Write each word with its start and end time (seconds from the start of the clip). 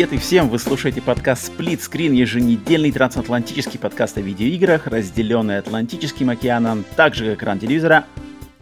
Привет 0.00 0.14
и 0.14 0.16
всем! 0.16 0.48
Вы 0.48 0.58
слушаете 0.58 1.02
подкаст 1.02 1.52
Split 1.52 1.80
Screen, 1.80 2.14
еженедельный 2.14 2.90
трансатлантический 2.90 3.78
подкаст 3.78 4.16
о 4.16 4.22
видеоиграх, 4.22 4.86
разделенный 4.86 5.58
Атлантическим 5.58 6.30
океаном, 6.30 6.86
так 6.96 7.14
же 7.14 7.26
как 7.26 7.34
экран 7.34 7.58
телевизора, 7.58 8.06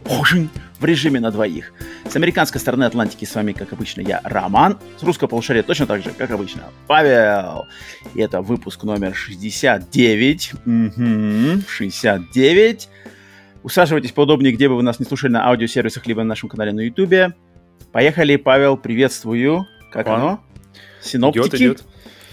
в 0.03 0.83
режиме 0.83 1.21
на 1.21 1.31
двоих. 1.31 1.71
С 2.09 2.17
американской 2.17 2.59
стороны 2.59 2.83
Атлантики 2.83 3.23
с 3.23 3.33
вами, 3.33 3.53
как 3.53 3.71
обычно, 3.71 4.01
я, 4.01 4.19
Роман. 4.25 4.79
С 4.97 5.03
русского 5.03 5.29
полушария 5.29 5.63
точно 5.63 5.87
так 5.87 6.03
же, 6.03 6.09
как 6.09 6.29
обычно, 6.29 6.63
Павел. 6.87 7.67
И 8.15 8.19
это 8.19 8.41
выпуск 8.41 8.83
номер 8.83 9.15
69. 9.15 10.51
Угу, 10.65 11.61
69. 11.69 12.89
Усаживайтесь 13.63 14.11
поудобнее, 14.11 14.51
где 14.51 14.67
бы 14.67 14.75
вы 14.75 14.83
нас 14.83 14.99
не 14.99 15.05
слушали, 15.05 15.31
на 15.31 15.47
аудиосервисах, 15.47 16.05
либо 16.05 16.19
на 16.19 16.27
нашем 16.27 16.49
канале 16.49 16.73
на 16.73 16.81
YouTube. 16.81 17.33
Поехали, 17.93 18.35
Павел, 18.35 18.75
приветствую. 18.75 19.65
Как 19.89 20.05
Пан. 20.05 20.19
оно? 20.21 20.48
Синоптики? 21.01 21.47
Идет, 21.47 21.53
идет. 21.55 21.83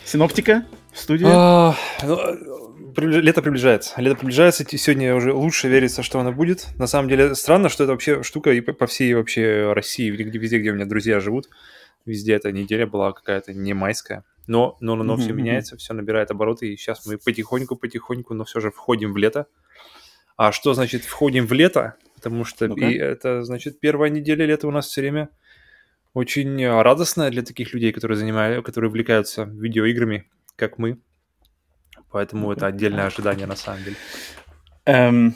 Синоптика 0.04 0.66
в 0.92 0.98
студии? 0.98 1.26
А, 1.28 1.74
ну, 2.02 2.18
лето 2.96 3.42
приближается. 3.42 4.00
Лето 4.00 4.16
приближается, 4.16 4.64
сегодня 4.64 5.14
уже 5.14 5.32
лучше 5.32 5.68
верится, 5.68 6.02
что 6.02 6.20
оно 6.20 6.32
будет. 6.32 6.68
На 6.78 6.86
самом 6.86 7.08
деле 7.08 7.34
странно, 7.34 7.68
что 7.68 7.84
это 7.84 7.92
вообще 7.92 8.22
штука 8.22 8.52
и 8.52 8.60
по 8.60 8.86
всей 8.86 9.14
вообще 9.14 9.72
России, 9.72 10.10
везде, 10.10 10.38
везде, 10.38 10.58
где 10.58 10.70
у 10.70 10.74
меня 10.74 10.86
друзья 10.86 11.20
живут, 11.20 11.48
везде 12.04 12.34
эта 12.34 12.52
неделя 12.52 12.86
была 12.86 13.12
какая-то 13.12 13.52
не 13.52 13.74
майская. 13.74 14.24
Но, 14.46 14.76
но, 14.80 14.94
но, 14.94 15.02
но 15.02 15.14
mm-hmm. 15.14 15.20
все 15.20 15.32
меняется, 15.32 15.76
все 15.76 15.92
набирает 15.92 16.30
обороты, 16.30 16.72
и 16.72 16.76
сейчас 16.76 17.04
мы 17.06 17.18
потихоньку-потихоньку, 17.18 18.34
но 18.34 18.44
все 18.44 18.60
же 18.60 18.70
входим 18.70 19.12
в 19.12 19.16
лето. 19.16 19.46
А 20.36 20.52
что 20.52 20.74
значит 20.74 21.02
входим 21.02 21.46
в 21.46 21.52
лето? 21.52 21.96
Потому 22.14 22.44
что 22.44 22.68
ну 22.68 22.76
и 22.76 22.94
это 22.94 23.42
значит 23.42 23.80
первая 23.80 24.10
неделя 24.10 24.46
лета 24.46 24.68
у 24.68 24.70
нас 24.70 24.86
все 24.86 25.00
время 25.00 25.30
очень 26.16 26.62
э, 26.62 26.82
радостная 26.82 27.30
для 27.30 27.42
таких 27.42 27.74
людей, 27.74 27.92
которые 27.92 28.16
занимают, 28.16 28.64
которые 28.64 28.88
увлекаются 28.88 29.44
видеоиграми, 29.44 30.24
как 30.56 30.78
мы. 30.78 30.98
Поэтому 32.10 32.50
это 32.50 32.66
отдельное 32.66 33.06
ожидание 33.06 33.46
на 33.46 33.54
самом 33.56 33.84
деле. 33.84 33.96
Эм, 34.86 35.34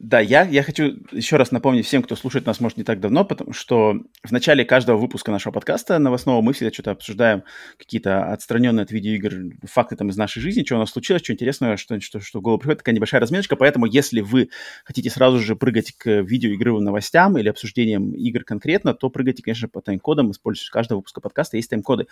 да, 0.00 0.20
я, 0.20 0.42
я 0.42 0.62
хочу 0.62 0.96
еще 1.10 1.36
раз 1.36 1.50
напомнить 1.50 1.84
всем, 1.84 2.02
кто 2.02 2.14
слушает 2.14 2.46
нас, 2.46 2.60
может, 2.60 2.78
не 2.78 2.84
так 2.84 3.00
давно, 3.00 3.24
потому 3.24 3.52
что 3.52 3.94
в 4.22 4.30
начале 4.30 4.64
каждого 4.64 4.96
выпуска 4.96 5.32
нашего 5.32 5.52
подкаста 5.52 5.98
новостного 5.98 6.40
мы 6.40 6.52
всегда 6.52 6.72
что-то 6.72 6.92
обсуждаем, 6.92 7.42
какие-то 7.76 8.32
отстраненные 8.32 8.84
от 8.84 8.92
видеоигр 8.92 9.56
факты 9.66 9.96
там 9.96 10.10
из 10.10 10.16
нашей 10.16 10.40
жизни, 10.40 10.64
что 10.64 10.76
у 10.76 10.78
нас 10.78 10.90
случилось, 10.90 11.22
что 11.22 11.32
интересное, 11.32 11.76
что, 11.76 12.00
что, 12.00 12.20
что 12.20 12.38
в 12.38 12.42
голову 12.42 12.60
приходит, 12.60 12.78
такая 12.78 12.94
небольшая 12.94 13.20
разминочка, 13.20 13.56
поэтому 13.56 13.86
если 13.86 14.20
вы 14.20 14.50
хотите 14.84 15.10
сразу 15.10 15.40
же 15.40 15.56
прыгать 15.56 15.92
к 15.92 16.08
видеоигровым 16.22 16.84
новостям 16.84 17.36
или 17.36 17.48
обсуждениям 17.48 18.12
игр 18.12 18.44
конкретно, 18.44 18.94
то 18.94 19.10
прыгайте, 19.10 19.42
конечно, 19.42 19.68
по 19.68 19.80
тайм-кодам, 19.80 20.30
используйте 20.30 20.70
каждого 20.70 20.98
выпуска 20.98 21.20
подкаста, 21.20 21.56
есть 21.56 21.70
тайм-коды. 21.70 22.06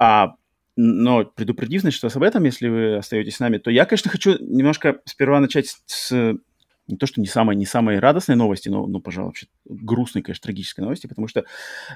А, 0.00 0.34
но 0.76 1.24
предупредив, 1.24 1.82
значит, 1.82 2.02
вас 2.02 2.16
об 2.16 2.24
этом, 2.24 2.42
если 2.44 2.68
вы 2.68 2.96
остаетесь 2.96 3.36
с 3.36 3.40
нами, 3.40 3.58
то 3.58 3.70
я, 3.70 3.84
конечно, 3.84 4.10
хочу 4.10 4.36
немножко 4.40 5.00
сперва 5.04 5.38
начать 5.38 5.76
с 5.86 6.38
не 6.90 6.98
то, 6.98 7.06
что 7.06 7.20
не 7.20 7.26
самые, 7.26 7.56
не 7.56 7.66
самые 7.66 7.98
радостные 7.98 8.36
новости, 8.36 8.68
но, 8.68 8.86
ну, 8.86 9.00
пожалуй, 9.00 9.28
вообще 9.28 9.46
грустные, 9.64 10.22
конечно, 10.22 10.42
трагические 10.42 10.84
новости, 10.84 11.06
потому 11.06 11.28
что, 11.28 11.44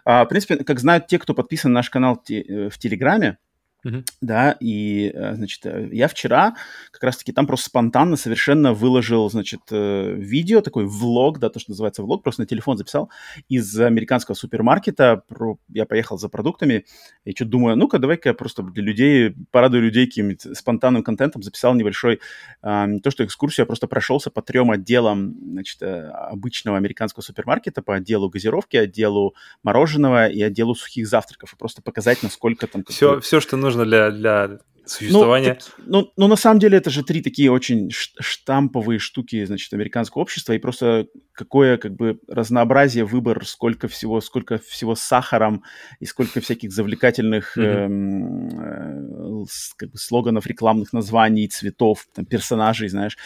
а, 0.04 0.24
в 0.24 0.28
принципе, 0.28 0.56
как 0.64 0.80
знают 0.80 1.06
те, 1.06 1.18
кто 1.18 1.34
подписан 1.34 1.72
на 1.72 1.78
наш 1.78 1.90
канал 1.90 2.22
э, 2.30 2.68
в 2.68 2.78
Телеграме, 2.78 3.38
Uh-huh. 3.84 4.02
Да, 4.22 4.56
и, 4.60 5.12
э, 5.14 5.34
значит, 5.34 5.66
э, 5.66 5.88
я 5.92 6.08
вчера 6.08 6.56
как 6.90 7.02
раз-таки 7.02 7.32
там 7.32 7.46
просто 7.46 7.66
спонтанно 7.66 8.16
совершенно 8.16 8.72
выложил, 8.72 9.28
значит, 9.28 9.60
э, 9.70 10.14
видео, 10.16 10.62
такой 10.62 10.86
влог, 10.86 11.38
да, 11.38 11.50
то, 11.50 11.60
что 11.60 11.72
называется 11.72 12.02
влог, 12.02 12.22
просто 12.22 12.42
на 12.42 12.46
телефон 12.46 12.78
записал 12.78 13.10
из 13.48 13.78
американского 13.78 14.34
супермаркета. 14.34 15.22
Я 15.68 15.84
поехал 15.84 16.18
за 16.18 16.28
продуктами 16.28 16.86
и 17.24 17.32
что-то 17.32 17.50
думаю, 17.50 17.76
ну-ка, 17.76 17.98
давай-ка 17.98 18.30
я 18.30 18.34
просто 18.34 18.62
для 18.62 18.82
людей, 18.82 19.34
порадую 19.50 19.82
людей 19.82 20.06
каким-нибудь 20.06 20.56
спонтанным 20.56 21.02
контентом, 21.02 21.42
записал 21.42 21.74
небольшой, 21.74 22.20
не 22.62 23.00
то 23.00 23.10
что 23.10 23.24
экскурсию, 23.24 23.64
я 23.64 23.66
просто 23.66 23.86
прошелся 23.86 24.30
по 24.30 24.40
трем 24.40 24.70
отделам, 24.70 25.36
значит, 25.52 25.82
обычного 25.82 26.78
американского 26.78 27.22
супермаркета, 27.22 27.82
по 27.82 27.96
отделу 27.96 28.30
газировки, 28.30 28.76
отделу 28.76 29.34
мороженого 29.62 30.28
и 30.28 30.40
отделу 30.42 30.74
сухих 30.74 31.06
завтраков, 31.06 31.52
и 31.52 31.56
просто 31.56 31.82
показать, 31.82 32.22
насколько 32.22 32.66
там... 32.66 32.84
Все, 32.88 33.20
все 33.20 33.40
что 33.40 33.56
нужно 33.56 33.73
нужно 33.74 33.84
для, 33.84 34.10
для 34.10 34.58
существования. 34.86 35.58
Ну, 35.78 36.02
ну, 36.02 36.12
ну, 36.16 36.28
на 36.28 36.36
самом 36.36 36.60
деле, 36.60 36.78
это 36.78 36.90
же 36.90 37.02
три 37.02 37.22
такие 37.22 37.50
очень 37.50 37.90
штамповые 37.90 38.98
штуки, 38.98 39.44
значит, 39.44 39.72
американского 39.72 40.22
общества, 40.22 40.52
и 40.52 40.58
просто 40.58 41.06
какое, 41.32 41.78
как 41.78 41.94
бы, 41.94 42.20
разнообразие, 42.28 43.04
выбор, 43.04 43.44
сколько 43.46 43.88
всего, 43.88 44.20
сколько 44.20 44.58
всего 44.58 44.94
с 44.94 45.00
сахаром, 45.00 45.64
и 46.00 46.06
сколько 46.06 46.40
всяких 46.40 46.70
завлекательных 46.70 47.56
mm-hmm. 47.56 49.42
э, 49.42 49.46
как 49.76 49.90
бы, 49.90 49.98
слоганов, 49.98 50.46
рекламных 50.46 50.92
названий, 50.92 51.48
цветов, 51.48 52.06
там, 52.14 52.26
персонажей, 52.26 52.88
знаешь, 52.88 53.16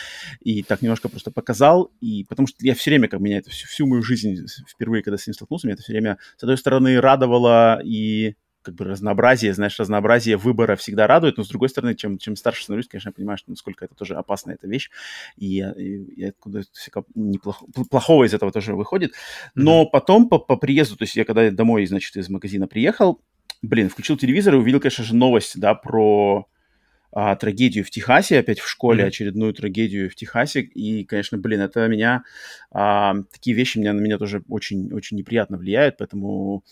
и 0.41 0.63
так 0.63 0.81
немножко 0.81 1.09
просто 1.09 1.31
показал, 1.31 1.91
и 2.01 2.25
потому 2.29 2.47
что 2.47 2.57
я 2.61 2.75
все 2.75 2.91
время, 2.91 3.09
как 3.09 3.21
меня 3.21 3.39
это 3.39 3.51
всю, 3.51 3.67
всю 3.67 3.87
мою 3.87 4.03
жизнь, 4.03 4.47
впервые, 4.69 5.03
когда 5.03 5.19
с 5.19 5.27
ним 5.27 5.35
столкнулся, 5.35 5.67
меня 5.67 5.75
это 5.75 5.83
все 5.83 5.93
время, 5.93 6.19
с 6.37 6.43
одной 6.43 6.57
стороны, 6.57 7.01
радовало 7.01 7.81
и 7.85 8.37
как 8.69 8.75
бы 8.75 8.85
разнообразие, 8.85 9.55
знаешь, 9.55 9.79
разнообразие 9.79 10.37
выбора 10.37 10.77
всегда 10.77 11.07
радует, 11.07 11.39
но 11.39 11.45
с 11.45 11.49
другой 11.49 11.71
стороны, 11.71 11.95
чем, 11.95 12.19
чем 12.19 12.37
старше 12.37 12.65
становлюсь, 12.65 12.87
конечно, 12.87 13.09
я 13.09 13.13
понимаю, 13.15 13.39
что 13.39 13.51
насколько 13.51 13.87
это 13.87 13.95
тоже 13.95 14.15
опасная 14.15 14.57
эта 14.57 14.69
вещь, 14.69 14.91
и, 15.39 15.61
и, 15.61 16.05
и 16.17 16.25
откуда 16.25 16.63
неплохо, 17.15 17.65
плохого 17.91 18.25
из 18.25 18.35
этого 18.35 18.53
тоже 18.53 18.75
выходит. 18.75 19.15
Но 19.55 19.83
mm-hmm. 19.83 19.91
потом 19.91 20.29
по, 20.29 20.39
по 20.39 20.57
приезду, 20.57 20.97
то 20.97 21.05
есть 21.05 21.17
я 21.17 21.25
когда 21.25 21.51
домой, 21.51 21.87
значит, 21.87 22.15
из 22.17 22.29
магазина 22.29 22.69
приехал, 22.69 23.23
блин, 23.63 23.89
включил 23.89 24.19
телевизор 24.19 24.55
и 24.55 24.59
увидел, 24.59 24.81
конечно 24.81 25.03
же, 25.03 25.17
новость, 25.17 25.59
да, 25.59 25.75
про 25.75 26.47
а, 27.11 27.37
трагедию 27.37 27.87
в 27.87 27.91
Техасе, 27.91 28.39
опять 28.39 28.61
в 28.61 28.69
школе, 28.69 29.05
mm-hmm. 29.05 29.09
очередную 29.09 29.55
трагедию 29.55 30.11
в 30.11 30.15
Техасе. 30.15 30.61
И, 30.61 31.05
конечно, 31.05 31.39
блин, 31.39 31.63
это 31.63 31.89
меня, 31.89 32.23
а, 32.71 33.15
такие 33.33 33.57
вещи 33.57 33.79
меня, 33.79 33.95
на 33.95 34.01
меня 34.01 34.19
тоже 34.19 34.43
очень, 34.47 34.93
очень 34.93 35.17
неприятно 35.17 35.57
влияют, 35.57 35.97
поэтому 35.97 36.65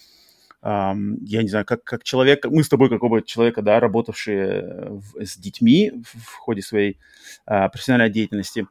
я 0.66 1.43
не 1.43 1.49
знаю, 1.49 1.65
как, 1.65 1.84
как 1.84 2.03
человек, 2.03 2.44
мы 2.47 2.65
с 2.65 2.69
тобой, 2.69 2.88
как 2.88 3.03
оба 3.03 3.22
человека, 3.22 3.62
да, 3.62 3.78
работавшие 3.78 4.88
в, 4.88 5.25
с 5.25 5.37
детьми 5.37 5.93
в, 5.93 6.19
в 6.19 6.34
ходе 6.34 6.62
своей 6.62 6.99
а, 7.47 7.69
профессиональной 7.69 8.12
деятельности, 8.12 8.66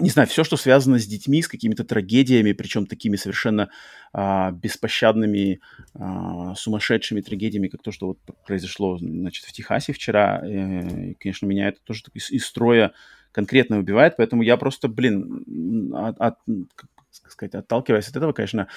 не 0.00 0.10
знаю, 0.10 0.28
все, 0.28 0.44
что 0.44 0.56
связано 0.56 0.98
с 0.98 1.06
детьми, 1.06 1.42
с 1.42 1.48
какими-то 1.48 1.84
трагедиями, 1.84 2.52
причем 2.52 2.86
такими 2.86 3.16
совершенно 3.16 3.70
а, 4.12 4.50
беспощадными, 4.52 5.60
а, 5.94 6.54
сумасшедшими 6.54 7.20
трагедиями, 7.20 7.68
как 7.68 7.82
то, 7.82 7.92
что 7.92 8.08
вот 8.08 8.18
произошло, 8.46 8.98
значит, 8.98 9.44
в 9.44 9.52
Техасе 9.52 9.92
вчера, 9.92 10.40
э, 10.44 11.10
и, 11.10 11.14
конечно, 11.14 11.46
меня 11.46 11.68
это 11.68 11.80
тоже 11.84 12.02
из, 12.14 12.30
из 12.30 12.46
строя 12.46 12.92
конкретно 13.32 13.78
убивает, 13.78 14.16
поэтому 14.16 14.42
я 14.42 14.56
просто, 14.56 14.88
блин, 14.88 15.92
от, 15.94 16.18
от, 16.18 16.38
как 16.74 17.30
сказать, 17.30 17.54
отталкиваясь 17.54 18.08
от 18.08 18.16
этого, 18.16 18.32
конечно, 18.32 18.68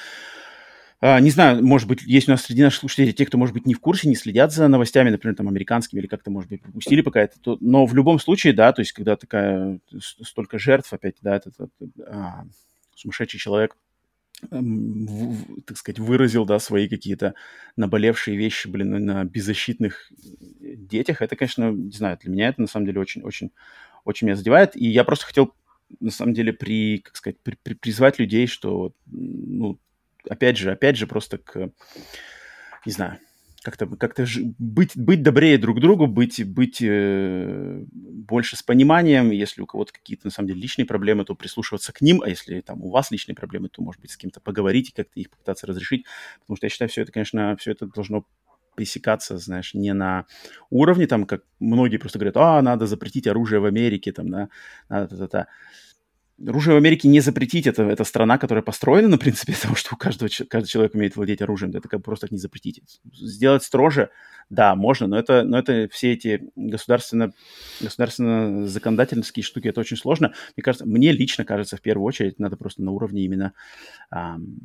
не 1.01 1.31
знаю, 1.31 1.65
может 1.65 1.87
быть, 1.87 2.03
есть 2.03 2.27
у 2.27 2.31
нас 2.31 2.43
среди 2.43 2.61
наших 2.61 2.81
слушателей 2.81 3.13
те, 3.13 3.25
кто, 3.25 3.37
может 3.37 3.53
быть, 3.53 3.65
не 3.65 3.73
в 3.73 3.79
курсе, 3.79 4.07
не 4.07 4.15
следят 4.15 4.51
за 4.53 4.67
новостями, 4.67 5.09
например, 5.09 5.35
там, 5.35 5.47
американскими, 5.47 5.99
или 5.99 6.07
как-то, 6.07 6.29
может 6.29 6.49
быть, 6.49 6.61
пропустили 6.61 7.01
пока 7.01 7.21
это. 7.21 7.39
То, 7.39 7.57
но 7.59 7.85
в 7.85 7.95
любом 7.95 8.19
случае, 8.19 8.53
да, 8.53 8.71
то 8.71 8.81
есть, 8.81 8.91
когда 8.91 9.15
такая, 9.15 9.79
столько 9.99 10.59
жертв 10.59 10.93
опять, 10.93 11.15
да, 11.21 11.37
этот, 11.37 11.55
этот 11.55 12.07
а, 12.07 12.45
сумасшедший 12.95 13.39
человек, 13.39 13.75
эм, 14.51 15.07
в, 15.07 15.61
так 15.63 15.77
сказать, 15.77 15.99
выразил, 15.99 16.45
да, 16.45 16.59
свои 16.59 16.87
какие-то 16.87 17.33
наболевшие 17.75 18.37
вещи, 18.37 18.67
блин, 18.67 19.03
на 19.03 19.23
беззащитных 19.23 20.11
детях, 20.59 21.21
это, 21.23 21.35
конечно, 21.35 21.71
не 21.71 21.91
знаю, 21.91 22.19
для 22.21 22.31
меня 22.31 22.49
это, 22.49 22.61
на 22.61 22.67
самом 22.67 22.85
деле, 22.85 22.99
очень-очень 22.99 23.51
очень 24.05 24.27
меня 24.27 24.35
задевает. 24.35 24.75
И 24.75 24.87
я 24.87 25.03
просто 25.03 25.25
хотел, 25.25 25.53
на 25.99 26.11
самом 26.11 26.33
деле, 26.33 26.53
при, 26.53 26.99
как 26.99 27.15
сказать, 27.15 27.39
при, 27.41 27.57
при, 27.61 27.73
призвать 27.73 28.19
людей, 28.19 28.47
что, 28.47 28.93
ну, 29.05 29.79
опять 30.29 30.57
же, 30.57 30.71
опять 30.71 30.97
же, 30.97 31.07
просто 31.07 31.37
к, 31.37 31.71
не 32.85 32.91
знаю, 32.91 33.19
как-то 33.63 33.85
как 33.85 34.15
быть, 34.57 34.97
быть 34.97 35.21
добрее 35.21 35.57
друг 35.57 35.79
другу, 35.79 36.07
быть, 36.07 36.43
быть 36.45 36.81
э, 36.81 37.83
больше 37.91 38.55
с 38.55 38.63
пониманием. 38.63 39.29
Если 39.29 39.61
у 39.61 39.67
кого-то 39.67 39.93
какие-то, 39.93 40.27
на 40.27 40.31
самом 40.31 40.47
деле, 40.47 40.61
личные 40.61 40.85
проблемы, 40.85 41.25
то 41.25 41.35
прислушиваться 41.35 41.93
к 41.93 42.01
ним, 42.01 42.23
а 42.23 42.29
если 42.29 42.59
там 42.61 42.81
у 42.81 42.89
вас 42.89 43.11
личные 43.11 43.35
проблемы, 43.35 43.69
то, 43.69 43.83
может 43.83 44.01
быть, 44.01 44.11
с 44.11 44.17
кем-то 44.17 44.39
поговорить 44.39 44.89
и 44.89 44.93
как-то 44.93 45.19
их 45.19 45.29
попытаться 45.29 45.67
разрешить. 45.67 46.05
Потому 46.39 46.57
что 46.57 46.65
я 46.65 46.69
считаю, 46.69 46.89
все 46.89 47.03
это, 47.03 47.11
конечно, 47.11 47.55
все 47.57 47.71
это 47.71 47.85
должно 47.85 48.25
пресекаться, 48.75 49.37
знаешь, 49.37 49.73
не 49.73 49.93
на 49.93 50.25
уровне, 50.69 51.05
там, 51.05 51.25
как 51.25 51.43
многие 51.59 51.97
просто 51.97 52.17
говорят, 52.17 52.37
а, 52.37 52.61
надо 52.61 52.87
запретить 52.87 53.27
оружие 53.27 53.59
в 53.59 53.65
Америке, 53.65 54.11
там, 54.11 54.29
да, 54.29 54.49
надо, 54.89 55.07
та, 55.07 55.17
та, 55.17 55.27
та. 55.27 55.47
Оружие 56.47 56.75
в 56.75 56.77
Америке 56.77 57.07
не 57.07 57.19
запретить, 57.19 57.67
это, 57.67 57.83
это 57.83 58.03
страна, 58.03 58.37
которая 58.37 58.63
построена 58.63 59.07
на 59.07 59.17
принципе 59.17 59.53
того, 59.61 59.75
что 59.75 59.95
у 59.95 59.97
каждого, 59.97 60.29
каждый 60.49 60.67
человек 60.67 60.95
умеет 60.95 61.15
владеть 61.15 61.41
оружием, 61.41 61.71
это 61.75 61.87
как 61.87 62.03
просто 62.03 62.27
так 62.27 62.31
не 62.31 62.37
запретить. 62.37 62.81
Сделать 63.13 63.63
строже, 63.63 64.09
да, 64.49 64.75
можно, 64.75 65.07
но 65.07 65.17
это, 65.17 65.43
но 65.43 65.57
это 65.59 65.87
все 65.91 66.13
эти 66.13 66.49
государственно, 66.55 67.33
государственно-законодательские 67.79 69.43
штуки, 69.43 69.67
это 69.67 69.79
очень 69.81 69.97
сложно. 69.97 70.33
Мне 70.55 70.63
кажется, 70.63 70.85
мне 70.85 71.11
лично 71.11 71.45
кажется, 71.45 71.77
в 71.77 71.81
первую 71.81 72.05
очередь, 72.05 72.39
надо 72.39 72.57
просто 72.57 72.83
на 72.83 72.91
уровне 72.91 73.23
именно 73.23 73.53
ам, 74.09 74.57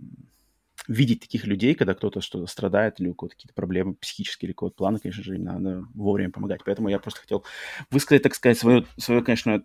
видеть 0.88 1.20
таких 1.20 1.46
людей, 1.46 1.74
когда 1.74 1.94
кто-то 1.94 2.20
что-то 2.20 2.46
страдает 2.46 3.00
или 3.00 3.08
у 3.08 3.14
кого-то 3.14 3.36
какие-то 3.36 3.54
проблемы 3.54 3.94
психические 3.94 4.48
или 4.48 4.52
какого-то 4.52 4.76
плана, 4.76 4.98
конечно 4.98 5.22
же, 5.22 5.36
им 5.36 5.44
надо 5.44 5.84
вовремя 5.94 6.30
помогать. 6.30 6.60
Поэтому 6.64 6.88
я 6.88 6.98
просто 6.98 7.20
хотел 7.20 7.44
высказать, 7.90 8.22
так 8.22 8.34
сказать, 8.34 8.58
свое, 8.58 8.86
свое 8.96 9.22
конечно, 9.22 9.62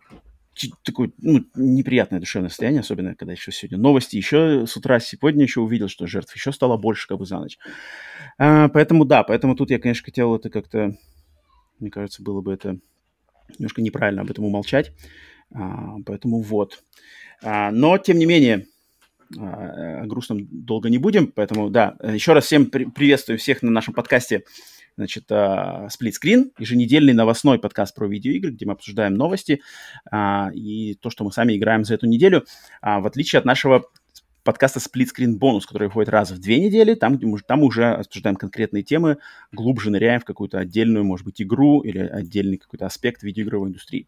такое 0.83 1.11
ну, 1.17 1.45
неприятное 1.55 2.19
душевное 2.19 2.49
состояние, 2.49 2.81
особенно 2.81 3.15
когда 3.15 3.33
еще 3.33 3.51
сегодня 3.51 3.77
новости. 3.77 4.17
Еще 4.17 4.65
с 4.67 4.75
утра 4.75 4.99
сегодня 4.99 5.43
еще 5.43 5.61
увидел, 5.61 5.87
что 5.87 6.07
жертв 6.07 6.35
еще 6.35 6.51
стало 6.51 6.77
больше 6.77 7.07
как 7.07 7.17
бы 7.17 7.25
за 7.25 7.39
ночь. 7.39 7.57
А, 8.37 8.69
поэтому 8.69 9.05
да, 9.05 9.23
поэтому 9.23 9.55
тут 9.55 9.71
я, 9.71 9.79
конечно, 9.79 10.05
хотел 10.05 10.35
это 10.35 10.49
как-то, 10.49 10.95
мне 11.79 11.89
кажется, 11.89 12.23
было 12.23 12.41
бы 12.41 12.53
это 12.53 12.77
немножко 13.57 13.81
неправильно 13.81 14.21
об 14.21 14.31
этом 14.31 14.45
умолчать. 14.45 14.91
А, 15.53 15.95
поэтому 16.05 16.41
вот. 16.41 16.83
А, 17.41 17.71
но, 17.71 17.97
тем 17.97 18.17
не 18.17 18.25
менее, 18.25 18.67
а, 19.37 20.01
о 20.01 20.05
грустном 20.05 20.47
долго 20.51 20.89
не 20.89 20.97
будем, 20.97 21.27
поэтому, 21.27 21.69
да, 21.69 21.97
еще 22.03 22.33
раз 22.33 22.45
всем 22.45 22.67
при- 22.67 22.85
приветствую 22.85 23.39
всех 23.39 23.61
на 23.61 23.71
нашем 23.71 23.93
подкасте 23.93 24.43
значит, 24.97 25.29
Split 25.29 26.13
Screen, 26.21 26.51
еженедельный 26.57 27.13
новостной 27.13 27.59
подкаст 27.59 27.95
про 27.95 28.07
видеоигры, 28.07 28.51
где 28.51 28.65
мы 28.65 28.73
обсуждаем 28.73 29.13
новости 29.13 29.61
а, 30.11 30.49
и 30.53 30.95
то, 30.95 31.09
что 31.09 31.23
мы 31.23 31.31
сами 31.31 31.57
играем 31.57 31.85
за 31.85 31.95
эту 31.95 32.07
неделю, 32.07 32.45
а, 32.81 32.99
в 32.99 33.07
отличие 33.07 33.39
от 33.39 33.45
нашего 33.45 33.85
подкаста 34.43 34.79
Screen 34.79 35.37
Bonus, 35.39 35.61
который 35.67 35.87
выходит 35.87 36.09
раз 36.09 36.31
в 36.31 36.39
две 36.39 36.59
недели, 36.59 36.95
там, 36.95 37.17
где 37.17 37.25
мы, 37.25 37.39
там 37.39 37.63
уже 37.63 37.85
обсуждаем 37.91 38.35
конкретные 38.35 38.83
темы, 38.83 39.17
глубже 39.51 39.91
ныряем 39.91 40.19
в 40.19 40.25
какую-то 40.25 40.59
отдельную, 40.59 41.05
может 41.05 41.25
быть, 41.25 41.41
игру 41.41 41.81
или 41.81 41.99
отдельный 41.99 42.57
какой-то 42.57 42.85
аспект 42.85 43.23
видеоигровой 43.23 43.69
индустрии. 43.69 44.07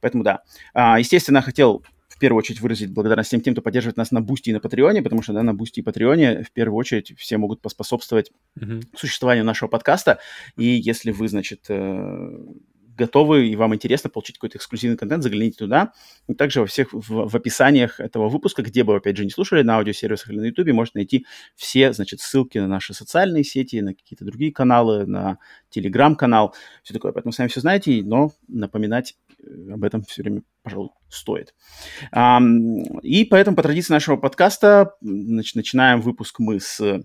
Поэтому 0.00 0.24
да. 0.24 0.42
А, 0.74 0.98
естественно, 0.98 1.42
хотел 1.42 1.82
в 2.12 2.18
первую 2.18 2.38
очередь 2.38 2.60
выразить 2.60 2.90
благодарность 2.90 3.28
всем 3.28 3.40
тем, 3.40 3.54
кто 3.54 3.62
поддерживает 3.62 3.96
нас 3.96 4.10
на 4.10 4.20
Boosty 4.20 4.50
и 4.50 4.52
на 4.52 4.60
Patreon 4.60 4.93
е, 4.93 5.02
потому 5.02 5.22
что 5.22 5.32
да, 5.32 5.42
на 5.42 5.54
Boosty 5.54 5.80
и 5.80 5.82
Patreon 5.82 6.34
е 6.34 6.42
в 6.42 6.52
первую 6.52 6.76
очередь 6.76 7.14
все 7.18 7.38
могут 7.38 7.62
поспособствовать 7.62 8.32
mm-hmm. 8.58 8.88
существованию 8.96 9.44
нашего 9.44 9.68
подкаста. 9.68 10.18
И 10.56 10.64
если 10.64 11.10
вы, 11.10 11.28
значит, 11.28 11.64
э, 11.68 12.38
готовы 12.96 13.48
и 13.48 13.56
вам 13.56 13.74
интересно 13.74 14.10
получить 14.10 14.36
какой-то 14.36 14.58
эксклюзивный 14.58 14.96
контент, 14.96 15.22
загляните 15.22 15.58
туда. 15.58 15.92
И 16.28 16.34
также 16.34 16.60
во 16.60 16.66
всех 16.66 16.92
в, 16.92 17.28
в 17.28 17.36
описаниях 17.36 18.00
этого 18.00 18.28
выпуска, 18.28 18.62
где 18.62 18.84
бы, 18.84 18.96
опять 18.96 19.16
же, 19.16 19.24
не 19.24 19.30
слушали, 19.30 19.62
на 19.62 19.76
аудиосервисах 19.76 20.30
или 20.30 20.40
на 20.40 20.44
YouTube, 20.46 20.72
можете 20.72 20.98
найти 20.98 21.26
все, 21.54 21.92
значит, 21.92 22.20
ссылки 22.20 22.58
на 22.58 22.68
наши 22.68 22.94
социальные 22.94 23.44
сети, 23.44 23.80
на 23.80 23.94
какие-то 23.94 24.24
другие 24.24 24.52
каналы, 24.52 25.06
на 25.06 25.38
телеграм-канал, 25.70 26.54
все 26.82 26.94
такое. 26.94 27.12
Поэтому 27.12 27.32
сами 27.32 27.48
все 27.48 27.60
знаете, 27.60 28.02
но 28.04 28.32
напоминать 28.48 29.16
э, 29.38 29.72
об 29.72 29.84
этом 29.84 30.02
все 30.02 30.22
время, 30.22 30.42
пожалуй, 30.62 30.90
стоит. 31.08 31.54
И 33.02 33.24
поэтому 33.24 33.56
по 33.56 33.62
традиции 33.62 33.92
нашего 33.92 34.16
подкаста 34.16 34.94
значит, 35.00 35.56
начинаем 35.56 36.00
выпуск 36.00 36.38
мы 36.38 36.60
с 36.60 37.02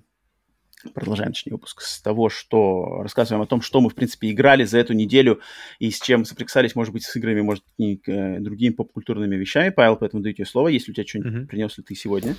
продолжаем, 0.93 1.31
точнее, 1.31 1.53
выпуск 1.53 1.81
с 1.81 2.01
того, 2.01 2.29
что 2.29 3.01
рассказываем 3.01 3.41
о 3.41 3.47
том, 3.47 3.61
что 3.61 3.81
мы, 3.81 3.89
в 3.89 3.95
принципе, 3.95 4.31
играли 4.31 4.63
за 4.63 4.79
эту 4.79 4.93
неделю 4.93 5.39
и 5.79 5.91
с 5.91 6.01
чем 6.01 6.25
соприкасались, 6.25 6.75
может 6.75 6.93
быть, 6.93 7.03
с 7.03 7.15
играми, 7.15 7.41
может, 7.41 7.63
и 7.77 8.01
э, 8.07 8.39
другими 8.39 8.73
поп-культурными 8.73 9.35
вещами. 9.35 9.69
Павел, 9.69 9.97
поэтому 9.97 10.23
даю 10.23 10.33
тебе 10.33 10.45
слово, 10.45 10.69
если 10.69 10.91
у 10.91 10.93
тебя 10.93 11.05
что-нибудь 11.05 11.33
mm-hmm. 11.33 11.45
принес 11.47 11.77
ли 11.77 11.83
ты 11.83 11.95
сегодня. 11.95 12.35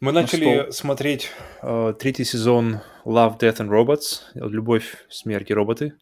Мы 0.00 0.12
начали 0.12 0.60
стол. 0.60 0.72
смотреть 0.72 1.30
э, 1.62 1.94
третий 1.98 2.24
сезон 2.24 2.80
Love, 3.04 3.38
Death 3.38 3.58
and 3.58 3.68
Robots, 3.68 4.22
Любовь, 4.34 4.96
смерть 5.10 5.50
и 5.50 5.54
роботы. 5.54 5.92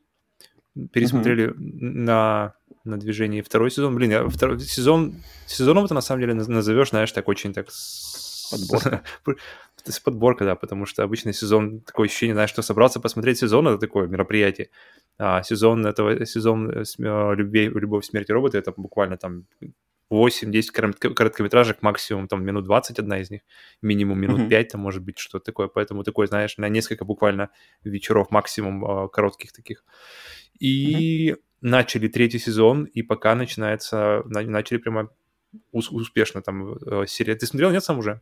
Пересмотрели 0.92 1.48
mm-hmm. 1.48 1.54
на, 1.56 2.54
на 2.84 2.96
движении 2.96 3.40
второй 3.40 3.70
сезон. 3.70 3.96
Блин, 3.96 4.10
я 4.10 4.28
второй 4.28 4.60
сезон, 4.60 5.16
сезоном 5.46 5.84
это 5.84 5.94
на 5.94 6.00
самом 6.00 6.20
деле 6.20 6.34
назовешь, 6.34 6.90
знаешь, 6.90 7.10
так 7.12 7.28
очень 7.28 7.52
так... 7.52 7.68
Подборка. 8.50 9.02
То 9.84 9.90
есть 9.90 10.02
подборка, 10.02 10.44
да, 10.44 10.54
потому 10.56 10.86
что 10.86 11.04
обычный 11.04 11.32
сезон, 11.32 11.80
такое 11.80 12.06
ощущение, 12.06 12.34
знаешь, 12.34 12.50
что 12.50 12.62
собрался 12.62 13.00
посмотреть 13.00 13.38
сезон, 13.38 13.68
это 13.68 13.78
такое 13.78 14.08
мероприятие. 14.08 14.70
А 15.18 15.42
сезон 15.42 15.86
этого, 15.86 16.26
сезон 16.26 16.70
э, 16.70 16.82
э, 16.98 17.34
любви, 17.34 17.68
«Любовь, 17.68 18.04
смерть 18.04 18.30
и 18.30 18.32
роботы»— 18.32 18.58
это 18.58 18.72
буквально 18.76 19.16
там 19.16 19.46
8-10 20.10 21.14
короткометражек, 21.14 21.82
максимум 21.82 22.28
там 22.28 22.44
минут 22.44 22.64
20 22.64 22.98
одна 22.98 23.20
из 23.20 23.30
них, 23.30 23.42
минимум 23.82 24.18
минут 24.18 24.40
mm-hmm. 24.40 24.48
5 24.48 24.68
там 24.68 24.80
может 24.80 25.02
быть 25.02 25.18
что-то 25.18 25.44
такое, 25.44 25.68
поэтому 25.68 26.02
такой, 26.02 26.26
знаешь, 26.26 26.56
на 26.58 26.68
несколько 26.68 27.04
буквально 27.04 27.50
вечеров 27.84 28.30
максимум 28.30 28.84
э, 28.84 29.08
коротких 29.08 29.52
таких. 29.52 29.84
И 30.58 31.30
mm-hmm. 31.30 31.38
начали 31.60 32.08
третий 32.08 32.38
сезон, 32.38 32.84
и 32.84 33.02
пока 33.02 33.34
начинается, 33.34 34.22
начали 34.26 34.78
прямо 34.78 35.10
успешно 35.72 36.42
там 36.42 36.76
серия. 37.06 37.34
Ты 37.34 37.46
смотрел, 37.46 37.70
нет, 37.70 37.84
сам 37.84 37.98
уже? 37.98 38.20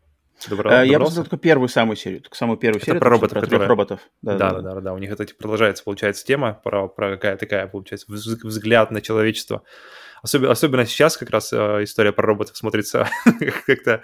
Добра... 0.49 0.83
Я 0.83 0.99
посмотрел 0.99 1.25
только 1.25 1.37
первую 1.39 1.69
самую 1.69 1.97
серию, 1.97 2.21
только 2.21 2.37
самую 2.37 2.59
первую 2.59 2.79
это 2.79 2.87
серию. 2.87 3.01
про 3.01 3.11
роботов, 3.11 3.33
про 3.33 3.41
которая... 3.41 3.69
роботов. 3.69 4.01
Да 4.23 4.37
да, 4.37 4.51
да, 4.51 4.61
да, 4.61 4.75
да, 4.75 4.81
да. 4.81 4.93
У 4.93 4.99
них 4.99 5.11
это 5.11 5.25
типа, 5.25 5.39
продолжается, 5.39 5.83
получается, 5.83 6.25
тема 6.25 6.61
про, 6.63 6.89
про 6.89 7.13
какая 7.13 7.37
такая, 7.37 7.67
получается, 7.67 8.07
взгляд 8.09 8.91
на 8.91 9.01
человечество. 9.01 9.63
Особенно, 10.23 10.53
особенно 10.53 10.87
сейчас 10.87 11.17
как 11.17 11.31
раз 11.31 11.53
э, 11.53 11.85
история 11.85 12.13
про 12.13 12.27
роботов 12.27 12.57
смотрится 12.57 13.09
как-то 13.67 14.03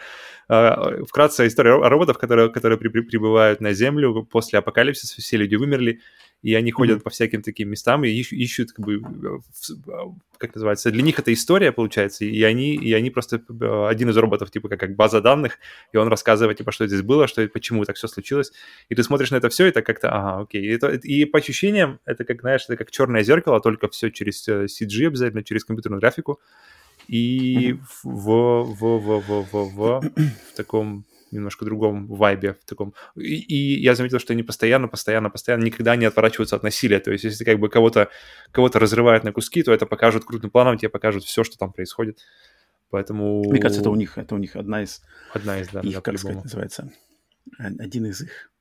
э, 0.49 1.05
вкратце 1.05 1.47
история 1.47 1.77
роботов, 1.77 2.19
которые, 2.19 2.51
которые 2.51 2.79
при, 2.79 2.89
при, 2.89 3.01
прибывают 3.01 3.61
на 3.61 3.73
Землю 3.73 4.23
после 4.25 4.59
апокалипсиса, 4.59 5.21
все 5.21 5.37
люди 5.37 5.57
вымерли, 5.57 6.01
и 6.43 6.55
они 6.55 6.73
ходят 6.73 6.99
mm-hmm. 6.99 7.03
по 7.03 7.11
всяким 7.11 7.43
таким 7.43 7.71
местам 7.71 8.05
и 8.05 8.11
ищут, 8.11 8.39
ищут 8.39 8.73
как 8.73 8.85
бы, 8.85 9.01
как 10.39 10.55
называется, 10.55 10.91
для 10.91 11.03
них 11.03 11.19
это 11.19 11.33
история, 11.33 11.71
получается, 11.71 12.25
и 12.25 12.43
они, 12.43 12.75
и 12.75 12.93
они 12.93 13.11
просто, 13.11 13.37
э, 13.37 13.87
один 13.89 14.11
из 14.11 14.17
роботов, 14.17 14.51
типа, 14.51 14.69
как, 14.69 14.81
как 14.81 14.97
база 14.97 15.21
данных, 15.21 15.59
и 15.93 15.97
он 15.97 16.09
рассказывает, 16.09 16.59
типа, 16.59 16.73
что 16.73 16.87
здесь 16.87 17.03
было, 17.03 17.29
что, 17.29 17.47
почему 17.49 17.85
так 17.85 17.97
все 17.97 18.09
случилось, 18.09 18.53
и 18.89 18.95
ты 18.97 19.03
смотришь 19.05 19.31
на 19.31 19.37
это 19.37 19.49
все, 19.49 19.67
и 19.67 19.71
так 19.71 19.87
как-то, 19.87 20.11
ага, 20.11 20.43
окей, 20.43 20.63
и, 20.63 20.75
это, 20.75 20.91
и 20.91 21.25
по 21.25 21.39
ощущениям, 21.39 22.01
это 22.05 22.25
как, 22.25 22.41
знаешь, 22.41 22.65
это 22.65 22.77
как 22.77 22.91
черное 22.91 23.23
зеркало, 23.23 23.61
только 23.61 23.89
все 23.89 24.11
через 24.11 24.47
CG 24.49 25.07
обязательно, 25.07 25.45
через 25.45 25.65
компьютерную 25.65 26.01
графику, 26.01 26.41
и 27.07 27.73
mm-hmm. 27.73 27.79
в, 28.03 28.65
в, 28.65 28.99
в, 28.99 29.21
в, 29.21 29.47
в, 29.53 29.75
в, 29.75 30.01
в 30.01 30.57
таком 30.57 31.05
немножко 31.33 31.65
другом 31.65 32.07
вайбе, 32.07 32.55
в 32.55 32.65
таком. 32.65 32.95
И, 33.17 33.37
и 33.37 33.81
я 33.81 33.95
заметил, 33.95 34.19
что 34.19 34.33
они 34.33 34.43
постоянно, 34.43 34.89
постоянно, 34.89 35.31
постоянно 35.31 35.65
никогда 35.65 35.97
не 35.97 36.07
отворачиваются 36.07 36.57
от 36.57 36.63
насилия. 36.63 37.01
То 37.01 37.11
есть, 37.11 37.25
если 37.25 37.45
как 37.45 37.59
бы 37.59 37.69
кого-то 37.69 38.09
кого-то 38.53 38.79
разрывают 38.79 39.25
на 39.25 39.33
куски, 39.33 39.63
то 39.63 39.73
это 39.73 39.87
покажут 39.87 40.25
крупным 40.25 40.51
планом, 40.51 40.79
тебе 40.79 40.89
покажут 40.89 41.25
все, 41.25 41.43
что 41.45 41.59
там 41.59 41.73
происходит. 41.73 42.21
Поэтому... 42.91 43.43
Мне 43.49 43.61
кажется, 43.61 43.81
это 43.81 43.91
у 43.91 43.97
них, 43.97 44.19
это 44.19 44.35
у 44.35 44.39
них 44.39 44.55
одна 44.55 44.83
из... 44.83 45.03
Одна 45.33 45.59
из, 45.59 45.69
да, 45.69 45.81
их, 45.81 45.95
да, 45.95 46.01
как 46.03 46.19
сказать, 46.19 46.45
называется, 46.45 46.93
один 47.59 48.07
из 48.07 48.21
их 48.21 48.52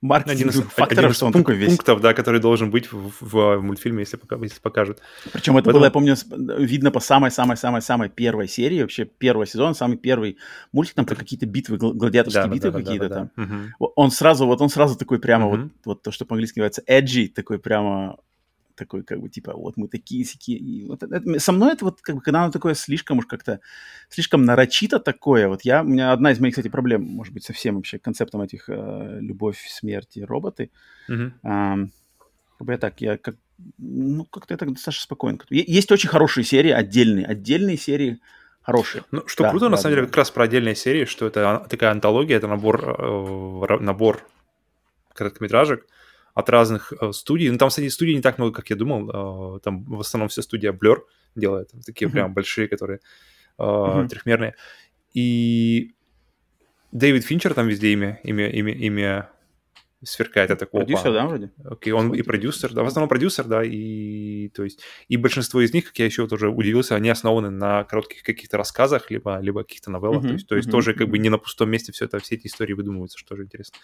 маркетинговых 0.00 0.56
один 0.56 0.70
факторов, 0.70 1.04
один 1.04 1.14
что 1.14 1.26
он 1.26 1.32
пункт, 1.32 1.46
такой 1.46 1.58
весь. 1.58 1.68
пунктов, 1.68 2.00
да, 2.00 2.14
который 2.14 2.40
должен 2.40 2.70
быть 2.70 2.90
в, 2.90 3.12
в, 3.20 3.56
в 3.56 3.60
мультфильме, 3.60 4.00
если, 4.00 4.16
пока, 4.16 4.36
если 4.36 4.60
покажут. 4.60 4.98
Причем 5.32 5.56
это 5.56 5.66
Поэтому... 5.66 5.78
было, 5.78 5.84
я 5.84 5.90
помню, 5.90 6.16
видно 6.58 6.90
по 6.90 7.00
самой-самой-самой-самой 7.00 8.08
первой 8.08 8.48
серии, 8.48 8.82
вообще 8.82 9.04
первого 9.04 9.46
сезона, 9.46 9.74
самый 9.74 9.98
первый 9.98 10.38
мультик, 10.72 10.94
там 10.94 11.04
про 11.04 11.16
какие-то 11.16 11.46
битвы, 11.46 11.76
гладиаторские 11.76 12.44
да, 12.46 12.50
битвы 12.50 12.70
да, 12.70 12.78
какие-то 12.78 13.08
да, 13.08 13.14
да, 13.14 13.14
там. 13.14 13.30
Да. 13.36 13.42
Угу. 13.78 13.92
Он 13.96 14.10
сразу, 14.10 14.46
вот 14.46 14.60
он 14.60 14.70
сразу 14.70 14.96
такой 14.96 15.18
прямо, 15.18 15.48
угу. 15.48 15.56
вот, 15.56 15.70
вот 15.84 16.02
то, 16.02 16.10
что 16.10 16.24
по-английски 16.24 16.58
называется 16.58 16.82
edgy, 16.86 17.28
такой 17.28 17.58
прямо 17.58 18.16
такой, 18.80 19.02
как 19.04 19.20
бы, 19.20 19.28
типа, 19.28 19.52
вот 19.54 19.76
мы 19.76 19.88
такие 19.88 20.24
сики. 20.24 20.52
И 20.52 20.86
вот 20.86 21.02
это, 21.02 21.38
со 21.38 21.52
мной 21.52 21.74
это 21.74 21.84
вот, 21.84 22.00
как 22.00 22.16
бы, 22.16 22.22
когда 22.22 22.42
оно 22.42 22.50
такое 22.50 22.74
слишком 22.74 23.18
уж 23.18 23.26
как-то, 23.26 23.60
слишком 24.08 24.44
нарочито 24.44 24.98
такое, 24.98 25.48
вот 25.48 25.62
я, 25.62 25.82
у 25.82 25.86
меня 25.86 26.12
одна 26.12 26.32
из 26.32 26.40
моих, 26.40 26.54
кстати, 26.54 26.68
проблем, 26.68 27.02
может 27.02 27.34
быть, 27.34 27.44
совсем 27.44 27.76
вообще 27.76 27.98
концептом 27.98 28.40
этих 28.40 28.68
э, 28.68 29.18
любовь, 29.20 29.64
смерть 29.68 30.16
и 30.16 30.24
роботы. 30.24 30.70
Mm-hmm. 31.08 31.32
А, 31.44 31.76
как 32.58 32.66
бы 32.66 32.72
я 32.72 32.78
так, 32.78 33.00
я 33.00 33.18
как, 33.18 33.36
ну, 33.78 34.24
как-то 34.24 34.54
я 34.54 34.58
так 34.58 34.72
достаточно 34.72 35.02
спокойно. 35.02 35.38
Есть 35.50 35.92
очень 35.92 36.08
хорошие 36.08 36.44
серии, 36.44 36.70
отдельные, 36.70 37.26
отдельные 37.26 37.76
серии, 37.76 38.18
хорошие. 38.62 39.04
Ну, 39.10 39.22
что 39.26 39.44
да, 39.44 39.50
круто, 39.50 39.66
да, 39.66 39.70
на 39.70 39.76
самом 39.76 39.92
да. 39.92 39.96
деле, 39.96 40.06
как 40.06 40.16
раз 40.16 40.30
про 40.30 40.44
отдельные 40.44 40.74
серии, 40.74 41.04
что 41.04 41.26
это 41.26 41.66
такая 41.68 41.90
антология, 41.90 42.36
это 42.36 42.48
набор, 42.48 42.96
э, 42.98 43.78
набор 43.80 44.26
короткометражек, 45.14 45.86
от 46.40 46.50
разных 46.50 46.92
э, 46.92 47.12
студий. 47.12 47.50
Ну, 47.50 47.58
там, 47.58 47.68
кстати, 47.68 47.88
студий 47.88 48.14
не 48.14 48.22
так 48.22 48.38
много, 48.38 48.52
как 48.52 48.70
я 48.70 48.76
думал. 48.76 49.56
Э, 49.56 49.60
там 49.60 49.84
в 49.84 50.00
основном 50.00 50.28
вся 50.28 50.42
студия 50.42 50.72
Blur 50.72 50.98
делает. 51.36 51.70
Такие 51.86 52.08
mm-hmm. 52.08 52.12
прям 52.12 52.34
большие, 52.34 52.68
которые 52.68 53.00
э, 53.58 53.62
mm-hmm. 53.62 54.08
трехмерные. 54.08 54.54
И 55.14 55.92
Дэвид 56.92 57.24
Финчер 57.24 57.54
там 57.54 57.68
везде 57.68 57.92
имя, 57.92 58.20
имя, 58.24 58.48
имя, 58.50 58.72
имя 58.72 59.30
сверкает, 60.02 60.50
это 60.50 60.66
Продюсер, 60.66 61.12
да, 61.12 61.26
вроде? 61.26 61.50
Окей, 61.64 61.92
он 61.92 62.14
и 62.14 62.22
продюсер, 62.22 62.72
да, 62.72 62.82
в 62.82 62.86
основном 62.86 63.08
продюсер, 63.08 63.44
да, 63.44 63.62
и 63.62 64.48
то 64.48 64.64
есть 64.64 64.80
и 65.08 65.16
большинство 65.16 65.60
из 65.60 65.72
них, 65.74 65.86
как 65.86 65.98
я 65.98 66.06
еще 66.06 66.26
тоже 66.26 66.48
удивился, 66.48 66.94
они 66.94 67.10
основаны 67.10 67.50
на 67.50 67.84
коротких 67.84 68.22
каких-то 68.22 68.56
рассказах, 68.56 69.10
либо, 69.10 69.38
либо 69.40 69.62
каких-то 69.62 69.90
новеллах, 69.90 70.24
uh-huh, 70.24 70.28
то 70.28 70.32
есть, 70.32 70.46
то 70.46 70.56
есть 70.56 70.68
uh-huh, 70.68 70.72
тоже 70.72 70.94
как 70.94 71.08
бы 71.08 71.18
не 71.18 71.28
на 71.28 71.38
пустом 71.38 71.70
месте 71.70 71.92
все 71.92 72.06
это, 72.06 72.18
все 72.18 72.36
эти 72.36 72.46
истории 72.46 72.72
выдумываются, 72.72 73.18
что 73.18 73.36
же 73.36 73.44
интересно. 73.44 73.78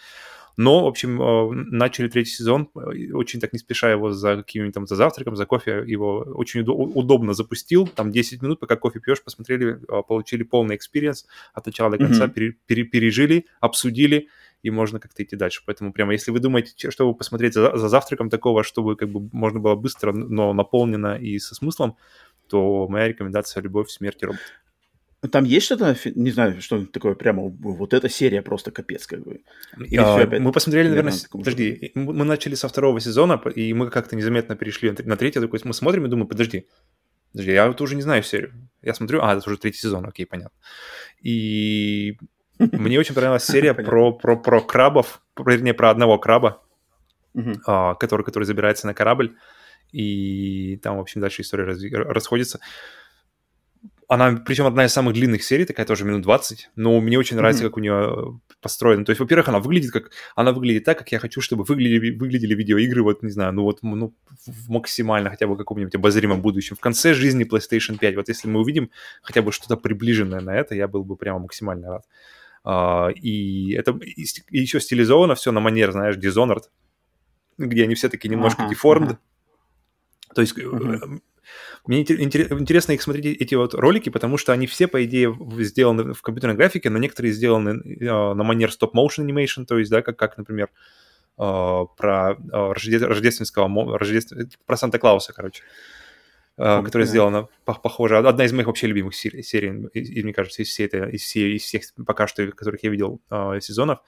Но, 0.57 0.85
в 0.85 0.87
общем, 0.87 1.21
э, 1.21 1.51
начали 1.69 2.07
третий 2.07 2.31
сезон, 2.31 2.69
очень 2.73 3.39
так 3.39 3.53
не 3.53 3.59
спеша 3.59 3.91
его 3.91 4.11
за 4.11 4.37
каким-нибудь 4.37 4.73
там, 4.73 4.87
за 4.87 4.95
завтраком, 4.95 5.35
за 5.35 5.45
кофе, 5.45 5.83
его 5.85 6.25
очень 6.33 6.61
удобно 6.61 7.33
запустил, 7.33 7.85
там 7.87 8.11
10 8.11 8.41
минут, 8.41 8.59
пока 8.59 8.75
кофе 8.75 8.99
пьешь, 8.99 9.23
посмотрели, 9.23 9.79
э, 9.87 10.01
получили 10.07 10.41
полный 10.41 10.75
experience 10.75 11.27
от 11.53 11.65
начала 11.67 11.91
до 11.91 11.99
конца, 11.99 12.25
mm-hmm. 12.25 12.53
пере, 12.65 12.83
пережили, 12.83 13.45
обсудили, 13.59 14.29
и 14.63 14.69
можно 14.69 14.99
как-то 14.99 15.23
идти 15.23 15.35
дальше. 15.35 15.61
Поэтому 15.65 15.93
прямо, 15.93 16.13
если 16.13 16.31
вы 16.31 16.39
думаете, 16.39 16.91
чтобы 16.91 17.15
посмотреть 17.15 17.53
за, 17.53 17.75
за 17.77 17.89
завтраком 17.89 18.29
такого, 18.29 18.63
чтобы 18.63 18.95
как 18.95 19.09
бы 19.09 19.29
можно 19.31 19.59
было 19.59 19.75
быстро, 19.75 20.11
но 20.11 20.53
наполнено 20.53 21.15
и 21.15 21.39
со 21.39 21.55
смыслом, 21.55 21.97
то 22.49 22.87
моя 22.87 23.07
рекомендация 23.07 23.61
«Любовь, 23.61 23.89
смерть 23.89 24.21
и 24.21 24.25
робот». 24.25 24.41
Там 25.31 25.45
есть 25.45 25.65
что-то, 25.65 25.97
не 26.13 26.29
знаю, 26.29 26.61
что 26.61 26.85
такое 26.85 27.15
прямо, 27.15 27.49
вот 27.49 27.93
эта 27.93 28.07
серия 28.07 28.43
просто 28.43 28.69
капец 28.71 29.07
как 29.07 29.23
бы. 29.23 29.41
Или 29.79 29.97
а, 29.97 30.21
опять, 30.21 30.39
мы 30.39 30.51
посмотрели, 30.51 30.89
наверное, 30.89 31.13
подожди, 31.31 31.91
мы 31.95 32.23
начали 32.23 32.53
со 32.53 32.67
второго 32.67 32.99
сезона, 32.99 33.41
и 33.55 33.73
мы 33.73 33.89
как-то 33.89 34.15
незаметно 34.15 34.55
перешли 34.55 34.91
на 34.91 35.17
третий, 35.17 35.39
такой, 35.39 35.59
мы 35.63 35.73
смотрим 35.73 36.05
и 36.05 36.09
думаем, 36.09 36.27
подожди, 36.27 36.67
подожди, 37.31 37.51
я 37.51 37.67
вот 37.67 37.81
уже 37.81 37.95
не 37.95 38.03
знаю 38.03 38.21
серию. 38.21 38.53
Я 38.83 38.93
смотрю, 38.93 39.21
а, 39.23 39.35
это 39.35 39.49
уже 39.49 39.57
третий 39.57 39.79
сезон, 39.79 40.05
окей, 40.05 40.27
понятно. 40.27 40.55
И 41.19 42.17
мне 42.59 42.99
очень 42.99 43.15
понравилась 43.15 43.43
серия 43.45 43.73
про, 43.73 44.11
про, 44.13 44.37
про 44.37 44.61
крабов, 44.61 45.21
вернее, 45.37 45.73
про 45.73 45.89
одного 45.89 46.17
краба, 46.17 46.61
а, 47.65 47.95
который, 47.95 48.23
который 48.23 48.43
забирается 48.43 48.87
на 48.87 48.93
корабль, 48.93 49.35
и 49.91 50.79
там, 50.83 50.97
в 50.97 51.01
общем, 51.01 51.21
дальше 51.21 51.41
история 51.41 51.63
расходится 51.63 52.59
она, 54.09 54.41
причем 54.45 54.65
одна 54.65 54.85
из 54.85 54.93
самых 54.93 55.13
длинных 55.13 55.43
серий, 55.43 55.65
такая 55.65 55.85
тоже 55.85 56.05
минут 56.05 56.21
20, 56.21 56.69
но 56.77 56.99
мне 57.01 57.19
очень 57.19 57.35
нравится, 57.35 57.63
mm-hmm. 57.63 57.67
как 57.67 57.77
у 57.77 57.81
нее 57.81 58.39
построено. 58.61 59.03
То 59.03 59.09
есть, 59.09 59.19
во-первых, 59.19 59.49
она 59.49 59.59
выглядит 59.59 59.91
как... 59.91 60.11
Она 60.35 60.53
выглядит 60.53 60.85
так, 60.85 60.97
как 60.97 61.11
я 61.11 61.19
хочу, 61.19 61.41
чтобы 61.41 61.65
выглядели, 61.65 62.17
выглядели 62.17 62.55
видеоигры, 62.55 63.03
вот, 63.03 63.21
не 63.21 63.31
знаю, 63.31 63.51
ну 63.51 63.63
вот 63.63 63.79
ну, 63.81 64.13
в 64.45 64.69
максимально 64.69 65.29
хотя 65.29 65.45
бы 65.45 65.57
каком-нибудь 65.57 65.95
обозримом 65.95 66.41
будущем. 66.41 66.77
В 66.77 66.79
конце 66.79 67.13
жизни 67.13 67.45
PlayStation 67.45 67.97
5, 67.97 68.15
вот 68.15 68.29
если 68.29 68.47
мы 68.47 68.61
увидим 68.61 68.91
хотя 69.21 69.41
бы 69.41 69.51
что-то 69.51 69.75
приближенное 69.75 70.39
на 70.39 70.55
это, 70.55 70.73
я 70.73 70.87
был 70.87 71.03
бы 71.03 71.17
прямо 71.17 71.39
максимально 71.39 71.89
рад. 71.89 72.05
Uh, 72.05 72.37
и 73.15 73.73
это 73.73 73.91
и, 73.91 74.25
еще 74.49 74.79
стилизовано 74.79 75.35
все 75.35 75.51
на 75.51 75.59
манер, 75.59 75.91
знаешь, 75.91 76.17
Dishonored, 76.17 76.63
где 77.57 77.83
они 77.83 77.95
все 77.95 78.09
таки 78.09 78.27
немножко 78.27 78.63
uh-huh, 78.63 78.71
deformed. 78.71 79.11
Uh-huh. 79.11 80.33
То 80.35 80.41
есть 80.41 80.57
uh-huh. 80.57 81.21
Мне 81.85 82.01
интересно 82.01 82.91
их 82.91 83.01
смотреть, 83.01 83.41
эти 83.41 83.55
вот 83.55 83.73
ролики, 83.73 84.09
потому 84.09 84.37
что 84.37 84.51
они 84.51 84.67
все, 84.67 84.87
по 84.87 85.05
идее, 85.05 85.33
сделаны 85.59 86.13
в 86.13 86.21
компьютерной 86.21 86.57
графике, 86.57 86.89
но 86.89 86.97
некоторые 86.97 87.31
сделаны 87.31 87.69
э, 87.69 88.33
на 88.33 88.43
манер 88.43 88.69
стоп-моушен 88.69 89.23
анимейшн, 89.23 89.63
то 89.63 89.77
есть, 89.77 89.89
да, 89.89 90.01
как, 90.01 90.17
как 90.17 90.37
например, 90.37 90.69
про 91.37 92.35
рождественского, 92.51 93.97
рождеств... 93.97 94.35
про 94.65 94.75
Санта-Клауса, 94.75 95.31
короче, 95.33 95.63
okay. 96.57 96.83
которая 96.83 97.07
сделана 97.07 97.47
похоже. 97.65 98.17
Одна 98.17 98.45
из 98.45 98.53
моих 98.53 98.67
вообще 98.67 98.87
любимых 98.87 99.15
серий, 99.15 99.43
серий 99.43 99.87
и, 99.93 100.23
мне 100.23 100.33
кажется, 100.33 100.61
из, 100.61 100.69
всей 100.69 100.87
этой, 100.87 101.11
из, 101.11 101.21
всей, 101.21 101.55
из 101.55 101.63
всех 101.63 101.83
пока 102.05 102.27
что, 102.27 102.47
которых 102.47 102.83
я 102.83 102.89
видел 102.89 103.21
сезонов. 103.61 103.99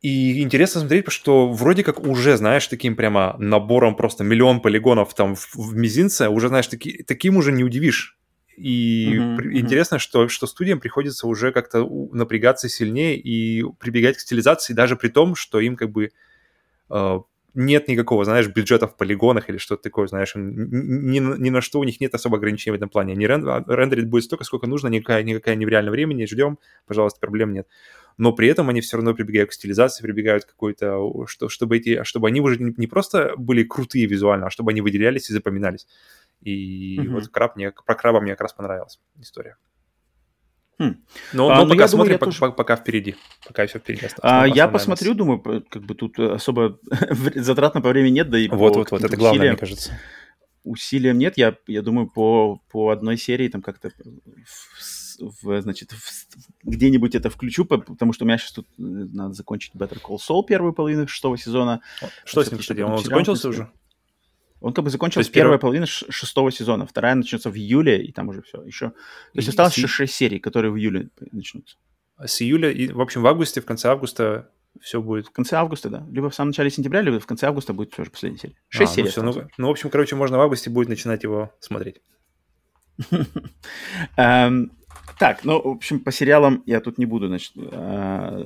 И 0.00 0.42
интересно 0.42 0.80
смотреть, 0.82 1.10
что 1.10 1.50
вроде 1.50 1.82
как 1.82 2.00
уже, 2.00 2.36
знаешь, 2.36 2.66
таким 2.66 2.94
прямо 2.94 3.36
набором 3.38 3.96
просто 3.96 4.22
миллион 4.22 4.60
полигонов 4.60 5.14
там 5.14 5.34
в, 5.34 5.54
в 5.54 5.74
мизинце, 5.74 6.28
уже, 6.28 6.48
знаешь, 6.48 6.66
таки, 6.66 7.02
таким 7.04 7.38
уже 7.38 7.52
не 7.52 7.64
удивишь. 7.64 8.18
И 8.56 9.14
uh-huh, 9.14 9.38
uh-huh. 9.38 9.52
интересно, 9.54 9.98
что, 9.98 10.28
что 10.28 10.46
студиям 10.46 10.78
приходится 10.78 11.26
уже 11.26 11.52
как-то 11.52 11.88
напрягаться 12.12 12.68
сильнее 12.68 13.18
и 13.18 13.64
прибегать 13.80 14.18
к 14.18 14.20
стилизации, 14.20 14.74
даже 14.74 14.96
при 14.96 15.08
том, 15.08 15.34
что 15.34 15.58
им 15.58 15.74
как 15.74 15.90
бы 15.90 16.10
э, 16.90 17.18
нет 17.54 17.88
никакого, 17.88 18.24
знаешь, 18.24 18.48
бюджета 18.48 18.86
в 18.86 18.96
полигонах 18.96 19.48
или 19.48 19.56
что-то 19.56 19.82
такое, 19.82 20.06
знаешь, 20.06 20.32
ни, 20.34 21.18
ни 21.18 21.50
на 21.50 21.60
что 21.60 21.80
у 21.80 21.84
них 21.84 22.00
нет 22.00 22.14
особо 22.14 22.36
ограничений 22.36 22.72
в 22.72 22.76
этом 22.76 22.88
плане. 22.88 23.12
Они 23.14 23.26
рен, 23.26 23.44
рендерить 23.66 24.08
будет 24.08 24.24
столько, 24.24 24.44
сколько 24.44 24.66
нужно, 24.66 24.88
никакая, 24.88 25.22
никакая 25.22 25.54
не 25.54 25.66
в 25.66 25.68
реальном 25.68 25.92
времени, 25.92 26.26
ждем, 26.26 26.58
пожалуйста, 26.86 27.20
проблем 27.20 27.52
нет 27.52 27.66
но 28.16 28.32
при 28.32 28.48
этом 28.48 28.68
они 28.68 28.80
все 28.80 28.96
равно 28.96 29.14
прибегают 29.14 29.50
к 29.50 29.52
стилизации, 29.52 30.02
прибегают 30.02 30.44
к 30.44 30.50
какой-то, 30.50 31.26
что, 31.26 31.48
чтобы, 31.48 31.78
эти, 31.78 32.04
чтобы 32.04 32.28
они 32.28 32.40
уже 32.40 32.58
не, 32.58 32.86
просто 32.86 33.34
были 33.36 33.64
крутые 33.64 34.06
визуально, 34.06 34.46
а 34.46 34.50
чтобы 34.50 34.70
они 34.70 34.80
выделялись 34.80 35.30
и 35.30 35.32
запоминались. 35.32 35.86
И 36.40 36.98
mm-hmm. 36.98 37.08
вот 37.08 37.28
краб 37.28 37.56
мне, 37.56 37.72
про 37.72 37.94
краба 37.94 38.20
мне 38.20 38.32
как 38.32 38.42
раз 38.42 38.52
понравилась 38.52 39.00
история. 39.20 39.56
Хм. 40.78 40.96
Но, 41.32 41.50
а, 41.50 41.58
но 41.58 41.64
ну, 41.64 41.70
пока 41.70 41.88
смотрим, 41.88 42.18
пока, 42.18 42.26
тоже... 42.26 42.52
пока 42.52 42.76
впереди. 42.76 43.14
Пока 43.46 43.66
все 43.66 43.78
впереди 43.78 44.08
А, 44.22 44.46
я 44.46 44.68
посмотрю, 44.68 45.14
думаю, 45.14 45.40
как 45.40 45.82
бы 45.82 45.94
тут 45.94 46.18
особо 46.18 46.78
затратно 47.34 47.80
по 47.80 47.90
времени 47.90 48.14
нет, 48.14 48.30
да 48.30 48.38
и 48.38 48.48
Вот, 48.48 48.76
вот, 48.76 48.90
вот, 48.90 49.04
это 49.04 49.16
главное, 49.16 49.38
усилиям, 49.38 49.52
мне 49.54 49.60
кажется. 49.60 50.00
Усилиям 50.64 51.18
нет, 51.18 51.34
я, 51.36 51.56
я 51.66 51.82
думаю, 51.82 52.08
по, 52.08 52.60
по 52.70 52.90
одной 52.90 53.16
серии 53.18 53.48
там 53.48 53.62
как-то 53.62 53.92
в, 55.20 55.62
значит, 55.62 55.92
в, 55.92 56.26
где-нибудь 56.64 57.14
это 57.14 57.30
включу, 57.30 57.64
потому 57.64 58.12
что 58.12 58.24
у 58.24 58.26
меня 58.26 58.38
сейчас 58.38 58.52
тут 58.52 58.66
э, 58.78 58.82
надо 58.82 59.34
закончить 59.34 59.74
Better 59.74 60.00
Call 60.00 60.16
Saul 60.16 60.44
первую 60.44 60.72
половину 60.72 61.06
шестого 61.06 61.38
сезона. 61.38 61.80
Что 62.24 62.42
с 62.42 62.50
ним, 62.50 62.58
кстати, 62.60 62.80
он 62.80 62.98
закончился 62.98 63.48
уже? 63.48 63.70
Он 64.64 64.72
как 64.72 64.82
бы 64.82 64.90
закончился 64.90 65.30
первая 65.30 65.58
первый... 65.58 65.60
половина 65.60 65.86
шестого 65.86 66.50
сезона, 66.50 66.86
вторая 66.86 67.14
начнется 67.14 67.50
в 67.50 67.54
июле, 67.54 68.02
и 68.02 68.12
там 68.12 68.30
уже 68.30 68.40
все. 68.40 68.62
Еще... 68.62 68.90
То 68.90 68.94
есть 69.34 69.50
осталось 69.50 69.76
еще 69.76 69.88
шесть 69.88 70.14
серий, 70.14 70.38
которые 70.38 70.70
в 70.70 70.78
июле 70.78 71.10
начнутся. 71.32 71.76
А 72.16 72.26
с 72.26 72.40
июля, 72.40 72.70
и, 72.70 72.88
в 72.88 73.02
общем, 73.02 73.20
в 73.20 73.26
августе, 73.26 73.60
в 73.60 73.66
конце 73.66 73.88
августа 73.90 74.48
все 74.80 75.02
будет. 75.02 75.26
В 75.26 75.32
конце 75.32 75.56
августа, 75.56 75.90
да. 75.90 76.06
Либо 76.10 76.30
в 76.30 76.34
самом 76.34 76.48
начале 76.48 76.70
сентября, 76.70 77.02
либо 77.02 77.20
в 77.20 77.26
конце 77.26 77.46
августа 77.46 77.74
будет 77.74 77.94
тоже 77.94 78.10
последняя 78.10 78.38
серия. 78.38 78.56
Шесть 78.70 78.92
а, 78.92 78.94
серий. 78.94 79.04
Ну, 79.04 79.10
все, 79.10 79.22
ну, 79.42 79.48
ну, 79.58 79.68
в 79.68 79.70
общем, 79.70 79.90
короче, 79.90 80.16
можно 80.16 80.38
в 80.38 80.40
августе 80.40 80.70
будет 80.70 80.88
начинать 80.88 81.22
его 81.24 81.52
смотреть. 81.60 82.00
Так, 85.18 85.44
ну, 85.44 85.60
в 85.62 85.68
общем, 85.68 86.00
по 86.00 86.10
сериалам 86.10 86.62
я 86.66 86.80
тут 86.80 86.98
не 86.98 87.06
буду, 87.06 87.28
значит, 87.28 87.52
а, 87.72 88.42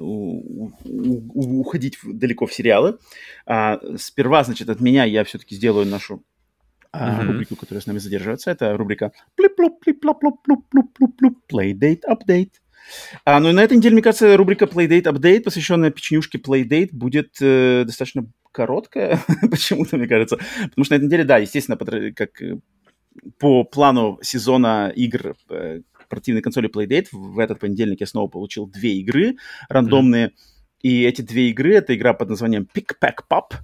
уходить 0.85 1.99
далеко 2.05 2.47
в 2.47 2.53
сериалы. 2.53 2.99
А, 3.47 3.81
сперва, 3.97 4.45
значит, 4.45 4.69
от 4.69 4.81
меня 4.81 5.05
я 5.05 5.25
все-таки 5.25 5.55
сделаю 5.57 5.87
нашу 5.87 6.23
mm-hmm. 6.93 7.27
рубрику, 7.27 7.57
которая 7.57 7.81
с 7.81 7.87
нами 7.87 7.99
задерживается. 7.99 8.51
Это 8.51 8.77
рубрика 8.77 9.13
Playdate 11.51 12.03
Update. 12.09 12.53
А, 13.25 13.41
ну 13.41 13.51
и 13.51 13.53
на 13.53 13.63
этой 13.63 13.77
неделе, 13.77 13.95
мне 13.95 14.03
кажется, 14.03 14.37
рубрика 14.37 14.67
Playdate 14.67 15.05
Update, 15.05 15.43
посвященная 15.43 15.91
печенюшке 15.91 16.39
Playdate, 16.39 16.91
будет 16.93 17.37
э, 17.41 17.85
достаточно 17.87 18.27
короткая, 18.53 19.21
почему-то, 19.51 19.97
мне 19.97 20.07
кажется. 20.07 20.37
Потому 20.37 20.85
что 20.85 20.95
на 20.95 20.97
этой 20.99 21.07
неделе, 21.07 21.25
да, 21.25 21.39
естественно, 21.39 21.79
как 22.15 22.31
по 23.39 23.65
плану 23.65 24.19
сезона 24.23 24.93
игр 24.95 25.35
портативной 26.09 26.43
консоли 26.43 26.69
Playdate. 26.69 27.09
В 27.13 27.39
этот 27.39 27.61
понедельник 27.61 28.01
я 28.01 28.07
снова 28.07 28.29
получил 28.29 28.67
две 28.67 28.95
игры 28.95 29.37
рандомные. 29.69 30.29
Mm-hmm. 30.29 30.33
И 30.83 31.03
эти 31.05 31.23
две 31.23 31.51
игры— 31.51 31.75
это 31.75 31.95
игра 31.95 32.15
под 32.15 32.29
названием 32.31 32.69
Pick 32.73 32.93
Pack 33.03 33.25
Pop 33.31 33.59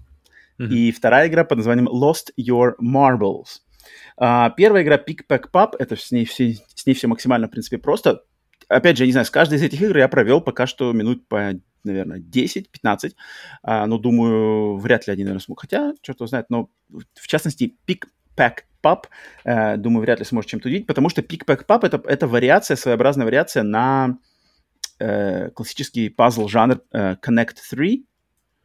mm-hmm. 0.59 0.69
и 0.69 0.93
вторая 0.93 1.29
игра 1.29 1.45
под 1.45 1.59
названием 1.59 1.89
Lost 1.89 2.33
Your 2.39 2.75
Marbles. 2.83 3.61
А, 4.17 4.51
первая 4.51 4.83
игра 4.83 4.97
Pick 4.97 5.21
Pack 5.29 5.51
Pop, 5.53 5.75
это 5.79 5.97
с 5.97 6.11
ней, 6.11 6.25
все, 6.25 6.57
с 6.75 6.87
ней 6.87 6.95
все 6.95 7.07
максимально, 7.07 7.49
в 7.49 7.51
принципе, 7.51 7.79
просто. 7.79 8.23
Опять 8.69 8.97
же, 8.97 9.05
я 9.05 9.07
не 9.07 9.13
знаю, 9.13 9.27
с 9.27 9.31
каждой 9.31 9.59
из 9.59 9.63
этих 9.63 9.81
игр 9.83 9.99
я 9.99 10.09
провел 10.09 10.41
пока 10.41 10.67
что 10.67 10.93
минут 10.93 11.29
по 11.29 11.53
наверное, 11.85 12.19
10-15, 12.19 13.13
а, 13.63 13.87
но 13.87 13.99
думаю, 13.99 14.77
вряд 14.79 15.07
ли 15.07 15.13
они, 15.13 15.23
наверное, 15.23 15.43
смогут. 15.43 15.63
Хотя, 15.63 15.93
черт 16.03 16.19
его 16.19 16.27
знает, 16.27 16.47
но 16.49 16.71
в 16.89 17.27
частности, 17.27 17.77
Pick 17.87 18.05
Pack 18.37 18.65
Pub, 18.83 19.05
э, 19.45 19.77
думаю, 19.77 20.03
вряд 20.03 20.19
ли 20.19 20.25
сможет 20.25 20.51
чем-то 20.51 20.69
удивить, 20.69 20.87
потому 20.87 21.09
что 21.09 21.23
Pick 21.23 21.45
Pack 21.47 21.67
Pub 21.67 21.87
это, 21.87 22.03
это 22.07 22.27
вариация, 22.27 22.77
своеобразная 22.77 23.27
вариация 23.27 23.63
на 23.63 24.19
э, 24.99 25.51
классический 25.51 26.09
пазл-жанр 26.09 26.81
э, 26.93 27.17
Connect 27.23 27.57
3, 27.71 28.07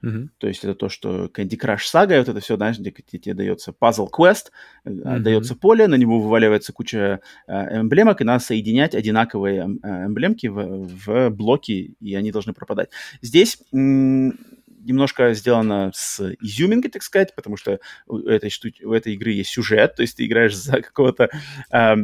Uh-huh. 0.01 0.29
То 0.37 0.47
есть 0.47 0.63
это 0.63 0.75
то, 0.75 0.87
что 0.87 1.25
Candy 1.25 1.59
Crush 1.59 1.83
Saga, 1.93 2.19
вот 2.19 2.29
это 2.29 2.39
все, 2.39 2.55
знаешь, 2.55 2.79
где, 2.79 2.91
тебе 2.91 3.33
дается 3.33 3.71
puzzle 3.71 4.07
quest, 4.09 4.51
uh-huh. 4.85 5.19
дается 5.19 5.55
поле, 5.55 5.87
на 5.87 5.95
него 5.95 6.21
вываливается 6.21 6.71
куча 6.71 7.19
э, 7.47 7.79
эмблемок, 7.81 8.21
и 8.21 8.23
надо 8.23 8.41
соединять 8.41 8.95
одинаковые 8.95 9.77
э, 9.83 10.05
эмблемки 10.05 10.47
в, 10.47 10.87
в 10.87 11.29
блоки, 11.31 11.95
и 11.99 12.15
они 12.15 12.31
должны 12.31 12.53
пропадать. 12.53 12.89
Здесь 13.21 13.61
м- 13.73 14.39
немножко 14.79 15.33
сделано 15.33 15.91
с 15.93 16.33
изюминкой, 16.41 16.91
так 16.91 17.03
сказать, 17.03 17.35
потому 17.35 17.57
что 17.57 17.79
у 18.07 18.17
этой, 18.19 18.49
штуки, 18.49 18.83
у 18.83 18.93
этой 18.93 19.13
игры 19.13 19.31
есть 19.31 19.51
сюжет, 19.51 19.95
то 19.95 20.01
есть 20.01 20.17
ты 20.17 20.25
играешь 20.25 20.55
за 20.55 20.81
какого-то 20.81 21.29
э, 21.71 21.95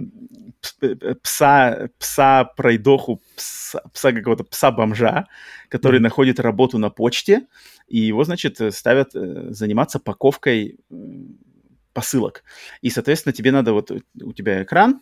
пса, 1.22 1.90
пса 1.98 2.44
пройдоху, 2.44 3.22
пса, 3.36 3.82
пса 3.94 4.12
какого-то 4.12 4.44
пса-бомжа, 4.44 5.26
который 5.70 6.00
mm-hmm. 6.00 6.04
находит 6.04 6.40
работу 6.40 6.78
на 6.78 6.90
почте, 6.90 7.48
и 7.88 8.00
его, 8.00 8.24
значит, 8.24 8.60
ставят 8.74 9.16
э, 9.16 9.48
заниматься 9.52 10.00
паковкой 10.00 10.80
посылок. 11.94 12.44
И, 12.82 12.90
соответственно, 12.90 13.34
тебе 13.34 13.52
надо 13.52 13.74
вот 13.74 13.92
у 13.92 14.34
тебя 14.34 14.64
экран, 14.64 15.02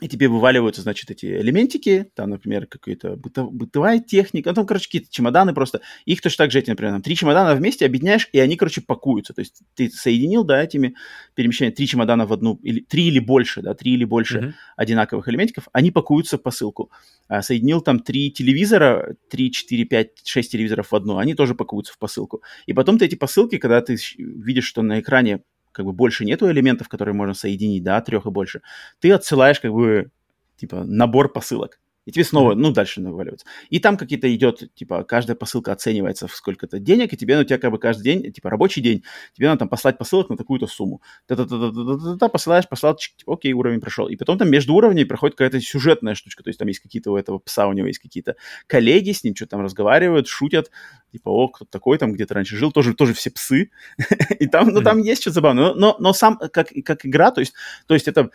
и 0.00 0.08
тебе 0.08 0.28
вываливаются, 0.28 0.82
значит, 0.82 1.10
эти 1.10 1.26
элементики, 1.26 2.10
там, 2.14 2.30
например, 2.30 2.66
какая-то 2.66 3.16
бытов, 3.16 3.52
бытовая 3.52 4.00
техника, 4.00 4.50
ну, 4.50 4.54
там, 4.54 4.66
короче, 4.66 4.86
какие-то 4.86 5.08
чемоданы 5.10 5.54
просто. 5.54 5.82
Их 6.04 6.20
точно 6.20 6.44
так 6.44 6.50
же 6.50 6.58
эти, 6.58 6.70
например, 6.70 6.94
там, 6.94 7.02
три 7.02 7.14
чемодана 7.14 7.54
вместе 7.54 7.86
объединяешь, 7.86 8.28
и 8.32 8.40
они, 8.40 8.56
короче, 8.56 8.80
пакуются. 8.80 9.34
То 9.34 9.40
есть 9.40 9.62
ты 9.74 9.88
соединил, 9.90 10.42
да, 10.42 10.62
этими 10.62 10.96
перемещениями 11.34 11.74
три 11.74 11.86
чемодана 11.86 12.26
в 12.26 12.32
одну, 12.32 12.58
или 12.62 12.80
три 12.80 13.06
или 13.06 13.20
больше, 13.20 13.62
да, 13.62 13.74
три 13.74 13.92
или 13.92 14.04
больше 14.04 14.38
mm-hmm. 14.38 14.52
одинаковых 14.76 15.28
элементиков, 15.28 15.68
они 15.72 15.92
пакуются 15.92 16.38
в 16.38 16.42
посылку. 16.42 16.90
А, 17.28 17.42
соединил 17.42 17.80
там 17.80 18.00
три 18.00 18.32
телевизора, 18.32 19.16
три, 19.30 19.52
четыре, 19.52 19.84
пять, 19.84 20.10
шесть 20.24 20.50
телевизоров 20.50 20.90
в 20.90 20.96
одну, 20.96 21.18
они 21.18 21.34
тоже 21.34 21.54
пакуются 21.54 21.92
в 21.92 21.98
посылку. 21.98 22.42
И 22.66 22.72
потом 22.72 22.98
ты 22.98 23.04
эти 23.04 23.14
посылки, 23.14 23.58
когда 23.58 23.80
ты 23.80 23.96
видишь, 24.18 24.66
что 24.66 24.82
на 24.82 25.00
экране 25.00 25.40
как 25.74 25.84
бы 25.84 25.92
больше 25.92 26.24
нету 26.24 26.50
элементов, 26.50 26.88
которые 26.88 27.14
можно 27.14 27.34
соединить, 27.34 27.82
да, 27.82 28.00
трех 28.00 28.26
и 28.26 28.30
больше, 28.30 28.62
ты 29.00 29.12
отсылаешь 29.12 29.60
как 29.60 29.72
бы 29.72 30.10
типа 30.56 30.84
набор 30.84 31.32
посылок. 31.32 31.80
И 32.06 32.12
тебе 32.12 32.24
снова, 32.24 32.54
ну, 32.54 32.70
дальше 32.70 33.00
наваливается. 33.00 33.46
И 33.70 33.78
там 33.78 33.96
какие-то 33.96 34.32
идет, 34.34 34.74
типа, 34.74 35.04
каждая 35.04 35.36
посылка 35.36 35.72
оценивается 35.72 36.28
в 36.28 36.34
сколько-то 36.34 36.78
денег, 36.78 37.12
и 37.12 37.16
тебе, 37.16 37.36
ну, 37.36 37.42
у 37.42 37.44
тебя 37.44 37.58
как 37.58 37.70
бы 37.70 37.78
каждый 37.78 38.02
день, 38.02 38.32
типа, 38.32 38.50
рабочий 38.50 38.82
день, 38.82 39.04
тебе 39.32 39.48
надо 39.48 39.60
там 39.60 39.68
послать 39.68 39.96
посылок 39.96 40.28
на 40.28 40.36
такую-то 40.36 40.66
сумму. 40.66 41.00
Та-та-та-та-та-та, 41.26 42.28
посылаешь, 42.28 42.68
послал, 42.68 42.96
типа, 42.96 43.32
окей, 43.32 43.52
уровень 43.54 43.80
прошел. 43.80 44.08
И 44.08 44.16
потом 44.16 44.38
там 44.38 44.50
между 44.50 44.74
уровнями 44.74 45.04
проходит 45.04 45.36
какая-то 45.36 45.60
сюжетная 45.60 46.14
штучка, 46.14 46.42
то 46.42 46.48
есть 46.48 46.58
там 46.58 46.68
есть 46.68 46.80
какие-то 46.80 47.12
у 47.12 47.16
этого 47.16 47.38
пса, 47.38 47.66
у 47.66 47.72
него 47.72 47.86
есть 47.86 48.00
какие-то 48.00 48.36
коллеги, 48.66 49.12
с 49.12 49.24
ним 49.24 49.34
что-то 49.34 49.52
там 49.52 49.62
разговаривают, 49.62 50.28
шутят, 50.28 50.70
типа, 51.12 51.30
о, 51.30 51.48
кто 51.48 51.64
такой 51.64 51.96
там 51.96 52.12
где-то 52.12 52.34
раньше 52.34 52.56
жил, 52.56 52.70
тоже, 52.70 52.94
тоже 52.94 53.14
все 53.14 53.30
псы. 53.30 53.70
и 54.38 54.46
там, 54.46 54.68
ну, 54.68 54.82
там 54.82 54.98
есть 54.98 55.22
что-то 55.22 55.34
забавное. 55.34 55.64
Но, 55.64 55.74
но, 55.74 55.96
но 55.98 56.12
сам, 56.12 56.38
как, 56.52 56.68
как 56.84 57.06
игра, 57.06 57.30
то 57.30 57.40
есть, 57.40 57.54
то 57.86 57.94
есть 57.94 58.08
это 58.08 58.30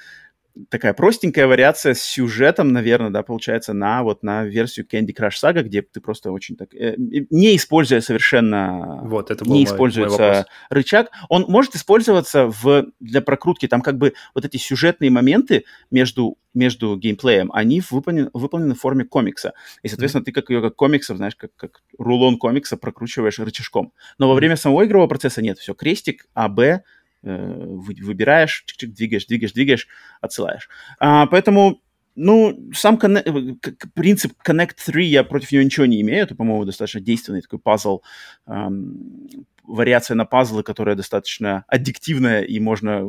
такая 0.70 0.94
простенькая 0.94 1.48
вариация 1.48 1.94
с 1.94 2.02
сюжетом, 2.02 2.72
наверное, 2.74 3.10
да, 3.10 3.24
получается, 3.24 3.74
на 3.74 4.04
вот 4.04 4.24
на 4.24 4.46
версию 4.46 4.88
Candy 4.92 5.16
Crush 5.18 5.36
Saga, 5.42 5.64
где 5.64 5.82
ты 5.82 6.02
просто 6.02 6.32
очень 6.32 6.56
так, 6.56 6.74
э, 6.74 6.96
не 6.98 7.56
используя 7.56 8.02
совершенно, 8.02 9.02
вот, 9.04 9.32
это 9.32 9.46
не 9.46 9.52
мой, 9.52 9.64
используется 9.64 10.22
мой 10.22 10.46
рычаг, 10.70 11.10
он 11.30 11.46
может 11.48 11.76
использоваться 11.76 12.48
в, 12.48 12.88
для 13.00 13.22
прокрутки, 13.22 13.68
там 13.68 13.82
как 13.82 13.98
бы 13.98 14.14
вот 14.34 14.46
эти 14.46 14.58
сюжетные 14.58 15.12
моменты 15.12 15.66
между 15.92 16.38
между 16.54 16.98
геймплеем, 16.98 17.52
они 17.54 17.82
выполнены, 17.90 18.30
выполнены 18.34 18.74
в 18.74 18.80
форме 18.80 19.06
комикса. 19.06 19.54
И, 19.84 19.88
соответственно, 19.88 20.24
mm-hmm. 20.24 20.26
ты 20.26 20.32
как 20.32 20.50
ее 20.50 20.62
как 20.62 20.76
комиксов, 20.76 21.18
знаешь, 21.18 21.36
как, 21.36 21.52
как 21.56 21.82
рулон 21.98 22.38
комикса 22.38 22.76
прокручиваешь 22.76 23.38
рычажком. 23.40 23.94
Но 24.18 24.28
во 24.28 24.34
время 24.34 24.56
самого 24.56 24.84
игрового 24.86 25.08
процесса 25.08 25.44
нет, 25.44 25.60
все, 25.60 25.76
крестик, 25.76 26.26
А, 26.34 26.50
Б, 26.50 26.84
выбираешь, 27.22 28.64
чик-чик, 28.68 28.94
двигаешь, 28.94 29.26
двигаешь, 29.26 29.54
двигаешь, 29.54 29.88
отсылаешь. 30.22 30.70
А, 31.00 31.26
поэтому, 31.28 31.82
ну, 32.16 32.70
сам 32.74 32.98
конне- 32.98 33.24
э, 33.26 33.56
принцип 33.94 34.34
Connect 34.48 34.76
3, 34.86 35.06
я 35.08 35.24
против 35.24 35.52
него 35.52 35.64
ничего 35.64 35.86
не 35.86 36.02
имею. 36.02 36.24
Это, 36.24 36.36
по-моему, 36.36 36.66
достаточно 36.66 37.02
действенный 37.02 37.42
такой 37.42 37.60
пазл, 37.60 38.02
эм, 38.48 39.30
вариация 39.64 40.16
на 40.16 40.26
пазлы, 40.26 40.64
которая 40.64 40.96
достаточно 40.96 41.64
аддиктивная, 41.68 42.42
и 42.42 42.60
можно 42.60 43.04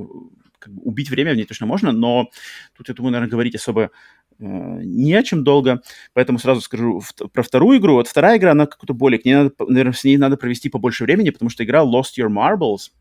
как 0.58 0.74
бы, 0.74 0.82
убить 0.82 1.08
время 1.10 1.32
в 1.32 1.36
ней 1.36 1.44
точно 1.44 1.66
можно, 1.66 1.90
но 1.92 2.28
тут, 2.76 2.88
я 2.88 2.94
думаю, 2.94 3.12
наверное, 3.12 3.30
говорить 3.30 3.54
особо 3.54 3.90
э, 4.38 4.44
не 4.44 5.14
о 5.14 5.22
чем 5.22 5.42
долго, 5.44 5.82
поэтому 6.12 6.38
сразу 6.38 6.60
скажу 6.60 7.02
про 7.32 7.42
вторую 7.42 7.78
игру. 7.78 7.94
Вот 7.94 8.08
вторая 8.08 8.38
игра, 8.38 8.52
она 8.52 8.66
как-то 8.66 8.92
более, 8.94 9.18
к 9.18 9.24
ней 9.24 9.34
надо, 9.34 9.52
наверное, 9.58 9.92
с 9.94 10.04
ней 10.04 10.16
надо 10.18 10.36
провести 10.36 10.68
побольше 10.68 11.04
времени, 11.04 11.30
потому 11.30 11.50
что 11.50 11.64
игра 11.64 11.82
Lost 11.82 12.18
Your 12.18 12.28
Marbles— 12.28 12.90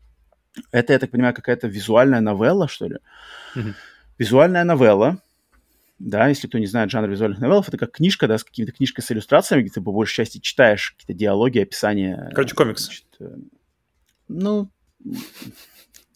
это, 0.72 0.92
я 0.92 0.98
так 0.98 1.10
понимаю, 1.10 1.34
какая-то 1.34 1.68
визуальная 1.68 2.20
новелла, 2.20 2.68
что 2.68 2.88
ли? 2.88 2.98
Mm-hmm. 3.54 3.74
Визуальная 4.18 4.64
новелла, 4.64 5.22
да, 5.98 6.28
если 6.28 6.48
кто 6.48 6.58
не 6.58 6.66
знает 6.66 6.90
жанр 6.90 7.08
визуальных 7.08 7.40
новеллов, 7.40 7.68
это 7.68 7.76
как 7.76 7.92
книжка, 7.92 8.26
да, 8.26 8.38
с 8.38 8.44
какими-то 8.44 8.72
книжкой 8.72 9.04
с 9.04 9.12
иллюстрациями, 9.12 9.62
где 9.62 9.70
ты 9.70 9.82
по 9.82 9.92
большей 9.92 10.16
части 10.16 10.38
читаешь 10.38 10.92
какие-то 10.92 11.18
диалоги, 11.18 11.58
описания. 11.58 12.30
Короче, 12.34 12.54
комикс. 12.54 12.84
Значит, 12.84 13.06
э, 13.20 13.36
ну, 14.28 14.70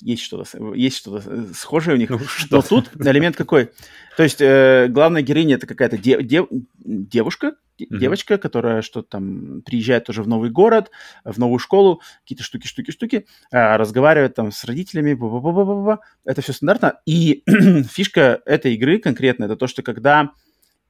есть 0.05 0.23
что-то, 0.23 0.75
есть 0.75 0.99
что-то 0.99 1.55
схожее 1.55 1.95
у 1.95 1.99
них. 1.99 2.11
Ну, 2.11 2.19
что? 2.27 2.57
Но 2.57 2.63
тут 2.63 2.91
элемент 2.95 3.37
какой? 3.37 3.71
То 4.17 4.23
есть 4.23 4.41
э, 4.41 4.87
главная 4.89 5.23
героиня 5.23 5.57
это 5.57 5.67
какая-то 5.67 5.97
де- 5.97 6.23
де- 6.23 6.47
девушка, 6.85 7.57
mm-hmm. 7.79 7.99
девочка, 7.99 8.39
которая 8.39 8.83
что-то 8.83 9.09
там 9.09 9.63
приезжает 9.63 10.05
тоже 10.05 10.23
в 10.23 10.29
новый 10.29 10.51
город, 10.51 10.91
в 11.25 11.39
новую 11.39 11.59
школу, 11.59 12.03
какие-то 12.23 12.45
штуки, 12.45 12.67
штуки, 12.67 12.91
штуки, 12.91 13.27
э, 13.51 13.77
разговаривает 13.77 14.35
там 14.35 14.53
с 14.53 14.63
родителями, 14.65 15.15
ба-ба-ба-ба-ба. 15.15 16.01
это 16.25 16.43
все 16.43 16.53
стандартно. 16.53 17.01
И 17.07 17.43
фишка 17.91 18.43
этой 18.45 18.75
игры 18.75 18.99
конкретно 18.99 19.45
это 19.45 19.57
то, 19.57 19.67
что 19.67 19.83
когда 19.83 20.33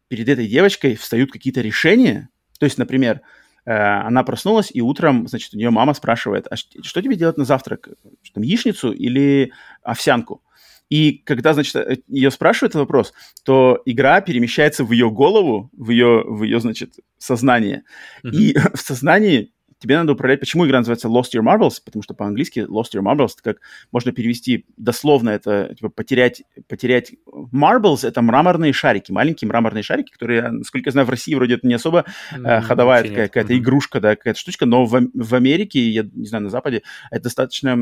перед 0.09 0.29
этой 0.29 0.49
девочкой 0.49 0.97
встают 0.97 1.31
какие-то 1.31 1.61
решения, 1.61 2.29
то 2.59 2.67
есть, 2.67 2.79
например, 2.79 3.17
э, 3.17 3.44
она 3.73 4.23
проснулась, 4.25 4.71
и 4.73 4.81
утром, 4.83 5.27
значит, 5.27 5.55
у 5.55 5.57
нее 5.57 5.71
мама 5.71 5.95
спрашивает, 5.95 6.47
а 6.51 6.57
что 6.57 7.03
тебе 7.03 7.17
делать 7.17 7.39
на 7.39 7.45
завтрак? 7.45 7.89
Что, 8.23 8.35
там, 8.35 8.43
яичницу 8.43 8.93
или 8.93 9.53
овсянку? 9.83 10.43
И 10.91 11.23
когда, 11.25 11.55
значит, 11.55 11.77
э, 11.77 11.97
ее 12.09 12.31
спрашивают 12.31 12.73
этот 12.73 12.81
вопрос, 12.81 13.15
то 13.43 13.81
игра 13.87 14.21
перемещается 14.21 14.85
в 14.85 14.93
ее 14.93 15.11
голову, 15.11 15.71
в 15.73 15.91
ее, 15.91 16.23
в 16.25 16.43
ее 16.43 16.61
значит, 16.61 16.95
сознание. 17.19 17.85
Mm-hmm. 18.23 18.31
И 18.33 18.57
в 18.75 18.81
сознании 18.81 19.54
тебе 19.85 19.99
надо 19.99 20.13
управлять... 20.13 20.41
Почему 20.41 20.67
игра 20.67 20.79
называется 20.79 21.09
Lost 21.09 21.35
Your 21.35 21.43
Marbles? 21.43 21.75
Потому 21.85 22.03
что 22.03 22.15
по-английски 22.15 22.61
Lost 22.61 22.95
Your 22.95 23.03
Marbles, 23.03 23.33
это 23.35 23.43
как 23.43 23.57
можно 23.93 24.13
перевести 24.13 24.65
дословно, 24.79 25.29
это 25.31 25.75
типа 25.75 25.91
потерять, 25.91 26.43
потерять... 26.69 27.13
Marbles— 27.53 27.99
это 28.03 28.23
мраморные 28.23 28.73
шарики, 28.73 29.13
маленькие 29.13 29.47
мраморные 29.49 29.83
шарики, 29.83 30.11
которые, 30.11 30.49
насколько 30.49 30.89
я 30.89 30.93
знаю, 30.93 31.07
в 31.07 31.11
России 31.11 31.35
вроде 31.35 31.55
это 31.57 31.67
не 31.67 31.75
особо 31.75 32.07
mm-hmm. 32.33 32.63
ходовая 32.63 33.03
такая, 33.03 33.29
какая-то 33.29 33.53
mm-hmm. 33.53 33.59
игрушка, 33.59 34.01
да, 34.01 34.17
какая-то 34.17 34.41
штучка, 34.41 34.65
но 34.65 34.87
в, 34.87 35.09
в 35.13 35.35
Америке, 35.35 35.81
я 35.81 36.09
не 36.11 36.27
знаю, 36.27 36.45
на 36.45 36.51
Западе, 36.51 36.83
это 37.11 37.25
достаточно... 37.25 37.77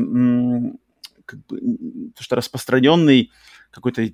Как 1.25 1.39
бы, 1.47 1.57
то, 2.17 2.21
что 2.21 2.35
распространенный 2.35 3.31
какой-то 3.71 4.09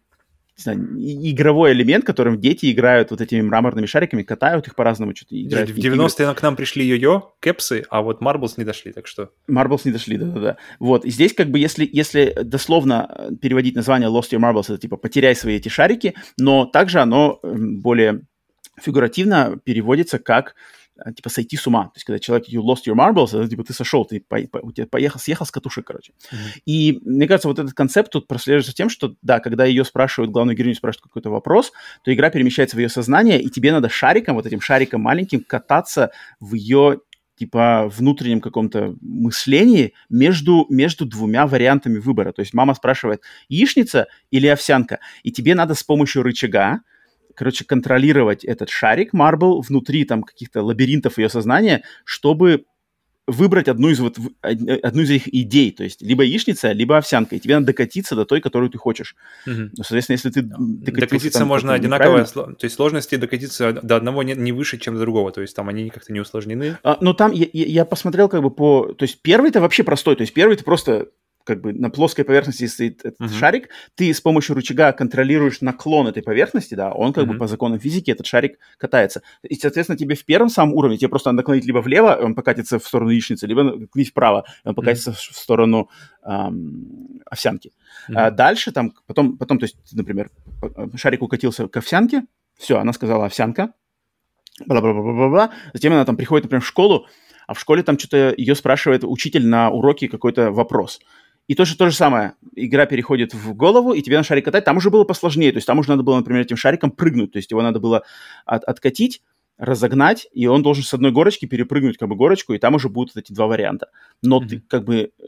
знаю, 0.62 0.80
игровой 0.98 1.74
элемент, 1.74 2.06
которым 2.06 2.40
дети 2.40 2.72
играют 2.72 3.12
вот 3.12 3.22
этими 3.22 3.42
мраморными 3.42 3.86
шариками, 3.86 4.24
катают 4.24 4.68
их 4.68 4.76
по-разному, 4.76 5.16
что-то 5.16 5.42
играют. 5.42 5.70
В 5.70 5.78
90-е 5.78 6.34
к 6.34 6.42
нам 6.42 6.56
пришли 6.56 6.86
йо-йо, 6.86 7.34
кэпсы, 7.40 7.86
а 7.90 8.02
вот 8.02 8.22
Marbles 8.22 8.54
не 8.58 8.64
дошли, 8.64 8.92
так 8.92 9.08
что... 9.08 9.30
Marbles 9.50 9.82
не 9.86 9.92
дошли, 9.92 10.18
да-да-да. 10.18 10.58
Вот, 10.80 11.06
и 11.06 11.10
здесь 11.10 11.34
как 11.34 11.50
бы 11.50 11.60
если, 11.60 11.90
если 11.92 12.36
дословно 12.44 13.30
переводить 13.42 13.76
название 13.76 14.10
Lost 14.10 14.32
Your 14.32 14.40
Marbles, 14.40 14.66
это 14.66 14.78
типа 14.78 14.98
«потеряй 14.98 15.36
свои 15.36 15.56
эти 15.56 15.70
шарики», 15.70 16.14
но 16.38 16.66
также 16.66 17.00
оно 17.00 17.40
более 17.44 18.22
фигуративно 18.82 19.60
переводится 19.64 20.20
как 20.20 20.56
типа 21.16 21.30
сойти 21.30 21.58
с 21.58 21.68
ума. 21.68 21.86
То 21.86 21.94
есть, 21.96 22.06
когда 22.06 22.20
человек 22.20 22.48
you 22.50 22.62
lost 22.62 22.88
your 22.88 22.96
marbles, 22.96 23.38
это 23.38 23.48
типа 23.48 23.64
ты 23.64 23.74
сошел, 23.74 24.06
ты 24.06 24.20
по, 24.20 24.40
по, 24.48 24.58
у 24.60 24.72
тебя 24.72 24.88
поехал, 24.88 25.20
съехал 25.20 25.46
с 25.46 25.52
катушек, 25.52 25.86
короче. 25.86 26.12
Mm-hmm. 26.12 26.62
И 26.66 27.00
мне 27.04 27.28
кажется, 27.28 27.48
вот 27.48 27.60
этот 27.60 27.74
концепт 27.74 28.12
тут 28.12 28.28
прослеживается 28.28 28.74
тем, 28.74 28.90
что, 28.90 29.16
да, 29.22 29.40
когда 29.40 29.66
ее 29.66 29.86
спрашивают, 29.86 30.32
главную 30.32 30.56
героиню 30.56 30.76
спрашивают 30.76 31.04
какой-то 31.04 31.30
вопрос, 31.30 31.72
то 32.04 32.14
игра 32.14 32.30
перемещается 32.30 32.76
в 32.76 32.80
ее 32.80 32.90
сознание, 32.90 33.42
и 33.42 33.50
тебе 33.50 33.72
надо 33.72 33.90
шариком, 33.90 34.36
вот 34.36 34.46
этим 34.46 34.62
шариком 34.62 35.02
маленьким, 35.02 35.42
кататься 35.42 36.12
в 36.40 36.54
ее 36.54 37.00
типа 37.40 37.88
внутреннем 37.88 38.42
каком-то 38.42 38.96
мышлении 39.00 39.94
между, 40.10 40.66
между 40.70 41.06
двумя 41.06 41.48
вариантами 41.48 41.98
выбора. 41.98 42.34
То 42.34 42.42
есть 42.42 42.54
мама 42.54 42.74
спрашивает, 42.74 43.22
яичница 43.48 44.08
или 44.30 44.48
овсянка? 44.48 45.00
И 45.24 45.32
тебе 45.32 45.56
надо 45.56 45.74
с 45.74 45.84
помощью 45.84 46.22
рычага, 46.22 46.82
короче, 47.40 47.64
контролировать 47.64 48.44
этот 48.44 48.70
шарик 48.70 49.14
Marble 49.14 49.62
внутри 49.62 50.04
там 50.04 50.24
каких-то 50.24 50.62
лабиринтов 50.62 51.18
ее 51.18 51.30
сознания, 51.30 51.84
чтобы 52.04 52.66
выбрать 53.28 53.70
одну 53.70 53.90
из, 53.90 54.00
вот, 54.00 54.18
одну 54.42 55.02
из 55.04 55.10
их 55.12 55.34
идей, 55.34 55.72
то 55.72 55.84
есть 55.84 56.02
либо 56.02 56.24
яичница, 56.24 56.74
либо 56.74 56.98
овсянка, 56.98 57.36
и 57.36 57.40
тебе 57.40 57.56
надо 57.56 57.68
докатиться 57.68 58.16
до 58.16 58.26
той, 58.26 58.42
которую 58.42 58.70
ты 58.70 58.78
хочешь. 58.78 59.16
Угу. 59.48 59.56
Ну, 59.56 59.84
соответственно, 59.84 60.16
если 60.16 60.30
ты 60.32 60.42
докатиться 60.42 61.40
там, 61.40 61.48
можно 61.48 61.74
одинаково, 61.74 62.26
то 62.26 62.58
есть 62.64 62.76
сложности 62.76 63.16
докатиться 63.16 63.72
до 63.72 63.96
одного 63.96 64.24
не, 64.24 64.34
не 64.34 64.52
выше, 64.52 64.80
чем 64.80 64.96
до 64.96 65.00
другого, 65.02 65.32
то 65.32 65.42
есть 65.42 65.56
там 65.56 65.70
они 65.70 65.90
как-то 65.90 66.12
не 66.12 66.20
усложнены. 66.20 66.78
А, 66.84 66.98
ну 67.00 67.14
там 67.14 67.32
я, 67.32 67.48
я 67.54 67.86
посмотрел 67.86 68.28
как 68.28 68.42
бы 68.42 68.50
по, 68.50 68.94
то 68.98 69.04
есть 69.04 69.22
первый-то 69.22 69.62
вообще 69.62 69.84
простой, 69.84 70.18
то 70.18 70.22
есть 70.22 70.34
первый 70.34 70.58
ты 70.58 70.66
просто 70.66 71.08
как 71.50 71.62
бы 71.62 71.74
на 71.74 71.90
плоской 71.90 72.24
поверхности 72.24 72.68
стоит 72.68 73.00
этот 73.06 73.20
Мгм. 73.20 73.30
шарик, 73.40 73.70
ты 73.96 74.14
с 74.14 74.22
помощью 74.22 74.56
рычага 74.56 74.92
контролируешь 74.92 75.62
наклон 75.62 76.06
этой 76.08 76.22
поверхности, 76.22 76.76
да, 76.76 76.92
он 76.92 77.12
как 77.12 77.26
бы 77.26 77.32
Мгм. 77.32 77.40
по 77.40 77.48
законам 77.48 77.80
физики, 77.80 78.12
этот 78.12 78.28
шарик 78.28 78.60
катается. 78.78 79.22
И, 79.42 79.56
соответственно, 79.56 79.98
тебе 79.98 80.14
в 80.14 80.24
первом 80.26 80.50
самом 80.50 80.76
уровне, 80.76 80.98
тебе 80.98 81.10
просто 81.10 81.30
надо 81.32 81.38
наклонить 81.38 81.66
либо 81.66 81.80
влево, 81.80 82.20
он 82.22 82.36
покатится 82.36 82.78
в 82.78 82.86
сторону 82.86 83.10
яичницы, 83.10 83.48
либо 83.48 83.64
наклонить 83.64 84.12
вправо, 84.12 84.46
он 84.64 84.76
покатится 84.76 85.12
в 85.12 85.18
в 85.18 85.38
сторону 85.38 85.90
ам, 86.22 87.20
овсянки. 87.26 87.72
Мгм. 88.08 88.18
А 88.20 88.32
дальше 88.32 88.72
там, 88.72 88.94
потом, 89.08 89.38
потом, 89.38 89.58
то 89.58 89.64
есть, 89.66 89.76
например, 89.94 90.30
п- 90.62 90.98
шарик 90.98 91.24
укатился 91.24 91.68
к 91.68 91.78
овсянке, 91.78 92.24
все, 92.58 92.78
она 92.78 92.94
сказала 92.94 93.26
овсянка, 93.26 93.74
бла-бла-бла-бла-бла, 94.68 95.52
затем 95.74 95.94
она 95.94 96.06
там 96.06 96.18
приходит, 96.18 96.44
например, 96.46 96.62
в 96.62 96.68
школу, 96.68 97.08
а 97.48 97.54
в 97.56 97.60
школе 97.60 97.82
там 97.82 97.98
что-то 97.98 98.34
ее 98.38 98.54
спрашивает 98.54 99.04
учитель 99.04 99.48
на 99.48 99.70
уроке 99.72 100.08
какой-то 100.08 100.52
вопрос. 100.52 101.00
И 101.50 101.56
то 101.56 101.66
же, 101.66 101.76
то 101.76 101.90
же 101.90 101.96
самое, 101.96 102.34
игра 102.56 102.86
переходит 102.86 103.34
в 103.34 103.56
голову, 103.56 103.94
и 103.94 104.04
тебе 104.04 104.18
на 104.18 104.24
шарик 104.24 104.46
катать, 104.46 104.66
там 104.66 104.78
уже 104.78 104.92
было 104.92 105.04
посложнее, 105.04 105.52
то 105.52 105.58
есть 105.58 105.66
там 105.66 105.80
уже 105.80 105.90
надо 105.90 106.04
было, 106.04 106.18
например, 106.18 106.44
этим 106.44 106.56
шариком 106.58 106.92
прыгнуть, 106.92 107.32
то 107.32 107.38
есть 107.38 107.50
его 107.50 107.64
надо 107.64 107.80
было 107.80 108.04
от- 108.46 108.64
откатить, 108.66 109.24
разогнать, 109.58 110.28
и 110.32 110.46
он 110.46 110.62
должен 110.62 110.84
с 110.84 110.94
одной 110.94 111.12
горочки 111.12 111.48
перепрыгнуть 111.48 111.98
как 111.98 112.08
бы 112.08 112.16
горочку, 112.16 112.54
и 112.54 112.60
там 112.60 112.76
уже 112.76 112.88
будут 112.88 113.18
эти 113.18 113.34
два 113.34 113.48
варианта. 113.48 113.88
Но 114.22 114.40
ты 114.42 114.58
Мгм. 114.58 114.64
как 114.68 114.86
бы, 114.86 115.12
э, 115.18 115.24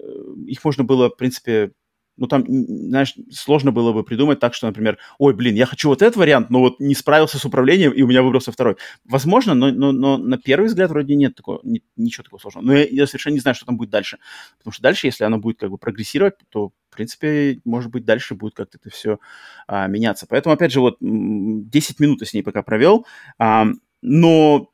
их 0.45 0.63
можно 0.63 0.83
было, 0.83 1.09
в 1.09 1.17
принципе, 1.17 1.71
ну 2.17 2.27
там, 2.27 2.45
знаешь, 2.47 3.15
сложно 3.31 3.71
было 3.71 3.93
бы 3.93 4.03
придумать 4.03 4.39
так, 4.39 4.53
что, 4.53 4.67
например, 4.67 4.97
ой, 5.17 5.33
блин, 5.33 5.55
я 5.55 5.65
хочу 5.65 5.89
вот 5.89 6.01
этот 6.01 6.17
вариант, 6.17 6.49
но 6.49 6.59
вот 6.59 6.79
не 6.79 6.93
справился 6.95 7.39
с 7.39 7.45
управлением, 7.45 7.91
и 7.91 8.01
у 8.03 8.07
меня 8.07 8.21
выбрался 8.23 8.51
второй. 8.51 8.75
Возможно, 9.05 9.53
но, 9.53 9.71
но, 9.71 9.91
но 9.91 10.17
на 10.17 10.37
первый 10.37 10.67
взгляд 10.67 10.89
вроде 10.91 11.15
нет 11.15 11.35
такого, 11.35 11.59
ни- 11.63 11.81
ничего 11.95 12.23
такого 12.23 12.39
сложного. 12.39 12.65
Но 12.65 12.73
я, 12.73 12.85
я 12.89 13.07
совершенно 13.07 13.33
не 13.35 13.39
знаю, 13.39 13.55
что 13.55 13.65
там 13.65 13.77
будет 13.77 13.89
дальше. 13.89 14.19
Потому 14.57 14.73
что 14.73 14.83
дальше, 14.83 15.07
если 15.07 15.23
оно 15.23 15.37
будет 15.39 15.59
как 15.59 15.71
бы 15.71 15.77
прогрессировать, 15.77 16.35
то, 16.49 16.69
в 16.89 16.95
принципе, 16.95 17.59
может 17.65 17.91
быть, 17.91 18.05
дальше 18.05 18.35
будет 18.35 18.55
как-то 18.55 18.77
это 18.81 18.89
все 18.89 19.19
а, 19.67 19.87
меняться. 19.87 20.25
Поэтому, 20.29 20.53
опять 20.53 20.71
же, 20.71 20.81
вот 20.81 20.97
м, 21.01 21.69
10 21.69 21.99
минут 21.99 22.21
я 22.21 22.27
с 22.27 22.33
ней 22.33 22.43
пока 22.43 22.63
провел, 22.63 23.05
а, 23.39 23.67
но 24.01 24.70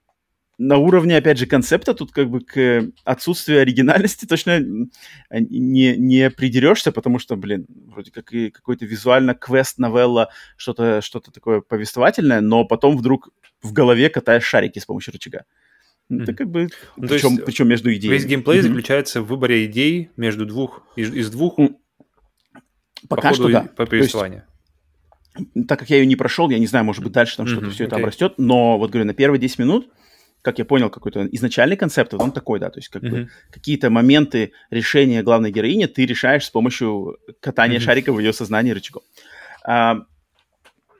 на 0.57 0.77
уровне, 0.77 1.15
опять 1.17 1.37
же, 1.37 1.45
концепта 1.45 1.93
тут 1.93 2.11
как 2.11 2.29
бы 2.29 2.41
к 2.41 2.89
отсутствию 3.03 3.61
оригинальности 3.61 4.25
точно 4.25 4.51
м, 4.51 4.89
не, 5.29 5.95
не 5.97 6.29
придерешься, 6.31 6.91
потому 6.91 7.19
что, 7.19 7.35
блин, 7.35 7.67
вроде 7.87 8.11
как 8.11 8.33
и 8.33 8.49
какой-то 8.49 8.85
визуально 8.85 9.35
квест-новелла, 9.35 10.29
что-то 10.55 11.01
что 11.01 11.19
такое 11.19 11.61
повествовательное, 11.61 12.41
но 12.41 12.65
потом 12.65 12.97
вдруг 12.97 13.29
в 13.61 13.71
голове 13.71 14.09
катаешь 14.09 14.45
шарики 14.45 14.79
с 14.79 14.85
помощью 14.85 15.13
рычага. 15.13 15.45
Ну, 16.09 16.23
Это 16.23 16.33
как 16.33 16.49
бы, 16.49 16.69
Ну, 16.95 17.07
причем, 17.07 17.33
есть 17.33 17.45
причем 17.45 17.67
между 17.67 17.93
идеями. 17.93 18.15
Весь 18.15 18.25
геймплей 18.25 18.59
Мгм. 18.61 18.69
заключается 18.69 19.21
в 19.21 19.27
выборе 19.27 19.65
идей 19.65 20.09
между 20.15 20.45
двух, 20.45 20.81
из, 20.95 21.13
из 21.13 21.29
двух 21.29 21.57
по 21.57 23.15
Пока 23.15 23.29
ходу 23.29 23.43
что 23.43 23.51
да. 23.51 23.61
по 23.75 23.85
повествованию. 23.85 24.43
так 25.67 25.77
как 25.79 25.89
я 25.89 25.97
ее 25.97 26.05
не 26.07 26.15
прошел, 26.15 26.49
я 26.49 26.57
не 26.57 26.65
знаю, 26.65 26.83
может 26.85 27.03
быть, 27.03 27.11
дальше 27.13 27.37
там 27.37 27.45
Мгм, 27.45 27.55
что-то 27.55 27.69
все 27.71 27.83
это 27.83 27.95
окей. 27.97 28.03
обрастет, 28.03 28.33
но 28.37 28.77
вот 28.79 28.89
говорю, 28.89 29.05
на 29.05 29.13
первые 29.13 29.39
10 29.39 29.59
минут, 29.59 29.89
как 30.47 30.59
я 30.59 30.65
понял, 30.65 30.89
какой-то 30.89 31.27
изначальный 31.33 31.75
концепт, 31.75 32.13
вот 32.13 32.21
он 32.21 32.31
такой, 32.31 32.59
да, 32.59 32.69
то 32.69 32.79
есть 32.79 32.87
как 32.87 33.01
бы 33.01 33.09
Мгм. 33.09 33.29
какие-то 33.51 33.89
моменты 33.89 34.51
решения 34.71 35.21
главной 35.21 35.51
героини 35.51 35.87
ты 35.87 36.05
решаешь 36.05 36.45
с 36.45 36.49
помощью 36.49 37.17
катания 37.41 37.79
Мгм. 37.79 37.85
шарика 37.85 38.13
в 38.13 38.19
ее 38.19 38.31
сознании 38.31 38.71
рычагом. 38.71 39.03
А, 39.65 39.97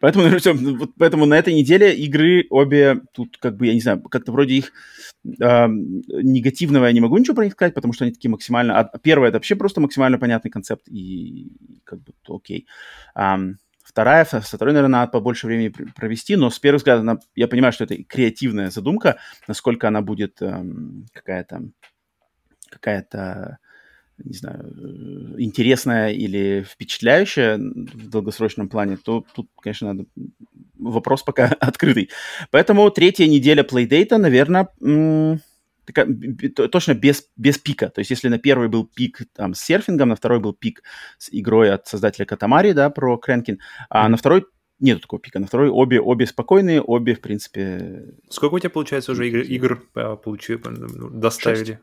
поэтому, 0.01 0.25
наверное, 0.25 0.39
всё. 0.41 0.53
Вот 0.53 0.89
поэтому 0.99 1.25
на 1.25 1.37
этой 1.39 1.53
неделе 1.53 1.95
игры 1.95 2.45
обе 2.49 2.99
тут 3.13 3.37
как 3.37 3.55
бы, 3.55 3.67
я 3.67 3.73
не 3.73 3.79
знаю, 3.79 4.01
как-то 4.01 4.33
вроде 4.33 4.53
их 4.55 4.73
а, 5.41 5.67
негативного 5.69 6.85
я 6.87 6.91
не 6.91 6.99
могу 7.01 7.17
ничего 7.17 7.35
про 7.35 7.45
них 7.45 7.53
сказать, 7.53 7.73
потому 7.73 7.93
что 7.93 8.03
они 8.03 8.13
такие 8.13 8.29
максимально... 8.29 8.77
а 8.79 8.97
Первое, 8.99 9.29
это 9.29 9.37
вообще 9.37 9.55
просто 9.55 9.79
максимально 9.81 10.19
понятный 10.19 10.51
концепт, 10.51 10.83
и 10.89 11.51
как 11.85 11.99
бы 11.99 12.11
то 12.21 12.35
окей. 12.35 12.67
Ам, 13.15 13.55
Вторая, 13.97 14.25
со 14.25 14.41
второй, 14.41 14.75
наверное, 14.75 14.99
надо 14.99 15.11
побольше 15.11 15.47
времени 15.47 15.69
пр- 15.69 15.91
провести, 15.95 16.35
но 16.35 16.51
с 16.51 16.59
первого 16.59 16.77
взгляда 16.77 17.01
она- 17.01 17.17
я 17.35 17.47
понимаю, 17.47 17.73
что 17.73 17.83
это 17.83 17.95
креативная 18.03 18.69
задумка, 18.69 19.17
насколько 19.47 19.87
она 19.87 20.03
будет 20.03 20.39
эм, 20.39 21.07
какая-то 21.13 21.63
какая-то 22.69 23.57
не 24.23 24.33
знаю, 24.33 24.71
э, 24.71 25.41
интересная 25.41 26.11
или 26.11 26.63
впечатляющая 26.69 27.57
в 27.57 28.09
долгосрочном 28.09 28.69
плане, 28.69 28.97
то 28.97 29.25
тут, 29.33 29.49
конечно, 29.59 29.87
надо 29.93 30.05
вопрос 30.77 31.23
пока 31.23 31.45
открытый. 31.59 32.11
Поэтому 32.51 32.91
третья 32.91 33.25
неделя 33.25 33.63
плейдейта, 33.63 34.19
наверное, 34.19 34.67
м, 34.79 35.39
такая, 35.87 36.07
точно 36.69 36.93
без, 36.93 37.27
без 37.35 37.57
пика. 37.57 37.89
То 37.89 37.99
есть 37.99 38.11
если 38.11 38.27
на 38.27 38.37
первый 38.37 38.67
был 38.67 38.85
пик 38.85 39.21
там, 39.33 39.55
с 39.55 39.61
серфингом, 39.61 40.09
на 40.09 40.15
второй 40.15 40.39
был 40.39 40.53
пик 40.53 40.83
с 41.17 41.29
игрой 41.31 41.71
от 41.71 41.87
создателя 41.87 42.25
Катамари, 42.25 42.73
да, 42.73 42.89
про 42.91 43.17
Кренкин, 43.17 43.59
а 43.89 44.03
Мгм. 44.03 44.11
на 44.11 44.17
второй 44.17 44.45
нету 44.79 45.01
такого 45.01 45.19
пика. 45.19 45.39
На 45.39 45.47
второй 45.47 45.69
обе, 45.69 45.99
обе 45.99 46.27
спокойные, 46.27 46.81
обе, 46.81 47.15
в 47.15 47.21
принципе, 47.21 48.13
Сколько 48.29 48.53
у 48.55 48.59
тебя, 48.59 48.69
получается, 48.69 49.11
уже 49.13 49.27
игр, 49.27 49.39
игр 49.39 49.83
а, 49.95 50.15
получи- 50.17 50.59
ну, 50.63 51.09
доставили? 51.09 51.79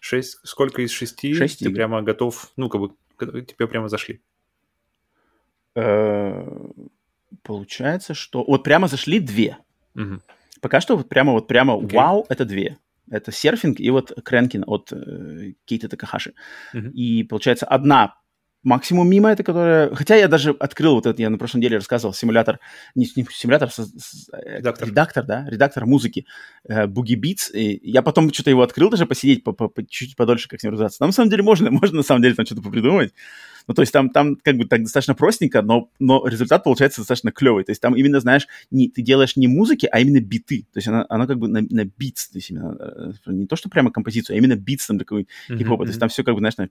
Шесть. 0.00 0.38
Сколько 0.42 0.82
из 0.82 0.90
шести 0.90 1.32
Шесть 1.32 1.60
ты 1.60 1.66
игр. 1.66 1.74
прямо 1.76 2.02
готов, 2.02 2.50
ну, 2.56 2.68
как 2.68 2.80
бы, 2.80 2.90
тебе 3.42 3.66
прямо 3.68 3.88
зашли? 3.88 4.20
э, 5.74 6.44
получается, 7.42 8.14
что... 8.14 8.44
Вот 8.44 8.62
прямо 8.64 8.88
зашли 8.88 9.20
две. 9.20 9.58
Мгм. 9.94 10.20
Пока 10.60 10.80
что 10.80 10.96
вот 10.96 11.08
прямо 11.08 11.32
вот 11.32 11.46
прямо 11.48 11.74
Окей. 11.76 11.96
вау, 11.96 12.26
это 12.28 12.44
две. 12.44 12.78
Это 13.10 13.32
серфинг 13.32 13.80
и 13.80 13.90
вот 13.90 14.12
Кренкин 14.24 14.64
от 14.66 14.92
э, 14.92 15.52
Кейта 15.64 15.88
Такахаши. 15.88 16.34
Мгм. 16.72 16.90
И 16.90 17.22
получается 17.22 17.66
одна 17.66 18.14
максимум 18.66 19.08
мимо, 19.08 19.30
это 19.30 19.42
которая... 19.44 19.94
Хотя 19.94 20.16
я 20.16 20.28
даже 20.28 20.50
открыл 20.50 20.94
вот 20.96 21.06
это, 21.06 21.22
я 21.22 21.30
на 21.30 21.38
прошлом 21.38 21.60
деле 21.60 21.76
рассказывал, 21.76 22.12
симулятор, 22.12 22.58
не, 22.94 23.08
не 23.16 23.24
симулятор, 23.30 23.70
со- 23.70 23.84
с- 23.86 24.28
э, 24.32 24.58
Редактор. 24.58 24.88
редактор, 24.88 25.24
да, 25.24 25.46
редактор 25.48 25.86
музыки, 25.86 26.26
э, 26.68 26.86
Boogie 26.86 27.14
Beats. 27.14 27.52
И 27.54 27.80
я 27.90 28.02
потом 28.02 28.32
что-то 28.32 28.50
его 28.50 28.62
открыл, 28.62 28.90
даже 28.90 29.06
посидеть, 29.06 29.44
по, 29.44 29.52
по- 29.52 29.68
по- 29.68 29.86
чуть 29.86 30.16
подольше, 30.16 30.48
как 30.48 30.60
с 30.60 30.64
ним 30.64 30.72
разобраться. 30.72 30.98
Там, 30.98 31.08
на 31.08 31.12
самом 31.12 31.30
деле 31.30 31.42
можно, 31.42 31.70
можно 31.80 31.98
на 31.98 32.02
самом 32.02 32.22
деле 32.22 32.34
там 32.34 32.44
что-то 32.44 32.62
попридумать. 32.62 33.14
Ну, 33.68 33.74
то 33.74 33.82
есть 33.82 33.92
там, 33.92 34.10
там 34.10 34.36
как 34.36 34.56
бы 34.56 34.64
так 34.64 34.82
достаточно 34.82 35.14
простенько, 35.16 35.60
но, 35.60 35.90
но 35.98 36.24
результат 36.26 36.62
получается 36.62 37.00
достаточно 37.00 37.32
клевый. 37.32 37.64
То 37.64 37.70
есть 37.70 37.82
там 37.82 37.96
именно, 37.96 38.20
знаешь, 38.20 38.46
не, 38.70 38.88
ты 38.88 39.02
делаешь 39.02 39.34
не 39.36 39.48
музыки, 39.48 39.88
а 39.90 39.98
именно 39.98 40.20
биты. 40.20 40.66
То 40.72 40.78
есть 40.78 40.86
она, 40.86 41.04
она 41.08 41.26
как 41.26 41.38
бы 41.38 41.48
на, 41.48 41.62
на 41.68 41.84
битс, 41.84 42.28
то 42.28 42.38
есть 42.38 42.50
именно, 42.50 42.76
э, 42.78 43.12
не 43.26 43.46
то, 43.46 43.56
что 43.56 43.68
прямо 43.68 43.90
композицию, 43.90 44.34
а 44.34 44.38
именно 44.38 44.54
битс 44.54 44.86
там 44.86 44.98
такой 45.00 45.26
Мгм, 45.48 45.58
хип-хопа. 45.58 45.84
То 45.84 45.88
есть 45.90 45.98
там 45.98 46.08
все 46.08 46.22
как 46.22 46.34
бы, 46.34 46.40
знаешь, 46.40 46.56
на 46.58 46.68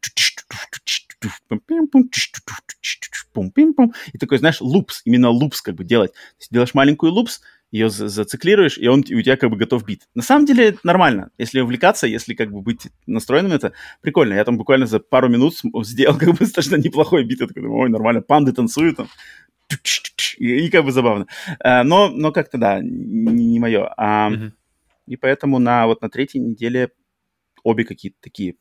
и 4.13 4.17
такой, 4.17 4.37
знаешь, 4.37 4.61
лупс, 4.61 5.01
именно 5.05 5.29
лупс 5.29 5.61
как 5.61 5.75
бы 5.75 5.83
делать. 5.83 6.13
То 6.13 6.19
есть 6.39 6.51
делаешь 6.51 6.73
маленькую 6.73 7.11
лупс, 7.13 7.41
ее 7.71 7.89
за- 7.89 8.07
зациклируешь, 8.07 8.77
и 8.77 8.87
он 8.87 9.01
и 9.01 9.15
у 9.15 9.21
тебя 9.21 9.35
как 9.37 9.49
бы 9.49 9.57
готов 9.57 9.83
бит. 9.85 10.07
На 10.13 10.21
самом 10.21 10.45
деле 10.45 10.77
нормально. 10.83 11.31
Если 11.37 11.59
увлекаться, 11.59 12.07
если 12.07 12.33
как 12.33 12.51
бы 12.51 12.61
быть 12.61 12.87
настроенным 13.05 13.51
на 13.51 13.55
это, 13.55 13.73
прикольно. 14.01 14.33
Я 14.35 14.45
там 14.45 14.57
буквально 14.57 14.85
за 14.85 14.99
пару 14.99 15.27
минут 15.29 15.55
сделал 15.83 16.17
как 16.17 16.29
бы 16.29 16.37
достаточно 16.37 16.75
неплохой 16.77 17.23
бит. 17.25 17.41
Я 17.41 17.47
такой, 17.47 17.65
ой, 17.65 17.89
нормально, 17.89 18.21
панды 18.21 18.53
танцуют 18.53 18.97
там. 18.97 19.07
И, 20.37 20.65
и 20.65 20.69
как 20.69 20.85
бы 20.85 20.91
забавно. 20.91 21.27
А, 21.59 21.83
но, 21.83 22.09
но 22.09 22.31
как-то, 22.31 22.57
да, 22.57 22.79
не, 22.81 23.45
не 23.45 23.59
мое. 23.59 23.91
А, 23.97 24.29
Мгм. 24.29 24.53
и 25.07 25.15
поэтому 25.17 25.59
на, 25.59 25.87
вот 25.87 26.01
на 26.01 26.09
третьей 26.09 26.41
неделе 26.41 26.91
обе 27.63 27.83
какие-то 27.83 28.17
такие 28.21 28.55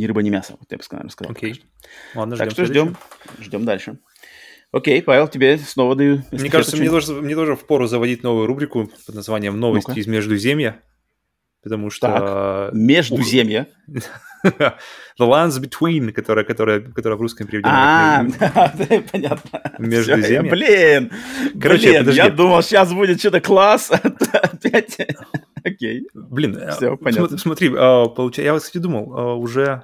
ни 0.00 0.06
рыба, 0.06 0.22
ни 0.22 0.30
мясо, 0.30 0.54
вот 0.58 0.70
я 0.70 0.78
бы 0.78 0.82
сказал. 0.82 1.08
сказал 1.10 1.32
Окей. 1.32 1.54
что. 1.54 1.64
Ладно, 2.14 2.36
Так 2.36 2.50
ждем 2.50 2.54
что 2.64 2.66
следующего. 2.66 2.96
ждем, 3.38 3.44
ждем 3.44 3.64
дальше. 3.64 3.98
Окей, 4.72 5.02
Павел, 5.02 5.26
тебе 5.28 5.58
снова 5.58 5.96
даю. 5.96 6.22
Мне 6.30 6.48
кажется, 6.50 6.76
мне 6.76 6.88
тоже, 6.90 7.12
мне 7.14 7.34
тоже 7.34 7.56
впору 7.56 7.86
заводить 7.86 8.22
новую 8.22 8.46
рубрику 8.46 8.88
под 9.06 9.14
названием 9.14 9.58
«Новости 9.58 9.90
Ну-ка. 9.90 10.00
из 10.00 10.06
Междуземья», 10.06 10.80
потому 11.62 11.90
что... 11.90 12.70
Междуземье. 12.72 13.66
The 14.46 14.72
Lands 15.18 15.60
Between, 15.60 16.12
которая, 16.12 16.44
которая, 16.46 16.80
которая 16.80 17.18
в 17.18 17.20
русском 17.20 17.46
переведена 17.46 18.20
А, 18.20 18.26
понятно. 19.12 19.60
Междуземье. 19.78 20.22
Всё, 20.24 20.32
я- 20.34 20.42
Блин, 20.42 21.10
Короче, 21.60 22.02
блин, 22.02 22.14
я 22.14 22.30
думал, 22.30 22.62
сейчас 22.62 22.90
будет 22.92 23.18
что-то 23.18 23.40
класс. 23.42 23.90
Опять. 23.90 24.96
Окей. 25.62 26.06
Блин, 26.14 26.56
э, 26.56 26.70
Всё, 26.70 26.78
см- 26.96 27.04
понятно. 27.04 27.36
смотри, 27.36 27.68
получа- 27.68 28.42
я, 28.42 28.54
вот, 28.54 28.62
кстати, 28.62 28.78
думал, 28.80 29.12
а, 29.18 29.34
уже... 29.34 29.82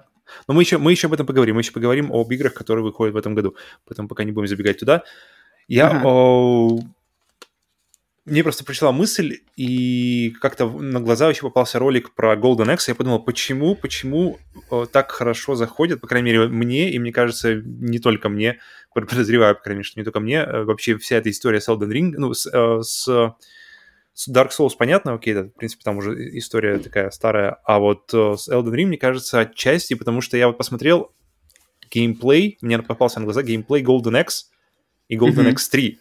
Но 0.49 0.55
мы 0.55 0.63
еще, 0.63 0.79
мы 0.79 0.91
еще 0.91 1.07
об 1.07 1.13
этом 1.13 1.27
поговорим. 1.27 1.57
Мы 1.57 1.61
еще 1.61 1.73
поговорим 1.73 2.13
об 2.13 2.31
играх, 2.33 2.55
которые 2.55 2.85
выходят 2.85 3.15
в 3.15 3.19
этом 3.19 3.35
году. 3.35 3.57
Поэтому 3.87 4.09
пока 4.09 4.25
не 4.25 4.33
будем 4.33 4.49
забегать 4.49 4.79
туда. 4.79 5.03
Я... 5.69 5.89
Ага. 5.89 6.03
о, 6.05 6.79
Мне 8.25 8.43
просто 8.43 8.65
пришла 8.65 8.93
мысль, 8.93 9.41
и 9.57 10.35
как-то 10.41 10.69
на 10.69 11.01
глаза 11.01 11.29
еще 11.29 11.43
попался 11.43 11.79
ролик 11.79 12.15
про 12.15 12.35
Golden 12.35 12.75
Axe. 12.75 12.85
Я 12.89 12.95
подумал, 12.95 13.21
почему, 13.21 13.75
почему 13.75 14.39
так 14.93 15.11
хорошо 15.13 15.55
заходит, 15.55 16.01
по 16.01 16.07
крайней 16.07 16.33
мере, 16.33 16.49
мне, 16.49 16.91
и 16.91 16.99
мне 16.99 17.13
кажется, 17.13 17.55
не 17.55 17.99
только 17.99 18.29
мне, 18.29 18.59
подозреваю, 18.95 19.55
по 19.55 19.63
крайней 19.63 19.79
мере, 19.79 19.89
что 19.89 20.01
не 20.01 20.05
только 20.05 20.21
мне, 20.21 20.39
э, 20.39 20.63
вообще 20.63 20.97
вся 20.97 21.17
эта 21.17 21.31
история 21.31 21.61
с 21.61 21.69
Elden 21.69 21.91
Ring, 21.91 22.15
ну, 22.17 22.33
с, 22.33 22.47
э, 22.47 22.83
с 22.83 23.09
с 23.09 23.35
Dark 24.29 24.51
Souls 24.59 24.73
понятно, 24.79 25.15
окей, 25.15 25.35
это, 25.35 25.49
в 25.49 25.55
принципе, 25.55 25.83
там 25.85 25.99
уже 25.99 26.39
история 26.39 26.79
такая 26.79 27.11
старая, 27.11 27.59
а 27.65 27.79
вот 27.79 28.13
э, 28.15 28.35
с 28.37 28.49
Elden 28.49 28.73
Ring, 28.73 28.87
мне 28.87 28.99
кажется, 28.99 29.41
отчасти, 29.41 29.95
потому 29.95 30.21
что 30.21 30.37
я 30.37 30.47
вот 30.47 30.57
посмотрел 30.57 31.13
геймплей, 31.91 32.59
мне 32.63 32.79
попался 32.79 33.21
на 33.21 33.25
глаза 33.25 33.43
геймплей 33.43 33.83
Golden 33.83 34.21
X 34.23 34.51
и 35.09 35.17
Golden 35.17 35.43
Мгм. 35.43 35.49
X 35.49 35.69
3. 35.69 35.99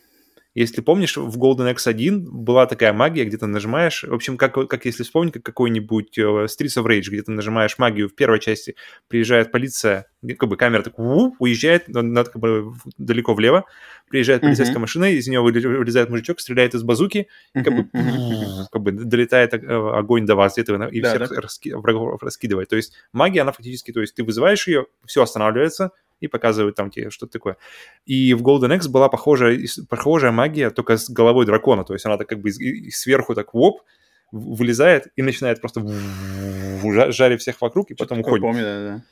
Если 0.56 0.80
помнишь, 0.80 1.18
в 1.18 1.38
Golden 1.38 1.76
X1 1.76 2.28
была 2.32 2.66
такая 2.66 2.94
магия, 2.94 3.26
где 3.26 3.38
ты 3.38 3.46
нажимаешь, 3.46 4.04
в 4.04 4.14
общем, 4.14 4.38
как, 4.38 4.54
как 4.70 4.86
если 4.86 5.04
вспомнить, 5.04 5.34
как 5.34 5.44
какой-нибудь 5.44 6.18
э, 6.18 6.22
Streets 6.22 6.78
of 6.82 6.86
Rage, 6.86 7.10
где 7.10 7.22
ты 7.24 7.32
нажимаешь 7.34 7.78
магию 7.78 8.08
в 8.08 8.16
первой 8.16 8.40
части, 8.40 8.76
приезжает 9.10 9.52
полиция, 9.52 10.08
как 10.40 10.48
бы 10.48 10.56
камера 10.56 10.82
так 10.82 10.98
вуп, 10.98 11.36
уезжает 11.40 11.90
на- 11.90 12.02
на- 12.02 12.24
как 12.24 12.38
бы 12.38 12.74
далеко 12.98 13.34
влево, 13.34 13.66
приезжает 14.10 14.42
полицейская 14.42 14.80
машина, 14.80 15.12
из 15.12 15.28
нее 15.28 15.42
вылезает 15.42 16.10
мужичок, 16.10 16.40
стреляет 16.40 16.74
из 16.74 16.84
базуки, 16.84 17.28
и 17.54 17.62
как 17.62 17.76
бы, 17.76 17.90
как 18.72 18.82
бы 18.82 18.92
долетает 18.94 19.54
э, 19.54 19.58
огонь 19.58 20.26
до 20.26 20.36
вас 20.36 20.54
где-то 20.54 20.86
и 20.86 21.02
Да, 21.02 21.10
всех 21.16 21.30
да. 21.32 21.42
раски- 21.42 21.76
врагов 21.76 22.24
раскидывает. 22.24 22.70
То 22.70 22.78
есть 22.78 22.94
магия, 23.12 23.42
она 23.42 23.52
фактически, 23.52 23.92
то 23.92 24.00
есть 24.00 24.16
ты 24.16 24.24
вызываешь 24.24 24.66
ее, 24.70 24.86
все 25.06 25.22
останавливается, 25.22 25.92
и 26.22 26.28
показывают 26.28 26.76
там 26.76 26.90
тебе 26.90 27.10
что-то 27.10 27.34
такое. 27.34 27.58
И 28.06 28.34
в 28.34 28.42
Golden 28.42 28.76
X 28.76 28.88
была 28.88 29.10
похожая, 29.10 29.60
похожая 29.90 30.32
магия, 30.32 30.70
только 30.70 30.98
с 30.98 31.10
головой 31.10 31.46
дракона. 31.46 31.84
То 31.84 31.94
есть 31.94 32.06
она 32.06 32.18
так 32.18 32.28
как 32.30 32.40
бы 32.40 32.52
сверху 32.52 33.36
так 33.36 33.54
воп, 33.54 33.82
вылезает 34.32 35.08
и 35.16 35.22
начинает 35.22 35.62
просто 35.62 35.82
жа- 35.82 37.12
жарить 37.12 37.42
всех 37.42 37.62
вокруг, 37.62 37.92
и 37.92 37.96
потом 37.96 38.20
уходит. 38.20 38.42
Помню, 38.42 38.64
да, 38.64 38.84
да. 38.98 39.04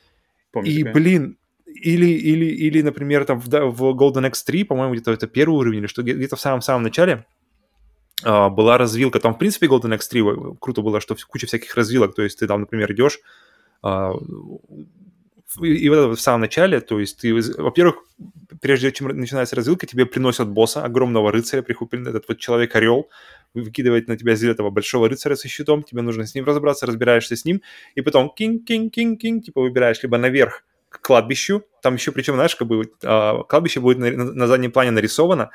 Помню 0.52 0.70
И, 0.70 0.82
блин, 0.92 1.36
или, 1.66 2.06
или, 2.06 2.44
или, 2.46 2.82
например, 2.82 3.24
там 3.24 3.40
в, 3.40 3.46
в 3.48 3.82
Golden 3.96 4.30
X3, 4.30 4.64
по-моему, 4.64 4.94
где-то 4.94 5.12
это 5.12 5.26
первый 5.26 5.56
уровень, 5.56 5.78
или 5.80 5.86
что, 5.86 6.02
где- 6.02 6.12
где-то 6.14 6.36
в 6.36 6.40
самом-самом 6.40 6.82
начале 6.82 7.26
а, 8.22 8.48
была 8.48 8.78
развилка. 8.78 9.18
Там, 9.20 9.34
в 9.34 9.38
принципе, 9.38 9.66
Golden 9.66 9.96
X3 9.98 10.22
в- 10.22 10.56
круто 10.58 10.82
было, 10.82 11.00
что 11.00 11.16
куча 11.28 11.46
всяких 11.46 11.74
развилок. 11.74 12.14
То 12.14 12.22
есть 12.22 12.38
ты 12.38 12.46
там, 12.46 12.60
например, 12.60 12.92
идешь, 12.92 13.18
а, 13.82 14.12
и, 15.60 15.88
вот 15.88 16.18
в 16.18 16.20
самом 16.20 16.42
начале, 16.42 16.80
то 16.80 16.98
есть 16.98 17.20
ты, 17.20 17.34
во-первых, 17.34 17.96
прежде 18.60 18.90
чем 18.92 19.08
начинается 19.08 19.56
развилка, 19.56 19.86
тебе 19.86 20.06
приносят 20.06 20.48
босса, 20.48 20.84
огромного 20.84 21.30
рыцаря, 21.30 21.62
приходит 21.62 22.06
этот 22.06 22.28
вот 22.28 22.38
человек-орел, 22.38 23.08
выкидывает 23.54 24.08
на 24.08 24.16
тебя 24.16 24.32
из 24.32 24.42
этого 24.42 24.70
большого 24.70 25.08
рыцаря 25.08 25.36
со 25.36 25.48
щитом, 25.48 25.82
тебе 25.82 26.02
нужно 26.02 26.26
с 26.26 26.34
ним 26.34 26.44
разобраться, 26.44 26.86
разбираешься 26.86 27.36
с 27.36 27.44
ним, 27.44 27.62
и 27.94 28.00
потом 28.00 28.32
кинг-кинг-кинг-кинг, 28.36 29.44
типа 29.44 29.60
выбираешь 29.60 30.02
либо 30.02 30.18
наверх 30.18 30.64
к 30.88 31.00
кладбищу, 31.00 31.64
там 31.82 31.94
еще, 31.94 32.12
причем, 32.12 32.34
знаешь, 32.34 32.54
как 32.54 32.68
бы 32.68 32.90
а, 33.02 33.42
кладбище 33.42 33.80
будет 33.80 33.98
на, 33.98 34.10
на- 34.10 34.46
заднем 34.46 34.70
плане 34.70 34.92
нарисовано, 34.92 35.50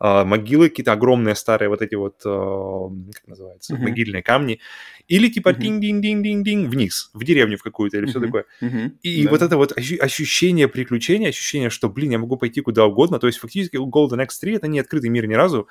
могилы 0.00 0.68
какие-то 0.68 0.92
огромные 0.92 1.34
старые 1.34 1.68
вот 1.68 1.82
эти 1.82 1.94
вот, 1.94 2.20
а, 2.26 2.88
как 3.12 3.26
называется, 3.28 3.74
Мгм. 3.74 3.84
могильные 3.84 4.22
камни, 4.22 4.60
или 5.08 5.28
типа 5.28 5.52
Мгм. 5.52 5.60
динг-динг-динг-динг 5.60 6.68
вниз, 6.68 7.10
в 7.14 7.24
деревню 7.24 7.56
в 7.58 7.62
какую-то 7.62 7.98
или 7.98 8.06
все 8.06 8.18
Мгм. 8.18 8.26
такое. 8.26 8.44
Мгм. 8.60 8.98
И 9.02 9.24
Да. 9.24 9.30
вот 9.30 9.42
это 9.42 9.56
вот 9.56 9.72
ощу- 9.78 9.98
ощущение 10.00 10.68
приключения, 10.68 11.28
ощущение, 11.28 11.70
что, 11.70 11.88
блин, 11.88 12.10
я 12.12 12.18
могу 12.18 12.36
пойти 12.36 12.60
куда 12.60 12.84
угодно. 12.86 13.18
То 13.18 13.26
есть 13.26 13.38
фактически 13.38 13.76
Golden 13.76 14.20
Axe 14.26 14.49
3 14.49 14.56
это 14.56 14.66
не 14.68 14.80
открытый 14.80 15.10
мир 15.10 15.26
ни 15.26 15.34
разу, 15.34 15.68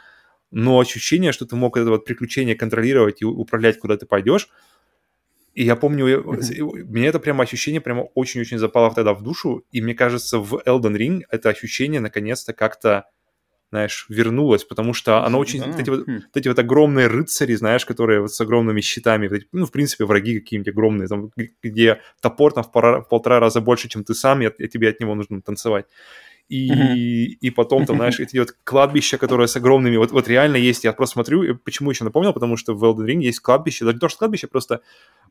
но 0.51 0.79
ощущение, 0.79 1.31
что 1.31 1.45
ты 1.45 1.55
мог 1.55 1.77
это 1.77 1.89
вот 1.89 2.05
приключение 2.05 2.55
контролировать 2.55 3.21
и 3.21 3.25
управлять, 3.25 3.79
куда 3.79 3.97
ты 3.97 4.05
пойдешь. 4.05 4.49
И 5.55 5.63
я 5.63 5.75
помню, 5.75 6.21
Мгм. 6.23 6.39
мне 6.89 7.07
это 7.07 7.19
прямо 7.19 7.43
ощущение 7.43 7.79
прямо 7.81 8.03
очень-очень 8.15 8.57
запало 8.57 8.91
тогда 8.93 9.13
в 9.13 9.21
душу. 9.21 9.63
И 9.71 9.81
мне 9.81 9.93
кажется, 9.93 10.39
в 10.39 10.55
Elden 10.65 10.95
Ring 10.97 11.21
это 11.29 11.49
ощущение 11.49 11.99
наконец-то 12.01 12.53
как-то, 12.53 13.05
знаешь, 13.73 14.05
вернулось, 14.07 14.63
потому 14.63 14.93
что 14.93 15.25
оно 15.25 15.39
очень... 15.39 15.59
Да, 15.59 15.65
вот 15.65 15.79
эти 15.79 15.89
вот 15.89 16.07
вот 16.07 16.37
эти 16.37 16.47
вот 16.47 16.59
огромные 16.59 17.07
рыцари, 17.07 17.55
знаешь, 17.55 17.85
которые 17.85 18.21
вот 18.21 18.31
с 18.31 18.39
огромными 18.39 18.81
щитами, 18.81 19.27
вот 19.27 19.37
эти, 19.37 19.47
ну, 19.51 19.65
в 19.65 19.71
принципе, 19.71 20.05
враги 20.05 20.39
какие-нибудь 20.39 20.71
огромные, 20.71 21.07
там, 21.07 21.31
где 21.63 21.99
топор 22.21 22.53
там 22.53 22.63
в, 22.63 22.71
пора- 22.71 23.01
в 23.01 23.09
полтора 23.09 23.39
раза 23.39 23.61
больше, 23.61 23.89
чем 23.89 24.03
ты 24.03 24.13
сам, 24.13 24.43
и, 24.43 24.45
и 24.45 24.67
тебе 24.67 24.89
от 24.89 24.99
него 24.99 25.15
нужно 25.15 25.41
танцевать. 25.41 25.87
И, 26.49 26.71
Мгм. 26.71 26.93
и 27.41 27.49
потом 27.49 27.85
там, 27.87 27.95
знаешь, 27.95 28.19
эти 28.19 28.37
вот 28.37 28.51
кладбища, 28.63 29.17
которые 29.17 29.47
с 29.47 29.55
огромными, 29.55 29.97
вот, 29.97 30.11
вот 30.11 30.27
реально 30.27 30.57
есть, 30.57 30.83
я 30.83 30.93
просто 30.93 31.13
смотрю, 31.13 31.41
и 31.41 31.53
почему 31.53 31.89
еще 31.89 32.03
напомнил, 32.03 32.31
потому 32.31 32.57
что 32.57 32.75
в 32.75 32.83
Elden 32.83 33.07
Ring 33.07 33.21
есть 33.21 33.39
кладбище, 33.39 33.85
даже 33.85 33.95
не 33.95 33.99
то, 33.99 34.09
что 34.09 34.19
кладбище, 34.19 34.45
просто 34.45 34.81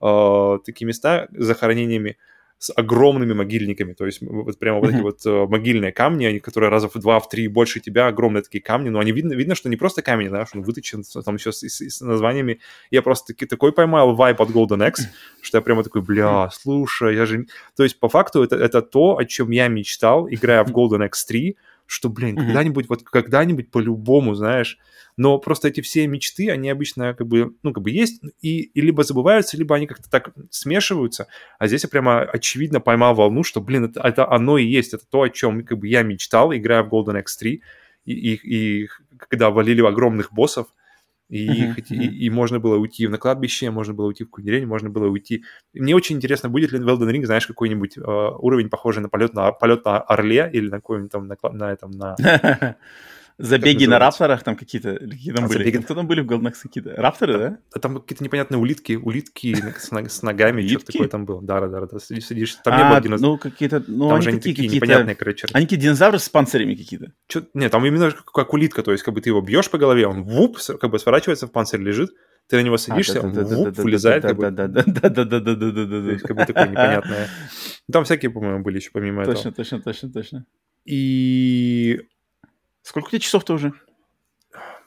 э, 0.00 0.58
такие 0.64 0.86
места 0.86 1.28
с 1.30 1.44
захоронениями 1.44 2.16
с 2.62 2.72
огромными 2.76 3.32
могильниками, 3.32 3.92
то 3.92 4.06
есть 4.06 4.20
вот 4.22 4.56
прямо 4.56 4.78
вот 4.78 4.90
эти 4.90 5.00
вот 5.02 5.26
э, 5.26 5.46
могильные 5.48 5.90
камни, 5.90 6.26
они, 6.26 6.38
которые 6.38 6.70
раза 6.70 6.88
в 6.88 6.94
два, 7.00 7.18
в 7.18 7.28
три 7.28 7.48
больше 7.48 7.80
тебя, 7.80 8.06
огромные 8.06 8.42
такие 8.42 8.62
камни, 8.62 8.88
но 8.88 9.00
они 9.00 9.10
видно, 9.10 9.32
видно, 9.32 9.56
что 9.56 9.68
не 9.68 9.76
просто 9.76 10.00
камень, 10.00 10.28
знаешь, 10.28 10.48
он 10.54 10.62
выточен 10.62 11.02
там 11.24 11.34
еще 11.34 11.50
с, 11.50 11.58
с- 11.68 11.80
с 11.90 12.00
названиями. 12.00 12.60
Я 12.92 13.02
просто 13.02 13.32
таки, 13.34 13.46
такой 13.46 13.72
поймал 13.72 14.14
вайп 14.14 14.40
от 14.40 14.50
Golden 14.50 14.88
X, 14.88 15.08
что 15.40 15.58
я 15.58 15.62
прямо 15.62 15.82
такой, 15.82 16.02
бля, 16.02 16.48
слушай, 16.52 17.16
я 17.16 17.26
же... 17.26 17.46
То 17.76 17.82
есть 17.82 17.98
по 17.98 18.08
факту 18.08 18.44
это, 18.44 18.54
это 18.54 18.80
то, 18.80 19.18
о 19.18 19.24
чем 19.24 19.50
я 19.50 19.66
мечтал, 19.66 20.28
играя 20.30 20.62
в 20.62 20.70
Golden 20.70 21.08
X3, 21.10 21.56
что, 21.92 22.08
блин, 22.08 22.36
когда-нибудь, 22.36 22.88
вот 22.88 23.02
когда-нибудь 23.02 23.70
по-любому, 23.70 24.34
знаешь, 24.34 24.78
но 25.16 25.38
просто 25.38 25.68
эти 25.68 25.82
все 25.82 26.06
мечты, 26.06 26.50
они 26.50 26.70
обычно 26.70 27.14
как 27.14 27.26
бы, 27.26 27.54
ну, 27.62 27.72
как 27.72 27.82
бы 27.82 27.90
есть, 27.90 28.22
и, 28.40 28.62
и 28.62 28.80
либо 28.80 29.04
забываются, 29.04 29.56
либо 29.56 29.76
они 29.76 29.86
как-то 29.86 30.10
так 30.10 30.32
смешиваются, 30.50 31.26
а 31.58 31.66
здесь 31.66 31.82
я 31.82 31.88
прямо 31.90 32.22
очевидно 32.22 32.80
поймал 32.80 33.14
волну, 33.14 33.42
что, 33.42 33.60
блин, 33.60 33.84
это, 33.84 34.00
это 34.00 34.30
оно 34.30 34.56
и 34.56 34.64
есть, 34.64 34.94
это 34.94 35.04
то, 35.06 35.22
о 35.22 35.28
чем 35.28 35.64
как 35.64 35.78
бы 35.78 35.88
я 35.88 36.02
мечтал, 36.02 36.54
играя 36.54 36.82
в 36.82 36.88
Golden 36.88 37.22
X3, 37.22 37.60
и, 38.04 38.12
и, 38.12 38.40
и 38.82 38.88
когда 39.18 39.50
валили 39.50 39.82
огромных 39.82 40.32
боссов, 40.32 40.68
и, 41.32 41.64
Мгм, 41.64 41.74
хоть- 41.74 41.90
и, 41.90 41.94
мгм. 41.96 42.14
и 42.14 42.30
можно 42.30 42.60
было 42.60 42.76
уйти 42.76 43.08
на 43.08 43.16
кладбище, 43.16 43.70
можно 43.70 43.94
было 43.94 44.06
уйти 44.08 44.24
в 44.24 44.26
какую-нибудь 44.26 44.52
деревню, 44.52 44.68
можно 44.68 44.90
было 44.90 45.06
уйти. 45.08 45.44
И 45.72 45.80
Мне 45.80 45.96
очень 45.96 46.16
интересно, 46.16 46.50
будет 46.50 46.72
ли 46.72 46.78
в 46.78 46.86
Elden 46.86 47.10
Ring, 47.10 47.24
знаешь, 47.24 47.46
какой-нибудь 47.46 47.96
э, 47.96 48.00
уровень, 48.02 48.68
похожий 48.68 49.02
на 49.02 49.08
полет 49.08 49.32
на 49.32 49.50
полет 49.52 49.84
на 49.86 49.98
орле 50.00 50.50
или 50.52 50.68
на 50.68 50.76
какой-нибудь 50.76 51.10
там 51.10 51.26
на, 51.28 51.36
на 51.52 51.72
этом 51.72 51.90
на 51.92 52.16
Забеги 53.38 53.86
на 53.86 53.98
рапторах 53.98 54.42
там 54.44 54.56
какие-то, 54.56 54.94
какие 54.98 55.32
там 55.32 55.44
А, 55.44 55.48
были? 55.48 55.58
забеги- 55.58 55.82
Кто 55.82 55.94
там 55.94 56.06
были 56.06 56.20
в 56.20 56.26
Golden 56.30 56.52
какие-то? 56.52 56.94
Рапторы, 56.96 57.38
да? 57.38 57.58
А 57.74 57.78
там 57.78 58.00
какие-то 58.00 58.22
непонятные 58.22 58.58
улитки, 58.58 58.92
улитки 58.94 59.54
с, 59.78 59.90
ног- 59.90 60.08
с 60.10 60.22
ногами, 60.22 60.60
Улитки? 60.62 60.92
такое 60.92 61.08
там 61.08 61.24
было. 61.24 61.42
Да, 61.42 61.60
да, 61.60 61.68
да, 61.68 61.86
да. 61.86 61.98
Сидишь. 61.98 62.54
Там 62.64 62.76
не 62.76 62.82
А, 62.84 62.90
было 62.90 63.00
динозавров. 63.00 63.44
ну 63.44 63.50
какие-то, 63.50 63.82
ну 63.86 64.08
там 64.08 64.14
они 64.16 64.22
же 64.24 64.28
они 64.30 64.38
такие 64.38 64.54
какие-то... 64.54 64.74
непонятные, 64.76 65.16
короче. 65.16 65.46
Они 65.52 65.66
какие 65.66 65.78
динозавры 65.80 66.18
с 66.18 66.28
панцирями 66.28 66.74
какие-то. 66.74 67.12
Чё- 67.28 67.44
Не, 67.54 67.68
там 67.68 67.84
именно 67.86 68.10
как, 68.10 68.52
улитка, 68.52 68.82
то 68.82 68.92
есть 68.92 69.02
как 69.02 69.14
бы 69.14 69.20
ты 69.20 69.30
его 69.30 69.40
бьешь 69.40 69.70
по 69.70 69.78
голове, 69.78 70.06
он 70.06 70.22
вуп, 70.22 70.58
как 70.80 70.90
бы 70.90 70.98
сворачивается 70.98 71.46
в 71.46 71.52
панцирь, 71.52 71.80
лежит, 71.80 72.10
ты 72.48 72.56
на 72.56 72.62
него 72.62 72.76
садишься, 72.76 73.20
он 73.22 73.32
вуп, 73.32 73.76
вылезает, 73.78 74.22
как 74.22 74.36
бы, 74.36 74.44
то 74.44 74.50
Да-да-да-да-да-да-да-да-да-да-да. 74.50 76.12
есть 76.12 76.22
как 76.24 76.36
бы 76.36 76.44
такое 76.44 76.68
непонятное. 76.68 77.28
Там 77.90 78.04
всякие, 78.04 78.30
по-моему, 78.30 78.62
были 78.62 78.76
еще 78.76 78.90
помимо 78.92 79.22
этого. 79.22 79.34
Точно, 79.34 79.52
точно, 79.52 79.80
точно, 79.80 80.12
точно. 80.12 80.44
И, 80.84 82.00
Сколько 82.82 83.06
у 83.06 83.10
тебя 83.10 83.20
часов-то 83.20 83.54
уже? 83.54 83.72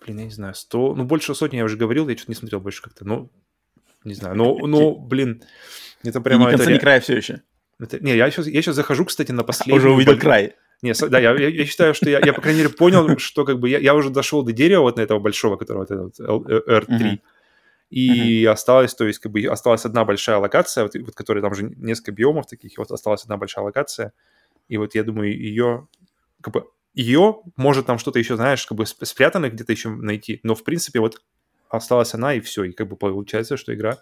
блин, 0.06 0.20
я 0.20 0.26
не 0.26 0.32
знаю, 0.32 0.54
100, 0.54 0.94
ну, 0.96 1.04
больше 1.04 1.34
сотни 1.34 1.58
я 1.58 1.64
уже 1.64 1.78
говорил, 1.78 2.08
я 2.08 2.16
что-то 2.16 2.32
не 2.32 2.36
смотрел 2.36 2.60
больше 2.60 2.84
как-то, 2.84 3.06
ну, 3.06 3.32
не 4.04 4.14
знаю, 4.14 4.36
но, 4.36 4.56
ну, 4.68 4.96
блин, 4.96 5.42
это 6.04 6.20
И 6.20 6.22
прямо... 6.22 6.44
ни 6.44 6.48
это 6.50 6.58
конца, 6.58 6.70
ре- 6.70 6.76
ни 6.76 6.80
края 6.80 7.00
все 7.02 7.16
еще. 7.18 7.42
это- 7.80 8.00
не, 8.04 8.16
я 8.16 8.30
сейчас, 8.30 8.46
я 8.46 8.62
сейчас 8.62 8.76
захожу, 8.76 9.06
кстати, 9.06 9.32
на 9.32 9.44
последний... 9.44 9.80
Уже 9.80 9.90
увидел 9.90 10.20
край. 10.20 10.54
Не, 10.84 10.94
да, 10.94 11.18
я, 11.20 11.34
я, 11.36 11.48
я 11.48 11.66
считаю, 11.66 11.96
что 11.96 12.08
я, 12.08 12.20
я, 12.24 12.34
по 12.34 12.42
крайней 12.42 12.60
мере, 12.62 12.72
понял, 12.72 13.18
что 13.18 13.46
как 13.46 13.60
бы 13.60 13.68
я, 13.68 13.80
я 13.80 13.96
уже 13.96 14.12
дошел 14.12 14.44
до 14.44 14.52
дерева 14.52 14.82
вот 14.84 14.98
на 14.98 15.02
этого 15.02 15.18
большого, 15.20 15.56
которого 15.56 15.88
вот 15.90 15.92
этот 15.92 16.20
L- 16.20 16.46
э, 16.48 16.82
R3, 16.82 16.88
Мгм. 16.88 17.22
и 17.90 18.46
осталось, 18.46 18.94
то 18.94 19.08
есть 19.08 19.18
как 19.18 19.32
бы 19.32 19.42
осталась 19.48 19.86
одна 19.86 20.06
большая 20.06 20.38
локация, 20.38 20.84
вот, 20.84 20.94
вот 20.96 21.16
которая 21.16 21.42
там 21.42 21.56
же 21.56 21.64
несколько 21.64 22.12
биомов 22.12 22.46
таких, 22.46 22.74
и 22.74 22.76
вот 22.78 22.92
осталась 22.92 23.24
одна 23.24 23.38
большая 23.38 23.66
локация, 23.66 24.14
и 24.68 24.78
вот 24.78 24.94
я 24.94 25.04
думаю, 25.04 25.36
ее, 25.36 25.88
как 26.42 26.54
бы, 26.54 26.66
ее, 26.96 27.42
может 27.58 27.86
там 27.86 28.00
что-то 28.00 28.20
еще, 28.20 28.36
знаешь, 28.36 28.66
как 28.66 28.78
бы 28.78 28.84
сп- 28.86 29.06
спрятано 29.06 29.50
где-то 29.50 29.72
еще 29.72 29.90
найти, 29.90 30.40
но 30.44 30.56
в 30.56 30.64
принципе 30.64 31.00
вот 31.00 31.22
осталась 31.70 32.14
она, 32.14 32.34
и 32.34 32.40
все, 32.40 32.64
и 32.64 32.72
как 32.72 32.88
бы 32.88 32.96
получается, 32.96 33.58
что 33.58 33.74
игра 33.74 33.98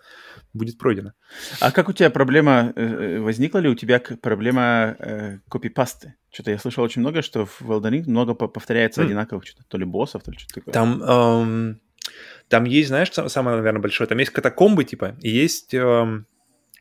будет 0.53 0.77
пройдена. 0.77 1.13
А 1.60 1.71
как 1.71 1.89
у 1.89 1.93
тебя 1.93 2.10
проблема, 2.10 2.71
э, 2.75 2.84
э, 2.86 3.19
возникла 3.19 3.60
ли 3.60 3.69
у 3.69 3.75
тебя 3.75 3.99
проблема 4.21 4.95
э, 4.99 5.39
копипасты? 5.49 6.15
Что-то 6.32 6.51
я 6.51 6.60
слышал 6.60 6.84
очень 6.84 7.01
много, 7.01 7.21
что 7.21 7.45
в 7.45 7.62
Elden 7.62 7.91
Ring 7.91 8.03
много 8.08 8.36
по- 8.36 8.47
повторяется 8.47 9.01
М. 9.01 9.08
одинаковых, 9.08 9.45
что-то, 9.45 9.63
то 9.67 9.77
ли 9.77 9.86
боссов, 9.86 10.23
то 10.23 10.32
ли 10.32 10.38
что-то 10.38 10.56
такое. 10.56 10.73
Там, 10.73 11.01
эм, 11.03 11.79
там 12.49 12.65
есть, 12.65 12.89
знаешь, 12.89 13.12
сам- 13.12 13.29
самое, 13.29 13.58
наверное, 13.58 13.82
большое, 13.82 14.08
там 14.08 14.19
есть 14.19 14.32
катакомбы, 14.32 14.84
типа, 14.84 15.15
и 15.21 15.29
есть, 15.29 15.73
эм, 15.73 16.27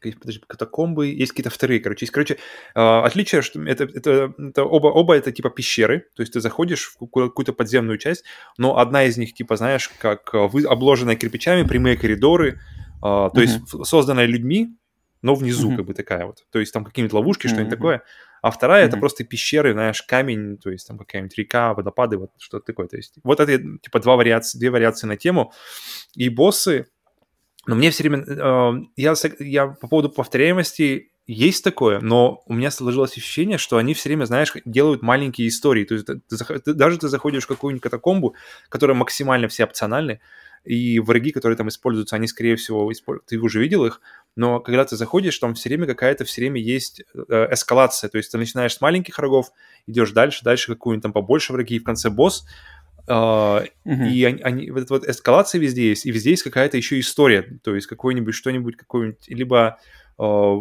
какие- 0.02 0.18
подожди, 0.18 0.40
катакомбы, 0.46 1.06
есть 1.06 1.32
какие-то 1.32 1.50
вторые, 1.50 1.80
короче, 1.80 2.04
есть, 2.04 2.12
короче, 2.12 2.34
э, 2.74 2.80
отличие, 2.80 3.42
что 3.42 3.62
это, 3.62 3.84
это, 3.84 4.34
это 4.38 4.64
оба, 4.64 4.88
оба 4.88 5.14
это 5.14 5.32
типа 5.32 5.50
пещеры, 5.50 6.06
то 6.16 6.22
есть 6.22 6.32
ты 6.32 6.40
заходишь 6.40 6.84
в 6.90 6.98
какую- 6.98 7.28
какую-то 7.28 7.52
подземную 7.52 7.98
часть, 7.98 8.24
но 8.58 8.78
одна 8.78 9.04
из 9.04 9.16
них, 9.16 9.34
типа, 9.34 9.56
знаешь, 9.56 9.88
как 9.98 10.34
э, 10.34 10.46
вы, 10.48 10.64
обложенная 10.64 11.16
кирпичами, 11.16 11.62
прямые 11.66 11.96
коридоры, 11.96 12.48
э, 12.52 12.58
то 13.02 13.30
есть 13.40 13.60
в- 13.72 13.84
созданная 13.84 14.26
людьми, 14.26 14.76
но 15.22 15.34
внизу 15.34 15.68
Мгм. 15.68 15.76
как 15.76 15.86
бы 15.86 15.94
такая 15.94 16.26
вот, 16.26 16.44
то 16.50 16.58
есть 16.58 16.72
там 16.72 16.84
какие-нибудь 16.84 17.14
ловушки, 17.14 17.46
что-нибудь 17.46 17.70
такое, 17.70 18.02
а 18.42 18.50
вторая 18.50 18.84
это 18.86 18.96
Мгм. 18.96 19.00
просто 19.02 19.22
пещеры, 19.24 19.72
знаешь, 19.72 20.02
камень, 20.02 20.56
то 20.58 20.68
есть 20.70 20.88
там 20.88 20.98
какая-нибудь 20.98 21.38
река, 21.38 21.74
водопады, 21.74 22.16
вот 22.18 22.30
что-то 22.38 22.66
такое. 22.66 22.88
То 22.88 22.96
есть 22.96 23.14
вот 23.22 23.38
это 23.38 23.56
типа 23.80 24.00
два 24.00 24.16
вариации, 24.16 24.58
две 24.58 24.70
вариации 24.70 25.06
на 25.06 25.16
тему. 25.16 25.52
И 26.16 26.28
боссы, 26.28 26.86
но 27.66 27.74
мне 27.74 27.90
все 27.90 28.02
время, 28.02 28.24
э, 28.26 28.72
я, 28.96 29.14
я 29.38 29.66
по 29.68 29.88
поводу 29.88 30.10
повторяемости, 30.10 31.12
есть 31.26 31.62
такое, 31.62 32.00
но 32.00 32.42
у 32.46 32.52
меня 32.52 32.70
сложилось 32.70 33.16
ощущение, 33.16 33.56
что 33.56 33.76
они 33.76 33.94
все 33.94 34.08
время, 34.08 34.24
знаешь, 34.24 34.52
делают 34.64 35.02
маленькие 35.02 35.48
истории. 35.48 35.84
То 35.84 35.94
есть 35.94 36.06
ты, 36.06 36.20
ты, 36.58 36.74
даже 36.74 36.98
ты 36.98 37.08
заходишь 37.08 37.44
в 37.44 37.48
какую-нибудь 37.48 37.82
катакомбу, 37.82 38.34
которая 38.68 38.96
максимально 38.96 39.46
все 39.46 39.64
опциональны, 39.64 40.20
и 40.64 41.00
враги, 41.00 41.32
которые 41.32 41.56
там 41.56 41.68
используются, 41.68 42.16
они, 42.16 42.26
скорее 42.26 42.56
всего, 42.56 42.90
используют, 42.92 43.26
ты 43.26 43.38
уже 43.38 43.60
видел 43.60 43.84
их, 43.84 44.00
но 44.36 44.60
когда 44.60 44.84
ты 44.84 44.96
заходишь, 44.96 45.38
там 45.38 45.54
все 45.54 45.68
время 45.68 45.86
какая-то 45.86 46.24
все 46.24 46.40
время 46.40 46.60
есть 46.60 47.02
э, 47.14 47.48
эскалация, 47.50 48.08
то 48.10 48.18
есть 48.18 48.30
ты 48.30 48.38
начинаешь 48.38 48.74
с 48.74 48.80
маленьких 48.80 49.18
врагов, 49.18 49.50
идешь 49.86 50.12
дальше, 50.12 50.44
дальше 50.44 50.72
какую-нибудь 50.72 51.02
там 51.02 51.12
побольше 51.12 51.52
враги, 51.52 51.76
и 51.76 51.78
в 51.80 51.84
конце 51.84 52.10
босс, 52.10 52.44
uh-huh. 53.06 54.10
И 54.10 54.24
они, 54.24 54.42
они, 54.42 54.70
вот, 54.70 54.90
вот 54.90 55.08
эскалация 55.08 55.60
везде 55.60 55.88
есть, 55.88 56.06
и 56.06 56.10
везде 56.10 56.30
есть 56.30 56.42
какая-то 56.42 56.76
еще 56.76 57.00
история, 57.00 57.58
то 57.62 57.74
есть 57.74 57.86
какой-нибудь 57.86 58.34
что-нибудь, 58.34 58.76
какой-нибудь, 58.76 59.28
либо 59.28 59.78
Э, 60.18 60.24
в, 60.24 60.60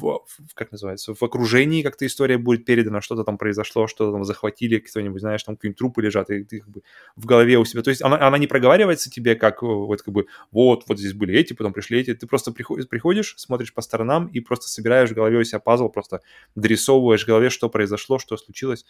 в, 0.00 0.54
как 0.54 0.72
называется, 0.72 1.14
в 1.14 1.22
окружении 1.22 1.82
как-то 1.82 2.04
история 2.04 2.36
будет 2.36 2.64
передана, 2.64 3.00
что-то 3.00 3.22
там 3.22 3.38
произошло, 3.38 3.86
что-то 3.86 4.12
там 4.12 4.24
захватили, 4.24 4.78
кто-нибудь, 4.78 5.20
знаешь, 5.20 5.42
там 5.44 5.56
какие-нибудь 5.56 5.78
трупы 5.78 6.02
лежат, 6.02 6.30
и 6.30 6.42
ты 6.42 6.60
как 6.60 6.68
бы 6.68 6.82
в 7.14 7.24
голове 7.24 7.58
у 7.58 7.64
себя, 7.64 7.82
то 7.82 7.90
есть 7.90 8.02
она, 8.02 8.20
она 8.20 8.38
не 8.38 8.48
проговаривается 8.48 9.08
тебе 9.08 9.36
как 9.36 9.62
э, 9.62 9.66
вот 9.66 10.02
как 10.02 10.12
бы 10.12 10.26
вот, 10.50 10.84
вот 10.88 10.98
здесь 10.98 11.12
были 11.12 11.38
эти, 11.38 11.52
потом 11.52 11.72
пришли 11.72 12.00
эти, 12.00 12.12
ты 12.14 12.26
просто 12.26 12.50
приходишь, 12.50 12.88
приходишь, 12.88 13.34
смотришь 13.36 13.72
по 13.72 13.82
сторонам 13.82 14.26
и 14.26 14.40
просто 14.40 14.68
собираешь 14.68 15.10
в 15.10 15.14
голове 15.14 15.38
у 15.38 15.44
себя 15.44 15.60
пазл, 15.60 15.88
просто 15.88 16.20
дорисовываешь 16.56 17.22
в 17.22 17.26
голове, 17.26 17.50
что 17.50 17.68
произошло, 17.68 18.18
что 18.18 18.36
случилось. 18.36 18.84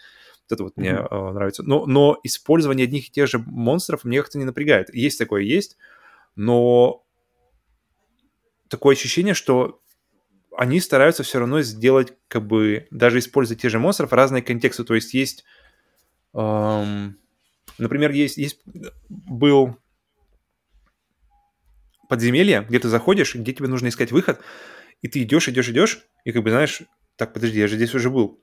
Вот 0.45 0.53
это 0.55 0.65
вот 0.65 0.73
mm-hmm. 0.77 0.81
мне 0.81 0.91
э, 0.91 1.33
нравится. 1.33 1.63
Но, 1.63 1.85
но 1.85 2.19
использование 2.25 2.85
одних 2.85 3.09
и 3.09 3.11
тех 3.11 3.29
же 3.29 3.39
монстров 3.39 4.05
мне 4.05 4.23
как-то 4.23 4.39
не 4.39 4.45
напрягает. 4.45 4.93
Есть 4.95 5.19
такое, 5.19 5.43
есть, 5.43 5.77
но 6.35 7.05
такое 8.69 8.95
ощущение, 8.95 9.35
что 9.35 9.81
они 10.59 10.81
стараются 10.81 11.23
все 11.23 11.39
равно 11.39 11.63
сделать, 11.63 12.15
как 12.27 12.45
бы, 12.45 12.89
даже 12.91 13.21
используя 13.21 13.57
те 13.57 13.69
же 13.69 13.79
монстров, 13.79 14.13
разные 14.13 14.43
контексты. 14.43 14.83
То 14.83 14.97
есть 14.97 15.15
есть, 15.15 15.45
эм, 16.35 17.17
например, 17.79 18.11
есть, 18.11 18.39
есть 18.39 18.61
был 19.09 19.77
подземелье, 22.09 22.67
где 22.69 22.81
ты 22.81 22.89
заходишь, 22.89 23.37
где 23.37 23.53
тебе 23.53 23.69
нужно 23.69 23.87
искать 23.87 24.11
выход, 24.11 24.41
и 25.01 25.07
ты 25.07 25.23
идешь, 25.23 25.49
идешь, 25.49 25.69
идешь, 25.69 26.01
и 26.25 26.33
как 26.33 26.43
бы 26.43 26.51
знаешь, 26.51 26.83
так, 27.15 27.33
подожди, 27.33 27.61
я 27.61 27.69
же 27.69 27.77
здесь 27.77 27.95
уже 27.95 28.11
был. 28.11 28.43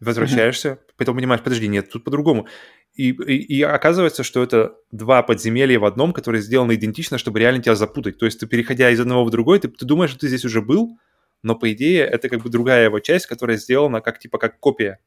Возвращаешься, 0.00 0.68
mm-hmm. 0.68 0.94
потом 0.96 1.14
понимаешь, 1.14 1.44
подожди, 1.44 1.68
нет, 1.68 1.88
тут 1.92 2.02
по-другому. 2.02 2.48
И, 2.94 3.10
и, 3.10 3.58
и 3.58 3.62
оказывается, 3.62 4.24
что 4.24 4.42
это 4.42 4.74
два 4.90 5.22
подземелья 5.22 5.78
в 5.78 5.84
одном, 5.84 6.12
которые 6.12 6.42
сделаны 6.42 6.74
идентично, 6.74 7.18
чтобы 7.18 7.38
реально 7.38 7.62
тебя 7.62 7.76
запутать. 7.76 8.18
То 8.18 8.26
есть 8.26 8.40
ты, 8.40 8.48
переходя 8.48 8.90
из 8.90 8.98
одного 8.98 9.24
в 9.24 9.30
другой, 9.30 9.60
ты, 9.60 9.68
ты 9.68 9.86
думаешь, 9.86 10.10
что 10.10 10.18
ты 10.18 10.26
здесь 10.26 10.44
уже 10.44 10.60
был, 10.60 10.98
но 11.42 11.54
по 11.54 11.72
идее 11.72 12.04
это 12.04 12.28
как 12.28 12.42
бы 12.42 12.50
другая 12.50 12.84
его 12.84 13.00
часть, 13.00 13.26
которая 13.26 13.56
сделана 13.56 14.00
как 14.00 14.18
типа 14.18 14.38
как 14.38 14.60
копия. 14.60 14.98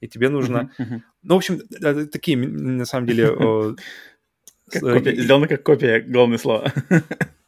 И 0.00 0.08
тебе 0.08 0.28
нужно... 0.28 0.70
Uh-huh, 0.78 0.84
uh-huh. 0.84 1.00
Ну, 1.22 1.34
в 1.34 1.38
общем, 1.38 1.60
такие, 2.08 2.36
на 2.36 2.84
самом 2.84 3.06
деле... 3.06 3.26
Сделано 4.72 5.46
как 5.46 5.62
копия, 5.62 6.00
главное 6.00 6.38
слово. 6.38 6.72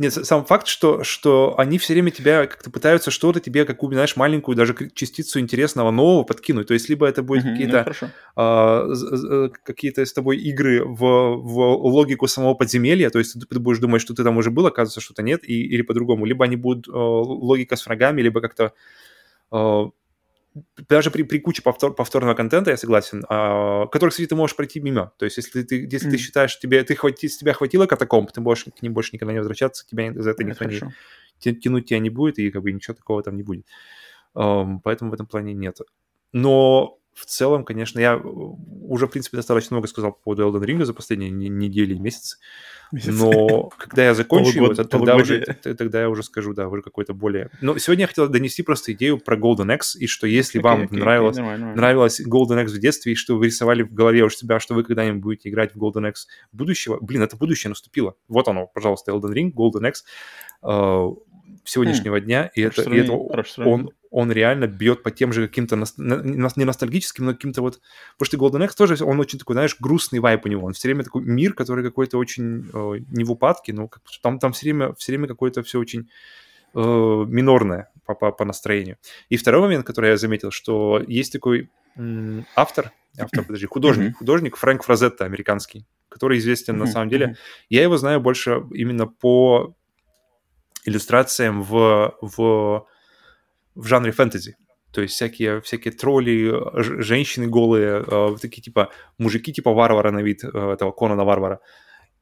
Нет, 0.00 0.12
сам 0.12 0.44
факт, 0.44 0.66
что, 0.66 1.04
что 1.04 1.54
они 1.56 1.78
все 1.78 1.92
время 1.92 2.10
тебя 2.10 2.46
как-то 2.46 2.68
пытаются 2.68 3.12
что-то 3.12 3.38
тебе, 3.38 3.64
какую, 3.64 3.92
знаешь, 3.92 4.16
маленькую 4.16 4.56
даже 4.56 4.74
частицу 4.92 5.38
интересного 5.38 5.92
нового 5.92 6.24
подкинуть. 6.24 6.66
То 6.66 6.74
есть 6.74 6.88
либо 6.88 7.06
это 7.06 7.22
будет 7.22 7.44
mm-hmm, 7.44 7.50
какие-то, 7.52 7.94
ну, 8.00 8.08
а, 8.34 9.48
какие-то 9.62 10.04
с 10.04 10.12
тобой 10.12 10.38
игры 10.38 10.84
в, 10.84 10.98
в 10.98 11.86
логику 11.86 12.26
самого 12.26 12.54
подземелья, 12.54 13.10
то 13.10 13.20
есть 13.20 13.36
ты, 13.48 13.58
будешь 13.60 13.78
думать, 13.78 14.02
что 14.02 14.14
ты 14.14 14.24
там 14.24 14.36
уже 14.36 14.50
был, 14.50 14.66
оказывается, 14.66 15.00
что-то 15.00 15.22
нет, 15.22 15.48
и, 15.48 15.62
или 15.62 15.82
по-другому. 15.82 16.24
Либо 16.24 16.44
они 16.44 16.56
будут 16.56 16.88
а, 16.88 16.98
логика 16.98 17.76
с 17.76 17.86
врагами, 17.86 18.20
либо 18.20 18.40
как-то 18.40 18.72
а, 19.52 19.90
даже 20.88 21.10
при, 21.10 21.22
при 21.22 21.38
куче 21.38 21.62
повтор, 21.62 21.94
повторного 21.94 22.34
контента, 22.34 22.70
я 22.70 22.76
согласен, 22.76 23.24
а, 23.28 23.86
который, 23.86 24.10
кстати, 24.10 24.28
ты 24.28 24.36
можешь 24.36 24.56
пройти 24.56 24.80
мимо. 24.80 25.12
То 25.18 25.24
есть, 25.24 25.36
если 25.36 25.62
ты, 25.62 25.88
если 25.90 26.08
mm. 26.08 26.10
ты 26.12 26.18
считаешь, 26.18 26.58
тебе, 26.58 26.82
ты 26.84 26.94
хвати, 26.94 27.28
с 27.28 27.36
тебя 27.38 27.52
хватило 27.52 27.86
катакомб, 27.86 28.30
ты 28.30 28.40
можешь 28.40 28.64
к 28.64 28.82
ним 28.82 28.94
больше 28.94 29.10
никогда 29.12 29.32
не 29.32 29.38
возвращаться, 29.38 29.86
тебя 29.86 30.12
за 30.14 30.30
это 30.30 30.44
никто 30.44 30.64
не, 30.64 30.80
тянуть 31.38 31.86
тебя 31.86 31.98
не 31.98 32.10
будет, 32.10 32.38
и 32.38 32.50
как 32.50 32.62
бы 32.62 32.72
ничего 32.72 32.94
такого 32.94 33.22
там 33.22 33.36
не 33.36 33.42
будет. 33.42 33.66
Um, 34.36 34.78
поэтому 34.82 35.10
в 35.10 35.14
этом 35.14 35.26
плане 35.26 35.54
нет. 35.54 35.78
Но 36.32 36.98
в 37.14 37.26
целом, 37.26 37.64
конечно, 37.64 37.98
я 38.00 38.16
уже, 38.16 39.06
в 39.06 39.10
принципе, 39.10 39.36
достаточно 39.36 39.74
много 39.74 39.88
сказал 39.88 40.12
по 40.12 40.18
поводу 40.24 40.48
Elden 40.48 40.64
Ring 40.64 40.84
за 40.84 40.94
последние 40.94 41.30
недели 41.30 41.94
и 41.94 41.98
месяцы. 41.98 42.38
Но 42.92 43.70
когда 43.78 44.04
я 44.04 44.14
закончу 44.14 44.56
его, 44.56 44.74
тогда, 44.74 45.16
уже, 45.16 45.40
тогда 45.62 46.00
я 46.00 46.10
уже 46.10 46.22
скажу, 46.22 46.54
да, 46.54 46.68
уже 46.68 46.82
какой-то 46.82 47.14
более... 47.14 47.50
Но 47.60 47.78
сегодня 47.78 48.02
я 48.02 48.06
хотел 48.08 48.28
донести 48.28 48.62
просто 48.62 48.92
идею 48.92 49.18
про 49.18 49.36
Golden 49.36 49.74
X, 49.74 49.96
и 49.96 50.06
что 50.06 50.26
если 50.26 50.60
okay, 50.60 50.64
вам 50.64 50.82
okay, 50.82 50.96
нравилось, 50.96 51.38
okay, 51.38 51.74
нравилось 51.74 52.20
Golden 52.20 52.62
X 52.62 52.72
в 52.72 52.78
детстве, 52.78 53.12
и 53.12 53.14
что 53.14 53.36
вы 53.36 53.46
рисовали 53.46 53.82
в 53.82 53.92
голове 53.92 54.24
у 54.24 54.30
себя, 54.30 54.58
что 54.60 54.74
вы 54.74 54.84
когда-нибудь 54.84 55.22
будете 55.22 55.48
играть 55.48 55.74
в 55.74 55.78
Golden 55.78 56.08
X 56.08 56.26
будущего, 56.52 56.98
блин, 57.00 57.22
это 57.22 57.36
будущее 57.36 57.68
наступило. 57.70 58.14
Вот 58.28 58.48
оно, 58.48 58.66
пожалуйста, 58.66 59.12
Elden 59.12 59.32
Ring, 59.32 59.52
Golden 59.52 59.88
X 59.88 60.04
э, 60.62 61.08
сегодняшнего 61.64 62.18
хм. 62.18 62.24
дня, 62.24 62.50
и 62.54 62.62
это, 62.62 62.82
и 62.82 62.98
это 62.98 63.12
он, 63.12 63.90
он 64.14 64.30
реально 64.30 64.68
бьет 64.68 65.02
по 65.02 65.10
тем 65.10 65.32
же 65.32 65.48
каким-то, 65.48 65.74
не 65.96 66.64
ностальгическим, 66.64 67.24
но 67.24 67.32
каким-то 67.32 67.62
вот... 67.62 67.80
Потому 68.16 68.26
что 68.26 68.58
Golden 68.58 68.64
X 68.64 68.76
тоже, 68.76 69.04
он 69.04 69.18
очень 69.18 69.40
такой, 69.40 69.54
знаешь, 69.54 69.76
грустный 69.80 70.20
вайп 70.20 70.46
у 70.46 70.48
него. 70.48 70.64
Он 70.64 70.72
все 70.72 70.86
время 70.86 71.02
такой 71.02 71.24
мир, 71.24 71.52
который 71.52 71.82
какой-то 71.82 72.16
очень 72.16 72.70
э, 72.72 73.00
не 73.10 73.24
в 73.24 73.32
упадке, 73.32 73.72
но 73.72 73.88
как, 73.88 74.04
там, 74.22 74.38
там 74.38 74.52
все 74.52 74.66
время, 74.66 74.94
все 74.94 75.10
время 75.10 75.26
какое-то 75.26 75.64
все 75.64 75.80
очень 75.80 76.08
э, 76.74 76.78
минорное 76.78 77.90
по, 78.06 78.14
по, 78.14 78.30
по 78.30 78.44
настроению. 78.44 78.98
И 79.30 79.36
второй 79.36 79.62
момент, 79.62 79.84
который 79.84 80.10
я 80.10 80.16
заметил, 80.16 80.52
что 80.52 81.02
есть 81.04 81.32
такой 81.32 81.68
м, 81.96 82.46
автор, 82.54 82.92
автор, 83.18 83.44
подожди, 83.44 83.66
художник, 83.66 84.18
художник 84.18 84.56
Фрэнк 84.56 84.84
Фразетта, 84.84 85.24
американский, 85.24 85.86
который 86.08 86.38
известен 86.38 86.78
на 86.78 86.86
самом 86.86 87.08
деле. 87.08 87.36
Я 87.68 87.82
его 87.82 87.96
знаю 87.96 88.20
больше 88.20 88.62
именно 88.72 89.08
по 89.08 89.74
иллюстрациям 90.84 91.64
в, 91.64 92.16
в 92.20 92.86
в 93.74 93.86
жанре 93.86 94.12
фэнтези. 94.12 94.56
То 94.92 95.02
есть 95.02 95.14
всякие, 95.14 95.60
всякие 95.60 95.92
тролли, 95.92 96.54
женщины 97.02 97.48
голые, 97.48 98.04
э, 98.06 98.36
такие 98.40 98.62
типа 98.62 98.90
мужики 99.18 99.52
типа 99.52 99.72
варвара 99.72 100.12
на 100.12 100.22
вид, 100.22 100.44
э, 100.44 100.48
этого 100.48 100.92
Конана 100.92 101.24
варвара. 101.24 101.60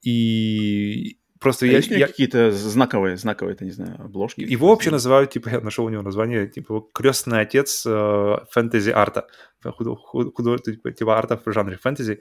И 0.03 1.19
просто 1.39 1.67
а 1.67 1.69
я... 1.69 1.79
я... 1.81 2.07
какие-то 2.07 2.51
знаковые, 2.51 3.17
знаковые, 3.17 3.55
это 3.55 3.65
не 3.67 3.73
знаю, 3.73 4.01
обложки? 4.01 4.41
Его 4.41 4.69
вообще 4.69 4.91
называют, 4.91 5.31
типа, 5.31 5.51
я 5.51 5.61
нашел 5.61 5.85
у 5.85 5.91
него 5.91 6.03
название, 6.03 6.49
типа, 6.49 6.87
крестный 6.95 7.41
отец 7.41 7.85
э, 7.87 8.37
фэнтези-арта. 8.51 9.27
Худо, 9.63 9.97
худо, 9.97 10.59
типа, 10.59 10.93
типа 10.93 11.19
арта 11.19 11.37
в 11.45 11.53
жанре 11.53 11.77
фэнтези. 11.77 12.21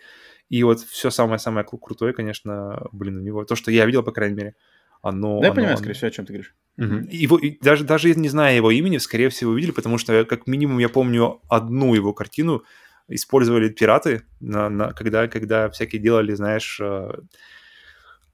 И 0.49 0.63
вот 0.63 0.81
все 0.81 1.11
самое-самое 1.11 1.65
крутое, 1.65 2.13
конечно, 2.13 2.87
блин, 2.91 3.17
у 3.17 3.21
него, 3.21 3.45
то, 3.45 3.55
что 3.55 3.71
я 3.71 3.85
видел, 3.85 4.03
по 4.03 4.11
крайней 4.11 4.35
мере, 4.35 4.55
оно... 5.01 5.39
Да, 5.39 5.47
я 5.47 5.51
оно, 5.51 5.55
понимаю, 5.55 5.73
оно... 5.73 5.77
скорее 5.77 5.93
всего, 5.93 6.07
о 6.07 6.11
чем 6.11 6.25
ты 6.25 6.33
говоришь. 6.33 6.55
Угу. 6.77 7.09
Его, 7.09 7.37
и 7.37 7.57
даже, 7.59 7.83
даже 7.83 8.13
не 8.15 8.29
зная 8.29 8.55
его 8.55 8.71
имени, 8.71 8.97
скорее 8.97 9.29
всего, 9.29 9.51
увидели, 9.51 9.71
потому 9.71 9.97
что, 9.97 10.25
как 10.25 10.47
минимум, 10.47 10.79
я 10.79 10.89
помню 10.89 11.41
одну 11.49 11.93
его 11.93 12.13
картину, 12.13 12.63
использовали 13.07 13.69
пираты, 13.69 14.23
на, 14.39 14.69
на, 14.69 14.93
когда, 14.93 15.27
когда 15.27 15.69
всякие 15.69 16.01
делали, 16.01 16.33
знаешь, 16.33 16.79
э, 16.81 17.11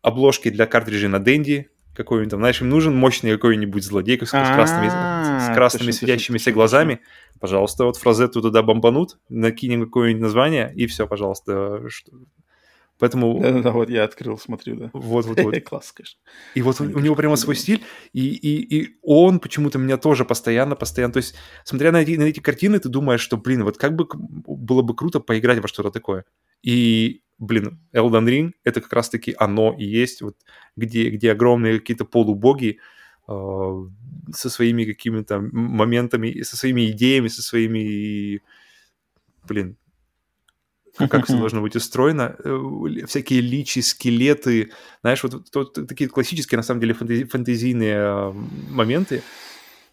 обложки 0.02 0.50
для 0.50 0.66
картриджей 0.68 1.10
на 1.10 1.20
Дэнди, 1.20 1.70
какой-нибудь 1.96 2.30
там, 2.30 2.42
знаешь, 2.42 2.62
им 2.62 2.70
нужен 2.70 2.96
мощный 2.96 3.32
какой-нибудь 3.32 3.84
злодей 3.84 4.20
с 4.24 4.30
красными, 4.30 4.88
с 4.88 5.56
красными 5.56 5.90
светящимися 5.90 6.52
глазами. 6.52 7.02
Пожалуйста, 7.40 7.86
вот 7.86 7.98
фразету 7.98 8.42
туда 8.42 8.62
бомбанут, 8.62 9.18
накинем 9.30 9.86
какое-нибудь 9.86 10.22
название, 10.22 10.72
и 10.76 10.86
все, 10.86 11.08
пожалуйста. 11.08 11.82
Поэтому... 13.00 13.40
Да-да-да, 13.42 13.72
вот 13.72 13.90
я 13.90 14.04
открыл, 14.04 14.38
смотрю, 14.38 14.76
да. 14.76 14.90
Вот-вот-вот. 14.94 15.64
Класс, 15.66 15.92
конечно. 15.92 16.20
И 16.56 16.62
вот 16.62 16.80
у, 16.82 17.00
него 17.00 17.16
прямо 17.16 17.36
свой 17.36 17.56
стиль, 17.56 17.84
и, 18.14 18.28
и, 18.28 18.80
и 18.80 18.98
он 19.02 19.40
почему-то 19.40 19.78
меня 19.78 19.98
тоже 19.98 20.26
постоянно, 20.26 20.76
постоянно... 20.76 21.14
То 21.14 21.18
есть, 21.18 21.36
смотря 21.64 21.92
на 21.92 22.02
эти, 22.02 22.18
на 22.18 22.24
эти 22.24 22.40
картины, 22.40 22.80
ты 22.80 22.90
думаешь, 22.90 23.22
что, 23.22 23.38
блин, 23.38 23.64
вот 23.64 23.78
как 23.78 23.96
бы 23.96 24.08
было 24.14 24.82
бы 24.82 24.96
круто 24.96 25.20
поиграть 25.20 25.60
во 25.60 25.68
что-то 25.68 25.92
такое. 25.92 26.26
И, 26.64 27.22
блин, 27.38 27.80
Elden 27.94 28.26
Ring— 28.26 28.52
это 28.64 28.82
как 28.82 28.94
раз-таки 28.94 29.36
оно 29.38 29.76
и 29.78 29.86
есть, 29.86 30.22
вот 30.22 30.36
где, 30.76 31.10
где 31.10 31.32
огромные 31.32 31.80
какие-то 31.80 32.06
полубоги, 32.06 32.80
э, 33.28 33.86
со 34.34 34.50
своими 34.50 34.86
какими-то 34.86 35.40
моментами, 35.40 36.42
со 36.42 36.58
своими 36.58 36.90
идеями, 36.92 37.28
со 37.28 37.42
своими, 37.42 38.42
блин, 39.48 39.78
как 40.98 41.26
все 41.26 41.38
должно 41.40 41.62
быть 41.62 41.76
устроено, 41.76 42.36
э, 42.44 43.06
всякие 43.06 43.42
личи, 43.42 43.80
скелеты, 43.80 44.72
знаешь, 45.02 45.24
вот, 45.24 45.48
вот 45.54 45.88
такие 45.88 46.10
классические, 46.10 46.58
на 46.58 46.64
самом 46.64 46.82
деле, 46.82 46.94
фэнтези, 46.94 47.26
фэнтезийные 47.26 47.98
а, 47.98 48.32
моменты. 48.70 49.24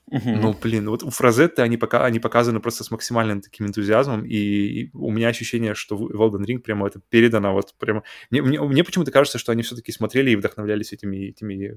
Ну, 0.07 0.55
блин, 0.63 0.89
вот 0.89 1.03
у 1.03 1.11
Фразетты 1.11 1.63
они, 1.63 1.77
пока, 1.77 2.05
они 2.05 2.21
показаны 2.21 2.61
просто 2.61 2.85
с 2.85 2.91
максимальным 2.91 3.41
таким 3.41 3.67
энтузиазмом, 3.67 4.25
и, 4.25 4.37
и 4.37 4.91
у 4.93 5.11
меня 5.11 5.29
ощущение, 5.29 5.75
что 5.75 5.97
в 5.97 6.11
Elden 6.11 6.45
Ring 6.45 6.59
прямо 6.59 6.87
это 6.87 7.01
передано, 7.09 7.53
вот 7.53 7.75
прямо... 7.79 8.03
Мне, 8.31 8.43
мне, 8.43 8.61
мне 8.61 8.85
почему-то 8.85 9.11
кажется, 9.11 9.39
что 9.39 9.53
они 9.53 9.63
все-таки 9.63 9.93
смотрели 9.93 10.31
и 10.31 10.37
вдохновлялись 10.37 10.93
этими... 10.93 11.29
этими... 11.29 11.77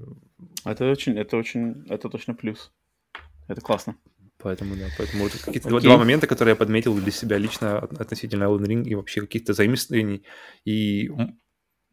Это 0.64 0.90
очень, 0.90 1.16
это 1.16 1.36
очень, 1.36 1.86
это 1.88 2.08
точно 2.10 2.34
плюс. 2.34 2.70
Это 3.48 3.62
классно. 3.62 3.96
Поэтому, 4.40 4.76
да, 4.76 4.86
поэтому 4.96 5.24
вот 5.24 5.32
какие-то 5.32 5.68
okay. 5.68 5.80
два 5.80 5.96
момента, 5.98 6.26
которые 6.28 6.52
я 6.52 6.56
подметил 6.56 6.94
для 6.94 7.10
себя 7.10 7.38
лично 7.38 7.78
относительно 7.78 8.44
Elden 8.44 8.66
Ring 8.66 8.84
и 8.84 8.94
вообще 8.94 9.20
каких-то 9.22 9.52
заимствований 9.52 10.24
и 10.64 11.10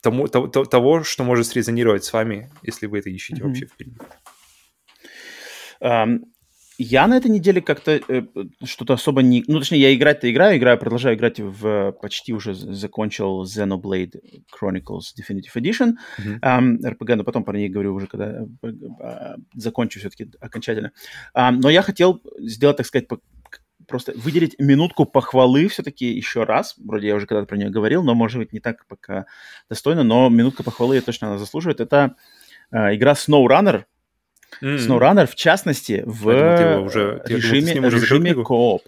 тому, 0.01 0.27
того, 0.27 0.47
того, 0.47 1.03
что 1.03 1.23
может 1.23 1.47
срезонировать 1.47 2.03
с 2.03 2.13
вами, 2.13 2.51
если 2.61 2.85
вы 2.85 2.99
это 2.99 3.09
ищете 3.09 3.41
mm-hmm. 3.41 3.47
вообще 3.47 3.65
впереди. 3.65 3.97
Um, 5.81 6.19
я 6.77 7.07
на 7.07 7.17
этой 7.17 7.31
неделе 7.31 7.61
как-то 7.61 7.91
э, 7.91 8.23
что-то 8.63 8.93
особо 8.93 9.21
не... 9.21 9.43
Ну, 9.47 9.59
точнее, 9.59 9.79
я 9.79 9.95
играть-то 9.95 10.31
играю, 10.31 10.57
играю, 10.57 10.77
продолжаю 10.77 11.15
играть 11.15 11.39
в... 11.39 11.91
Почти 12.01 12.33
уже 12.33 12.53
закончил 12.53 13.43
Xenoblade 13.43 14.43
Chronicles 14.53 15.13
Definitive 15.17 15.55
Edition. 15.55 15.93
Mm-hmm. 16.19 16.39
Um, 16.41 16.77
RPG, 16.83 17.15
но 17.15 17.23
потом 17.23 17.43
про 17.43 17.57
ней 17.57 17.69
говорю 17.69 17.93
уже, 17.95 18.07
когда 18.07 18.41
uh, 18.63 19.35
закончу 19.55 19.99
все-таки 19.99 20.29
окончательно. 20.39 20.91
Um, 21.35 21.59
но 21.61 21.69
я 21.69 21.81
хотел 21.81 22.21
сделать, 22.39 22.77
так 22.77 22.85
сказать, 22.85 23.07
по 23.07 23.19
просто 23.87 24.13
выделить 24.15 24.55
минутку 24.59 25.05
похвалы 25.05 25.67
все-таки 25.67 26.05
еще 26.05 26.43
раз. 26.43 26.75
Вроде 26.77 27.07
я 27.07 27.15
уже 27.15 27.27
когда-то 27.27 27.47
про 27.47 27.57
нее 27.57 27.69
говорил, 27.69 28.03
но, 28.03 28.15
может 28.15 28.37
быть, 28.37 28.53
не 28.53 28.59
так 28.59 28.85
пока 28.87 29.25
достойно, 29.69 30.03
но 30.03 30.29
минутка 30.29 30.63
похвалы 30.63 30.99
точно 31.01 31.27
она 31.27 31.37
заслуживает. 31.37 31.79
Это 31.79 32.15
э, 32.71 32.95
игра 32.95 33.13
SnowRunner, 33.13 33.83
Mm-hmm. 34.61 34.77
SnowRunner, 34.77 35.25
в 35.27 35.35
частности, 35.35 36.03
в 36.05 36.81
уже, 36.81 37.21
режиме, 37.25 37.75
думал, 37.75 37.89
режиме 37.89 38.33
кооп. 38.33 38.83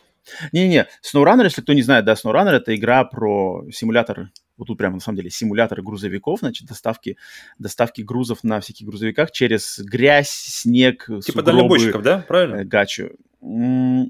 Не-не, 0.51 0.87
SnowRunner, 1.03 1.45
если 1.45 1.61
кто 1.61 1.73
не 1.73 1.81
знает, 1.81 2.05
да, 2.05 2.13
SnowRunner— 2.13 2.51
это 2.51 2.75
игра 2.75 3.03
про 3.03 3.65
симулятор, 3.71 4.29
вот 4.57 4.65
тут 4.65 4.77
прямо 4.77 4.95
на 4.95 4.99
самом 5.01 5.17
деле 5.17 5.29
симулятор 5.29 5.81
грузовиков, 5.81 6.39
значит, 6.39 6.67
доставки, 6.67 7.17
доставки 7.59 8.01
грузов 8.01 8.43
на 8.43 8.59
всяких 8.59 8.87
грузовиках 8.87 9.31
через 9.31 9.79
грязь, 9.79 10.29
снег, 10.29 11.05
Типа 11.05 11.21
сугробы, 11.21 11.43
дальнобойщиков, 11.45 12.01
да? 12.01 12.25
Правильно? 12.27 12.55
Э, 12.57 12.63
гачу. 12.63 13.11
ну, 13.39 14.09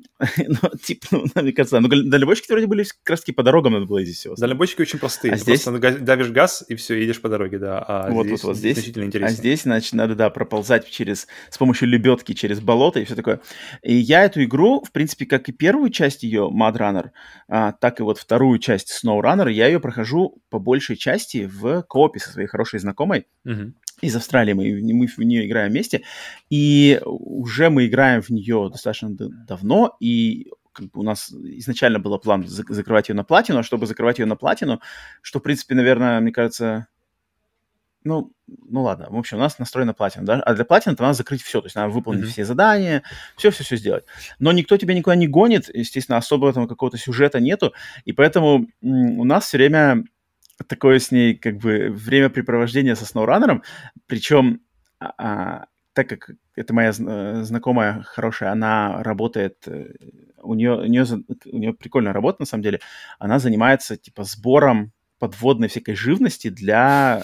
типа, 0.81 1.07
ну, 1.11 1.25
мне 1.35 1.51
кажется, 1.51 1.79
ну, 1.79 1.89
дальнобойщики 1.89 2.49
вроде 2.49 2.67
были 2.67 2.83
как 2.83 3.09
раз 3.09 3.19
таки 3.21 3.33
по 3.33 3.43
дорогам 3.43 3.73
надо 3.73 3.85
было 3.85 4.01
здесь 4.03 4.17
все. 4.17 4.35
Дальнобойщики 4.35 4.81
очень 4.81 4.99
простые. 4.99 5.33
А 5.33 5.35
Ты 5.35 5.41
здесь... 5.41 5.63
просто 5.63 5.99
давишь 5.99 6.29
газ, 6.29 6.63
и 6.67 6.75
все, 6.75 6.95
едешь 6.95 7.19
по 7.19 7.27
дороге, 7.27 7.59
да. 7.59 7.79
А 7.79 8.09
вот, 8.09 8.25
здесь 8.25 8.43
вот, 8.43 8.49
вот 8.49 8.57
здесь. 8.57 8.75
Значительно 8.75 9.03
интереснее. 9.03 9.33
А 9.33 9.37
здесь, 9.37 9.63
значит, 9.63 9.93
надо, 9.93 10.15
да, 10.15 10.29
проползать 10.29 10.89
через, 10.89 11.27
с 11.49 11.57
помощью 11.57 11.89
лебедки 11.89 12.33
через 12.33 12.61
болото 12.61 12.99
и 12.99 13.05
все 13.05 13.15
такое. 13.15 13.41
И 13.83 13.95
я 13.95 14.23
эту 14.23 14.43
игру, 14.43 14.81
в 14.83 14.91
принципе, 14.91 15.25
как 15.25 15.49
и 15.49 15.51
первую 15.51 15.89
часть 15.89 16.23
ее, 16.23 16.49
Mud 16.51 16.77
Runner, 16.77 17.09
а, 17.49 17.73
так 17.73 17.99
и 17.99 18.03
вот 18.03 18.17
вторую 18.17 18.59
часть 18.59 18.91
Snow 19.03 19.21
Runner, 19.21 19.51
я 19.51 19.67
ее 19.67 19.79
прохожу 19.79 20.41
по 20.49 20.59
большей 20.59 20.95
части 20.95 21.49
в 21.51 21.83
коопе 21.83 22.19
со 22.19 22.31
своей 22.31 22.47
хорошей 22.47 22.79
знакомой. 22.79 23.27
Угу 23.45 23.73
из 24.01 24.15
Австралии, 24.15 24.53
мы, 24.53 24.79
мы 24.93 25.07
в 25.07 25.17
нее 25.19 25.47
играем 25.47 25.71
вместе, 25.71 26.03
и 26.49 27.01
уже 27.03 27.69
мы 27.69 27.87
играем 27.87 28.21
в 28.21 28.29
нее 28.29 28.69
достаточно 28.71 29.09
давно, 29.17 29.95
и 29.99 30.51
как 30.71 30.91
бы 30.91 31.01
у 31.01 31.03
нас 31.03 31.31
изначально 31.31 31.99
был 31.99 32.17
план 32.19 32.45
закрывать 32.47 33.09
ее 33.09 33.15
на 33.15 33.23
платину, 33.23 33.59
а 33.59 33.63
чтобы 33.63 33.87
закрывать 33.87 34.19
ее 34.19 34.25
на 34.25 34.35
платину, 34.35 34.79
что, 35.21 35.39
в 35.39 35.43
принципе, 35.43 35.75
наверное, 35.75 36.19
мне 36.19 36.31
кажется, 36.31 36.87
ну, 38.03 38.31
ну 38.47 38.83
ладно, 38.83 39.07
в 39.09 39.17
общем, 39.17 39.37
у 39.37 39.39
нас 39.39 39.59
настроена 39.59 39.93
платина, 39.93 40.25
да, 40.25 40.41
а 40.41 40.53
для 40.53 40.65
платины 40.65 40.95
то 40.95 41.03
надо 41.03 41.15
закрыть 41.15 41.41
все, 41.41 41.61
то 41.61 41.65
есть 41.65 41.75
надо 41.75 41.89
выполнить 41.89 42.25
mm-hmm. 42.25 42.31
все 42.31 42.45
задания, 42.45 43.03
все-все-все 43.35 43.75
сделать. 43.75 44.05
Но 44.39 44.51
никто 44.51 44.77
тебя 44.77 44.93
никуда 44.93 45.15
не 45.15 45.27
гонит, 45.27 45.69
естественно, 45.73 46.17
особо 46.17 46.53
там 46.53 46.67
какого-то 46.67 46.97
сюжета 46.97 47.39
нету, 47.39 47.73
и 48.05 48.13
поэтому 48.13 48.67
у 48.81 49.23
нас 49.23 49.45
все 49.45 49.57
время 49.57 50.03
такое 50.67 50.99
с 50.99 51.11
ней 51.11 51.35
как 51.35 51.57
бы 51.57 51.89
времяпрепровождение 51.89 52.95
со 52.95 53.05
SnowRunner, 53.05 53.61
причем 54.07 54.61
а, 54.99 55.13
а, 55.17 55.65
так 55.97 56.07
как 56.07 56.29
это 56.55 56.75
моя 56.75 56.91
знакомая 56.91 58.03
хорошая, 58.03 58.51
она 58.51 59.01
работает, 59.01 59.67
э, 59.67 59.95
у 60.43 60.53
нее, 60.53 60.73
у 60.73 60.85
нее, 60.85 61.05
у 61.51 61.57
нее 61.57 61.73
прикольная 61.73 62.13
работа 62.13 62.43
на 62.43 62.45
самом 62.45 62.61
деле, 62.61 62.81
она 63.17 63.39
занимается 63.39 63.97
типа 63.97 64.23
сбором 64.23 64.91
подводной 65.17 65.69
всякой 65.69 65.95
живности 65.95 66.49
для 66.49 67.23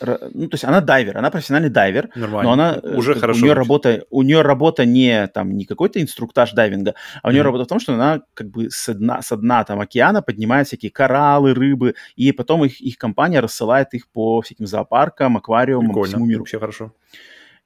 ну, 0.00 0.48
то 0.48 0.54
есть 0.54 0.64
она 0.64 0.80
дайвер, 0.80 1.18
она 1.18 1.30
профессиональный 1.30 1.68
дайвер, 1.68 2.08
Нормально. 2.14 2.42
но 2.42 2.52
она 2.52 2.80
э, 2.82 2.96
уже 2.96 3.14
хорошо. 3.14 3.40
У 3.40 3.42
нее 3.42 3.52
работа, 3.52 4.04
у 4.10 4.22
нее 4.22 4.40
работа 4.40 4.86
не 4.86 5.26
там 5.26 5.56
не 5.56 5.66
какой-то 5.66 6.00
инструктаж 6.00 6.52
дайвинга, 6.52 6.94
а 7.22 7.28
у 7.28 7.30
нее 7.30 7.42
mm-hmm. 7.42 7.44
работа 7.44 7.64
в 7.64 7.68
том, 7.68 7.80
что 7.80 7.94
она 7.94 8.22
как 8.32 8.48
бы 8.48 8.70
с 8.70 8.92
дна, 8.94 9.20
с 9.20 9.36
дна 9.36 9.62
там 9.64 9.80
океана 9.80 10.22
поднимает 10.22 10.68
всякие 10.68 10.90
кораллы, 10.90 11.52
рыбы, 11.52 11.94
и 12.16 12.32
потом 12.32 12.64
их 12.64 12.80
их 12.80 12.96
компания 12.96 13.40
рассылает 13.40 13.92
их 13.92 14.08
по 14.08 14.40
всяким 14.40 14.66
зоопаркам, 14.66 15.36
аквариумам, 15.36 15.88
Прикольно. 15.88 16.08
всему 16.08 16.26
миру. 16.26 16.40
Вообще 16.40 16.58
хорошо. 16.58 16.92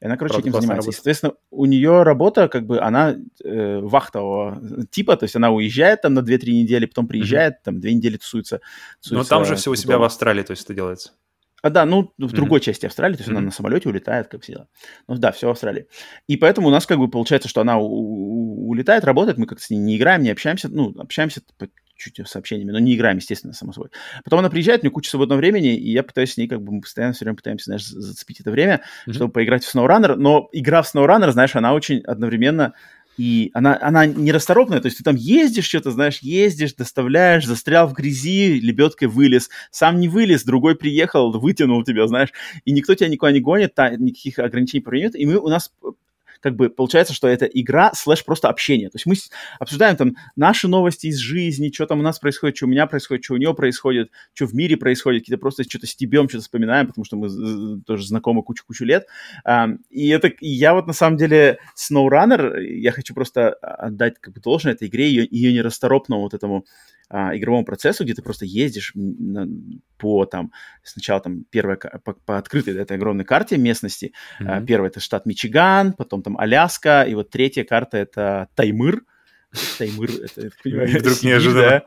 И 0.00 0.04
она, 0.04 0.16
короче, 0.16 0.34
Правда, 0.34 0.48
этим 0.48 0.60
занимается. 0.60 0.90
И, 0.90 0.92
соответственно, 0.92 1.34
у 1.50 1.66
нее 1.66 2.04
работа, 2.04 2.48
как 2.48 2.66
бы, 2.66 2.80
она 2.80 3.16
э, 3.44 3.80
вахтового 3.80 4.60
типа, 4.90 5.16
то 5.16 5.24
есть 5.24 5.34
она 5.34 5.50
уезжает 5.50 6.02
там 6.02 6.14
на 6.14 6.20
2-3 6.20 6.50
недели, 6.52 6.86
потом 6.86 7.08
приезжает, 7.08 7.54
mm-hmm. 7.54 7.64
там 7.64 7.80
2 7.80 7.90
недели 7.90 8.16
тусуется. 8.16 8.60
тусуется 9.02 9.34
Но 9.34 9.38
там 9.38 9.44
же 9.44 9.56
всего 9.56 9.74
себя 9.74 9.98
в 9.98 10.04
Австралии, 10.04 10.42
то 10.42 10.52
есть 10.52 10.64
это 10.64 10.74
делается. 10.74 11.12
А, 11.60 11.70
да, 11.70 11.84
ну, 11.84 12.12
в 12.16 12.22
mm-hmm. 12.22 12.28
другой 12.28 12.60
части 12.60 12.86
Австралии, 12.86 13.16
то 13.16 13.22
есть 13.22 13.28
mm-hmm. 13.30 13.36
она 13.36 13.46
на 13.46 13.50
самолете 13.50 13.88
улетает, 13.88 14.28
как 14.28 14.42
все 14.42 14.52
дела. 14.52 14.68
Ну, 15.08 15.16
да, 15.16 15.32
все 15.32 15.48
в 15.48 15.50
Австралии. 15.50 15.88
И 16.28 16.36
поэтому 16.36 16.68
у 16.68 16.70
нас 16.70 16.86
как 16.86 16.98
бы 16.98 17.08
получается, 17.08 17.48
что 17.48 17.60
она 17.60 17.78
у- 17.78 17.88
у- 17.88 18.68
улетает, 18.68 19.02
работает, 19.02 19.38
мы 19.38 19.46
как-то 19.46 19.64
с 19.64 19.70
ней 19.70 19.78
не 19.78 19.96
играем, 19.96 20.22
не 20.22 20.30
общаемся, 20.30 20.68
ну, 20.68 20.94
общаемся 20.96 21.42
по 21.56 21.68
чуть 21.98 22.26
сообщениями, 22.26 22.70
но 22.70 22.78
не 22.78 22.94
играем, 22.94 23.18
естественно, 23.18 23.52
само 23.52 23.72
собой. 23.72 23.90
Потом 24.24 24.38
она 24.38 24.48
приезжает, 24.48 24.80
у 24.80 24.84
нее 24.84 24.92
куча 24.92 25.10
свободного 25.10 25.38
времени, 25.38 25.76
и 25.76 25.90
я 25.90 26.02
пытаюсь 26.02 26.32
с 26.32 26.36
ней 26.36 26.48
как 26.48 26.62
бы 26.62 26.72
мы 26.72 26.80
постоянно 26.80 27.12
все 27.12 27.24
время 27.24 27.36
пытаемся, 27.36 27.66
знаешь, 27.66 27.84
зацепить 27.84 28.40
это 28.40 28.50
время, 28.50 28.82
mm-hmm. 29.06 29.12
чтобы 29.12 29.32
поиграть 29.32 29.64
в 29.64 29.74
SnowRunner, 29.74 30.14
но 30.14 30.48
игра 30.52 30.82
в 30.82 30.94
SnowRunner, 30.94 31.30
знаешь, 31.32 31.56
она 31.56 31.74
очень 31.74 32.00
одновременно 32.00 32.72
и 33.18 33.50
она, 33.52 33.76
она 33.82 34.06
нерасторопная, 34.06 34.80
то 34.80 34.86
есть 34.86 34.98
ты 34.98 35.04
там 35.04 35.16
ездишь 35.16 35.66
что-то, 35.66 35.90
знаешь, 35.90 36.20
ездишь, 36.20 36.74
доставляешь, 36.74 37.44
застрял 37.44 37.88
в 37.88 37.92
грязи, 37.92 38.60
лебедкой 38.60 39.08
вылез, 39.08 39.50
сам 39.72 39.98
не 39.98 40.08
вылез, 40.08 40.44
другой 40.44 40.76
приехал, 40.76 41.32
вытянул 41.32 41.82
тебя, 41.82 42.06
знаешь, 42.06 42.32
и 42.64 42.70
никто 42.70 42.94
тебя 42.94 43.08
никуда 43.08 43.32
не 43.32 43.40
гонит, 43.40 43.74
та, 43.74 43.90
никаких 43.90 44.38
ограничений 44.38 44.84
нет, 44.92 45.16
и 45.16 45.26
мы, 45.26 45.38
у 45.38 45.48
нас 45.48 45.72
как 46.40 46.56
бы 46.56 46.70
получается, 46.70 47.14
что 47.14 47.28
это 47.28 47.46
игра 47.46 47.92
слэш 47.94 48.24
просто 48.24 48.48
общение. 48.48 48.88
То 48.90 48.96
есть 48.96 49.06
мы 49.06 49.14
обсуждаем 49.58 49.96
там 49.96 50.16
наши 50.36 50.68
новости 50.68 51.08
из 51.08 51.18
жизни, 51.18 51.70
что 51.72 51.86
там 51.86 52.00
у 52.00 52.02
нас 52.02 52.18
происходит, 52.18 52.56
что 52.56 52.66
у 52.66 52.68
меня 52.68 52.86
происходит, 52.86 53.24
что 53.24 53.34
у 53.34 53.38
него 53.38 53.54
происходит, 53.54 54.10
что 54.34 54.46
в 54.46 54.54
мире 54.54 54.76
происходит, 54.76 55.22
какие-то 55.22 55.40
просто 55.40 55.64
что-то 55.64 55.86
стебем, 55.86 56.28
что-то 56.28 56.42
вспоминаем, 56.42 56.86
потому 56.86 57.04
что 57.04 57.16
мы 57.16 57.80
тоже 57.82 58.06
знакомы 58.06 58.42
кучу-кучу 58.42 58.84
лет. 58.84 59.06
И 59.90 60.08
это 60.08 60.32
я 60.40 60.74
вот 60.74 60.86
на 60.86 60.92
самом 60.92 61.16
деле 61.16 61.58
SnowRunner, 61.76 62.62
я 62.62 62.92
хочу 62.92 63.14
просто 63.14 63.50
отдать 63.52 64.18
как 64.20 64.34
бы 64.34 64.40
должное 64.40 64.74
этой 64.74 64.88
игре, 64.88 65.08
ее, 65.08 65.26
ее 65.30 65.52
нерасторопному 65.52 66.22
вот 66.22 66.34
этому 66.34 66.64
а, 67.10 67.36
игровому 67.36 67.64
процессу, 67.64 68.04
где 68.04 68.14
ты 68.14 68.22
просто 68.22 68.44
ездишь 68.44 68.92
по 69.96 70.26
там 70.26 70.52
сначала 70.82 71.20
там 71.20 71.44
первая 71.50 71.76
по, 71.76 72.12
по 72.12 72.38
открытой 72.38 72.76
этой 72.76 72.96
огромной 72.96 73.24
карте 73.24 73.56
местности. 73.56 74.12
Mm-hmm. 74.40 74.46
А, 74.46 74.60
первая 74.62 74.90
это 74.90 75.00
штат 75.00 75.26
Мичиган, 75.26 75.94
потом 75.94 76.22
там 76.22 76.38
Аляска, 76.38 77.02
и 77.02 77.14
вот 77.14 77.30
третья 77.30 77.64
карта 77.64 77.96
это 77.96 78.48
Таймыр. 78.54 79.02
Таймыр, 79.78 80.10
это, 80.10 80.50
Вдруг 80.64 81.22
неожиданно. 81.22 81.82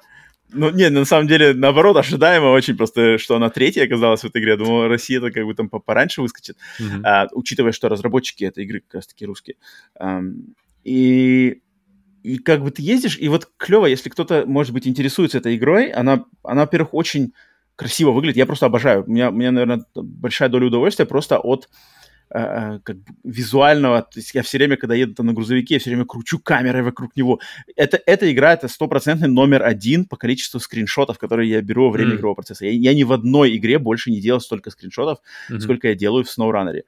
Ну, 0.54 0.70
не, 0.70 0.90
на 0.90 1.06
самом 1.06 1.28
деле, 1.28 1.54
наоборот, 1.54 1.96
ожидаемо 1.96 2.48
очень 2.48 2.76
просто, 2.76 3.18
что 3.18 3.36
она 3.36 3.50
третья 3.50 3.86
оказалась 3.86 4.22
в 4.22 4.26
этой 4.26 4.42
игре. 4.42 4.52
Я 4.52 4.58
думал, 4.58 4.88
Россия 4.90 5.20
это 5.20 5.32
как 5.32 5.46
бы 5.46 5.54
там 5.54 5.70
пораньше 5.70 6.22
выскочит, 6.22 6.58
mm-hmm. 6.80 7.02
а, 7.06 7.28
учитывая, 7.32 7.72
что 7.72 7.88
разработчики 7.88 8.44
этой 8.44 8.66
игры 8.66 8.82
как 8.82 8.96
раз-таки 8.96 9.26
русские. 9.26 9.56
Um, 9.98 10.54
и 10.84 11.62
и 12.24 12.38
как 12.38 12.64
бы 12.64 12.72
ты 12.72 12.82
ездишь, 12.82 13.18
и 13.20 13.28
вот 13.28 13.50
клево, 13.58 13.86
если 13.86 14.10
кто-то, 14.10 14.46
может 14.46 14.74
быть, 14.74 14.88
интересуется 14.88 15.38
этой 15.38 15.56
игрой, 15.56 15.92
она, 15.92 16.26
она 16.44 16.62
во-первых, 16.62 16.94
очень 16.94 17.34
красиво 17.76 18.12
выглядит. 18.12 18.38
Я 18.38 18.46
просто 18.46 18.68
обожаю. 18.68 19.04
У 19.06 19.12
меня, 19.12 19.30
у 19.30 19.34
меня 19.34 19.52
наверное, 19.52 19.86
большая 19.96 20.50
доля 20.50 20.68
удовольствия 20.68 21.06
просто 21.06 21.40
от 21.40 21.68
Э, 22.34 22.80
как 22.84 22.96
бы 22.96 23.14
визуального, 23.26 24.04
то 24.04 24.18
есть 24.20 24.34
я 24.34 24.42
все 24.42 24.58
время, 24.58 24.78
когда 24.78 24.96
еду 24.96 25.14
там 25.14 25.26
на 25.26 25.34
грузовике, 25.34 25.74
я 25.74 25.80
все 25.82 25.90
время 25.90 26.06
кручу 26.06 26.40
камерой 26.40 26.82
вокруг 26.82 27.14
него. 27.18 27.42
Это, 27.76 28.00
эта 28.06 28.32
игра, 28.32 28.54
это 28.54 28.70
стопроцентный 28.70 29.28
номер 29.28 29.64
один 29.64 30.06
по 30.06 30.16
количеству 30.16 30.62
скриншотов, 30.62 31.18
которые 31.18 31.50
я 31.50 31.62
беру 31.62 31.88
во 31.88 31.92
время 31.92 32.14
mm. 32.14 32.16
игрового 32.16 32.36
процесса. 32.36 32.66
Я, 32.66 32.72
я 32.72 32.94
ни 32.94 33.04
в 33.04 33.12
одной 33.12 33.58
игре 33.58 33.80
больше 33.80 34.12
не 34.12 34.22
делал 34.22 34.40
столько 34.40 34.72
скриншотов, 34.72 35.20
mm-hmm. 35.50 35.60
сколько 35.60 35.90
я 35.90 35.96
делаю 35.96 36.24
в 36.24 36.28
SnowRunner. 36.28 36.84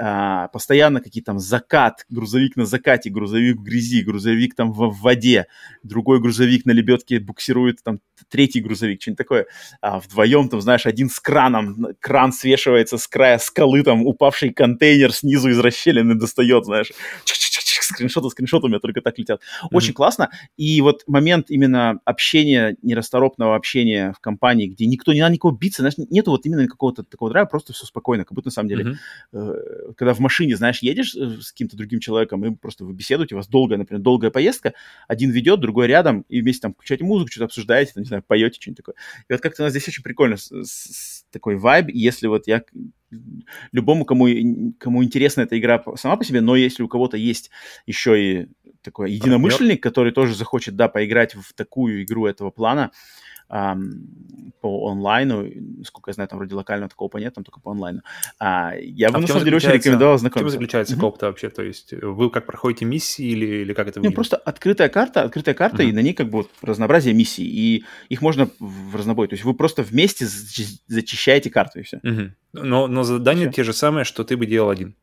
А, 0.00 0.46
постоянно 0.48 1.00
какие-то 1.00 1.32
там 1.32 1.38
закат, 1.40 2.06
грузовик 2.08 2.54
на 2.54 2.66
закате, 2.66 3.10
грузовик 3.10 3.56
в 3.56 3.62
грязи, 3.62 4.02
грузовик 4.02 4.54
там 4.54 4.72
в, 4.72 4.90
в 4.90 5.00
воде, 5.00 5.46
другой 5.82 6.20
грузовик 6.20 6.64
на 6.66 6.70
лебедке 6.70 7.18
буксирует, 7.18 7.82
там 7.82 7.98
третий 8.30 8.60
грузовик, 8.60 9.02
что-нибудь 9.02 9.18
такое. 9.18 9.46
А 9.80 9.98
вдвоем 9.98 10.48
там, 10.48 10.60
знаешь, 10.60 10.86
один 10.86 11.10
с 11.10 11.18
краном, 11.18 11.88
кран 11.98 12.32
свешивается 12.32 12.96
с 12.96 13.08
края 13.08 13.38
скалы, 13.38 13.82
там 13.82 14.06
упавший 14.06 14.52
контейнер 14.52 15.12
снизу 15.12 15.48
из 15.48 15.58
расщелины 15.58 16.14
достает, 16.14 16.64
знаешь, 16.64 16.92
скриншоты, 17.88 18.28
скриншоты 18.30 18.66
у 18.66 18.68
меня 18.68 18.80
только 18.80 19.00
так 19.00 19.18
летят. 19.18 19.40
Очень 19.70 19.90
mm-hmm. 19.90 19.94
классно. 19.94 20.30
И 20.56 20.80
вот 20.80 21.02
момент 21.06 21.50
именно 21.50 22.00
общения, 22.04 22.76
нерасторопного 22.82 23.56
общения 23.56 24.12
в 24.16 24.20
компании, 24.20 24.68
где 24.68 24.86
никто, 24.86 25.12
не 25.12 25.20
надо 25.20 25.34
никого 25.34 25.54
биться, 25.54 25.82
знаешь, 25.82 25.94
нету 26.10 26.30
вот 26.30 26.46
именно 26.46 26.66
какого-то 26.66 27.02
такого 27.02 27.30
драйва, 27.30 27.48
просто 27.48 27.72
все 27.72 27.86
спокойно, 27.86 28.24
как 28.24 28.34
будто 28.34 28.48
на 28.48 28.52
самом 28.52 28.68
деле, 28.68 28.84
mm-hmm. 28.84 29.88
э, 29.88 29.92
когда 29.96 30.14
в 30.14 30.18
машине, 30.20 30.56
знаешь, 30.56 30.80
едешь 30.80 31.14
э, 31.14 31.40
с 31.40 31.52
каким-то 31.52 31.76
другим 31.76 32.00
человеком, 32.00 32.44
и 32.44 32.54
просто 32.54 32.84
вы 32.84 32.92
беседуете, 32.92 33.34
у 33.34 33.38
вас 33.38 33.48
долгая, 33.48 33.78
например, 33.78 34.02
долгая 34.02 34.30
поездка, 34.30 34.74
один 35.06 35.30
ведет, 35.30 35.60
другой 35.60 35.86
рядом, 35.86 36.24
и 36.28 36.40
вместе 36.40 36.62
там 36.62 36.74
включаете 36.74 37.04
музыку, 37.04 37.30
что-то 37.30 37.46
обсуждаете, 37.46 37.92
там, 37.94 38.02
не 38.02 38.08
знаю, 38.08 38.22
поете, 38.26 38.60
что-нибудь 38.60 38.78
такое. 38.78 38.94
И 39.28 39.32
вот 39.32 39.40
как-то 39.40 39.62
у 39.62 39.64
нас 39.64 39.72
здесь 39.72 39.88
очень 39.88 40.02
прикольно 40.02 40.36
с, 40.36 40.50
с, 40.50 41.24
такой 41.30 41.56
вайб, 41.56 41.88
если 41.88 42.26
вот 42.26 42.46
я 42.46 42.62
любому, 43.72 44.04
кому, 44.04 44.26
кому 44.78 45.04
интересна 45.04 45.42
эта 45.42 45.58
игра 45.58 45.82
сама 45.96 46.16
по 46.16 46.24
себе, 46.24 46.40
но 46.40 46.56
если 46.56 46.82
у 46.82 46.88
кого-то 46.88 47.16
есть 47.16 47.50
еще 47.86 48.22
и 48.22 48.48
такой 48.82 49.12
единомышленник, 49.12 49.82
который 49.82 50.12
тоже 50.12 50.34
захочет, 50.34 50.76
да, 50.76 50.88
поиграть 50.88 51.34
в 51.34 51.52
такую 51.54 52.04
игру 52.04 52.26
этого 52.26 52.50
плана, 52.50 52.92
эм, 53.50 54.52
по 54.60 54.90
онлайну, 54.90 55.46
сколько 55.84 56.10
я 56.10 56.14
знаю, 56.14 56.28
там 56.28 56.38
вроде 56.38 56.54
локального 56.54 56.88
такого 56.88 57.16
нет, 57.18 57.34
там 57.34 57.44
только 57.44 57.60
по 57.60 57.70
онлайну. 57.70 58.02
А, 58.38 58.72
я 58.76 59.10
бы, 59.10 59.18
а 59.18 59.20
на 59.20 59.26
самом 59.26 59.44
деле, 59.44 59.56
очень 59.56 59.70
рекомендовал 59.70 60.18
знакомиться. 60.18 60.48
В 60.48 60.52
чем 60.52 60.60
заключается 60.60 60.94
mm-hmm. 60.94 61.00
коп-то 61.00 61.26
вообще? 61.26 61.50
То 61.50 61.62
есть 61.62 61.92
вы 61.92 62.30
как 62.30 62.46
проходите 62.46 62.84
миссии 62.84 63.26
или, 63.26 63.46
или 63.46 63.72
как 63.72 63.88
это 63.88 64.00
выглядит? 64.00 64.12
Не, 64.12 64.14
просто 64.14 64.36
открытая 64.36 64.88
карта, 64.88 65.22
открытая 65.22 65.54
карта, 65.54 65.82
mm-hmm. 65.82 65.90
и 65.90 65.92
на 65.92 66.00
ней 66.00 66.14
как 66.14 66.28
бы 66.28 66.38
вот 66.38 66.50
разнообразие 66.62 67.14
миссий, 67.14 67.44
и 67.44 67.84
их 68.08 68.22
можно 68.22 68.48
в 68.58 68.96
разнобой. 68.96 69.28
То 69.28 69.34
есть 69.34 69.44
вы 69.44 69.54
просто 69.54 69.82
вместе 69.82 70.26
зачищаете 70.26 71.50
карту, 71.50 71.80
и 71.80 71.82
все. 71.82 71.98
Mm-hmm. 71.98 72.30
Но, 72.54 72.86
но 72.86 73.02
задания 73.02 73.46
все. 73.46 73.56
те 73.56 73.64
же 73.64 73.72
самые, 73.72 74.04
что 74.04 74.24
ты 74.24 74.36
бы 74.36 74.46
делал 74.46 74.70
один. 74.70 74.96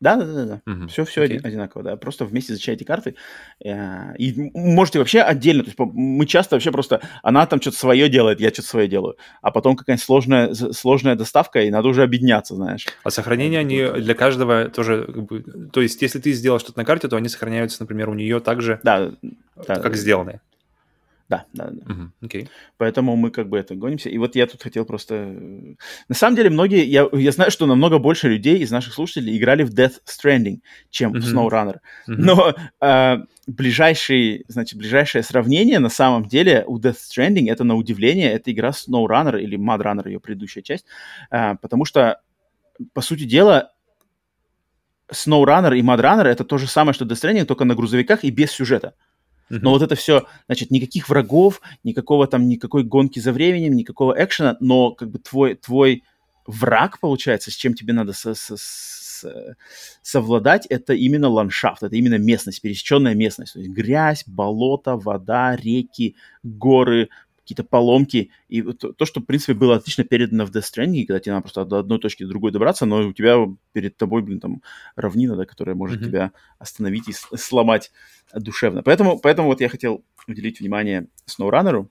Да, 0.00 0.16
да, 0.16 0.24
да, 0.24 0.44
да. 0.44 0.72
Угу. 0.72 0.88
Все, 0.88 1.04
все 1.04 1.24
okay. 1.24 1.40
одинаково, 1.42 1.82
да. 1.82 1.96
Просто 1.96 2.24
вместе 2.24 2.52
изучайте 2.52 2.84
карты. 2.84 3.16
Э, 3.64 4.14
и 4.16 4.50
можете 4.54 5.00
вообще 5.00 5.20
отдельно. 5.20 5.64
То 5.64 5.70
есть 5.70 5.78
мы 5.78 6.24
часто 6.26 6.54
вообще 6.54 6.70
просто 6.70 7.00
она 7.22 7.46
там 7.46 7.60
что-то 7.60 7.78
свое 7.78 8.08
делает, 8.08 8.40
я 8.40 8.50
что-то 8.50 8.68
свое 8.68 8.88
делаю. 8.88 9.16
А 9.42 9.50
потом 9.50 9.74
какая-нибудь 9.74 10.04
сложная, 10.04 10.54
сложная 10.54 11.16
доставка, 11.16 11.62
и 11.62 11.70
надо 11.70 11.88
уже 11.88 12.04
объединяться, 12.04 12.54
знаешь. 12.54 12.86
А 13.02 13.10
сохранение 13.10 13.60
они 13.60 13.84
для 14.00 14.14
каждого 14.14 14.68
тоже. 14.68 15.08
То 15.72 15.80
есть, 15.80 16.00
если 16.00 16.20
ты 16.20 16.32
сделал 16.32 16.60
что-то 16.60 16.78
на 16.78 16.84
карте, 16.84 17.08
то 17.08 17.16
они 17.16 17.28
сохраняются, 17.28 17.82
например, 17.82 18.08
у 18.08 18.14
нее 18.14 18.38
также, 18.38 18.78
да, 18.84 19.12
да, 19.66 19.76
как 19.80 19.96
сделанные. 19.96 20.40
Да, 21.28 21.44
да, 21.52 21.68
да. 21.70 21.92
Uh-huh. 21.92 22.10
Okay. 22.22 22.48
Поэтому 22.78 23.14
мы 23.14 23.30
как 23.30 23.50
бы 23.50 23.58
это 23.58 23.74
гонимся. 23.74 24.08
И 24.08 24.16
вот 24.16 24.34
я 24.34 24.46
тут 24.46 24.62
хотел 24.62 24.86
просто... 24.86 25.14
На 26.08 26.14
самом 26.14 26.36
деле 26.36 26.48
многие... 26.48 26.84
Я, 26.86 27.06
я 27.12 27.32
знаю, 27.32 27.50
что 27.50 27.66
намного 27.66 27.98
больше 27.98 28.28
людей 28.28 28.58
из 28.58 28.70
наших 28.70 28.94
слушателей 28.94 29.36
играли 29.36 29.62
в 29.62 29.74
Death 29.74 30.00
Stranding, 30.06 30.60
чем 30.88 31.12
uh-huh. 31.12 31.20
в 31.20 31.34
SnowRunner. 31.34 31.76
Uh-huh. 32.08 32.14
Но 32.16 32.54
э, 32.80 33.18
ближайший, 33.46 34.44
значит, 34.48 34.78
ближайшее 34.78 35.22
сравнение 35.22 35.80
на 35.80 35.90
самом 35.90 36.26
деле 36.26 36.64
у 36.66 36.78
Death 36.78 36.96
Stranding 37.10 37.50
это 37.50 37.62
на 37.62 37.76
удивление, 37.76 38.32
это 38.32 38.50
игра 38.50 38.70
SnowRunner 38.70 39.38
или 39.38 39.58
Mud 39.58 39.82
Runner, 39.82 40.08
ее 40.08 40.20
предыдущая 40.20 40.62
часть. 40.62 40.86
Э, 41.30 41.56
потому 41.60 41.84
что, 41.84 42.22
по 42.94 43.02
сути 43.02 43.24
дела, 43.24 43.72
SnowRunner 45.12 45.76
и 45.76 45.82
Mud 45.82 46.00
Runner 46.00 46.24
это 46.24 46.44
то 46.44 46.56
же 46.56 46.66
самое, 46.66 46.94
что 46.94 47.04
Death 47.04 47.22
Stranding, 47.22 47.44
только 47.44 47.64
на 47.64 47.74
грузовиках 47.74 48.24
и 48.24 48.30
без 48.30 48.50
сюжета. 48.50 48.94
Но 49.50 49.70
вот 49.70 49.82
это 49.82 49.94
все, 49.94 50.26
значит, 50.46 50.70
никаких 50.70 51.08
врагов, 51.08 51.60
никакого 51.84 52.26
там, 52.26 52.48
никакой 52.48 52.84
гонки 52.84 53.18
за 53.18 53.32
временем, 53.32 53.74
никакого 53.74 54.14
экшена, 54.16 54.56
но 54.60 54.92
как 54.92 55.10
бы 55.10 55.18
твой, 55.18 55.54
твой 55.54 56.02
враг, 56.46 57.00
получается, 57.00 57.50
с 57.50 57.54
чем 57.54 57.74
тебе 57.74 57.92
надо 57.92 58.12
со, 58.12 58.34
со, 58.34 58.56
со, 58.56 59.56
совладать, 60.02 60.66
это 60.66 60.94
именно 60.94 61.28
ландшафт, 61.28 61.82
это 61.82 61.96
именно 61.96 62.18
местность, 62.18 62.62
пересеченная 62.62 63.14
местность. 63.14 63.52
То 63.54 63.60
есть 63.60 63.70
грязь, 63.70 64.24
болото, 64.26 64.96
вода, 64.96 65.56
реки, 65.56 66.16
горы, 66.42 67.08
какие-то 67.48 67.64
поломки. 67.64 68.30
И 68.48 68.60
то, 68.60 68.92
то, 68.92 69.06
что, 69.06 69.20
в 69.20 69.24
принципе, 69.24 69.54
было 69.54 69.76
отлично 69.76 70.04
передано 70.04 70.44
в 70.44 70.50
Death 70.50 70.64
Stranding, 70.70 71.06
когда 71.06 71.18
тебе 71.18 71.32
надо 71.32 71.42
просто 71.42 71.64
до 71.64 71.78
одной 71.78 71.98
точки 71.98 72.24
до 72.24 72.28
другой 72.28 72.52
добраться, 72.52 72.84
но 72.84 73.08
у 73.08 73.12
тебя 73.14 73.36
перед 73.72 73.96
тобой, 73.96 74.22
блин, 74.22 74.38
там 74.38 74.62
равнина, 74.96 75.34
да, 75.34 75.46
которая 75.46 75.74
может 75.74 76.00
mm-hmm. 76.00 76.04
тебя 76.04 76.32
остановить 76.58 77.08
и 77.08 77.14
сломать 77.36 77.90
душевно. 78.34 78.82
Поэтому, 78.82 79.18
поэтому 79.18 79.48
вот 79.48 79.62
я 79.62 79.70
хотел 79.70 80.04
уделить 80.26 80.60
внимание 80.60 81.08
SnowRunner. 81.26 81.88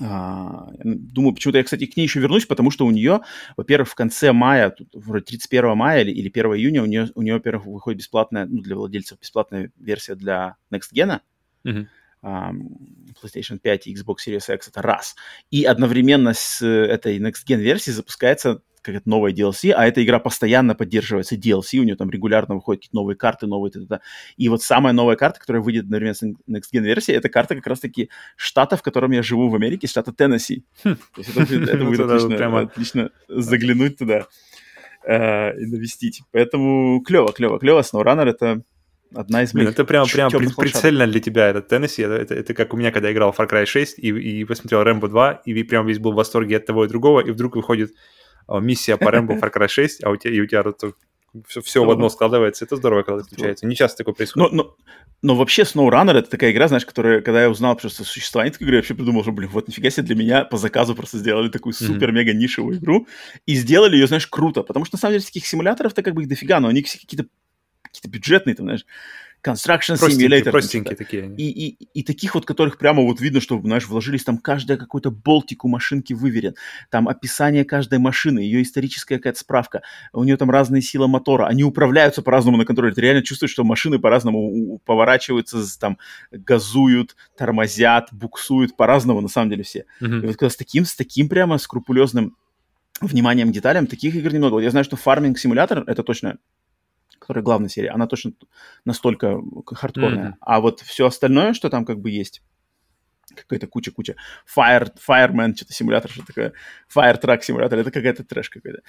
А, 0.00 0.70
думаю, 0.84 1.34
почему-то 1.34 1.58
я, 1.58 1.64
кстати, 1.64 1.86
к 1.86 1.96
ней 1.96 2.02
еще 2.02 2.20
вернусь, 2.20 2.44
потому 2.44 2.70
что 2.70 2.84
у 2.84 2.90
нее, 2.90 3.20
во-первых, 3.56 3.88
в 3.88 3.94
конце 3.94 4.32
мая, 4.32 4.68
тут, 4.68 4.88
вроде 4.92 5.24
31 5.24 5.76
мая 5.76 6.02
или, 6.02 6.10
или 6.10 6.28
1 6.28 6.44
июня, 6.56 6.82
у 6.82 6.86
нее, 6.86 7.08
у 7.14 7.22
нее, 7.22 7.34
во-первых, 7.34 7.66
выходит 7.66 8.00
бесплатная, 8.00 8.44
ну, 8.44 8.60
для 8.60 8.76
владельцев 8.76 9.18
бесплатная 9.18 9.72
версия 9.78 10.14
для 10.14 10.56
Next 10.70 10.92
Gen. 10.94 11.20
Mm-hmm. 11.64 11.86
PlayStation 13.12 13.58
5 13.58 13.86
и 13.86 13.94
Xbox 13.94 14.16
Series 14.26 14.54
X, 14.54 14.68
это 14.68 14.82
раз. 14.82 15.14
И 15.50 15.64
одновременно 15.64 16.34
с 16.34 16.64
этой 16.64 17.18
Next 17.18 17.46
Gen 17.48 17.56
версией 17.56 17.94
запускается 17.94 18.62
какая-то 18.82 19.08
новая 19.08 19.32
DLC, 19.32 19.70
а 19.70 19.86
эта 19.86 20.04
игра 20.04 20.18
постоянно 20.18 20.74
поддерживается 20.74 21.36
DLC, 21.36 21.78
у 21.78 21.84
нее 21.84 21.96
там 21.96 22.10
регулярно 22.10 22.56
выходят 22.56 22.80
какие-то 22.80 22.96
новые 22.96 23.16
карты, 23.16 23.46
новые 23.46 23.70
т 23.70 23.78
-т 23.78 23.86
-т. 23.86 24.00
И 24.36 24.48
вот 24.48 24.62
самая 24.62 24.92
новая 24.92 25.16
карта, 25.16 25.40
которая 25.40 25.62
выйдет 25.62 25.84
одновременно 25.84 26.14
с 26.14 26.22
Next 26.22 26.72
Gen 26.74 26.82
версией, 26.82 27.16
это 27.16 27.28
карта 27.28 27.54
как 27.54 27.66
раз-таки 27.66 28.10
штата, 28.36 28.76
в 28.76 28.82
котором 28.82 29.12
я 29.12 29.22
живу 29.22 29.48
в 29.48 29.54
Америке, 29.54 29.86
штата 29.86 30.12
Теннесси. 30.12 30.64
Хм. 30.84 30.96
То 30.96 31.20
есть 31.20 31.30
это 31.30 31.84
будет 31.84 32.00
отлично 32.72 33.10
заглянуть 33.28 33.98
туда 33.98 34.26
э, 35.06 35.60
и 35.60 35.66
навестить. 35.66 36.22
Поэтому 36.32 37.00
клево, 37.02 37.32
клево, 37.32 37.58
клево. 37.58 37.80
SnowRunner— 37.80 38.28
это 38.28 38.62
одна 39.14 39.42
из 39.42 39.54
моих 39.54 39.66
Блин, 39.66 39.74
Это 39.74 39.84
прям, 39.84 40.06
прям 40.06 40.30
прицельно 40.30 41.06
для 41.06 41.20
тебя, 41.20 41.48
этот 41.48 41.68
Теннесси. 41.68 42.02
Это, 42.02 42.14
это, 42.14 42.34
это 42.34 42.54
как 42.54 42.74
у 42.74 42.76
меня, 42.76 42.90
когда 42.90 43.08
я 43.08 43.14
играл 43.14 43.32
в 43.32 43.38
Far 43.38 43.48
Cry 43.48 43.66
6 43.66 43.98
и, 43.98 44.08
и 44.08 44.44
посмотрел 44.44 44.82
Рэмбо 44.82 45.08
2, 45.08 45.42
и 45.44 45.62
прям 45.62 45.86
весь 45.86 45.98
был 45.98 46.12
в 46.12 46.16
восторге 46.16 46.56
от 46.56 46.66
того 46.66 46.84
и 46.84 46.88
другого, 46.88 47.20
и 47.20 47.30
вдруг 47.30 47.56
выходит 47.56 47.92
а, 48.46 48.60
миссия 48.60 48.96
по 48.96 49.10
Рэмбо 49.10 49.34
Far 49.34 49.52
Cry 49.52 49.68
6, 49.68 50.04
а 50.04 50.10
у 50.10 50.16
тебя, 50.16 50.34
и 50.34 50.40
у 50.40 50.46
тебя 50.46 50.62
все, 51.46 51.62
все 51.62 51.84
в 51.84 51.90
одно 51.90 52.08
складывается. 52.10 52.64
Это 52.64 52.76
здорово, 52.76 53.02
когда 53.02 53.22
случается. 53.22 53.66
Не 53.66 53.74
часто 53.74 53.98
такое 53.98 54.14
происходит. 54.14 54.52
Но, 54.52 54.64
но, 54.64 54.76
но 55.22 55.34
вообще 55.34 55.62
SnowRunner 55.62 56.18
это 56.18 56.28
такая 56.28 56.52
игра, 56.52 56.68
знаешь, 56.68 56.84
которая, 56.84 57.22
когда 57.22 57.42
я 57.42 57.50
узнал 57.50 57.74
просто 57.76 58.04
существование 58.04 58.52
этой 58.52 58.62
игры, 58.64 58.74
я 58.74 58.78
вообще 58.80 58.94
придумал, 58.94 59.22
что, 59.22 59.32
блин, 59.32 59.48
вот 59.50 59.66
нифига 59.66 59.88
себе 59.88 60.02
для 60.02 60.14
меня 60.14 60.44
по 60.44 60.58
заказу 60.58 60.94
просто 60.94 61.18
сделали 61.18 61.48
такую 61.48 61.72
супер-мега 61.72 62.34
нишевую 62.34 62.76
игру 62.78 63.06
и 63.46 63.54
сделали 63.54 63.96
ее, 63.96 64.06
знаешь, 64.06 64.26
круто. 64.26 64.62
Потому 64.62 64.84
что, 64.84 64.96
на 64.96 65.00
самом 65.00 65.14
деле, 65.14 65.24
таких 65.24 65.46
симуляторов-то 65.46 66.02
как 66.02 66.14
бы 66.14 66.22
их 66.22 66.28
дофига, 66.28 66.60
но 66.60 66.68
они 66.68 66.82
все 66.82 66.98
какие-то 66.98 67.26
какие-то 67.92 68.08
бюджетные, 68.08 68.54
там, 68.54 68.66
знаешь, 68.66 68.84
Construction 69.44 69.98
простенькие, 69.98 70.28
Simulator. 70.28 70.50
Простенькие 70.52 70.96
такие. 70.96 71.34
И, 71.36 71.50
и, 71.50 71.88
и 71.94 72.02
таких 72.04 72.36
вот, 72.36 72.46
которых 72.46 72.78
прямо 72.78 73.02
вот 73.02 73.20
видно, 73.20 73.40
что, 73.40 73.60
знаешь, 73.60 73.88
вложились 73.88 74.22
там 74.22 74.38
каждая 74.38 74.78
какой-то 74.78 75.10
болтик 75.10 75.64
у 75.64 75.68
машинки 75.68 76.12
выверен, 76.12 76.54
там 76.90 77.08
описание 77.08 77.64
каждой 77.64 77.98
машины, 77.98 78.38
ее 78.38 78.62
историческая 78.62 79.16
какая-то 79.16 79.40
справка, 79.40 79.82
у 80.12 80.22
нее 80.22 80.36
там 80.36 80.48
разные 80.50 80.80
силы 80.80 81.08
мотора, 81.08 81.46
они 81.46 81.64
управляются 81.64 82.22
по-разному 82.22 82.56
на 82.56 82.64
контроле, 82.64 82.94
ты 82.94 83.00
реально 83.00 83.22
чувствуешь, 83.22 83.50
что 83.50 83.64
машины 83.64 83.98
по-разному 83.98 84.78
поворачиваются, 84.84 85.58
там, 85.80 85.98
газуют, 86.30 87.16
тормозят, 87.36 88.10
буксуют, 88.12 88.76
по-разному 88.76 89.20
на 89.20 89.28
самом 89.28 89.50
деле 89.50 89.64
все. 89.64 89.86
Mm-hmm. 90.00 90.22
И 90.22 90.26
вот 90.26 90.36
когда 90.36 90.50
с 90.50 90.56
таким, 90.56 90.84
с 90.84 90.94
таким 90.94 91.28
прямо 91.28 91.58
скрупулезным 91.58 92.36
вниманием 93.00 93.50
к 93.50 93.52
деталям, 93.52 93.88
таких 93.88 94.14
игр 94.14 94.32
немного. 94.32 94.54
Вот 94.54 94.60
я 94.60 94.70
знаю, 94.70 94.84
что 94.84 94.94
фарминг 94.94 95.36
симулятор, 95.36 95.82
это 95.88 96.04
точно 96.04 96.38
которая 97.22 97.44
главная 97.44 97.68
серия, 97.68 97.90
она 97.90 98.06
точно 98.06 98.32
настолько 98.84 99.40
хардкорная. 99.66 100.30
Mm-hmm. 100.30 100.36
А 100.40 100.60
вот 100.60 100.80
все 100.80 101.06
остальное, 101.06 101.54
что 101.54 101.70
там 101.70 101.84
как 101.84 102.00
бы 102.00 102.10
есть, 102.10 102.42
какая-то 103.34 103.68
куча-куча. 103.68 104.16
Fire, 104.56 104.90
Fireman, 105.08 105.54
что-то 105.54 105.72
симулятор, 105.72 106.10
что 106.10 106.26
такое. 106.26 106.52
Fire 106.94 107.20
Truck 107.20 107.42
симулятор, 107.42 107.78
это 107.78 107.90
какая-то 107.90 108.24
трэш 108.24 108.50
какой-то. 108.50 108.80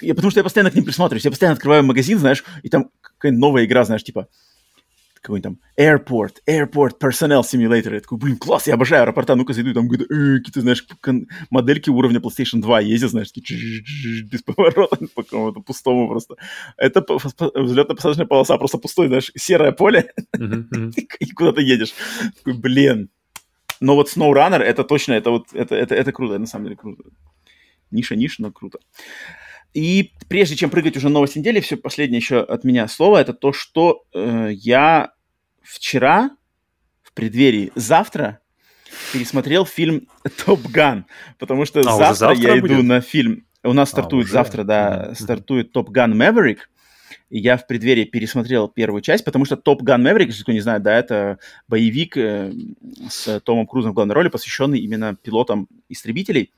Я, 0.00 0.14
потому 0.14 0.30
что 0.30 0.40
я 0.40 0.44
постоянно 0.44 0.70
к 0.70 0.74
ним 0.74 0.84
присматриваюсь. 0.84 1.24
Я 1.24 1.30
постоянно 1.30 1.54
открываю 1.54 1.82
магазин, 1.82 2.18
знаешь, 2.18 2.44
и 2.62 2.68
там 2.68 2.90
какая-нибудь 3.00 3.40
новая 3.40 3.64
игра, 3.64 3.84
знаешь, 3.84 4.04
типа 4.04 4.28
какой-нибудь 5.20 5.42
там 5.42 5.58
Airport, 5.78 6.36
Airport 6.48 6.98
Personnel 7.00 7.42
Simulator. 7.42 7.94
Я 7.94 8.00
такой, 8.00 8.18
блин, 8.18 8.36
класс, 8.36 8.66
я 8.66 8.74
обожаю 8.74 9.02
аэропорта. 9.02 9.34
Ну-ка 9.34 9.52
зайду, 9.52 9.74
там 9.74 9.88
какие-то, 9.88 10.12
э, 10.12 10.38
какие-то, 10.38 10.60
знаешь, 10.60 10.86
модельки 11.50 11.90
уровня 11.90 12.20
PlayStation 12.20 12.60
2 12.60 12.80
ездят, 12.80 13.10
знаешь, 13.10 13.32
такие 13.32 13.82
без 14.22 14.42
поворота 14.42 14.96
по 15.14 15.22
какому-то 15.22 15.60
пустому 15.60 16.08
просто. 16.08 16.36
Это 16.76 17.00
взлетно-посадочная 17.00 18.26
полоса, 18.26 18.56
просто 18.58 18.78
пустой, 18.78 19.08
знаешь, 19.08 19.32
серое 19.36 19.72
поле, 19.72 20.12
и 21.20 21.30
куда 21.32 21.52
ты 21.52 21.62
едешь. 21.62 21.94
Такой, 22.36 22.54
блин. 22.54 23.10
Но 23.80 23.94
вот 23.94 24.08
SnowRunner, 24.08 24.60
это 24.60 24.84
точно, 24.84 25.12
это 25.12 25.30
вот, 25.30 25.46
это, 25.52 25.74
это, 25.76 25.94
это 25.94 26.12
круто, 26.12 26.38
на 26.38 26.46
самом 26.46 26.64
деле 26.64 26.76
круто. 26.76 27.04
Ниша-ниша, 27.90 28.42
но 28.42 28.52
круто. 28.52 28.78
И 29.74 30.12
прежде 30.28 30.56
чем 30.56 30.70
прыгать 30.70 30.96
уже 30.96 31.08
новость 31.08 31.36
недели, 31.36 31.60
все 31.60 31.76
последнее 31.76 32.18
еще 32.18 32.40
от 32.40 32.64
меня 32.64 32.88
слово, 32.88 33.18
это 33.18 33.32
то, 33.32 33.52
что 33.52 34.04
э, 34.14 34.50
я 34.52 35.12
вчера, 35.62 36.30
в 37.02 37.12
преддверии 37.12 37.70
завтра, 37.74 38.40
пересмотрел 39.12 39.66
фильм 39.66 40.08
«Топ 40.44 40.60
Ган», 40.68 41.06
потому 41.38 41.64
что 41.64 41.80
а, 41.80 41.82
завтра, 41.82 42.14
завтра 42.14 42.54
я 42.54 42.60
будет? 42.60 42.72
иду 42.72 42.82
на 42.82 43.00
фильм. 43.00 43.46
У 43.62 43.72
нас 43.72 43.90
а, 43.90 43.92
стартует 43.92 44.28
а, 44.28 44.30
завтра, 44.30 44.64
да, 44.64 45.08
mm-hmm. 45.10 45.14
стартует 45.14 45.72
«Топ 45.72 45.90
Ган 45.90 46.16
Мэверик», 46.16 46.70
и 47.30 47.38
я 47.38 47.56
в 47.56 47.66
преддверии 47.66 48.04
пересмотрел 48.04 48.68
первую 48.68 49.02
часть, 49.02 49.24
потому 49.24 49.44
что 49.44 49.56
Топ 49.56 49.82
Ган 49.82 50.06
Maverick, 50.06 50.26
если 50.26 50.42
кто 50.42 50.52
не 50.52 50.60
знает, 50.60 50.82
да, 50.82 50.98
это 50.98 51.38
боевик 51.68 52.16
э, 52.16 52.52
с 53.10 53.40
Томом 53.40 53.66
Крузом 53.66 53.92
в 53.92 53.94
главной 53.94 54.14
роли, 54.14 54.28
посвященный 54.28 54.80
именно 54.80 55.14
пилотам 55.14 55.68
истребителей. 55.88 56.52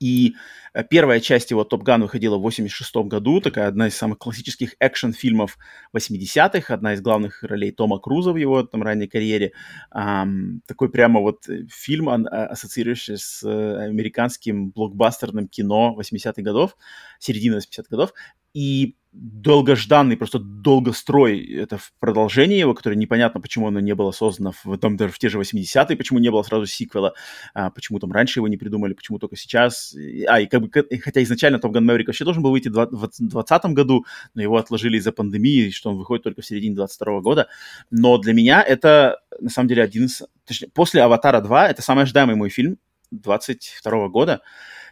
И 0.00 0.34
э, 0.72 0.84
первая 0.84 1.20
часть 1.20 1.50
его 1.50 1.64
«Топ 1.64 1.82
Ган» 1.82 2.02
выходила 2.02 2.36
в 2.36 2.42
86 2.42 2.96
году, 3.06 3.40
такая 3.40 3.68
одна 3.68 3.86
из 3.86 3.96
самых 3.96 4.18
классических 4.18 4.74
экшн-фильмов 4.78 5.56
80-х, 5.96 6.74
одна 6.74 6.94
из 6.94 7.00
главных 7.00 7.42
ролей 7.42 7.70
Тома 7.70 7.98
Круза 7.98 8.32
в 8.32 8.36
его 8.36 8.62
там 8.64 8.82
ранней 8.82 9.06
карьере. 9.06 9.52
Um, 9.94 10.60
такой 10.66 10.90
прямо 10.90 11.20
вот 11.20 11.48
э, 11.48 11.66
фильм, 11.70 12.08
а, 12.08 12.16
ассоциирующийся 12.46 13.16
с 13.16 13.42
э, 13.44 13.84
американским 13.84 14.70
блокбастерным 14.70 15.48
кино 15.48 15.96
80-х 15.98 16.42
годов, 16.42 16.76
середины 17.18 17.56
80-х 17.56 17.86
годов. 17.88 18.12
И 18.52 18.96
долгожданный, 19.14 20.16
просто 20.16 20.40
долгострой, 20.40 21.40
это 21.46 21.78
в 21.78 21.92
продолжении 22.00 22.58
его, 22.58 22.74
которое 22.74 22.96
непонятно, 22.96 23.40
почему 23.40 23.68
оно 23.68 23.78
не 23.78 23.94
было 23.94 24.10
создано 24.10 24.52
в, 24.64 24.76
там, 24.78 24.96
даже 24.96 25.12
в 25.12 25.18
те 25.20 25.28
же 25.28 25.38
80-е, 25.38 25.96
почему 25.96 26.18
не 26.18 26.30
было 26.30 26.42
сразу 26.42 26.66
сиквела, 26.66 27.14
а, 27.54 27.70
почему 27.70 28.00
там 28.00 28.10
раньше 28.10 28.40
его 28.40 28.48
не 28.48 28.56
придумали, 28.56 28.92
почему 28.92 29.20
только 29.20 29.36
сейчас. 29.36 29.94
А, 30.28 30.40
и 30.40 30.46
как 30.46 30.62
бы, 30.62 30.70
хотя 31.00 31.22
изначально 31.22 31.56
Top 31.56 31.72
Gun 31.72 31.84
Maverick 31.84 32.06
вообще 32.06 32.24
должен 32.24 32.42
был 32.42 32.50
выйти 32.50 32.68
в 32.68 32.72
2020 32.72 33.64
году, 33.66 34.04
но 34.34 34.42
его 34.42 34.56
отложили 34.56 34.96
из-за 34.98 35.12
пандемии, 35.12 35.70
что 35.70 35.90
он 35.90 35.96
выходит 35.96 36.24
только 36.24 36.42
в 36.42 36.46
середине 36.46 36.74
22 36.74 37.20
года. 37.20 37.48
Но 37.92 38.18
для 38.18 38.32
меня 38.32 38.62
это, 38.62 39.20
на 39.40 39.50
самом 39.50 39.68
деле, 39.68 39.84
один 39.84 40.06
из... 40.06 40.22
Точнее, 40.44 40.68
после 40.74 41.02
«Аватара 41.02 41.40
2» 41.40 41.68
это 41.68 41.82
самый 41.82 42.02
ожидаемый 42.02 42.34
мой 42.34 42.50
фильм 42.50 42.78
22 43.12 44.08
года, 44.08 44.42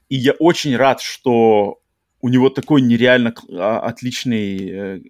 и 0.09 0.17
я 0.17 0.33
очень 0.33 0.77
рад, 0.77 1.01
что 1.01 1.82
у 2.23 2.29
него 2.29 2.51
такой 2.51 2.81
нереально 2.81 3.35
а, 3.51 3.81
отличный 3.81 4.71
э, 4.71 5.01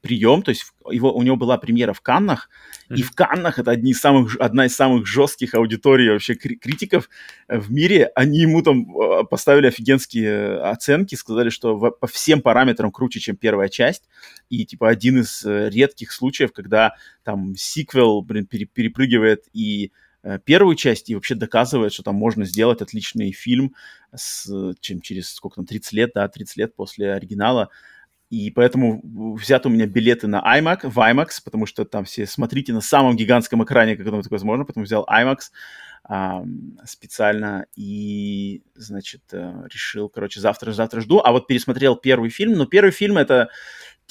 прием, 0.00 0.42
то 0.42 0.50
есть 0.50 0.66
его, 0.90 1.14
у 1.14 1.22
него 1.22 1.36
была 1.36 1.56
премьера 1.56 1.92
в 1.92 2.00
Каннах, 2.00 2.50
mm-hmm. 2.90 2.96
и 2.96 3.02
в 3.02 3.12
Каннах 3.12 3.60
это 3.60 3.70
одни 3.70 3.92
из 3.92 4.00
самых, 4.00 4.36
одна 4.40 4.66
из 4.66 4.74
самых 4.74 5.06
жестких 5.06 5.54
аудиторий 5.54 6.10
вообще 6.10 6.34
критиков 6.34 7.08
э, 7.46 7.58
в 7.58 7.70
мире, 7.70 8.10
они 8.16 8.40
ему 8.40 8.60
там 8.62 8.86
а, 8.98 9.22
поставили 9.22 9.68
офигенские 9.68 10.60
оценки, 10.62 11.14
сказали, 11.14 11.48
что 11.48 11.76
в, 11.76 11.90
по 11.92 12.08
всем 12.08 12.42
параметрам 12.42 12.90
круче, 12.90 13.20
чем 13.20 13.36
первая 13.36 13.68
часть, 13.68 14.08
и 14.50 14.66
типа 14.66 14.88
один 14.88 15.20
из 15.20 15.44
э, 15.44 15.70
редких 15.70 16.10
случаев, 16.10 16.52
когда 16.52 16.96
там 17.22 17.54
сиквел, 17.56 18.20
блин, 18.20 18.46
пере, 18.46 18.66
перепрыгивает 18.66 19.44
и 19.52 19.92
Э, 19.92 20.11
первую 20.44 20.76
часть 20.76 21.10
и 21.10 21.14
вообще 21.14 21.34
доказывает, 21.34 21.92
что 21.92 22.02
там 22.02 22.14
можно 22.14 22.44
сделать 22.44 22.80
отличный 22.80 23.32
фильм 23.32 23.74
с, 24.14 24.48
чем 24.80 25.00
через 25.00 25.32
сколько 25.32 25.56
там, 25.56 25.66
30 25.66 25.92
лет, 25.92 26.10
да, 26.14 26.28
30 26.28 26.56
лет 26.56 26.76
после 26.76 27.12
оригинала. 27.12 27.70
И 28.30 28.50
поэтому 28.50 29.02
взяты 29.36 29.68
у 29.68 29.70
меня 29.70 29.86
билеты 29.86 30.26
на 30.26 30.42
IMAX, 30.58 30.88
в 30.88 30.98
IMAX, 30.98 31.42
потому 31.44 31.66
что 31.66 31.84
там 31.84 32.04
все 32.04 32.26
смотрите 32.26 32.72
на 32.72 32.80
самом 32.80 33.14
гигантском 33.14 33.62
экране, 33.62 33.94
как 33.94 34.06
это 34.06 34.22
возможно, 34.30 34.64
поэтому 34.64 34.86
взял 34.86 35.06
IMAX 35.06 35.50
а, 36.04 36.42
специально 36.84 37.66
и, 37.76 38.62
значит, 38.74 39.22
э, 39.32 39.52
решил, 39.72 40.08
короче, 40.08 40.40
завтра-завтра 40.40 41.00
жду. 41.00 41.20
А 41.22 41.30
вот 41.30 41.46
пересмотрел 41.46 41.94
первый 41.94 42.30
фильм, 42.30 42.54
но 42.54 42.66
первый 42.66 42.90
фильм 42.90 43.18
это 43.18 43.50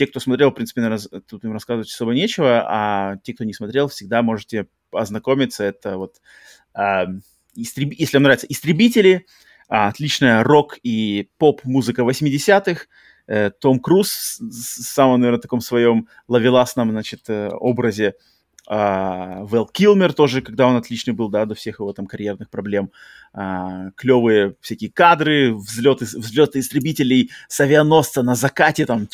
те, 0.01 0.07
кто 0.07 0.19
смотрел, 0.19 0.49
в 0.49 0.55
принципе, 0.55 0.81
тут 1.29 1.43
им 1.43 1.53
рассказывать 1.53 1.91
особо 1.91 2.15
нечего, 2.15 2.65
а 2.67 3.17
те, 3.17 3.35
кто 3.35 3.43
не 3.43 3.53
смотрел, 3.53 3.87
всегда 3.87 4.23
можете 4.23 4.65
ознакомиться. 4.91 5.63
Это 5.63 5.97
вот, 5.97 6.15
э, 6.73 7.05
истреб... 7.53 7.93
если 7.95 8.17
вам 8.17 8.23
нравятся 8.23 8.47
«Истребители», 8.47 9.13
э, 9.13 9.75
отличная 9.75 10.43
рок 10.43 10.79
и 10.81 11.29
поп-музыка 11.37 12.01
80-х, 12.01 12.87
э, 13.27 13.51
Том 13.51 13.79
Круз 13.79 14.39
с 14.39 14.91
самым, 14.91 15.21
наверное, 15.21 15.39
таком 15.39 15.61
своем 15.61 16.07
лавеласном, 16.27 16.89
значит, 16.89 17.29
э, 17.29 17.49
образе, 17.49 18.15
Uh, 18.69 19.43
Вэл 19.47 19.65
Килмер 19.65 20.13
тоже, 20.13 20.41
когда 20.41 20.67
он 20.67 20.75
отличный 20.75 21.13
был, 21.13 21.29
да, 21.29 21.45
до 21.45 21.55
всех 21.55 21.79
его 21.79 21.91
там 21.93 22.05
карьерных 22.05 22.49
проблем. 22.49 22.91
Uh, 23.35 23.91
клевые 23.95 24.55
всякие 24.61 24.91
кадры, 24.91 25.53
взлеты, 25.53 26.05
взлеты 26.05 26.59
истребителей 26.59 27.31
с 27.49 27.59
авианосца 27.59 28.21
на 28.21 28.35
закате, 28.35 28.85
там, 28.85 29.07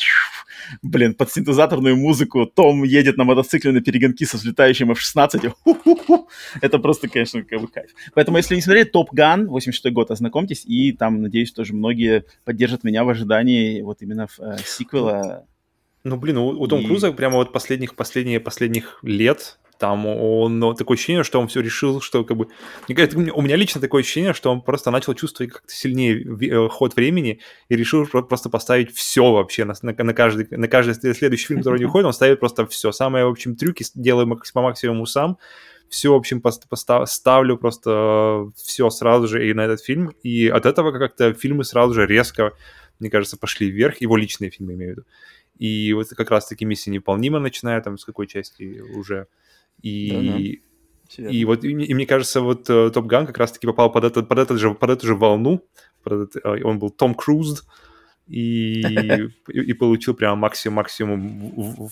блин, 0.82 1.14
под 1.14 1.30
синтезаторную 1.30 1.96
музыку. 1.96 2.46
Том 2.46 2.84
едет 2.84 3.16
на 3.16 3.24
мотоцикле 3.24 3.72
на 3.72 3.80
перегонки 3.80 4.24
со 4.24 4.36
взлетающим 4.36 4.90
F-16. 4.92 5.52
Это 6.60 6.78
просто, 6.78 7.08
конечно, 7.08 7.42
как 7.42 7.60
бы 7.60 7.68
кайф. 7.68 7.90
Поэтому, 8.14 8.36
если 8.38 8.54
не 8.54 8.62
смотрели 8.62 8.84
Топ 8.84 9.12
Ган, 9.12 9.46
86 9.46 9.92
год, 9.92 10.10
ознакомьтесь, 10.10 10.64
и 10.66 10.92
там, 10.92 11.22
надеюсь, 11.22 11.52
тоже 11.52 11.74
многие 11.74 12.24
поддержат 12.44 12.84
меня 12.84 13.04
в 13.04 13.08
ожидании 13.08 13.82
вот 13.82 14.02
именно 14.02 14.28
э, 14.38 14.56
сиквела 14.64 15.44
ну, 16.04 16.16
блин, 16.16 16.38
у, 16.38 16.48
у 16.48 16.66
Том 16.66 16.80
и... 16.80 16.86
Круза 16.86 17.12
прямо 17.12 17.36
вот 17.36 17.52
последних, 17.52 17.94
последних, 17.94 18.42
последних 18.42 19.00
лет 19.02 19.58
там 19.78 20.06
он 20.06 20.58
ну, 20.58 20.74
такое 20.74 20.96
ощущение, 20.96 21.22
что 21.22 21.40
он 21.40 21.48
все 21.48 21.60
решил, 21.60 22.00
что 22.00 22.24
как 22.24 22.36
бы... 22.36 22.48
Мне 22.88 22.96
кажется, 22.96 23.16
у 23.16 23.42
меня 23.42 23.56
лично 23.56 23.80
такое 23.80 24.02
ощущение, 24.02 24.34
что 24.34 24.50
он 24.50 24.60
просто 24.60 24.90
начал 24.90 25.14
чувствовать 25.14 25.52
как-то 25.52 25.72
сильнее 25.72 26.20
э, 26.20 26.68
ход 26.68 26.96
времени 26.96 27.40
и 27.68 27.76
решил 27.76 28.06
просто 28.06 28.50
поставить 28.50 28.94
все 28.94 29.32
вообще 29.32 29.64
на, 29.64 29.74
на, 29.82 29.94
на, 29.96 30.14
каждый, 30.14 30.48
на 30.50 30.68
каждый 30.68 31.14
следующий 31.14 31.46
фильм, 31.46 31.60
который 31.60 31.78
не 31.78 31.84
выходит, 31.86 32.06
он 32.06 32.12
ставит 32.12 32.40
просто 32.40 32.66
все. 32.66 32.90
Самые, 32.92 33.24
в 33.24 33.30
общем, 33.30 33.56
трюки 33.56 33.84
делаю 33.94 34.28
по 34.52 34.60
максимуму 34.62 35.06
сам. 35.06 35.38
Все, 35.88 36.12
в 36.12 36.16
общем, 36.16 36.42
постав, 36.42 37.08
ставлю 37.08 37.56
просто 37.56 38.50
все 38.56 38.90
сразу 38.90 39.26
же 39.26 39.48
и 39.48 39.54
на 39.54 39.62
этот 39.62 39.80
фильм. 39.80 40.12
И 40.22 40.48
от 40.48 40.66
этого 40.66 40.92
как-то 40.92 41.32
фильмы 41.32 41.64
сразу 41.64 41.94
же 41.94 42.06
резко, 42.06 42.52
мне 42.98 43.10
кажется, 43.10 43.38
пошли 43.38 43.70
вверх. 43.70 44.00
Его 44.00 44.16
личные 44.16 44.50
фильмы 44.50 44.74
имею 44.74 44.90
в 44.90 44.96
виду. 44.96 45.06
И 45.58 45.92
вот 45.92 46.08
как 46.10 46.30
раз-таки 46.30 46.64
«Миссия 46.64 46.90
неполнима», 46.90 47.38
начиная 47.38 47.80
там 47.80 47.98
с 47.98 48.04
какой 48.04 48.26
части 48.26 48.80
уже. 48.80 49.26
И, 49.82 50.60
да, 51.16 51.28
и 51.28 51.44
вот 51.44 51.64
и, 51.64 51.70
и 51.70 51.94
мне 51.94 52.06
кажется, 52.06 52.40
вот 52.40 52.64
Топ 52.64 52.96
uh, 52.96 53.06
Ган 53.06 53.26
как 53.26 53.38
раз-таки 53.38 53.66
попал 53.66 53.90
под, 53.90 54.04
этот, 54.04 54.28
под, 54.28 54.38
этот 54.38 54.58
же, 54.58 54.74
под 54.74 54.90
эту 54.90 55.06
же 55.06 55.14
волну. 55.14 55.64
Под 56.02 56.12
этот, 56.12 56.44
uh, 56.44 56.62
он 56.62 56.78
был 56.78 56.90
Том 56.90 57.14
Круз, 57.14 57.64
и, 58.28 58.82
и, 59.48 59.72
получил 59.72 60.14
прямо 60.14 60.36
максимум, 60.36 60.76
максимум 60.76 61.88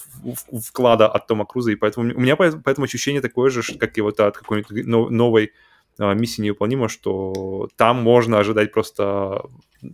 вклада 0.62 1.08
от 1.08 1.26
Тома 1.26 1.46
Круза. 1.46 1.72
И 1.72 1.76
поэтому 1.76 2.14
у 2.14 2.20
меня 2.20 2.36
поэтому 2.36 2.84
ощущение 2.84 3.22
такое 3.22 3.50
же, 3.50 3.62
как 3.78 3.96
и 3.98 4.00
вот 4.00 4.20
от 4.20 4.36
какой-нибудь 4.36 4.86
новой 4.86 5.52
uh, 5.98 6.14
миссии 6.14 6.42
невыполнима, 6.42 6.88
что 6.88 7.68
там 7.76 8.02
можно 8.02 8.38
ожидать 8.38 8.72
просто 8.72 9.42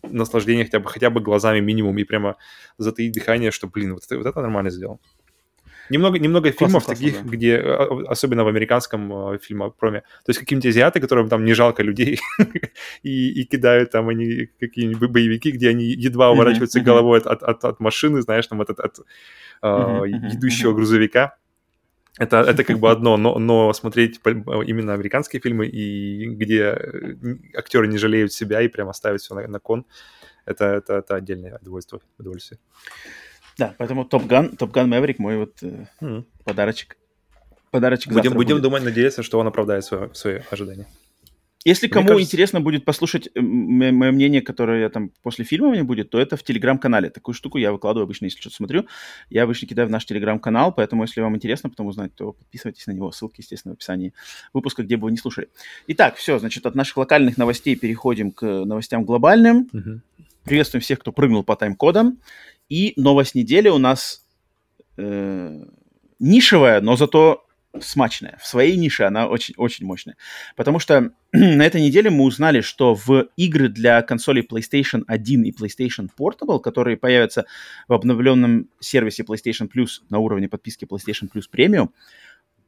наслаждения 0.02 0.64
хотя 0.64 0.80
бы, 0.80 0.88
хотя 0.88 1.10
бы 1.10 1.20
глазами 1.20 1.60
минимум 1.60 1.96
и 1.98 2.04
прямо 2.04 2.36
затаить 2.78 3.12
дыхание, 3.12 3.50
что, 3.50 3.66
блин, 3.66 3.94
вот 3.94 4.04
это, 4.04 4.18
вот 4.18 4.26
это 4.26 4.40
нормально 4.40 4.70
сделал. 4.70 5.00
Немного, 5.90 6.18
немного 6.18 6.50
классно, 6.50 6.66
фильмов 6.66 6.84
классно, 6.84 7.06
таких, 7.06 7.24
да. 7.24 7.28
где, 7.28 7.56
а, 7.56 8.04
особенно 8.08 8.44
в 8.44 8.48
американском 8.48 9.34
э, 9.34 9.38
фильмопроме, 9.38 10.00
то 10.00 10.30
есть 10.30 10.40
какие-нибудь 10.40 10.68
азиаты, 10.68 11.00
которым 11.00 11.28
там 11.28 11.44
не 11.44 11.54
жалко 11.54 11.82
людей, 11.82 12.20
и, 13.02 13.40
и 13.40 13.44
кидают 13.44 13.90
там 13.90 14.08
они 14.08 14.48
какие-нибудь 14.60 15.10
боевики, 15.10 15.50
где 15.50 15.70
они 15.70 15.84
едва 15.84 16.30
уворачиваются 16.30 16.80
mm-hmm. 16.80 16.84
головой 16.84 17.18
от, 17.18 17.26
от, 17.26 17.42
от, 17.42 17.64
от 17.64 17.80
машины, 17.80 18.22
знаешь, 18.22 18.46
там 18.46 18.60
от, 18.60 18.70
от, 18.70 18.80
от 18.80 18.98
uh, 19.62 20.06
идущего 20.06 20.72
грузовика. 20.72 21.36
Это, 22.18 22.36
это 22.48 22.64
как 22.64 22.78
бы 22.78 22.90
одно, 22.90 23.16
но, 23.16 23.38
но 23.38 23.72
смотреть 23.72 24.20
именно 24.24 24.94
американские 24.94 25.40
фильмы, 25.40 25.66
и 25.66 26.26
где 26.26 26.62
э, 26.62 27.14
актеры 27.56 27.88
не 27.88 27.98
жалеют 27.98 28.32
себя 28.32 28.60
и 28.62 28.68
прямо 28.68 28.92
ставят 28.92 29.20
все 29.20 29.34
на, 29.34 29.46
на 29.48 29.58
кон, 29.58 29.84
это, 30.44 30.64
это, 30.66 30.94
это 30.94 31.14
отдельное 31.16 31.58
удовольствие. 31.60 32.00
удовольствие. 32.18 32.58
Да, 33.62 33.74
поэтому 33.78 34.04
Топ 34.04 34.26
Ган, 34.26 34.56
Топ 34.56 34.72
Ган 34.72 34.88
Мэврик 34.88 35.18
мой 35.18 35.36
вот 35.36 35.62
э, 35.62 35.86
mm. 36.00 36.24
подарочек. 36.44 36.96
Подарочек 37.70 38.12
Будем, 38.12 38.34
будем 38.34 38.56
будет. 38.56 38.62
думать, 38.62 38.82
надеяться, 38.82 39.22
что 39.22 39.38
он 39.38 39.46
оправдает 39.46 39.84
свое, 39.84 40.10
свои 40.14 40.40
ожидания. 40.50 40.86
Если 41.64 41.86
кому 41.86 42.08
кажется... 42.08 42.26
интересно 42.26 42.60
будет 42.60 42.84
послушать 42.84 43.28
э, 43.32 43.40
мое 43.40 44.10
мнение, 44.10 44.42
которое 44.42 44.80
я 44.80 44.88
там 44.88 45.12
после 45.22 45.44
фильма 45.44 45.68
у 45.68 45.72
меня 45.72 45.84
будет, 45.84 46.10
то 46.10 46.18
это 46.18 46.36
в 46.36 46.42
телеграм-канале. 46.42 47.08
Такую 47.08 47.36
штуку 47.36 47.58
я 47.58 47.70
выкладываю 47.70 48.04
обычно, 48.04 48.24
если 48.24 48.40
что-то 48.40 48.56
смотрю. 48.56 48.86
Я 49.30 49.44
обычно 49.44 49.68
кидаю 49.68 49.86
в 49.86 49.90
наш 49.92 50.04
телеграм-канал, 50.04 50.72
поэтому 50.72 51.04
если 51.04 51.20
вам 51.20 51.36
интересно 51.36 51.70
потом 51.70 51.86
узнать, 51.86 52.14
то 52.16 52.32
подписывайтесь 52.32 52.86
на 52.88 52.92
него. 52.92 53.12
Ссылки, 53.12 53.40
естественно, 53.42 53.74
в 53.74 53.76
описании 53.76 54.12
выпуска, 54.52 54.82
где 54.82 54.96
бы 54.96 55.04
вы 55.04 55.12
не 55.12 55.18
слушали. 55.18 55.48
Итак, 55.86 56.16
все, 56.16 56.40
значит, 56.40 56.66
от 56.66 56.74
наших 56.74 56.96
локальных 56.96 57.36
новостей 57.36 57.76
переходим 57.76 58.32
к 58.32 58.44
новостям 58.44 59.04
глобальным. 59.04 59.68
Угу. 59.72 60.00
Приветствуем 60.44 60.82
всех, 60.82 60.98
кто 60.98 61.12
прыгнул 61.12 61.44
по 61.44 61.54
тайм-кодам. 61.54 62.18
И 62.68 62.92
новость 62.96 63.34
недели 63.34 63.68
у 63.68 63.78
нас 63.78 64.26
э, 64.96 65.64
нишевая, 66.18 66.80
но 66.80 66.96
зато 66.96 67.46
смачная. 67.80 68.38
В 68.40 68.46
своей 68.46 68.76
нише 68.76 69.04
она 69.04 69.26
очень-очень 69.26 69.86
мощная. 69.86 70.16
Потому 70.56 70.78
что 70.78 71.12
на 71.32 71.64
этой 71.64 71.80
неделе 71.80 72.10
мы 72.10 72.24
узнали, 72.24 72.60
что 72.60 72.94
в 72.94 73.28
игры 73.36 73.68
для 73.68 74.02
консолей 74.02 74.46
PlayStation 74.48 75.04
1 75.06 75.44
и 75.44 75.52
PlayStation 75.52 76.08
Portable, 76.18 76.60
которые 76.60 76.96
появятся 76.96 77.46
в 77.88 77.92
обновленном 77.94 78.68
сервисе 78.80 79.22
PlayStation 79.22 79.70
Plus 79.74 80.02
на 80.10 80.18
уровне 80.18 80.48
подписки 80.48 80.84
PlayStation 80.84 81.30
Plus 81.32 81.44
Premium, 81.52 81.90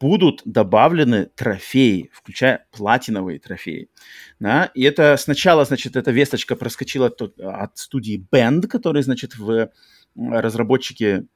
будут 0.01 0.43
добавлены 0.45 1.27
трофеи, 1.35 2.11
включая 2.13 2.67
платиновые 2.71 3.39
трофеи. 3.39 3.89
Да? 4.41 4.71
И 4.75 4.83
это 4.83 5.17
сначала, 5.17 5.65
значит, 5.65 5.97
эта 5.97 6.11
весточка 6.11 6.57
проскочила 6.57 7.07
от, 7.07 7.39
от 7.39 7.79
студии 7.79 8.25
Band, 8.33 8.67
которые, 8.67 9.03
значит, 9.03 9.37
в 9.37 9.71
разработчики 10.17 11.27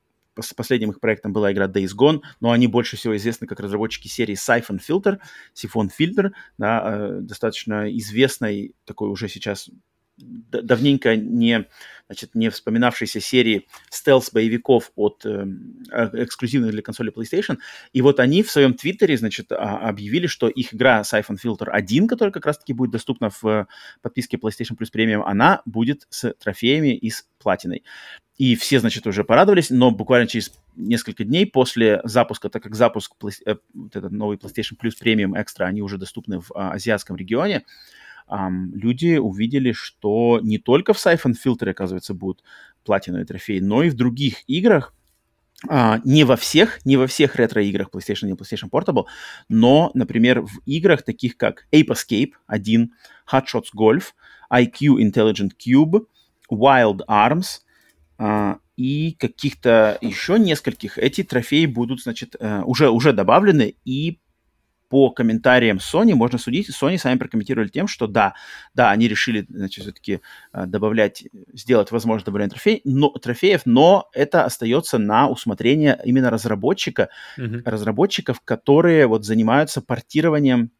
с 0.41 0.55
последним 0.55 0.91
их 0.91 1.01
проектом 1.01 1.33
была 1.33 1.53
игра 1.53 1.67
Days 1.67 1.91
Gone, 1.99 2.21
но 2.41 2.53
они 2.53 2.67
больше 2.67 2.97
всего 2.97 3.17
известны 3.17 3.47
как 3.47 3.61
разработчики 3.61 4.09
серии 4.09 4.37
Siphon 4.37 4.79
Filter, 4.79 5.19
Siphon 5.55 5.89
Filter, 5.99 6.31
да, 6.59 6.83
э, 6.85 7.19
достаточно 7.23 7.91
известной, 7.97 8.75
такой 8.85 9.09
уже 9.09 9.29
сейчас 9.29 9.69
давненько 10.19 11.17
не, 11.17 11.67
значит, 12.07 12.35
не 12.35 12.49
вспоминавшейся 12.49 13.21
серии 13.21 13.67
стелс-боевиков 13.91 14.93
от 14.97 15.25
э, 15.25 15.47
э, 15.93 16.25
эксклюзивных 16.25 16.73
для 16.73 16.83
консоли 16.83 17.13
PlayStation. 17.13 17.59
И 17.93 18.03
вот 18.03 18.21
они 18.21 18.43
в 18.43 18.51
своем 18.51 18.75
твиттере, 18.75 19.17
значит, 19.17 19.53
а, 19.53 19.79
объявили, 19.89 20.27
что 20.27 20.49
их 20.49 20.75
игра 20.75 21.03
Siphon 21.03 21.37
Filter 21.43 21.69
1, 21.69 22.09
которая 22.09 22.33
как 22.33 22.47
раз-таки 22.47 22.73
будет 22.73 22.91
доступна 22.91 23.31
в 23.41 23.67
подписке 24.03 24.37
PlayStation 24.37 24.77
Plus 24.79 24.89
Premium, 24.95 25.23
она 25.25 25.63
будет 25.65 26.07
с 26.11 26.33
трофеями 26.35 26.97
и 26.97 27.11
с 27.11 27.27
платиной. 27.39 27.85
И 28.39 28.55
все, 28.55 28.79
значит, 28.79 29.07
уже 29.07 29.25
порадовались, 29.25 29.71
но 29.71 29.91
буквально 29.91 30.29
через 30.29 30.53
несколько 30.77 31.25
дней 31.25 31.45
после 31.45 32.01
запуска, 32.05 32.49
так 32.49 32.63
как 32.63 32.77
запуск, 32.77 33.13
э, 33.45 33.57
вот 33.75 33.97
этот 33.97 34.13
новый 34.13 34.37
PlayStation 34.37 34.77
Plus 34.81 34.93
Premium 35.03 35.33
Extra, 35.33 35.65
они 35.65 35.83
уже 35.83 35.99
доступны 35.99 36.41
в 36.41 36.53
а, 36.55 36.73
азиатском 36.73 37.17
регионе, 37.17 37.65
um, 38.31 38.71
люди 38.73 39.17
увидели, 39.17 39.73
что 39.73 40.41
не 40.43 40.59
только 40.59 40.93
в 40.93 40.97
Siphon 40.97 41.35
Filter, 41.45 41.71
оказывается, 41.71 42.15
будут 42.15 42.43
платиновые 42.85 43.27
трофеи, 43.27 43.61
но 43.61 43.83
и 43.83 43.91
в 43.91 43.95
других 43.95 44.43
играх, 44.47 44.95
Uh, 45.67 46.01
не 46.05 46.23
во 46.23 46.37
всех, 46.37 46.87
не 46.87 46.97
во 46.97 47.09
всех 47.09 47.35
ретро-играх 47.35 47.89
PlayStation 47.93 48.31
и 48.31 48.33
PlayStation 48.35 48.71
Portable, 48.71 49.07
но, 49.49 49.91
например, 49.93 50.43
в 50.43 50.61
играх 50.67 51.03
таких 51.03 51.37
как 51.37 51.67
Ape 51.73 51.89
Escape 51.89 52.31
1, 52.47 52.93
Hot 53.33 53.45
Shots 53.53 53.71
Golf, 53.77 54.13
IQ 54.53 55.01
Intelligent 55.01 55.51
Cube, 55.59 56.07
Wild 56.49 57.01
Arms 57.09 57.63
uh, 58.21 58.57
и 58.77 59.17
каких-то 59.19 59.99
еще 60.01 60.39
нескольких, 60.39 60.97
эти 60.97 61.25
трофеи 61.25 61.67
будут, 61.67 62.03
значит, 62.03 62.37
uh, 62.37 62.63
уже, 62.63 62.91
уже 62.91 63.13
добавлены 63.13 63.75
и 63.85 64.21
по 64.89 65.11
комментариям 65.11 65.79
Sony 65.79 66.15
можно 66.15 66.39
судить, 66.39 66.71
Sony 66.71 66.99
сами 66.99 67.19
прокомментировали 67.19 67.69
тем, 67.69 67.87
что 67.87 68.07
да, 68.07 68.35
да, 68.75 68.91
они 68.91 69.09
решили, 69.09 69.47
значит, 69.49 69.85
все-таки 69.85 70.21
э, 70.53 70.67
добавлять, 70.67 71.25
сделать 71.53 71.91
возможность 71.91 72.27
добавления 72.27 72.51
трофей, 72.51 72.81
но, 72.85 73.11
трофеев, 73.11 73.63
но 73.65 74.09
это 74.13 74.45
остается 74.45 74.99
на 74.99 75.29
усмотрение 75.29 76.01
именно 76.05 76.31
разработчика, 76.31 77.11
mm-hmm. 77.39 77.63
разработчиков, 77.65 78.41
которые 78.41 79.07
вот 79.07 79.25
занимаются 79.25 79.81
портированием 79.81 80.71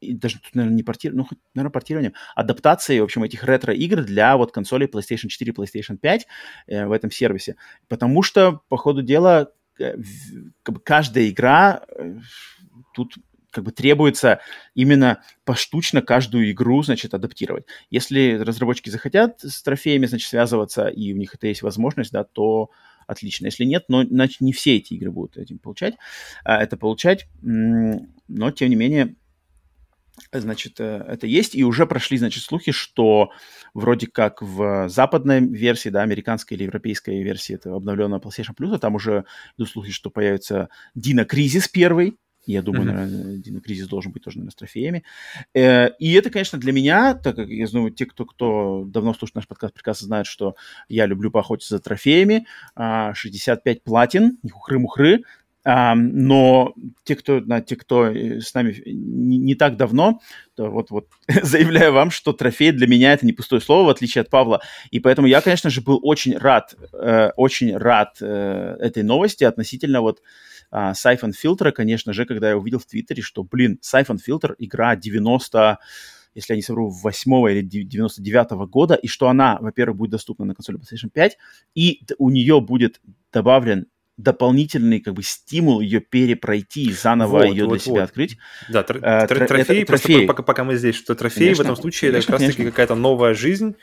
и 0.00 0.14
даже 0.14 0.40
тут, 0.40 0.54
наверное, 0.54 0.76
не 0.76 0.82
портированием, 0.82 1.22
ну, 1.22 1.28
хоть, 1.28 1.38
наверное, 1.54 1.72
портированием, 1.72 2.14
адаптацией, 2.34 3.00
в 3.00 3.04
общем, 3.04 3.22
этих 3.22 3.44
ретро-игр 3.44 4.02
для 4.02 4.36
вот 4.36 4.52
консолей 4.52 4.86
PlayStation 4.86 5.28
4, 5.28 5.52
PlayStation 5.52 5.96
5 5.96 6.26
э, 6.66 6.86
в 6.86 6.92
этом 6.92 7.10
сервисе. 7.10 7.56
Потому 7.88 8.22
что, 8.22 8.60
по 8.68 8.76
ходу 8.76 9.02
дела, 9.02 9.52
э, 9.78 9.96
каждая 10.84 11.28
игра 11.28 11.82
э, 11.96 12.18
тут 12.94 13.14
как 13.50 13.64
бы 13.64 13.72
требуется 13.72 14.40
именно 14.74 15.22
поштучно 15.44 16.02
каждую 16.02 16.50
игру, 16.50 16.82
значит, 16.82 17.14
адаптировать. 17.14 17.66
Если 17.90 18.38
разработчики 18.38 18.90
захотят 18.90 19.40
с 19.40 19.62
трофеями, 19.62 20.06
значит, 20.06 20.28
связываться, 20.28 20.86
и 20.88 21.12
у 21.12 21.16
них 21.16 21.34
это 21.34 21.46
есть 21.46 21.62
возможность, 21.62 22.12
да, 22.12 22.24
то 22.24 22.70
отлично. 23.06 23.46
Если 23.46 23.64
нет, 23.64 23.84
но, 23.88 24.04
значит, 24.04 24.40
не 24.40 24.52
все 24.52 24.76
эти 24.76 24.94
игры 24.94 25.10
будут 25.10 25.36
этим 25.36 25.58
получать, 25.58 25.94
а, 26.44 26.62
это 26.62 26.76
получать, 26.76 27.28
но, 27.42 28.50
тем 28.52 28.70
не 28.70 28.76
менее, 28.76 29.16
значит, 30.32 30.80
э, 30.80 31.04
это 31.08 31.26
есть, 31.26 31.54
и 31.54 31.64
уже 31.64 31.86
прошли, 31.86 32.18
значит, 32.18 32.42
слухи, 32.44 32.72
что 32.72 33.30
вроде 33.74 34.06
как 34.06 34.42
в 34.42 34.88
западной 34.88 35.40
версии, 35.40 35.88
да, 35.88 36.02
американской 36.02 36.56
или 36.56 36.64
европейской 36.64 37.22
версии 37.22 37.54
этого 37.54 37.76
обновленного 37.76 38.20
PlayStation 38.20 38.54
Plus, 38.56 38.78
там 38.78 38.94
уже 38.94 39.24
идут 39.56 39.70
слухи, 39.70 39.90
что 39.90 40.10
появится 40.10 40.68
Dino 40.96 41.26
Crisis 41.26 41.68
первый, 41.72 42.16
я 42.46 42.62
думаю, 42.62 42.82
mm-hmm. 42.82 42.92
наверное, 42.92 43.36
Динокризис 43.36 43.86
должен 43.86 44.12
быть 44.12 44.24
тоже, 44.24 44.38
наверное, 44.38 44.52
с 44.52 44.56
трофеями. 44.56 45.04
Э, 45.54 45.90
и 45.98 46.12
это, 46.14 46.30
конечно, 46.30 46.58
для 46.58 46.72
меня, 46.72 47.14
так 47.14 47.36
как 47.36 47.48
я 47.48 47.66
знаю, 47.66 47.90
те, 47.90 48.06
кто, 48.06 48.24
кто 48.24 48.84
давно 48.86 49.14
слушает 49.14 49.36
наш 49.36 49.48
подкаст, 49.48 49.74
прекрасно 49.74 50.06
знают, 50.06 50.26
что 50.26 50.56
я 50.88 51.06
люблю 51.06 51.30
поохотиться 51.30 51.76
за 51.76 51.82
трофеями. 51.82 52.46
65 52.76 53.76
а, 53.76 53.80
платин, 53.84 54.38
не 54.42 54.50
хухры-мухры. 54.50 55.22
А, 55.62 55.94
но 55.94 56.72
те, 57.04 57.16
кто, 57.16 57.40
да, 57.40 57.60
те, 57.60 57.76
кто 57.76 58.06
э, 58.06 58.40
с 58.40 58.54
нами 58.54 58.82
не, 58.86 59.36
не 59.36 59.54
так 59.54 59.76
давно, 59.76 60.20
то 60.56 60.70
вот, 60.70 60.90
вот 60.90 61.08
заявляю 61.42 61.92
вам, 61.92 62.10
что 62.10 62.32
трофей 62.32 62.72
для 62.72 62.86
меня 62.86 63.12
это 63.12 63.26
не 63.26 63.34
пустое 63.34 63.60
слово, 63.60 63.86
в 63.86 63.90
отличие 63.90 64.22
от 64.22 64.30
Павла. 64.30 64.62
И 64.90 65.00
поэтому 65.00 65.26
я, 65.26 65.42
конечно 65.42 65.68
же, 65.68 65.82
был 65.82 66.00
очень 66.02 66.36
рад, 66.36 66.74
э, 66.94 67.30
очень 67.36 67.76
рад 67.76 68.16
э, 68.22 68.76
этой 68.80 69.02
новости 69.02 69.44
относительно 69.44 70.00
вот 70.00 70.22
а, 70.70 70.92
Siphon 70.92 71.32
Filter, 71.32 71.72
конечно 71.72 72.12
же, 72.12 72.26
когда 72.26 72.50
я 72.50 72.56
увидел 72.56 72.78
в 72.78 72.86
Твиттере, 72.86 73.22
что, 73.22 73.44
блин, 73.44 73.78
Siphon 73.82 74.18
Filter 74.26 74.54
игра 74.58 74.96
90 74.96 75.78
если 76.34 76.52
я 76.52 76.56
не 76.56 76.62
совру, 76.62 76.90
8 76.90 77.50
или 77.50 77.60
99 77.62 78.52
-го 78.52 78.66
года, 78.66 78.94
и 78.94 79.08
что 79.08 79.28
она, 79.28 79.58
во-первых, 79.60 79.96
будет 79.96 80.10
доступна 80.10 80.44
на 80.44 80.54
консоли 80.54 80.78
PlayStation 80.78 81.10
5, 81.12 81.36
и 81.74 82.02
у 82.18 82.30
нее 82.30 82.60
будет 82.60 83.00
добавлен 83.32 83.86
дополнительный 84.16 85.00
как 85.00 85.14
бы 85.14 85.22
стимул 85.22 85.80
ее 85.80 86.00
перепройти, 86.00 86.92
заново 86.92 87.38
вот, 87.38 87.44
ее 87.46 87.64
вот, 87.64 87.70
для 87.72 87.78
себя 87.80 88.02
открыть. 88.04 88.36
Да, 88.68 88.82
тр- 88.82 89.00
а, 89.02 89.26
тр- 89.26 89.46
трофей, 89.46 89.84
просто 89.84 90.08
трофей. 90.08 90.26
Пока, 90.26 90.42
пока 90.42 90.64
мы 90.64 90.76
здесь, 90.76 90.94
что 90.94 91.14
трофей 91.14 91.46
конечно, 91.46 91.64
в 91.64 91.66
этом 91.66 91.76
случае 91.76 92.10
конечно, 92.10 92.32
это 92.32 92.38
как 92.38 92.46
раз-таки 92.48 92.64
какая-то 92.70 92.94
новая 92.94 93.34
жизнь, 93.34 93.76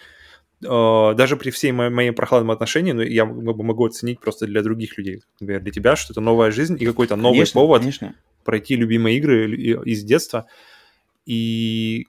даже 0.61 1.37
при 1.37 1.51
всей 1.51 1.71
моей, 1.71 1.91
моей 1.91 2.11
прохладном 2.11 2.51
отношении, 2.51 2.91
ну, 2.91 3.01
я 3.01 3.25
могу 3.25 3.85
оценить 3.85 4.19
просто 4.19 4.47
для 4.47 4.63
других 4.63 4.97
людей, 4.97 5.21
например, 5.39 5.61
для 5.61 5.71
тебя, 5.71 5.95
что 5.95 6.13
это 6.13 6.21
новая 6.21 6.51
жизнь 6.51 6.77
и 6.79 6.85
какой-то 6.85 7.15
новый 7.15 7.39
конечно, 7.39 7.61
повод 7.61 7.81
конечно. 7.81 8.15
пройти 8.43 8.75
любимые 8.75 9.17
игры 9.17 9.55
из 9.55 10.03
детства. 10.03 10.47
И 11.25 12.07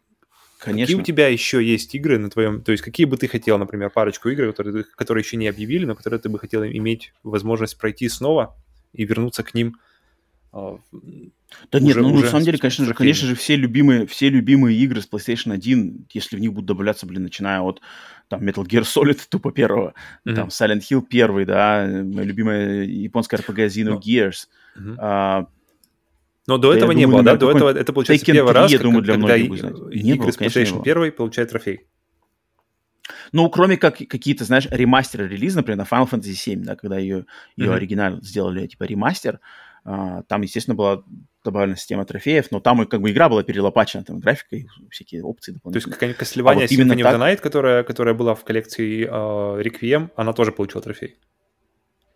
Конечно. 0.58 0.86
Какие 0.86 1.00
у 1.00 1.04
тебя 1.04 1.28
еще 1.28 1.64
есть 1.64 1.94
игры 1.94 2.18
на 2.18 2.30
твоем... 2.30 2.62
То 2.62 2.72
есть 2.72 2.82
какие 2.82 3.06
бы 3.06 3.16
ты 3.16 3.28
хотел, 3.28 3.58
например, 3.58 3.90
парочку 3.90 4.28
игр, 4.28 4.52
которые, 4.52 4.84
которые 4.96 5.22
еще 5.22 5.36
не 5.36 5.46
объявили, 5.46 5.84
но 5.84 5.94
которые 5.94 6.18
ты 6.18 6.28
бы 6.28 6.38
хотел 6.40 6.64
иметь 6.64 7.12
возможность 7.22 7.78
пройти 7.78 8.08
снова 8.08 8.56
и 8.92 9.04
вернуться 9.04 9.44
к 9.44 9.54
ним 9.54 9.76
а, 10.50 10.78
да 11.70 11.78
уже, 11.78 11.86
нет, 11.86 11.96
ну 11.96 12.12
уже 12.12 12.24
на 12.24 12.30
самом 12.30 12.44
деле, 12.44 12.58
конечно 12.58 12.84
же, 12.84 12.94
конечно 12.94 13.28
же, 13.28 13.34
все 13.34 13.56
любимые, 13.56 14.06
все 14.06 14.30
любимые 14.30 14.78
игры 14.78 15.02
с 15.02 15.08
PlayStation 15.08 15.52
1, 15.52 16.06
если 16.12 16.36
в 16.36 16.40
них 16.40 16.52
будут 16.52 16.66
добавляться, 16.66 17.06
блин, 17.06 17.24
начиная 17.24 17.60
от 17.60 17.80
там 18.28 18.42
Metal 18.42 18.64
Gear 18.64 18.82
Solid 18.82 19.20
тупо 19.28 19.52
первого, 19.52 19.94
mm-hmm. 20.26 20.34
там 20.34 20.48
Silent 20.48 20.82
Hill 20.90 21.02
первый, 21.02 21.44
да, 21.44 21.86
моя 21.86 22.26
любимая 22.26 22.84
японская 22.84 23.40
RPG 23.40 23.66
Xenogears, 23.66 24.46
no. 24.76 24.82
mm-hmm. 24.82 24.96
а, 24.98 25.46
но 26.46 26.56
до 26.56 26.72
этого 26.72 26.92
не 26.92 27.06
было, 27.06 27.22
да? 27.22 27.36
До 27.36 27.50
этого 27.50 27.76
это 27.76 27.92
получается 27.92 28.24
Taken 28.24 28.32
первый 28.32 28.52
3, 28.52 28.60
раз, 28.60 28.72
я 28.72 28.78
думаю, 28.78 29.02
для 29.02 29.14
когда 29.14 29.38
не 29.38 30.14
игры 30.14 30.32
с 30.32 30.38
PlayStation 30.38 30.80
1 30.80 31.12
получают 31.12 31.50
трофей. 31.50 31.86
Ну, 33.32 33.48
кроме 33.50 33.76
как 33.76 33.98
какие-то, 33.98 34.44
знаешь, 34.44 34.66
ремастеры 34.70 35.28
релиз, 35.28 35.54
например, 35.54 35.76
на 35.76 35.82
Final 35.82 36.08
Fantasy 36.10 36.32
7, 36.32 36.62
да, 36.62 36.76
когда 36.76 36.98
ее, 36.98 37.26
ее 37.56 37.68
mm-hmm. 37.68 37.74
оригинал 37.74 38.22
сделали, 38.22 38.66
типа, 38.66 38.84
ремастер, 38.84 39.40
а, 39.84 40.22
там, 40.22 40.40
естественно, 40.40 40.74
была 40.74 41.02
добавлена 41.44 41.76
система 41.76 42.04
трофеев, 42.04 42.50
но 42.50 42.60
там 42.60 42.86
как 42.86 43.00
бы 43.00 43.10
игра 43.10 43.28
была 43.28 43.42
перелопачена, 43.42 44.04
там 44.04 44.18
графика 44.18 44.56
и 44.56 44.66
всякие 44.90 45.22
опции 45.22 45.52
дополнительные. 45.52 45.96
То 45.96 46.06
есть 46.06 46.20
Castlevania 46.20 46.66
а 46.66 46.84
вот 46.84 46.96
of 46.96 47.14
the 47.14 47.18
Night, 47.18 47.40
которая, 47.40 47.82
которая 47.84 48.14
была 48.14 48.34
в 48.34 48.44
коллекции 48.44 49.08
uh, 49.08 49.62
Requiem, 49.62 50.10
она 50.16 50.32
тоже 50.32 50.52
получила 50.52 50.82
трофей? 50.82 51.16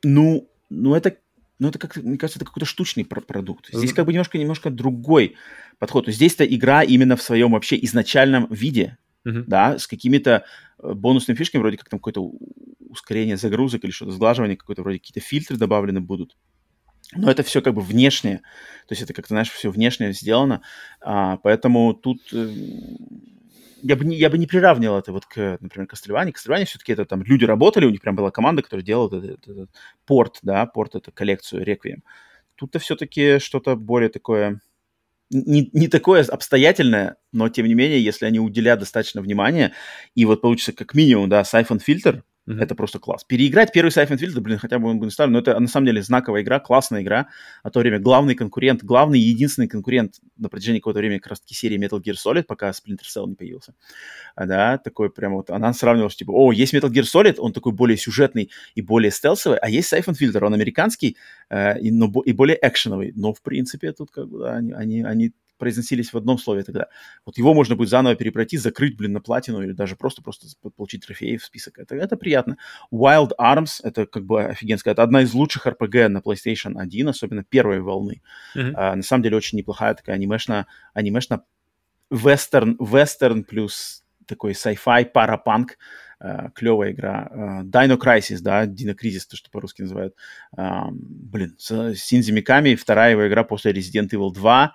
Ну, 0.04 0.48
ну 0.70 0.94
это 0.94 1.16
ну, 1.58 1.68
это, 1.68 1.78
как, 1.78 1.96
мне 1.96 2.18
кажется, 2.18 2.40
это 2.40 2.46
какой-то 2.46 2.66
штучный 2.66 3.04
продукт. 3.04 3.68
Здесь 3.72 3.92
как 3.92 4.04
бы 4.04 4.12
немножко, 4.12 4.36
немножко 4.36 4.68
другой 4.68 5.36
подход. 5.78 6.06
То 6.06 6.08
есть 6.08 6.16
здесь-то 6.16 6.44
игра 6.44 6.82
именно 6.82 7.14
в 7.14 7.22
своем 7.22 7.52
вообще 7.52 7.78
изначальном 7.84 8.48
виде, 8.50 8.98
uh-huh. 9.24 9.44
да, 9.46 9.78
с 9.78 9.86
какими-то 9.86 10.44
э, 10.82 10.92
бонусными 10.92 11.36
фишками, 11.36 11.60
вроде 11.60 11.76
как 11.76 11.88
там 11.88 12.00
какое-то 12.00 12.32
ускорение 12.80 13.36
загрузок 13.36 13.84
или 13.84 13.92
что-то, 13.92 14.10
сглаживание 14.10 14.56
какое-то, 14.56 14.82
вроде 14.82 14.98
какие-то 14.98 15.20
фильтры 15.20 15.56
добавлены 15.56 16.00
будут. 16.00 16.36
Но 17.14 17.30
это 17.30 17.42
все 17.42 17.60
как 17.60 17.74
бы 17.74 17.82
внешнее. 17.82 18.38
То 18.88 18.92
есть 18.92 19.02
это 19.02 19.12
как-то, 19.12 19.34
знаешь, 19.34 19.50
все 19.50 19.70
внешнее 19.70 20.12
сделано. 20.12 20.62
А, 21.00 21.36
поэтому 21.38 21.94
тут 21.94 22.20
э, 22.32 22.48
я 23.82 23.96
бы, 23.96 24.04
не, 24.04 24.16
я 24.16 24.30
бы 24.30 24.38
не 24.38 24.46
приравнивал 24.46 24.98
это 24.98 25.12
вот 25.12 25.26
к, 25.26 25.58
например, 25.60 25.88
Castlevania. 25.88 26.32
Castlevania 26.32 26.64
все-таки 26.64 26.92
это 26.92 27.04
там 27.04 27.22
люди 27.22 27.44
работали, 27.44 27.84
у 27.84 27.90
них 27.90 28.00
прям 28.00 28.16
была 28.16 28.30
команда, 28.30 28.62
которая 28.62 28.84
делала 28.84 29.08
этот, 29.08 29.24
этот, 29.24 29.48
этот 29.48 29.70
порт, 30.06 30.38
да, 30.42 30.64
порт, 30.66 30.94
эту 30.94 31.12
коллекцию 31.12 31.66
Requiem. 31.66 32.00
Тут-то 32.54 32.78
все-таки 32.78 33.38
что-то 33.38 33.76
более 33.76 34.08
такое, 34.08 34.60
не, 35.30 35.68
не 35.72 35.88
такое 35.88 36.22
обстоятельное, 36.22 37.16
но 37.32 37.48
тем 37.48 37.66
не 37.66 37.74
менее, 37.74 38.02
если 38.02 38.24
они 38.26 38.38
уделят 38.38 38.78
достаточно 38.78 39.20
внимания, 39.20 39.72
и 40.14 40.24
вот 40.24 40.42
получится 40.42 40.72
как 40.72 40.94
минимум, 40.94 41.28
да, 41.28 41.42
Filter, 41.42 42.22
Mm-hmm. 42.48 42.60
Это 42.60 42.74
просто 42.74 42.98
класс. 42.98 43.22
Переиграть 43.22 43.72
первый 43.72 43.90
Siphon 43.90 44.18
Filter, 44.18 44.40
блин, 44.40 44.58
хотя 44.58 44.80
бы 44.80 44.88
он 44.88 44.98
бы 44.98 45.04
не 45.04 45.12
ставил, 45.12 45.30
но 45.32 45.38
это 45.38 45.58
на 45.58 45.68
самом 45.68 45.86
деле 45.86 46.02
знаковая 46.02 46.42
игра, 46.42 46.58
классная 46.58 47.02
игра. 47.02 47.28
А 47.62 47.70
то 47.70 47.78
время 47.78 48.00
главный 48.00 48.34
конкурент, 48.34 48.82
главный 48.82 49.20
единственный 49.20 49.68
конкурент 49.68 50.16
на 50.36 50.48
протяжении 50.48 50.80
какого-то 50.80 50.98
времени 50.98 51.18
как 51.18 51.28
раз-таки 51.28 51.54
серии 51.54 51.78
Metal 51.78 52.02
Gear 52.02 52.14
Solid, 52.14 52.42
пока 52.42 52.70
Splinter 52.70 53.04
Cell 53.04 53.28
не 53.28 53.36
появился. 53.36 53.74
А, 54.34 54.46
да, 54.46 54.78
такой 54.78 55.10
прямо 55.10 55.36
вот, 55.36 55.50
она 55.50 55.72
сравнивалась, 55.72 56.16
типа, 56.16 56.32
о, 56.32 56.50
есть 56.50 56.74
Metal 56.74 56.90
Gear 56.90 57.04
Solid, 57.04 57.36
он 57.38 57.52
такой 57.52 57.72
более 57.72 57.96
сюжетный 57.96 58.50
и 58.74 58.82
более 58.82 59.12
стелсовый, 59.12 59.58
а 59.58 59.68
есть 59.68 59.92
Siphon 59.92 60.16
Filter, 60.20 60.44
он 60.44 60.54
американский 60.54 61.16
э, 61.48 61.78
и, 61.78 61.92
но, 61.92 62.10
и 62.24 62.32
более 62.32 62.58
экшеновый. 62.60 63.12
Но, 63.14 63.32
в 63.32 63.40
принципе, 63.42 63.92
тут 63.92 64.10
как 64.10 64.28
бы, 64.28 64.40
да, 64.40 64.56
они, 64.56 64.72
они, 64.72 65.02
они 65.02 65.32
произносились 65.62 66.12
в 66.12 66.16
одном 66.16 66.38
слове 66.38 66.64
тогда. 66.64 66.88
Вот 67.24 67.38
его 67.38 67.54
можно 67.54 67.76
будет 67.76 67.88
заново 67.88 68.16
перепройти, 68.16 68.56
закрыть, 68.58 68.96
блин, 68.96 69.12
на 69.12 69.20
платину 69.20 69.62
или 69.62 69.70
даже 69.70 69.94
просто-просто 69.94 70.48
получить 70.76 71.06
трофеи 71.06 71.36
в 71.36 71.44
список. 71.44 71.78
Это, 71.78 71.94
это 71.94 72.16
приятно. 72.16 72.56
Wild 72.92 73.30
Arms, 73.40 73.80
это 73.84 74.06
как 74.06 74.24
бы 74.24 74.42
офигенская, 74.42 74.92
это 74.92 75.04
одна 75.04 75.22
из 75.22 75.32
лучших 75.34 75.68
RPG 75.68 76.08
на 76.08 76.18
PlayStation 76.18 76.72
1, 76.76 77.08
особенно 77.08 77.44
первой 77.44 77.80
волны. 77.80 78.22
Mm-hmm. 78.56 78.72
А, 78.74 78.96
на 78.96 79.02
самом 79.04 79.22
деле 79.22 79.36
очень 79.36 79.56
неплохая 79.56 79.94
такая 79.94 80.16
анимешная, 80.16 80.66
анимешная 80.94 81.42
вестерн, 82.10 82.76
вестерн 82.80 83.44
плюс 83.44 84.02
такой 84.26 84.52
sci-fi, 84.52 85.04
парапанк, 85.04 85.78
Uh, 86.24 86.52
клевая 86.54 86.92
игра. 86.92 87.28
Uh, 87.34 87.62
Dino 87.64 87.98
Crisis, 87.98 88.38
да, 88.42 88.64
Dino 88.64 88.94
Crisis, 88.94 89.22
то, 89.28 89.36
что 89.36 89.50
по-русски 89.50 89.82
называют. 89.82 90.14
Uh, 90.56 90.90
блин, 90.92 91.56
с 91.58 91.96
Синзи 91.96 92.30
Миками, 92.30 92.76
вторая 92.76 93.10
его 93.10 93.26
игра 93.26 93.42
после 93.42 93.72
Resident 93.72 94.10
Evil 94.10 94.32
2 94.32 94.72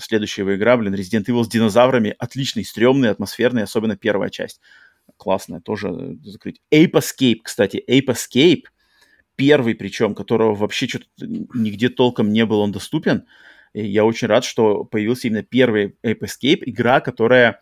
следующая 0.00 0.42
его 0.42 0.54
игра, 0.56 0.76
блин, 0.76 0.94
Resident 0.94 1.24
Evil 1.26 1.44
с 1.44 1.48
динозаврами, 1.48 2.14
отличный, 2.18 2.64
стрёмный, 2.64 3.10
атмосферный, 3.10 3.62
особенно 3.62 3.96
первая 3.96 4.30
часть. 4.30 4.60
Классная, 5.16 5.60
тоже 5.60 5.88
э, 5.88 6.14
закрыть. 6.22 6.60
Ape 6.72 6.92
Escape, 6.92 7.38
кстати, 7.42 7.82
Ape 7.88 8.06
Escape, 8.06 8.64
первый 9.36 9.74
причем, 9.74 10.14
которого 10.14 10.54
вообще 10.54 10.86
что-то 10.86 11.06
нигде 11.26 11.88
толком 11.88 12.32
не 12.32 12.44
был 12.44 12.60
он 12.60 12.72
доступен. 12.72 13.26
И 13.72 13.86
я 13.86 14.04
очень 14.04 14.28
рад, 14.28 14.44
что 14.44 14.84
появился 14.84 15.28
именно 15.28 15.42
первый 15.42 15.96
Ape 16.04 16.20
Escape, 16.20 16.62
игра, 16.62 17.00
которая 17.00 17.60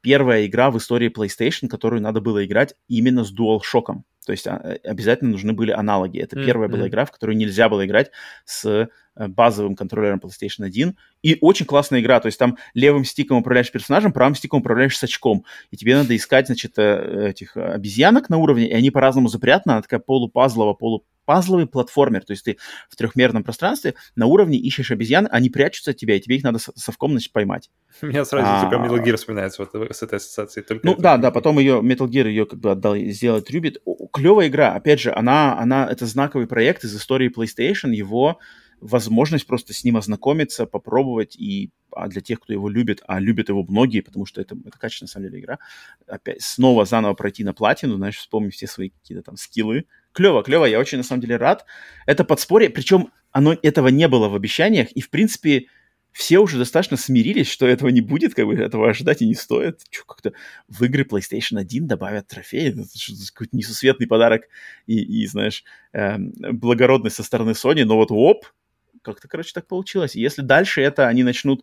первая 0.00 0.46
игра 0.46 0.70
в 0.70 0.78
истории 0.78 1.10
PlayStation, 1.10 1.68
которую 1.68 2.02
надо 2.02 2.20
было 2.20 2.44
играть 2.44 2.74
именно 2.88 3.24
с 3.24 3.34
DualShock. 3.34 4.02
То 4.28 4.32
есть 4.32 4.46
а, 4.46 4.60
э, 4.62 4.74
обязательно 4.84 5.30
нужны 5.30 5.54
были 5.54 5.70
аналоги. 5.70 6.20
Это 6.20 6.38
mm-hmm. 6.38 6.44
первая 6.44 6.68
была 6.68 6.86
игра, 6.88 7.06
в 7.06 7.12
которую 7.12 7.34
нельзя 7.38 7.70
было 7.70 7.86
играть 7.86 8.10
с 8.44 8.66
э, 8.66 8.88
базовым 9.16 9.74
контроллером 9.74 10.20
PlayStation 10.22 10.66
1. 10.66 10.98
И 11.22 11.38
очень 11.40 11.64
классная 11.64 12.00
игра. 12.00 12.20
То 12.20 12.26
есть 12.26 12.38
там 12.38 12.58
левым 12.74 13.06
стиком 13.06 13.38
управляешь 13.38 13.72
персонажем, 13.72 14.12
правым 14.12 14.34
стиком 14.34 14.60
управляешь 14.60 14.98
с 14.98 15.02
очком. 15.02 15.46
И 15.70 15.78
тебе 15.78 15.96
надо 15.96 16.14
искать, 16.14 16.48
значит, 16.48 16.74
э, 16.76 17.30
этих 17.30 17.56
обезьянок 17.56 18.28
на 18.28 18.36
уровне, 18.36 18.68
и 18.68 18.74
они 18.74 18.90
по-разному 18.90 19.28
запрятаны. 19.28 19.72
Она 19.72 19.80
такая 19.80 20.00
полупазловая, 20.00 20.74
полу 20.74 21.06
пазловый 21.28 21.66
платформер, 21.66 22.24
то 22.24 22.30
есть 22.30 22.46
ты 22.46 22.56
в 22.88 22.96
трехмерном 22.96 23.44
пространстве 23.44 23.92
на 24.16 24.24
уровне 24.24 24.56
ищешь 24.56 24.90
обезьян, 24.90 25.28
они 25.30 25.50
прячутся 25.50 25.90
от 25.90 25.98
тебя, 25.98 26.16
и 26.16 26.20
тебе 26.20 26.36
их 26.36 26.42
надо 26.42 26.58
совком, 26.58 27.10
значит, 27.10 27.32
поймать. 27.34 27.70
У 28.00 28.06
меня 28.06 28.24
сразу 28.24 28.46
а... 28.48 28.62
только 28.62 28.82
Metal 28.82 29.04
Gear 29.04 29.16
вспоминается 29.16 29.62
вот 29.62 29.94
с 29.94 30.02
этой 30.02 30.14
ассоциацией. 30.14 30.64
Только 30.64 30.86
ну 30.86 30.94
это... 30.94 31.02
да, 31.02 31.16
да, 31.18 31.30
потом 31.30 31.58
ее 31.58 31.80
Metal 31.80 32.08
Gear 32.08 32.28
ее 32.28 32.46
как 32.46 32.60
бы 32.60 32.70
отдал 32.70 32.96
сделать 32.96 33.50
Rubit. 33.50 33.76
Клевая 34.10 34.48
игра, 34.48 34.72
опять 34.72 35.00
же, 35.00 35.12
она, 35.12 35.58
она, 35.58 35.86
это 35.86 36.06
знаковый 36.06 36.46
проект 36.46 36.84
из 36.84 36.96
истории 36.96 37.30
PlayStation, 37.30 37.90
его 37.90 38.38
возможность 38.80 39.46
просто 39.46 39.74
с 39.74 39.84
ним 39.84 39.98
ознакомиться, 39.98 40.64
попробовать 40.64 41.36
и 41.36 41.72
а 41.90 42.08
для 42.08 42.22
тех, 42.22 42.40
кто 42.40 42.54
его 42.54 42.70
любит, 42.70 43.02
а 43.06 43.20
любят 43.20 43.50
его 43.50 43.64
многие, 43.64 44.00
потому 44.00 44.24
что 44.24 44.40
это, 44.40 44.56
это 44.64 44.78
качественная, 44.78 45.08
на 45.08 45.12
самом 45.12 45.26
деле, 45.28 45.40
игра, 45.40 45.58
опять 46.06 46.40
снова 46.40 46.86
заново 46.86 47.12
пройти 47.12 47.44
на 47.44 47.52
платину, 47.52 47.96
знаешь, 47.96 48.16
вспомнить 48.16 48.54
все 48.54 48.66
свои 48.66 48.90
какие-то 48.90 49.22
там 49.22 49.36
скиллы, 49.36 49.84
клево, 50.18 50.42
клево, 50.42 50.64
я 50.64 50.80
очень 50.80 50.98
на 50.98 51.04
самом 51.04 51.20
деле 51.20 51.36
рад. 51.36 51.64
Это 52.04 52.24
подспорье, 52.24 52.70
причем 52.70 53.12
оно, 53.30 53.56
этого 53.62 53.86
не 53.86 54.08
было 54.08 54.28
в 54.28 54.34
обещаниях, 54.34 54.90
и 54.90 55.00
в 55.00 55.10
принципе 55.10 55.66
все 56.10 56.40
уже 56.40 56.58
достаточно 56.58 56.96
смирились, 56.96 57.48
что 57.48 57.68
этого 57.68 57.90
не 57.90 58.00
будет, 58.00 58.34
как 58.34 58.46
бы 58.46 58.54
этого 58.56 58.90
ожидать 58.90 59.22
и 59.22 59.28
не 59.28 59.36
стоит. 59.36 59.82
Что, 59.88 60.04
как-то 60.06 60.32
в 60.66 60.82
игры 60.82 61.04
PlayStation 61.04 61.60
1 61.60 61.86
добавят 61.86 62.26
трофеи, 62.26 62.70
это 62.70 62.82
какой-то 63.32 63.56
несусветный 63.56 64.08
подарок 64.08 64.48
и, 64.86 64.98
и 64.98 65.24
знаешь, 65.28 65.62
э, 65.92 66.16
благородность 66.18 67.14
со 67.14 67.22
стороны 67.22 67.50
Sony, 67.50 67.84
но 67.84 67.94
вот 67.94 68.08
оп, 68.10 68.46
как-то, 69.02 69.28
короче, 69.28 69.52
так 69.54 69.68
получилось. 69.68 70.16
Если 70.16 70.42
дальше 70.42 70.82
это 70.82 71.06
они 71.06 71.22
начнут 71.22 71.62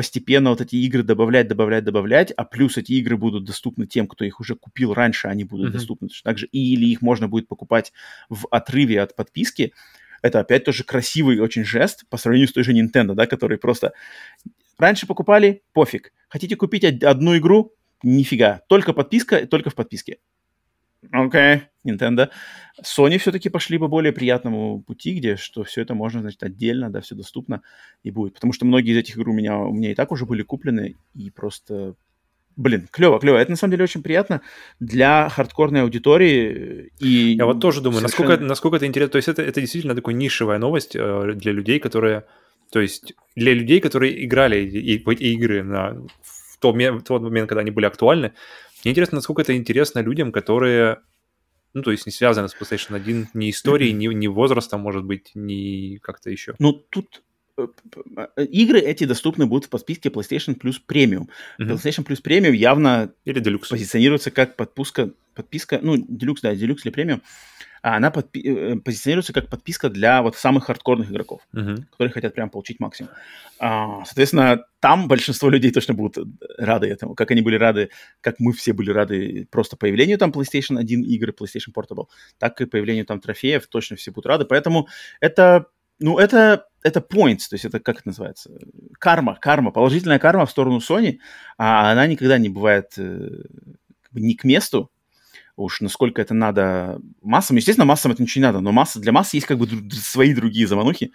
постепенно 0.00 0.48
вот 0.48 0.62
эти 0.62 0.76
игры 0.76 1.02
добавлять, 1.02 1.46
добавлять, 1.46 1.84
добавлять, 1.84 2.30
а 2.30 2.46
плюс 2.46 2.78
эти 2.78 2.92
игры 2.92 3.18
будут 3.18 3.44
доступны 3.44 3.86
тем, 3.86 4.06
кто 4.08 4.24
их 4.24 4.40
уже 4.40 4.54
купил 4.54 4.94
раньше, 4.94 5.28
они 5.28 5.44
будут 5.44 5.68
mm-hmm. 5.68 5.72
доступны 5.72 6.08
также, 6.24 6.46
или 6.46 6.86
их 6.86 7.02
можно 7.02 7.28
будет 7.28 7.48
покупать 7.48 7.92
в 8.30 8.46
отрыве 8.50 9.02
от 9.02 9.14
подписки, 9.14 9.74
это 10.22 10.40
опять 10.40 10.64
тоже 10.64 10.84
красивый 10.84 11.38
очень 11.40 11.66
жест 11.66 12.04
по 12.08 12.16
сравнению 12.16 12.48
с 12.48 12.52
той 12.54 12.64
же 12.64 12.72
Nintendo, 12.72 13.12
да, 13.12 13.26
который 13.26 13.58
просто 13.58 13.92
раньше 14.78 15.06
покупали, 15.06 15.64
пофиг. 15.74 16.14
Хотите 16.30 16.56
купить 16.56 17.02
одну 17.02 17.36
игру? 17.36 17.74
Нифига. 18.02 18.62
Только 18.70 18.94
подписка, 18.94 19.46
только 19.46 19.68
в 19.68 19.74
подписке. 19.74 20.16
Окей, 21.12 21.40
okay, 21.40 21.62
Nintendo. 21.84 22.30
Sony 22.82 23.18
все-таки 23.18 23.48
пошли 23.48 23.78
по 23.78 23.88
более 23.88 24.12
приятному 24.12 24.82
пути, 24.82 25.14
где 25.14 25.36
что 25.36 25.64
все 25.64 25.82
это 25.82 25.94
можно, 25.94 26.20
значит, 26.20 26.42
отдельно, 26.42 26.90
да, 26.90 27.00
все 27.00 27.14
доступно 27.14 27.62
и 28.02 28.10
будет. 28.10 28.34
Потому 28.34 28.52
что 28.52 28.66
многие 28.66 28.92
из 28.92 28.98
этих 28.98 29.16
игр 29.16 29.28
у 29.30 29.32
меня, 29.32 29.58
у 29.58 29.72
меня 29.72 29.92
и 29.92 29.94
так 29.94 30.12
уже 30.12 30.26
были 30.26 30.42
куплены, 30.42 30.96
и 31.14 31.30
просто 31.30 31.94
Блин, 32.56 32.88
клево, 32.90 33.18
клево. 33.18 33.38
Это 33.38 33.52
на 33.52 33.56
самом 33.56 33.70
деле 33.70 33.84
очень 33.84 34.02
приятно 34.02 34.42
для 34.80 35.28
хардкорной 35.30 35.82
аудитории. 35.82 36.92
И 36.98 37.34
Я 37.38 37.46
вот 37.46 37.60
тоже 37.60 37.80
думаю, 37.80 38.00
совершенно... 38.00 38.28
насколько, 38.28 38.44
насколько 38.44 38.76
это 38.76 38.86
интересно. 38.86 39.12
То 39.12 39.16
есть 39.16 39.28
это, 39.28 39.40
это 39.40 39.60
действительно 39.60 39.94
такая 39.94 40.14
нишевая 40.14 40.58
новость 40.58 40.94
э, 40.94 41.32
для 41.36 41.52
людей, 41.52 41.78
которые... 41.78 42.24
То 42.70 42.80
есть 42.80 43.14
для 43.34 43.54
людей, 43.54 43.80
которые 43.80 44.24
играли 44.24 45.02
в 45.04 45.08
эти 45.08 45.22
игры 45.22 45.62
на, 45.62 45.94
в, 46.22 46.58
тот, 46.58 46.76
в 46.76 47.02
тот 47.02 47.22
момент, 47.22 47.48
когда 47.48 47.62
они 47.62 47.70
были 47.70 47.86
актуальны, 47.86 48.32
мне 48.84 48.92
интересно, 48.92 49.16
насколько 49.16 49.42
это 49.42 49.56
интересно 49.56 50.00
людям, 50.00 50.32
которые, 50.32 50.98
ну, 51.74 51.82
то 51.82 51.90
есть 51.90 52.06
не 52.06 52.12
связаны 52.12 52.48
с 52.48 52.54
PlayStation 52.54 52.96
1 52.96 53.28
ни 53.34 53.50
историей, 53.50 53.92
ни, 53.92 54.06
ни 54.08 54.26
возрастом, 54.26 54.80
может 54.80 55.04
быть, 55.04 55.30
ни 55.34 55.98
как-то 55.98 56.30
еще. 56.30 56.54
Ну, 56.58 56.72
тут 56.72 57.22
э, 57.56 57.66
э, 58.36 58.44
игры 58.46 58.80
эти 58.80 59.04
доступны 59.04 59.46
будут 59.46 59.66
в 59.66 59.68
подписке 59.70 60.08
PlayStation 60.08 60.58
Plus 60.58 60.76
Premium. 60.88 61.28
Uh-huh. 61.58 61.68
PlayStation 61.68 62.04
Plus 62.04 62.22
Premium 62.22 62.54
явно 62.54 63.12
или 63.24 63.40
Deluxe. 63.40 63.70
позиционируется 63.70 64.30
как 64.30 64.56
подпуска, 64.56 65.12
подписка, 65.34 65.78
ну, 65.80 65.96
Deluxe, 65.96 66.40
да, 66.42 66.54
Deluxe 66.54 66.80
или 66.84 66.92
Premium, 66.92 67.20
а 67.20 67.69
она 67.82 68.10
подпи- 68.10 68.42
э, 68.44 68.76
позиционируется 68.76 69.32
как 69.32 69.48
подписка 69.48 69.88
для 69.88 70.22
вот 70.22 70.36
самых 70.36 70.64
хардкорных 70.64 71.10
игроков, 71.10 71.42
uh-huh. 71.54 71.84
которые 71.90 72.12
хотят 72.12 72.34
прям 72.34 72.50
получить 72.50 72.80
максимум. 72.80 73.10
А, 73.58 74.04
соответственно, 74.04 74.64
там 74.80 75.08
большинство 75.08 75.48
людей 75.48 75.70
точно 75.70 75.94
будут 75.94 76.26
рады 76.58 76.88
этому, 76.88 77.14
как 77.14 77.30
они 77.30 77.42
были 77.42 77.56
рады, 77.56 77.90
как 78.20 78.36
мы 78.38 78.52
все 78.52 78.72
были 78.72 78.90
рады 78.90 79.46
просто 79.50 79.76
появлению 79.76 80.18
там 80.18 80.30
PlayStation 80.30 80.78
1 80.78 81.02
игры, 81.04 81.32
PlayStation 81.38 81.72
Portable, 81.74 82.06
так 82.38 82.60
и 82.60 82.66
появлению 82.66 83.06
там 83.06 83.20
трофеев, 83.20 83.66
точно 83.66 83.96
все 83.96 84.10
будут 84.10 84.26
рады. 84.26 84.44
Поэтому 84.44 84.88
это, 85.20 85.66
ну, 85.98 86.18
это 86.18 86.66
это 86.82 87.00
points, 87.00 87.48
то 87.48 87.54
есть 87.54 87.64
это 87.64 87.78
как 87.78 87.98
это 87.98 88.08
называется? 88.08 88.50
Карма, 88.98 89.36
карма, 89.40 89.70
положительная 89.70 90.18
карма 90.18 90.46
в 90.46 90.50
сторону 90.50 90.78
Sony, 90.78 91.18
а 91.58 91.92
она 91.92 92.06
никогда 92.06 92.38
не 92.38 92.48
бывает 92.48 92.94
э, 92.96 93.42
не 94.12 94.34
к 94.34 94.44
месту, 94.44 94.90
уж 95.64 95.80
насколько 95.80 96.20
это 96.20 96.34
надо 96.34 97.00
массам. 97.22 97.56
Естественно, 97.56 97.84
массам 97.84 98.12
это 98.12 98.22
ничего 98.22 98.40
не 98.40 98.46
надо, 98.46 98.60
но 98.60 98.72
масса, 98.72 99.00
для 99.00 99.12
массы 99.12 99.36
есть 99.36 99.46
как 99.46 99.58
бы 99.58 99.68
свои 99.92 100.34
другие 100.34 100.66
заманухи, 100.66 101.12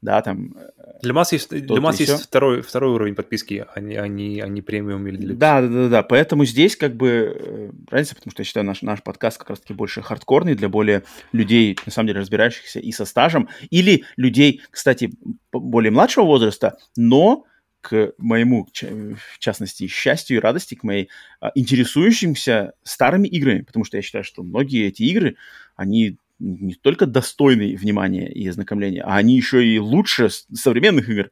да, 0.00 0.22
там... 0.22 0.54
Э, 0.56 1.00
для 1.02 1.12
массы 1.12 1.34
есть, 1.36 1.50
для 1.50 1.80
массы 1.80 2.02
есть 2.02 2.22
второй, 2.22 2.62
второй 2.62 2.92
уровень 2.92 3.14
подписки, 3.14 3.66
а 3.74 3.80
не, 3.80 3.96
а 3.96 4.06
не, 4.06 4.40
а 4.40 4.48
не 4.48 4.62
премиум 4.62 5.06
или 5.08 5.16
делюкс. 5.16 5.38
Да, 5.38 5.60
да, 5.60 5.68
да, 5.68 5.88
да, 5.88 6.02
поэтому 6.02 6.44
здесь 6.44 6.76
как 6.76 6.96
бы 6.96 7.36
э, 7.36 7.70
разница, 7.90 8.14
потому 8.14 8.30
что 8.32 8.40
я 8.40 8.44
считаю, 8.44 8.66
наш, 8.66 8.82
наш 8.82 9.02
подкаст 9.02 9.38
как 9.38 9.50
раз-таки 9.50 9.74
больше 9.74 10.02
хардкорный 10.02 10.54
для 10.54 10.68
более 10.68 11.02
людей, 11.32 11.76
на 11.84 11.92
самом 11.92 12.08
деле, 12.08 12.20
разбирающихся 12.20 12.78
и 12.78 12.92
со 12.92 13.04
стажем, 13.04 13.48
или 13.70 14.04
людей, 14.16 14.62
кстати, 14.70 15.12
более 15.52 15.90
младшего 15.90 16.24
возраста, 16.24 16.78
но 16.96 17.44
к 17.80 18.12
моему, 18.18 18.66
в 18.72 19.38
частности, 19.38 19.86
счастью 19.86 20.36
и 20.36 20.40
радости, 20.40 20.74
к 20.74 20.82
моей 20.82 21.08
а, 21.40 21.52
интересующимся 21.54 22.72
старыми 22.82 23.28
играми, 23.28 23.62
потому 23.62 23.84
что 23.84 23.96
я 23.96 24.02
считаю, 24.02 24.24
что 24.24 24.42
многие 24.42 24.86
эти 24.86 25.02
игры, 25.04 25.36
они 25.76 26.18
не 26.38 26.74
только 26.74 27.06
достойны 27.06 27.76
внимания 27.76 28.30
и 28.30 28.46
ознакомления, 28.46 29.02
а 29.02 29.16
они 29.16 29.36
еще 29.36 29.64
и 29.66 29.78
лучше 29.78 30.28
современных 30.52 31.08
игр, 31.08 31.30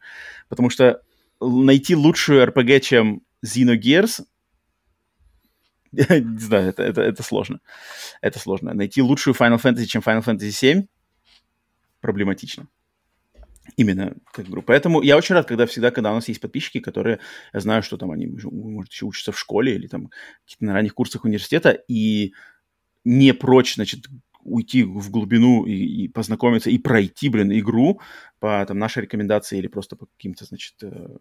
потому 0.48 0.70
что 0.70 1.02
найти 1.40 1.94
лучшую 1.94 2.44
RPG, 2.46 2.80
чем 2.80 3.22
Xenogears, 3.44 4.24
не 5.92 6.38
знаю, 6.38 6.68
это, 6.68 6.82
это, 6.82 7.00
это 7.02 7.22
сложно. 7.22 7.60
Это 8.20 8.38
сложно. 8.38 8.74
Найти 8.74 9.00
лучшую 9.00 9.34
Final 9.34 9.60
Fantasy, 9.60 9.86
чем 9.86 10.02
Final 10.02 10.24
Fantasy 10.24 10.50
7, 10.50 10.86
проблематично. 12.00 12.66
Именно 13.76 14.14
как 14.32 14.46
группа. 14.46 14.68
Поэтому 14.68 15.02
я 15.02 15.18
очень 15.18 15.34
рад, 15.34 15.46
когда 15.46 15.66
всегда, 15.66 15.90
когда 15.90 16.10
у 16.12 16.14
нас 16.14 16.28
есть 16.28 16.40
подписчики, 16.40 16.80
которые, 16.80 17.20
я 17.52 17.60
знаю, 17.60 17.82
что 17.82 17.98
там 17.98 18.10
они, 18.10 18.26
может, 18.26 18.90
еще 18.90 19.04
учатся 19.04 19.32
в 19.32 19.38
школе 19.38 19.74
или 19.74 19.86
там 19.86 20.10
на 20.60 20.72
ранних 20.72 20.94
курсах 20.94 21.24
университета, 21.24 21.72
и 21.86 22.32
не 23.04 23.34
прочь, 23.34 23.74
значит, 23.74 24.06
уйти 24.42 24.82
в 24.82 25.10
глубину 25.10 25.66
и, 25.66 25.74
и 25.74 26.08
познакомиться, 26.08 26.70
и 26.70 26.78
пройти, 26.78 27.28
блин, 27.28 27.52
игру 27.52 28.00
по 28.38 28.64
там, 28.66 28.78
нашей 28.78 29.02
рекомендации 29.02 29.58
или 29.58 29.66
просто 29.66 29.96
по 29.96 30.06
каким-то, 30.06 30.44
значит, 30.44 30.74
э, 30.82 31.16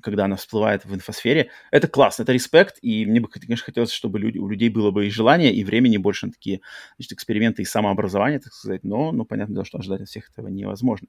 когда 0.00 0.24
она 0.24 0.36
всплывает 0.36 0.84
в 0.84 0.94
инфосфере, 0.94 1.50
это 1.70 1.88
классно, 1.88 2.22
это 2.22 2.32
респект, 2.32 2.78
и 2.82 3.04
мне 3.06 3.20
бы, 3.20 3.28
конечно, 3.28 3.64
хотелось, 3.64 3.92
чтобы 3.92 4.18
люди, 4.18 4.38
у 4.38 4.48
людей 4.48 4.68
было 4.68 4.90
бы 4.90 5.06
и 5.06 5.10
желание, 5.10 5.52
и 5.52 5.64
времени 5.64 5.96
больше 5.96 6.26
на 6.26 6.32
такие 6.32 6.60
значит, 6.96 7.12
эксперименты 7.12 7.62
и 7.62 7.64
самообразование, 7.64 8.40
так 8.40 8.52
сказать, 8.52 8.84
но, 8.84 9.12
ну, 9.12 9.24
понятно, 9.24 9.54
дело, 9.54 9.64
что 9.64 9.78
ожидать 9.78 10.02
от 10.02 10.08
всех 10.08 10.30
этого 10.30 10.48
невозможно. 10.48 11.08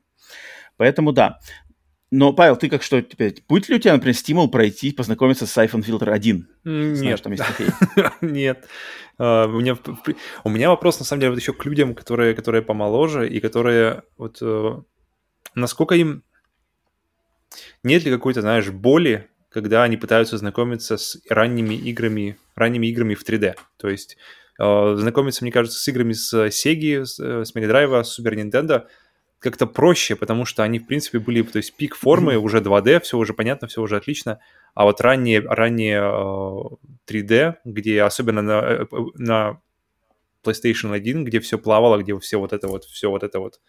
Поэтому, 0.78 1.12
да, 1.12 1.40
но, 2.16 2.32
Павел, 2.32 2.56
ты 2.58 2.70
как 2.70 2.84
что 2.84 3.02
теперь? 3.02 3.44
Будет 3.48 3.70
ли 3.70 3.76
у 3.76 3.80
тебя, 3.80 3.94
например, 3.94 4.16
стимул 4.16 4.48
пройти, 4.48 4.92
познакомиться 4.92 5.48
с 5.48 5.58
iPhone 5.58 5.84
Filter 5.84 6.12
1? 6.12 6.48
Нет. 6.64 6.98
Знаешь, 6.98 7.22
там 7.22 7.32
есть 7.32 7.44
Нет. 8.22 8.68
Uh, 9.18 9.48
у, 9.48 9.60
меня, 9.60 9.76
у 10.44 10.50
меня 10.50 10.70
вопрос, 10.70 11.00
на 11.00 11.06
самом 11.06 11.22
деле, 11.22 11.32
вот 11.32 11.40
еще 11.40 11.54
к 11.54 11.66
людям, 11.66 11.96
которые, 11.96 12.36
которые 12.36 12.62
помоложе 12.62 13.28
и 13.28 13.40
которые 13.40 14.04
вот 14.18 14.44
uh, 14.44 14.84
насколько 15.56 15.96
им 15.96 16.24
нет 17.84 18.04
ли 18.04 18.12
какой-то, 18.12 18.42
знаешь, 18.42 18.70
боли, 18.70 19.28
когда 19.50 19.84
они 19.84 19.98
пытаются 19.98 20.38
знакомиться 20.38 20.98
с 20.98 21.20
ранними 21.30 21.76
играми, 21.76 22.38
ранними 22.56 22.88
играми 22.88 23.14
в 23.14 23.28
3D. 23.28 23.56
То 23.78 23.90
есть 23.90 24.18
uh, 24.60 24.96
знакомиться, 24.96 25.44
мне 25.44 25.52
кажется, 25.52 25.80
с 25.80 25.88
играми 25.88 26.14
с 26.14 26.34
Sega, 26.34 27.06
с, 27.06 27.20
с 27.20 27.56
Mega 27.56 27.70
Drive, 27.70 28.04
с 28.04 28.20
Super 28.20 28.36
Nintendo– 28.36 28.86
как-то 29.44 29.68
проще, 29.68 30.16
потому 30.16 30.46
что 30.46 30.64
они, 30.64 30.80
в 30.80 30.88
принципе, 30.88 31.20
были, 31.20 31.44
то 31.44 31.58
есть 31.58 31.76
пик 31.76 31.96
формы, 31.96 32.38
уже 32.38 32.60
2D, 32.60 33.02
все 33.02 33.18
уже 33.18 33.34
понятно, 33.34 33.68
все 33.68 33.82
уже 33.82 33.98
отлично. 33.98 34.40
А 34.74 34.86
вот 34.86 35.02
ранние, 35.02 35.42
ранние 35.42 36.00
3D, 37.06 37.32
э, 37.32 37.54
где 37.66 38.02
особенно 38.04 38.42
на, 38.42 38.62
э, 38.62 38.86
на 39.16 39.60
PlayStation 40.44 40.94
1, 40.96 41.26
где 41.26 41.42
все 41.42 41.60
плавало, 41.60 42.02
где 42.02 42.18
все 42.20 42.38
вот 42.40 42.54
это 42.54 42.68
вот, 42.70 42.86
все 42.86 43.10
вот 43.10 43.24
это 43.24 43.40
вот 43.40 43.60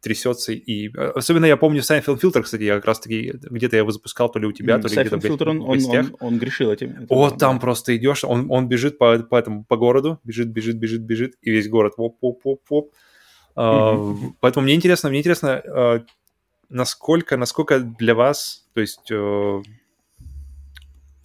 трясется. 0.00 0.52
И 0.52 0.88
э, 0.88 1.12
особенно 1.14 1.46
я 1.46 1.56
помню 1.56 1.80
Seinfeld 1.80 2.20
Filter, 2.20 2.42
кстати, 2.42 2.62
я 2.62 2.76
как 2.76 2.86
раз-таки 2.86 3.32
где-то 3.50 3.76
я 3.76 3.80
его 3.80 3.90
запускал, 3.90 4.30
то 4.30 4.38
ли 4.38 4.46
у 4.46 4.52
тебя, 4.52 4.76
mm, 4.76 4.82
то 4.82 4.88
ли 4.88 4.94
где-то 4.94 5.16
Filter, 5.16 5.48
он, 5.48 5.62
он, 5.62 5.84
он, 5.84 6.16
он 6.20 6.38
грешил 6.38 6.70
этим. 6.70 7.06
О, 7.08 7.30
там 7.30 7.56
да. 7.56 7.60
просто 7.60 7.96
идешь, 7.96 8.24
он, 8.24 8.50
он 8.50 8.68
бежит 8.68 8.98
по, 8.98 9.18
по, 9.18 9.36
этому, 9.36 9.64
по 9.64 9.76
городу, 9.76 10.20
бежит, 10.24 10.48
бежит, 10.48 10.76
бежит, 10.76 11.02
бежит, 11.02 11.34
и 11.42 11.50
весь 11.50 11.68
город 11.68 11.94
воп-воп-воп-воп. 11.98 12.90
Mm-hmm. 13.56 14.34
Поэтому 14.40 14.64
мне 14.64 14.74
интересно, 14.74 15.08
мне 15.08 15.18
интересно, 15.18 15.62
а, 15.66 16.04
насколько, 16.68 17.36
насколько 17.36 17.80
для 17.80 18.14
вас, 18.14 18.68
то 18.74 18.80
есть 18.80 19.10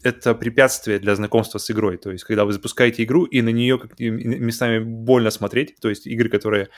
это 0.03 0.35
препятствие 0.35 0.99
для 0.99 1.15
знакомства 1.15 1.57
с 1.59 1.71
игрой. 1.71 1.97
То 1.97 2.11
есть, 2.11 2.23
когда 2.23 2.45
вы 2.45 2.53
запускаете 2.53 3.03
игру, 3.03 3.25
и 3.25 3.41
на 3.41 3.49
нее 3.49 3.79
как 3.79 3.99
местами 3.99 4.79
больно 4.79 5.31
смотреть, 5.31 5.75
то 5.79 5.89
есть 5.89 6.05
игры, 6.07 6.29
которые 6.29 6.69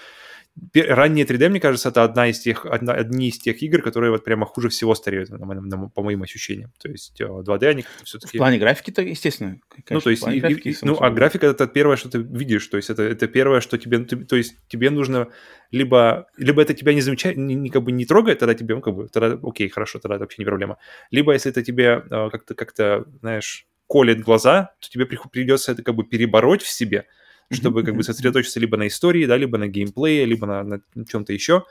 ранние 0.73 1.25
3D, 1.25 1.49
мне 1.49 1.59
кажется, 1.59 1.89
это 1.89 2.03
одна 2.03 2.27
из 2.27 2.39
тех, 2.39 2.65
одна, 2.65 2.93
одни 2.93 3.27
из 3.27 3.37
тех 3.37 3.61
игр, 3.61 3.81
которые 3.81 4.11
вот 4.11 4.23
прямо 4.23 4.45
хуже 4.45 4.69
всего 4.69 4.95
стареют, 4.95 5.29
на, 5.29 5.37
на, 5.37 5.61
на, 5.61 5.89
по 5.89 6.01
моим 6.01 6.23
ощущениям. 6.23 6.71
То 6.79 6.89
есть 6.89 7.19
2D 7.21 7.63
э, 7.63 7.69
они 7.69 7.85
все-таки... 8.03 8.37
В 8.37 8.39
плане 8.39 8.57
графики-то, 8.57 9.01
естественно. 9.01 9.59
Конечно, 9.69 9.95
ну, 9.95 10.01
то 10.01 10.09
есть, 10.09 10.27
и, 10.27 10.39
графики, 10.39 10.69
и, 10.69 10.77
ну, 10.81 10.97
а 10.99 11.09
графика 11.09 11.47
это 11.47 11.67
первое, 11.67 11.97
что 11.97 12.09
ты 12.09 12.19
видишь, 12.19 12.67
то 12.67 12.77
есть 12.77 12.89
это, 12.89 13.03
это 13.03 13.27
первое, 13.27 13.59
что 13.59 13.77
тебе, 13.77 13.99
то 13.99 14.35
есть 14.35 14.55
тебе 14.67 14.89
нужно 14.89 15.27
либо, 15.71 16.27
либо 16.37 16.61
это 16.61 16.73
тебя 16.73 16.93
не 16.93 17.01
замечает, 17.01 17.37
не, 17.37 17.55
не, 17.55 17.69
как 17.69 17.83
бы 17.83 17.91
не 17.91 18.05
трогает, 18.05 18.39
тогда 18.39 18.53
тебе, 18.53 18.75
ну, 18.75 18.81
как 18.81 18.95
бы, 18.95 19.07
тогда 19.09 19.37
окей, 19.43 19.67
хорошо, 19.67 19.99
тогда 19.99 20.15
это 20.15 20.23
вообще 20.23 20.41
не 20.41 20.45
проблема. 20.45 20.77
Либо 21.11 21.33
если 21.33 21.51
это 21.51 21.63
тебе 21.63 22.03
э, 22.09 22.29
как-то, 22.31 22.55
как-то, 22.55 23.05
знаешь, 23.19 23.67
колет 23.87 24.21
глаза, 24.21 24.73
то 24.79 24.89
тебе 24.89 25.05
придется 25.05 25.71
это 25.71 25.83
как 25.83 25.95
бы 25.95 26.03
перебороть 26.03 26.61
в 26.61 26.69
себе, 26.69 27.05
чтобы 27.51 27.83
как 27.83 27.95
бы 27.95 28.03
сосредоточиться 28.03 28.59
либо 28.59 28.77
на 28.77 28.87
истории, 28.87 29.25
да, 29.25 29.37
либо 29.37 29.57
на 29.57 29.67
геймплее, 29.67 30.25
либо 30.25 30.45
на, 30.47 30.63
на 30.63 30.81
чем-то 31.05 31.33
еще, 31.33 31.65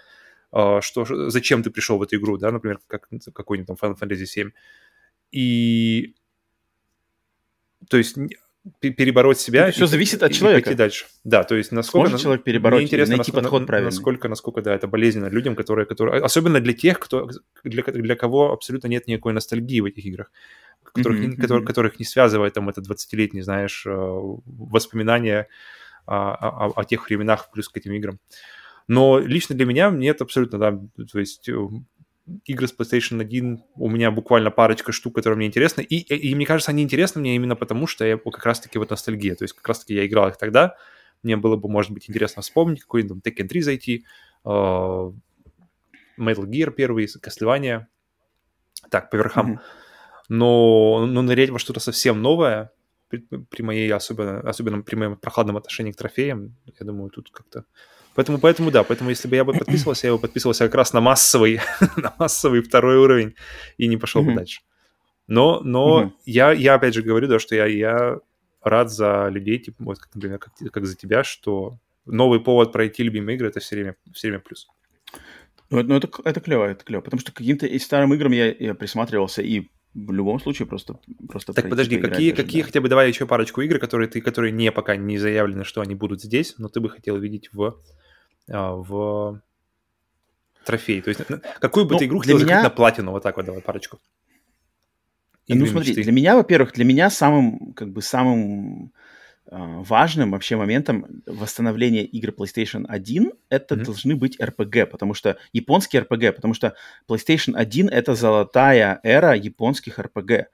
а, 0.52 0.80
что, 0.80 1.04
зачем 1.30 1.62
ты 1.62 1.70
пришел 1.70 1.98
в 1.98 2.02
эту 2.02 2.16
игру, 2.16 2.36
да, 2.38 2.50
например, 2.50 2.78
как 2.86 3.08
какой-нибудь 3.32 3.78
там 3.78 3.90
Final 3.90 3.98
Fantasy 3.98 4.26
7. 4.26 4.50
И 5.32 6.14
то 7.88 7.96
есть 7.96 8.16
перебороть 8.80 9.38
себя. 9.38 9.64
Это 9.64 9.72
все 9.72 9.86
зависит 9.86 10.22
от 10.22 10.32
человека. 10.32 10.70
И 10.70 10.74
дальше. 10.74 11.06
Да, 11.22 11.44
то 11.44 11.54
есть 11.54 11.70
насколько... 11.70 12.10
Может 12.10 12.22
человек 12.22 12.44
перебороть, 12.44 12.78
мне 12.78 12.86
интересно, 12.86 13.16
найти 13.16 13.30
насколько, 13.30 13.42
подход 13.42 13.66
правильный. 13.66 13.90
Насколько, 13.90 14.28
насколько, 14.28 14.62
да, 14.62 14.74
это 14.74 14.86
болезненно 14.86 15.26
людям, 15.26 15.54
которые... 15.54 15.86
которые 15.86 16.22
особенно 16.22 16.60
для 16.60 16.72
тех, 16.72 16.98
кто, 16.98 17.28
для, 17.62 17.82
для 17.82 18.16
кого 18.16 18.52
абсолютно 18.52 18.88
нет 18.88 19.06
никакой 19.06 19.34
ностальгии 19.34 19.80
в 19.80 19.84
этих 19.84 20.06
играх 20.06 20.30
которых, 20.92 21.20
mm-hmm. 21.20 21.40
которых, 21.40 21.66
которых 21.66 21.98
не 21.98 22.04
связывает 22.04 22.54
там 22.54 22.68
это 22.68 22.80
20-летние, 22.80 23.42
знаешь, 23.42 23.84
э, 23.86 23.90
воспоминания 23.90 25.48
о, 26.06 26.34
о, 26.34 26.72
о 26.76 26.84
тех 26.84 27.06
временах 27.06 27.50
плюс 27.52 27.68
к 27.68 27.76
этим 27.76 27.92
играм. 27.92 28.18
Но 28.86 29.18
лично 29.18 29.54
для 29.54 29.66
меня 29.66 29.90
нет 29.90 30.20
абсолютно, 30.20 30.58
да, 30.58 30.78
то 31.10 31.18
есть 31.18 31.48
э, 31.48 31.54
игры 32.44 32.68
с 32.68 32.74
PlayStation 32.76 33.20
1 33.20 33.62
у 33.76 33.88
меня 33.88 34.10
буквально 34.10 34.50
парочка 34.50 34.92
штук, 34.92 35.14
которые 35.14 35.36
мне 35.36 35.46
интересны, 35.46 35.80
и, 35.80 35.96
и, 35.96 36.30
и 36.30 36.34
мне 36.34 36.46
кажется, 36.46 36.70
они 36.70 36.82
интересны 36.82 37.20
мне 37.20 37.36
именно 37.36 37.56
потому, 37.56 37.86
что 37.86 38.04
я 38.04 38.18
как 38.18 38.44
раз-таки 38.44 38.78
вот 38.78 38.90
ностальгия, 38.90 39.34
то 39.34 39.44
есть 39.44 39.54
как 39.54 39.66
раз-таки 39.68 39.94
я 39.94 40.06
играл 40.06 40.28
их 40.28 40.36
тогда, 40.36 40.76
мне 41.22 41.36
было 41.36 41.56
бы, 41.56 41.68
может 41.68 41.90
быть, 41.92 42.10
интересно 42.10 42.42
вспомнить, 42.42 42.82
какой-нибудь 42.82 43.22
там 43.22 43.32
Tekken 43.32 43.48
3 43.48 43.62
зайти, 43.62 44.04
uh, 44.44 45.14
Metal 46.18 46.44
Gear 46.44 46.70
первый, 46.70 47.06
Castlevania, 47.06 47.86
так, 48.90 49.10
по 49.10 49.16
верхам. 49.16 49.54
Mm-hmm 49.54 49.83
но, 50.28 51.06
но 51.06 51.22
нырять 51.22 51.50
во 51.50 51.58
что-то 51.58 51.80
совсем 51.80 52.22
новое 52.22 52.72
при, 53.08 53.18
при 53.50 53.62
моей 53.62 53.92
особенно, 53.92 54.40
особенно 54.40 54.82
при 54.82 54.96
моем 54.96 55.16
прохладном 55.16 55.56
отношении 55.56 55.92
к 55.92 55.96
трофеям, 55.96 56.56
я 56.78 56.86
думаю, 56.86 57.10
тут 57.10 57.30
как-то... 57.30 57.64
Поэтому, 58.14 58.38
поэтому 58.38 58.70
да, 58.70 58.84
поэтому 58.84 59.10
если 59.10 59.28
бы 59.28 59.36
я 59.36 59.44
бы 59.44 59.52
подписывался, 59.58 60.06
я 60.06 60.12
бы 60.12 60.18
подписывался 60.18 60.64
как 60.64 60.74
раз 60.74 60.92
на 60.92 61.00
массовый, 61.00 61.60
на 61.96 62.14
массовый 62.18 62.62
второй 62.62 62.96
уровень 62.96 63.34
и 63.76 63.86
не 63.86 63.96
пошел 63.96 64.22
бы 64.22 64.34
дальше. 64.34 64.62
Но, 65.26 65.60
но 65.60 66.12
я, 66.26 66.52
я 66.52 66.74
опять 66.74 66.94
же 66.94 67.02
говорю, 67.02 67.28
да, 67.28 67.38
что 67.38 67.54
я, 67.54 67.66
я 67.66 68.18
рад 68.62 68.90
за 68.90 69.28
людей, 69.30 69.58
типа, 69.58 69.82
вот, 69.84 69.98
как, 69.98 70.14
например, 70.14 70.38
как, 70.38 70.52
как 70.70 70.86
за 70.86 70.96
тебя, 70.96 71.24
что 71.24 71.78
новый 72.04 72.40
повод 72.40 72.72
пройти 72.72 73.02
любимые 73.02 73.36
игры, 73.36 73.48
это 73.48 73.60
все 73.60 73.76
время, 73.76 73.96
все 74.12 74.28
время 74.28 74.42
плюс. 74.42 74.68
Ну, 75.70 75.82
ну 75.82 75.96
это, 75.96 76.08
это 76.24 76.40
клево, 76.40 76.64
это 76.64 76.84
клево, 76.84 77.00
потому 77.00 77.20
что 77.20 77.32
к 77.32 77.36
каким-то 77.36 77.66
старым 77.78 78.12
играм 78.14 78.32
я, 78.32 78.52
я 78.52 78.74
присматривался 78.74 79.40
и 79.40 79.70
в 79.94 80.12
любом 80.12 80.40
случае 80.40 80.66
просто 80.66 80.98
просто 81.28 81.52
так 81.52 81.68
подожди 81.70 81.98
какие 81.98 82.30
даже, 82.32 82.42
какие 82.42 82.62
да. 82.62 82.66
хотя 82.66 82.80
бы 82.80 82.88
давай 82.88 83.08
еще 83.08 83.26
парочку 83.26 83.60
игр 83.60 83.78
которые 83.78 84.08
ты 84.08 84.20
которые 84.20 84.50
не 84.52 84.72
пока 84.72 84.96
не 84.96 85.18
заявлены 85.18 85.64
что 85.64 85.80
они 85.80 85.94
будут 85.94 86.20
здесь 86.20 86.54
но 86.58 86.68
ты 86.68 86.80
бы 86.80 86.90
хотел 86.90 87.16
видеть 87.16 87.50
в 87.52 87.80
а, 88.50 88.72
в 88.74 89.40
трофей 90.64 91.00
то 91.00 91.10
есть 91.10 91.20
какую 91.60 91.86
бы 91.86 91.92
ну, 91.92 91.98
ты 91.98 92.06
игру 92.06 92.18
хотел 92.18 92.40
меня... 92.40 92.62
на 92.62 92.70
платину 92.70 93.12
вот 93.12 93.22
так 93.22 93.36
вот 93.36 93.46
давай 93.46 93.62
парочку 93.62 94.00
Игры 95.46 95.60
ну 95.60 95.66
смотри 95.66 95.90
мечты. 95.90 96.02
для 96.02 96.12
меня 96.12 96.36
во-первых 96.36 96.72
для 96.72 96.84
меня 96.84 97.08
самым 97.08 97.72
как 97.74 97.92
бы 97.92 98.02
самым 98.02 98.92
важным 99.50 100.30
вообще 100.30 100.56
моментом 100.56 101.22
восстановления 101.26 102.04
игр 102.04 102.30
PlayStation 102.30 102.86
1 102.88 103.32
это 103.50 103.74
mm-hmm. 103.74 103.84
должны 103.84 104.16
быть 104.16 104.40
RPG, 104.40 104.86
потому 104.86 105.14
что 105.14 105.36
японские 105.52 106.02
RPG, 106.02 106.32
потому 106.32 106.54
что 106.54 106.74
PlayStation 107.08 107.54
1 107.54 107.88
это 107.88 108.14
золотая 108.14 109.00
эра 109.02 109.34
японских 109.34 109.98
RPG. 109.98 110.46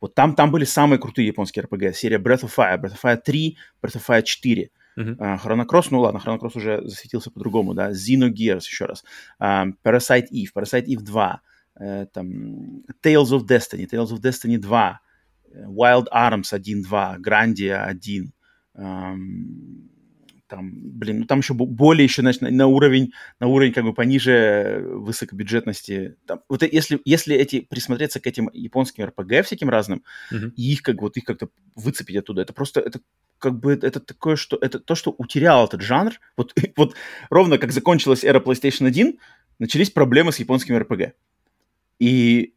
Вот 0.00 0.14
там, 0.14 0.34
там 0.34 0.50
были 0.50 0.64
самые 0.64 0.98
крутые 0.98 1.26
японские 1.26 1.64
RPG. 1.64 1.92
Серия 1.94 2.18
Breath 2.18 2.44
of 2.44 2.52
Fire, 2.56 2.80
Breath 2.80 2.94
of 2.94 3.00
Fire 3.02 3.20
3, 3.20 3.56
Breath 3.82 3.96
of 3.96 4.06
Fire 4.06 4.22
4. 4.22 4.70
Uh-huh. 4.98 5.16
Uh, 5.16 5.88
ну 5.90 6.00
ладно, 6.00 6.18
Chrono 6.18 6.40
Cross 6.40 6.56
уже 6.56 6.82
засветился 6.84 7.30
по-другому, 7.30 7.72
да. 7.72 7.92
Xenogears 7.92 8.60
еще 8.60 8.86
раз. 8.86 9.04
Uh, 9.40 9.72
Parasite 9.84 10.26
Eve, 10.30 10.48
Parasite 10.54 10.86
Eve 10.86 11.02
2. 11.02 11.40
Uh, 11.80 12.06
там, 12.06 12.82
Tales 13.02 13.30
of 13.30 13.46
Destiny, 13.46 13.86
Tales 13.86 14.10
of 14.10 14.20
Destiny 14.20 14.58
2. 14.58 15.00
Wild 15.54 16.06
Arms 16.12 16.52
1.2, 16.52 17.18
Grandia 17.18 17.84
1, 17.84 18.32
эм, 18.74 19.90
там, 20.48 20.72
блин, 20.74 21.20
ну 21.20 21.24
там 21.26 21.40
еще 21.40 21.54
более 21.54 22.04
еще, 22.04 22.22
значит, 22.22 22.40
на, 22.42 22.50
на 22.50 22.66
уровень, 22.66 23.12
на 23.38 23.46
уровень 23.46 23.72
как 23.72 23.84
бы 23.84 23.92
пониже 23.92 24.82
высокобюджетности. 24.84 26.16
Там, 26.26 26.40
вот 26.48 26.62
если, 26.62 27.00
если 27.04 27.36
эти, 27.36 27.60
присмотреться 27.60 28.18
к 28.20 28.26
этим 28.26 28.50
японским 28.52 29.04
RPG 29.04 29.42
всяким 29.42 29.68
разным, 29.68 30.02
uh-huh. 30.32 30.52
и 30.56 30.72
их 30.72 30.82
как 30.82 31.00
вот 31.02 31.16
их 31.16 31.24
как-то 31.24 31.48
выцепить 31.74 32.16
оттуда, 32.16 32.42
это 32.42 32.52
просто, 32.52 32.80
это 32.80 33.00
как 33.38 33.58
бы, 33.58 33.74
это 33.74 34.00
такое, 34.00 34.36
что, 34.36 34.58
это 34.60 34.80
то, 34.80 34.94
что 34.94 35.14
утерял 35.16 35.66
этот 35.66 35.82
жанр. 35.82 36.12
Вот, 36.36 36.54
вот 36.76 36.94
ровно 37.30 37.58
как 37.58 37.72
закончилась 37.72 38.24
эра 38.24 38.40
PlayStation 38.40 38.86
1, 38.86 39.18
начались 39.58 39.90
проблемы 39.90 40.32
с 40.32 40.38
японскими 40.38 40.78
RPG. 40.78 41.12
И 41.98 42.54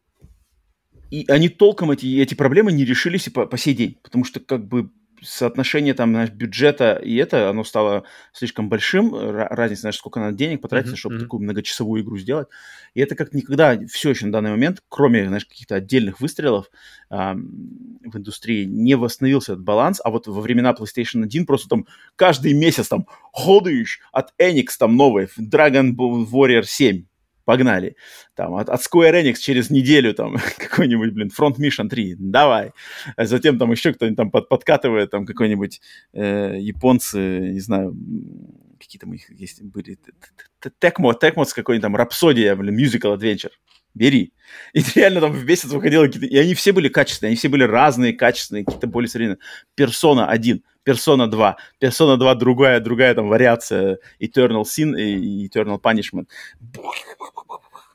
и 1.12 1.30
они 1.30 1.50
толком 1.50 1.90
эти, 1.90 2.06
эти 2.20 2.32
проблемы 2.32 2.72
не 2.72 2.86
решились 2.86 3.26
и 3.26 3.30
по, 3.30 3.44
по 3.44 3.58
сей 3.58 3.74
день, 3.74 3.98
потому 4.02 4.24
что 4.24 4.40
как 4.40 4.66
бы 4.66 4.90
соотношение 5.22 5.92
там, 5.92 6.10
знаешь, 6.10 6.30
бюджета 6.30 6.94
и 6.94 7.14
это, 7.16 7.50
оно 7.50 7.64
стало 7.64 8.04
слишком 8.32 8.70
большим, 8.70 9.14
разница, 9.14 9.82
знаешь, 9.82 9.98
сколько 9.98 10.20
надо 10.20 10.38
денег 10.38 10.62
потратить, 10.62 10.92
mm-hmm. 10.92 10.96
чтобы 10.96 11.16
mm-hmm. 11.16 11.20
такую 11.20 11.42
многочасовую 11.42 12.02
игру 12.02 12.16
сделать. 12.16 12.48
И 12.94 13.00
это 13.02 13.14
как 13.14 13.34
никогда 13.34 13.78
все 13.88 14.10
еще 14.10 14.24
на 14.24 14.32
данный 14.32 14.52
момент, 14.52 14.82
кроме, 14.88 15.26
знаешь, 15.26 15.44
каких-то 15.44 15.74
отдельных 15.74 16.22
выстрелов 16.22 16.70
э, 17.10 17.14
в 17.14 18.16
индустрии, 18.16 18.64
не 18.64 18.94
восстановился 18.94 19.52
этот 19.52 19.64
баланс, 19.64 20.00
а 20.02 20.08
вот 20.08 20.26
во 20.26 20.40
времена 20.40 20.72
PlayStation 20.72 21.24
1 21.24 21.44
просто 21.44 21.68
там 21.68 21.86
каждый 22.16 22.54
месяц 22.54 22.88
там 22.88 23.06
ходишь 23.32 24.00
от 24.12 24.32
Enix 24.40 24.68
там 24.78 24.96
новый, 24.96 25.28
Dragon 25.38 25.94
Warrior 25.94 26.62
7, 26.64 27.04
погнали. 27.44 27.96
Там, 28.34 28.54
от, 28.54 28.68
от 28.68 28.80
Square 28.80 29.22
Enix 29.22 29.36
через 29.36 29.70
неделю 29.70 30.14
там 30.14 30.36
какой-нибудь, 30.58 31.12
блин, 31.12 31.30
Front 31.36 31.56
Mission 31.58 31.88
3, 31.88 32.16
давай. 32.18 32.72
А 33.16 33.24
затем 33.24 33.58
там 33.58 33.70
еще 33.72 33.92
кто-нибудь 33.92 34.16
там 34.16 34.30
под, 34.30 34.48
подкатывает, 34.48 35.10
там 35.10 35.26
какой-нибудь 35.26 35.80
э, 36.12 36.56
японцы, 36.58 37.18
не 37.18 37.60
знаю, 37.60 37.96
какие 38.78 38.98
там 38.98 39.12
их 39.12 39.30
есть 39.30 39.62
были, 39.62 39.98
Текмо, 40.80 41.14
Текмос 41.14 41.54
какой-нибудь 41.54 41.82
там, 41.82 41.96
Рапсодия, 41.96 42.54
блин, 42.56 42.78
Musical 42.78 43.16
Adventure. 43.16 43.52
Бери. 43.94 44.32
И 44.72 44.82
реально 44.94 45.20
там 45.20 45.32
в 45.32 45.44
месяц 45.44 45.70
выходило 45.70 46.06
какие-то... 46.06 46.26
И 46.26 46.36
они 46.36 46.54
все 46.54 46.72
были 46.72 46.88
качественные, 46.88 47.30
они 47.30 47.36
все 47.36 47.48
были 47.48 47.64
разные, 47.64 48.12
качественные, 48.12 48.64
какие-то 48.64 48.86
более 48.86 49.08
современные. 49.08 49.38
Персона 49.74 50.28
1, 50.28 50.62
Persona 50.84 51.26
2, 51.26 51.56
Persona 51.80 52.16
2 52.16 52.34
другая, 52.36 52.80
другая 52.80 53.14
там 53.14 53.28
вариация 53.28 53.98
Eternal 54.20 54.62
Sin 54.62 54.98
и 54.98 55.48
Eternal 55.48 55.80
Punishment. 55.80 56.26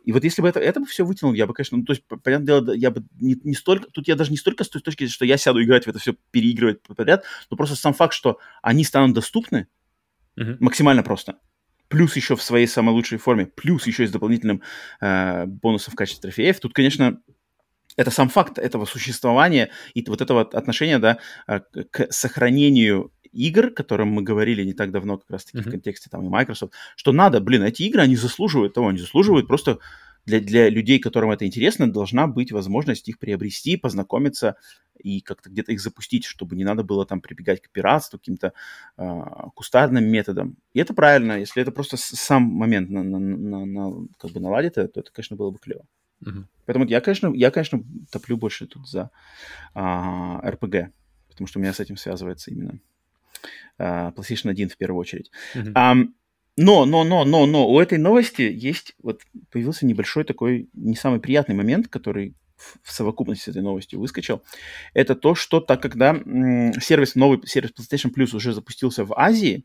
И 0.06 0.14
вот 0.14 0.24
если 0.24 0.42
бы 0.42 0.48
это, 0.48 0.62
это 0.62 0.80
бы 0.80 0.86
все 0.86 1.04
вытянул, 1.04 1.34
я 1.34 1.46
бы, 1.48 1.54
конечно, 1.54 1.78
ну, 1.78 1.84
то 1.84 1.92
есть, 1.92 2.04
понятное 2.24 2.46
дело, 2.46 2.74
я 2.74 2.92
бы 2.92 3.04
не, 3.20 3.38
не 3.44 3.56
столько, 3.56 3.92
тут 3.92 4.08
я 4.08 4.16
даже 4.16 4.32
не 4.32 4.38
столько 4.38 4.64
с 4.64 4.70
той 4.70 4.82
точки, 4.82 5.06
что 5.08 5.26
я 5.26 5.36
сяду 5.36 5.62
играть 5.62 5.86
в 5.86 5.90
это 5.90 6.00
все, 6.00 6.16
переигрывать 6.32 6.82
подряд, 6.82 7.26
но 7.50 7.58
просто 7.58 7.76
сам 7.76 7.94
факт, 7.94 8.14
что 8.14 8.40
они 8.62 8.86
станут 8.86 9.14
доступны 9.14 9.68
uh-huh. 10.40 10.56
максимально 10.62 11.04
просто. 11.04 11.40
Плюс 11.88 12.16
еще 12.16 12.36
в 12.36 12.44
своей 12.44 12.68
самой 12.68 12.92
лучшей 12.92 13.18
форме, 13.18 13.46
плюс 13.46 13.88
еще 13.88 14.04
и 14.04 14.08
с 14.08 14.12
дополнительным 14.12 14.62
э, 15.02 15.46
бонусом 15.46 15.94
в 15.94 15.96
качестве 15.96 16.22
трофеев. 16.22 16.60
Тут, 16.60 16.74
конечно, 16.74 17.20
это 17.98 18.12
сам 18.12 18.30
факт 18.30 18.60
этого 18.60 18.86
существования 18.86 19.72
и 19.94 20.04
вот 20.08 20.22
этого 20.22 20.42
отношения, 20.42 21.00
да, 21.00 21.18
а, 21.48 21.60
к 21.60 22.12
сохранению 22.12 23.12
игр, 23.32 23.68
о 23.68 23.72
котором 23.72 24.10
мы 24.10 24.22
говорили 24.22 24.64
не 24.64 24.74
так 24.74 24.92
давно, 24.92 25.18
как 25.18 25.30
раз-таки 25.30 25.58
mm-hmm. 25.58 25.68
в 25.68 25.72
контексте 25.72 26.10
там 26.10 26.26
и 26.26 26.30
Microsoft, 26.30 26.74
что 26.96 27.12
надо, 27.12 27.40
блин, 27.42 27.64
эти 27.64 27.84
игры, 27.84 28.02
они 28.02 28.16
заслуживают 28.16 28.74
того, 28.74 28.90
они 28.90 29.00
заслуживают 29.00 29.48
просто 29.48 29.80
для, 30.28 30.42
для 30.42 30.70
людей, 30.70 31.00
которым 31.00 31.32
это 31.32 31.46
интересно, 31.46 31.92
должна 31.92 32.28
быть 32.28 32.52
возможность 32.52 33.08
их 33.08 33.18
приобрести, 33.18 33.78
познакомиться 33.78 34.58
и 34.98 35.22
как-то 35.22 35.50
где-то 35.50 35.72
их 35.72 35.80
запустить, 35.80 36.26
чтобы 36.26 36.58
не 36.58 36.66
надо 36.66 36.84
было 36.84 37.06
там 37.06 37.22
прибегать 37.22 37.62
к 37.62 37.70
пиратству, 37.70 38.20
каким-то 38.20 38.52
э, 38.98 39.22
кустарным 39.56 40.04
методам. 40.04 40.58
И 40.74 40.80
это 40.80 40.94
правильно. 40.94 41.40
Если 41.40 41.62
это 41.62 41.72
просто 41.72 41.96
сам 41.98 42.44
момент 42.44 42.90
на, 42.90 43.04
на, 43.04 43.20
на, 43.20 43.66
на, 43.66 44.08
как 44.18 44.32
бы 44.32 44.42
наладит, 44.42 44.74
то 44.74 44.82
это, 44.82 45.10
конечно, 45.14 45.38
было 45.38 45.50
бы 45.50 45.60
клево. 45.60 45.86
Угу. 46.22 46.44
Поэтому 46.66 46.86
я, 46.86 47.00
конечно, 47.00 47.34
я, 47.34 47.50
конечно, 47.50 47.82
топлю 48.12 48.36
больше 48.36 48.68
тут 48.68 48.90
за 48.90 49.12
а, 49.74 50.42
RPG, 50.44 50.90
потому 51.30 51.48
что 51.48 51.60
у 51.60 51.62
меня 51.62 51.74
с 51.74 51.80
этим 51.80 51.96
связывается 51.96 52.52
именно 52.52 52.80
а, 53.78 54.12
PlayStation 54.12 54.50
1 54.50 54.70
в 54.70 54.78
первую 54.78 55.00
очередь. 55.00 55.32
Угу. 55.56 55.72
А, 55.74 55.96
но, 56.58 56.86
но, 56.86 57.04
но, 57.04 57.24
но, 57.24 57.46
но 57.46 57.70
у 57.70 57.80
этой 57.80 58.00
новости 58.00 58.42
есть, 58.42 58.96
вот 59.02 59.22
появился 59.52 59.86
небольшой 59.86 60.24
такой 60.24 60.70
не 60.74 60.96
самый 60.96 61.20
приятный 61.20 61.56
момент, 61.56 61.88
который 61.88 62.34
в 62.82 62.92
совокупности 62.92 63.46
с 63.46 63.48
этой 63.50 63.62
новостью 63.62 64.00
выскочил, 64.00 64.42
это 64.96 65.16
то, 65.16 65.36
что 65.36 65.60
так 65.60 65.82
когда 65.82 66.16
сервис, 66.16 67.14
новый 67.16 67.46
сервис 67.46 67.72
PlayStation 67.72 68.12
Plus 68.12 68.36
уже 68.36 68.54
запустился 68.54 69.06
в 69.06 69.18
Азии, 69.18 69.64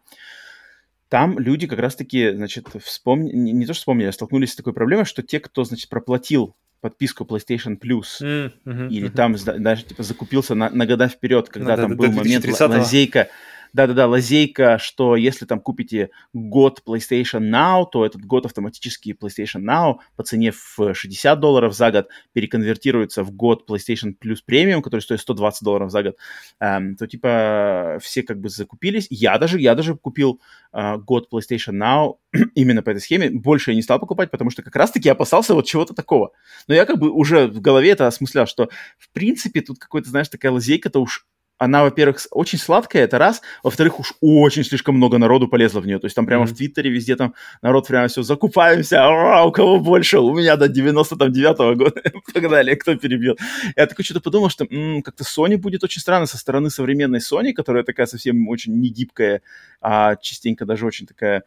там 1.09 1.39
люди 1.39 1.67
как 1.67 1.79
раз-таки, 1.79 2.33
значит, 2.33 2.69
вспомнили, 2.83 3.37
не, 3.37 3.53
не 3.53 3.67
то 3.67 3.73
что 3.73 3.81
вспомнили, 3.81 4.09
а 4.09 4.13
столкнулись 4.13 4.53
с 4.53 4.57
такой 4.57 4.73
проблемой, 4.73 5.05
что 5.05 5.23
те, 5.23 5.41
кто, 5.41 5.65
значит, 5.65 5.89
проплатил 5.89 6.55
подписку 6.81 7.25
PlayStation 7.25 7.79
Plus 7.79 8.21
mm-hmm, 8.21 8.89
или 8.89 9.09
mm-hmm. 9.09 9.15
там 9.15 9.37
даже 9.63 9.85
типа 9.85 10.03
закупился 10.03 10.55
на, 10.55 10.69
на 10.69 10.87
года 10.87 11.09
вперед, 11.09 11.49
когда 11.49 11.77
ну, 11.77 11.83
там 11.83 11.91
до, 11.93 11.97
был 11.97 12.07
до 12.07 12.13
момент 12.13 12.61
лазейка, 12.61 13.29
да-да-да, 13.73 14.07
лазейка, 14.07 14.79
что 14.79 15.17
если 15.17 15.47
там 15.47 15.61
купите 15.61 16.11
год 16.35 16.83
PlayStation 16.87 17.41
Now, 17.41 17.87
то 17.91 18.05
этот 18.05 18.23
год 18.23 18.45
автоматически 18.45 19.17
PlayStation 19.19 19.63
Now 19.63 19.97
по 20.17 20.23
цене 20.23 20.53
в 20.53 20.95
60 20.95 21.41
долларов 21.41 21.75
за 21.75 21.91
год 21.91 22.09
переконвертируется 22.35 23.23
в 23.23 23.31
год 23.33 23.69
PlayStation 23.69 24.15
Plus 24.23 24.39
Premium, 24.49 24.83
который 24.83 25.01
стоит 25.01 25.21
120 25.21 25.63
долларов 25.63 25.91
за 25.91 26.03
год, 26.03 26.17
эм, 26.61 26.97
то 26.97 27.07
типа 27.07 27.99
все 28.03 28.23
как 28.23 28.41
бы 28.41 28.51
закупились. 28.51 29.07
Я 29.09 29.39
даже, 29.39 29.59
я 29.59 29.75
даже 29.75 29.97
купил 29.97 30.41
э, 30.73 30.99
год 30.99 31.29
PlayStation 31.33 31.73
Now 31.73 32.17
именно 32.55 32.83
по 32.83 32.91
этой 32.91 33.01
схеме. 33.01 33.31
Больше 33.31 33.71
я 33.71 33.75
не 33.75 33.83
стал 33.83 33.99
покупать, 33.99 34.31
потому 34.31 34.51
что 34.51 34.63
как 34.63 34.77
раз-таки 34.77 35.09
опасался 35.09 35.55
вот 35.55 35.67
чего-то 35.67 35.95
такого. 35.95 36.33
Но 36.69 36.75
я 36.75 36.85
как 36.85 36.99
бы 36.99 37.11
уже 37.11 37.47
в 37.47 37.61
голове 37.61 37.91
это 37.91 38.07
осмыслял, 38.07 38.47
что 38.47 38.69
в 38.99 39.11
принципе 39.13 39.63
тут 39.63 39.79
какой-то, 39.79 40.11
знаешь, 40.11 40.29
такая 40.29 40.53
лазейка-то 40.53 41.01
уж 41.01 41.27
она, 41.63 41.85
во-первых, 41.85 42.27
очень 42.33 42.59
сладкая, 42.59 43.05
это 43.05 43.19
раз, 43.19 43.41
во-вторых, 43.63 44.01
уж 44.01 44.15
очень 44.21 44.65
слишком 44.65 44.97
много 44.97 45.19
народу 45.19 45.47
полезло 45.47 45.79
в 45.79 45.87
нее. 45.87 46.01
То 46.01 46.07
есть 46.07 46.17
там 46.17 46.27
прямо 46.27 46.45
mm-hmm. 46.45 46.49
в 46.49 46.57
Твиттере 46.57 46.91
везде 46.91 47.15
там 47.15 47.35
народ 47.63 47.87
прямо 47.87 48.09
все, 48.09 48.25
закупаемся, 48.25 49.07
ура, 49.07 49.45
у 49.45 49.53
кого 49.53 49.79
больше, 49.79 50.19
у 50.19 50.35
меня 50.35 50.57
до 50.57 50.67
99-го 50.67 51.75
года, 51.77 52.03
погнали, 52.35 52.75
кто 52.75 52.97
перебил. 52.97 53.37
Я 53.77 53.87
такой 53.87 54.05
что-то 54.05 54.21
подумал, 54.21 54.51
что 54.51 54.65
м-м, 54.65 55.03
как-то 55.03 55.23
Sony 55.23 55.57
будет 55.57 55.85
очень 55.85 56.01
странно 56.01 56.27
со 56.27 56.37
стороны 56.37 56.69
современной 56.69 57.21
Sony, 57.21 57.53
которая 57.53 57.85
такая 57.85 58.07
совсем 58.07 58.49
очень 58.49 58.81
негибкая, 58.81 59.43
а 59.81 60.17
частенько 60.17 60.65
даже 60.67 60.85
очень 60.85 61.07
такая 61.07 61.45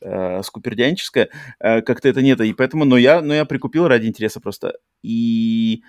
э, 0.00 0.42
скупердянческая, 0.44 1.28
э, 1.60 1.82
как-то 1.82 2.08
это 2.08 2.22
нет, 2.22 2.40
и 2.40 2.54
поэтому, 2.54 2.86
но 2.86 2.96
я, 2.96 3.20
но 3.20 3.34
я 3.34 3.44
прикупил 3.44 3.86
ради 3.86 4.06
интереса 4.06 4.40
просто. 4.40 4.78
И 5.02 5.82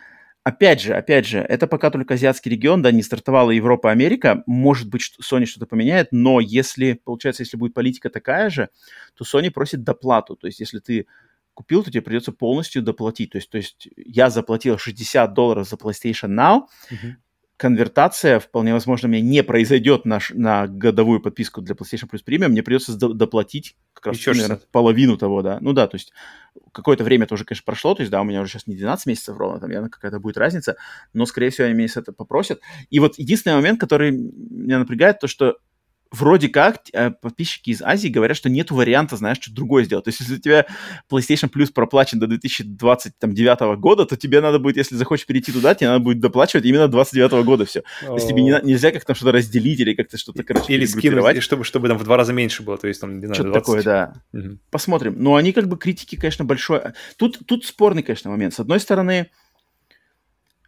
Опять 0.50 0.82
же, 0.82 0.96
опять 0.96 1.28
же, 1.28 1.38
это 1.40 1.68
пока 1.68 1.92
только 1.92 2.16
азиатский 2.16 2.50
регион, 2.50 2.82
да, 2.82 2.92
не 2.92 3.04
стартовала 3.04 3.52
Европа, 3.52 3.92
Америка. 3.92 4.42
Может 4.48 4.90
быть, 4.90 5.14
Sony 5.22 5.46
что-то 5.46 5.68
поменяет, 5.68 6.08
но 6.12 6.40
если, 6.40 6.94
получается, 6.94 7.44
если 7.44 7.56
будет 7.56 7.76
политика 7.76 8.10
такая 8.10 8.50
же, 8.50 8.70
то 9.14 9.24
Sony 9.24 9.52
просит 9.52 9.84
доплату. 9.84 10.36
То 10.36 10.48
есть, 10.48 10.60
если 10.60 10.80
ты 10.80 11.06
купил, 11.54 11.84
то 11.84 11.92
тебе 11.92 12.02
придется 12.02 12.32
полностью 12.32 12.82
доплатить. 12.82 13.30
То 13.30 13.38
есть, 13.38 13.52
то 13.52 13.58
есть 13.58 13.90
я 13.96 14.32
заплатил 14.32 14.80
60 14.80 15.36
долларов 15.36 15.70
за 15.70 15.76
PlayStation 15.76 16.30
Now, 16.30 16.64
uh-huh 16.90 17.16
конвертация, 17.60 18.40
вполне 18.40 18.72
возможно, 18.72 19.10
у 19.10 19.12
меня 19.12 19.22
не 19.22 19.44
произойдет 19.44 20.06
на, 20.06 20.20
на 20.32 20.66
годовую 20.66 21.20
подписку 21.20 21.62
для 21.62 21.76
PlayStation 21.76 22.10
Plus 22.10 22.22
Premium, 22.26 22.48
мне 22.48 22.64
придется 22.64 22.96
доплатить 22.96 23.76
как 23.94 24.08
раз, 24.08 24.18
Еще 24.18 24.32
наверное, 24.32 24.62
половину 24.72 25.18
того, 25.18 25.42
да. 25.42 25.58
Ну 25.60 25.74
да, 25.74 25.88
то 25.88 25.96
есть 25.96 26.14
какое-то 26.72 27.04
время 27.04 27.26
тоже, 27.26 27.44
конечно, 27.44 27.66
прошло, 27.66 27.96
то 27.96 28.02
есть, 28.02 28.12
да, 28.12 28.22
у 28.22 28.24
меня 28.24 28.40
уже 28.40 28.52
сейчас 28.54 28.68
не 28.68 28.78
12 28.78 29.08
месяцев 29.08 29.38
ровно, 29.38 29.60
там 29.60 29.72
явно 29.72 29.90
какая-то 29.90 30.22
будет 30.22 30.38
разница, 30.38 30.78
но, 31.12 31.26
скорее 31.26 31.50
всего, 31.50 31.68
они 31.68 31.76
меня 31.76 31.90
это 31.94 32.14
попросят. 32.14 32.62
И 32.90 33.00
вот 33.00 33.18
единственный 33.18 33.56
момент, 33.56 33.78
который 33.78 34.12
меня 34.12 34.80
напрягает, 34.80 35.20
то, 35.20 35.28
что 35.28 35.58
вроде 36.12 36.50
как 36.50 36.82
э, 36.92 37.12
подписчики 37.12 37.70
из 37.70 37.82
Азии 37.82 38.08
говорят, 38.08 38.36
что 38.36 38.50
нет 38.50 38.72
варианта, 38.72 39.16
знаешь, 39.16 39.38
что 39.40 39.54
другое 39.54 39.84
сделать. 39.84 40.06
То 40.06 40.10
есть, 40.10 40.20
если 40.20 40.36
у 40.36 40.40
тебя 40.40 40.66
PlayStation 41.10 41.52
Plus 41.52 41.72
проплачен 41.72 42.20
до 42.20 42.28
2029 42.28 43.80
года, 43.80 44.06
то 44.06 44.18
тебе 44.18 44.42
надо 44.42 44.60
будет, 44.60 44.78
если 44.78 44.96
захочешь 44.96 45.26
перейти 45.26 45.52
туда, 45.52 45.76
тебе 45.76 45.90
надо 45.90 46.04
будет 46.04 46.20
доплачивать 46.20 46.66
именно 46.66 46.88
29 46.88 47.46
года 47.46 47.66
все. 47.66 47.84
То 48.02 48.16
есть 48.16 48.28
тебе 48.28 48.42
не, 48.42 48.60
нельзя 48.64 48.92
как-то 48.92 49.14
что-то 49.14 49.32
разделить 49.32 49.80
или 49.80 49.94
как-то 49.94 50.18
что-то, 50.18 50.44
короче, 50.44 50.74
Или 50.74 50.86
скинуть, 50.86 51.44
чтобы, 51.44 51.64
чтобы 51.64 51.88
там 51.88 51.98
в 51.98 52.04
два 52.04 52.18
раза 52.18 52.34
меньше 52.34 52.64
было, 52.64 52.78
то 52.78 52.88
есть 52.88 53.02
там, 53.02 53.20
не 53.20 53.26
знаю, 53.26 53.36
Что-то 53.36 53.52
такое, 53.52 53.84
да. 53.84 54.14
Угу. 54.34 54.60
Посмотрим. 54.72 55.16
Но 55.18 55.36
они 55.36 55.54
как 55.54 55.68
бы 55.68 55.78
критики, 55.78 56.16
конечно, 56.16 56.46
большой. 56.46 56.82
Тут, 57.18 57.40
тут 57.46 57.66
спорный, 57.66 58.04
конечно, 58.04 58.32
момент. 58.32 58.54
С 58.54 58.60
одной 58.60 58.80
стороны, 58.80 59.30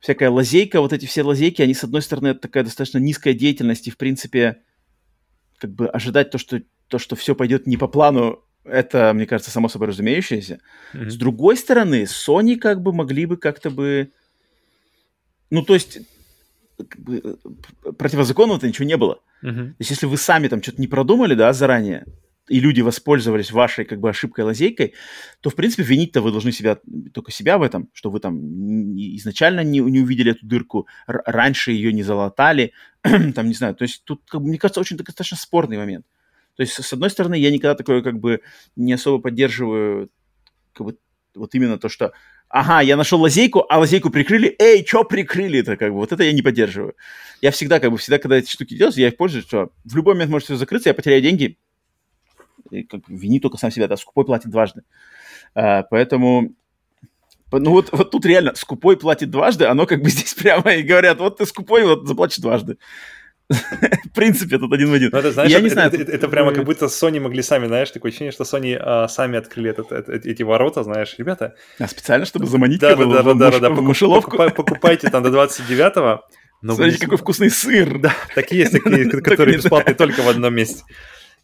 всякая 0.02 0.30
лазейка, 0.30 0.82
вот 0.82 0.94
эти 0.94 1.06
все 1.06 1.24
лазейки, 1.24 1.62
они, 1.62 1.74
с 1.74 1.84
одной 1.84 2.02
стороны, 2.02 2.30
это 2.30 2.42
такая 2.42 2.64
достаточно 2.64 3.00
низкая 3.00 3.34
деятельность, 3.34 3.88
и, 3.88 3.92
в 3.92 3.98
принципе, 3.98 4.58
как 5.62 5.72
бы 5.72 5.88
ожидать 5.88 6.32
то, 6.32 6.40
что, 6.40 6.62
то, 6.88 6.98
что 6.98 7.16
все 7.16 7.36
пойдет 7.36 7.68
не 7.68 7.78
по 7.78 7.88
плану, 7.88 8.44
это, 8.64 9.14
мне 9.14 9.28
кажется, 9.28 9.52
само 9.52 9.70
собой 9.70 9.90
разумеющееся. 9.90 10.60
Mm-hmm. 10.94 11.10
С 11.10 11.16
другой 11.16 11.56
стороны, 11.56 12.04
Sony 12.04 12.58
как 12.58 12.82
бы 12.82 12.92
могли 12.92 13.28
бы 13.28 13.38
как-то 13.38 13.70
бы... 13.70 14.12
Ну, 15.52 15.64
то 15.64 15.76
есть, 15.76 16.00
как 16.78 17.00
бы, 17.00 17.22
э, 17.24 17.92
противозаконного-то 17.92 18.68
ничего 18.68 18.88
не 18.88 18.98
было. 18.98 19.20
Mm-hmm. 19.44 19.68
То 19.68 19.76
есть, 19.78 19.92
если 19.92 20.08
вы 20.08 20.18
сами 20.18 20.48
там 20.48 20.64
что-то 20.64 20.82
не 20.82 20.88
продумали, 20.88 21.36
да, 21.36 21.54
заранее, 21.54 22.06
и 22.52 22.60
люди 22.60 22.82
воспользовались 22.82 23.52
вашей 23.52 23.86
как 23.86 24.00
бы 24.00 24.10
ошибкой, 24.10 24.46
лазейкой, 24.46 24.94
то, 25.40 25.50
в 25.50 25.56
принципе, 25.56 25.84
винить-то 25.84 26.22
вы 26.22 26.32
должны 26.32 26.52
себя, 26.52 26.78
только 27.14 27.32
себя 27.32 27.58
в 27.58 27.64
этом, 27.64 27.90
что 27.94 28.10
вы 28.12 28.20
там 28.20 28.38
изначально 28.98 29.62
не, 29.62 29.80
не 29.80 30.00
увидели 30.00 30.32
эту 30.32 30.46
дырку, 30.46 30.88
раньше 31.08 31.72
ее 31.72 31.94
не 31.94 32.04
залатали, 32.04 32.74
там, 33.02 33.48
не 33.48 33.54
знаю, 33.54 33.76
то 33.76 33.84
есть 33.84 34.04
тут, 34.04 34.22
как 34.28 34.42
мне 34.42 34.58
кажется, 34.58 34.82
очень 34.82 34.98
достаточно 34.98 35.38
спорный 35.38 35.78
момент. 35.78 36.06
То 36.58 36.64
есть, 36.64 36.74
с 36.74 36.94
одной 36.94 37.10
стороны, 37.10 37.36
я 37.36 37.50
никогда 37.50 37.76
такое 37.76 38.02
как 38.02 38.20
бы 38.20 38.42
не 38.76 38.94
особо 38.94 39.22
поддерживаю 39.22 40.10
как 40.74 40.88
бы 40.88 40.98
вот 41.34 41.56
именно 41.56 41.78
то, 41.78 41.88
что 41.88 42.12
ага, 42.50 42.82
я 42.82 42.98
нашел 42.98 43.20
лазейку, 43.22 43.66
а 43.70 43.80
лазейку 43.80 44.10
прикрыли, 44.10 44.54
эй, 44.60 44.86
что 44.86 45.04
прикрыли 45.04 45.60
это 45.60 45.78
как 45.78 45.92
бы, 45.92 45.98
вот 45.98 46.12
это 46.12 46.24
я 46.24 46.34
не 46.34 46.42
поддерживаю. 46.42 46.96
Я 47.42 47.52
всегда, 47.52 47.80
как 47.80 47.92
бы, 47.92 47.98
всегда, 47.98 48.20
когда 48.20 48.38
эти 48.38 48.52
штуки 48.52 48.78
делаю, 48.78 48.94
я 48.98 49.08
их 49.08 49.18
пользуюсь, 49.18 49.46
что 49.46 49.72
в 49.86 49.96
любой 49.96 50.16
момент 50.16 50.32
может 50.32 50.46
все 50.46 50.58
закрыться, 50.58 50.90
я 50.90 50.94
потеряю 50.94 51.22
деньги, 51.22 51.58
как, 52.90 53.02
вини 53.08 53.40
только 53.40 53.58
сам 53.58 53.72
себя, 53.72 53.88
да, 53.88 53.98
скупой 53.98 54.26
платит 54.26 54.50
дважды. 54.50 54.84
А, 55.54 55.84
поэтому, 55.84 56.56
ну 57.52 57.72
вот, 57.72 57.90
вот 57.92 58.12
тут 58.12 58.26
реально 58.26 58.54
скупой 58.56 58.98
платит 58.98 59.30
дважды, 59.30 59.66
оно 59.66 59.86
как 59.86 60.02
бы 60.02 60.10
здесь 60.12 60.34
прямо 60.34 60.74
и 60.74 60.84
говорят, 60.84 61.20
вот 61.20 61.38
ты 61.38 61.46
скупой, 61.46 61.86
вот 61.86 62.08
заплатишь 62.08 62.38
дважды. 62.38 62.78
В 63.50 64.14
принципе, 64.14 64.58
тут 64.58 64.72
один 64.72 64.90
в 64.90 64.94
один. 64.94 65.10
Ну, 65.12 65.20
это, 65.20 65.32
знаешь, 65.32 65.52
я 65.52 65.58
это, 65.58 65.64
не 65.64 65.70
знаю, 65.70 65.90
это, 65.90 66.02
это, 66.02 66.12
это 66.12 66.28
прямо 66.30 66.54
как 66.54 66.64
будто 66.64 66.86
Sony 66.86 67.20
могли 67.20 67.42
сами, 67.42 67.68
знаешь, 67.68 67.92
такое 67.92 68.10
ощущение, 68.10 68.32
что 68.32 68.44
Sony 68.44 68.78
а, 68.80 69.08
сами 69.08 69.38
открыли 69.38 69.70
этот, 69.72 69.92
этот, 69.92 70.26
эти 70.26 70.44
ворота, 70.44 70.84
знаешь, 70.84 71.16
ребята. 71.18 71.56
А 71.80 71.88
специально, 71.88 72.26
чтобы 72.26 72.46
заманить 72.48 72.80
да, 72.80 72.96
да, 72.96 73.06
да, 73.06 73.24
да, 73.24 73.34
да, 73.34 73.52
да, 73.52 73.60
да, 73.60 73.70
мышеловку? 73.70 74.32
Покупай, 74.32 74.52
покупайте 74.52 75.10
там 75.10 75.24
до 75.24 75.30
29-го. 75.30 76.22
Смотрите, 76.64 77.00
какой 77.00 77.18
вкусный 77.18 77.50
сыр. 77.50 78.00
Да, 78.00 78.14
такие 78.36 78.62
есть, 78.62 78.72
такие, 78.72 79.10
которые 79.22 79.58
бесплатные 79.58 79.96
только 79.96 80.22
в 80.22 80.30
одном 80.30 80.54
месте. 80.54 80.84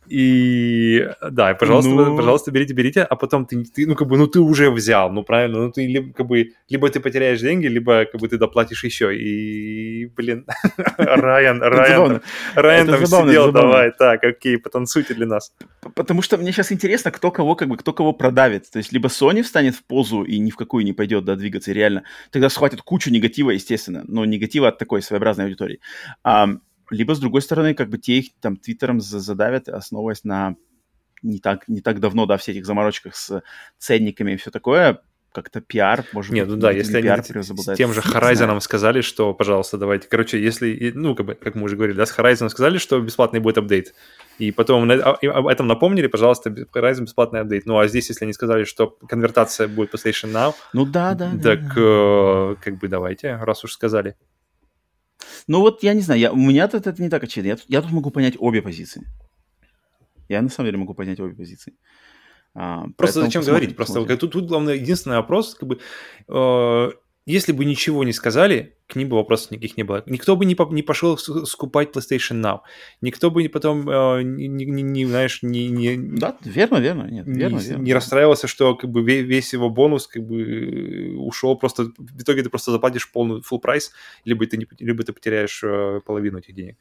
И 0.10 1.08
да, 1.32 1.54
пожалуйста, 1.54 1.92
ну... 1.92 2.16
пожалуйста, 2.16 2.52
берите, 2.52 2.74
берите, 2.74 3.04
а 3.04 3.16
потом 3.16 3.46
ты, 3.46 3.64
ты, 3.64 3.86
ну, 3.86 3.96
как 3.96 4.08
бы, 4.08 4.18
ну, 4.18 4.28
ты 4.28 4.40
уже 4.40 4.72
взял, 4.72 5.12
ну, 5.12 5.24
правильно, 5.24 5.60
ну, 5.60 5.72
ты 5.72 5.86
либо, 5.86 6.14
как 6.14 6.28
бы, 6.28 6.52
либо 6.70 6.90
ты 6.90 7.00
потеряешь 7.00 7.42
деньги, 7.42 7.68
либо, 7.68 8.06
как 8.06 8.22
бы, 8.22 8.28
ты 8.28 8.38
доплатишь 8.38 8.84
еще, 8.84 9.16
и, 9.16 10.06
блин, 10.16 10.46
Райан, 10.98 11.62
Райан, 11.62 12.22
Райан 12.56 12.88
там 12.88 13.06
сидел, 13.06 13.52
давай, 13.52 13.92
так, 13.92 14.24
окей, 14.24 14.58
потанцуйте 14.58 15.14
для 15.14 15.26
нас. 15.26 15.54
Потому 15.96 16.22
что 16.22 16.38
мне 16.38 16.52
сейчас 16.52 16.72
интересно, 16.72 17.12
кто 17.12 17.32
кого, 17.32 17.56
как 17.56 17.68
бы, 17.68 17.78
кто 17.78 17.94
кого 17.94 18.14
продавит, 18.14 18.72
то 18.72 18.78
есть, 18.78 18.94
либо 18.94 19.10
Sony 19.10 19.42
встанет 19.42 19.76
в 19.76 19.84
позу 19.84 20.24
и 20.24 20.40
ни 20.40 20.52
в 20.52 20.56
какую 20.56 20.86
не 20.86 20.94
пойдет, 20.94 21.26
да, 21.26 21.36
двигаться, 21.36 21.72
реально, 21.72 22.04
тогда 22.32 22.50
схватит 22.50 22.82
кучу 22.82 23.12
негатива, 23.12 23.52
естественно, 23.52 24.04
но 24.08 24.26
негатива 24.26 24.70
от 24.70 24.78
такой 24.78 25.02
своеобразной 25.02 25.46
аудитории 25.46 25.80
либо, 26.90 27.14
с 27.14 27.20
другой 27.20 27.42
стороны, 27.42 27.74
как 27.74 27.90
бы 27.90 27.98
те 27.98 28.20
их 28.20 28.30
там 28.40 28.58
твиттером 28.58 29.00
задавят, 29.02 29.70
основываясь 29.70 30.24
на 30.24 30.56
не 31.24 31.40
так, 31.40 31.68
не 31.68 31.82
так 31.82 32.00
давно, 32.00 32.26
да, 32.26 32.38
все 32.38 32.52
этих 32.52 32.66
заморочках 32.66 33.16
с 33.16 33.42
ценниками 33.78 34.34
и 34.34 34.38
все 34.38 34.52
такое, 34.52 35.02
как-то 35.32 35.62
пиар, 35.62 36.04
может 36.14 36.32
Нет, 36.32 36.48
быть, 36.48 36.56
ну 36.56 36.62
да, 36.62 36.72
если 36.72 36.98
они 36.98 37.22
с 37.22 37.76
тем 37.76 37.94
же 37.94 38.02
Horizon 38.02 38.60
сказали, 38.60 39.02
что, 39.02 39.34
пожалуйста, 39.34 39.78
давайте, 39.78 40.08
короче, 40.08 40.42
если, 40.42 40.92
ну, 40.96 41.16
как, 41.16 41.26
бы, 41.26 41.36
как 41.36 41.54
мы 41.54 41.64
уже 41.64 41.76
говорили, 41.76 41.96
да, 41.96 42.06
с 42.06 42.18
Horizon 42.18 42.50
сказали, 42.50 42.80
что 42.80 43.00
бесплатный 43.00 43.40
будет 43.40 43.60
апдейт, 43.60 43.94
и 44.40 44.52
потом 44.52 44.90
а, 44.90 44.96
об 44.96 45.48
этом 45.48 45.68
напомнили, 45.68 46.08
пожалуйста, 46.08 46.50
Horizon 46.50 47.02
бесплатный 47.02 47.42
апдейт. 47.42 47.66
Ну, 47.66 47.78
а 47.78 47.88
здесь, 47.88 48.10
если 48.10 48.26
они 48.26 48.34
сказали, 48.34 48.64
что 48.64 48.98
конвертация 49.08 49.68
будет 49.68 49.94
PlayStation 49.94 50.32
Now, 50.32 50.56
ну 50.74 50.86
да, 50.86 51.14
да, 51.14 51.32
так 51.32 51.74
да. 51.74 51.74
Э, 51.76 52.56
как 52.60 52.80
бы 52.80 52.88
давайте, 52.88 53.36
раз 53.36 53.64
уж 53.64 53.74
сказали. 53.74 54.16
Ну 55.48 55.60
вот 55.62 55.84
я 55.84 55.94
не 55.94 56.02
знаю, 56.02 56.20
я, 56.20 56.32
у 56.32 56.36
меня 56.38 56.68
тут 56.68 56.88
это 56.88 57.02
не 57.02 57.10
так 57.10 57.24
очевидно. 57.24 57.50
Я, 57.50 57.56
тут- 57.58 57.66
я 57.70 57.82
тут 57.82 57.92
могу 57.92 58.12
понять 58.12 58.36
обе 58.40 58.62
позиции. 58.62 59.04
Я 60.30 60.42
на 60.42 60.50
самом 60.50 60.68
деле 60.68 60.78
могу 60.78 60.94
понять 60.94 61.20
обе 61.20 61.34
позиции. 61.36 61.74
А, 62.54 62.86
Просто 62.98 63.22
зачем 63.22 63.44
говорить? 63.44 63.76
Просто 63.76 63.94
тут, 64.18 64.32
тут 64.32 64.48
главное, 64.48 64.74
единственный 64.76 65.18
вопрос, 65.18 65.56
как 65.56 65.70
бы, 65.70 65.80
э, 66.28 66.92
если 67.30 67.52
бы 67.52 67.66
ничего 67.66 68.04
не 68.04 68.14
сказали, 68.14 68.78
к 68.88 68.96
ним 68.96 69.10
бы 69.10 69.18
вопросов 69.18 69.52
никаких 69.52 69.76
не 69.78 69.84
было. 69.84 70.02
Никто 70.06 70.36
бы 70.36 70.46
не, 70.46 70.56
по- 70.56 70.68
не 70.74 70.82
пошел 70.82 71.18
скупать 71.18 71.90
PlayStation 71.96 72.42
Now. 72.42 72.60
Никто 73.02 73.30
бы 73.30 73.44
не 73.44 73.50
потом, 73.50 73.88
э, 73.90 74.24
не, 74.24 74.48
не- 74.48 74.82
не- 74.82 75.06
знаешь, 75.06 75.44
не, 75.44 75.68
не, 75.68 75.98
Да, 75.98 76.38
верно, 76.44 76.78
верно, 76.78 77.04
нет, 77.04 77.28
не, 77.28 77.40
верно, 77.40 77.58
верно. 77.60 77.84
не 77.84 77.94
расстраивался, 77.94 78.48
что 78.48 78.76
как 78.76 78.90
бы 78.90 79.02
ве- 79.02 79.22
весь 79.22 79.52
его 79.54 79.70
бонус 79.70 80.08
как 80.08 80.24
бы 80.26 81.16
ушел 81.18 81.58
просто 81.58 81.92
в 81.98 82.22
итоге 82.22 82.44
ты 82.44 82.50
просто 82.50 82.72
заплатишь 82.72 83.12
полный 83.12 83.42
full 83.42 83.60
прайс, 83.60 83.92
либо 84.26 84.46
ты 84.48 84.56
не, 84.58 84.66
либо 84.80 85.04
ты 85.04 85.12
потеряешь 85.12 85.62
э, 85.64 86.00
половину 86.06 86.40
этих 86.40 86.56
денег. 86.56 86.78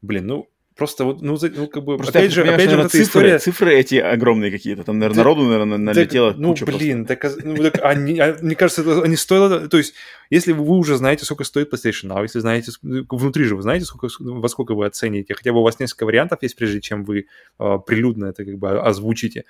Блин, 0.00 0.26
ну 0.26 0.48
просто 0.76 1.04
вот 1.04 1.22
ну, 1.22 1.38
ну 1.40 1.66
как 1.68 1.84
бы 1.84 1.96
Просто, 1.96 2.18
опять 2.18 2.32
же 2.32 2.42
опять 2.42 2.60
же 2.60 2.66
наверное, 2.66 2.88
цифры, 2.88 3.04
история 3.04 3.38
цифры 3.38 3.74
эти 3.74 3.96
огромные 3.96 4.50
какие-то. 4.50 4.82
Там, 4.82 4.98
наверное, 4.98 5.18
народу, 5.18 5.42
наверное, 5.44 5.78
налетело 5.78 6.32
Так, 6.32 6.40
ну, 6.40 6.48
куча 6.50 6.66
блин, 6.66 7.06
так, 7.06 7.24
ну, 7.42 7.56
так 7.56 7.78
они, 7.82 8.18
а, 8.18 8.36
мне 8.40 8.56
кажется, 8.56 8.82
это, 8.82 9.02
они 9.02 9.16
стоило... 9.16 9.68
То 9.68 9.78
есть, 9.78 9.94
если 10.30 10.52
вы 10.52 10.76
уже 10.76 10.96
знаете, 10.96 11.24
сколько 11.24 11.44
стоит 11.44 11.72
PlayStation 11.72 12.08
Now, 12.08 12.22
если 12.22 12.40
знаете, 12.40 12.72
ск- 12.72 13.06
внутри 13.10 13.44
же 13.44 13.56
вы 13.56 13.62
знаете, 13.62 13.84
сколько, 13.84 14.08
во 14.18 14.48
сколько 14.48 14.74
вы 14.74 14.86
оцените, 14.86 15.34
хотя 15.34 15.52
бы 15.52 15.60
у 15.60 15.62
вас 15.62 15.78
несколько 15.78 16.06
вариантов 16.06 16.42
есть, 16.42 16.56
прежде 16.56 16.80
чем 16.80 17.04
вы 17.04 17.26
э, 17.58 17.78
прилюдно 17.86 18.26
это 18.26 18.44
как 18.44 18.58
бы 18.58 18.80
озвучите, 18.80 19.44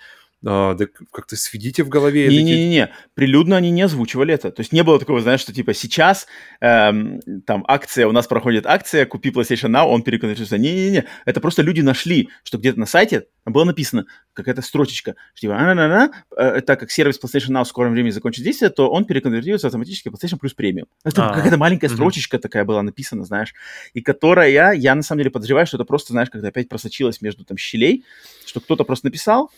э, 0.44 0.76
так 0.78 0.90
как-то 1.10 1.36
сведите 1.36 1.82
в 1.84 1.88
голове... 1.88 2.28
Не-не-не, 2.28 2.90
прилюдно 3.14 3.56
они 3.56 3.70
не 3.70 3.82
озвучивали 3.82 4.34
это. 4.34 4.50
То 4.50 4.60
есть 4.60 4.72
не 4.72 4.82
было 4.82 4.98
такого, 4.98 5.20
знаешь, 5.20 5.40
что 5.40 5.52
типа 5.52 5.74
сейчас 5.74 6.26
эм, 6.60 7.20
там 7.46 7.64
акция, 7.68 8.06
у 8.06 8.12
нас 8.12 8.26
проходит 8.26 8.66
акция, 8.66 9.06
купи 9.06 9.30
PlayStation 9.30 9.70
Now, 9.70 9.84
он 9.84 10.02
переконвертируется. 10.02 10.58
Не-не-не, 10.58 11.04
это 11.24 11.40
просто 11.40 11.62
люди 11.62 11.80
нашли, 11.80 12.28
что 12.42 12.58
где-то 12.58 12.78
на 12.78 12.86
сайте 12.86 13.26
было 13.44 13.64
написано 13.64 14.06
какая-то 14.32 14.62
строчечка, 14.62 15.14
что 15.34 15.42
типа, 15.42 15.56
а-на-на-на, 15.56 16.10
э, 16.36 16.60
так 16.60 16.80
как 16.80 16.90
сервис 16.90 17.20
PlayStation 17.22 17.50
Now 17.50 17.64
в 17.64 17.68
скором 17.68 17.92
времени 17.92 18.10
закончит 18.10 18.44
действие, 18.44 18.70
то 18.70 18.90
он 18.90 19.04
переконвертируется 19.04 19.68
автоматически 19.68 20.08
в 20.08 20.12
PlayStation 20.12 20.38
Plus 20.40 20.52
Premium. 20.58 20.84
Это 21.04 21.28
А, 21.28 21.34
какая-то 21.34 21.56
маленькая 21.56 21.88
строчечка 21.88 22.38
такая 22.38 22.64
была 22.64 22.82
написана, 22.82 23.24
знаешь, 23.24 23.54
и 23.92 24.00
которая, 24.00 24.72
я 24.74 24.94
на 24.94 25.02
самом 25.02 25.20
деле 25.20 25.30
подозреваю, 25.30 25.66
что 25.66 25.76
это 25.76 25.84
просто, 25.84 26.12
знаешь, 26.12 26.30
когда 26.30 26.48
опять 26.48 26.68
просочилась 26.68 27.20
между 27.20 27.44
там 27.44 27.56
щелей, 27.56 28.04
что 28.46 28.60
кто-то 28.60 28.84
просто 28.84 29.06
написал, 29.06 29.50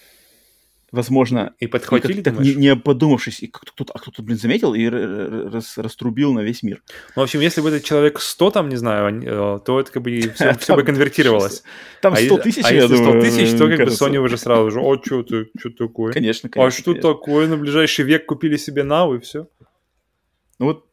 возможно, 0.92 1.54
И 1.58 1.64
и 1.64 1.68
подхватили, 1.68 2.22
как- 2.22 2.36
так 2.36 2.44
не, 2.44 2.54
не 2.54 2.76
подумавшись, 2.76 3.40
и 3.42 3.48
кто-то, 3.48 3.92
а 3.92 3.98
кто-то, 3.98 4.22
блин, 4.22 4.38
заметил 4.38 4.72
и 4.74 4.86
рас- 4.86 5.78
раструбил 5.78 6.32
на 6.32 6.40
весь 6.40 6.62
мир. 6.62 6.82
Ну, 7.16 7.22
в 7.22 7.24
общем, 7.24 7.40
если 7.40 7.60
бы 7.60 7.68
этот 7.68 7.84
человек 7.84 8.20
100 8.20 8.50
там, 8.52 8.68
не 8.68 8.76
знаю, 8.76 9.22
э, 9.22 9.58
то 9.64 9.80
это 9.80 9.90
как 9.90 10.02
бы 10.02 10.18
все, 10.34 10.54
Там 10.66 10.76
бы 10.76 10.84
конвертировалось. 10.84 11.62
Там 12.00 12.14
А 12.14 12.16
100 12.16 12.36
е- 12.36 12.42
тысяч, 12.42 12.64
а 12.64 12.72
я 12.72 12.82
если 12.82 12.96
100 12.96 13.04
думаю, 13.04 13.22
тысяч, 13.22 13.50
то 13.58 13.68
как 13.68 13.76
кажется. 13.78 14.04
бы 14.04 14.10
Sony 14.10 14.18
уже 14.18 14.38
сразу 14.38 14.70
же, 14.70 14.80
о, 14.80 14.96
что 15.04 15.22
ты, 15.22 15.48
что 15.58 15.70
такое? 15.70 16.12
Конечно, 16.12 16.48
А 16.48 16.52
конечно. 16.52 16.80
что 16.80 16.92
конечно. 16.92 17.12
такое? 17.14 17.46
На 17.48 17.56
ближайший 17.56 18.04
век 18.04 18.26
купили 18.26 18.56
себе 18.56 18.82
Now 18.82 19.16
и 19.16 19.20
все. 19.20 19.48
Ну 20.58 20.66
вот, 20.66 20.85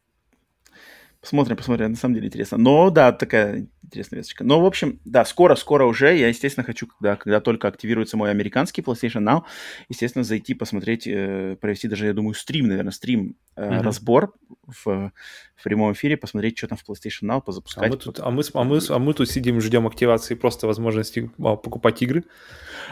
посмотрим, 1.23 1.55
посмотрим, 1.55 1.91
на 1.91 1.95
самом 1.95 2.15
деле 2.15 2.27
интересно. 2.27 2.57
Но, 2.57 2.89
да, 2.89 3.13
такая 3.13 3.65
интересная 3.81 4.19
весточка. 4.19 4.43
Но, 4.43 4.59
в 4.61 4.65
общем, 4.65 4.99
да, 5.05 5.23
скоро-скоро 5.23 5.85
уже, 5.85 6.15
я, 6.17 6.27
естественно, 6.27 6.65
хочу, 6.65 6.85
когда, 6.87 7.15
когда 7.15 7.39
только 7.39 7.67
активируется 7.69 8.17
мой 8.17 8.29
американский 8.29 8.81
PlayStation 8.81 9.21
Now, 9.23 9.43
естественно, 9.87 10.23
зайти, 10.23 10.53
посмотреть, 10.53 11.07
э, 11.07 11.55
провести 11.61 11.87
даже, 11.87 12.07
я 12.07 12.13
думаю, 12.13 12.33
стрим, 12.33 12.67
наверное, 12.67 12.91
стрим, 12.91 13.35
э, 13.55 13.69
Мгм. 13.69 13.81
разбор 13.81 14.33
в, 14.67 15.11
в 15.55 15.63
прямом 15.63 15.93
эфире, 15.93 16.17
посмотреть, 16.17 16.57
что 16.57 16.67
там 16.67 16.77
в 16.77 16.89
PlayStation 16.89 17.23
Now, 17.23 17.37
А 17.37 17.41
позапускать. 17.41 17.89
мы, 17.89 17.97
тут, 17.97 18.19
а, 18.19 18.29
мы, 18.29 18.43
а, 18.53 18.63
мы, 18.63 18.79
а 18.89 18.99
мы 18.99 19.13
тут 19.13 19.29
сидим, 19.29 19.61
ждем 19.61 19.87
активации 19.87 20.35
просто 20.35 20.67
возможности 20.67 21.31
а, 21.39 21.55
покупать 21.55 22.01
игры. 22.01 22.25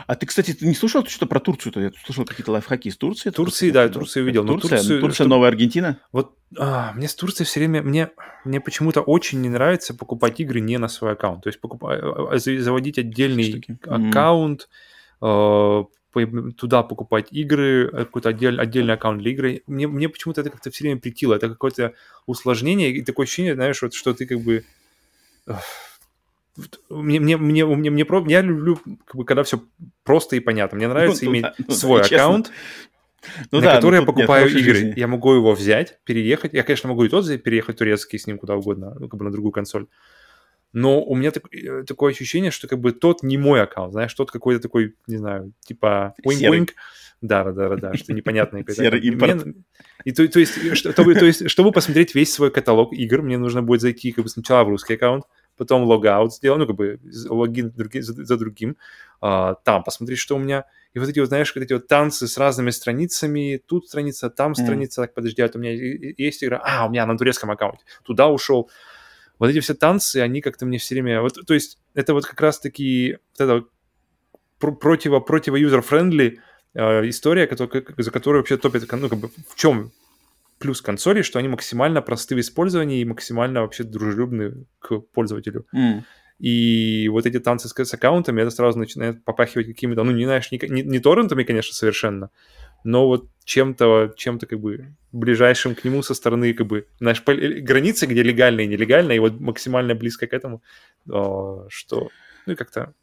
А 0.08 0.16
ты, 0.16 0.26
кстати, 0.26 0.54
ты 0.54 0.66
не 0.66 0.74
слушал 0.76 1.06
что-то 1.06 1.26
про 1.26 1.40
Турцию-то? 1.40 1.80
Я 1.82 1.92
слышал 2.06 2.24
какие-то 2.26 2.52
лайфхаки 2.54 2.88
из 2.88 2.98
Турции. 2.98 3.30
Турции, 3.30 3.70
слышал, 3.72 3.74
да, 3.88 3.90
Турцию 3.90 4.26
видел, 4.26 4.46
Турция, 4.46 4.78
Турцию, 4.78 5.02
Турция 5.02 5.16
чтобы- 5.16 5.30
новая 5.30 5.50
Аргентина. 5.50 6.00
Вот 6.12 6.38
а, 6.58 6.92
мне 6.94 7.08
с 7.08 7.16
Турцией 7.16 7.46
все 7.48 7.60
время, 7.62 7.82
мне, 7.82 8.10
мне 8.44 8.60
почему-то 8.60 9.02
очень 9.02 9.42
не 9.42 9.50
нравится 9.50 9.94
покупать 9.94 10.40
игры 10.40 10.60
не 10.60 10.78
на 10.78 10.88
свой 10.88 11.14
аккаунт. 11.14 11.44
То 11.44 11.50
есть 11.50 11.60
покупа- 11.62 11.94
а, 11.94 12.34
а, 12.34 12.38
за- 12.40 12.60
заводить 12.60 12.98
отдельный 12.98 13.44
Штуки. 13.44 13.78
Аккаунт, 13.84 14.68
э, 15.22 15.84
по- 16.12 16.52
туда 16.58 16.84
покупать 16.84 17.28
игры, 17.32 17.90
э, 17.92 17.98
какой-то 18.06 18.30
отдель- 18.30 18.60
отдельный 18.60 18.96
аккаунт 18.96 19.20
для 19.22 19.32
игры. 19.32 19.62
Мне, 19.68 19.88
мне 19.88 20.10
почему-то 20.10 20.42
это 20.42 20.50
как-то 20.50 20.72
все 20.72 20.84
время 20.84 21.00
притило. 21.00 21.36
Это 21.36 21.50
какое-то 21.50 21.94
усложнение 22.26 22.92
и 22.92 23.02
такое 23.04 23.26
ощущение, 23.26 23.54
знаешь, 23.54 23.82
вот, 23.82 23.94
что 23.94 24.14
ты 24.14 24.26
как 24.26 24.40
бы... 24.40 24.64
Мне, 26.90 27.20
мне, 27.20 27.38
мне, 27.38 27.66
мне, 27.66 27.90
мне, 27.90 28.06
я 28.28 28.42
люблю, 28.42 28.78
как 29.06 29.16
бы, 29.16 29.24
когда 29.24 29.44
все 29.44 29.64
просто 30.04 30.36
и 30.36 30.42
понятно. 30.42 30.78
Мне 30.78 30.88
нравится 30.90 31.24
ну 31.26 31.32
иметь 31.32 31.46
ну 31.66 31.74
свой 31.74 32.02
честно. 32.02 32.18
аккаунт, 32.18 32.52
Ну 33.52 33.60
на 33.60 33.66
да, 33.66 33.76
который 33.76 33.96
я 33.96 34.02
ну 34.02 34.06
тут 34.08 34.16
нет 34.18 34.26
покупаю 34.26 34.48
хорошей 34.48 34.62
игры. 34.62 34.74
жизни. 34.76 34.94
Я 35.00 35.08
могу 35.08 35.34
его 35.34 35.54
взять, 35.54 36.00
переехать. 36.06 36.54
Я, 36.54 36.64
конечно, 36.64 36.90
могу 36.90 37.04
и 37.04 37.10
тот 37.10 37.26
переехать 37.44 37.78
турецкий 37.78 38.18
с 38.20 38.28
ним 38.28 38.38
куда 38.40 38.56
угодно, 38.56 38.96
ну, 39.00 39.08
как 39.08 39.18
бы 39.20 39.26
на 39.26 39.32
другую 39.32 39.52
консоль. 39.52 39.88
Но 40.74 41.04
у 41.04 41.16
меня 41.16 41.32
так- 41.32 41.54
э, 41.54 41.84
такое 41.86 42.14
ощущение, 42.14 42.50
что 42.50 42.68
как 42.68 42.80
бы 42.80 42.94
тот 42.94 43.24
не 43.24 43.38
мой 43.38 43.62
аккаунт, 43.62 43.92
знаешь, 43.92 44.14
тот 44.14 44.32
какой-то 44.32 44.62
такой, 44.62 44.96
не 45.08 45.18
знаю, 45.18 45.52
типа 45.66 46.16
wink-wink. 46.26 46.70
Да, 47.22 47.44
да, 47.44 47.52
да, 47.52 47.76
да, 47.76 47.94
что 47.94 48.14
непонятное. 48.14 48.66
Серый 48.68 49.00
Мне- 49.02 49.10
импорт. 49.10 49.46
И 50.06 50.12
то, 50.14 50.28
то 50.28 50.40
есть, 50.40 50.76
что- 50.76 50.92
чтобы, 50.92 51.14
то 51.14 51.26
есть, 51.26 51.50
чтобы 51.52 51.72
посмотреть 51.72 52.16
весь 52.16 52.34
свой 52.34 52.50
каталог 52.52 52.94
игр, 52.94 53.22
мне 53.22 53.38
нужно 53.38 53.62
будет 53.62 53.82
зайти 53.82 54.12
как 54.12 54.24
бы 54.24 54.30
сначала 54.30 54.64
в 54.64 54.70
русский 54.70 54.96
аккаунт, 54.96 55.26
потом 55.62 55.84
логаут 55.84 56.34
сделать, 56.34 56.58
ну, 56.60 56.66
как 56.66 56.76
бы 56.76 57.00
логин 57.30 57.68
други- 57.70 58.02
за, 58.02 58.26
за 58.26 58.36
другим, 58.36 58.78
а, 59.22 59.54
там 59.64 59.84
посмотреть, 59.84 60.18
что 60.18 60.36
у 60.36 60.40
меня. 60.40 60.66
И 60.96 60.98
вот 61.00 61.08
эти 61.08 61.20
вот, 61.20 61.28
знаешь, 61.28 61.54
вот 61.54 61.62
эти 61.62 61.74
вот 61.74 61.88
танцы 61.88 62.28
с 62.28 62.36
разными 62.40 62.72
страницами, 62.72 63.62
тут 63.64 63.88
страница, 63.88 64.32
там 64.32 64.56
страница, 64.56 65.04
так, 65.04 65.14
подожди, 65.14 65.40
а 65.40 65.46
вот 65.46 65.56
у 65.56 65.60
меня 65.60 65.72
есть 66.18 66.44
игра, 66.44 66.60
а, 66.66 66.88
у 66.88 66.90
меня 66.90 67.06
на 67.06 67.16
турецком 67.16 67.52
аккаунте, 67.52 67.84
туда 68.04 68.28
ушел. 68.28 68.72
Вот 69.38 69.52
эти 69.52 69.60
все 69.60 69.76
танцы, 69.76 70.18
они 70.18 70.42
как-то 70.42 70.66
мне 70.66 70.80
все 70.80 70.96
время... 70.96 71.22
Вот, 71.22 71.38
то 71.46 71.54
есть 71.54 71.78
это 71.94 72.16
вот 72.16 72.26
как 72.26 72.42
раз-таки 72.42 73.20
вот 73.34 73.44
это 73.44 73.54
вот 73.54 73.70
про- 74.58 74.72
противо, 74.72 75.20
противо 75.20 75.58
user-friendly 75.58 76.40
э, 76.74 77.08
история, 77.08 77.46
которая, 77.46 77.84
за 77.98 78.10
которую 78.10 78.42
вообще 78.42 78.58
топит, 78.58 78.92
ну, 78.92 79.10
как 79.10 79.20
бы, 79.20 79.30
в 79.48 79.56
чем 79.56 79.92
плюс 80.62 80.82
консолей, 80.82 81.24
что 81.24 81.40
они 81.40 81.50
максимально 81.50 82.02
просты 82.02 82.36
в 82.36 82.40
использовании 82.40 83.02
и 83.02 83.06
максимально 83.06 83.62
вообще 83.62 83.84
дружелюбны 83.84 84.66
к 84.80 85.00
пользователю. 85.00 85.66
М. 85.74 86.06
И 86.40 87.08
вот 87.10 87.28
эти 87.28 87.40
танцы 87.40 87.70
с, 87.70 87.86
с 87.86 87.94
аккаунтами, 87.94 88.42
это 88.42 88.50
сразу 88.50 88.80
начинает 88.80 89.24
попахивать 89.24 89.68
какими-то, 89.68 90.04
ну, 90.04 90.12
не 90.12 90.26
знаешь, 90.26 90.52
не, 90.52 90.60
не, 90.70 90.82
не 90.82 91.00
торрентами, 91.00 91.44
конечно, 91.44 91.74
совершенно, 91.76 92.32
но 92.84 93.06
вот 93.06 93.30
чем-то, 93.44 94.14
чем-то 94.18 94.48
как 94.48 94.60
бы 94.60 94.96
ближайшим 95.12 95.76
к 95.76 95.84
нему 95.84 96.02
со 96.02 96.16
стороны, 96.16 96.54
как 96.54 96.66
бы, 96.66 96.88
знаешь, 97.00 97.24
границы, 97.24 98.08
где 98.08 98.24
легально 98.24 98.62
и 98.62 98.68
нелегально, 98.68 99.12
и 99.12 99.20
вот 99.20 99.40
максимально 99.40 99.94
близко 99.94 100.26
к 100.26 100.34
этому, 100.34 100.64
а, 101.12 101.68
что, 101.70 102.10
ну, 102.48 102.54
и 102.54 102.56
как-то 102.56 102.94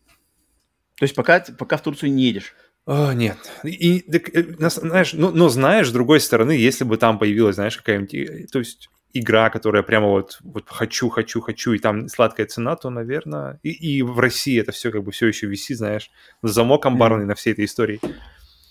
То 0.97 1.05
есть 1.05 1.15
пока, 1.15 1.45
пока 1.57 1.77
в 1.77 1.83
Турцию 1.83 2.13
не 2.13 2.25
едешь. 2.25 2.57
А, 2.91 3.13
нет. 3.15 3.37
И, 3.65 4.01
так, 4.01 4.35
э, 4.35 4.45
знаешь, 4.71 5.13
ну, 5.13 5.31
но 5.31 5.49
знаешь, 5.49 5.89
с 5.89 5.93
другой 5.93 6.21
стороны, 6.21 6.53
если 6.53 6.85
бы 6.85 6.97
там 6.97 7.19
появилась, 7.19 7.57
знаешь, 7.57 7.77
какая-нибудь, 7.77 8.15
э, 8.15 8.47
то 8.51 8.59
есть 8.61 8.89
игра, 9.13 9.51
которая 9.51 9.83
прямо 9.83 10.09
вот, 10.09 10.39
вот 10.43 10.65
хочу, 10.69 11.09
хочу, 11.09 11.41
хочу, 11.41 11.73
и 11.73 11.79
там 11.79 12.09
сладкая 12.09 12.47
цена, 12.47 12.77
то, 12.77 12.91
наверное, 12.91 13.59
и, 13.63 13.71
и 13.71 14.03
в 14.03 14.19
России 14.19 14.59
это 14.61 14.73
все 14.73 14.91
как 14.91 15.03
бы 15.05 15.13
все 15.13 15.27
еще 15.27 15.47
висит, 15.47 15.79
знаешь, 15.79 16.11
замок 16.43 16.87
амбарный 16.87 17.27
на 17.27 17.35
всей 17.35 17.53
этой 17.53 17.65
истории 17.67 18.01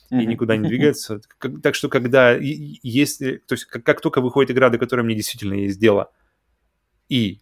и 0.10 0.15
Мгм. 0.15 0.30
никуда 0.30 0.56
не 0.57 0.68
двигается. 0.68 1.22
Как- 1.38 1.61
Так 1.61 1.76
что 1.76 1.89
когда 1.89 2.38
и- 2.38 2.45
и- 2.48 2.80
если, 2.84 3.38
то 3.45 3.53
есть 3.53 3.65
как, 3.65 3.84
как 3.84 4.02
только 4.02 4.22
выходит 4.22 4.52
игра, 4.52 4.69
до 4.69 4.77
которой 4.77 5.02
мне 5.02 5.15
действительно 5.15 5.53
есть 5.56 5.80
дело, 5.80 6.11
и 7.10 7.39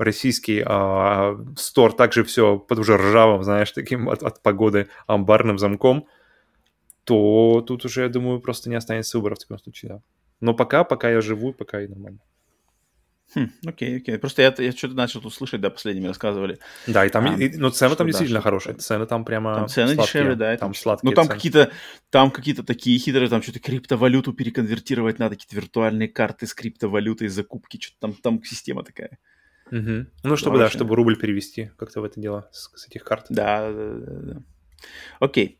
российский 0.00 0.62
а, 0.66 1.36
стор 1.56 1.92
также 1.92 2.24
все 2.24 2.58
под 2.58 2.78
уже 2.78 2.96
ржавым, 2.96 3.42
знаешь, 3.44 3.70
таким 3.72 4.08
от, 4.08 4.22
от 4.22 4.42
погоды 4.42 4.88
амбарным 5.06 5.58
замком, 5.58 6.06
то 7.04 7.62
тут 7.66 7.84
уже, 7.84 8.02
я 8.02 8.08
думаю, 8.08 8.40
просто 8.40 8.70
не 8.70 8.76
останется 8.76 9.18
выбора 9.18 9.34
в 9.34 9.38
таком 9.40 9.58
случае, 9.58 9.88
да. 9.90 10.00
Но 10.40 10.54
пока, 10.54 10.84
пока 10.84 11.10
я 11.10 11.20
живу, 11.20 11.52
пока 11.52 11.82
и 11.82 11.88
нормально. 11.88 12.18
Хм, 13.34 13.48
окей, 13.64 13.98
окей. 13.98 14.18
Просто 14.18 14.42
я, 14.42 14.52
я 14.58 14.72
что-то 14.72 14.94
начал 14.94 15.20
тут 15.20 15.32
слышать, 15.32 15.60
да, 15.60 15.70
последними 15.70 16.08
рассказывали. 16.08 16.58
Да, 16.88 17.06
и 17.06 17.10
там, 17.10 17.26
А, 17.26 17.36
и- 17.38 17.56
но 17.58 17.70
цены 17.70 17.90
что 17.90 17.98
там 17.98 18.06
да, 18.06 18.10
действительно 18.10 18.40
хорошие. 18.40 18.74
Цены 18.74 19.06
там 19.06 19.24
прямо 19.24 19.54
Там 19.54 19.68
цены 19.68 19.94
сладкие. 19.94 20.04
дешевле, 20.06 20.34
да. 20.34 20.56
Там 20.56 20.74
сладкие 20.74 21.10
Ну, 21.10 21.14
там 21.14 21.26
цены. 21.26 21.36
какие-то, 21.36 21.70
там 22.10 22.30
какие-то 22.32 22.64
такие 22.64 22.98
хитрые, 22.98 23.28
там 23.28 23.40
что-то 23.42 23.60
криптовалюту 23.60 24.32
переконвертировать 24.32 25.20
надо, 25.20 25.36
какие-то 25.36 25.54
виртуальные 25.56 26.08
карты 26.08 26.46
с 26.48 26.54
криптовалютой, 26.54 27.28
закупки, 27.28 27.78
что-то 27.80 27.98
там, 28.00 28.14
там 28.14 28.42
система 28.42 28.82
такая. 28.82 29.18
Мгм. 29.70 30.08
Ну, 30.24 30.36
чтобы, 30.36 30.56
да, 30.56 30.64
Хорошие. 30.64 30.78
чтобы 30.78 30.96
рубль 30.96 31.16
перевести 31.16 31.70
как-то 31.76 32.00
в 32.00 32.04
это 32.04 32.20
дело 32.20 32.48
с, 32.52 32.70
с 32.76 32.86
этих 32.88 33.04
карт. 33.04 33.26
Да, 33.28 33.70
да, 33.70 33.94
да, 33.94 34.20
да. 34.34 34.42
Окей. 35.20 35.58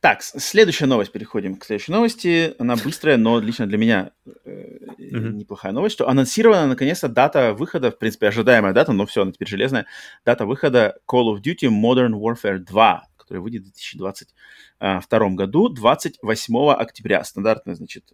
Так, 0.00 0.22
следующая 0.22 0.86
новость. 0.86 1.12
Переходим 1.12 1.56
к 1.56 1.64
следующей 1.64 1.92
новости. 1.92 2.54
Она 2.58 2.74
быстрая, 2.76 3.16
но 3.18 3.38
лично 3.38 3.66
для 3.66 3.78
меня 3.78 4.10
э, 4.44 4.78
Мгм. 4.98 5.36
неплохая 5.36 5.72
новость, 5.72 5.94
что 5.94 6.08
анонсирована 6.08 6.66
наконец-то 6.66 7.08
дата 7.08 7.52
выхода, 7.52 7.90
в 7.90 7.98
принципе, 7.98 8.28
ожидаемая 8.28 8.72
дата, 8.72 8.92
но 8.92 9.04
все, 9.06 9.22
она 9.22 9.32
теперь 9.32 9.46
железная, 9.48 9.86
дата 10.24 10.46
выхода 10.46 10.96
Call 11.06 11.34
of 11.34 11.42
Duty 11.42 11.68
Modern 11.68 12.14
Warfare 12.14 12.58
2, 12.58 13.02
который 13.16 13.38
выйдет 13.38 13.62
в 13.62 13.72
2022 13.72 15.28
году, 15.36 15.68
28 15.68 16.70
октября. 16.72 17.22
Стандартный, 17.24 17.74
значит, 17.74 18.12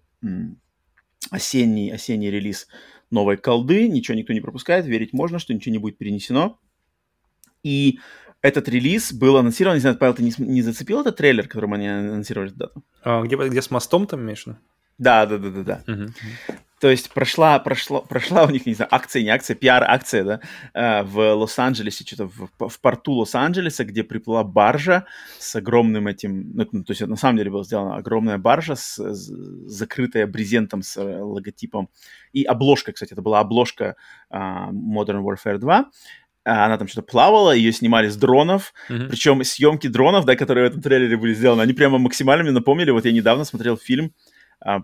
осенний, 1.30 1.90
осенний 1.90 2.30
релиз 2.30 2.68
новой 3.10 3.36
колды, 3.36 3.88
ничего 3.88 4.16
никто 4.16 4.32
не 4.32 4.40
пропускает, 4.40 4.86
верить 4.86 5.12
можно, 5.12 5.38
что 5.38 5.54
ничего 5.54 5.72
не 5.72 5.78
будет 5.78 5.98
перенесено. 5.98 6.58
И 7.62 7.98
этот 8.40 8.68
релиз 8.68 9.12
был 9.12 9.36
анонсирован, 9.36 9.76
не 9.76 9.80
знаю, 9.80 9.98
Павел, 9.98 10.14
ты 10.14 10.22
не, 10.22 10.32
не 10.38 10.62
зацепил 10.62 11.00
этот 11.00 11.16
трейлер, 11.16 11.48
которым 11.48 11.74
они 11.74 11.88
анонсировали 11.88 12.50
дату? 12.50 12.84
А, 13.02 13.22
где, 13.22 13.36
где 13.36 13.62
с 13.62 13.70
мостом 13.70 14.06
там, 14.06 14.26
виду? 14.26 14.58
Да, 14.98 15.26
да, 15.26 15.38
да, 15.38 15.50
да, 15.50 15.62
да. 15.62 16.06
То 16.80 16.88
есть 16.88 17.10
прошла, 17.12 17.58
прошла, 17.58 18.02
прошла 18.02 18.44
у 18.44 18.50
них, 18.50 18.64
не 18.64 18.72
знаю, 18.74 18.88
акция, 18.94 19.22
не 19.24 19.30
акция, 19.30 19.56
пиар-акция, 19.56 20.22
да, 20.24 20.40
э, 20.74 21.02
в 21.02 21.34
Лос-Анджелесе, 21.34 22.04
что-то 22.06 22.26
в, 22.28 22.68
в 22.68 22.80
порту 22.80 23.14
Лос-Анджелеса, 23.14 23.84
где 23.84 24.04
приплыла 24.04 24.44
баржа 24.44 25.04
с 25.40 25.56
огромным 25.56 26.06
этим, 26.06 26.52
ну, 26.54 26.84
то 26.84 26.92
есть 26.92 27.00
на 27.00 27.16
самом 27.16 27.36
деле 27.38 27.50
была 27.50 27.64
сделана 27.64 27.96
огромная 27.96 28.38
баржа, 28.38 28.76
с, 28.76 28.96
с- 28.96 29.26
закрытая 29.66 30.28
брезентом 30.28 30.82
с 30.82 30.96
э, 30.96 31.20
логотипом. 31.20 31.88
И 32.32 32.44
обложка, 32.44 32.92
кстати, 32.92 33.12
это 33.12 33.22
была 33.22 33.40
обложка 33.40 33.96
а, 34.30 34.70
Modern 34.70 35.22
Warfare 35.24 35.58
2. 35.58 35.90
А, 36.44 36.64
Она 36.66 36.78
там 36.78 36.86
что-то 36.86 37.06
плавала, 37.10 37.50
ее 37.50 37.72
снимали 37.72 38.08
с 38.08 38.16
дронов, 38.16 38.72
Мгм. 38.88 39.08
причем 39.08 39.42
съемки 39.42 39.88
дронов, 39.88 40.26
да, 40.26 40.36
которые 40.36 40.68
в 40.68 40.70
этом 40.70 40.80
трейлере 40.80 41.16
были 41.16 41.34
сделаны, 41.34 41.62
они 41.62 41.72
прямо 41.72 41.98
максимально 41.98 42.44
мне 42.44 42.52
напомнили. 42.52 42.92
Вот 42.92 43.04
я 43.04 43.10
недавно 43.10 43.42
смотрел 43.44 43.76
фильм, 43.76 44.12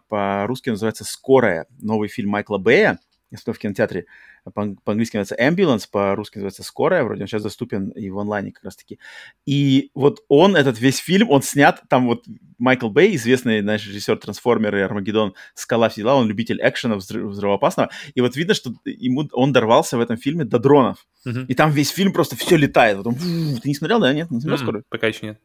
по-русски 0.08 0.70
называется 0.70 1.04
«Скорая», 1.04 1.66
новый 1.80 2.08
фильм 2.08 2.30
Майкла 2.30 2.58
Бэя, 2.58 2.98
я 3.30 3.38
смотрел 3.38 3.54
в 3.54 3.58
кинотеатре, 3.58 4.06
а 4.44 4.50
по- 4.50 4.76
по-английски 4.84 5.16
называется 5.16 5.36
«Ambulance», 5.36 5.88
по-русски 5.90 6.36
называется 6.36 6.62
«Скорая», 6.62 7.02
вроде 7.02 7.22
он 7.22 7.26
сейчас 7.26 7.42
доступен 7.42 7.88
и 7.88 8.08
в 8.10 8.18
онлайне 8.18 8.52
как 8.52 8.62
раз-таки. 8.64 9.00
И 9.46 9.90
вот 9.94 10.20
он, 10.28 10.54
этот 10.54 10.78
весь 10.78 10.98
фильм, 10.98 11.30
он 11.30 11.42
снят, 11.42 11.82
там 11.88 12.06
вот 12.06 12.24
Майкл 12.58 12.88
Бэй, 12.88 13.16
известный 13.16 13.62
наш 13.62 13.86
режиссер 13.86 14.18
«Трансформеры», 14.18 14.82
«Армагеддон», 14.82 15.34
«Скала», 15.54 15.88
все 15.88 16.02
дела, 16.02 16.14
он 16.14 16.28
любитель 16.28 16.60
экшена, 16.62 16.94
взрыв- 16.94 17.26
взрывоопасного, 17.30 17.90
и 18.14 18.20
вот 18.20 18.36
видно, 18.36 18.54
что 18.54 18.72
ему, 18.84 19.28
он 19.32 19.52
дорвался 19.52 19.96
в 19.96 20.00
этом 20.00 20.16
фильме 20.16 20.44
до 20.44 20.60
дронов. 20.60 21.06
Мгм. 21.24 21.46
И 21.46 21.54
там 21.54 21.72
весь 21.72 21.88
фильм 21.90 22.12
просто 22.12 22.36
все 22.36 22.56
летает. 22.56 22.98
Вот 22.98 23.06
он, 23.08 23.14
ты 23.14 23.68
не 23.68 23.74
смотрел, 23.74 23.98
да? 23.98 24.12
Нет, 24.12 24.30
не 24.30 24.40
смотрел 24.40 24.60
М, 24.60 24.62
скоро? 24.62 24.82
Пока 24.90 25.08
еще 25.08 25.26
нет. 25.26 25.40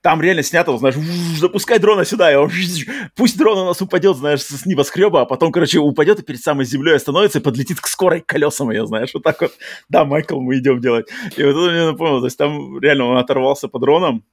Там 0.00 0.22
реально 0.22 0.42
снято, 0.42 0.76
знаешь, 0.78 0.96
запускай 1.38 1.78
дрона 1.78 2.04
сюда, 2.04 2.32
и 2.32 2.36
он, 2.36 2.50
пусть 3.16 3.36
дрон 3.36 3.58
у 3.58 3.64
нас 3.66 3.82
упадет, 3.82 4.16
знаешь, 4.16 4.42
с 4.42 4.64
небоскреба, 4.64 5.22
а 5.22 5.24
потом, 5.24 5.52
короче, 5.52 5.78
упадет 5.78 6.20
и 6.20 6.22
перед 6.22 6.40
самой 6.40 6.64
землей 6.64 6.96
остановится 6.96 7.38
и 7.38 7.42
подлетит 7.42 7.80
к 7.80 7.86
скорой 7.86 8.20
колесам 8.20 8.70
ее, 8.70 8.86
знаешь, 8.86 9.10
вот 9.12 9.22
так 9.22 9.40
вот. 9.40 9.52
Да, 9.88 10.04
Майкл, 10.04 10.40
мы 10.40 10.58
идем 10.58 10.80
делать. 10.80 11.08
И 11.36 11.42
вот 11.42 11.50
это 11.50 11.70
мне 11.70 11.84
напомнило, 11.86 12.20
то 12.20 12.26
есть 12.26 12.38
там 12.38 12.78
реально 12.80 13.06
он 13.06 13.16
оторвался 13.18 13.68
по 13.68 13.78
дронам, 13.78 14.24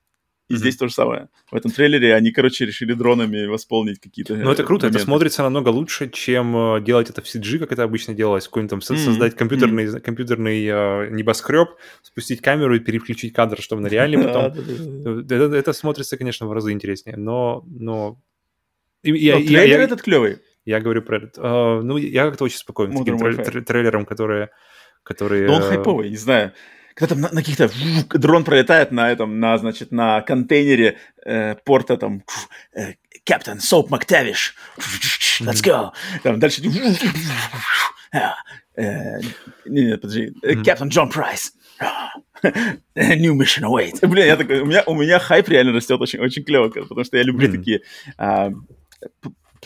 и 0.50 0.56
здесь 0.56 0.78
то 0.78 0.88
же 0.88 0.94
самое. 0.94 1.28
В 1.52 1.56
этом 1.56 1.72
трейлере 1.72 2.16
они, 2.16 2.32
короче, 2.32 2.66
решили 2.66 2.94
дронами 2.94 3.46
восполнить 3.48 4.00
какие-то 4.00 4.36
Ну, 4.36 4.50
это 4.52 4.64
э, 4.64 4.66
круто, 4.66 4.88
это 4.88 4.94
моменты. 4.94 5.06
смотрится 5.06 5.44
намного 5.44 5.70
лучше, 5.70 6.10
чем 6.10 6.56
э, 6.78 6.82
делать 6.82 7.10
это 7.10 7.22
в 7.22 7.26
CG, 7.26 7.60
как 7.60 7.72
это 7.74 7.84
обычно 7.84 8.14
делалось, 8.14 8.46
какой-нибудь 8.48 8.70
там 8.70 8.80
Мгм, 8.96 9.04
создать 9.06 9.36
компьютерный, 9.36 10.00
компьютерный 10.00 10.66
э, 10.66 11.10
небоскреб, 11.12 11.70
спустить 12.02 12.42
камеру 12.42 12.76
и 12.76 12.80
переключить 12.80 13.34
кадр, 13.34 13.62
чтобы 13.62 13.82
на 13.82 13.90
Да, 14.24 14.24
потом... 14.24 15.26
Это, 15.30 15.56
это 15.56 15.74
смотрится, 15.74 16.18
конечно, 16.18 16.48
в 16.48 16.54
разы 16.54 16.72
интереснее, 16.72 17.18
но... 17.18 17.64
но... 17.68 18.18
И- 19.04 19.12
я, 19.12 19.34
Но 19.34 19.40
я- 19.40 19.48
трейлер 19.48 19.78
я- 19.80 19.84
этот 19.84 20.02
клевый. 20.02 20.40
я 20.66 20.80
говорю 20.80 21.02
про 21.02 21.18
это. 21.18 21.42
Э, 21.42 21.82
ну, 21.82 21.98
я 21.98 22.26
как-то 22.26 22.46
очень 22.46 22.58
спокоен 22.58 22.94
с 22.94 22.98
таким 23.00 23.18
трейлером, 23.18 24.06
которые... 24.06 24.50
которые 25.04 25.48
Но 25.48 25.56
он 25.56 25.62
э, 25.64 25.68
хайповый, 25.70 26.10
не 26.10 26.18
знаю. 26.18 26.54
Когда 26.98 27.14
там 27.14 27.22
на, 27.22 27.30
на 27.30 27.42
каких-то 27.42 27.70
дрон 28.18 28.44
пролетает 28.44 28.92
на 28.92 29.12
этом, 29.12 29.40
на, 29.40 29.56
значит, 29.60 29.92
на 29.92 30.22
контейнере 30.22 30.98
э, 31.24 31.54
порта 31.64 31.96
там 31.96 32.24
Captain 33.24 33.60
Soap 33.60 33.90
McTavish, 33.90 34.56
let's 35.42 35.64
go. 35.64 35.92
Там 36.24 36.40
дальше 36.40 36.64
э, 36.64 38.20
э, 38.76 39.20
не, 39.68 39.86
не, 39.86 39.98
подожди. 39.98 40.34
Captain 40.44 40.90
John 40.90 41.12
Price. 41.12 41.52
New 42.96 43.36
mission 43.36 43.62
awaits. 43.62 44.06
Блин, 44.08 44.26
я 44.26 44.36
такой, 44.36 44.62
у 44.62 44.66
меня, 44.66 44.82
у 44.88 44.96
меня 44.96 45.20
хайп 45.20 45.50
реально 45.50 45.74
растет 45.74 46.02
очень, 46.02 46.18
очень 46.18 46.44
клево, 46.44 46.70
потому 46.70 47.04
что 47.04 47.18
я 47.18 47.24
люблю 47.24 47.52
такие 47.52 47.82
а, 48.18 48.52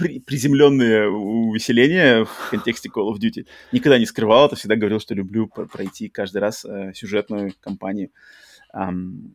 при- 0.02 0.20
приземленные 0.20 1.10
увеселения 1.10 2.26
в 2.26 2.50
контексте 2.50 2.90
Call 2.90 3.12
of 3.14 3.20
Duty. 3.20 3.46
Никогда 3.72 3.98
не 4.00 4.06
скрывал 4.06 4.48
это, 4.48 4.56
всегда 4.56 4.76
говорил, 4.76 5.00
что 5.00 5.14
люблю 5.16 5.48
про- 5.48 5.66
пройти 5.66 6.10
каждый 6.10 6.38
раз 6.40 6.66
э, 6.66 6.92
сюжетную 6.94 7.54
кампанию 7.62 8.10
ам, 8.74 9.34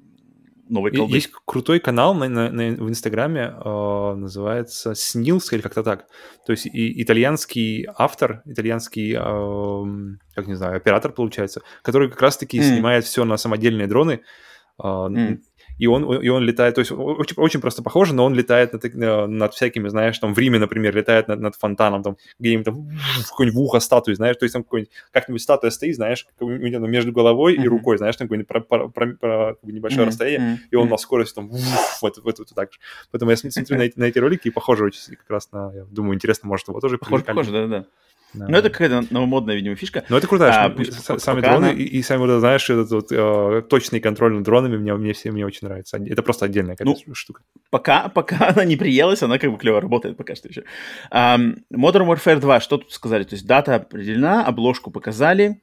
новой 0.68 0.90
колды. 0.90 1.14
Есть 1.14 1.30
крутой 1.44 1.78
канал 1.78 2.14
на, 2.14 2.28
на- 2.28 2.51
на- 2.51 2.72
в 2.84 2.88
Инстаграме, 2.88 3.55
э, 3.64 4.14
называется 4.16 4.94
Снилс 4.94 5.52
или 5.52 5.60
как-то 5.60 5.82
так. 5.82 6.06
То 6.44 6.52
есть 6.52 6.66
и, 6.66 7.02
итальянский 7.02 7.86
автор, 7.97 8.43
итальянский, 8.47 9.14
эм, 9.14 10.18
как 10.34 10.47
не 10.48 10.55
знаю, 10.55 10.76
оператор 10.76 11.12
получается, 11.12 11.60
который 11.82 12.10
как 12.10 12.20
раз-таки 12.22 12.59
М. 12.59 12.64
снимает 12.64 13.05
все 13.05 13.24
на 13.24 13.36
самодельные 13.36 13.86
дроны. 13.86 14.20
э, 14.78 14.86
М. 14.86 15.40
И 15.78 15.86
он, 15.86 16.05
и 16.23 16.28
он 16.28 16.43
летает, 16.43 16.74
то 16.74 16.81
есть 16.81 16.90
очень, 16.93 17.36
очень 17.36 17.61
просто 17.61 17.82
похоже, 17.82 18.15
но 18.15 18.24
он 18.24 18.35
летает 18.35 18.73
над, 18.73 18.85
э, 18.85 19.27
над 19.27 19.55
всякими, 19.55 19.89
знаешь, 19.89 20.19
там 20.19 20.35
в 20.35 20.39
Риме, 20.39 20.59
например, 20.59 20.97
летает 20.97 21.28
над, 21.28 21.40
над 21.40 21.55
фонтаном, 21.55 22.03
там 22.03 22.16
где-нибудь 22.39 22.65
там 22.65 22.89
в 23.24 23.31
какой-нибудь 23.31 23.57
в 23.57 23.61
ухо 23.61 23.81
статуи, 23.81 24.15
знаешь, 24.15 24.36
то 24.36 24.44
есть 24.44 24.55
там 24.55 24.62
какой-нибудь, 24.65 24.93
как-нибудь 25.12 25.43
статуя 25.43 25.70
стоит, 25.70 25.97
знаешь, 25.97 26.27
между 26.40 27.12
головой 27.12 27.55
и 27.55 27.69
рукой, 27.69 27.98
знаешь, 27.98 28.16
там 28.16 28.27
какое-нибудь 28.27 28.48
про- 28.48 28.61
про- 28.61 28.89
про- 28.89 29.15
про- 29.15 29.57
небольшое 29.62 30.03
расстояние, 30.09 30.61
и 30.70 30.77
он 30.77 30.89
на 30.89 30.97
скорости 30.97 31.35
там 31.35 31.48
вуф, 31.48 31.98
вот, 32.03 32.19
вот, 32.23 32.39
вот 32.39 32.48
так 32.55 32.73
же. 32.73 32.78
Поэтому 33.11 33.31
я 33.31 33.36
смотрю 33.36 33.77
на 33.77 33.82
эти, 33.82 33.98
на 33.98 34.05
эти 34.05 34.19
ролики 34.19 34.48
и 34.48 34.51
похоже 34.51 34.85
очень 34.85 35.16
как 35.16 35.28
раз 35.31 35.53
на, 35.53 35.73
я 35.74 35.85
думаю, 35.85 36.15
интересно, 36.15 36.48
может, 36.48 36.69
его 36.69 36.81
тоже 36.81 36.98
Похоже, 36.98 37.24
похоже, 37.24 37.53
да-да. 37.53 37.86
Да. 38.35 38.47
Ну, 38.48 38.59
это 38.59 38.69
какая-то 38.69 39.07
новомодная, 39.15 39.55
видимо, 39.55 39.77
фишка. 39.77 40.05
Ну, 40.11 40.16
это 40.16 40.27
крутая 40.27 40.53
А, 40.66 40.70
штука. 40.70 40.93
С- 40.93 41.23
Сами 41.23 41.39
она- 41.39 41.48
дроны 41.48 41.73
и, 41.74 41.85
и 41.85 42.03
сами, 42.03 42.19
вот, 42.19 42.39
знаешь, 42.40 42.69
этот 42.69 42.90
вот, 42.90 43.07
э, 43.11 43.62
точный 43.69 44.01
контроль 44.01 44.35
над 44.35 44.43
дронами 44.43 44.77
мне, 44.77 44.94
мне, 44.94 45.12
все, 45.15 45.31
мне 45.31 45.47
очень 45.47 45.66
нравится. 45.66 45.97
Это 45.97 46.23
просто 46.23 46.44
отдельная 46.44 46.77
Ну, 46.81 46.97
штука. 47.15 47.43
пока, 47.70 48.09
пока 48.09 48.48
она 48.48 48.65
не 48.65 48.77
приелась, 48.77 49.23
она 49.23 49.39
как 49.39 49.51
бы 49.53 49.57
клево 49.59 49.81
работает 49.81 50.16
пока 50.19 50.35
что 50.35 50.48
еще. 50.48 50.65
Um, 51.11 51.62
Modern 51.73 52.07
Warfare 52.07 52.39
2, 52.39 52.61
что 52.61 52.77
тут 52.77 52.93
сказали? 52.93 53.24
То 53.24 53.36
есть 53.36 53.47
дата 53.47 53.77
определена, 53.77 54.44
обложку 54.44 54.90
показали, 54.90 55.62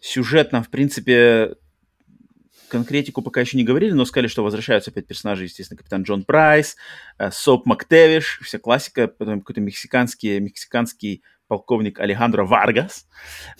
сюжет 0.00 0.50
нам, 0.50 0.64
в 0.64 0.70
принципе, 0.70 1.54
конкретику 2.68 3.22
пока 3.22 3.40
еще 3.40 3.56
не 3.56 3.64
говорили, 3.64 3.92
но 3.92 4.04
сказали, 4.04 4.26
что 4.28 4.42
возвращаются 4.44 4.90
опять 4.90 5.06
персонажи, 5.06 5.44
естественно, 5.44 5.78
капитан 5.78 6.02
Джон 6.02 6.24
Прайс, 6.24 6.76
э, 7.18 7.30
Soap 7.30 7.64
MacTavish, 7.64 8.40
вся 8.42 8.58
классика, 8.58 9.08
потом 9.08 9.40
какой-то 9.40 9.60
мексиканский, 9.60 10.38
мексиканский 10.40 11.22
полковник 11.48 11.98
Алехандро 11.98 12.44
Варгас. 12.44 13.08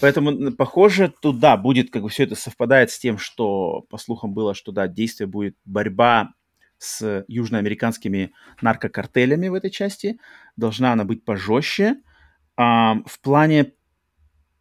Поэтому, 0.01 0.53
похоже, 0.53 1.13
туда 1.21 1.57
будет, 1.57 1.91
как 1.91 2.03
бы 2.03 2.09
все 2.09 2.25
это 2.25 2.35
совпадает 2.35 2.91
с 2.91 2.99
тем, 2.99 3.19
что, 3.19 3.83
по 3.91 3.99
слухам, 3.99 4.35
было, 4.35 4.55
что, 4.55 4.71
да, 4.71 4.87
действие 4.87 5.27
будет 5.27 5.57
борьба 5.65 6.31
с 6.79 7.25
южноамериканскими 7.27 8.33
наркокартелями 8.63 9.49
в 9.49 9.55
этой 9.55 9.71
части. 9.71 10.21
Должна 10.57 10.93
она 10.93 11.05
быть 11.05 11.25
пожестче. 11.25 11.97
А, 12.57 12.97
в 13.07 13.21
плане 13.21 13.73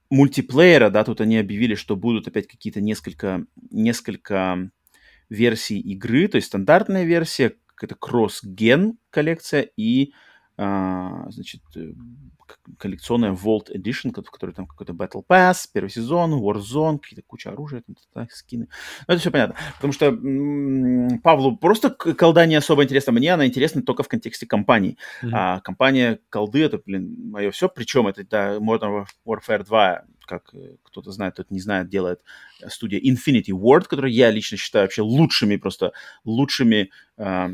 мультиплеера, 0.09 0.89
да, 0.89 1.03
тут 1.03 1.21
они 1.21 1.37
объявили, 1.37 1.75
что 1.75 1.95
будут 1.95 2.27
опять 2.27 2.47
какие-то 2.47 2.81
несколько, 2.81 3.45
несколько 3.71 4.71
версий 5.29 5.79
игры, 5.79 6.27
то 6.27 6.37
есть 6.37 6.47
стандартная 6.47 7.03
версия, 7.03 7.55
какая-то 7.67 7.95
кросс-ген 7.95 8.97
коллекция 9.09 9.69
и, 9.75 10.13
значит, 10.57 11.61
э, 11.75 11.93
коллекционная 12.79 13.31
Vault 13.31 13.71
Edition, 13.71 14.09
в 14.11 14.31
которой 14.31 14.51
там 14.51 14.65
какой-то 14.65 14.93
Battle 14.93 15.23
Pass, 15.27 15.67
первый 15.71 15.89
сезон, 15.89 16.33
Warzone, 16.33 16.99
какие-то 16.99 17.21
куча 17.25 17.51
оружия, 17.51 17.83
там, 17.85 17.95
так, 18.13 18.31
скины. 18.31 18.67
Ну, 19.07 19.13
это 19.13 19.19
все 19.19 19.31
понятно. 19.31 19.55
Потому 19.75 19.93
что 19.93 20.07
м- 20.07 21.19
Павлу 21.19 21.57
просто 21.57 21.91
колда 21.91 22.45
не 22.47 22.55
особо 22.55 22.83
интересна. 22.83 23.13
Мне 23.13 23.33
она 23.33 23.45
интересна 23.45 23.83
только 23.83 24.01
в 24.01 24.07
контексте 24.07 24.47
компании. 24.47 24.97
Mm-hmm. 25.21 25.29
А 25.31 25.59
компания 25.59 26.19
колды, 26.29 26.63
это, 26.63 26.79
блин, 26.83 27.15
мое 27.29 27.51
все. 27.51 27.69
Причем 27.69 28.07
это 28.07 28.25
да, 28.27 28.55
Modern 28.57 29.05
Warfare 29.25 29.63
2, 29.63 30.05
как 30.25 30.53
э, 30.55 30.77
кто-то 30.83 31.11
знает, 31.11 31.35
тот 31.35 31.51
не 31.51 31.59
знает, 31.59 31.89
делает 31.89 32.21
студия 32.67 32.99
Infinity 32.99 33.51
Ward, 33.51 33.83
которую 33.83 34.11
я 34.11 34.31
лично 34.31 34.57
считаю 34.57 34.85
вообще 34.85 35.03
лучшими, 35.03 35.57
просто 35.57 35.93
лучшими 36.25 36.89
э, 37.17 37.49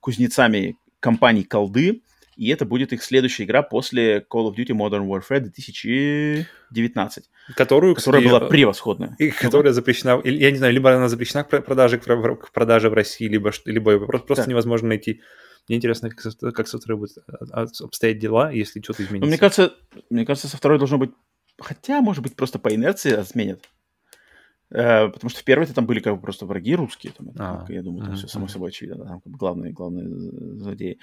кузнецами 0.00 0.76
компаний 1.02 1.44
колды 1.44 2.02
и 2.36 2.48
это 2.48 2.64
будет 2.64 2.92
их 2.92 3.02
следующая 3.02 3.44
игра 3.44 3.62
после 3.62 4.18
Call 4.18 4.50
of 4.50 4.56
Duty 4.56 4.74
Modern 4.74 5.06
Warfare 5.06 5.40
2019. 5.40 7.30
Которую, 7.54 7.94
которая 7.94 8.22
кстати, 8.22 8.40
была 8.40 8.48
превосходная. 8.48 9.14
И 9.18 9.30
которая 9.30 9.72
запрещена, 9.74 10.20
я 10.24 10.50
не 10.50 10.56
знаю, 10.56 10.72
либо 10.72 10.94
она 10.94 11.08
запрещена 11.08 11.44
к 11.44 11.60
продаже, 11.60 11.98
к 11.98 12.50
продаже 12.52 12.88
в 12.88 12.94
России, 12.94 13.28
либо, 13.28 13.52
либо 13.66 13.98
просто, 14.06 14.26
просто 14.26 14.48
невозможно 14.50 14.88
найти. 14.88 15.20
Мне 15.68 15.76
интересно, 15.76 16.10
как, 16.10 16.54
как 16.54 16.68
со 16.68 16.78
второй 16.78 16.98
будут 16.98 17.18
а, 17.28 17.62
а, 17.62 17.66
обстоять 17.84 18.18
дела, 18.18 18.50
если 18.50 18.80
что-то 18.80 19.04
изменится. 19.04 19.26
Ну, 19.26 19.28
мне 19.28 19.38
кажется, 19.38 19.74
мне 20.10 20.26
кажется, 20.26 20.48
со 20.48 20.56
второй 20.56 20.78
должно 20.78 20.98
быть... 20.98 21.10
Хотя, 21.60 22.00
может 22.00 22.22
быть, 22.22 22.34
просто 22.34 22.58
по 22.58 22.74
инерции 22.74 23.12
изменят. 23.20 23.60
Э, 24.72 25.08
потому 25.08 25.30
что 25.30 25.40
в 25.40 25.44
первой-то 25.44 25.74
там 25.74 25.86
были 25.86 26.00
как 26.00 26.14
бы 26.14 26.20
просто 26.20 26.46
враги 26.46 26.74
русские. 26.74 27.12
Там, 27.12 27.30
а, 27.38 27.64
я 27.68 27.82
думаю, 27.82 28.06
там 28.06 28.16
все 28.16 28.26
само 28.26 28.48
собой 28.48 28.70
очевидно. 28.70 29.04
Там 29.04 29.20
как 29.20 29.32
бы 29.32 29.38
главные, 29.38 29.72
главные 29.72 30.08
злодеи 30.08 30.98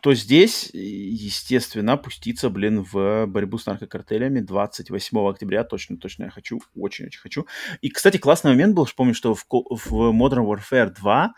то 0.00 0.14
здесь, 0.14 0.70
естественно, 0.72 1.96
пуститься, 1.96 2.50
блин, 2.50 2.84
в 2.90 3.26
борьбу 3.26 3.58
с 3.58 3.66
наркокартелями 3.66 4.40
28 4.40 5.28
октября. 5.28 5.64
Точно, 5.64 5.96
точно 5.96 6.24
я 6.24 6.30
хочу, 6.30 6.60
очень-очень 6.74 7.20
хочу. 7.20 7.46
И, 7.80 7.90
кстати, 7.90 8.16
классный 8.16 8.52
момент 8.52 8.74
был, 8.74 8.88
помню, 8.96 9.14
что 9.14 9.34
в, 9.34 9.44
в 9.44 9.92
Modern 9.92 10.46
Warfare 10.46 10.90
2 10.90 11.34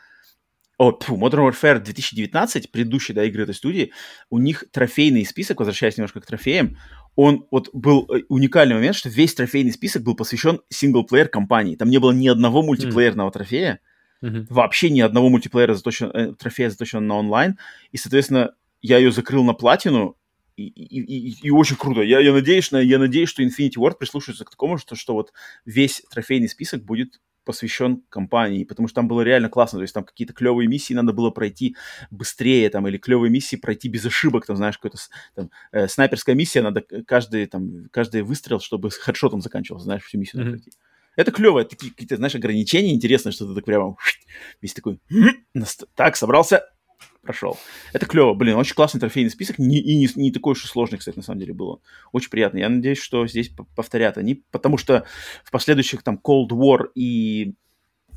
о, 0.79 0.93
фу, 0.93 1.17
Modern 1.17 1.51
Warfare 1.51 1.81
2019, 1.81 2.71
предыдущие, 2.71 3.15
да, 3.15 3.25
игры 3.25 3.45
этой 3.45 3.55
студии, 3.55 3.93
у 4.31 4.39
них 4.39 4.65
трофейный 4.73 5.25
список, 5.25 5.59
возвращаясь 5.59 5.97
немножко 5.97 6.21
к 6.21 6.27
трофеям, 6.27 6.77
он 7.17 7.47
вот 7.51 7.71
был 7.73 8.07
э, 8.09 8.23
уникальный 8.29 8.75
момент, 8.75 8.95
что 8.95 9.09
весь 9.09 9.35
трофейный 9.35 9.73
список 9.73 10.03
был 10.03 10.15
посвящен 10.15 10.61
синглплеер 10.69 11.29
компании. 11.29 11.75
Там 11.75 11.91
не 11.91 11.99
было 11.99 12.13
ни 12.13 12.29
одного 12.29 12.63
мультиплеерного 12.63 13.31
mm. 13.31 13.33
трофея, 13.33 13.81
Mm-hmm. 14.23 14.47
Вообще 14.49 14.89
ни 14.89 15.01
одного 15.01 15.29
мультиплеера 15.29 15.75
заточен, 15.75 16.11
э, 16.13 16.33
трофея 16.33 16.71
заточен 16.71 17.07
на 17.07 17.17
онлайн. 17.17 17.59
И, 17.93 17.99
соответственно, 17.99 18.55
я 18.81 18.97
ее 18.99 19.11
закрыл 19.13 19.45
на 19.45 19.53
платину, 19.53 20.17
и, 20.57 20.69
и, 20.69 21.01
и, 21.01 21.37
и 21.43 21.51
очень 21.51 21.77
круто. 21.77 22.01
Я, 22.01 22.21
я, 22.21 22.33
надеюсь, 22.33 22.71
на, 22.73 22.79
я 22.79 22.99
надеюсь, 22.99 23.29
что 23.29 23.43
Infinity 23.43 23.77
Ward 23.77 23.99
прислушается 23.99 24.45
к 24.45 24.51
такому, 24.51 24.79
что, 24.79 24.97
что 24.97 25.13
вот 25.13 25.33
весь 25.67 26.03
трофейный 26.11 26.49
список 26.49 26.83
будет 26.83 27.21
посвящен 27.47 28.03
компании, 28.11 28.65
потому 28.65 28.89
что 28.89 28.97
там 28.97 29.09
было 29.09 29.23
реально 29.23 29.49
классно, 29.49 29.79
то 29.79 29.83
есть 29.83 29.95
там 29.95 30.05
какие-то 30.05 30.35
клевые 30.35 30.69
миссии 30.69 30.93
надо 30.93 31.15
было 31.15 31.31
пройти 31.31 31.77
быстрее, 32.11 32.69
там, 32.69 32.87
или 32.89 32.99
клевые 32.99 33.31
миссии 33.31 33.57
пройти 33.57 33.89
без 33.89 34.05
ошибок, 34.05 34.45
там, 34.45 34.57
знаешь, 34.57 34.77
какая-то 34.77 34.99
там, 35.35 35.51
э, 35.73 35.89
снайперская 35.89 36.35
миссия, 36.35 36.61
надо 36.61 36.83
каждый, 37.07 37.47
там, 37.47 37.87
каждый 37.91 38.23
выстрел, 38.23 38.61
чтобы 38.61 38.91
с 38.91 38.97
хедшотом 38.97 39.41
заканчивался, 39.41 39.85
знаешь, 39.85 40.03
всю 40.03 40.19
миссию 40.19 40.43
mm-hmm. 40.43 40.45
надо 40.45 40.59
пройти. 40.59 40.79
Это 41.17 41.33
клево, 41.33 41.61
это 41.61 41.77
какие-то, 41.77 42.17
знаешь, 42.17 42.35
ограничения, 42.35 42.93
интересно, 42.93 43.33
что 43.33 43.47
ты 43.47 43.55
так 43.55 43.65
прямо 43.65 43.97
весь 44.61 44.75
такой, 44.75 45.01
так, 45.95 46.17
собрался, 46.17 46.65
прошел. 47.27 47.59
Это 47.93 48.07
клево, 48.07 48.35
блин, 48.35 48.57
очень 48.57 48.75
классный 48.75 49.01
трофейный 49.01 49.31
список, 49.31 49.59
не, 49.59 49.79
и 49.79 49.97
не, 49.97 50.09
не 50.17 50.33
такой 50.33 50.53
уж 50.53 50.65
и 50.65 50.69
сложный, 50.69 50.99
кстати, 50.99 51.17
на 51.17 51.23
самом 51.23 51.41
деле 51.41 51.53
было. 51.53 51.81
Очень 52.13 52.31
приятно. 52.31 52.59
Я 52.59 52.69
надеюсь, 52.69 52.99
что 52.99 53.27
здесь 53.27 53.51
повторят 53.75 54.17
они, 54.17 54.45
потому 54.51 54.79
что 54.79 55.05
в 55.45 55.51
последующих 55.51 56.03
там 56.03 56.19
Cold 56.25 56.49
War 56.49 56.87
и 56.95 57.55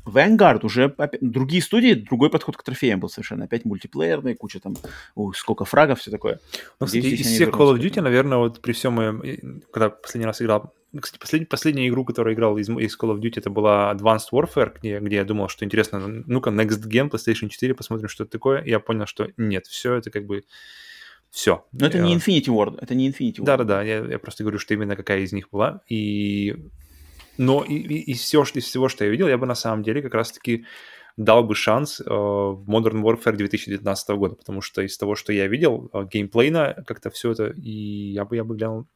Vanguard 0.04 0.64
уже 0.64 0.84
опять, 0.96 1.20
другие 1.20 1.62
студии, 1.62 1.94
другой 1.94 2.30
подход 2.30 2.56
к 2.56 2.62
трофеям 2.62 3.00
был 3.00 3.08
совершенно. 3.08 3.44
Опять 3.44 3.64
мультиплеерный, 3.64 4.34
куча 4.34 4.60
там, 4.60 4.76
у, 5.14 5.32
сколько 5.32 5.64
фрагов, 5.64 6.00
все 6.00 6.10
такое. 6.10 6.40
Ну, 6.78 6.86
кстати, 6.86 7.04
из 7.06 7.26
всех 7.26 7.50
Call 7.50 7.74
of 7.74 7.80
Duty, 7.80 8.00
наверное, 8.00 8.38
вот 8.38 8.60
при 8.60 8.72
всем 8.72 8.94
моем, 8.94 9.62
когда 9.72 9.90
последний 9.90 10.26
раз 10.26 10.42
играл, 10.42 10.74
кстати, 10.98 11.20
послед, 11.20 11.48
последнюю 11.48 11.88
игру, 11.88 12.04
которую 12.04 12.34
играл 12.34 12.58
из, 12.58 12.68
из 12.68 12.98
Call 12.98 13.14
of 13.14 13.20
Duty, 13.20 13.34
это 13.36 13.50
была 13.50 13.92
Advanced 13.94 14.30
Warfare, 14.32 14.72
где, 14.78 14.98
где 14.98 15.16
я 15.16 15.24
думал, 15.24 15.48
что 15.48 15.64
интересно, 15.64 16.00
ну-ка, 16.00 16.50
Next 16.50 16.82
Gen, 16.88 17.10
PlayStation 17.10 17.48
4, 17.48 17.74
посмотрим, 17.74 18.08
что 18.08 18.24
это 18.24 18.32
такое. 18.32 18.60
И 18.62 18.70
я 18.70 18.80
понял, 18.80 19.06
что 19.06 19.28
нет, 19.36 19.66
все 19.66 19.94
это 19.94 20.10
как 20.10 20.26
бы 20.26 20.42
все. 21.30 21.64
Но 21.72 21.86
это 21.86 21.98
я... 21.98 22.04
не 22.04 22.16
Infinity 22.16 22.48
Ward, 22.48 22.78
это 22.80 22.94
не 22.94 23.08
Infinity 23.08 23.38
Ward. 23.38 23.44
Да-да-да, 23.44 23.82
я, 23.82 23.98
я 23.98 24.18
просто 24.18 24.42
говорю, 24.42 24.58
что 24.58 24.74
именно 24.74 24.96
какая 24.96 25.20
из 25.20 25.32
них 25.32 25.48
была. 25.50 25.82
И 25.88 26.56
но 27.40 27.64
и, 27.64 27.74
и, 27.74 28.12
из, 28.12 28.20
всего, 28.20 28.42
из 28.42 28.64
всего, 28.64 28.90
что 28.90 29.04
я 29.04 29.10
видел, 29.10 29.26
я 29.26 29.38
бы 29.38 29.46
на 29.46 29.54
самом 29.54 29.82
деле 29.82 30.02
как 30.02 30.12
раз-таки 30.12 30.66
дал 31.16 31.42
бы 31.42 31.54
шанс 31.54 32.00
э, 32.00 32.04
в 32.04 32.64
Modern 32.68 33.02
Warfare 33.02 33.34
2019 33.34 34.08
года, 34.10 34.34
потому 34.34 34.60
что 34.60 34.82
из 34.82 34.98
того, 34.98 35.14
что 35.14 35.32
я 35.32 35.46
видел, 35.46 35.88
э, 35.94 36.04
геймплейно 36.12 36.84
как-то 36.86 37.08
все 37.08 37.32
это, 37.32 37.46
и 37.46 38.12
я 38.12 38.26
бы, 38.26 38.36
я 38.36 38.44
бы 38.44 38.56
глянул. 38.56 38.86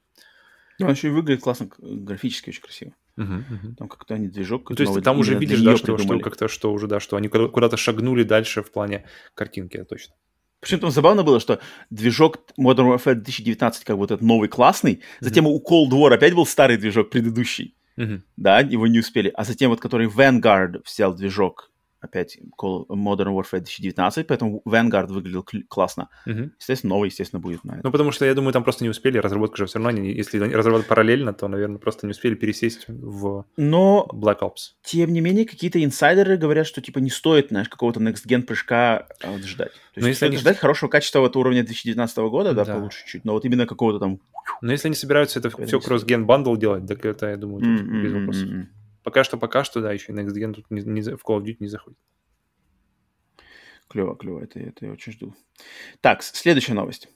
Ну, 0.78 0.86
он 0.86 0.92
еще 0.92 1.08
и 1.08 1.10
выглядит 1.10 1.42
классно, 1.42 1.70
графически 1.78 2.50
очень 2.50 2.60
красиво. 2.60 2.92
Uh-huh, 3.18 3.38
uh-huh. 3.38 3.74
Там 3.78 3.88
как-то 3.88 4.14
они 4.14 4.28
движок. 4.28 4.68
Ну, 4.68 4.76
то 4.76 4.82
есть 4.82 5.02
там 5.02 5.18
уже 5.20 5.38
видишь, 5.38 5.62
да, 5.62 5.78
что, 5.78 5.96
что 5.96 6.18
как-то, 6.18 6.46
что 6.48 6.70
уже, 6.70 6.86
да, 6.86 7.00
что 7.00 7.16
они 7.16 7.28
куда-то 7.28 7.78
шагнули 7.78 8.24
дальше 8.24 8.62
в 8.62 8.70
плане 8.70 9.06
картинки, 9.34 9.82
точно. 9.84 10.16
Причем 10.60 10.80
там 10.80 10.90
забавно 10.90 11.22
было, 11.22 11.40
что 11.40 11.60
движок 11.88 12.40
Modern 12.60 12.94
Warfare 12.94 13.14
2019 13.14 13.84
как 13.84 13.98
этот 13.98 14.20
новый 14.20 14.50
классный, 14.50 15.00
затем 15.20 15.46
uh-huh. 15.46 15.60
у 15.62 15.62
Cold 15.62 15.92
War 15.92 16.12
опять 16.12 16.34
был 16.34 16.44
старый 16.44 16.76
движок 16.76 17.08
предыдущий. 17.08 17.74
Uh-huh. 17.98 18.20
Да, 18.36 18.60
его 18.60 18.86
не 18.86 18.98
успели. 18.98 19.30
А 19.34 19.44
затем 19.44 19.70
вот, 19.70 19.80
который 19.80 20.08
Vanguard 20.08 20.82
взял 20.84 21.14
движок 21.14 21.70
опять 22.04 22.38
Call 22.60 22.86
Modern 22.88 23.34
Warfare 23.34 23.60
2019, 23.60 24.26
поэтому 24.26 24.62
Vanguard 24.66 25.08
выглядел 25.08 25.44
классно. 25.68 26.08
Угу. 26.26 26.50
Естественно, 26.58 26.94
новый, 26.94 27.08
естественно, 27.08 27.40
будет 27.40 27.64
на 27.64 27.72
это. 27.72 27.80
Ну, 27.84 27.90
потому 27.90 28.12
что, 28.12 28.24
я 28.24 28.34
думаю, 28.34 28.52
там 28.52 28.62
просто 28.62 28.84
не 28.84 28.90
успели, 28.90 29.18
разработка 29.18 29.56
же 29.56 29.66
все 29.66 29.78
равно, 29.78 29.90
не, 29.90 30.12
если 30.12 30.38
разработать 30.38 30.86
параллельно, 30.86 31.32
то, 31.32 31.48
наверное, 31.48 31.78
просто 31.78 32.06
не 32.06 32.12
успели 32.12 32.34
пересесть 32.34 32.84
в 32.88 33.46
Но, 33.56 34.08
Black 34.12 34.40
Ops. 34.40 34.74
тем 34.82 35.12
не 35.12 35.20
менее, 35.20 35.46
какие-то 35.46 35.82
инсайдеры 35.82 36.36
говорят, 36.36 36.66
что, 36.66 36.80
типа, 36.80 36.98
не 36.98 37.10
стоит, 37.10 37.48
знаешь, 37.48 37.68
какого-то 37.68 38.00
next-gen 38.00 38.42
прыжка 38.42 39.06
вот, 39.24 39.42
ждать. 39.42 39.72
То 39.94 40.00
есть, 40.00 40.08
если 40.08 40.26
они... 40.26 40.36
ждать 40.36 40.58
хорошего 40.58 40.90
качества 40.90 41.20
вот 41.20 41.36
уровня 41.36 41.62
2019 41.62 42.16
года, 42.18 42.52
да, 42.52 42.64
да, 42.64 42.74
получше 42.74 43.06
чуть, 43.06 43.24
но 43.24 43.32
вот 43.32 43.44
именно 43.44 43.66
какого-то 43.66 43.98
там... 43.98 44.20
Но 44.60 44.72
если 44.72 44.88
они 44.88 44.94
собираются 44.94 45.38
это 45.38 45.50
все 45.66 45.80
кросс-ген 45.80 46.26
бандл 46.26 46.56
делать, 46.56 46.86
так 46.86 47.04
это, 47.04 47.30
я 47.30 47.36
думаю, 47.36 47.60
тут 47.60 47.86
mm-hmm. 47.86 48.02
без 48.02 48.12
вопросов. 48.12 48.48
Пока 49.04 49.22
что, 49.22 49.36
пока 49.36 49.64
что, 49.64 49.82
да, 49.82 49.92
еще 49.92 50.12
Next 50.12 50.34
Gen 50.34 50.54
тут 50.54 50.70
не, 50.70 50.80
не, 50.82 51.02
в 51.02 51.22
Call 51.24 51.38
of 51.38 51.42
Duty 51.44 51.58
не 51.60 51.68
заходит. 51.68 51.98
Клево, 53.86 54.16
клево, 54.16 54.40
это, 54.40 54.58
это 54.58 54.86
я 54.86 54.92
очень 54.92 55.12
жду. 55.12 55.34
Так, 56.00 56.22
следующая 56.22 56.72
новость. 56.72 57.08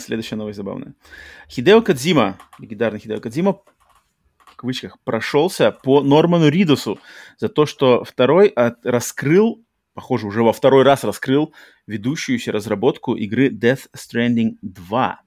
следующая 0.00 0.36
новость 0.36 0.58
забавная. 0.58 0.94
Хидео 1.48 1.80
Кадзима, 1.80 2.38
легендарный 2.58 3.00
Хидео 3.00 3.20
Кадзима, 3.20 3.62
в 4.36 4.56
кавычках, 4.56 5.00
прошелся 5.00 5.72
по 5.72 6.02
Норману 6.02 6.48
Ридусу 6.48 7.00
за 7.38 7.48
то, 7.48 7.64
что 7.64 8.04
второй 8.04 8.48
от, 8.48 8.84
раскрыл, 8.84 9.64
похоже, 9.94 10.26
уже 10.26 10.42
во 10.42 10.52
второй 10.52 10.82
раз 10.84 11.04
раскрыл 11.04 11.54
ведущуюся 11.86 12.52
разработку 12.52 13.14
игры 13.14 13.48
Death 13.48 13.88
Stranding 13.96 14.58
2. 14.60 15.20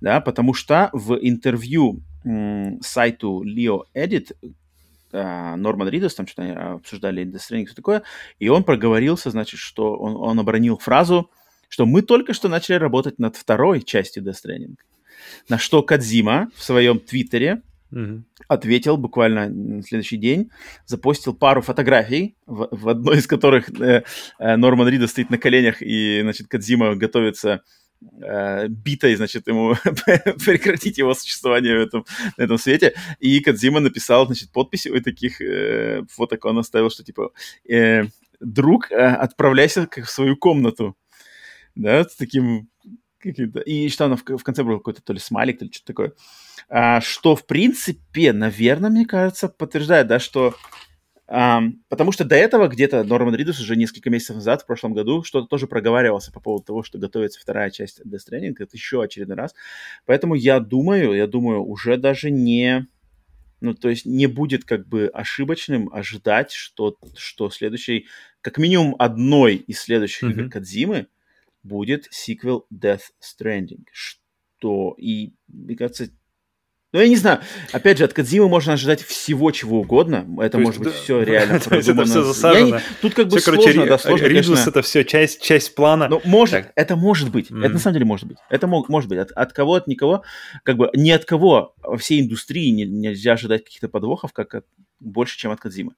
Да, 0.00 0.20
потому 0.22 0.54
что 0.54 0.88
в 0.94 1.18
интервью 1.20 2.02
сайту 2.80 3.44
Leo 3.44 3.82
Edit 3.94 4.32
Норман 5.12 5.88
Ридос, 5.88 6.14
там 6.14 6.26
что-то 6.26 6.74
обсуждали 6.74 7.24
Death 7.24 7.66
все 7.66 7.74
такое, 7.74 8.02
и 8.38 8.48
он 8.48 8.64
проговорился, 8.64 9.30
значит, 9.30 9.60
что 9.60 9.96
он, 9.96 10.16
он 10.16 10.38
обронил 10.38 10.78
фразу, 10.78 11.30
что 11.68 11.86
мы 11.86 12.02
только 12.02 12.32
что 12.32 12.48
начали 12.48 12.76
работать 12.76 13.18
над 13.18 13.36
второй 13.36 13.82
частью 13.82 14.22
Death 14.22 14.36
Stranding. 14.44 14.76
На 15.48 15.58
что 15.58 15.82
Кадзима 15.82 16.50
в 16.54 16.62
своем 16.62 17.00
твиттере 17.00 17.62
Мгм. 17.90 18.26
ответил 18.48 18.98
буквально 18.98 19.48
на 19.48 19.82
следующий 19.82 20.18
день, 20.18 20.50
запостил 20.84 21.34
пару 21.34 21.62
фотографий, 21.62 22.36
в, 22.46 22.68
в 22.70 22.88
одной 22.88 23.18
из 23.18 23.26
которых 23.26 23.70
э, 23.80 24.04
э, 24.38 24.56
Норман 24.56 24.88
Рида 24.88 25.06
стоит 25.06 25.30
на 25.30 25.38
коленях, 25.38 25.80
и, 25.80 26.20
значит, 26.22 26.48
Кадзима 26.48 26.96
готовится 26.96 27.62
э, 28.22 28.68
битой, 28.68 29.16
значит, 29.16 29.48
ему 29.48 29.74
прекратить 30.44 30.98
его 30.98 31.14
существование 31.14 31.78
в 31.78 31.82
этом, 31.82 32.04
на 32.36 32.44
этом 32.44 32.58
свете. 32.58 32.94
И 33.18 33.40
Кадзима 33.40 33.80
написал, 33.80 34.26
значит, 34.26 34.52
подписи 34.52 34.88
у 34.88 35.00
таких 35.00 35.40
э, 35.40 36.02
фоток, 36.10 36.44
он 36.44 36.58
оставил, 36.58 36.90
что, 36.90 37.04
типа, 37.04 37.32
э, 37.68 38.04
друг, 38.40 38.90
э, 38.90 38.96
отправляйся 38.96 39.86
как 39.86 40.04
в 40.04 40.10
свою 40.10 40.36
комнату. 40.36 40.96
Да, 41.74 42.04
с 42.04 42.16
таким 42.16 42.68
каким-то... 43.18 43.60
И 43.60 43.88
что 43.88 44.06
она 44.06 44.16
в, 44.16 44.22
в 44.24 44.42
конце 44.42 44.62
был 44.62 44.78
какой-то 44.78 45.02
то 45.02 45.12
ли 45.12 45.18
смайлик, 45.18 45.58
то 45.58 45.64
ли 45.64 45.72
что-то 45.72 45.86
такое. 45.86 46.12
А, 46.68 47.00
что, 47.00 47.36
в 47.36 47.46
принципе, 47.46 48.32
наверное, 48.32 48.90
мне 48.90 49.06
кажется, 49.06 49.48
подтверждает, 49.48 50.06
да, 50.06 50.18
что... 50.18 50.54
ам, 51.28 51.82
потому 51.88 52.10
что 52.10 52.24
до 52.24 52.34
этого 52.34 52.68
где-то 52.68 53.04
Норман 53.04 53.34
Ридус 53.34 53.60
уже 53.60 53.76
несколько 53.76 54.10
месяцев 54.10 54.36
назад, 54.36 54.62
в 54.62 54.66
прошлом 54.66 54.94
году, 54.94 55.22
что-то 55.22 55.46
тоже 55.46 55.66
проговаривался 55.66 56.32
по 56.32 56.40
поводу 56.40 56.64
того, 56.64 56.82
что 56.82 56.98
готовится 56.98 57.40
вторая 57.40 57.70
часть 57.70 58.00
Death 58.00 58.20
Stranding. 58.28 58.54
Это 58.58 58.70
еще 58.72 59.02
очередной 59.02 59.36
раз. 59.36 59.54
Поэтому 60.06 60.34
я 60.34 60.58
думаю, 60.58 61.12
я 61.12 61.26
думаю, 61.26 61.62
уже 61.62 61.96
даже 61.96 62.30
не... 62.30 62.86
Ну, 63.60 63.74
то 63.74 63.88
есть 63.88 64.06
не 64.06 64.26
будет 64.26 64.64
как 64.64 64.86
бы 64.86 65.10
ошибочным 65.12 65.92
ожидать, 65.92 66.52
что, 66.52 66.96
что 67.16 67.50
следующий, 67.50 68.06
как 68.40 68.56
минимум 68.56 68.94
одной 68.98 69.56
из 69.56 69.80
следующих 69.80 70.30
игр 70.30 70.42
Мгм. 70.42 70.50
Кадзимы 70.50 71.08
будет 71.62 72.06
сиквел 72.10 72.66
Death 72.72 73.10
Stranding. 73.20 73.84
Что 73.92 74.94
и, 74.96 75.32
мне 75.48 75.76
кажется, 75.76 76.08
ну, 76.92 77.00
я 77.00 77.08
не 77.08 77.16
знаю. 77.16 77.40
Опять 77.72 77.98
же, 77.98 78.04
от 78.04 78.12
Кадзимы 78.14 78.48
можно 78.48 78.72
ожидать 78.72 79.02
всего, 79.02 79.50
чего 79.50 79.80
угодно. 79.80 80.26
Это 80.38 80.52
То 80.52 80.58
может 80.58 80.80
есть, 80.80 80.84
быть 80.84 80.94
да, 80.94 81.00
все 81.02 81.22
реально 81.22 81.60
то 81.60 81.74
есть 81.76 81.88
это 81.88 82.04
всё 82.04 82.14
Я 82.14 82.20
не- 82.20 82.26
засажено. 82.32 82.80
Тут 83.02 83.14
как 83.14 83.28
бы 83.28 83.40
короче, 83.40 83.62
сложно, 83.62 83.82
Ри- 83.82 83.88
да, 83.88 83.98
сложно, 83.98 84.24
Ридус 84.26 84.46
конечно. 84.46 84.70
это 84.70 84.82
все 84.82 85.04
часть, 85.04 85.42
часть 85.42 85.74
плана. 85.74 86.08
Ну, 86.08 86.20
может, 86.24 86.52
Так. 86.64 86.72
это 86.76 86.96
может 86.96 87.30
быть. 87.30 87.46
Это 87.46 87.54
Мгм. 87.56 87.72
на 87.74 87.78
самом 87.78 87.94
деле 87.94 88.04
может 88.06 88.26
быть. 88.26 88.38
Это 88.48 88.66
мог, 88.66 88.88
может 88.88 89.08
быть. 89.10 89.18
От, 89.18 89.30
от 89.32 89.52
кого, 89.52 89.74
от 89.74 89.86
никого. 89.86 90.22
Как 90.62 90.76
бы 90.76 90.90
ни 90.94 91.10
от 91.10 91.24
кого 91.24 91.74
во 91.82 91.96
всей 91.98 92.20
индустрии 92.22 92.70
не- 92.70 92.86
нельзя 92.86 93.32
ожидать 93.32 93.64
каких-то 93.64 93.88
подвохов, 93.88 94.32
как 94.32 94.54
от- 94.54 94.66
больше, 95.00 95.36
чем 95.38 95.50
от 95.52 95.60
Кадзимы. 95.60 95.92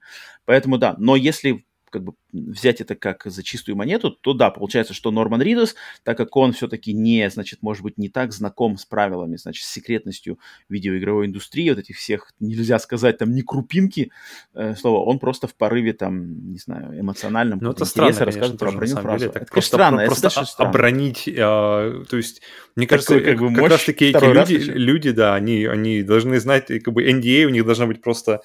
Поэтому 0.45 0.77
да. 0.77 0.95
Но 0.99 1.15
если 1.17 1.65
как 1.91 2.05
бы 2.05 2.15
взять 2.33 2.81
это 2.81 2.95
как 2.95 3.23
за 3.25 3.43
чистую 3.43 3.77
монету, 3.77 4.11
то 4.11 4.33
да, 4.33 4.51
получается, 4.51 4.95
что 4.95 5.11
Норман 5.11 5.43
Ридус, 5.43 5.75
так 6.05 6.17
как 6.17 6.35
он 6.37 6.53
все-таки 6.53 6.93
не, 6.93 7.29
значит, 7.31 7.63
может 7.63 7.83
быть, 7.83 7.99
не 7.99 8.09
так 8.09 8.33
знаком 8.33 8.77
с 8.79 8.85
правилами, 8.87 9.37
значит, 9.37 9.65
с 9.65 9.71
секретностью 9.71 10.39
видеоигровой 10.69 11.27
индустрии, 11.27 11.71
вот 11.71 11.79
этих 11.81 11.97
всех, 11.97 12.33
нельзя 12.41 12.79
сказать, 12.79 13.19
там, 13.19 13.33
не 13.35 13.43
крупинки, 13.43 14.11
э, 14.55 14.75
слова, 14.77 15.05
он 15.05 15.19
просто 15.19 15.47
в 15.49 15.55
порыве, 15.55 15.93
там, 15.93 16.53
не 16.53 16.59
знаю, 16.59 16.99
эмоциональном 17.01 17.59
Ну, 17.61 17.73
это 17.73 17.85
странно, 17.85 18.13
конечно, 18.13 18.27
рассказывает 18.27 18.59
про 18.61 18.71
тоже, 18.71 18.87
самом 18.87 19.03
фразу. 19.03 19.19
деле. 19.19 19.31
Это, 19.31 19.39
Так 19.41 19.49
конечно, 19.51 19.53
просто, 19.55 19.69
странно, 19.77 19.97
про- 19.97 20.03
это 20.03 20.09
просто 20.09 20.23
достаточно 20.23 20.51
о- 20.51 20.55
странно. 20.55 20.71
обронить, 20.71 21.29
а, 21.39 22.05
то 22.09 22.17
есть, 22.17 22.43
мне 22.77 22.87
кажется, 22.87 23.15
Такой, 23.15 23.25
как 23.33 23.41
бы, 23.41 23.55
как 23.55 23.69
раз 23.71 23.85
таки 23.85 24.05
эти 24.07 24.17
раз 24.17 24.49
люди, 24.49 24.61
еще. 24.63 24.73
люди, 24.73 25.11
да, 25.11 25.35
они, 25.35 25.65
они 25.67 26.03
должны 26.03 26.39
знать, 26.41 26.67
как 26.69 26.95
бы 26.95 27.05
NDA 27.05 27.45
у 27.47 27.51
них 27.51 27.65
должна 27.65 27.87
быть 27.87 28.01
просто 28.01 28.41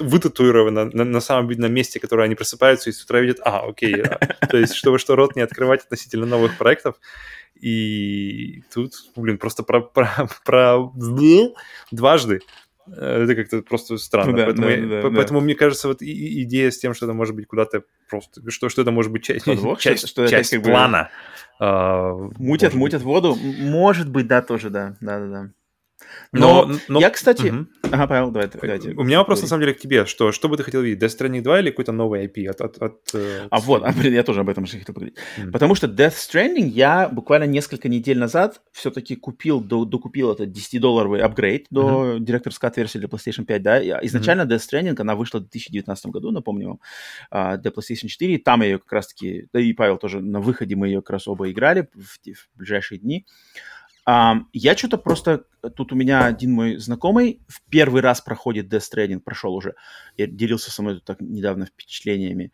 вытатуирована 0.00 0.86
на, 0.86 1.04
на 1.04 1.20
самом 1.20 1.48
видном 1.48 1.72
месте, 1.72 2.00
которое 2.00 2.24
они 2.24 2.34
просыпаются 2.34 2.90
и 2.90 2.92
с 2.92 3.02
утра 3.04 3.20
видят, 3.20 3.38
а, 3.44 3.60
окей, 3.68 4.00
а, 4.02 4.18
то 4.46 4.56
есть, 4.56 4.74
чтобы 4.74 4.98
что 4.98 5.16
рот 5.16 5.36
не 5.36 5.42
открывать 5.42 5.82
относительно 5.84 6.26
новых 6.26 6.56
проектов, 6.58 6.96
и 7.60 8.62
тут, 8.72 8.92
блин, 9.16 9.38
просто 9.38 9.62
про, 9.62 9.80
про, 9.80 10.28
про 10.44 10.78
дважды 11.90 12.40
это 12.96 13.34
как-то 13.36 13.62
просто 13.62 13.98
странно. 13.98 14.32
Ну 14.32 14.36
да, 14.38 14.44
поэтому, 14.46 14.66
да, 14.66 14.74
я- 14.74 14.86
да, 14.86 15.00
по- 15.02 15.10
да. 15.10 15.16
поэтому 15.16 15.40
мне 15.40 15.54
кажется, 15.54 15.86
вот 15.86 16.02
и- 16.02 16.42
идея 16.42 16.70
с 16.72 16.78
тем, 16.78 16.92
что 16.94 17.06
это 17.06 17.12
может 17.12 17.36
быть 17.36 17.46
куда-то 17.46 17.84
просто, 18.08 18.50
что, 18.50 18.68
что 18.68 18.82
это 18.82 18.90
может 18.90 19.12
быть 19.12 19.22
часть, 19.22 19.44
Подвох, 19.44 19.78
часть, 19.80 20.00
что- 20.00 20.08
что 20.08 20.26
часть 20.28 20.50
как 20.50 20.62
бы 20.62 20.70
плана. 20.70 21.10
а, 21.60 22.14
Мутят, 22.38 22.74
мутят 22.74 23.02
воду. 23.02 23.36
Может 23.36 24.10
быть, 24.10 24.26
да, 24.26 24.42
тоже, 24.42 24.70
да. 24.70 24.96
Да, 25.00 25.20
да, 25.20 25.26
да. 25.26 25.50
Но, 26.32 26.66
Но, 26.66 26.78
но- 26.88 27.00
я, 27.00 27.10
кстати... 27.10 27.46
Мгм. 27.46 27.68
Ага, 27.90 28.06
Павел, 28.06 28.30
давай, 28.30 28.48
давайте. 28.48 28.90
У 28.90 29.02
меня 29.02 29.18
вопрос 29.18 29.42
на 29.42 29.48
самом 29.48 29.62
деле 29.62 29.74
к 29.74 29.78
тебе, 29.78 30.06
что, 30.06 30.30
что 30.32 30.48
бы 30.48 30.56
ты 30.56 30.62
хотел 30.62 30.80
видеть, 30.80 31.02
Death 31.02 31.18
Stranding 31.18 31.42
2 31.42 31.60
или 31.60 31.70
какой-то 31.70 31.92
новый 31.92 32.26
IP 32.26 32.46
от... 32.46 32.60
от, 32.60 32.78
от, 32.78 33.00
э, 33.14 33.48
А 33.50 33.58
вот, 33.60 33.82
а, 33.84 33.92
блин, 33.92 34.14
я 34.14 34.22
тоже 34.22 34.40
об 34.40 34.48
этом 34.48 34.66
же 34.66 34.78
хотел 34.78 34.94
поговорить. 34.94 35.16
Мгм. 35.38 35.52
Потому 35.52 35.74
что 35.74 35.86
Death 35.88 36.14
Stranding 36.14 36.68
я 36.68 37.08
буквально 37.08 37.44
несколько 37.44 37.88
недель 37.88 38.18
назад 38.18 38.60
все-таки 38.72 39.16
купил, 39.16 39.60
до- 39.60 39.84
докупил 39.84 40.32
этот 40.32 40.50
10-долларовый 40.50 41.20
апгрейд 41.20 41.66
до 41.70 42.18
директорской 42.20 42.70
версии 42.76 42.98
для 42.98 43.08
PlayStation 43.08 43.44
5, 43.44 43.62
да. 43.62 43.80
И 43.80 44.06
Изначально 44.06 44.42
Death 44.42 44.62
Stranding, 44.70 45.00
она 45.00 45.14
вышла 45.16 45.38
в 45.38 45.42
2019 45.42 46.06
году, 46.06 46.30
напомню 46.30 46.68
вам, 46.68 46.80
а, 47.30 47.56
для 47.56 47.70
PlayStation 47.70 48.06
4. 48.06 48.38
Там 48.38 48.62
ее 48.62 48.78
как 48.78 48.92
раз-таки, 48.92 49.48
да 49.52 49.60
и 49.60 49.72
Павел 49.72 49.98
тоже, 49.98 50.20
на 50.20 50.40
выходе 50.40 50.76
мы 50.76 50.86
ее 50.88 51.00
как 51.00 51.10
раз 51.10 51.26
оба 51.28 51.50
играли 51.50 51.88
в, 51.94 52.18
в 52.32 52.56
ближайшие 52.58 52.98
дни. 52.98 53.26
Я 54.52 54.76
что-то 54.76 54.98
просто... 54.98 55.44
Тут 55.76 55.92
у 55.92 55.96
меня 55.96 56.24
один 56.24 56.52
мой 56.52 56.76
знакомый 56.78 57.40
в 57.48 57.62
первый 57.68 58.00
раз 58.02 58.20
проходит 58.20 58.72
Death 58.72 58.90
Stranding, 58.92 59.20
прошел 59.20 59.54
уже. 59.54 59.74
Я 60.16 60.26
делился 60.26 60.70
со 60.70 60.82
мной 60.82 60.94
тут 60.94 61.04
так 61.04 61.20
недавно 61.20 61.66
впечатлениями. 61.66 62.52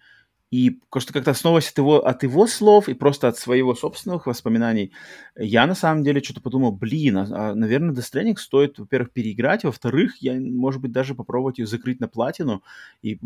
И 0.50 0.80
просто 0.90 1.12
как-то 1.12 1.32
основываясь 1.32 1.70
от 1.70 1.78
его, 1.78 2.06
от 2.06 2.22
его 2.22 2.46
слов 2.46 2.88
и 2.88 2.94
просто 2.94 3.26
от 3.26 3.36
своего 3.36 3.74
собственных 3.74 4.26
воспоминаний, 4.26 4.92
я 5.36 5.66
на 5.66 5.74
самом 5.74 6.04
деле 6.04 6.22
что-то 6.22 6.40
подумал, 6.40 6.70
блин, 6.70 7.18
а, 7.18 7.26
а, 7.30 7.54
наверное, 7.54 7.92
Death 7.92 8.12
Stranding 8.12 8.36
стоит, 8.36 8.78
во-первых, 8.78 9.12
переиграть, 9.12 9.64
во-вторых, 9.64 10.16
я, 10.20 10.34
может 10.34 10.80
быть, 10.80 10.92
даже 10.92 11.16
попробовать 11.16 11.58
ее 11.58 11.66
закрыть 11.66 11.98
на 11.98 12.06
платину 12.06 12.62
и 13.02 13.18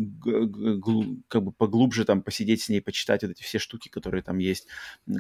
как 1.29 1.43
бы 1.45 1.53
поглубже 1.53 2.07
там 2.07 2.23
посидеть 2.23 2.63
с 2.63 2.69
ней, 2.71 2.81
почитать 2.81 3.23
вот 3.23 3.33
эти 3.33 3.43
все 3.43 3.59
штуки, 3.59 3.91
которые 3.91 4.23
там 4.23 4.39
есть, 4.39 4.67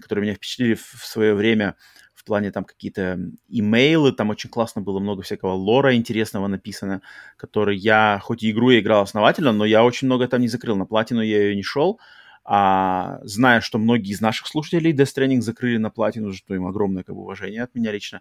которые 0.01 0.23
меня 0.23 0.35
впечатлили 0.35 0.75
в, 0.75 0.83
в 0.83 1.07
свое 1.07 1.35
время 1.35 1.77
в 2.21 2.25
плане 2.25 2.53
там 2.53 2.65
какие-то 2.65 3.19
имейлы, 3.49 4.13
там 4.13 4.29
очень 4.29 4.51
классно 4.51 4.83
было 4.83 5.01
много 5.01 5.23
всякого 5.23 5.53
лора 5.53 5.97
интересного 5.97 6.49
написано, 6.49 7.01
который 7.39 7.79
я, 7.79 8.21
хоть 8.23 8.43
и 8.43 8.51
игру 8.51 8.69
я 8.69 8.81
играл 8.81 9.03
основательно, 9.03 9.53
но 9.53 9.65
я 9.65 9.83
очень 9.83 10.07
много 10.07 10.29
там 10.29 10.43
не 10.43 10.49
закрыл. 10.49 10.77
На 10.77 10.85
платину 10.85 11.23
я 11.23 11.45
ее 11.45 11.57
не 11.57 11.63
шел, 11.63 11.99
а 12.45 13.21
зная, 13.23 13.63
что 13.63 13.79
многие 13.79 14.13
из 14.13 14.21
наших 14.21 14.49
слушателей 14.49 14.93
Death 14.93 15.17
Stranding 15.17 15.41
закрыли 15.41 15.79
на 15.79 15.89
платину, 15.89 16.35
что 16.35 16.55
им 16.55 16.67
огромное 16.67 17.05
как 17.05 17.15
бы, 17.15 17.23
уважение 17.23 17.63
от 17.63 17.75
меня 17.75 17.91
лично. 17.91 18.21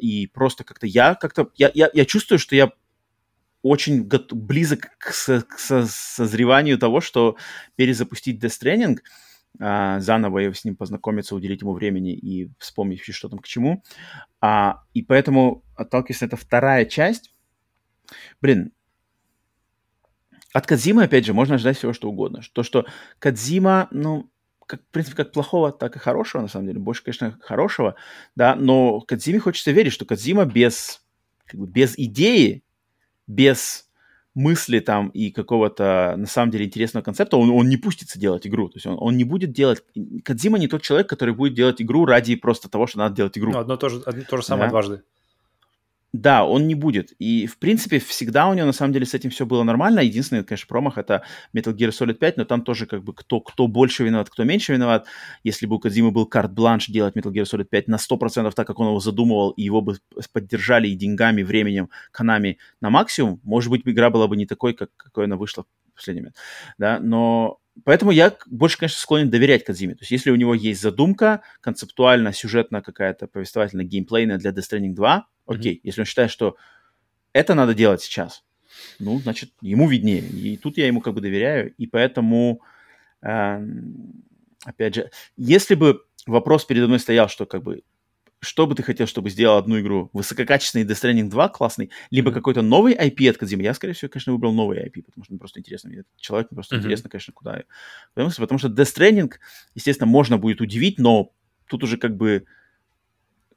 И 0.00 0.26
просто 0.26 0.64
как-то 0.64 0.88
я 0.88 1.14
как-то... 1.14 1.48
Я, 1.54 1.70
я, 1.72 1.88
я 1.94 2.04
чувствую, 2.04 2.40
что 2.40 2.56
я 2.56 2.72
очень 3.62 4.08
близок 4.32 4.90
к, 4.98 5.12
со- 5.12 5.42
к 5.42 5.60
со- 5.60 5.86
созреванию 5.86 6.78
того, 6.78 7.00
что 7.00 7.36
перезапустить 7.76 8.42
Death 8.42 8.60
Stranding, 8.60 8.98
а, 9.60 10.00
заново 10.00 10.52
с 10.52 10.64
ним 10.64 10.76
познакомиться, 10.76 11.34
уделить 11.34 11.62
ему 11.62 11.72
времени 11.72 12.14
и 12.14 12.50
вспомнить, 12.58 13.00
что 13.02 13.28
там 13.28 13.38
к 13.38 13.46
чему. 13.46 13.82
А, 14.40 14.82
и 14.94 15.02
поэтому, 15.02 15.64
отталкиваясь 15.74 16.22
это 16.22 16.36
вторая 16.36 16.84
часть, 16.84 17.34
блин, 18.40 18.72
от 20.52 20.66
Кадзимы, 20.66 21.04
опять 21.04 21.26
же, 21.26 21.34
можно 21.34 21.56
ожидать 21.56 21.76
всего, 21.76 21.92
что 21.92 22.08
угодно. 22.08 22.40
То, 22.52 22.62
что 22.62 22.86
Кадзима, 23.18 23.88
ну, 23.90 24.30
как, 24.66 24.80
в 24.82 24.86
принципе, 24.90 25.16
как 25.16 25.32
плохого, 25.32 25.72
так 25.72 25.96
и 25.96 25.98
хорошего, 25.98 26.42
на 26.42 26.48
самом 26.48 26.66
деле. 26.66 26.80
Больше, 26.80 27.02
конечно, 27.02 27.38
хорошего, 27.40 27.94
да, 28.34 28.54
но 28.54 29.00
Кадзиме 29.00 29.38
хочется 29.38 29.70
верить, 29.70 29.92
что 29.92 30.04
Кадзима 30.06 30.44
без, 30.44 31.02
как 31.44 31.60
бы, 31.60 31.66
без 31.66 31.96
идеи, 31.98 32.64
без 33.26 33.85
мысли 34.36 34.80
там 34.80 35.08
и 35.08 35.30
какого-то, 35.30 36.14
на 36.16 36.26
самом 36.26 36.50
деле, 36.50 36.66
интересного 36.66 37.02
концепта, 37.02 37.38
он, 37.38 37.50
он 37.50 37.68
не 37.68 37.78
пустится 37.78 38.20
делать 38.20 38.46
игру. 38.46 38.68
То 38.68 38.76
есть 38.76 38.86
он, 38.86 38.96
он 39.00 39.16
не 39.16 39.24
будет 39.24 39.52
делать... 39.52 39.82
Кадзима 40.24 40.58
не 40.58 40.68
тот 40.68 40.82
человек, 40.82 41.08
который 41.08 41.34
будет 41.34 41.54
делать 41.54 41.80
игру 41.80 42.04
ради 42.04 42.36
просто 42.36 42.68
того, 42.68 42.86
что 42.86 42.98
надо 42.98 43.16
делать 43.16 43.36
игру. 43.38 43.52
Ну, 43.52 43.58
одно 43.58 43.76
то 43.76 43.88
же, 43.88 44.02
одно 44.04 44.22
то 44.28 44.36
же 44.36 44.42
самое 44.42 44.66
Да. 44.66 44.70
дважды. 44.70 45.02
Да, 46.20 46.46
он 46.46 46.66
не 46.66 46.74
будет. 46.74 47.12
И, 47.18 47.46
в 47.46 47.58
принципе, 47.58 47.98
всегда 47.98 48.48
у 48.48 48.54
него, 48.54 48.66
на 48.66 48.72
самом 48.72 48.94
деле, 48.94 49.04
с 49.04 49.12
этим 49.12 49.28
все 49.28 49.44
было 49.44 49.62
нормально. 49.64 50.00
Единственный, 50.00 50.44
конечно, 50.44 50.66
промах— 50.66 50.96
это 50.98 51.22
Metal 51.54 51.76
Gear 51.76 51.90
Solid 51.90 52.14
5, 52.14 52.38
но 52.38 52.44
там 52.46 52.62
тоже 52.62 52.86
как 52.86 53.04
бы 53.04 53.12
кто, 53.12 53.40
кто 53.40 53.66
больше 53.66 54.02
виноват, 54.04 54.30
кто 54.30 54.44
меньше 54.44 54.72
виноват. 54.72 55.06
Если 55.44 55.66
бы 55.66 55.76
у 55.76 55.78
Кадзимы 55.78 56.12
был 56.12 56.24
карт-бланш 56.24 56.86
делать 56.86 57.14
Metal 57.16 57.30
Gear 57.30 57.44
Solid 57.44 57.64
5 57.64 57.88
на 57.88 57.96
100% 57.96 58.50
так, 58.52 58.66
как 58.66 58.78
он 58.78 58.88
его 58.88 59.00
задумывал, 59.00 59.50
и 59.50 59.62
его 59.62 59.82
бы 59.82 59.98
поддержали 60.32 60.88
и 60.88 60.94
деньгами, 60.94 61.42
временем, 61.42 61.90
Канами 62.12 62.58
на 62.80 62.88
максимум, 62.88 63.40
может 63.42 63.70
быть, 63.70 63.82
игра 63.84 64.08
была 64.08 64.26
бы 64.26 64.36
не 64.36 64.46
такой, 64.46 64.72
как, 64.72 64.90
какой 64.96 65.26
она 65.26 65.36
вышла 65.36 65.64
в 65.92 65.96
последний 65.96 66.22
момент. 66.22 66.36
Да, 66.78 66.98
но 66.98 67.58
Поэтому 67.84 68.10
я 68.10 68.34
больше, 68.46 68.78
конечно, 68.78 68.98
склонен 68.98 69.28
доверять 69.28 69.64
Кадзиме. 69.64 69.94
То 69.96 70.00
есть, 70.00 70.10
если 70.10 70.30
у 70.30 70.36
него 70.36 70.54
есть 70.54 70.80
задумка, 70.80 71.42
концептуально, 71.60 72.32
сюжетно 72.32 72.80
какая-то, 72.80 73.26
повествовательно, 73.26 73.84
геймплейная 73.84 74.38
для 74.38 74.50
Death 74.50 74.70
Stranding 74.70 74.94
2, 74.94 75.26
окей. 75.46 75.80
Если 75.82 76.00
он 76.00 76.06
считает, 76.06 76.30
что 76.30 76.56
это 77.32 77.54
надо 77.54 77.74
делать 77.74 78.02
сейчас, 78.02 78.44
ну, 78.98 79.18
значит, 79.18 79.52
ему 79.60 79.88
виднее. 79.88 80.22
И 80.22 80.56
тут 80.56 80.78
я 80.78 80.86
ему 80.86 81.00
как 81.00 81.14
бы 81.14 81.20
доверяю, 81.20 81.74
и 81.76 81.86
поэтому, 81.86 82.60
э, 83.22 83.66
опять 84.64 84.94
же, 84.94 85.10
если 85.36 85.74
бы 85.74 86.02
вопрос 86.26 86.64
передо 86.64 86.86
мной 86.86 86.98
стоял, 86.98 87.28
что 87.28 87.46
как 87.46 87.62
бы 87.62 87.82
что 88.40 88.66
бы 88.66 88.74
ты 88.74 88.82
хотел, 88.82 89.06
чтобы 89.06 89.30
сделал 89.30 89.56
одну 89.56 89.80
игру? 89.80 90.10
Высококачественный 90.12 90.84
Death 90.84 91.02
Stranding 91.02 91.28
2 91.28 91.48
классный, 91.48 91.90
либо 92.10 92.30
mm-hmm. 92.30 92.34
какой-то 92.34 92.62
новый 92.62 92.94
IP 92.94 93.28
от 93.28 93.40
Kojima? 93.40 93.62
Я, 93.62 93.74
скорее 93.74 93.94
всего, 93.94 94.10
конечно, 94.10 94.32
выбрал 94.32 94.52
новый 94.52 94.78
IP, 94.78 95.02
потому 95.04 95.24
что 95.24 95.32
мне 95.32 95.38
просто 95.38 95.60
интересно. 95.60 95.90
Мне 95.90 96.04
человек 96.18 96.50
мне 96.50 96.56
просто 96.56 96.76
mm-hmm. 96.76 96.78
интересно, 96.80 97.10
конечно, 97.10 97.32
куда. 97.32 97.62
Потому 98.14 98.30
что, 98.30 98.42
потому 98.42 98.58
что 98.58 98.68
Death 98.68 98.94
Stranding, 98.94 99.32
естественно, 99.74 100.06
можно 100.06 100.36
будет 100.38 100.60
удивить, 100.60 100.98
но 100.98 101.32
тут 101.66 101.82
уже 101.82 101.96
как 101.96 102.16
бы 102.16 102.44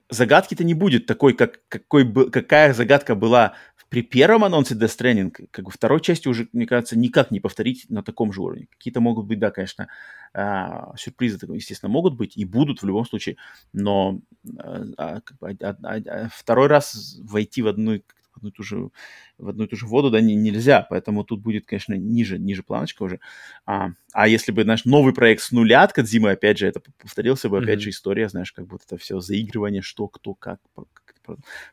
загадки-то 0.09 0.63
не 0.63 0.73
будет 0.73 1.05
такой, 1.05 1.33
как, 1.33 1.59
какой, 1.67 2.31
какая 2.31 2.73
загадка 2.73 3.15
была 3.15 3.53
при 3.89 4.03
первом 4.03 4.43
анонсе 4.43 4.75
Death 4.75 4.99
Stranding, 4.99 5.47
как 5.49 5.65
бы 5.65 5.71
второй 5.71 5.99
части 5.99 6.27
уже, 6.27 6.47
мне 6.53 6.67
кажется, 6.67 6.97
никак 6.97 7.31
не 7.31 7.39
повторить 7.39 7.87
на 7.89 8.03
таком 8.03 8.31
же 8.31 8.41
уровне. 8.41 8.67
Какие-то 8.71 9.01
могут 9.01 9.25
быть, 9.25 9.39
да, 9.39 9.49
конечно, 9.49 9.87
а, 10.31 10.93
сюрпризы, 10.95 11.39
естественно, 11.53 11.91
могут 11.91 12.15
быть 12.15 12.37
и 12.37 12.45
будут 12.45 12.81
в 12.81 12.85
любом 12.85 13.05
случае, 13.05 13.37
но 13.73 14.21
а, 14.59 15.21
а, 15.49 16.29
второй 16.31 16.67
раз 16.67 17.17
войти 17.23 17.63
в 17.63 17.67
одну, 17.67 17.99
одну 18.39 18.49
и 18.49 18.51
ту 18.51 18.63
же 18.63 18.89
в 19.37 19.49
одну 19.49 19.65
и 19.65 19.67
ту 19.67 19.75
же 19.75 19.85
воду, 19.85 20.09
да, 20.09 20.21
не, 20.21 20.35
нельзя, 20.35 20.85
поэтому 20.89 21.23
тут 21.23 21.41
будет, 21.41 21.65
конечно, 21.65 21.93
ниже, 21.93 22.39
ниже 22.39 22.63
планочка 22.63 23.03
уже. 23.03 23.19
А, 23.65 23.91
а 24.13 24.27
если 24.27 24.51
бы, 24.51 24.63
наш 24.65 24.85
новый 24.85 25.13
проект 25.13 25.41
с 25.41 25.51
нуля 25.51 25.83
от 25.83 25.93
Кадзимы, 25.93 26.31
опять 26.31 26.57
же, 26.57 26.67
это 26.67 26.81
повторился 27.01 27.49
бы, 27.49 27.57
mm-hmm. 27.57 27.63
опять 27.63 27.81
же, 27.81 27.89
история, 27.89 28.29
знаешь, 28.29 28.51
как 28.51 28.67
будто 28.67 28.83
это 28.87 28.97
все 28.97 29.19
заигрывание, 29.19 29.81
что, 29.81 30.07
кто, 30.07 30.33
как, 30.33 30.59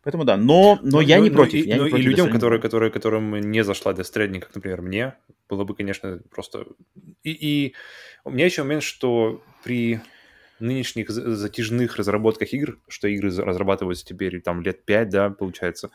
Поэтому 0.03 0.25
да, 0.25 0.37
но, 0.37 0.79
но 0.83 0.99
ну, 0.99 1.01
я 1.01 1.17
ну, 1.17 1.25
не 1.25 1.31
против. 1.31 1.65
Ну, 1.65 1.71
я 1.71 1.77
не 1.77 1.83
ну, 1.85 1.89
против 1.89 2.05
и 2.05 2.09
людям, 2.09 2.31
которые, 2.31 2.61
которые, 2.61 2.91
которым 2.91 3.41
не 3.41 3.65
зашла 3.65 3.93
Death 3.93 4.13
Stranding, 4.13 4.41
как, 4.41 4.55
например, 4.55 4.83
мне, 4.83 5.15
было 5.49 5.65
бы, 5.65 5.75
конечно, 5.75 6.21
просто... 6.31 6.67
И, 7.23 7.31
и 7.31 7.75
у 8.25 8.31
меня 8.31 8.45
еще 8.45 8.65
момент, 8.65 8.83
что 8.83 9.43
при 9.65 10.01
нынешних 10.59 11.11
затяжных 11.11 11.97
разработках 11.97 12.53
игр, 12.53 12.79
что 12.89 13.09
игры 13.09 13.31
разрабатываются 13.31 14.07
теперь 14.07 14.41
там 14.41 14.63
лет 14.63 14.85
5, 14.85 15.09
да, 15.09 15.31
получается, 15.31 15.91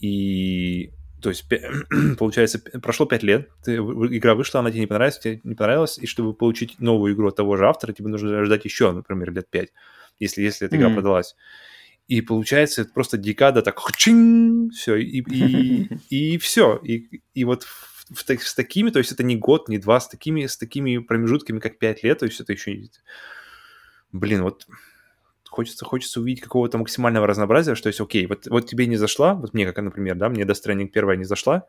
и 0.00 0.90
то 1.20 1.30
есть, 1.30 1.46
получается, 2.18 2.60
прошло 2.80 3.06
5 3.06 3.22
лет, 3.22 3.48
ты, 3.64 3.76
игра 3.76 4.34
вышла, 4.34 4.60
она 4.60 4.70
тебе 4.70 4.80
не 4.80 4.86
понравилась, 4.86 5.18
тебе 5.18 5.40
не 5.42 5.54
понравилась, 5.54 5.98
и 5.98 6.06
чтобы 6.06 6.32
получить 6.32 6.78
новую 6.80 7.14
игру 7.14 7.28
от 7.28 7.36
того 7.36 7.56
же 7.56 7.66
автора, 7.66 7.92
тебе 7.92 8.08
нужно 8.08 8.44
ждать 8.44 8.64
еще, 8.64 8.92
например, 8.92 9.32
лет 9.32 9.50
5, 9.50 9.68
если, 10.20 10.42
если 10.42 10.66
эта 10.66 10.76
игра 10.76 10.88
mm-hmm. 10.88 10.94
продалась. 10.94 11.34
И 12.06 12.22
получается, 12.22 12.82
это 12.82 12.92
просто 12.92 13.18
декада 13.18 13.62
так 13.62 13.80
чин, 13.96 14.70
все, 14.70 14.96
и, 14.96 15.20
и, 15.20 15.88
и 16.08 16.38
все. 16.38 16.76
И, 16.82 17.20
и 17.34 17.44
вот 17.44 17.64
в, 17.64 18.14
в, 18.14 18.22
с 18.22 18.54
такими, 18.54 18.90
то 18.90 18.98
есть 18.98 19.12
это 19.12 19.22
не 19.22 19.36
год, 19.36 19.68
не 19.68 19.78
два, 19.78 20.00
с 20.00 20.08
такими, 20.08 20.46
с 20.46 20.56
такими 20.56 20.98
промежутками, 20.98 21.58
как 21.58 21.78
пять 21.78 22.02
лет, 22.02 22.18
то 22.20 22.26
есть 22.26 22.40
это 22.40 22.52
еще... 22.52 22.88
Блин, 24.10 24.42
вот 24.42 24.66
хочется, 25.48 25.84
хочется 25.84 26.20
увидеть 26.20 26.42
какого-то 26.42 26.78
максимального 26.78 27.26
разнообразия, 27.26 27.74
что 27.74 27.88
есть, 27.88 28.00
окей, 28.00 28.26
вот, 28.26 28.46
вот 28.46 28.66
тебе 28.66 28.86
не 28.86 28.96
зашла, 28.96 29.34
вот 29.34 29.54
мне, 29.54 29.66
как, 29.66 29.82
например, 29.82 30.16
да, 30.16 30.28
мне 30.28 30.44
Death 30.44 30.58
Stranding 30.64 30.88
первая 30.88 31.16
не 31.16 31.24
зашла, 31.24 31.66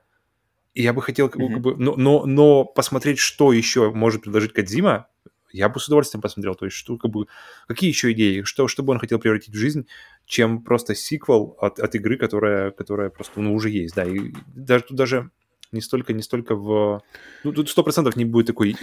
и 0.73 0.83
я 0.83 0.93
бы 0.93 1.01
хотел, 1.01 1.27
mm-hmm. 1.27 1.53
как 1.53 1.61
бы, 1.61 1.75
но, 1.77 1.95
но, 1.95 2.25
но 2.25 2.65
посмотреть, 2.65 3.19
что 3.19 3.53
еще 3.53 3.91
может 3.91 4.21
предложить 4.21 4.53
Кадзима, 4.53 5.07
я 5.51 5.69
бы 5.69 5.79
с 5.79 5.87
удовольствием 5.87 6.21
посмотрел, 6.21 6.55
то 6.55 6.65
есть 6.65 6.77
что, 6.77 6.97
как 6.97 7.09
бы, 7.11 7.25
какие 7.67 7.89
еще 7.89 8.11
идеи, 8.11 8.43
что, 8.43 8.67
что 8.67 8.83
бы 8.83 8.93
он 8.93 8.99
хотел 8.99 9.19
превратить 9.19 9.53
в 9.53 9.57
жизнь, 9.57 9.87
чем 10.25 10.61
просто 10.63 10.93
сиквел 10.93 11.57
от, 11.59 11.79
от 11.79 11.95
игры, 11.95 12.17
которая, 12.17 12.71
которая 12.71 13.09
просто, 13.09 13.41
ну, 13.41 13.53
уже 13.55 13.69
есть, 13.69 13.95
да, 13.95 14.05
и 14.05 14.33
даже 14.53 14.83
тут 14.83 14.97
даже 14.97 15.31
не 15.71 15.81
столько, 15.81 16.13
не 16.13 16.21
столько 16.21 16.55
в... 16.55 17.01
Ну, 17.43 17.51
тут 17.51 17.69
сто 17.69 17.83
процентов 17.83 18.15
не 18.15 18.25
будет 18.25 18.47
такой 18.47 18.75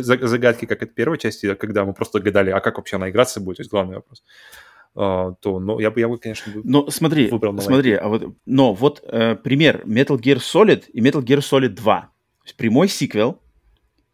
загадки, 0.00 0.66
как 0.66 0.82
от 0.82 0.94
первой 0.94 1.18
части, 1.18 1.54
когда 1.54 1.84
мы 1.84 1.92
просто 1.92 2.20
гадали, 2.20 2.50
а 2.50 2.60
как 2.60 2.76
вообще 2.76 2.96
она 2.96 3.10
играться 3.10 3.40
будет, 3.40 3.56
то 3.56 3.60
есть 3.62 3.70
главный 3.70 3.96
вопрос. 3.96 4.22
Uh, 4.94 5.34
то, 5.42 5.60
но 5.60 5.78
я 5.78 5.90
бы, 5.90 6.00
я 6.00 6.08
бы, 6.08 6.16
конечно, 6.16 6.50
но 6.64 6.88
смотри, 6.88 7.28
выбрал 7.28 7.58
смотри, 7.60 7.92
а 7.92 8.08
вот, 8.08 8.34
но 8.46 8.72
вот 8.72 9.04
э, 9.06 9.36
пример 9.36 9.82
Metal 9.84 10.18
Gear 10.18 10.38
Solid 10.38 10.86
и 10.90 11.02
Metal 11.02 11.22
Gear 11.22 11.40
Solid 11.40 11.68
2, 11.68 12.00
то 12.00 12.08
есть 12.44 12.56
прямой 12.56 12.88
сиквел, 12.88 13.38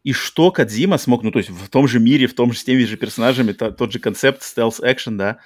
и 0.02 0.12
что 0.12 0.50
Кадзима 0.50 0.98
смог, 0.98 1.22
ну, 1.22 1.30
то 1.30 1.38
есть 1.38 1.50
в 1.50 1.68
том 1.68 1.86
же 1.86 2.00
мире, 2.00 2.26
в 2.26 2.34
том 2.34 2.52
же 2.52 2.58
с 2.58 2.64
теми 2.64 2.82
же 2.82 2.96
персонажами, 2.96 3.52
то, 3.52 3.70
тот 3.70 3.92
же 3.92 4.00
концепт 4.00 4.42
стелс 4.42 4.80
экшен, 4.80 5.16
да, 5.16 5.38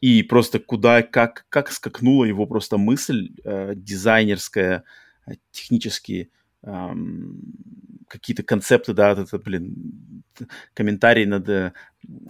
и 0.00 0.22
просто 0.22 0.58
куда, 0.58 1.02
как, 1.02 1.44
как 1.50 1.70
скакнула 1.70 2.24
его 2.24 2.46
просто 2.46 2.78
мысль 2.78 3.30
э, 3.44 3.74
дизайнерская, 3.76 4.84
технические, 5.50 6.28
э, 6.62 6.88
какие-то 8.08 8.42
концепты, 8.42 8.92
да, 8.92 9.12
это, 9.12 9.38
блин, 9.38 10.22
комментарии 10.74 11.24
над 11.24 11.48
э, 11.48 11.72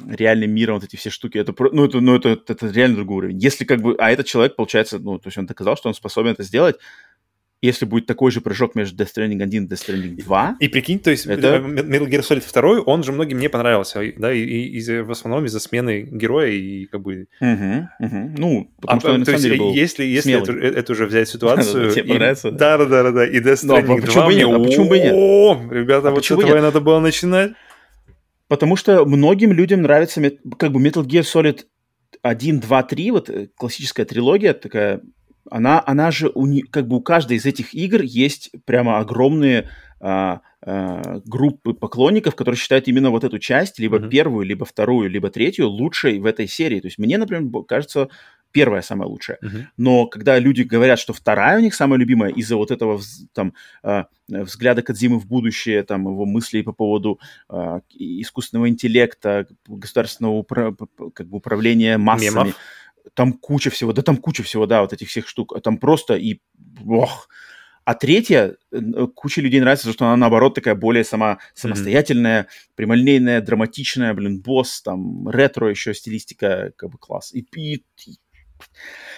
реальным 0.09 0.53
миром, 0.53 0.77
вот 0.77 0.85
эти 0.85 0.97
все 0.97 1.11
штуки, 1.11 1.39
это, 1.39 1.55
ну, 1.73 1.87
это, 1.87 2.01
ну, 2.01 2.17
это, 2.17 2.41
это 2.47 2.69
реально 2.69 2.97
другой 2.97 3.17
уровень. 3.19 3.39
Если 3.39 3.65
как 3.65 3.81
бы, 3.81 3.97
а 3.99 4.11
этот 4.11 4.27
человек, 4.27 4.57
получается, 4.57 4.99
ну, 4.99 5.19
то 5.19 5.29
есть 5.29 5.39
он 5.39 5.47
доказал, 5.47 5.77
что 5.77 5.89
он 5.89 5.95
способен 5.95 6.33
это 6.33 6.43
сделать, 6.43 6.77
если 7.63 7.85
будет 7.85 8.07
такой 8.07 8.31
же 8.31 8.41
прыжок 8.41 8.75
между 8.75 9.03
Death 9.03 9.11
Stranding 9.15 9.43
1 9.43 9.65
и 9.65 9.67
Death 9.67 9.87
Stranding 9.87 10.23
2... 10.23 10.57
И 10.61 10.69
прикинь, 10.69 10.99
то 10.99 11.11
есть 11.11 11.27
это... 11.27 11.57
Metal 11.59 12.09
Gear 12.09 12.21
Solid 12.21 12.45
2, 12.53 12.83
он 12.87 13.03
же 13.03 13.13
многим 13.13 13.39
не 13.39 13.49
понравился, 13.49 14.01
да, 14.17 14.33
и, 14.33 14.41
и, 14.41 14.79
и 14.79 15.01
в 15.01 15.11
основном 15.11 15.45
из-за 15.45 15.61
смены 15.61 16.03
героя 16.03 16.49
и 16.49 16.87
как 16.87 17.03
бы... 17.03 17.27
Угу, 17.41 17.89
угу. 17.99 18.35
Ну, 18.39 18.71
потому 18.81 18.99
а, 18.99 19.01
что 19.01 19.13
он, 19.13 19.25
то 19.25 19.33
есть, 19.33 19.49
был 19.59 19.73
если, 19.75 20.05
если 20.05 20.41
эту, 20.41 20.59
эту 20.59 20.95
же 20.95 21.07
взять 21.07 21.29
ситуацию... 21.35 21.91
Тебе 21.91 22.05
понравится? 22.05 22.51
Да, 22.51 22.79
да, 22.79 22.87
да, 22.87 23.11
да, 23.11 23.27
и 23.27 23.41
Death 23.41 23.61
ну, 23.65 23.75
а 23.75 23.81
Stranding 23.81 24.01
2 24.01 24.07
почему 24.07 24.27
бы 24.27 24.35
нет? 24.35 24.49
А 24.49 24.59
почему 24.59 24.89
бы 24.89 24.99
нет? 24.99 25.13
О, 25.15 25.69
ребята, 25.71 26.11
вот 26.11 26.25
с 26.25 26.31
этого 26.31 26.57
и 26.57 26.61
надо 26.61 26.81
было 26.81 27.01
начинать. 27.01 27.53
Потому 28.49 28.75
что 28.75 29.05
многим 29.05 29.53
людям 29.53 29.83
нравится 29.83 30.21
как 30.59 30.73
бы 30.73 30.81
Metal 30.81 31.05
Gear 31.05 31.23
Solid 31.23 31.67
1, 32.23 32.61
2, 32.61 32.83
3, 32.83 33.11
вот 33.11 33.31
э, 33.31 33.49
классическая 33.57 34.05
трилогия 34.05 34.55
такая 34.55 35.03
она, 35.51 35.83
она 35.85 36.11
же, 36.11 36.31
у, 36.35 36.47
как 36.71 36.87
бы 36.87 36.97
у 36.97 37.01
каждой 37.01 37.37
из 37.37 37.47
этих 37.47 37.75
игр 37.75 38.03
есть 38.03 38.51
прямо 38.65 38.99
огромные 38.99 39.69
а, 40.01 40.41
а, 40.63 41.21
группы 41.25 41.75
поклонников, 41.75 42.35
которые 42.35 42.59
считают 42.59 42.89
именно 42.89 43.11
вот 43.11 43.25
эту 43.25 43.39
часть, 43.39 43.79
либо 43.79 43.99
mm-hmm. 43.99 44.09
первую, 44.09 44.47
либо 44.47 44.65
вторую, 44.65 45.11
либо 45.11 45.31
третью 45.31 45.69
лучшей 45.69 46.19
в 46.19 46.27
этой 46.27 46.49
серии. 46.49 46.81
То 46.81 46.87
есть 46.87 46.99
мне, 46.99 47.19
например, 47.19 47.65
кажется, 47.65 48.09
первая 48.53 48.83
самая 48.83 49.09
лучшая. 49.09 49.39
Uh-huh. 49.43 49.65
Но 49.77 50.07
когда 50.07 50.39
люди 50.39 50.63
говорят, 50.63 50.99
что 50.99 51.13
вторая 51.13 51.59
у 51.59 51.63
них 51.63 51.75
самая 51.75 51.99
любимая 51.99 52.31
из-за 52.33 52.57
вот 52.57 52.71
этого 52.71 53.01
там 53.33 53.55
э, 53.83 54.05
взгляда 54.29 54.83
Кадзимы 54.83 55.21
в 55.21 55.27
будущее, 55.27 55.83
там 55.83 56.09
его 56.09 56.27
мыслей 56.27 56.63
по 56.63 56.73
поводу 56.73 57.21
э, 57.49 57.81
искусственного 57.95 58.69
интеллекта, 58.69 59.47
государственного 59.67 60.43
упра- 60.43 60.75
как 61.15 61.29
бы 61.29 61.39
управления 61.39 61.97
массами, 61.97 62.31
Мемов 62.31 62.57
там 63.15 63.33
куча 63.33 63.71
всего, 63.71 63.93
да 63.93 64.03
там 64.03 64.17
куча 64.17 64.43
всего, 64.43 64.67
да, 64.67 64.83
вот 64.83 64.93
этих 64.93 65.09
всех 65.09 65.29
штук, 65.29 65.55
там 65.63 65.79
просто 65.79 66.15
и, 66.15 66.41
ох. 66.87 67.29
А 67.85 67.95
третья, 67.95 68.57
э, 68.73 69.07
куча 69.15 69.41
людей 69.41 69.61
нравится, 69.61 69.91
что 69.93 70.05
она, 70.05 70.17
наоборот, 70.17 70.55
такая 70.55 70.75
более 70.75 71.03
сама, 71.03 71.39
самостоятельная, 71.55 72.43
mm-hmm. 72.43 72.71
прямолинейная, 72.77 73.41
драматичная, 73.41 74.15
блин, 74.15 74.41
босс, 74.41 74.83
там, 74.83 75.29
ретро 75.29 75.69
еще 75.69 75.95
стилистика, 75.95 76.73
как 76.77 76.91
бы 76.91 76.99
класс. 76.99 77.33
И, 77.33 77.41
и, 77.57 77.83
и 78.07 78.19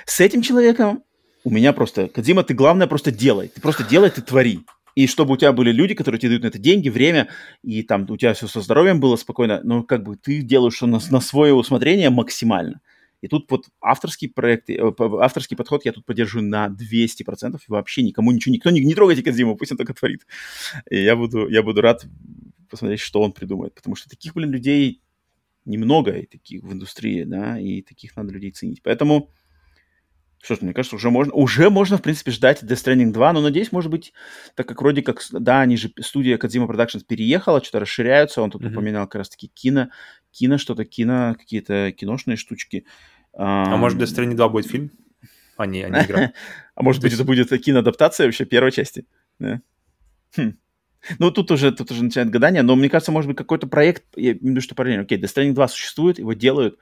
с 0.07 0.21
этим 0.21 0.43
человеком 0.43 1.03
у 1.45 1.51
меня 1.51 1.73
просто, 1.73 2.09
Кадзима, 2.09 2.45
ты 2.45 2.55
главное 2.55 2.87
просто 2.87 3.11
делай, 3.11 3.49
ты 3.49 3.61
просто 3.61 3.83
делай, 3.83 4.11
ты 4.11 4.23
твори. 4.23 4.61
И 4.95 5.07
чтобы 5.07 5.35
у 5.35 5.37
тебя 5.37 5.53
были 5.53 5.73
люди, 5.73 5.95
которые 5.95 6.21
тебе 6.21 6.31
дают 6.31 6.43
на 6.43 6.49
это 6.49 6.59
деньги, 6.59 6.89
время, 6.89 7.29
и 7.63 7.83
там 7.83 8.07
у 8.09 8.17
тебя 8.17 8.35
все 8.35 8.47
со 8.47 8.61
здоровьем 8.61 9.01
было 9.01 9.17
спокойно, 9.17 9.61
но 9.65 9.83
как 9.83 10.03
бы 10.03 10.17
ты 10.17 10.43
делаешь 10.43 10.81
на, 10.83 11.01
на 11.11 11.21
свое 11.21 11.55
усмотрение 11.55 12.11
максимально. 12.11 12.81
И 13.23 13.29
тут 13.29 13.51
вот 13.51 13.69
авторский 13.81 14.29
проект, 14.29 14.69
э, 14.69 14.79
авторский 15.21 15.57
подход 15.57 15.85
я 15.85 15.93
тут 15.93 16.05
поддерживаю 16.05 16.47
на 16.47 16.69
200%. 16.69 17.57
И 17.57 17.71
вообще 17.71 18.03
никому 18.03 18.33
ничего, 18.33 18.53
никто 18.53 18.71
не, 18.71 18.81
не 18.81 18.95
трогайте 18.95 19.23
Кадзиму, 19.23 19.57
пусть 19.57 19.73
он 19.73 19.79
только 19.79 19.95
творит. 19.95 20.27
И 20.91 21.03
я 21.03 21.17
буду, 21.17 21.49
я 21.49 21.63
буду 21.63 21.81
рад 21.81 22.05
посмотреть, 22.69 23.01
что 23.01 23.23
он 23.23 23.33
придумает. 23.33 23.75
Потому 23.75 23.95
что 23.95 24.11
таких, 24.11 24.35
блин, 24.35 24.51
людей 24.51 25.01
немного 25.65 26.13
и 26.13 26.27
таких 26.27 26.63
в 26.63 26.73
индустрии, 26.73 27.25
да, 27.25 27.59
и 27.59 27.83
таких 27.83 28.17
надо 28.17 28.33
людей 28.33 28.51
ценить. 28.51 28.83
Поэтому, 28.83 29.31
что 30.43 30.57
ж, 30.57 30.63
мне 30.63 30.75
кажется, 30.75 30.97
уже 30.97 31.11
можно, 31.11 31.33
уже 31.33 31.71
можно, 31.71 31.99
в 31.99 32.03
принципе, 32.03 32.33
ждать 32.33 32.63
Death 32.63 32.85
Stranding 32.85 33.13
2, 33.13 33.33
но, 33.33 33.41
надеюсь, 33.41 33.73
может 33.73 33.91
быть, 33.91 34.13
так 34.57 34.67
как 34.67 34.81
вроде 34.81 35.03
как, 35.03 35.23
да, 35.31 35.61
они 35.61 35.77
же, 35.77 35.93
студия 36.01 36.37
Kojima 36.37 36.67
Productions 36.67 37.05
переехала, 37.07 37.63
что-то 37.63 37.81
расширяются, 37.81 38.43
он 38.43 38.51
тут 38.51 38.63
mm-hmm. 38.63 38.73
упоминал 38.73 39.07
как 39.07 39.17
раз-таки 39.17 39.49
кино, 39.49 39.91
кино 40.33 40.59
что-то, 40.59 40.85
кино, 40.85 41.37
какие-то 41.39 41.93
киношные 41.93 42.37
штучки. 42.37 42.87
А, 43.35 43.77
может, 43.77 43.99
Death 43.99 44.15
Stranding 44.15 44.35
2 44.35 44.49
будет 44.49 44.67
фильм? 44.67 44.91
А 45.57 45.67
не, 45.67 45.83
а 45.83 45.89
не 45.89 46.07
игра. 46.07 46.33
А 46.75 46.83
может 46.83 47.03
быть, 47.03 47.13
это 47.13 47.25
будет 47.25 47.51
киноадаптация 47.63 48.27
вообще 48.27 48.47
первой 48.47 48.73
части? 48.73 49.07
Хм. 49.39 50.57
Ну, 51.19 51.31
тут 51.31 51.51
уже, 51.51 51.71
тут 51.73 51.91
уже 51.91 52.03
начинает 52.05 52.31
гадание, 52.31 52.63
но 52.63 52.77
мне 52.77 52.89
кажется, 52.89 53.13
может 53.13 53.29
быть, 53.29 53.37
какой-то 53.37 53.67
проект, 53.67 54.05
я 54.17 54.33
имею 54.33 54.41
в 54.41 54.49
виду, 54.49 54.61
что 54.61 54.75
параллельно. 54.75 55.03
Окей, 55.03 55.19
Death 55.19 55.35
Stranding 55.35 55.53
2 55.53 55.69
существует, 55.69 56.19
его 56.19 56.33
делают 56.33 56.79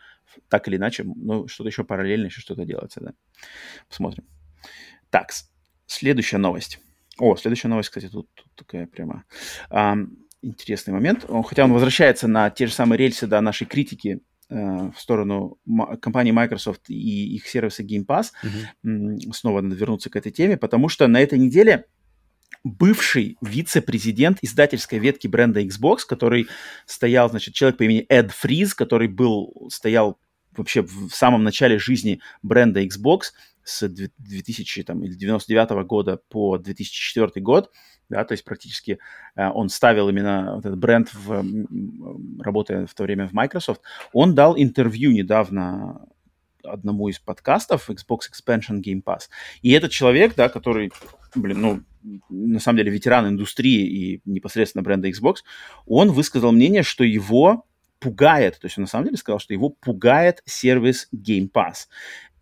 так 0.48 0.68
или 0.68 0.76
иначе, 0.76 1.04
но 1.04 1.48
что-то 1.48 1.68
еще 1.68 1.84
параллельно, 1.84 2.26
еще 2.26 2.40
что-то 2.40 2.64
делается, 2.64 3.00
да. 3.00 3.12
Посмотрим. 3.88 4.24
Так, 5.10 5.30
следующая 5.86 6.38
новость. 6.38 6.80
О, 7.18 7.36
следующая 7.36 7.68
новость, 7.68 7.88
кстати, 7.88 8.08
тут, 8.08 8.28
тут 8.34 8.46
такая 8.54 8.86
прямо 8.86 9.24
а, 9.70 9.96
интересный 10.42 10.94
момент. 10.94 11.26
Хотя 11.44 11.64
он 11.64 11.72
возвращается 11.72 12.28
на 12.28 12.50
те 12.50 12.66
же 12.66 12.72
самые 12.72 12.98
рельсы 12.98 13.26
да, 13.26 13.40
нашей 13.40 13.66
критики 13.66 14.20
в 14.50 14.94
сторону 14.98 15.58
компании 16.02 16.32
Microsoft 16.32 16.90
и 16.90 17.34
их 17.36 17.46
сервиса 17.46 17.84
Game 17.84 18.04
Pass. 18.04 18.32
Mm-hmm. 18.84 19.32
Снова 19.32 19.60
надо 19.60 19.76
вернуться 19.76 20.10
к 20.10 20.16
этой 20.16 20.32
теме, 20.32 20.56
потому 20.56 20.88
что 20.88 21.06
на 21.06 21.20
этой 21.20 21.38
неделе 21.38 21.86
бывший 22.64 23.38
вице-президент 23.40 24.38
издательской 24.42 24.98
ветки 24.98 25.26
бренда 25.26 25.62
Xbox, 25.62 26.00
который 26.06 26.48
стоял, 26.84 27.30
значит, 27.30 27.54
человек 27.54 27.78
по 27.78 27.84
имени 27.84 28.04
Эд 28.08 28.32
Фриз, 28.32 28.74
который 28.74 29.08
был, 29.08 29.68
стоял 29.70 30.18
вообще 30.56 30.82
в 30.82 31.10
самом 31.10 31.44
начале 31.44 31.78
жизни 31.78 32.20
бренда 32.42 32.84
Xbox 32.84 33.32
с 33.62 33.88
2000 33.88 34.82
там, 34.82 35.04
или 35.04 35.14
99 35.14 35.86
года 35.86 36.20
по 36.28 36.58
2004 36.58 37.40
год, 37.42 37.70
да, 38.10 38.24
то 38.24 38.32
есть 38.32 38.44
практически 38.44 38.98
э, 39.36 39.48
он 39.48 39.68
ставил 39.68 40.08
именно 40.08 40.56
вот 40.56 40.66
этот 40.66 40.78
бренд, 40.78 41.08
в, 41.14 41.44
работая 42.42 42.86
в 42.86 42.94
то 42.94 43.04
время 43.04 43.26
в 43.26 43.32
Microsoft. 43.32 43.80
Он 44.12 44.34
дал 44.34 44.58
интервью 44.58 45.12
недавно 45.12 46.06
одному 46.62 47.08
из 47.08 47.18
подкастов 47.18 47.88
Xbox 47.88 48.20
Expansion 48.30 48.82
Game 48.82 49.02
Pass. 49.02 49.28
И 49.62 49.70
этот 49.70 49.92
человек, 49.92 50.34
да, 50.34 50.48
который, 50.48 50.92
блин, 51.34 51.60
ну, 51.60 51.80
на 52.28 52.60
самом 52.60 52.78
деле 52.78 52.90
ветеран 52.90 53.28
индустрии 53.28 53.86
и 53.86 54.20
непосредственно 54.24 54.82
бренда 54.82 55.08
Xbox, 55.08 55.36
он 55.86 56.10
высказал 56.10 56.52
мнение, 56.52 56.82
что 56.82 57.04
его 57.04 57.64
пугает, 58.00 58.58
то 58.58 58.66
есть 58.66 58.78
он 58.78 58.82
на 58.82 58.88
самом 58.88 59.06
деле 59.06 59.18
сказал, 59.18 59.38
что 59.38 59.52
его 59.52 59.68
пугает 59.68 60.42
сервис 60.46 61.08
Game 61.14 61.50
Pass. 61.50 61.86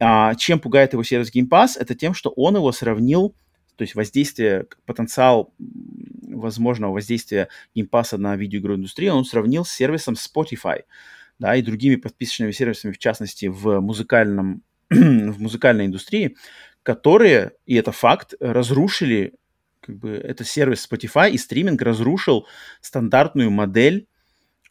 А, 0.00 0.34
чем 0.36 0.60
пугает 0.60 0.92
его 0.92 1.02
сервис 1.02 1.34
Game 1.34 1.48
Pass? 1.48 1.70
Это 1.78 1.94
тем, 1.94 2.14
что 2.14 2.30
он 2.30 2.56
его 2.56 2.70
сравнил 2.72 3.34
то 3.78 3.82
есть 3.82 3.94
воздействие, 3.94 4.66
потенциал 4.86 5.54
возможного 5.58 6.92
воздействия 6.92 7.48
Game 7.74 7.94
Pass 7.94 8.13
а 8.13 8.18
на 8.18 8.36
видеоигровую 8.36 8.78
индустрию 8.78 9.14
он 9.14 9.24
сравнил 9.24 9.64
с 9.64 9.70
сервисом 9.70 10.14
Spotify, 10.14 10.82
да, 11.38 11.54
и 11.54 11.62
другими 11.62 11.94
подписочными 11.94 12.50
сервисами, 12.50 12.92
в 12.92 12.98
частности, 12.98 13.46
в 13.46 13.80
музыкальном, 13.80 14.62
в 14.90 15.40
музыкальной 15.40 15.86
индустрии, 15.86 16.36
которые, 16.82 17.52
и 17.66 17.76
это 17.76 17.92
факт, 17.92 18.34
разрушили, 18.40 19.34
как 19.80 19.96
бы, 19.96 20.10
это 20.10 20.42
сервис 20.42 20.86
Spotify 20.90 21.30
и 21.30 21.38
стриминг 21.38 21.80
разрушил 21.80 22.46
стандартную 22.80 23.52
модель 23.52 24.08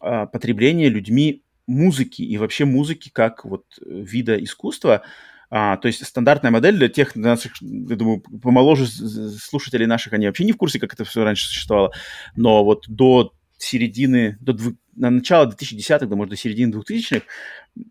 а, 0.02 0.26
потребления 0.26 0.90
людьми 0.90 1.44
музыки 1.66 2.22
и 2.22 2.38
вообще 2.38 2.66
музыки 2.66 3.10
как 3.10 3.46
вот 3.46 3.66
вида 3.86 4.42
искусства, 4.44 5.04
а, 5.50 5.78
то 5.78 5.88
есть 5.88 6.06
стандартная 6.06 6.52
модель 6.52 6.76
для 6.76 6.90
тех 6.90 7.16
наших, 7.16 7.54
я 7.62 7.96
думаю, 7.96 8.22
помоложе 8.22 8.88
слушателей 8.88 9.86
наших, 9.86 10.14
они 10.14 10.28
вообще 10.28 10.44
не 10.44 10.52
в 10.52 10.58
курсе, 10.58 10.80
как 10.80 10.94
это 10.94 11.06
все 11.06 11.24
раньше 11.24 11.48
существовало. 11.48 11.94
Но 12.36 12.66
вот 12.66 12.86
до 12.88 13.34
середины, 13.58 14.38
до 14.40 14.54
дв... 14.54 14.76
на 14.96 15.10
начало 15.10 15.50
2010-х, 15.50 16.06
да, 16.06 16.16
может, 16.16 16.32
до 16.32 16.38
середины 16.38 16.74
2000-х 16.74 17.26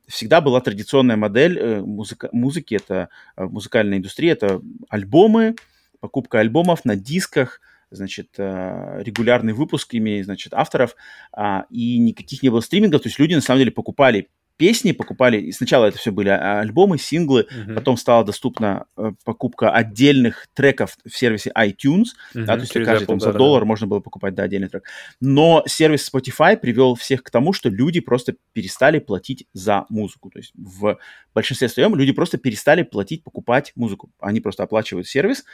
всегда 0.07 0.41
была 0.41 0.61
традиционная 0.61 1.17
модель 1.17 1.59
э, 1.59 1.81
музыка... 1.81 2.29
музыки, 2.33 2.75
это 2.75 3.09
э, 3.37 3.45
музыкальная 3.45 3.99
индустрия, 3.99 4.33
это 4.33 4.61
альбомы, 4.89 5.57
покупка 6.01 6.41
альбомов 6.41 6.85
на 6.85 6.95
дисках, 6.95 7.61
значит, 7.91 8.35
э, 8.39 9.03
регулярный 9.03 9.55
выпуск 9.55 9.95
ими, 9.95 10.23
значит, 10.23 10.53
авторов, 10.55 10.95
а, 11.33 11.67
и 11.71 11.99
никаких 11.99 12.43
не 12.43 12.49
было 12.49 12.61
стримингов, 12.61 13.03
то 13.03 13.09
есть 13.09 13.19
люди, 13.19 13.35
на 13.35 13.41
самом 13.41 13.61
деле, 13.61 13.71
покупали 13.71 14.29
песни, 14.57 14.93
покупали, 14.93 15.51
сначала 15.51 15.87
это 15.87 15.99
все 15.99 16.11
были 16.11 16.29
а, 16.29 16.61
альбомы, 16.61 16.99
синглы, 16.99 17.47
uh-huh. 17.51 17.75
потом 17.75 17.97
стала 17.97 18.25
доступна 18.25 18.87
э, 18.97 19.13
покупка 19.25 19.71
отдельных 19.71 20.49
треков 20.55 20.97
в 21.05 21.17
сервисе 21.17 21.53
iTunes, 21.57 22.07
uh-huh. 22.35 22.45
да, 22.45 22.55
то 22.55 22.61
есть 22.61 22.73
каждый 22.73 23.05
Apple, 23.05 23.07
там 23.07 23.21
за 23.21 23.33
да, 23.33 23.39
доллар 23.39 23.63
да. 23.63 23.67
можно 23.67 23.87
было 23.87 24.01
покупать, 24.01 24.35
да, 24.35 24.45
отдельный 24.45 24.69
трек. 24.69 24.85
Но 25.21 25.63
сервис 25.67 26.11
Spotify 26.13 26.57
привел 26.57 26.95
всех 26.95 27.23
к 27.23 27.31
тому, 27.31 27.53
что 27.53 27.69
люди 27.69 28.01
просто 28.01 28.35
перестали 28.53 28.99
платить 28.99 29.47
за 29.53 29.87
музыку, 29.89 30.31
то 30.31 30.39
есть 30.39 30.53
в 30.55 30.99
большинстве 31.35 31.69
своем 31.69 31.95
люди 31.95 32.13
просто 32.13 32.39
перестали 32.39 32.83
платить, 32.83 33.23
покупать 33.25 33.73
музыку, 33.77 34.11
они 34.21 34.41
просто 34.41 34.63
оплачивают 34.63 35.07
сервис, 35.07 35.45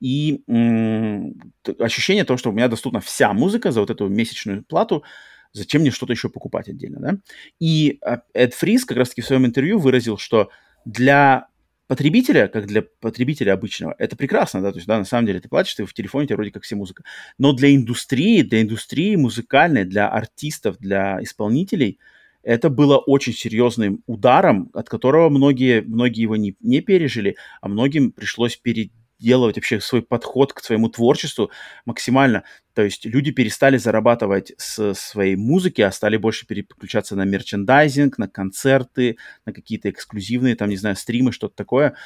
и 0.00 0.42
м- 0.48 1.34
ощущение 1.78 2.24
того, 2.24 2.36
что 2.38 2.50
у 2.50 2.52
меня 2.52 2.68
доступна 2.68 3.00
вся 3.00 3.32
музыка 3.32 3.72
за 3.72 3.80
вот 3.80 3.90
эту 3.90 4.08
месячную 4.08 4.64
плату, 4.64 5.04
Зачем 5.52 5.82
мне 5.82 5.90
что-то 5.90 6.12
еще 6.12 6.28
покупать 6.28 6.68
отдельно, 6.68 7.00
да? 7.00 7.18
И 7.58 7.98
а, 8.02 8.22
Эд 8.34 8.54
Фрис 8.54 8.84
как 8.84 8.98
раз-таки 8.98 9.22
в 9.22 9.26
своем 9.26 9.46
интервью 9.46 9.78
выразил, 9.78 10.18
что 10.18 10.50
для 10.84 11.48
потребителя, 11.88 12.48
как 12.48 12.66
для 12.66 12.82
потребителя 12.82 13.54
обычного, 13.54 13.94
это 13.98 14.14
прекрасно, 14.14 14.60
да, 14.60 14.70
то 14.70 14.76
есть, 14.76 14.86
да, 14.86 14.98
на 14.98 15.04
самом 15.04 15.26
деле 15.26 15.40
ты 15.40 15.48
платишь, 15.48 15.74
ты 15.74 15.86
в 15.86 15.94
телефоне, 15.94 16.24
у 16.24 16.26
тебя 16.26 16.36
вроде 16.36 16.52
как 16.52 16.62
все 16.62 16.76
музыка. 16.76 17.02
Но 17.38 17.52
для 17.52 17.74
индустрии, 17.74 18.42
для 18.42 18.62
индустрии 18.62 19.16
музыкальной, 19.16 19.84
для 19.84 20.08
артистов, 20.08 20.76
для 20.78 21.18
исполнителей, 21.22 21.98
это 22.42 22.70
было 22.70 22.98
очень 22.98 23.32
серьезным 23.32 24.02
ударом, 24.06 24.70
от 24.74 24.88
которого 24.88 25.28
многие, 25.28 25.80
многие 25.80 26.22
его 26.22 26.36
не, 26.36 26.56
не 26.60 26.80
пережили, 26.80 27.36
а 27.60 27.68
многим 27.68 28.12
пришлось 28.12 28.56
перед, 28.56 28.92
делать 29.18 29.56
вообще 29.56 29.80
свой 29.80 30.02
подход 30.02 30.52
к 30.52 30.60
своему 30.60 30.88
творчеству 30.88 31.50
максимально. 31.84 32.44
То 32.74 32.82
есть 32.82 33.04
люди 33.04 33.32
перестали 33.32 33.76
зарабатывать 33.76 34.52
с 34.56 34.94
своей 34.94 35.36
музыки, 35.36 35.80
а 35.80 35.90
стали 35.90 36.16
больше 36.16 36.46
переключаться 36.46 37.16
на 37.16 37.24
мерчендайзинг, 37.24 38.18
на 38.18 38.28
концерты, 38.28 39.16
на 39.44 39.52
какие-то 39.52 39.90
эксклюзивные, 39.90 40.54
там, 40.54 40.68
не 40.68 40.76
знаю, 40.76 40.96
стримы, 40.96 41.32
что-то 41.32 41.56
такое. 41.56 41.96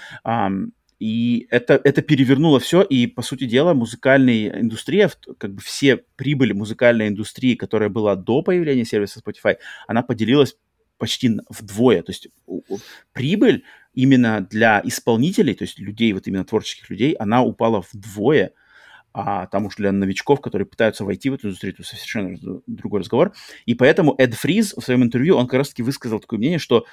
И 0.98 1.48
это, 1.50 1.80
это 1.82 2.00
перевернуло 2.00 2.60
все, 2.60 2.80
и, 2.80 3.08
по 3.08 3.22
сути 3.22 3.44
дела, 3.44 3.74
музыкальная 3.74 4.60
индустрия, 4.60 5.10
как 5.36 5.52
бы 5.52 5.60
все 5.60 5.96
прибыли 5.96 6.52
музыкальной 6.52 7.08
индустрии, 7.08 7.56
которая 7.56 7.88
была 7.88 8.14
до 8.14 8.40
появления 8.42 8.84
сервиса 8.84 9.20
Spotify, 9.20 9.56
она 9.88 10.02
поделилась 10.02 10.56
почти 10.98 11.40
вдвое. 11.48 12.04
То 12.04 12.12
есть 12.12 12.28
прибыль 13.12 13.64
именно 13.94 14.40
для 14.40 14.80
исполнителей, 14.84 15.54
то 15.54 15.64
есть 15.64 15.78
людей, 15.78 16.12
вот 16.12 16.26
именно 16.26 16.44
творческих 16.44 16.90
людей, 16.90 17.12
она 17.12 17.42
упала 17.42 17.84
вдвое, 17.92 18.52
а 19.14 19.46
там 19.46 19.66
уж 19.66 19.76
для 19.76 19.92
новичков, 19.92 20.40
которые 20.40 20.66
пытаются 20.66 21.04
войти 21.04 21.28
в 21.30 21.34
эту 21.34 21.48
индустрию, 21.48 21.74
это 21.74 21.82
совершенно 21.82 22.38
другой 22.66 23.00
разговор. 23.00 23.32
И 23.66 23.74
поэтому 23.74 24.14
Эд 24.16 24.34
Фриз 24.34 24.74
в 24.74 24.80
своем 24.80 25.02
интервью, 25.02 25.36
он 25.36 25.46
как 25.46 25.58
раз-таки 25.58 25.82
высказал 25.82 26.20
такое 26.20 26.38
мнение, 26.38 26.58
что 26.58 26.86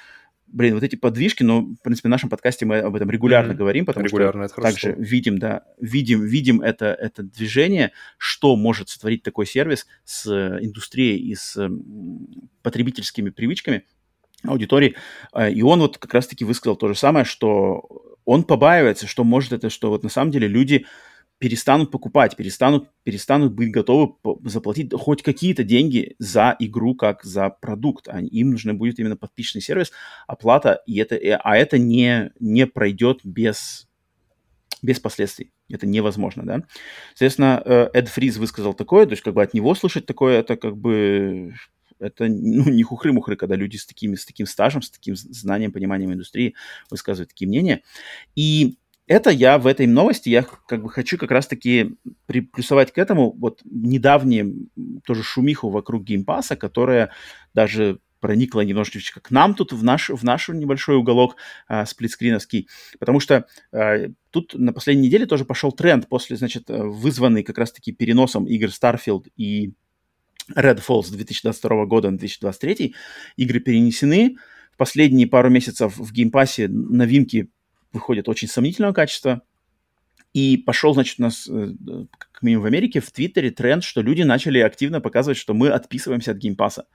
блин, 0.52 0.74
вот 0.74 0.82
эти 0.82 0.96
подвижки, 0.96 1.42
ну, 1.42 1.74
в 1.74 1.82
принципе, 1.82 2.08
в 2.08 2.10
нашем 2.10 2.28
подкасте 2.28 2.66
мы 2.66 2.78
об 2.78 2.96
этом 2.96 3.10
регулярно 3.10 3.52
mm-hmm. 3.52 3.56
говорим, 3.56 3.86
потому 3.86 4.06
регулярно, 4.06 4.48
что 4.48 4.60
также 4.60 4.92
видим, 4.98 5.38
да, 5.38 5.62
видим, 5.80 6.24
видим 6.24 6.60
это, 6.60 6.86
это 6.86 7.22
движение, 7.22 7.92
что 8.18 8.56
может 8.56 8.88
сотворить 8.88 9.22
такой 9.22 9.46
сервис 9.46 9.86
с 10.04 10.26
индустрией 10.60 11.18
и 11.18 11.34
с 11.34 11.70
потребительскими 12.62 13.30
привычками, 13.30 13.84
аудитории. 14.44 14.96
Э, 15.34 15.50
и 15.50 15.62
он 15.62 15.80
вот 15.80 15.98
как 15.98 16.14
раз-таки 16.14 16.44
высказал 16.44 16.76
то 16.76 16.88
же 16.88 16.94
самое, 16.94 17.24
что 17.24 17.82
он 18.24 18.44
побаивается, 18.44 19.06
что 19.06 19.24
может 19.24 19.52
это, 19.52 19.70
что 19.70 19.90
вот 19.90 20.02
на 20.02 20.08
самом 20.08 20.30
деле 20.30 20.46
люди 20.46 20.86
перестанут 21.40 21.90
покупать, 21.90 22.36
перестанут, 22.36 22.90
перестанут 23.02 23.54
быть 23.54 23.72
готовы 23.72 24.14
заплатить 24.44 24.92
хоть 24.92 25.22
какие-то 25.22 25.64
деньги 25.64 26.14
за 26.18 26.54
игру, 26.58 26.94
как 26.94 27.24
за 27.24 27.48
продукт. 27.48 28.08
Им 28.08 28.50
нужно 28.50 28.74
будет 28.74 28.98
именно 28.98 29.16
подписчный 29.16 29.62
сервис, 29.62 29.90
оплата, 30.26 30.82
и 30.86 30.98
это, 30.98 31.16
а 31.42 31.56
это 31.56 31.78
не, 31.78 32.30
не 32.40 32.66
пройдет 32.66 33.20
без, 33.24 33.88
без 34.82 35.00
последствий. 35.00 35.50
Это 35.70 35.86
невозможно, 35.86 36.44
да. 36.44 36.62
Соответственно, 37.14 37.62
э, 37.64 37.88
Эд 37.94 38.08
Фриз 38.08 38.36
высказал 38.36 38.74
такое, 38.74 39.06
то 39.06 39.12
есть 39.12 39.22
как 39.22 39.32
бы 39.32 39.42
от 39.42 39.54
него 39.54 39.74
слышать 39.74 40.04
такое, 40.04 40.40
это 40.40 40.56
как 40.58 40.76
бы 40.76 41.54
это 42.00 42.26
ну, 42.26 42.64
не 42.70 42.82
хухры-мухры, 42.82 43.36
когда 43.36 43.54
люди 43.54 43.76
с, 43.76 43.86
такими, 43.86 44.14
с 44.14 44.24
таким 44.24 44.46
стажем, 44.46 44.82
с 44.82 44.90
таким 44.90 45.14
знанием, 45.16 45.72
пониманием 45.72 46.12
индустрии 46.12 46.54
высказывают 46.90 47.30
такие 47.30 47.48
мнения. 47.48 47.82
И 48.34 48.78
это 49.06 49.30
я 49.30 49.58
в 49.58 49.66
этой 49.66 49.86
новости, 49.86 50.28
я 50.28 50.42
как 50.42 50.82
бы 50.82 50.88
хочу 50.88 51.18
как 51.18 51.30
раз-таки 51.30 51.96
приплюсовать 52.26 52.92
к 52.92 52.98
этому 52.98 53.32
вот 53.32 53.60
недавние 53.64 54.52
тоже 55.04 55.22
шумиху 55.22 55.68
вокруг 55.68 56.04
Game 56.04 56.25
Pass 56.25 56.46
а, 56.46 56.56
которая 56.56 57.10
даже 57.52 57.98
проникла 58.20 58.60
немножечко 58.60 59.20
к 59.20 59.30
нам 59.30 59.54
тут 59.54 59.72
в 59.72 59.82
наш, 59.82 60.10
в 60.10 60.22
наш 60.22 60.48
небольшой 60.48 60.96
уголок 60.96 61.36
а, 61.66 61.86
сплитскриновский, 61.86 62.68
потому 62.98 63.18
что 63.18 63.46
а, 63.72 64.08
тут 64.30 64.54
на 64.54 64.72
последней 64.72 65.08
неделе 65.08 65.26
тоже 65.26 65.44
пошел 65.44 65.72
тренд 65.72 66.08
после, 66.08 66.36
значит, 66.36 66.64
вызванный 66.68 67.42
как 67.42 67.58
раз-таки 67.58 67.92
переносом 67.92 68.46
игр 68.46 68.68
Starfield 68.68 69.24
и 69.36 69.72
Redfall 70.54 71.02
с 71.02 71.10
2022 71.10 71.86
года 71.86 72.10
на 72.10 72.18
2023. 72.18 72.94
Игры 73.36 73.60
перенесены. 73.60 74.36
В 74.72 74.76
последние 74.76 75.26
пару 75.26 75.50
месяцев 75.50 75.96
в 75.96 76.12
Game 76.12 76.37
Pass 76.37 76.62
е 76.62 76.68
новинки 76.68 77.50
выходят 77.92 78.28
очень 78.28 78.48
сомнительного 78.48 78.92
качества. 78.92 79.42
И 80.32 80.56
пошел, 80.58 80.94
значит, 80.94 81.18
у 81.18 81.22
нас, 81.22 81.48
э, 81.48 81.74
как 82.16 82.42
минимум 82.42 82.62
в 82.62 82.66
Америке, 82.66 83.00
в 83.00 83.10
Твиттере 83.10 83.50
тренд, 83.50 83.82
что 83.82 84.00
люди 84.00 84.22
начали 84.22 84.60
активно 84.60 85.00
показывать, 85.00 85.38
что 85.38 85.54
мы 85.54 85.70
отписываемся 85.70 86.30
от 86.30 86.36
Game 86.36 86.56
Pass 86.56 86.76
а. 86.76 86.86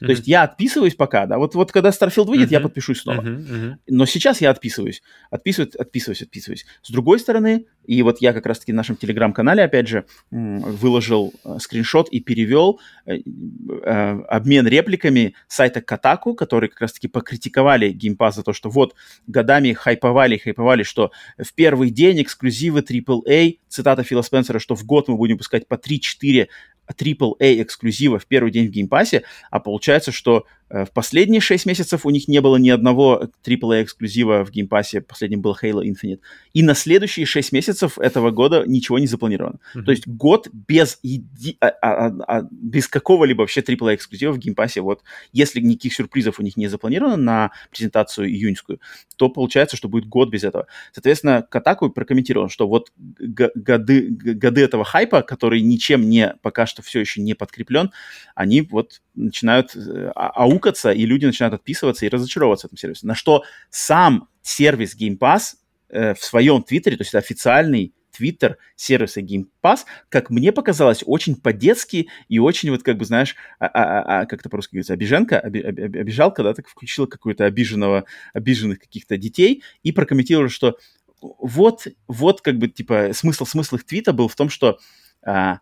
Mm-hmm. 0.00 0.06
То 0.06 0.10
есть 0.10 0.26
я 0.26 0.42
отписываюсь 0.42 0.94
пока, 0.94 1.26
да, 1.26 1.38
вот, 1.38 1.54
вот 1.54 1.72
когда 1.72 1.90
Starfield 1.90 2.26
выйдет, 2.26 2.48
mm-hmm. 2.48 2.52
я 2.52 2.60
подпишусь 2.60 3.00
снова. 3.00 3.20
Мгм, 3.20 3.32
мгм. 3.32 3.78
Но 3.88 4.06
сейчас 4.06 4.40
я 4.40 4.50
отписываюсь. 4.50 5.02
Отписываюсь, 5.30 5.74
отписываюсь, 5.74 6.22
отписываюсь. 6.22 6.66
С 6.82 6.90
другой 6.90 7.18
стороны, 7.18 7.66
и 7.84 8.02
вот 8.02 8.20
я 8.20 8.32
как 8.32 8.46
раз-таки 8.46 8.72
в 8.72 8.74
нашем 8.76 8.96
телеграм-канале, 8.96 9.64
опять 9.64 9.88
же, 9.88 10.04
выложил 10.30 11.32
э, 11.44 11.58
скриншот 11.60 12.08
и 12.10 12.20
перевел 12.20 12.78
э, 13.06 13.16
э, 13.16 14.20
обмен 14.28 14.66
репликами 14.66 15.34
сайта 15.48 15.80
Катаку, 15.80 16.34
которые 16.34 16.70
как 16.70 16.82
раз-таки 16.82 17.08
покритиковали 17.08 17.92
Pass 18.16 18.32
за 18.32 18.42
то, 18.42 18.52
что 18.52 18.70
вот 18.70 18.94
годами 19.26 19.72
хайповали, 19.72 20.36
хайповали, 20.36 20.82
что 20.82 21.10
в 21.38 21.52
первый 21.54 21.90
день 21.90 22.22
эксклюзивы 22.22 22.80
AAA, 22.80 23.58
цитата 23.68 24.02
Фила 24.02 24.22
Спенсера, 24.22 24.58
что 24.58 24.74
в 24.74 24.84
год 24.84 25.08
мы 25.08 25.16
будем 25.16 25.38
пускать 25.38 25.66
по 25.66 25.74
3-4 25.74 26.48
AAA 26.92 27.62
эксклюзива 27.62 28.18
в 28.18 28.26
первый 28.26 28.50
день 28.50 28.68
в 28.68 28.70
Game 28.70 28.92
Pass 28.92 29.13
е, 29.13 29.24
а 29.50 29.60
получается, 29.60 30.12
что 30.12 30.46
в 30.70 30.86
последние 30.94 31.40
6 31.40 31.66
месяцев 31.66 32.06
у 32.06 32.10
них 32.10 32.28
не 32.28 32.40
было 32.40 32.56
ни 32.56 32.70
одного 32.70 33.28
AAA 33.44 33.82
эксклюзива 33.82 34.44
в 34.44 34.50
Game 34.52 34.71
Pass 34.71 34.90
е, 34.90 35.00
последним 35.00 35.42
был 35.42 35.56
Halo 35.60 35.82
Infinite. 35.82 36.20
И 36.52 36.62
на 36.62 36.74
следующие 36.74 37.26
6 37.26 37.52
месяцев 37.52 37.98
этого 37.98 38.30
года 38.30 38.62
ничего 38.66 39.00
не 39.00 39.08
запланировано. 39.08 39.58
Мгм. 39.74 39.84
То 39.84 39.90
есть 39.90 40.06
год 40.06 40.48
без, 40.52 41.00
еди- 41.04 41.56
а- 41.60 41.68
а- 41.82 42.06
а- 42.06 42.38
а- 42.38 42.48
без 42.52 42.86
какого-либо 42.86 43.40
вообще 43.40 43.62
AAA 43.62 43.96
эксклюзива 43.96 44.32
в 44.32 44.38
Game 44.38 44.55
Pass 44.55 44.72
е. 44.72 44.80
Вот 44.80 45.02
если 45.32 45.60
никаких 45.60 45.92
сюрпризов 45.94 46.38
у 46.38 46.42
них 46.42 46.56
не 46.56 46.68
запланировано 46.68 47.16
на 47.16 47.50
презентацию 47.72 48.28
июньскую, 48.28 48.80
то 49.16 49.28
получается, 49.28 49.76
что 49.76 49.88
будет 49.88 50.06
год 50.06 50.30
без 50.30 50.44
этого. 50.44 50.66
Соответственно, 50.92 51.42
Kotaku 51.42 51.90
прокомментировал, 51.90 52.48
что 52.48 52.68
вот 52.68 52.92
годы, 53.18 54.08
годы 54.08 54.60
этого 54.60 54.84
хайпа, 54.84 55.22
который 55.22 55.62
ничем 55.62 56.08
не, 56.08 56.34
пока 56.42 56.66
что 56.66 56.82
все 56.82 57.00
еще 57.00 57.20
не 57.20 57.34
подкреплен, 57.34 57.90
они 58.34 58.62
вот 58.62 59.00
начинают 59.14 59.74
э, 59.76 60.12
а- 60.14 60.30
аукаться, 60.30 60.90
и 60.92 61.06
люди 61.06 61.26
начинают 61.26 61.54
отписываться 61.54 62.06
и 62.06 62.08
разочаровываться 62.08 62.66
в 62.66 62.70
этом 62.70 62.78
сервисе. 62.78 63.06
На 63.06 63.14
что 63.14 63.44
сам 63.70 64.28
сервис 64.42 64.96
Game 64.98 65.18
Pass 65.18 65.54
э, 65.88 66.14
в 66.14 66.24
своем 66.24 66.62
твиттере, 66.62 66.96
то 66.96 67.02
есть 67.02 67.14
официальный 67.14 67.92
твиттер 68.12 68.58
сервиса 68.76 69.20
Game 69.20 69.46
Pass, 69.62 69.80
как 70.08 70.30
мне 70.30 70.52
показалось, 70.52 71.02
очень 71.06 71.36
по-детски 71.36 72.08
и 72.28 72.38
очень 72.38 72.70
вот 72.70 72.82
как 72.82 72.96
бы, 72.98 73.04
знаешь, 73.04 73.36
а, 73.58 73.66
а- 73.66 74.20
а- 74.20 74.26
как 74.26 74.40
это 74.40 74.48
по-русски 74.50 74.74
говорится, 74.74 74.94
обиженка, 74.94 75.40
оби- 75.44 75.62
оби- 75.62 75.82
оби- 75.82 75.98
обижалка, 75.98 76.42
да, 76.42 76.52
так 76.54 76.68
включила 76.68 77.06
какую-то 77.06 77.44
обиженного, 77.44 78.04
обиженных 78.34 78.80
каких-то 78.80 79.16
детей 79.16 79.62
и 79.82 79.92
прокомментировала, 79.92 80.48
что 80.50 80.76
вот, 81.20 81.86
вот 82.08 82.40
как 82.40 82.58
бы, 82.58 82.68
типа, 82.68 83.10
смысл, 83.12 83.44
смысл 83.44 83.76
их 83.76 83.84
твита 83.84 84.12
был 84.12 84.28
в 84.28 84.34
том, 84.36 84.48
что 84.48 84.78
а, 85.24 85.60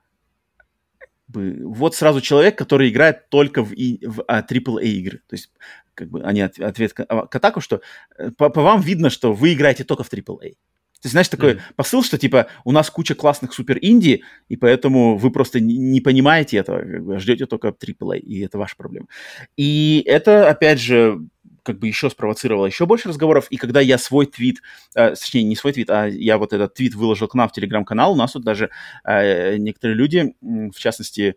бы, 1.28 1.60
вот 1.64 1.94
сразу 1.94 2.20
человек, 2.20 2.56
который 2.59 2.88
играет 2.88 3.28
только 3.28 3.62
в, 3.62 3.72
и, 3.72 4.05
в 4.06 4.24
а, 4.26 4.42
AAA 4.42 4.84
игры. 4.84 5.18
То 5.28 5.34
есть, 5.36 5.50
как 5.94 6.09
бы, 6.10 6.22
они 6.22 6.40
от- 6.40 6.59
ответ 6.59 6.92
к 6.92 7.05
а, 7.09 7.26
к 7.26 7.34
атаку, 7.36 7.60
что 7.60 7.80
э, 8.18 8.30
по, 8.30 8.50
по 8.50 8.62
вам 8.62 8.80
видно, 8.80 9.10
что 9.10 9.32
вы 9.32 9.52
играете 9.52 9.84
только 9.84 10.05
в 10.05 10.09
AAA. 10.10 10.56
То 11.00 11.06
есть, 11.06 11.12
знаешь, 11.12 11.28
такой 11.28 11.55
Мгм. 11.55 11.62
посыл, 11.76 12.02
что, 12.02 12.18
типа, 12.18 12.48
у 12.64 12.72
нас 12.72 12.90
куча 12.90 13.14
классных 13.14 13.52
супер-инди, 13.52 14.24
и 14.48 14.56
поэтому 14.56 15.16
вы 15.16 15.30
просто 15.30 15.60
не, 15.60 15.76
не 15.76 16.00
понимаете 16.00 16.56
этого, 16.56 16.80
как 16.80 17.05
бы, 17.05 17.14
а 17.16 17.18
ждете 17.20 17.46
только 17.46 17.68
AAA, 17.68 18.18
и 18.18 18.40
это 18.40 18.59
ваша 18.59 18.74
проблема. 18.76 19.06
И 19.56 20.02
это, 20.06 20.48
опять 20.50 20.80
же, 20.80 21.20
как 21.69 21.78
бы 21.78 21.86
еще 21.86 22.09
спровоцировало 22.09 22.65
еще 22.65 22.86
больше 22.86 23.09
разговоров, 23.11 23.47
и 23.51 23.59
когда 23.59 23.81
я 23.81 23.99
свой 23.99 24.24
твит, 24.24 24.62
э, 24.95 25.11
точнее, 25.11 25.43
не 25.43 25.55
свой 25.55 25.74
твит, 25.74 25.90
а 25.90 26.07
я 26.07 26.39
вот 26.39 26.55
этот 26.55 26.73
твит 26.73 26.95
выложил 26.95 27.28
к 27.28 27.35
нам 27.35 27.49
в 27.49 27.53
телеграм-канал, 27.53 28.12
у 28.12 28.16
нас 28.16 28.32
тут 28.32 28.43
даже 28.43 28.70
э, 29.05 29.59
некоторые 29.59 29.97
люди, 29.97 30.35
в 30.40 30.78
частности, 30.78 31.36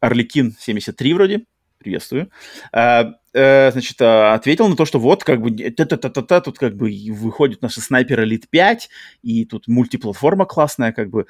Орликин 0.00 0.56
73 0.58 1.14
вроде, 1.14 1.44
приветствую, 1.78 2.30
э, 2.72 3.04
э, 3.32 3.70
значит, 3.72 4.00
э, 4.00 4.32
ответил 4.32 4.68
на 4.68 4.76
то, 4.76 4.84
что 4.84 4.98
вот, 4.98 5.24
как 5.24 5.40
бы, 5.40 5.50
та-та-та-та-та, 5.50 6.40
тут 6.40 6.58
как 6.58 6.76
бы 6.76 6.90
выходит 7.10 7.62
наша 7.62 7.80
снайпер 7.80 8.20
Elite 8.20 8.46
5, 8.50 8.88
и 9.22 9.44
тут 9.44 9.68
мультиплатформа 9.68 10.44
классная, 10.44 10.92
как 10.92 11.10
бы. 11.10 11.26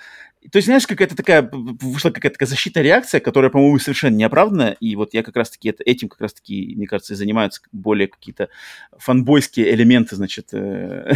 То 0.50 0.56
есть, 0.56 0.66
знаешь, 0.66 0.86
какая-то 0.86 1.16
такая, 1.16 1.48
вышла 1.52 2.10
какая-то 2.10 2.34
такая 2.34 2.48
защитная 2.48 2.82
реакция, 2.82 3.20
которая, 3.20 3.50
по-моему, 3.50 3.78
совершенно 3.78 4.16
неоправданная, 4.16 4.72
и 4.80 4.96
вот 4.96 5.14
я 5.14 5.22
как 5.22 5.36
раз-таки 5.36 5.68
это, 5.68 5.82
этим 5.84 6.08
как 6.08 6.20
раз-таки, 6.20 6.74
мне 6.76 6.86
кажется, 6.86 7.14
и 7.14 7.16
занимаются 7.16 7.60
более 7.72 8.08
какие-то 8.08 8.48
фанбойские 8.96 9.72
элементы, 9.74 10.16
значит, 10.16 10.48
э, 10.52 11.12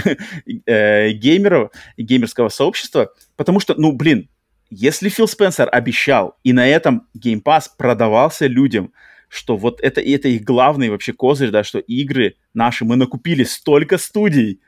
э, 0.66 1.10
геймеров 1.12 1.70
геймерского 1.96 2.48
сообщества, 2.48 3.12
потому 3.36 3.60
что, 3.60 3.74
ну, 3.76 3.92
блин, 3.92 4.28
если 4.74 5.10
Фил 5.10 5.28
Спенсер 5.28 5.68
обещал, 5.70 6.38
и 6.44 6.54
на 6.54 6.66
этом 6.66 7.06
Game 7.14 7.42
Pass 7.42 7.64
продавался 7.76 8.46
людям, 8.46 8.92
что 9.32 9.56
вот 9.56 9.80
это, 9.80 10.02
это 10.02 10.28
их 10.28 10.42
главный 10.42 10.90
вообще 10.90 11.14
козырь, 11.14 11.50
да, 11.50 11.64
что 11.64 11.78
игры 11.78 12.36
наши, 12.52 12.84
мы 12.84 12.96
накупили 12.96 13.44
столько 13.44 13.96
студий, 13.96 14.60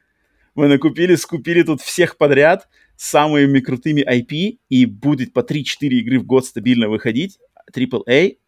мы 0.55 0.69
накупили, 0.69 1.17
скупили 1.17 1.63
тут 1.63 1.83
всех 1.83 2.17
подряд 2.17 2.67
самыми 2.97 3.61
крутыми 3.61 4.01
IP, 4.01 4.61
и 4.71 4.87
будет 4.87 5.35
по 5.35 5.41
3-4 5.41 5.89
игры 5.89 6.19
в 6.19 6.25
год 6.25 6.47
стабильно 6.47 6.89
выходить, 6.89 7.39
AAA, 7.77 8.39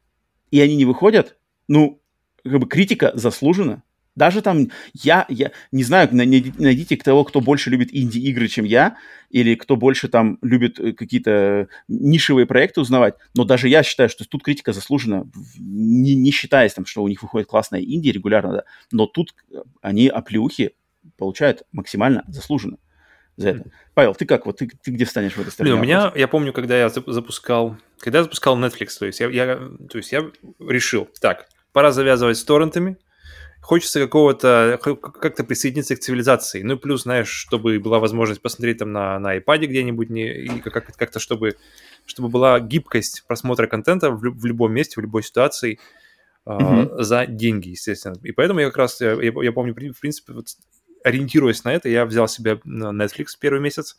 и 0.51 0.61
они 0.61 0.77
не 0.77 0.87
выходят, 0.87 1.37
ну, 1.69 2.01
как 2.43 2.61
бы 2.61 2.67
критика 2.67 3.13
заслужена. 3.15 3.83
Даже 4.17 4.41
там, 4.41 4.71
я, 4.95 5.27
я 5.29 5.53
не 5.73 5.85
знаю, 5.85 6.09
найди- 6.11 6.53
найдите 6.59 6.97
того, 6.97 7.23
кто 7.25 7.41
больше 7.41 7.69
любит 7.71 7.91
инди-игры, 7.95 8.49
чем 8.49 8.65
я, 8.65 8.97
или 9.31 9.55
кто 9.55 9.77
больше 9.77 10.09
там 10.09 10.39
любит 10.43 10.81
э, 10.81 10.93
какие-то 10.95 11.69
нишевые 11.87 12.47
проекты 12.47 12.81
узнавать, 12.81 13.15
но 13.35 13.45
даже 13.45 13.69
я 13.69 13.83
считаю, 13.83 14.09
что 14.09 14.25
тут 14.27 14.43
критика 14.43 14.73
заслужена, 14.73 15.25
не, 15.59 16.15
не 16.15 16.31
считаясь 16.31 16.73
там, 16.75 16.87
что 16.87 17.03
у 17.03 17.09
них 17.09 17.23
выходит 17.23 17.47
классная 17.47 17.83
инди 17.83 18.09
регулярно, 18.09 18.53
да, 18.53 18.65
но 18.91 19.07
тут 19.07 19.35
э, 19.53 19.57
они 19.83 20.09
оплеухи 20.09 20.73
получают 21.19 21.63
максимально 21.73 22.25
заслуженно 22.27 22.79
за 23.37 23.51
это. 23.51 23.65
Павел, 23.93 24.15
ты 24.15 24.25
как? 24.25 24.47
Вот 24.47 24.57
ты, 24.57 24.71
ты 24.83 24.91
где 24.93 25.05
встанешь 25.05 25.35
в 25.35 25.41
этой 25.41 25.51
стороне? 25.53 25.75
Блин, 25.75 25.81
у 25.81 25.85
меня, 25.85 26.13
я 26.17 26.27
помню, 26.27 26.55
когда 26.55 26.79
я 26.79 26.87
зап- 26.87 27.13
запускал, 27.13 27.77
когда 27.99 28.19
я 28.21 28.25
запускал 28.25 28.59
Netflix, 28.59 28.99
то 28.99 29.05
есть 29.05 29.21
я, 29.21 29.29
я- 29.29 29.61
то 29.91 29.99
есть 29.99 30.11
я 30.11 30.25
решил, 30.59 31.07
так, 31.21 31.47
пора 31.73 31.93
завязывать 31.93 32.39
с 32.39 32.45
торрентами, 32.45 32.97
хочется 33.67 33.99
какого-то, 33.99 34.79
как-то 34.81 35.43
присоединиться 35.43 35.97
к 35.97 35.99
цивилизации, 35.99 36.63
ну 36.63 36.75
и 36.75 36.79
плюс, 36.79 37.03
знаешь, 37.03 37.29
чтобы 37.29 37.81
была 37.81 37.99
возможность 37.99 38.41
посмотреть 38.41 38.79
там 38.79 38.93
на, 38.93 39.19
на 39.19 39.37
iPad 39.37 39.67
где-нибудь, 39.67 40.09
не, 40.09 40.33
и 40.33 40.61
как- 40.61 40.95
как-то 40.97 41.19
чтобы, 41.19 41.57
чтобы 42.07 42.29
была 42.29 42.61
гибкость 42.61 43.25
просмотра 43.27 43.67
контента 43.67 44.11
в, 44.13 44.21
в 44.21 44.47
любом 44.47 44.73
месте, 44.73 45.01
в 45.01 45.03
любой 45.03 45.25
ситуации, 45.25 45.81
Мгм. 46.45 47.03
за 47.03 47.27
деньги, 47.27 47.71
естественно. 47.71 48.17
И 48.23 48.31
поэтому 48.31 48.61
я 48.61 48.67
как 48.67 48.77
раз, 48.77 49.01
я, 49.01 49.15
я- 49.15 49.43
я 49.43 49.51
помню, 49.51 49.75
в 49.75 50.01
принципе, 50.01 50.33
вот, 50.33 50.47
ориентируясь 51.03 51.65
на 51.65 51.75
это, 51.75 51.89
я 51.89 52.07
взял 52.07 52.29
себе 52.29 52.61
на 52.63 52.93
Netflix 52.93 53.31
первый 53.41 53.61
месяц, 53.61 53.97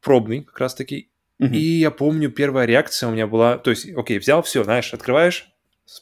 пробный 0.00 0.44
как 0.44 0.58
раз-таки, 0.58 1.10
Мгм. 1.38 1.52
и 1.52 1.58
я 1.58 1.90
помню, 1.90 2.30
первая 2.30 2.64
реакция 2.64 3.10
у 3.10 3.12
меня 3.12 3.26
была, 3.26 3.58
то 3.58 3.68
есть, 3.68 3.90
окей, 3.94 4.18
взял 4.18 4.40
все, 4.42 4.64
знаешь, 4.64 4.94
открываешь, 4.94 5.52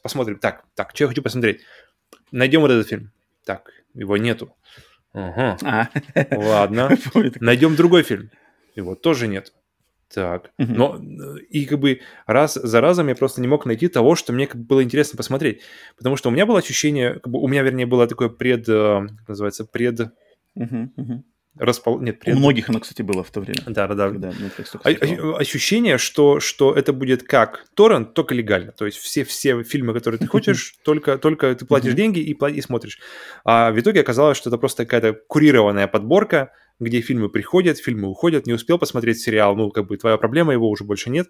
посмотрим, 0.01 0.39
так, 0.39 0.65
так, 0.77 0.93
что 0.95 1.05
я 1.05 1.09
хочу 1.09 1.23
посмотреть, 1.23 1.63
найдем 2.33 2.61
вот 2.61 2.71
этот 2.71 2.89
фильм, 2.89 3.13
так, 3.45 3.71
его 3.95 4.17
нету, 4.17 4.55
ага, 5.13 5.57
А, 5.65 5.89
ладно, 6.37 6.97
найдем 7.41 7.77
другой 7.77 8.03
фильм, 8.03 8.31
его 8.75 8.95
тоже 8.95 9.29
нет, 9.29 9.53
так, 10.13 10.51
Мгм. 10.59 10.77
но 10.77 11.01
и 11.49 11.65
как 11.65 11.79
бы 11.79 12.01
раз 12.27 12.55
за 12.55 12.81
разом 12.81 13.09
я 13.09 13.15
просто 13.15 13.41
не 13.41 13.49
мог 13.49 13.67
найти 13.67 13.89
того, 13.89 14.15
что 14.15 14.33
мне 14.33 14.47
как 14.47 14.61
бы 14.61 14.67
было 14.67 14.83
интересно 14.83 15.17
посмотреть, 15.17 15.61
потому 15.97 16.17
что 16.17 16.29
у 16.29 16.33
меня 16.33 16.47
было 16.47 16.59
ощущение, 16.59 17.15
как 17.15 17.29
бы 17.29 17.41
у 17.41 17.49
меня, 17.49 17.63
вернее, 17.63 17.87
было 17.87 18.07
такое 18.07 18.29
пред, 18.29 18.69
э, 18.69 19.07
как 19.19 19.29
называется, 19.29 19.65
пред, 19.65 20.13
Мгм, 20.55 20.93
мгм. 20.97 21.25
Распол... 21.59 22.01
нет, 22.01 22.17
У 22.23 22.25
пред... 22.25 22.37
многих 22.37 22.69
оно, 22.69 22.81
кстати, 22.81 23.03
было 23.03 23.23
в 23.23 23.31
то 23.31 23.41
время. 23.41 23.61
Да-да-да, 23.67 24.11
когда 24.11 24.31
Netflix 24.31 24.71
только 24.73 24.89
О- 24.89 24.95
стартовал. 24.95 25.35
о- 25.35 25.39
ощущение, 25.39 25.99
что, 25.99 26.41
что 26.41 26.75
это 26.75 26.93
будет 26.93 27.23
как 27.23 27.67
торрент, 27.75 28.15
только 28.15 28.35
легально. 28.35 28.73
То 28.73 28.87
есть 28.87 28.99
все, 28.99 29.25
все 29.25 29.63
фильмы, 29.63 29.93
которые 29.95 30.19
ты 30.19 30.27
хочешь, 30.27 30.77
только, 30.85 31.19
только 31.19 31.55
ты 31.55 31.65
платишь 31.67 31.95
деньги 31.95 32.21
и, 32.21 32.33
и 32.35 32.61
смотришь. 32.61 32.99
А 33.45 33.71
в 33.73 33.81
итоге 33.81 34.01
оказалось, 34.01 34.37
что 34.37 34.51
это 34.51 34.59
просто 34.59 34.85
какая-то 34.85 35.19
курированная 35.27 35.87
подборка, 35.89 36.53
где 36.79 37.01
фильмы 37.01 37.29
приходят, 37.31 37.79
фильмы 37.79 38.09
уходят, 38.09 38.47
не 38.47 38.53
успел 38.53 38.79
посмотреть 38.79 39.21
сериал, 39.21 39.57
ну, 39.57 39.71
как 39.71 39.87
бы 39.87 39.97
твоя 39.97 40.17
проблема, 40.19 40.53
его 40.53 40.69
уже 40.69 40.85
больше 40.85 41.11
нет. 41.11 41.29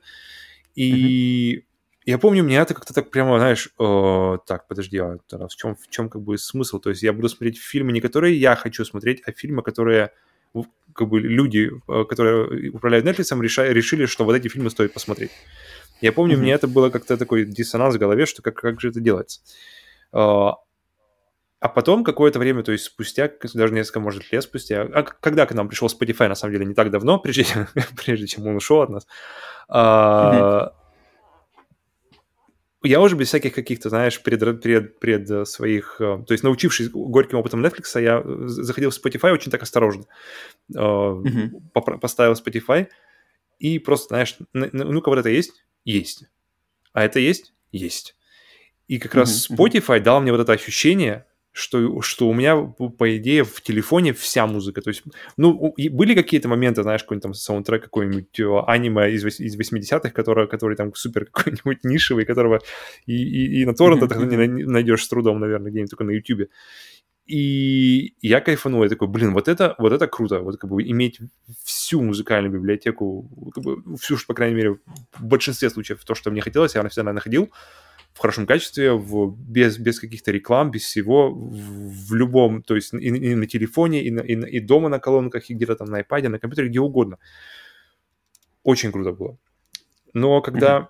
И 0.74 1.64
я 2.06 2.18
помню, 2.18 2.42
меня 2.44 2.62
это 2.62 2.72
как-то 2.72 2.94
так 2.94 3.10
прямо, 3.10 3.38
знаешь, 3.38 3.68
э, 3.78 4.38
так, 4.46 4.68
подожди, 4.68 4.96
а 4.98 5.18
тогда 5.28 5.48
в 5.48 5.56
чем, 5.56 5.74
в 5.74 5.88
чем 5.90 6.08
как 6.08 6.22
бы 6.22 6.38
смысл? 6.38 6.78
То 6.78 6.90
есть 6.90 7.02
я 7.02 7.12
буду 7.12 7.28
смотреть 7.28 7.58
фильмы, 7.58 7.92
не 7.92 8.00
которые 8.00 8.38
я 8.38 8.54
хочу 8.54 8.84
смотреть, 8.84 9.22
а 9.26 9.32
фильмы, 9.32 9.62
которые 9.62 10.12
как 10.94 11.08
бы 11.08 11.20
люди, 11.20 11.70
э, 11.88 12.04
которые 12.04 12.70
управляют 12.70 13.04
Netflix, 13.04 13.38
реша- 13.40 13.72
решили, 13.72 14.06
что 14.06 14.24
вот 14.24 14.34
эти 14.34 14.48
фильмы 14.48 14.70
стоит 14.70 14.94
посмотреть. 14.94 15.32
Я 16.00 16.12
помню, 16.12 16.34
Мгм. 16.34 16.42
мне 16.42 16.52
это 16.52 16.68
было 16.68 16.90
как-то 16.90 17.16
такой 17.16 17.44
диссонанс 17.44 17.96
в 17.96 17.98
голове, 17.98 18.24
что 18.26 18.40
как, 18.40 18.54
как 18.54 18.80
же 18.80 18.90
это 18.90 19.00
делается. 19.00 19.40
А 20.12 20.54
а 21.58 21.68
потом 21.68 22.04
какое-то 22.04 22.38
время, 22.38 22.62
то 22.62 22.70
есть 22.70 22.84
спустя, 22.84 23.30
даже 23.54 23.72
несколько, 23.72 23.98
может, 23.98 24.30
лет 24.30 24.42
спустя, 24.44 24.82
а 24.82 25.02
когда 25.02 25.46
к 25.46 25.54
нам 25.54 25.68
пришел 25.68 25.88
Spotify, 25.88 26.28
на 26.28 26.34
самом 26.34 26.52
деле, 26.52 26.66
не 26.66 26.74
так 26.74 26.90
давно, 26.90 27.18
прежде, 27.18 27.46
прежде 28.04 28.26
чем 28.26 28.46
он 28.46 28.56
ушел 28.56 28.82
от 28.82 28.90
нас, 28.90 29.06
а, 29.68 30.74
я 32.86 33.00
уже 33.00 33.16
без 33.16 33.28
всяких 33.28 33.54
каких-то, 33.54 33.88
знаешь, 33.88 34.22
пред, 34.22 34.62
пред, 34.62 34.98
пред 34.98 35.48
своих... 35.48 35.96
То 35.98 36.26
есть, 36.30 36.42
научившись 36.42 36.88
горьким 36.90 37.38
опытом 37.38 37.64
Netflix, 37.64 38.00
я 38.00 38.22
заходил 38.46 38.90
в 38.90 38.94
Spotify 38.94 39.32
очень 39.32 39.50
так 39.50 39.62
осторожно. 39.62 40.04
Mm-hmm. 40.72 41.98
Поставил 42.00 42.32
Spotify 42.32 42.88
и 43.58 43.78
просто, 43.78 44.08
знаешь, 44.08 44.36
ну-ка 44.52 45.08
вот 45.08 45.18
это 45.18 45.28
есть? 45.28 45.64
Есть. 45.84 46.24
А 46.92 47.04
это 47.04 47.20
есть? 47.20 47.54
Есть. 47.72 48.16
И 48.88 48.98
как 48.98 49.14
mm-hmm. 49.14 49.18
раз 49.18 49.50
Spotify 49.50 50.00
дал 50.00 50.20
мне 50.20 50.32
вот 50.32 50.40
это 50.40 50.52
ощущение, 50.52 51.26
что, 51.56 52.02
что 52.02 52.28
у 52.28 52.34
меня, 52.34 52.54
по 52.56 53.16
идее, 53.16 53.42
в 53.42 53.62
телефоне 53.62 54.12
вся 54.12 54.46
музыка. 54.46 54.82
То 54.82 54.90
есть, 54.90 55.02
ну, 55.38 55.74
были 55.90 56.14
какие-то 56.14 56.48
моменты, 56.48 56.82
знаешь, 56.82 57.02
какой-нибудь 57.02 57.22
там 57.22 57.34
саундтрек 57.34 57.84
какой-нибудь 57.84 58.38
э, 58.40 58.62
аниме 58.66 59.10
из, 59.10 59.24
из 59.24 59.58
80-х, 59.58 60.10
который, 60.10 60.48
который 60.48 60.76
там 60.76 60.94
супер 60.94 61.24
какой-нибудь 61.32 61.82
нишевый, 61.82 62.26
которого 62.26 62.60
и, 63.06 63.14
и, 63.14 63.62
и 63.62 63.64
на 63.64 63.74
торрентах 63.74 64.18
mm-hmm. 64.18 64.46
не 64.46 64.64
найдешь 64.64 65.04
с 65.04 65.08
трудом, 65.08 65.40
наверное, 65.40 65.70
где-нибудь 65.70 65.90
только 65.90 66.04
на 66.04 66.10
YouTube. 66.10 66.50
И 67.24 68.14
я 68.20 68.42
кайфанул, 68.42 68.82
я 68.82 68.90
такой, 68.90 69.08
блин, 69.08 69.32
вот 69.32 69.48
это, 69.48 69.74
вот 69.78 69.94
это 69.94 70.06
круто, 70.06 70.40
вот 70.40 70.58
как 70.58 70.70
бы 70.70 70.82
иметь 70.82 71.20
всю 71.64 72.02
музыкальную 72.02 72.52
библиотеку, 72.52 73.50
как 73.54 73.64
бы 73.64 73.96
всю, 73.96 74.18
по 74.26 74.34
крайней 74.34 74.56
мере, 74.56 74.78
в 75.14 75.24
большинстве 75.24 75.70
случаев 75.70 76.04
то, 76.04 76.14
что 76.14 76.30
мне 76.30 76.42
хотелось, 76.42 76.74
я 76.74 76.86
всегда 76.86 77.12
находил 77.14 77.50
в 78.16 78.18
хорошем 78.18 78.46
качестве, 78.46 78.94
в, 78.94 79.36
без, 79.36 79.76
без 79.76 80.00
каких-то 80.00 80.32
реклам, 80.32 80.70
без 80.70 80.84
всего, 80.84 81.30
в, 81.30 82.08
в 82.08 82.14
любом, 82.14 82.62
то 82.62 82.74
есть 82.74 82.94
и, 82.94 82.96
и 82.96 83.34
на 83.34 83.46
телефоне, 83.46 84.02
и, 84.02 84.10
на, 84.10 84.20
и, 84.20 84.56
и 84.56 84.60
дома 84.60 84.88
на 84.88 84.98
колонках, 84.98 85.50
и 85.50 85.54
где-то 85.54 85.76
там 85.76 85.88
на 85.90 86.00
iPad, 86.00 86.28
на 86.28 86.38
компьютере, 86.38 86.70
где 86.70 86.80
угодно. 86.80 87.18
Очень 88.62 88.90
круто 88.90 89.12
было. 89.12 89.36
Но 90.14 90.40
когда... 90.40 90.78
Mm-hmm. 90.78 90.86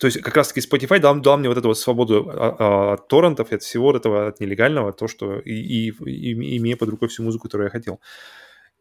То 0.00 0.06
есть 0.06 0.20
как 0.20 0.34
раз-таки 0.34 0.66
Spotify 0.66 0.98
дал, 0.98 1.20
дал 1.20 1.38
мне 1.38 1.48
вот 1.48 1.58
эту 1.58 1.68
вот 1.68 1.78
свободу 1.78 2.28
а, 2.28 2.56
а, 2.58 2.92
от 2.94 3.06
торрентов, 3.06 3.52
от 3.52 3.62
всего 3.62 3.96
этого, 3.96 4.26
от 4.26 4.40
нелегального, 4.40 4.92
то, 4.92 5.06
что 5.06 5.38
и, 5.38 5.52
и, 5.52 5.90
и 5.90 6.56
имея 6.56 6.76
под 6.76 6.88
рукой 6.88 7.08
всю 7.08 7.22
музыку, 7.22 7.44
которую 7.44 7.66
я 7.66 7.70
хотел. 7.70 8.00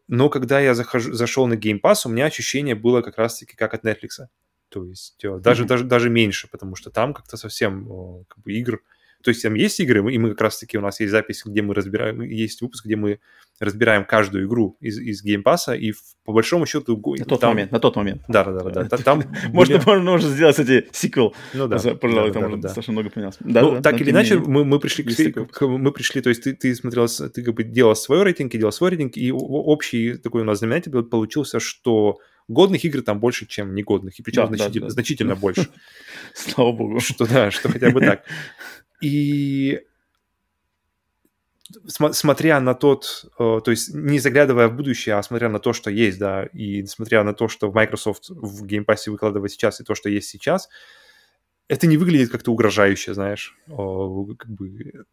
Но 0.08 0.30
когда 0.30 0.60
я 0.60 0.74
захожу, 0.74 1.14
зашел 1.14 1.46
на 1.46 1.54
Game 1.54 1.80
Pass, 1.80 2.02
у 2.06 2.10
меня 2.10 2.26
ощущение 2.26 2.74
было 2.74 3.04
как 3.04 3.20
раз-таки 3.20 3.56
как 3.56 3.76
от 3.76 3.86
Netflix. 3.86 4.26
То 4.70 4.86
есть 4.86 5.24
э, 5.24 5.40
даже, 5.40 5.64
mm-hmm. 5.64 5.68
даже, 5.68 5.84
даже 5.84 6.10
меньше, 6.10 6.48
потому 6.50 6.76
что 6.76 6.90
там 6.90 7.14
как-то 7.14 7.38
совсем 7.38 8.26
как 8.28 8.44
бы 8.44 8.54
игр... 8.54 8.82
То 9.22 9.30
есть 9.30 9.44
там 9.44 9.54
есть 9.56 9.80
игры, 9.82 10.14
и 10.14 10.18
мы 10.18 10.30
как 10.30 10.42
раз-таки, 10.42 10.78
у 10.78 10.82
нас 10.82 11.02
есть 11.02 11.12
запись, 11.12 11.44
где 11.46 11.62
мы 11.62 11.74
разбираем, 11.74 12.22
есть 12.22 12.62
выпуск, 12.62 12.86
где 12.86 12.96
мы 12.96 13.20
разбираем 13.60 14.06
каждую 14.06 14.48
игру 14.48 14.78
из, 14.80 14.98
из 14.98 15.22
Game 15.24 15.44
Pass 15.44 15.64
а, 15.64 15.74
и 15.74 15.92
в, 15.92 16.00
по 16.24 16.32
большому 16.32 16.66
счету... 16.66 17.02
На 17.18 17.26
тот 17.26 17.42
там... 17.42 17.50
момент, 17.50 17.72
на 17.72 17.80
тот 17.80 17.96
момент. 17.98 18.22
Да, 18.30 18.46
да, 18.46 18.64
да. 18.64 18.84
да. 18.84 18.98
Там 18.98 19.24
можно, 19.54 19.82
можно, 20.00 20.30
сделать, 20.30 20.56
кстати, 20.56 20.88
сиквел. 20.94 21.36
Ну 21.54 21.68
да. 21.68 21.78
Пожалуй, 21.96 22.32
там 22.32 22.46
уже 22.46 22.58
достаточно 22.58 22.94
много 22.94 23.10
поменялось. 23.10 23.38
Ну, 23.42 23.82
так 23.82 24.00
или 24.00 24.12
иначе, 24.12 24.40
мы, 24.40 24.80
пришли 24.80 25.04
к, 25.04 25.68
мы 25.68 25.92
пришли, 25.92 26.22
то 26.22 26.30
есть 26.30 26.44
ты, 26.44 26.54
ты 26.54 26.74
смотрел, 26.74 27.08
ты 27.08 27.44
как 27.44 27.54
бы 27.54 27.64
делал 27.64 27.96
свой 27.96 28.24
рейтинг, 28.24 28.56
и 28.56 28.58
делал 28.58 28.72
свой 28.72 28.92
рейтинг, 28.92 29.18
и 29.18 29.32
общий 29.34 30.14
такой 30.14 30.42
у 30.42 30.46
нас 30.46 30.60
знаменатель 30.60 30.92
получился, 31.04 31.60
что 31.60 32.20
годных 32.50 32.84
игр 32.84 33.02
там 33.02 33.20
больше, 33.20 33.46
чем 33.46 33.74
негодных, 33.74 34.20
и 34.20 34.24
причем 34.24 34.48
да, 34.50 34.58
значительно, 34.58 34.82
да, 34.82 34.88
да. 34.88 34.94
значительно 34.94 35.36
больше. 35.36 35.70
Слава 36.34 36.72
богу. 36.72 37.00
Что 37.00 37.26
да, 37.26 37.52
что 37.52 37.70
хотя 37.70 37.92
бы 37.92 38.02
так. 38.02 38.26
И 39.02 39.80
смотря 41.88 42.60
на 42.60 42.74
тот, 42.74 43.26
э, 43.38 43.62
то 43.64 43.72
есть 43.72 43.94
не 43.94 44.20
заглядывая 44.20 44.68
в 44.68 44.76
будущее, 44.76 45.16
а 45.16 45.24
смотря 45.24 45.50
на 45.50 45.60
то, 45.60 45.72
что 45.72 45.90
есть, 45.92 46.18
да, 46.18 46.46
и 46.46 46.84
смотря 46.86 47.24
на 47.24 47.34
то, 47.34 47.48
что 47.48 47.72
Microsoft 47.72 48.30
в 48.30 48.66
Game 48.66 48.86
Pass 48.86 49.10
выкладывает 49.10 49.52
сейчас, 49.52 49.80
и 49.80 49.84
то, 49.84 49.94
что 49.94 50.10
есть 50.10 50.28
сейчас, 50.30 50.68
это 51.68 51.86
не 51.86 51.98
выглядит 51.98 52.32
как-то 52.32 52.52
угрожающе, 52.52 53.14
знаешь, 53.14 53.56
как 53.68 54.50
бы 54.50 55.06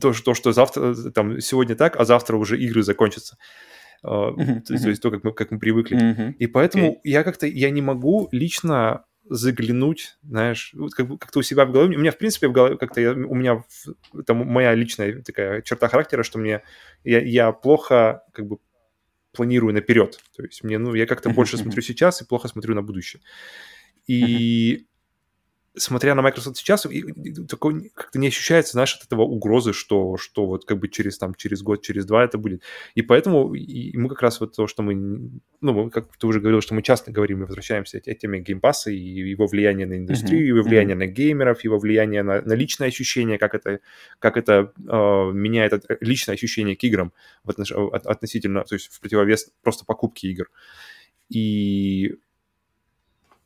то, 0.00 0.12
что, 0.12 0.34
что 0.34 0.52
завтра, 0.52 0.94
там, 1.12 1.40
сегодня 1.40 1.74
так, 1.74 1.96
а 1.96 2.04
завтра 2.04 2.36
уже 2.36 2.58
игры 2.58 2.82
закончатся. 2.82 3.38
Uh-huh, 4.06 4.60
то, 4.60 4.72
есть, 4.72 4.84
то 4.84 4.90
есть 4.90 5.02
то, 5.02 5.10
как 5.10 5.24
мы, 5.24 5.32
как 5.32 5.50
мы 5.50 5.58
привыкли. 5.58 6.34
И 6.38 6.46
поэтому 6.46 6.92
okay. 6.92 7.00
я 7.04 7.24
как-то, 7.24 7.46
я 7.46 7.70
не 7.70 7.82
могу 7.82 8.28
лично 8.30 9.04
заглянуть, 9.28 10.16
знаешь, 10.22 10.70
вот 10.74 10.94
как, 10.94 11.08
как-то 11.18 11.40
у 11.40 11.42
себя 11.42 11.64
в 11.64 11.72
голове. 11.72 11.96
У 11.96 12.00
меня, 12.00 12.12
в 12.12 12.18
принципе, 12.18 12.48
в 12.48 12.52
голове 12.52 12.76
как-то 12.76 13.00
я, 13.00 13.12
у 13.12 13.34
меня 13.34 13.64
это 14.16 14.34
моя 14.34 14.74
личная 14.74 15.22
такая 15.22 15.62
черта 15.62 15.88
характера, 15.88 16.22
что 16.22 16.38
мне 16.38 16.62
я, 17.02 17.20
я 17.20 17.52
плохо 17.52 18.22
как 18.32 18.46
бы 18.46 18.58
планирую 19.32 19.74
наперед. 19.74 20.20
То 20.36 20.44
есть 20.44 20.62
мне, 20.62 20.78
ну, 20.78 20.94
я 20.94 21.06
как-то 21.06 21.30
больше 21.30 21.58
смотрю 21.58 21.82
сейчас 21.82 22.22
и 22.22 22.26
плохо 22.26 22.48
смотрю 22.48 22.74
на 22.74 22.82
будущее. 22.82 23.20
И 24.06 24.86
смотря 25.76 26.14
на 26.14 26.22
Microsoft 26.22 26.56
сейчас, 26.56 26.86
такой 27.48 27.90
как-то 27.94 28.18
не 28.18 28.28
ощущается, 28.28 28.72
знаешь, 28.72 28.94
от 28.96 29.04
этого 29.04 29.22
угрозы, 29.22 29.72
что, 29.72 30.16
что 30.16 30.46
вот 30.46 30.64
как 30.64 30.78
бы 30.78 30.88
через, 30.88 31.18
там, 31.18 31.34
через 31.34 31.62
год, 31.62 31.82
через 31.82 32.06
два 32.06 32.24
это 32.24 32.38
будет. 32.38 32.62
И 32.94 33.02
поэтому 33.02 33.54
и 33.54 33.96
мы 33.96 34.08
как 34.08 34.22
раз 34.22 34.40
вот 34.40 34.56
то, 34.56 34.66
что 34.66 34.82
мы, 34.82 35.40
ну, 35.60 35.90
как 35.90 36.16
ты 36.16 36.26
уже 36.26 36.40
говорил, 36.40 36.60
что 36.60 36.74
мы 36.74 36.82
часто 36.82 37.12
говорим 37.12 37.42
и 37.42 37.46
возвращаемся 37.46 38.00
к 38.00 38.14
теме 38.14 38.40
Game 38.40 38.62
Pass 38.62 38.84
а 38.84 38.90
и 38.90 38.96
его 38.96 39.46
влияние 39.46 39.86
на 39.86 39.96
индустрию, 39.96 40.42
mm-hmm. 40.42 40.56
его 40.56 40.62
влияние 40.62 40.96
mm-hmm. 40.96 40.98
на 40.98 41.06
геймеров, 41.06 41.64
его 41.64 41.78
влияние 41.78 42.22
на, 42.22 42.40
на 42.42 42.52
личное 42.54 42.88
ощущение, 42.88 43.38
как 43.38 43.54
это, 43.54 43.80
как 44.18 44.36
это 44.36 44.72
э, 44.78 45.30
меняет 45.32 45.72
это, 45.72 45.98
личное 46.00 46.34
ощущение 46.34 46.76
к 46.76 46.84
играм 46.84 47.12
в 47.44 47.50
отнош... 47.50 47.72
относительно, 47.72 48.64
то 48.64 48.74
есть 48.74 48.88
в 48.88 49.00
противовес 49.00 49.50
просто 49.62 49.84
покупки 49.84 50.26
игр. 50.26 50.48
И 51.28 52.16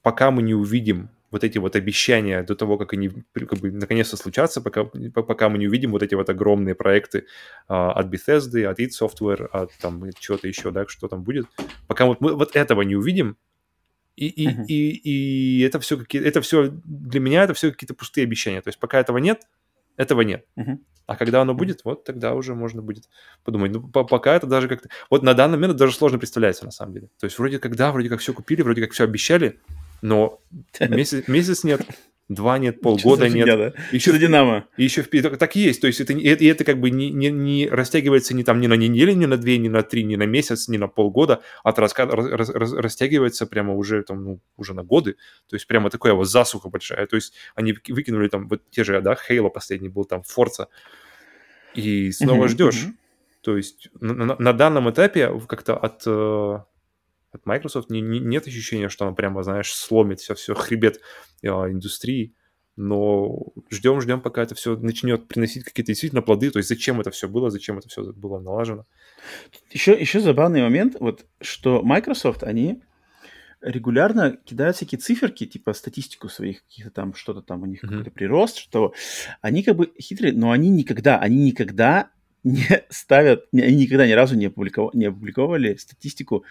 пока 0.03 0.31
мы 0.31 0.43
не 0.43 0.55
увидим 0.55 1.11
вот 1.31 1.45
эти 1.45 1.59
вот 1.59 1.77
обещания 1.77 2.43
до 2.43 2.55
того, 2.55 2.79
как 2.79 2.93
они 2.93 3.11
как 3.35 3.59
бы 3.59 3.71
наконец-то 3.71 4.17
случатся, 4.17 4.61
пока, 4.61 4.85
пока 4.85 5.49
мы 5.49 5.59
не 5.59 5.69
увидим 5.69 5.93
вот 5.93 6.03
эти 6.03 6.15
вот 6.15 6.29
огромные 6.29 6.75
проекты 6.75 7.27
а, 7.69 7.93
от 7.93 8.07
Bethesda, 8.13 8.65
от 8.65 8.81
id 8.81 8.91
Software, 9.01 9.47
от 9.47 9.73
там 9.81 10.11
чего-то 10.19 10.49
еще, 10.49 10.71
да, 10.71 10.87
что 10.87 11.09
там 11.09 11.23
будет, 11.23 11.47
пока 11.87 12.07
вот 12.07 12.21
мы 12.21 12.35
вот 12.35 12.57
этого 12.57 12.83
не 12.83 12.97
увидим, 12.97 13.37
и, 14.17 14.27
и, 14.27 14.49
uh-huh. 14.49 14.67
и, 14.67 14.91
и 14.91 15.61
это 15.63 15.81
все 15.81 15.97
какие 15.97 16.23
это 16.23 16.43
все 16.43 16.71
для 16.85 17.21
меня 17.21 17.45
это 17.45 17.55
все 17.55 17.71
какие-то 17.71 17.95
пустые 17.95 18.25
обещания. 18.25 18.61
То 18.61 18.69
есть 18.69 18.79
пока 18.79 19.01
этого 19.01 19.17
нет, 19.19 19.43
этого 19.97 20.21
нет. 20.21 20.45
Uh-huh. 20.59 20.79
А 21.07 21.17
когда 21.17 21.41
оно 21.43 21.55
будет, 21.55 21.85
вот 21.85 22.05
тогда 22.05 22.35
уже 22.35 22.55
можно 22.55 22.83
будет 22.83 23.09
подумать. 23.43 23.73
Ну, 23.73 23.81
пока 23.89 24.37
это 24.37 24.47
даже 24.47 24.69
как-то... 24.69 24.89
Вот 25.11 25.25
на 25.25 25.35
данный 25.35 25.59
момент 25.59 25.77
даже 25.77 25.93
сложно 25.93 26.21
представляется, 26.21 26.65
на 26.65 26.71
самом 26.71 26.93
деле. 26.95 27.09
То 27.19 27.25
есть 27.25 27.37
вроде 27.37 27.59
как, 27.59 27.75
да, 27.75 27.91
вроде 27.91 28.09
как 28.09 28.21
все 28.21 28.33
купили, 28.33 28.63
вроде 28.63 28.83
как 28.83 28.93
все 28.93 29.03
обещали, 29.03 29.59
но 30.03 30.41
месяц, 30.81 31.29
месяц 31.29 31.65
нет, 31.65 31.83
два 32.31 32.59
нет, 32.59 32.81
полгода 32.81 33.29
нет. 33.29 33.47
Фигня, 33.47 33.57
да? 33.57 33.73
Еще 33.93 34.13
за 34.13 34.19
Динамо. 34.19 34.67
Еще 34.77 35.03
в, 35.03 35.09
так, 35.09 35.37
так 35.37 35.57
и 35.57 35.61
есть. 35.61 35.81
То 35.81 35.89
есть 35.89 36.01
это, 36.01 36.13
это, 36.13 36.45
это 36.45 36.65
как 36.65 36.81
бы 36.81 36.91
не, 36.91 37.11
не, 37.11 37.29
не 37.29 37.69
растягивается 37.69 38.35
ни 38.35 38.45
там 38.45 38.61
ни 38.61 38.69
на 38.69 38.75
неделю, 38.75 39.15
ни 39.15 39.27
на 39.27 39.37
две, 39.37 39.59
ни 39.59 39.69
на 39.69 39.83
три, 39.83 40.05
ни 40.05 40.17
на 40.17 40.27
месяц, 40.27 40.69
ни 40.69 40.77
на 40.77 40.87
полгода, 40.87 41.43
а 41.65 41.71
это 41.71 41.81
рас, 41.83 41.93
рас, 41.97 42.51
растягивается 42.51 43.47
прямо 43.47 43.75
уже 43.75 44.03
там, 44.05 44.25
ну, 44.25 44.41
уже 44.57 44.75
на 44.75 44.85
годы. 44.85 45.17
То 45.49 45.57
есть 45.57 45.67
прямо 45.67 45.91
такая 45.91 46.15
вот 46.15 46.27
засуха 46.27 46.69
большая. 46.69 47.07
То 47.07 47.17
есть 47.17 47.35
они 47.55 47.75
выкинули 47.89 48.29
там 48.29 48.49
вот 48.49 48.63
те 48.71 48.85
же, 48.85 49.01
да, 49.01 49.17
Хейла 49.17 49.49
последний 49.49 49.89
был, 49.89 50.05
там 50.05 50.23
Форца, 50.23 50.69
и 51.75 52.13
снова 52.13 52.49
ждешь. 52.49 52.87
То 53.43 53.57
есть 53.57 53.89
на, 54.01 54.15
на, 54.15 54.37
на 54.39 54.53
данном 54.53 54.91
этапе 54.91 55.33
как-то 55.49 55.77
от 55.77 56.03
э, 56.07 56.59
от 57.33 57.47
Microsoft 57.47 57.91
не, 57.91 58.01
не, 58.01 58.19
нет 58.19 58.47
ощущения, 58.47 58.89
что 58.89 59.07
она 59.07 59.15
прямо, 59.15 59.43
знаешь, 59.43 59.73
сломит 59.73 60.21
все, 60.21 60.35
все 60.35 60.55
хребет 60.55 61.01
э, 61.43 61.49
индустрии. 61.49 62.35
Но 62.77 63.53
ждем, 63.69 64.01
ждем, 64.01 64.23
пока 64.23 64.43
это 64.43 64.55
все 64.55 64.77
начнет 64.77 65.29
приносить 65.29 65.65
какие-то 65.65 65.89
действительно 65.89 66.23
плоды. 66.23 66.51
То 66.51 66.59
есть 66.59 66.69
зачем 66.69 67.01
это 67.01 67.11
все 67.11 67.29
было, 67.29 67.51
зачем 67.51 67.79
это 67.79 67.89
все 67.89 68.13
было 68.13 68.39
налажено. 68.39 68.87
Еще, 69.71 69.93
еще 69.93 70.21
забавный 70.21 70.63
момент, 70.63 70.97
вот, 70.99 71.27
что 71.41 71.83
Microsoft, 71.83 72.43
они 72.43 72.81
регулярно 73.61 74.39
кидают 74.45 74.77
всякие 74.77 74.99
циферки, 74.99 75.47
типа 75.47 75.73
статистику 75.75 76.29
своих 76.29 76.63
каких-то 76.65 76.91
там, 76.91 77.15
что-то 77.15 77.43
там 77.43 77.63
у 77.63 77.67
них 77.67 77.85
mm-hmm. 77.85 77.89
какой-то 77.89 78.11
прирост, 78.11 78.57
что 78.57 78.95
они 79.43 79.63
как 79.63 79.77
бы 79.77 79.93
хитрые, 80.01 80.33
но 80.33 80.51
они 80.51 80.71
никогда, 80.71 81.19
они 81.19 81.45
никогда 81.45 82.11
не 82.45 82.85
ставят, 82.89 83.47
они 83.53 83.77
никогда 83.77 84.07
ни 84.07 84.13
разу 84.13 84.37
не, 84.37 84.47
опубликовали, 84.47 84.97
не 84.97 85.05
опубликовали 85.07 85.75
статистику 85.75 86.45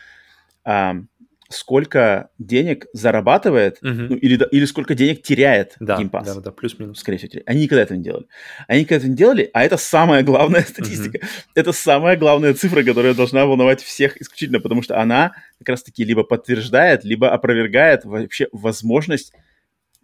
сколько 1.49 2.29
денег 2.37 2.85
зарабатывает, 2.93 3.79
uh-huh. 3.81 4.07
ну, 4.09 4.15
или, 4.15 4.39
или 4.51 4.65
сколько 4.65 4.93
денег 4.93 5.23
теряет 5.23 5.75
да, 5.79 5.97
Game 5.99 6.11
Pass. 6.11 6.25
Да, 6.25 6.35
да, 6.35 6.51
плюс-минус. 6.51 6.99
Скорее 6.99 7.17
всего, 7.17 7.41
они 7.47 7.63
никогда 7.63 7.81
этого 7.81 7.97
не 7.97 8.03
делали. 8.03 8.27
Они 8.67 8.81
никогда 8.81 8.97
этого 8.97 9.09
не 9.09 9.17
делали, 9.17 9.49
а 9.53 9.63
это 9.63 9.77
самая 9.77 10.21
главная 10.21 10.61
статистика. 10.61 11.17
Uh-huh. 11.17 11.27
Это 11.55 11.71
самая 11.71 12.17
главная 12.17 12.53
цифра, 12.53 12.83
которая 12.83 13.15
должна 13.15 13.45
волновать 13.47 13.81
всех 13.81 14.21
исключительно, 14.21 14.59
потому 14.59 14.83
что 14.83 15.01
она 15.01 15.33
как 15.57 15.69
раз-таки 15.69 16.03
либо 16.03 16.23
подтверждает, 16.23 17.03
либо 17.03 17.31
опровергает 17.31 18.05
вообще 18.05 18.47
возможность 18.51 19.33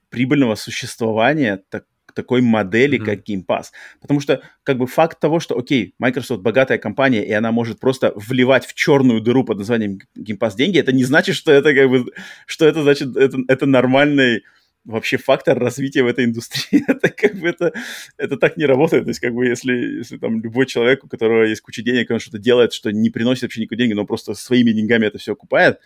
прибыльного 0.09 0.55
существования 0.55 1.61
так, 1.69 1.85
такой 2.15 2.41
модели, 2.41 2.97
mm-hmm. 2.97 3.05
как 3.05 3.29
Game 3.29 3.45
Pass. 3.45 3.65
Потому 4.01 4.19
что, 4.19 4.41
как 4.63 4.77
бы, 4.77 4.87
факт 4.87 5.19
того, 5.19 5.39
что, 5.39 5.57
окей, 5.57 5.93
Microsoft 5.99 6.41
богатая 6.41 6.79
компания, 6.79 7.23
и 7.23 7.31
она 7.31 7.51
может 7.51 7.79
просто 7.79 8.13
вливать 8.15 8.65
в 8.65 8.73
черную 8.73 9.21
дыру 9.21 9.43
под 9.43 9.59
названием 9.59 9.99
Game 10.17 10.39
Pass 10.39 10.55
деньги, 10.55 10.79
это 10.79 10.91
не 10.91 11.03
значит, 11.03 11.35
что 11.35 11.51
это, 11.51 11.73
как 11.73 11.89
бы, 11.89 12.05
что 12.47 12.65
это 12.65 12.81
значит, 12.81 13.15
это, 13.15 13.37
это 13.47 13.65
нормальный 13.65 14.41
вообще 14.85 15.17
фактор 15.17 15.57
развития 15.57 16.03
в 16.03 16.07
этой 16.07 16.25
индустрии. 16.25 16.83
это 16.87 17.09
как 17.09 17.35
бы 17.35 17.49
это, 17.49 17.73
это 18.17 18.37
так 18.37 18.55
не 18.57 18.65
работает. 18.65 19.03
То 19.03 19.09
есть 19.09 19.19
как 19.19 19.33
бы 19.33 19.45
если, 19.45 19.73
если 19.73 20.17
там 20.17 20.41
любой 20.41 20.65
человек, 20.67 21.03
у 21.03 21.07
которого 21.07 21.43
есть 21.43 21.61
куча 21.61 21.81
денег, 21.81 22.09
он 22.11 22.19
что-то 22.19 22.37
делает, 22.37 22.71
что 22.71 22.91
не 22.91 23.09
приносит 23.09 23.43
вообще 23.43 23.61
никакой 23.61 23.77
деньги, 23.77 23.93
но 23.93 24.05
просто 24.05 24.33
своими 24.33 24.71
деньгами 24.71 25.07
это 25.07 25.17
все 25.17 25.33
окупает, 25.33 25.79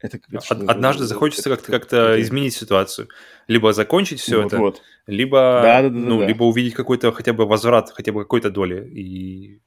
это 0.00 0.18
как 0.18 0.42
Од- 0.50 0.68
Однажды 0.68 1.04
захочется 1.04 1.48
как-то 1.48 1.70
как-то 1.70 2.20
изменить 2.20 2.54
ситуацию. 2.54 3.08
Либо 3.48 3.72
закончить 3.72 4.20
все 4.20 4.42
вот, 4.42 4.46
это, 4.46 4.58
вот. 4.58 4.82
либо, 5.06 5.60
да, 5.62 5.82
да, 5.82 5.88
да, 5.88 5.94
ну, 5.94 6.20
да. 6.20 6.26
либо 6.26 6.44
увидеть 6.44 6.74
какой-то 6.74 7.12
хотя 7.12 7.32
бы 7.32 7.46
возврат, 7.46 7.90
хотя 7.90 8.12
бы 8.12 8.22
какой-то 8.22 8.50
доли. 8.50 8.86
И 8.88 9.60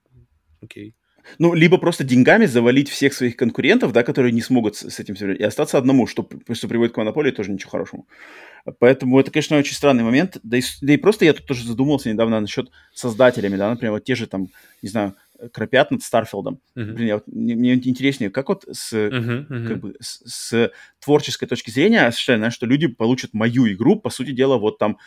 окей. 0.61 0.95
Ну, 1.39 1.53
либо 1.53 1.77
просто 1.77 2.03
деньгами 2.03 2.45
завалить 2.45 2.89
всех 2.89 3.13
своих 3.13 3.35
конкурентов, 3.35 3.91
да, 3.91 4.03
которые 4.03 4.31
не 4.31 4.41
смогут 4.41 4.75
с, 4.75 4.89
с 4.89 4.99
этим 4.99 5.15
и 5.15 5.43
остаться 5.43 5.77
одному, 5.77 6.07
что, 6.07 6.27
что 6.53 6.67
приводит 6.67 6.93
к 6.93 6.97
монополии, 6.97 7.31
тоже 7.31 7.51
ничего 7.51 7.71
хорошему. 7.71 8.07
Поэтому 8.79 9.19
это, 9.19 9.31
конечно, 9.31 9.57
очень 9.57 9.75
странный 9.75 10.03
момент. 10.03 10.37
Да 10.43 10.57
и, 10.57 10.61
да 10.81 10.93
и 10.93 10.97
просто 10.97 11.25
я 11.25 11.33
тут 11.33 11.45
тоже 11.45 11.65
задумался 11.65 12.11
недавно 12.11 12.39
насчет 12.39 12.69
создателями, 12.93 13.55
да, 13.55 13.69
например, 13.69 13.93
вот 13.93 14.03
те 14.03 14.15
же 14.15 14.27
там, 14.27 14.47
не 14.81 14.89
знаю, 14.89 15.15
кропят 15.51 15.91
над 15.91 16.03
Starfield 16.03 16.45
ом. 16.45 16.59
Угу. 16.75 16.93
Блин, 16.93 17.07
я, 17.07 17.15
вот, 17.15 17.27
мне, 17.27 17.55
мне 17.55 17.73
интереснее, 17.73 18.29
как 18.29 18.49
вот 18.49 18.65
с, 18.71 18.93
uh-huh, 18.93 19.47
uh-huh. 19.47 19.67
Как 19.67 19.79
бы, 19.79 19.95
с, 19.99 20.21
с 20.25 20.71
творческой 20.99 21.47
точки 21.47 21.69
зрения 21.69 22.11
знаешь, 22.11 22.53
что 22.53 22.65
люди 22.65 22.87
получат 22.87 23.33
мою 23.33 23.71
игру, 23.71 23.99
по 23.99 24.09
сути 24.09 24.31
дела, 24.31 24.57
вот 24.57 24.77
там 24.77 24.97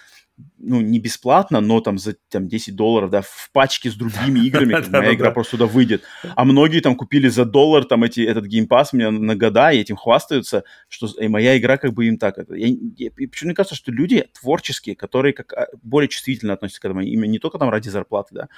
ну, 0.59 0.81
не 0.81 0.99
бесплатно, 0.99 1.61
но 1.61 1.81
там 1.81 1.99
за 1.99 2.17
там, 2.29 2.49
10 2.49 2.75
долларов, 2.77 3.11
да, 3.11 3.23
в 3.23 3.51
пачке 3.53 3.91
с 3.91 3.95
другими 3.95 4.41
играми, 4.47 4.77
моя 4.91 5.15
игра 5.15 5.31
просто 5.31 5.53
туда 5.53 5.67
выйдет. 5.67 6.03
А 6.35 6.45
многие 6.45 6.81
там 6.81 6.97
купили 6.97 7.29
за 7.29 7.45
доллар 7.45 7.85
там 7.85 8.05
эти, 8.05 8.21
этот 8.21 8.47
геймпас 8.47 8.93
мне 8.93 9.11
на 9.11 9.37
года, 9.37 9.71
и 9.71 9.79
этим 9.79 9.97
хвастаются, 9.97 10.65
что 10.89 11.09
и 11.19 11.29
моя 11.29 11.59
игра 11.59 11.77
как 11.77 11.93
бы 11.93 12.07
им 12.07 12.19
так. 12.19 12.39
Это, 12.39 12.55
я, 12.55 12.69
я, 12.97 13.11
почему 13.11 13.49
мне 13.49 13.55
кажется, 13.55 13.75
что 13.75 13.93
люди 13.93 14.27
творческие, 14.41 14.97
которые 14.97 15.33
как 15.33 15.53
а, 15.53 15.69
более 15.83 16.09
чувствительно 16.09 16.53
относятся 16.53 16.81
к 16.81 16.85
этому, 16.85 17.03
именно 17.03 17.31
не 17.31 17.39
только 17.39 17.59
там 17.59 17.71
ради 17.71 17.89
зарплаты, 17.89 18.35
да, 18.35 18.49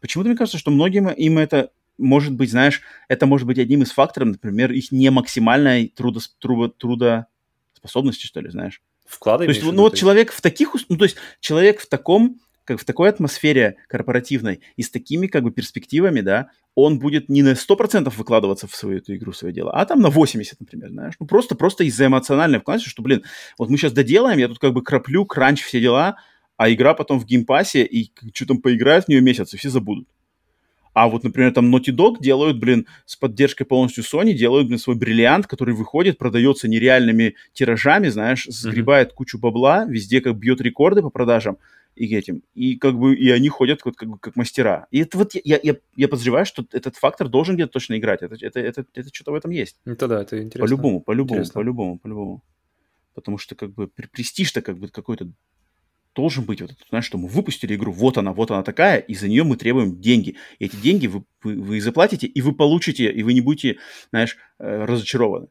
почему-то 0.00 0.28
мне 0.28 0.38
кажется, 0.38 0.58
что 0.58 0.70
многим 0.70 1.08
им 1.08 1.38
это 1.38 1.70
может 1.98 2.34
быть, 2.34 2.50
знаешь, 2.50 2.82
это 3.08 3.26
может 3.26 3.46
быть 3.46 3.58
одним 3.58 3.82
из 3.82 3.90
факторов, 3.90 4.28
например, 4.28 4.72
их 4.72 4.92
не 4.92 5.10
максимальной 5.10 5.88
трудос, 5.88 6.34
трудо, 6.38 6.68
трудоспособности, 6.68 8.26
что 8.26 8.40
ли, 8.40 8.50
знаешь. 8.50 8.82
Вкладываешь. 9.06 9.56
То 9.56 9.64
есть, 9.64 9.76
ну 9.76 9.82
вот 9.82 9.94
человек 9.94 10.32
в 10.32 10.40
таких, 10.40 10.74
ну 10.88 10.96
то 10.96 11.04
есть 11.04 11.16
человек 11.40 11.80
в 11.80 11.88
таком, 11.88 12.40
как 12.64 12.80
в 12.80 12.84
такой 12.84 13.08
атмосфере 13.08 13.76
корпоративной 13.88 14.60
и 14.76 14.82
с 14.82 14.90
такими 14.90 15.28
как 15.28 15.44
бы 15.44 15.52
перспективами, 15.52 16.20
да, 16.20 16.50
он 16.74 16.98
будет 16.98 17.28
не 17.28 17.42
на 17.42 17.52
100% 17.52 18.12
выкладываться 18.16 18.66
в 18.66 18.74
свою 18.74 18.98
эту 18.98 19.14
игру, 19.14 19.32
в 19.32 19.36
свое 19.36 19.54
дело, 19.54 19.70
а 19.72 19.86
там 19.86 20.00
на 20.00 20.10
80, 20.10 20.60
например, 20.60 20.90
знаешь. 20.90 21.14
Ну 21.20 21.26
просто, 21.26 21.54
просто 21.54 21.84
из-за 21.84 22.06
эмоциональной 22.06 22.58
вкладывания, 22.58 22.90
что, 22.90 23.02
блин, 23.02 23.22
вот 23.56 23.70
мы 23.70 23.78
сейчас 23.78 23.92
доделаем, 23.92 24.38
я 24.38 24.48
тут 24.48 24.58
как 24.58 24.74
бы 24.74 24.82
краплю, 24.82 25.24
кранч, 25.24 25.62
все 25.62 25.80
дела, 25.80 26.18
а 26.56 26.70
игра 26.72 26.94
потом 26.94 27.18
в 27.18 27.26
Game 27.26 27.49
Pass 27.49 27.72
е, 27.72 27.84
и 27.84 28.10
что 28.32 28.46
там 28.46 28.58
поиграют 28.58 29.06
в 29.06 29.08
нее 29.08 29.20
месяц, 29.20 29.54
и 29.54 29.56
все 29.56 29.70
забудут. 29.70 30.08
А 30.96 31.08
вот, 31.08 31.24
например, 31.24 31.52
там 31.52 31.74
Naughty 31.74 31.94
Dog 31.94 32.20
делают, 32.20 32.58
блин, 32.58 32.86
с 33.04 33.16
поддержкой 33.16 33.64
полностью 33.66 34.02
Sony, 34.02 34.32
делают, 34.32 34.66
блин, 34.66 34.78
свой 34.78 34.96
бриллиант, 34.96 35.46
который 35.46 35.74
выходит, 35.74 36.16
продается 36.16 36.68
нереальными 36.68 37.34
тиражами, 37.52 38.08
знаешь, 38.08 38.46
сгребает 38.48 39.10
mm-hmm. 39.10 39.14
кучу 39.14 39.38
бабла, 39.38 39.84
везде 39.84 40.22
как 40.22 40.38
бьет 40.38 40.62
рекорды 40.62 41.02
по 41.02 41.10
продажам 41.10 41.58
и 41.96 42.14
этим. 42.16 42.42
И 42.54 42.76
как 42.76 42.98
бы, 42.98 43.14
и 43.14 43.28
они 43.30 43.50
ходят 43.50 43.82
как, 43.82 43.96
как, 43.96 44.20
как 44.20 44.36
мастера. 44.36 44.86
И 44.90 45.00
это 45.00 45.18
вот, 45.18 45.32
я, 45.34 45.60
я, 45.62 45.76
я 45.96 46.08
подозреваю, 46.08 46.46
что 46.46 46.64
этот 46.72 46.96
фактор 46.96 47.28
должен 47.28 47.56
где-то 47.56 47.72
точно 47.72 47.98
играть. 47.98 48.22
Это, 48.22 48.36
это, 48.40 48.60
это, 48.60 48.86
это 48.94 49.10
что-то 49.12 49.32
в 49.32 49.34
этом 49.34 49.50
есть. 49.50 49.76
Это 49.84 50.08
да, 50.08 50.22
это 50.22 50.42
интересно. 50.42 50.66
По-любому, 50.66 51.00
по-любому, 51.02 51.44
по-любому, 51.52 51.98
по-любому. 51.98 52.42
Потому 53.14 53.36
что 53.36 53.54
как 53.54 53.74
бы 53.74 53.88
престиж-то 53.88 54.62
как 54.62 54.78
бы 54.78 54.88
какой-то 54.88 55.28
должен 56.16 56.44
быть 56.44 56.62
вот 56.62 56.72
знаешь, 56.88 57.04
что 57.04 57.18
мы 57.18 57.28
выпустили 57.28 57.76
игру, 57.76 57.92
вот 57.92 58.18
она, 58.18 58.32
вот 58.32 58.50
она 58.50 58.62
такая, 58.62 58.98
и 58.98 59.14
за 59.14 59.28
нее 59.28 59.44
мы 59.44 59.56
требуем 59.56 60.00
деньги. 60.00 60.36
И 60.58 60.64
эти 60.64 60.76
деньги 60.76 61.06
вы, 61.06 61.24
вы, 61.42 61.60
вы 61.60 61.80
заплатите, 61.80 62.26
и 62.26 62.40
вы 62.40 62.54
получите, 62.54 63.12
и 63.12 63.22
вы 63.22 63.34
не 63.34 63.42
будете, 63.42 63.78
знаешь, 64.10 64.36
э, 64.58 64.84
разочарованы. 64.84 65.48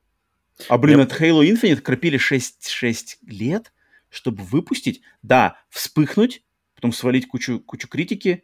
А, 0.67 0.77
блин, 0.77 0.99
от 0.99 1.11
Halo 1.11 1.47
Infinite 1.47 1.81
кропили 1.81 2.17
6, 2.17 2.67
6 2.69 3.19
лет, 3.27 3.71
чтобы 4.09 4.43
выпустить, 4.43 5.01
да, 5.21 5.57
вспыхнуть, 5.69 6.43
потом 6.73 6.91
свалить 6.91 7.27
кучу, 7.27 7.59
кучу 7.59 7.87
критики, 7.87 8.43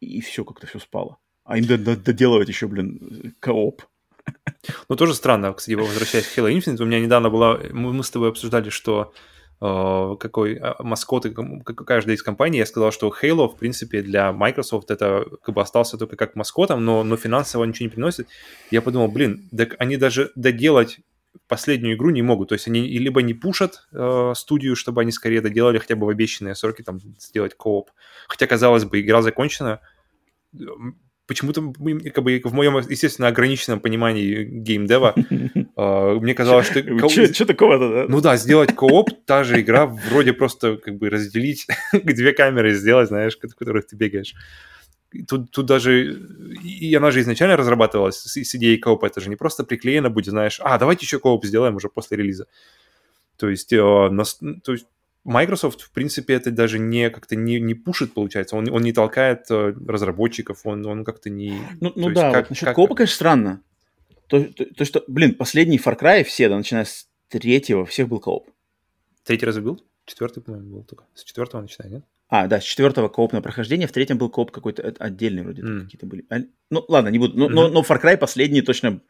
и 0.00 0.20
все, 0.20 0.44
как-то 0.44 0.66
все 0.66 0.78
спало. 0.78 1.18
А 1.44 1.56
им 1.56 1.66
доделывать 1.66 2.48
еще, 2.48 2.68
блин, 2.68 3.34
кооп. 3.40 3.82
Ну, 4.90 4.96
тоже 4.96 5.14
странно, 5.14 5.54
кстати, 5.54 5.74
возвращаясь 5.74 6.26
к 6.26 6.36
Halo 6.36 6.52
Infinite, 6.52 6.82
у 6.82 6.86
меня 6.86 7.00
недавно 7.00 7.30
была, 7.30 7.58
мы 7.72 8.04
с 8.04 8.10
тобой 8.10 8.28
обсуждали, 8.28 8.68
что 8.68 9.14
какой 9.60 10.54
а, 10.56 10.76
маскот 10.82 11.26
каждой 11.64 12.14
из 12.14 12.22
компаний, 12.22 12.58
я 12.58 12.66
сказал, 12.66 12.92
что 12.92 13.12
Halo, 13.22 13.48
в 13.48 13.56
принципе, 13.56 14.02
для 14.02 14.32
Microsoft 14.32 14.90
это 14.90 15.24
как 15.42 15.54
бы 15.54 15.60
остался 15.60 15.98
только 15.98 16.16
как 16.16 16.36
маскотом, 16.36 16.84
но, 16.84 17.02
но 17.02 17.16
финансово 17.16 17.64
ничего 17.64 17.86
не 17.86 17.90
приносит. 17.90 18.28
Я 18.70 18.82
подумал, 18.82 19.08
блин, 19.08 19.48
так 19.56 19.74
они 19.78 19.96
даже 19.96 20.30
доделать 20.36 21.00
последнюю 21.46 21.96
игру 21.96 22.10
не 22.10 22.22
могут. 22.22 22.50
То 22.50 22.54
есть 22.54 22.68
они 22.68 22.86
либо 22.86 23.22
не 23.22 23.34
пушат 23.34 23.86
э, 23.92 24.32
студию, 24.34 24.76
чтобы 24.76 25.00
они 25.00 25.12
скорее 25.12 25.40
доделали 25.40 25.78
хотя 25.78 25.96
бы 25.96 26.06
в 26.06 26.10
обещанные 26.10 26.54
сроки, 26.54 26.82
там, 26.82 27.00
сделать 27.18 27.54
кооп. 27.54 27.90
Хотя, 28.28 28.46
казалось 28.46 28.84
бы, 28.84 29.00
игра 29.00 29.22
закончена 29.22 29.80
почему-то 31.28 31.60
как 32.10 32.24
бы 32.24 32.40
в 32.42 32.54
моем, 32.54 32.78
естественно, 32.78 33.28
ограниченном 33.28 33.80
понимании 33.80 34.44
геймдева, 34.44 35.14
а, 35.76 36.14
мне 36.14 36.34
казалось, 36.34 36.66
что... 36.66 37.08
Что 37.08 37.44
такого-то, 37.44 37.88
да? 37.90 38.04
Ну 38.08 38.20
да, 38.20 38.36
сделать 38.36 38.74
кооп, 38.74 39.10
та 39.26 39.44
же 39.44 39.60
игра, 39.60 39.86
вроде 39.86 40.32
просто 40.32 40.78
как 40.78 40.96
бы 40.96 41.10
разделить, 41.10 41.66
две 41.92 42.32
камеры 42.32 42.72
сделать, 42.74 43.08
знаешь, 43.08 43.36
в 43.36 43.54
которых 43.54 43.86
ты 43.86 43.94
бегаешь. 43.94 44.34
Тут, 45.26 45.50
тут 45.50 45.66
даже... 45.66 46.18
И 46.62 46.94
она 46.94 47.10
же 47.10 47.20
изначально 47.20 47.56
разрабатывалась 47.56 48.16
с, 48.16 48.36
с 48.36 48.54
идеей 48.56 48.78
коопа. 48.78 49.06
Это 49.06 49.20
же 49.20 49.30
не 49.30 49.36
просто 49.36 49.64
приклеено 49.64 50.10
будет, 50.10 50.30
знаешь, 50.30 50.60
а, 50.62 50.78
давайте 50.78 51.04
еще 51.04 51.18
кооп 51.18 51.44
сделаем 51.44 51.76
уже 51.76 51.88
после 51.88 52.16
релиза. 52.16 52.46
То 53.36 53.48
есть, 53.48 53.72
э, 53.72 54.08
нас, 54.10 54.38
то 54.64 54.72
есть 54.72 54.86
Microsoft, 55.28 55.82
в 55.82 55.90
принципе, 55.92 56.34
это 56.34 56.50
даже 56.50 56.78
не 56.78 57.10
как-то 57.10 57.36
не, 57.36 57.60
не 57.60 57.74
пушит, 57.74 58.14
получается. 58.14 58.56
Он, 58.56 58.70
он 58.70 58.82
не 58.82 58.92
толкает 58.92 59.50
э, 59.50 59.74
разработчиков, 59.86 60.60
он, 60.64 60.86
он 60.86 61.04
как-то 61.04 61.28
не... 61.28 61.60
Ну, 61.80 61.92
ну 61.94 62.10
да, 62.10 62.32
как, 62.32 62.44
вот 62.44 62.50
насчет 62.50 62.64
как... 62.64 62.76
коопа, 62.76 62.94
конечно, 62.94 63.14
странно. 63.14 63.62
То, 64.26 64.42
то, 64.44 64.64
то, 64.64 64.84
что, 64.86 65.04
блин, 65.06 65.34
последний 65.34 65.78
Far 65.78 65.98
Cry 66.00 66.24
все, 66.24 66.48
да, 66.48 66.56
начиная 66.56 66.86
с 66.86 67.08
третьего, 67.28 67.84
всех 67.84 68.08
был 68.08 68.20
кооп. 68.20 68.48
Третий 69.22 69.44
раз 69.44 69.58
был? 69.58 69.84
Четвертый, 70.06 70.42
по-моему, 70.42 70.76
был 70.76 70.84
только. 70.84 71.04
С 71.14 71.24
четвертого 71.24 71.60
начиная, 71.60 71.90
нет? 71.90 72.04
А, 72.30 72.46
да, 72.46 72.60
с 72.60 72.64
четвертого 72.64 73.08
кооп 73.08 73.32
на 73.32 73.40
прохождение, 73.40 73.88
в 73.88 73.92
третьем 73.92 74.18
был 74.18 74.28
кооп 74.28 74.50
какой-то 74.50 74.94
отдельный 74.98 75.42
вроде, 75.42 75.62
mm. 75.62 75.80
какие-то 75.84 76.06
были. 76.06 76.26
Ну, 76.70 76.84
ладно, 76.86 77.08
не 77.08 77.18
буду, 77.18 77.38
но, 77.38 77.46
mm-hmm. 77.46 77.52
но, 77.52 77.68
но 77.68 77.80
Far 77.80 78.02
Cry 78.02 78.18
последние 78.18 78.62
точно 78.62 79.00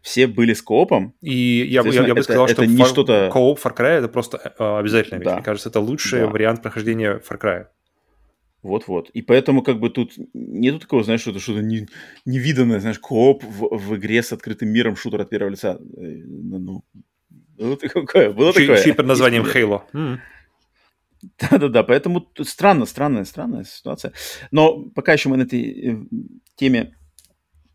все 0.00 0.28
были 0.28 0.52
с 0.52 0.62
коопом. 0.62 1.14
И 1.20 1.66
я, 1.68 1.82
я, 1.82 2.06
я 2.06 2.14
бы 2.14 2.22
сказал, 2.22 2.44
это 2.44 2.54
что 2.54 2.66
не 2.66 2.76
фар... 2.76 2.86
что-то... 2.86 3.30
кооп 3.32 3.58
Far 3.58 3.76
Cry 3.76 3.98
это 3.98 4.08
просто 4.08 4.54
э, 4.58 4.78
обязательно. 4.78 5.24
Да. 5.24 5.34
Мне 5.34 5.42
кажется, 5.42 5.70
это 5.70 5.80
лучший 5.80 6.20
да. 6.20 6.26
вариант 6.28 6.62
прохождения 6.62 7.20
Far 7.28 7.40
Cry. 7.40 7.66
Вот-вот. 8.62 9.10
И 9.10 9.22
поэтому 9.22 9.62
как 9.62 9.80
бы 9.80 9.90
тут 9.90 10.12
нету 10.32 10.78
такого, 10.78 11.02
знаешь, 11.02 11.20
что-то 11.20 11.40
что-то 11.40 11.62
не, 11.62 11.88
невиданное, 12.24 12.78
знаешь, 12.78 13.00
кооп 13.00 13.42
в, 13.42 13.76
в 13.76 13.96
игре 13.96 14.22
с 14.22 14.32
открытым 14.32 14.68
миром, 14.68 14.94
шутер 14.94 15.20
от 15.20 15.30
первого 15.30 15.50
лица. 15.50 15.78
Э, 15.80 16.00
ну, 16.00 16.58
ну 16.58 16.84
было 17.56 17.76
такое. 17.76 18.30
Было 18.30 18.50
еще, 18.50 18.60
такое. 18.60 18.78
еще 18.78 18.90
и 18.90 18.92
под 18.92 19.06
названием 19.06 19.42
Halo. 19.42 19.82
Mm. 19.92 20.18
Да-да-да, 21.38 21.82
поэтому 21.82 22.30
странно, 22.42 22.86
странная, 22.86 23.24
странная 23.24 23.64
ситуация. 23.64 24.12
Но 24.50 24.84
пока 24.94 25.12
еще 25.12 25.28
мы 25.28 25.36
на 25.36 25.42
этой 25.42 25.62
э, 25.62 25.96
теме 26.56 26.96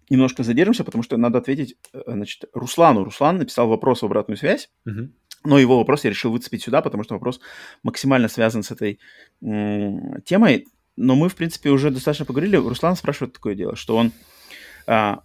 немножко 0.09 0.43
задержимся, 0.43 0.83
потому 0.83 1.03
что 1.03 1.17
надо 1.17 1.39
ответить, 1.39 1.75
э, 1.93 2.01
значит, 2.05 2.45
Руслану. 2.53 3.03
Руслан 3.03 3.37
написал 3.37 3.67
вопрос 3.67 4.01
в 4.01 4.05
обратную 4.05 4.37
связь, 4.37 4.69
угу. 4.85 5.09
но 5.43 5.59
его 5.59 5.77
вопрос 5.77 6.03
я 6.03 6.09
решил 6.09 6.31
выцепить 6.31 6.63
сюда, 6.63 6.81
потому 6.81 7.03
что 7.03 7.15
вопрос 7.15 7.39
максимально 7.83 8.27
связан 8.27 8.63
с 8.63 8.71
этой 8.71 8.99
темой. 9.41 10.67
Но 10.95 11.15
мы, 11.15 11.27
в 11.27 11.35
принципе, 11.35 11.71
уже 11.71 11.89
достаточно 11.89 12.25
поговорили. 12.25 12.55
Руслан 12.55 12.95
спрашивает 12.95 13.33
такое 13.33 13.55
дело, 13.55 13.75
что 13.75 13.97
он 13.97 14.11
а, 14.85 15.23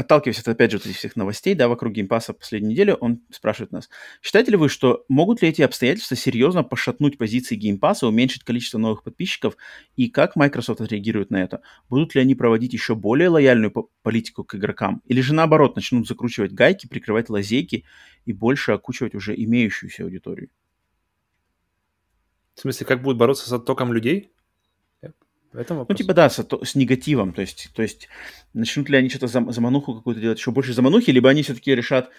отталкиваясь 0.00 0.38
от, 0.40 0.48
опять 0.48 0.70
же, 0.70 0.78
от 0.78 0.86
этих 0.86 0.96
всех 0.96 1.14
новостей, 1.14 1.54
да, 1.54 1.68
вокруг 1.68 1.92
Game 1.92 2.10
Pass 2.10 2.28
а 2.28 2.32
последней 2.32 2.70
недели, 2.70 2.96
он 2.98 3.20
спрашивает 3.30 3.70
нас, 3.70 3.90
считаете 4.22 4.52
ли 4.52 4.56
вы, 4.56 4.68
что 4.68 5.04
могут 5.08 5.42
ли 5.42 5.48
эти 5.48 5.60
обстоятельства 5.62 6.16
серьезно 6.16 6.64
пошатнуть 6.64 7.18
позиции 7.18 7.54
Game 7.54 7.75
Pass 7.75 7.96
а, 7.96 8.06
уменьшить 8.06 8.44
количество 8.44 8.78
новых 8.78 9.02
подписчиков, 9.02 9.56
и 9.96 10.08
как 10.08 10.36
Microsoft 10.36 10.80
отреагирует 10.80 11.30
на 11.30 11.42
это? 11.42 11.60
Будут 11.88 12.14
ли 12.14 12.22
они 12.22 12.34
проводить 12.34 12.72
еще 12.72 12.94
более 12.94 13.28
лояльную 13.28 13.72
политику 14.02 14.42
к 14.42 14.54
игрокам? 14.54 15.02
Или 15.04 15.20
же 15.20 15.34
наоборот, 15.34 15.76
начнут 15.76 16.08
закручивать 16.08 16.52
гайки, 16.52 16.86
прикрывать 16.86 17.28
лазейки 17.28 17.84
и 18.24 18.32
больше 18.32 18.72
окучивать 18.72 19.14
уже 19.14 19.34
имеющуюся 19.34 20.04
аудиторию? 20.04 20.48
В 22.54 22.60
смысле, 22.60 22.86
как 22.86 23.02
будут 23.02 23.18
бороться 23.18 23.48
с 23.48 23.52
оттоком 23.52 23.92
людей? 23.92 24.32
Ну, 25.52 25.94
типа, 25.94 26.14
да, 26.14 26.30
с, 26.30 26.38
с 26.38 26.74
негативом. 26.74 27.32
То 27.32 27.40
есть, 27.40 27.70
то 27.74 27.82
есть, 27.82 28.08
начнут 28.54 28.88
ли 28.88 28.96
они 28.96 29.08
что-то 29.08 29.26
за, 29.26 29.44
замануху 29.50 29.94
какую-то 29.94 30.20
делать, 30.20 30.38
еще 30.38 30.52
больше 30.52 30.72
заманухи, 30.72 31.10
либо 31.10 31.28
они 31.28 31.42
все-таки 31.42 31.74
решат, 31.74 32.10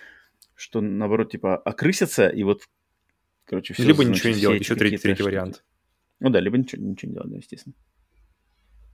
что, 0.55 0.81
наоборот, 0.81 1.31
типа, 1.31 1.57
окрысятся 1.57 2.27
и 2.27 2.43
вот 2.43 2.63
Короче, 3.51 3.73
все, 3.73 3.83
либо 3.83 4.03
значит, 4.03 4.23
ничего 4.23 4.33
не 4.33 4.39
делать, 4.39 4.59
еще 4.61 4.75
третий, 4.75 4.97
третий 4.97 5.23
вариант. 5.23 5.63
Ну 6.21 6.29
да, 6.29 6.39
либо 6.39 6.57
ничего, 6.57 6.81
ничего 6.81 7.09
не 7.09 7.13
делать, 7.15 7.31
да, 7.31 7.37
естественно. 7.37 7.75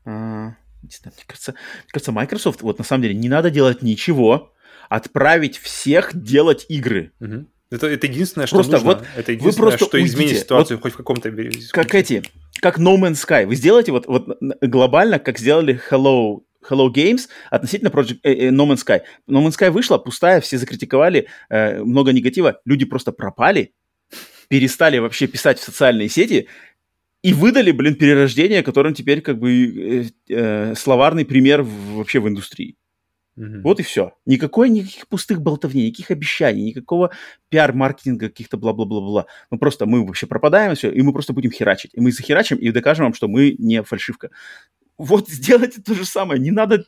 А, 0.06 0.56
не 0.82 0.90
знаю, 0.90 1.14
мне 1.16 1.24
кажется, 1.28 1.52
мне 1.52 1.92
кажется, 1.92 2.12
Microsoft, 2.12 2.62
вот 2.64 2.80
на 2.80 2.84
самом 2.84 3.04
деле, 3.04 3.14
не 3.14 3.30
надо 3.30 3.52
делать 3.52 3.84
ничего, 3.84 4.56
отправить 4.90 5.58
всех 5.58 6.16
делать 6.20 6.66
игры. 6.70 7.12
Угу. 7.20 7.46
Это, 7.70 7.88
это 7.88 8.08
единственное, 8.08 8.48
что 8.48 8.56
просто 8.56 8.74
нужно. 8.74 8.88
Вот 8.88 9.06
это 9.16 9.32
единственное, 9.34 9.52
вы 9.52 9.72
просто 9.72 9.86
что 9.86 9.98
уйдите. 9.98 10.16
изменит 10.16 10.40
ситуацию 10.40 10.78
вот 10.78 10.84
хоть 10.84 10.94
в 10.94 10.98
каком-то... 10.98 11.32
Как 11.72 11.94
эти, 11.94 12.24
как 12.62 12.80
No 12.80 12.98
Man's 12.98 13.26
Sky. 13.26 13.46
Вы 13.46 13.56
сделаете 13.56 13.92
вот, 13.92 14.08
вот 14.08 14.38
глобально, 14.62 15.20
как 15.20 15.40
сделали 15.40 15.80
Hello 15.90 16.42
Hello 16.70 16.92
Games 16.94 17.28
относительно 17.50 17.90
Project, 17.90 18.20
э, 18.24 18.34
э, 18.34 18.50
No 18.50 18.68
Man's 18.68 18.86
Sky. 18.86 19.02
No 19.28 19.46
Man's 19.46 19.58
Sky 19.58 19.70
вышла 19.70 19.98
пустая, 19.98 20.42
все 20.42 20.58
закритиковали, 20.58 21.28
э, 21.50 21.82
много 21.84 22.12
негатива, 22.12 22.60
люди 22.66 22.86
просто 22.86 23.12
пропали, 23.12 23.74
перестали 24.50 24.98
вообще 24.98 25.28
писать 25.28 25.60
в 25.60 25.64
социальные 25.64 26.10
сети 26.10 26.48
и 27.24 27.34
выдали, 27.34 27.72
блин, 27.72 27.96
перерождение, 27.96 28.64
которым 28.64 28.94
теперь 28.94 29.22
как 29.22 29.40
бы 29.40 29.52
э, 29.52 30.04
э, 30.30 30.76
словарный 30.76 31.26
пример 31.26 31.62
в, 31.64 31.96
вообще 31.96 32.20
в 32.20 32.28
индустрии. 32.28 32.76
Mm-hmm. 33.38 33.62
Вот 33.62 33.80
и 33.80 33.84
все. 33.84 34.14
Никакой, 34.26 34.70
никаких 34.70 35.08
пустых 35.08 35.42
болтовней, 35.42 35.88
никаких 35.88 36.10
обещаний, 36.10 36.64
никакого 36.64 37.12
пиар-маркетинга, 37.50 38.30
каких-то 38.30 38.58
бла-бла-бла-бла. 38.58 39.28
Мы 39.52 39.60
просто, 39.60 39.86
мы 39.86 40.06
вообще 40.06 40.26
пропадаем, 40.26 40.76
все, 40.76 40.92
и 40.92 41.02
мы 41.04 41.14
просто 41.14 41.34
будем 41.34 41.52
херачить. 41.52 41.92
И 41.94 42.02
мы 42.02 42.12
захерачим 42.12 42.58
и 42.58 42.72
докажем 42.72 43.06
вам, 43.06 43.14
что 43.14 43.28
мы 43.28 43.56
не 43.60 43.84
фальшивка. 43.84 44.32
Вот 44.98 45.30
сделайте 45.30 45.82
то 45.82 45.94
же 45.94 46.04
самое. 46.04 46.42
Не 46.42 46.50
надо... 46.50 46.84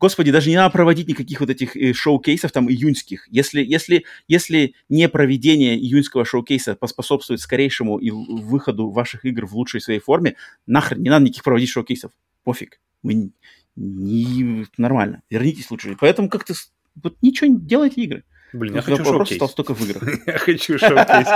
Господи, 0.00 0.32
даже 0.32 0.50
не 0.50 0.56
надо 0.56 0.72
проводить 0.72 1.06
никаких 1.06 1.38
вот 1.38 1.50
этих 1.50 1.76
э, 1.76 1.92
шоу-кейсов 1.92 2.50
там 2.50 2.68
июньских. 2.68 3.28
Если, 3.30 3.62
если, 3.62 4.04
если 4.26 4.74
не 4.88 5.08
проведение 5.08 5.78
июньского 5.78 6.24
шоу-кейса 6.24 6.74
поспособствует 6.74 7.40
скорейшему 7.40 7.98
и 7.98 8.10
выходу 8.10 8.90
ваших 8.90 9.24
игр 9.24 9.46
в 9.46 9.54
лучшей 9.54 9.80
своей 9.80 10.00
форме, 10.00 10.34
нахрен, 10.66 11.00
не 11.00 11.10
надо 11.10 11.26
никаких 11.26 11.44
проводить 11.44 11.70
showcase 11.70 11.99
ов. 11.99 12.10
Пофиг. 12.42 12.80
Мы 13.02 13.30
не... 13.76 14.66
Нормально. 14.76 15.22
Вернитесь 15.30 15.70
лучше. 15.70 15.96
Поэтому 16.00 16.28
как-то 16.28 16.54
вот 17.02 17.16
ничего 17.22 17.50
не 17.50 17.58
делайте 17.58 18.02
игры. 18.02 18.24
Блин, 18.52 18.76
я 18.76 18.82
хочу 18.82 19.04
showcase. 19.04 19.36
стал 19.36 19.48
столько 19.48 19.74
в 19.74 19.82
играх. 19.82 20.26
я 20.26 20.38
хочу 20.38 20.78
showcase. 20.78 21.28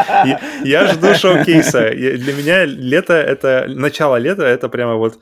Я 0.64 0.92
жду 0.92 1.14
showcase 1.14 1.75
а. 1.75 1.90
Для 1.90 2.32
меня 2.32 2.64
лето— 2.64 3.14
это... 3.14 3.66
Начало 3.68 4.16
лета— 4.16 4.42
это 4.44 4.68
прямо 4.68 4.94
вот 4.94 5.18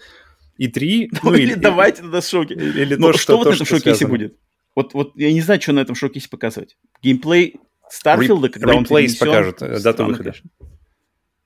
E3. 0.59 1.11
Ну, 1.23 1.35
или 1.35 1.55
давайте 1.55 2.03
тогда 2.03 2.21
showcase. 2.21 2.61
Или 2.61 2.97
то, 2.97 3.13
что 3.15 3.39
в 3.39 3.47
этом 3.47 3.67
showcase 3.67 4.02
е 4.02 4.07
будет? 4.07 4.37
Вот, 4.75 4.93
вот 4.93 5.13
я 5.17 5.33
не 5.33 5.41
знаю, 5.41 5.61
что 5.61 5.73
на 5.73 5.81
этом 5.81 5.95
showcase 5.95 6.25
е 6.25 6.29
показывать. 6.29 6.77
Геймплей 7.03 7.57
Starfield 7.89 8.39
а, 8.39 8.51
когда 8.51 8.75
он 8.75 8.85
покажут, 8.85 9.59
дату 9.59 10.05
выхода. 10.05 10.35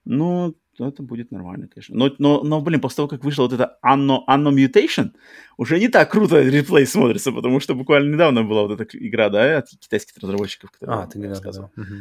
Ну, 0.05 0.56
то 0.81 0.89
это 0.89 1.02
будет 1.02 1.31
нормально, 1.31 1.69
конечно. 1.69 1.94
Но, 1.94 2.11
но, 2.19 2.43
но 2.43 2.62
блин, 2.62 2.81
после 2.81 2.97
того, 2.97 3.09
как 3.09 3.23
вышла 3.23 3.43
вот 3.43 3.52
эта 3.52 3.78
Anno, 3.85 4.20
Anno 4.27 4.51
Mutation, 4.51 5.11
уже 5.59 5.78
не 5.78 5.89
так 5.89 6.11
круто 6.11 6.40
реплей 6.40 6.86
смотрится, 6.86 7.32
потому 7.32 7.61
что 7.61 7.74
буквально 7.74 8.15
недавно 8.15 8.44
была 8.44 8.62
вот 8.62 8.81
эта 8.81 8.97
игра, 8.97 9.28
да, 9.28 9.59
от 9.59 9.69
китайских 9.69 10.16
разработчиков, 10.16 10.70
которая 10.70 11.02
а, 11.02 11.07
ты 11.07 11.19
не 11.19 11.27
рассказывал. 11.27 11.70
Да. 11.77 11.82
Угу. 11.82 11.93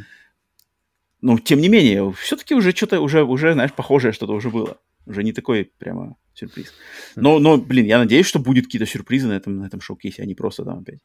Но, 1.20 1.38
тем 1.38 1.60
не 1.60 1.68
менее, 1.68 2.10
все-таки 2.12 2.54
уже 2.54 2.70
что-то, 2.70 3.00
уже, 3.00 3.22
уже, 3.22 3.52
знаешь, 3.52 3.74
похожее 3.74 4.12
что-то 4.12 4.32
уже 4.32 4.48
было. 4.48 4.78
Уже 5.04 5.22
не 5.24 5.34
такой 5.34 5.70
прямо 5.76 6.16
сюрприз. 6.32 6.72
Но, 7.16 7.38
но, 7.38 7.58
блин, 7.58 7.84
я 7.84 7.98
надеюсь, 7.98 8.24
что 8.24 8.38
будут 8.38 8.64
какие-то 8.64 8.86
сюрпризы 8.86 9.28
на 9.28 9.34
этом, 9.34 9.58
на 9.58 9.66
этом 9.66 9.82
шоу-кейсе, 9.82 10.22
а 10.22 10.26
не 10.26 10.34
просто 10.34 10.64
там 10.64 10.78
опять. 10.78 11.00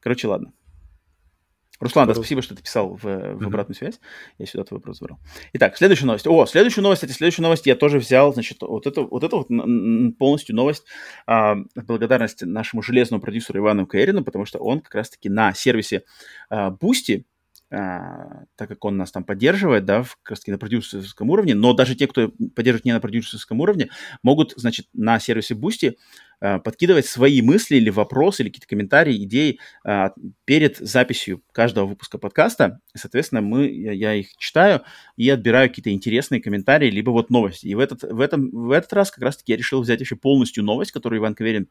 Короче, 0.00 0.26
ладно. 0.26 0.52
Руслан, 1.82 2.06
да, 2.06 2.14
спасибо, 2.14 2.42
что 2.42 2.54
ты 2.54 2.62
писал 2.62 2.96
в, 2.96 3.02
в 3.02 3.46
обратную 3.46 3.76
связь. 3.76 3.98
Я 4.38 4.46
сюда 4.46 4.64
твой 4.64 4.78
вопрос 4.78 4.98
забрал. 4.98 5.18
Итак, 5.52 5.76
следующая 5.76 6.06
новость. 6.06 6.26
О, 6.28 6.46
следующую 6.46 6.84
новость, 6.84 7.00
кстати, 7.00 7.16
следующую 7.16 7.42
новость 7.42 7.66
я 7.66 7.74
тоже 7.74 7.98
взял, 7.98 8.32
значит, 8.32 8.58
вот 8.60 8.86
это 8.86 9.02
вот, 9.02 9.24
это 9.24 9.36
вот 9.36 9.48
полностью 10.18 10.54
новость, 10.54 10.84
а, 11.26 11.56
благодарность 11.74 12.42
нашему 12.42 12.82
железному 12.82 13.20
продюсеру 13.20 13.58
Ивану 13.58 13.86
Каэрину, 13.86 14.22
потому 14.22 14.44
что 14.44 14.60
он 14.60 14.80
как 14.80 14.94
раз-таки 14.94 15.28
на 15.28 15.52
сервисе 15.54 16.04
а, 16.50 16.70
Boosty 16.70 17.24
а, 17.74 18.44
так 18.56 18.68
как 18.68 18.84
он 18.84 18.98
нас 18.98 19.10
там 19.10 19.24
поддерживает, 19.24 19.86
да, 19.86 20.02
в, 20.02 20.16
как 20.22 20.36
раз 20.36 20.46
на 20.46 20.58
продюсерском 20.58 21.30
уровне, 21.30 21.54
но 21.54 21.72
даже 21.72 21.96
те, 21.96 22.06
кто 22.06 22.28
поддерживает 22.54 22.84
не 22.84 22.92
на 22.92 23.00
продюсерском 23.00 23.60
уровне, 23.60 23.88
могут, 24.22 24.52
значит, 24.56 24.88
на 24.92 25.18
сервисе 25.18 25.54
Boosty 25.54 25.96
подкидывать 26.58 27.06
свои 27.06 27.40
мысли 27.40 27.76
или 27.76 27.88
вопросы, 27.88 28.42
или 28.42 28.48
какие-то 28.48 28.66
комментарии, 28.66 29.22
идеи 29.24 29.60
э, 29.86 30.10
перед 30.44 30.76
записью 30.78 31.42
каждого 31.52 31.86
выпуска 31.86 32.18
подкаста. 32.18 32.80
соответственно, 32.94 33.42
мы, 33.42 33.68
я, 33.68 34.14
их 34.14 34.36
читаю 34.36 34.82
и 35.16 35.28
отбираю 35.30 35.68
какие-то 35.68 35.90
интересные 35.90 36.42
комментарии, 36.42 36.90
либо 36.90 37.10
вот 37.10 37.30
новости. 37.30 37.66
И 37.68 37.74
в 37.76 37.78
этот, 37.78 38.02
в 38.02 38.20
этом, 38.20 38.50
в 38.50 38.72
этот 38.72 38.92
раз 38.92 39.10
как 39.12 39.22
раз-таки 39.22 39.52
я 39.52 39.58
решил 39.58 39.82
взять 39.82 40.00
еще 40.00 40.16
полностью 40.16 40.64
новость, 40.64 40.90
которую 40.90 41.20
Иван 41.20 41.34
Каверин 41.34 41.68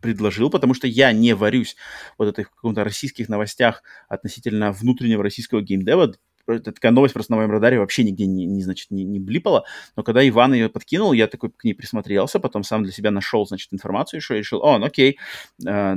предложил, 0.00 0.50
потому 0.50 0.74
что 0.74 0.86
я 0.86 1.12
не 1.12 1.34
варюсь 1.34 1.76
вот 2.18 2.28
этих 2.28 2.50
каких-то 2.50 2.84
российских 2.84 3.30
новостях 3.30 3.82
относительно 4.08 4.70
внутреннего 4.70 5.22
российского 5.22 5.62
геймдева, 5.62 6.14
такая 6.46 6.92
новость 6.92 7.14
просто 7.14 7.32
на 7.32 7.36
моем 7.38 7.50
радаре 7.50 7.78
вообще 7.78 8.04
нигде 8.04 8.26
не, 8.26 8.46
не 8.46 8.62
значит, 8.62 8.90
не, 8.90 9.04
не 9.04 9.18
блипала. 9.18 9.64
Но 9.96 10.02
когда 10.02 10.26
Иван 10.26 10.54
ее 10.54 10.68
подкинул, 10.68 11.12
я 11.12 11.26
такой 11.26 11.50
к 11.50 11.64
ней 11.64 11.74
присмотрелся, 11.74 12.40
потом 12.40 12.62
сам 12.64 12.82
для 12.82 12.92
себя 12.92 13.10
нашел, 13.10 13.46
значит, 13.46 13.72
информацию 13.72 14.18
еще 14.18 14.34
и 14.34 14.38
решил, 14.38 14.62
о, 14.62 14.78
ну 14.78 14.86
окей, 14.86 15.18
э, 15.66 15.94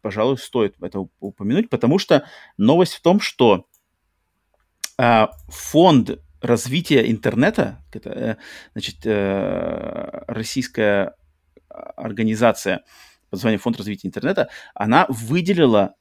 пожалуй, 0.00 0.38
стоит 0.38 0.76
это 0.80 1.06
упомянуть, 1.20 1.70
потому 1.70 1.98
что 1.98 2.24
новость 2.56 2.94
в 2.94 3.02
том, 3.02 3.20
что 3.20 3.66
э, 4.98 5.26
фонд 5.48 6.18
развития 6.40 7.10
интернета, 7.10 7.84
это, 7.92 8.10
э, 8.10 8.36
значит, 8.74 8.96
э, 9.04 10.24
российская 10.28 11.14
организация 11.68 12.84
под 13.30 13.38
названием 13.38 13.60
Фонд 13.60 13.76
развития 13.76 14.08
интернета, 14.08 14.48
она 14.74 15.06
выделила 15.08 15.94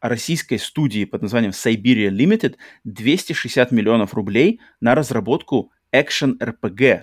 российской 0.00 0.58
студии 0.58 1.04
под 1.04 1.22
названием 1.22 1.52
Siberia 1.52 2.10
Limited 2.10 2.56
260 2.84 3.72
миллионов 3.72 4.14
рублей 4.14 4.60
на 4.80 4.94
разработку 4.94 5.72
экшен 5.92 6.38
RPG 6.40 7.02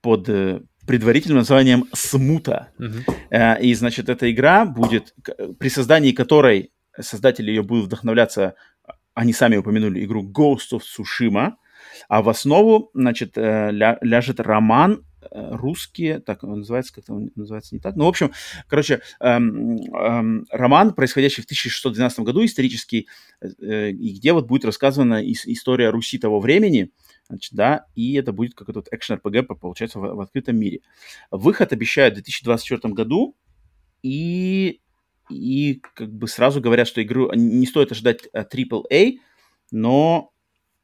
под 0.00 0.28
э, 0.28 0.60
предварительным 0.86 1.38
названием 1.38 1.86
Смута. 1.92 2.72
Uh-huh. 2.78 3.60
И, 3.60 3.74
значит, 3.74 4.08
эта 4.08 4.30
игра 4.30 4.64
будет, 4.64 5.14
при 5.58 5.68
создании 5.68 6.12
которой 6.12 6.72
создатели 6.98 7.50
ее 7.50 7.62
будут 7.62 7.86
вдохновляться, 7.86 8.54
они 9.14 9.32
сами 9.32 9.56
упомянули 9.56 10.04
игру 10.04 10.24
Ghost 10.24 10.72
of 10.72 10.82
Tsushima, 10.82 11.54
а 12.08 12.22
в 12.22 12.28
основу, 12.28 12.90
значит, 12.94 13.36
э, 13.36 13.70
ля, 13.70 13.98
ляжет 14.00 14.40
роман 14.40 15.04
русские, 15.32 16.20
так 16.20 16.44
он 16.44 16.60
называется, 16.60 16.94
как-то 16.94 17.14
он 17.14 17.30
называется 17.34 17.74
не 17.74 17.80
так. 17.80 17.96
Ну, 17.96 18.04
в 18.04 18.08
общем, 18.08 18.32
короче, 18.66 19.00
эм, 19.20 19.76
эм, 19.94 20.46
роман, 20.50 20.94
происходящий 20.94 21.42
в 21.42 21.46
1612 21.46 22.20
году, 22.20 22.44
исторический, 22.44 23.08
э, 23.40 23.90
и 23.90 24.14
где 24.14 24.32
вот 24.32 24.46
будет 24.46 24.64
рассказана 24.64 25.24
ис- 25.24 25.44
история 25.46 25.90
Руси 25.90 26.18
того 26.18 26.40
времени, 26.40 26.90
значит, 27.28 27.52
да, 27.54 27.86
и 27.94 28.14
это 28.14 28.32
будет 28.32 28.54
как 28.54 28.68
этот 28.68 28.88
экшен-РПГ, 28.92 29.54
получается, 29.60 29.98
в, 29.98 30.14
в 30.14 30.20
открытом 30.20 30.56
мире. 30.58 30.80
Выход 31.30 31.72
обещают 31.72 32.14
в 32.14 32.16
2024 32.16 32.94
году, 32.94 33.36
и, 34.02 34.80
и 35.30 35.82
как 35.94 36.12
бы 36.12 36.28
сразу 36.28 36.60
говорят, 36.60 36.88
что 36.88 37.02
игру 37.02 37.32
не 37.34 37.66
стоит 37.66 37.92
ожидать 37.92 38.28
AAA, 38.32 38.82
э, 38.90 39.12
но 39.70 40.32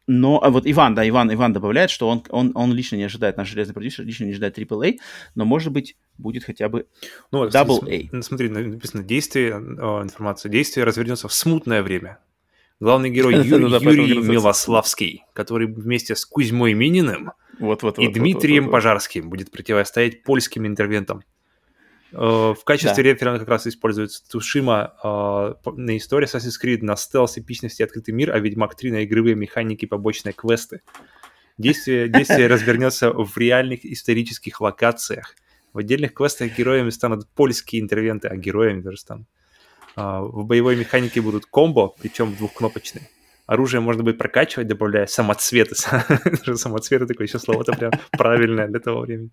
но 0.06 0.42
а 0.42 0.50
вот 0.50 0.66
Иван, 0.66 0.94
да, 0.94 1.08
Иван, 1.08 1.32
Иван 1.32 1.52
добавляет, 1.52 1.90
что 1.90 2.08
он, 2.08 2.22
он, 2.28 2.52
он 2.54 2.72
лично 2.72 2.96
не 2.96 3.04
ожидает, 3.04 3.36
наш 3.36 3.48
железный 3.48 3.74
продюсер 3.74 4.04
лично 4.04 4.24
не 4.24 4.32
ожидает 4.32 4.58
AAA, 4.58 4.98
но, 5.34 5.44
может 5.44 5.72
быть, 5.72 5.96
будет 6.18 6.44
хотя 6.44 6.68
бы 6.68 6.86
ну, 7.30 7.46
Double 7.46 7.80
A. 7.88 8.22
Смотри, 8.22 8.48
написано 8.48 9.02
действие, 9.02 9.54
о, 9.54 10.02
информация, 10.02 10.50
действие 10.50 10.84
развернется 10.84 11.28
в 11.28 11.32
смутное 11.32 11.82
время. 11.82 12.18
Главный 12.80 13.10
герой 13.10 13.34
Юрий 13.46 14.18
Милославский, 14.18 15.24
который 15.32 15.68
вместе 15.68 16.14
с 16.14 16.26
Кузьмой 16.26 16.74
Мининым 16.74 17.32
и 17.58 18.08
Дмитрием 18.08 18.70
Пожарским 18.70 19.30
будет 19.30 19.50
противостоять 19.50 20.22
польским 20.22 20.66
интервентам. 20.66 21.22
Э, 22.16 22.54
в 22.56 22.64
качестве 22.64 23.02
да. 23.02 23.10
референта 23.10 23.40
как 23.40 23.48
раз 23.48 23.66
используется 23.66 24.22
Тушима 24.28 24.94
э, 25.02 25.70
на 25.72 25.96
истории 25.96 26.28
Assassin's 26.28 26.62
Creed, 26.62 26.78
на 26.82 26.96
стелс, 26.96 27.38
эпичности, 27.38 27.82
открытый 27.82 28.14
мир, 28.14 28.32
а 28.32 28.38
Ведьмак 28.38 28.76
3 28.76 28.92
на 28.92 29.04
игровые 29.04 29.34
механики, 29.34 29.86
побочные 29.86 30.32
квесты. 30.32 30.82
Действие, 31.58 32.08
действие 32.18 32.46
развернется 32.46 33.10
в 33.10 33.36
реальных 33.36 33.84
исторических 33.84 34.60
локациях. 34.60 35.34
В 35.72 35.78
отдельных 35.78 36.14
квестах 36.14 36.56
героями 36.56 36.90
станут 36.90 37.28
польские 37.34 37.82
интервенты, 37.82 38.28
а 38.28 38.36
героями 38.36 38.80
даже 38.80 38.98
станут. 38.98 39.26
Э, 39.96 40.20
в 40.20 40.44
боевой 40.44 40.76
механике 40.76 41.20
будут 41.20 41.46
комбо, 41.46 41.88
причем 42.00 42.34
двухкнопочные. 42.36 43.08
Оружие 43.46 43.80
можно 43.80 44.02
будет 44.02 44.16
прокачивать, 44.18 44.68
добавляя 44.68 45.06
самоцветы. 45.06 45.74
самоцветы 46.56 47.06
такое 47.06 47.26
еще 47.26 47.38
слово-то 47.38 47.72
прям 47.72 47.92
правильное 48.12 48.68
для 48.68 48.80
того 48.80 49.00
времени. 49.02 49.30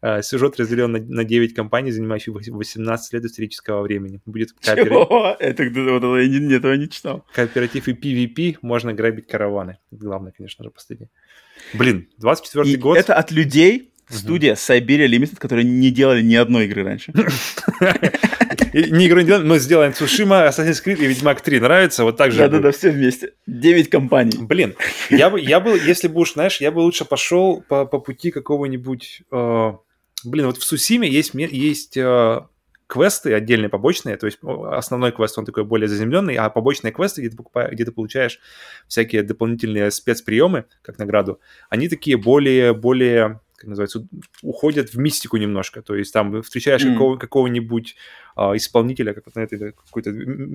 А, 0.00 0.22
сюжет 0.22 0.58
разделен 0.58 0.92
на, 0.92 0.98
на 0.98 1.24
9 1.24 1.54
компаний, 1.54 1.90
занимающих 1.92 2.34
18 2.34 3.12
лет 3.12 3.24
исторического 3.24 3.82
времени. 3.82 4.20
Будет 4.24 4.52
кооператив. 4.60 5.40
Я 5.40 6.56
этого 6.56 6.74
не 6.74 6.88
читал. 6.88 7.26
Кооператив 7.34 7.88
и 7.88 7.92
PvP, 7.92 8.58
можно 8.62 8.94
грабить 8.94 9.26
караваны. 9.26 9.78
Главное, 9.90 10.32
конечно 10.32 10.64
же, 10.64 10.70
последнее. 10.70 11.10
Блин, 11.74 12.08
24 12.18 12.76
год. 12.76 12.96
это 12.96 13.14
от 13.14 13.30
людей, 13.30 13.92
студия 14.08 14.54
Siberia 14.54 15.06
Limited, 15.06 15.36
которые 15.36 15.64
не 15.64 15.90
делали 15.90 16.22
ни 16.22 16.34
одной 16.34 16.64
игры 16.64 16.84
раньше. 16.84 17.12
Не 18.72 19.06
игру 19.06 19.20
не 19.20 19.26
делаем, 19.26 19.46
но 19.46 19.58
сделаем 19.58 19.92
Цушима, 19.92 20.46
Assassin's 20.46 20.82
Creed 20.84 20.96
и 20.96 21.06
Ведьмак 21.06 21.40
3. 21.40 21.60
Нравится? 21.60 22.04
Вот 22.04 22.16
так 22.16 22.32
же. 22.32 22.38
Да-да-да, 22.38 22.72
все 22.72 22.90
вместе. 22.90 23.34
Девять 23.46 23.90
компаний. 23.90 24.38
Блин, 24.40 24.74
я 25.10 25.30
бы, 25.30 25.40
я 25.40 25.60
бы, 25.60 25.78
если 25.78 26.08
бы 26.08 26.20
уж, 26.20 26.32
знаешь, 26.34 26.60
я 26.60 26.70
бы 26.70 26.80
лучше 26.80 27.04
пошел 27.04 27.62
по, 27.68 27.84
по 27.84 27.98
пути 27.98 28.30
какого-нибудь... 28.30 29.22
Э, 29.30 29.72
блин, 30.24 30.46
вот 30.46 30.56
в 30.56 30.64
Сусиме 30.64 31.08
есть, 31.08 31.34
есть 31.34 31.96
э, 31.96 32.40
квесты 32.92 33.34
отдельные, 33.34 33.68
побочные, 33.68 34.16
то 34.16 34.26
есть 34.26 34.38
основной 34.42 35.12
квест, 35.12 35.38
он 35.38 35.46
такой 35.46 35.64
более 35.64 35.88
заземленный, 35.88 36.36
а 36.36 36.50
побочные 36.50 36.92
квесты, 36.92 37.22
где 37.22 37.30
ты, 37.30 37.36
покупаешь, 37.36 37.72
где 37.72 37.84
ты 37.84 37.92
получаешь 37.92 38.38
всякие 38.86 39.22
дополнительные 39.22 39.90
спецприемы, 39.90 40.66
как 40.82 40.98
награду, 40.98 41.40
они 41.70 41.88
такие 41.88 42.18
более, 42.18 42.74
более 42.74 43.40
как 43.62 43.68
называется, 43.68 44.06
уходят 44.42 44.92
в 44.92 44.98
мистику 44.98 45.36
немножко. 45.36 45.82
То 45.82 45.94
есть 45.94 46.12
там 46.12 46.42
встречаешь 46.42 46.84
mm. 46.84 46.92
какого, 46.92 47.16
какого-нибудь 47.16 47.96
а, 48.34 48.56
исполнителя, 48.56 49.14
как 49.14 49.26
вот 49.26 49.36
на 49.36 49.40
этой 49.40 49.72
какой-то 49.72 50.12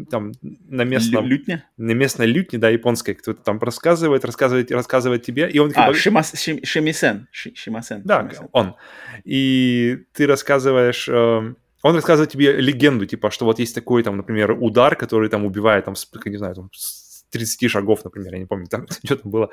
там 0.10 0.34
на 0.42 0.84
местном... 0.84 1.26
Лютне? 1.26 1.64
На 1.78 1.92
местной 1.92 2.26
лютне, 2.26 2.60
да, 2.60 2.70
японской, 2.70 3.14
кто-то 3.14 3.42
там 3.42 3.60
рассказывает, 3.60 4.26
рассказывает, 4.26 4.72
рассказывает 4.72 5.24
тебе, 5.24 5.50
и 5.50 5.60
он... 5.60 5.72
А, 5.76 5.94
Шимас, 5.94 6.34
Шим, 6.38 6.60
Шимисен. 6.64 7.28
Шимасен. 7.32 8.02
Да, 8.04 8.22
Шимасен. 8.22 8.50
он. 8.52 8.76
И 9.24 10.00
ты 10.14 10.28
рассказываешь... 10.28 11.08
Э, 11.08 11.54
он 11.84 11.96
рассказывает 11.96 12.32
тебе 12.32 12.54
легенду, 12.60 13.06
типа, 13.06 13.32
что 13.32 13.46
вот 13.46 13.60
есть 13.60 13.74
такой, 13.74 14.04
там, 14.04 14.18
например, 14.18 14.52
удар, 14.60 14.96
который 14.96 15.30
там 15.30 15.46
убивает, 15.46 15.86
там, 15.86 15.96
не 16.26 16.38
знаю, 16.38 16.56
там, 16.56 16.70
с 16.74 17.24
30 17.32 17.70
шагов, 17.70 18.04
например, 18.04 18.34
я 18.34 18.40
не 18.40 18.46
помню, 18.46 18.68
там 18.68 18.88
что 19.04 19.16
там 19.16 19.32
было. 19.32 19.50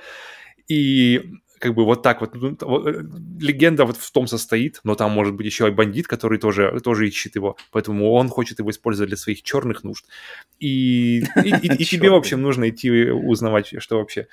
И 0.69 1.35
как 1.65 1.75
бы 1.75 1.87
вот 1.87 2.03
так 2.03 2.21
вот, 2.21 2.35
ну, 2.35 2.55
э, 2.87 3.03
легенда 3.41 3.87
вот 3.87 3.97
в 3.97 4.13
том 4.13 4.27
состоит, 4.27 4.81
но 4.85 4.95
там 4.95 5.13
может 5.13 5.35
быть 5.35 5.47
еще 5.47 5.67
и 5.67 5.71
бандит, 5.71 6.07
который 6.07 6.39
тоже, 6.39 6.79
тоже 6.85 7.09
ищет 7.09 7.37
его, 7.37 7.57
поэтому 7.73 8.13
он 8.13 8.29
хочет 8.29 8.59
его 8.59 8.69
использовать 8.69 9.09
для 9.09 9.17
своих 9.17 9.43
черных 9.43 9.83
нужд. 9.83 10.05
И, 10.61 11.21
и, 11.21 11.49
и, 11.63 11.73
и 11.79 11.85
тебе, 11.87 12.11
в 12.11 12.15
общем, 12.15 12.43
нужно 12.43 12.69
идти 12.69 12.91
узнавать, 13.11 13.73
что 13.79 13.97
вообще. 13.97 14.27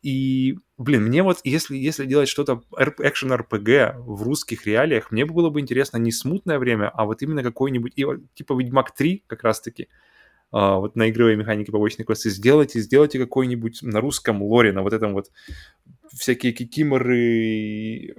И, 0.00 0.58
блин, 0.78 1.02
мне 1.02 1.24
вот, 1.24 1.40
если, 1.42 1.76
если 1.76 2.06
делать 2.06 2.28
что-то 2.28 2.62
экшен 2.78 3.32
RPG 3.32 3.94
в 3.98 4.22
русских 4.22 4.64
реалиях, 4.64 5.10
мне 5.10 5.26
было 5.26 5.50
бы 5.50 5.58
интересно 5.58 5.96
не 5.96 6.12
смутное 6.12 6.60
время, 6.60 6.88
а 6.88 7.04
вот 7.04 7.20
именно 7.22 7.42
какой-нибудь, 7.42 7.94
типа 8.34 8.56
Ведьмак 8.56 8.94
3 8.94 9.24
как 9.26 9.42
раз-таки, 9.42 9.88
Uh, 10.52 10.78
вот 10.78 10.94
на 10.94 11.10
игровой 11.10 11.34
механике 11.34 11.72
побочной 11.72 12.04
квесты 12.04 12.30
сделайте, 12.30 12.78
сделайте 12.78 13.18
какой-нибудь 13.18 13.82
на 13.82 14.00
русском 14.00 14.40
лоре, 14.40 14.70
на 14.70 14.82
вот 14.82 14.92
этом 14.92 15.12
вот 15.12 15.32
всякие 16.12 16.52
кикиморы, 16.52 18.14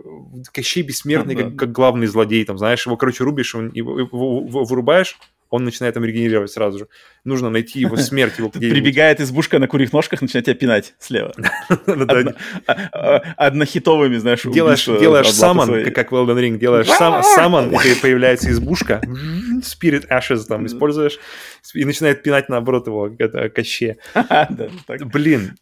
Кощей 0.51 0.83
Бессмертный, 0.83 1.35
ну, 1.35 1.41
да. 1.41 1.49
как, 1.49 1.59
как 1.59 1.71
главный 1.71 2.07
злодей, 2.07 2.43
там, 2.45 2.57
знаешь, 2.57 2.85
его, 2.85 2.97
короче, 2.97 3.23
рубишь, 3.23 3.55
он, 3.55 3.71
его, 3.73 3.99
его, 3.99 4.43
его 4.47 4.63
вырубаешь, 4.63 5.17
он 5.49 5.63
начинает 5.63 5.93
там 5.93 6.03
регенерировать 6.03 6.51
сразу 6.51 6.79
же. 6.79 6.87
Нужно 7.23 7.49
найти 7.49 7.79
его 7.79 7.95
смерть. 7.97 8.37
Его 8.37 8.49
Прибегает 8.49 9.21
избушка 9.21 9.59
на 9.59 9.67
курьих 9.67 9.93
ножках, 9.93 10.21
начинает 10.21 10.45
тебя 10.45 10.55
пинать 10.55 10.95
слева. 10.99 11.33
А, 12.67 12.73
а, 12.91 13.17
однохитовыми, 13.37 14.17
знаешь, 14.17 14.43
Делаешь, 14.43 14.85
делаешь 14.85 15.31
саман, 15.31 15.91
как 15.91 16.11
в 16.11 16.15
Elden 16.15 16.39
Ring, 16.39 16.57
делаешь 16.57 16.87
саман, 16.87 17.71
и 17.71 18.01
появляется 18.01 18.49
избушка, 18.51 19.01
Spirit 19.61 20.07
Ashes 20.09 20.43
там 20.47 20.65
используешь, 20.65 21.19
и 21.73 21.85
начинает 21.85 22.23
пинать, 22.23 22.49
наоборот, 22.49 22.87
его 22.87 23.11
коще. 23.53 23.97
Блин. 25.05 25.57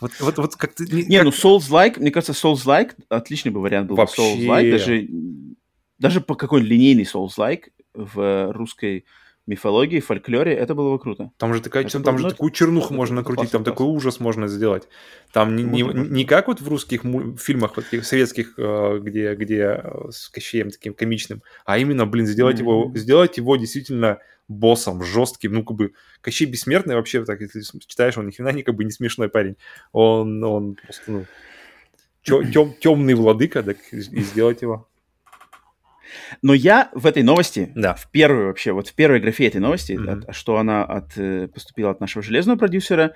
вот, 0.00 0.12
вот, 0.20 0.38
вот 0.38 0.56
как 0.56 0.74
то 0.74 0.84
Не, 0.84 1.22
ну 1.22 1.30
Souls-like, 1.30 2.00
мне 2.00 2.10
кажется, 2.10 2.32
Souls-like 2.32 2.92
отличный 3.08 3.50
бы 3.50 3.60
вариант 3.60 3.88
был. 3.88 3.96
Souls-like, 3.96 4.70
даже 4.70 5.08
даже 6.00 6.20
по 6.20 6.34
какой 6.34 6.62
линейный 6.62 7.04
Souls-like 7.04 7.64
в 7.94 8.52
русской 8.52 9.04
мифологии, 9.46 10.00
фольклоре, 10.00 10.54
это 10.54 10.74
было 10.74 10.92
бы 10.92 10.98
круто. 10.98 11.32
Там 11.36 11.54
же, 11.54 11.60
такая, 11.60 11.84
там, 11.84 12.02
там 12.02 12.18
же 12.18 12.28
такую 12.28 12.50
чернуху 12.52 12.94
можно 12.94 13.16
накрутить, 13.16 13.50
там 13.50 13.64
такой 13.64 13.86
ужас 13.86 14.20
можно 14.20 14.46
сделать. 14.48 14.88
Там 15.32 15.56
не, 15.56 15.64
не, 15.64 15.82
не 15.82 16.24
как 16.24 16.48
вот 16.48 16.60
в 16.60 16.68
русских 16.68 17.02
фильмах 17.38 17.76
вот 17.76 17.84
таких 17.86 18.04
советских, 18.04 18.54
э, 18.58 18.98
где, 19.02 19.34
где 19.34 19.80
э, 19.82 20.10
с 20.10 20.28
Кощеем 20.28 20.70
таким 20.70 20.94
комичным, 20.94 21.42
а 21.64 21.78
именно, 21.78 22.06
блин, 22.06 22.26
сделать, 22.26 22.58
mm-hmm. 22.58 22.60
его, 22.60 22.92
сделать 22.94 23.36
его 23.38 23.56
действительно 23.56 24.18
боссом, 24.46 25.02
жестким, 25.02 25.52
ну, 25.52 25.64
как 25.64 25.76
бы, 25.76 25.92
Кощей 26.20 26.46
Бессмертный 26.46 26.94
вообще, 26.94 27.24
так, 27.24 27.40
если 27.40 27.62
читаешь, 27.86 28.18
он 28.18 28.26
ни 28.26 28.32
хрена 28.32 28.50
не, 28.50 28.62
как 28.62 28.74
бы, 28.74 28.84
не 28.84 28.90
смешной 28.90 29.28
парень. 29.28 29.56
Он, 29.92 30.42
он 30.44 30.74
просто, 30.74 31.10
ну, 31.10 31.26
тем, 32.52 32.74
темный 32.74 33.14
владыка, 33.14 33.62
так 33.62 33.78
и 33.92 34.00
сделать 34.00 34.62
его. 34.62 34.89
Но 36.42 36.54
я 36.54 36.90
в 36.92 37.06
этой 37.06 37.22
новости, 37.22 37.72
да. 37.74 37.94
в 37.94 38.10
первой 38.10 38.46
вообще, 38.46 38.72
вот 38.72 38.88
в 38.88 38.94
первой 38.94 39.20
графе 39.20 39.46
этой 39.46 39.60
новости, 39.60 39.92
mm-hmm. 39.92 40.28
от, 40.28 40.36
что 40.36 40.58
она 40.58 40.84
от, 40.84 41.16
э, 41.16 41.48
поступила 41.48 41.90
от 41.90 42.00
нашего 42.00 42.22
железного 42.22 42.58
продюсера, 42.58 43.14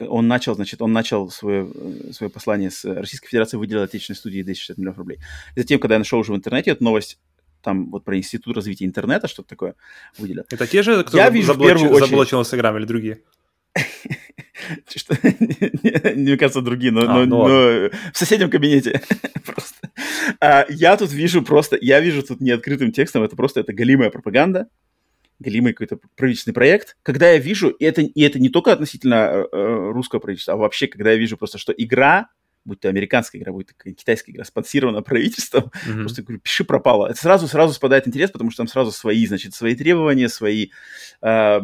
он 0.00 0.28
начал, 0.28 0.54
значит, 0.54 0.82
он 0.82 0.92
начал 0.92 1.30
свое, 1.30 1.68
э, 1.74 2.12
свое 2.12 2.30
послание 2.30 2.70
с 2.70 2.84
Российской 2.84 3.28
Федерации 3.28 3.56
выделила 3.56 3.84
отечественной 3.84 4.16
студии 4.16 4.42
260 4.42 4.78
миллионов 4.78 4.98
рублей. 4.98 5.18
И 5.56 5.60
затем, 5.60 5.78
когда 5.78 5.94
я 5.94 5.98
нашел 5.98 6.18
уже 6.18 6.32
в 6.32 6.36
интернете 6.36 6.70
эту 6.70 6.84
новость, 6.84 7.18
там 7.62 7.90
вот 7.90 8.04
про 8.04 8.16
Институт 8.16 8.56
развития 8.56 8.84
интернета, 8.84 9.28
что-то 9.28 9.48
такое 9.48 9.74
выделят. 10.18 10.52
Это 10.52 10.66
те 10.66 10.82
же, 10.82 11.04
кто 11.04 11.16
я 11.16 11.30
вижу 11.30 11.48
заблоч... 11.48 11.74
очередь... 11.74 12.08
заблочил 12.08 12.40
Инстаграм 12.40 12.76
или 12.76 12.84
другие? 12.84 13.22
Мне 16.14 16.36
кажется, 16.36 16.60
другие, 16.60 16.92
но, 16.92 17.02
а, 17.02 17.04
но, 17.04 17.24
ну, 17.24 17.48
но 17.48 17.90
в 18.12 18.18
соседнем 18.18 18.50
кабинете. 18.50 19.00
просто. 19.46 19.90
А, 20.40 20.66
я 20.68 20.96
тут 20.96 21.12
вижу 21.12 21.42
просто, 21.42 21.76
я 21.80 22.00
вижу 22.00 22.22
тут 22.22 22.40
не 22.40 22.50
открытым 22.50 22.92
текстом, 22.92 23.22
это 23.22 23.36
просто 23.36 23.60
это 23.60 23.72
галимая 23.72 24.10
пропаганда, 24.10 24.68
галимый 25.38 25.72
какой-то 25.72 25.98
правительственный 26.16 26.54
проект. 26.54 26.96
Когда 27.02 27.30
я 27.30 27.38
вижу, 27.38 27.68
и 27.70 27.84
это, 27.84 28.02
и 28.02 28.22
это 28.22 28.38
не 28.38 28.48
только 28.48 28.72
относительно 28.72 29.14
э, 29.14 29.46
э 29.52 29.90
русского 29.92 30.20
правительства, 30.20 30.54
а 30.54 30.56
вообще, 30.56 30.86
когда 30.86 31.12
я 31.12 31.16
вижу 31.16 31.36
просто, 31.36 31.58
что 31.58 31.72
игра 31.72 32.28
будь 32.64 32.80
то 32.80 32.88
американская 32.88 33.40
игра, 33.40 33.52
будь 33.52 33.68
то 33.68 33.92
китайская 33.92 34.32
игра, 34.32 34.44
спонсирована 34.44 35.02
правительством, 35.02 35.70
mm-hmm. 35.86 36.00
просто 36.00 36.22
говорю, 36.22 36.40
пиши 36.40 36.64
пропало. 36.64 37.08
Это 37.08 37.18
сразу, 37.18 37.48
сразу 37.48 37.74
спадает 37.74 38.06
интерес, 38.06 38.30
потому 38.30 38.50
что 38.50 38.58
там 38.58 38.68
сразу 38.68 38.92
свои, 38.92 39.26
значит, 39.26 39.54
свои 39.54 39.74
требования, 39.74 40.28
свои, 40.28 40.68
э, 41.20 41.60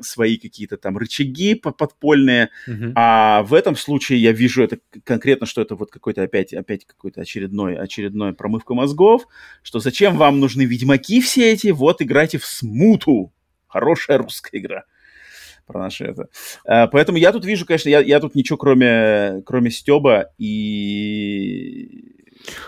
свои 0.00 0.36
какие-то 0.36 0.76
там 0.76 0.98
рычаги 0.98 1.54
подпольные. 1.54 2.50
Mm-hmm. 2.68 2.92
А 2.94 3.42
в 3.42 3.54
этом 3.54 3.76
случае 3.76 4.20
я 4.20 4.32
вижу 4.32 4.62
это 4.62 4.78
конкретно, 5.04 5.46
что 5.46 5.62
это 5.62 5.74
вот 5.76 5.90
какой-то 5.90 6.22
опять, 6.22 6.52
опять 6.52 6.84
какой-то 6.84 7.20
очередной, 7.20 7.76
очередной 7.76 8.32
промывка 8.32 8.74
мозгов, 8.74 9.26
что 9.62 9.80
зачем 9.80 10.16
вам 10.16 10.40
нужны 10.40 10.62
ведьмаки 10.62 11.20
все 11.20 11.52
эти, 11.52 11.68
вот 11.68 12.02
играйте 12.02 12.38
в 12.38 12.46
смуту. 12.46 13.32
Хорошая 13.66 14.18
русская 14.18 14.58
игра 14.58 14.84
про 15.66 15.80
наше 15.80 16.04
это. 16.04 16.28
А, 16.64 16.86
поэтому 16.86 17.18
я 17.18 17.32
тут 17.32 17.44
вижу, 17.44 17.66
конечно, 17.66 17.88
я, 17.88 18.00
я 18.00 18.20
тут 18.20 18.34
ничего 18.34 18.58
кроме, 18.58 19.42
кроме 19.44 19.70
Стеба 19.70 20.30
и. 20.38 22.10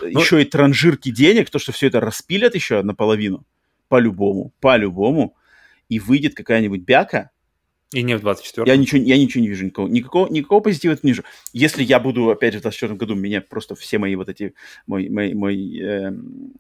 Ну, 0.01 0.21
еще 0.21 0.41
и 0.41 0.47
транжирки 0.47 1.11
денег, 1.11 1.51
то, 1.51 1.59
что 1.59 1.73
все 1.73 1.89
это 1.89 2.01
распилят 2.01 2.55
еще 2.55 2.83
наполовину, 2.83 3.45
по-любому, 3.89 4.53
по-любому, 4.61 5.37
и 5.89 5.99
выйдет 5.99 6.35
какая-нибудь 6.35 6.81
бяка, 6.81 7.31
и 7.93 8.03
не 8.03 8.17
в 8.17 8.21
24 8.21 8.71
я 8.71 8.77
ничего, 8.77 9.01
я 9.01 9.17
ничего 9.17 9.43
не 9.43 9.49
вижу, 9.49 9.65
никакого, 9.65 9.89
никакого, 9.89 10.29
никакого 10.29 10.61
позитива 10.61 10.99
не 11.03 11.11
вижу. 11.11 11.23
Если 11.53 11.85
я 11.85 12.01
буду, 12.01 12.31
опять 12.31 12.53
же, 12.53 12.59
в 12.59 12.63
24 12.63 12.95
году, 12.95 13.15
меня 13.15 13.41
просто 13.41 13.75
все 13.77 13.99
мои 13.99 14.17
вот 14.17 14.29
эти, 14.29 14.55
мой, 14.87 15.09
мой, 15.09 15.35
мой 15.35 15.79
эм, 15.79 16.53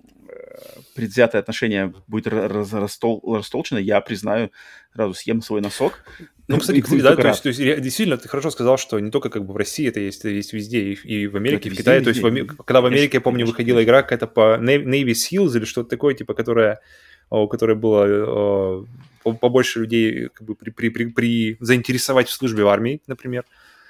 предвзятое 0.94 1.40
отношение 1.40 1.92
будет 2.06 2.28
раз, 2.28 2.72
растол, 2.72 3.20
растолчено, 3.34 3.78
я 3.78 4.00
признаю, 4.00 4.52
сразу 4.94 5.14
съем 5.14 5.42
свой 5.42 5.60
носок. 5.60 6.04
Ну, 6.48 6.58
кстати, 6.58 6.80
кстати 6.80 7.00
да, 7.00 7.16
то 7.16 7.26
есть, 7.26 7.42
то 7.42 7.48
есть 7.48 7.60
действительно, 7.82 8.18
ты 8.18 8.28
хорошо 8.28 8.50
сказал, 8.50 8.78
что 8.78 9.00
не 9.00 9.10
только 9.10 9.30
как 9.30 9.44
бы 9.44 9.52
в 9.52 9.56
России 9.56 9.88
это 9.88 9.98
есть, 9.98 10.20
это 10.20 10.28
есть 10.28 10.52
везде, 10.52 10.92
и, 10.92 10.94
и 10.94 11.26
в 11.26 11.34
Америке, 11.34 11.68
это 11.68 11.68
и 11.68 11.70
в 11.72 11.76
Китае. 11.76 11.98
Везде, 11.98 12.22
то 12.22 12.30
есть, 12.30 12.50
в, 12.50 12.56
когда 12.62 12.80
в 12.80 12.86
Америке, 12.86 13.08
конечно, 13.08 13.16
я 13.16 13.20
помню, 13.20 13.38
конечно. 13.38 13.52
выходила 13.52 13.82
игра 13.82 14.02
какая-то 14.02 14.28
по 14.28 14.58
Navy 14.60 15.10
Seals 15.10 15.56
или 15.56 15.64
что-то 15.64 15.90
такое, 15.90 16.14
типа, 16.14 16.34
которая, 16.34 16.78
у 17.30 17.48
которой 17.48 17.74
было 17.74 18.86
побольше 19.34 19.80
людей 19.80 20.28
как 20.28 20.46
бы 20.46 20.54
при, 20.54 20.70
при, 20.70 20.88
при, 20.88 21.06
при 21.06 21.56
заинтересовать 21.60 22.28
в 22.28 22.32
службе 22.32 22.64
в 22.64 22.68
армии, 22.68 23.02
например. 23.06 23.44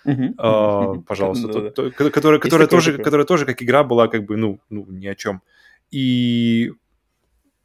Uh-huh. 0.05 0.35
Uh, 0.37 1.03
пожалуйста, 1.03 1.49
то, 1.49 1.71
то, 1.71 1.91
которая, 1.91 2.39
которая, 2.39 2.69
тоже, 2.69 2.97
которая 2.97 3.27
тоже 3.27 3.45
как 3.45 3.61
игра 3.61 3.83
была 3.83 4.07
как 4.07 4.25
бы, 4.25 4.37
ну, 4.37 4.61
ну 4.71 4.87
ни 4.89 5.07
о 5.07 5.17
чем. 5.17 5.43
И 5.91 6.73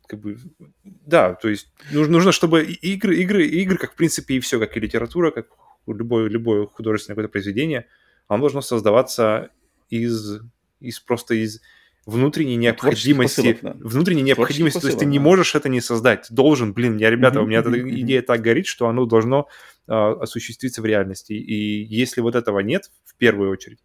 как 0.07 0.19
бы, 0.19 0.37
да, 0.83 1.35
то 1.35 1.47
есть 1.49 1.71
нужно, 1.91 2.13
нужно 2.13 2.31
чтобы 2.31 2.63
игры, 2.63 3.15
игры, 3.17 3.45
игры, 3.45 3.77
как 3.77 3.93
в 3.93 3.95
принципе 3.95 4.35
и 4.35 4.39
все, 4.39 4.59
как 4.59 4.75
и 4.75 4.79
литература, 4.79 5.31
как 5.31 5.47
любое, 5.87 6.27
любое 6.29 6.65
художественное 6.65 7.15
какое-то 7.15 7.31
произведение, 7.31 7.85
оно 8.27 8.41
должно 8.41 8.61
создаваться 8.61 9.49
из, 9.89 10.41
из 10.79 10.99
просто 10.99 11.35
из 11.35 11.61
внутренней 12.05 12.55
необходимости, 12.55 13.35
посылок, 13.35 13.57
да. 13.61 13.75
внутренней 13.79 14.23
необходимости, 14.23 14.77
посылок, 14.77 14.81
то 14.81 14.87
есть 14.87 14.99
ты 14.99 15.05
да. 15.05 15.11
не 15.11 15.19
можешь 15.19 15.55
это 15.55 15.69
не 15.69 15.81
создать, 15.81 16.27
ты 16.27 16.33
должен, 16.33 16.73
блин, 16.73 16.97
я, 16.97 17.09
ребята, 17.09 17.39
mm-hmm, 17.39 17.43
у 17.43 17.47
меня 17.47 17.59
эта 17.59 17.69
mm-hmm. 17.69 17.99
идея 18.01 18.21
так 18.21 18.41
горит, 18.41 18.65
что 18.65 18.87
оно 18.87 19.05
должно 19.05 19.47
э, 19.87 19.93
осуществиться 19.93 20.81
в 20.81 20.85
реальности, 20.85 21.33
и 21.33 21.83
если 21.83 22.21
вот 22.21 22.35
этого 22.35 22.59
нет, 22.59 22.91
в 23.05 23.15
первую 23.15 23.51
очередь, 23.51 23.79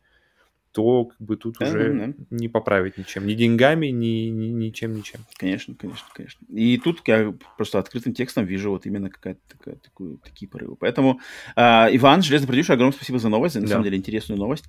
то 0.73 1.07
как 1.07 1.21
бы 1.21 1.37
тут 1.37 1.61
уже 1.63 1.91
mm-hmm. 1.91 2.27
не 2.31 2.49
поправить 2.49 2.99
ничем, 2.99 3.27
ни 3.27 3.33
деньгами, 3.33 3.87
ни, 3.87 4.29
ни 4.29 4.49
ничем, 4.49 4.95
ничем. 4.95 5.21
Конечно, 5.39 5.75
конечно, 5.75 6.07
конечно. 6.13 6.45
И 6.51 6.77
тут 6.77 7.01
я 7.07 7.35
просто 7.57 7.79
открытым 7.79 8.13
текстом 8.13 8.45
вижу 8.45 8.71
вот 8.71 8.85
именно 8.85 9.09
какая-то 9.09 9.41
такая, 9.49 9.77
такую, 9.77 10.19
такие 10.19 10.49
порывы. 10.51 10.77
Поэтому, 10.77 11.21
э, 11.57 11.61
Иван, 11.97 12.23
Железный 12.23 12.47
продюсер, 12.47 12.75
огромное 12.75 12.95
спасибо 12.95 13.19
за 13.19 13.31
новость, 13.31 13.55
на 13.55 13.63
да. 13.63 13.69
самом 13.69 13.85
деле 13.85 13.97
интересную 13.97 14.39
новость. 14.39 14.67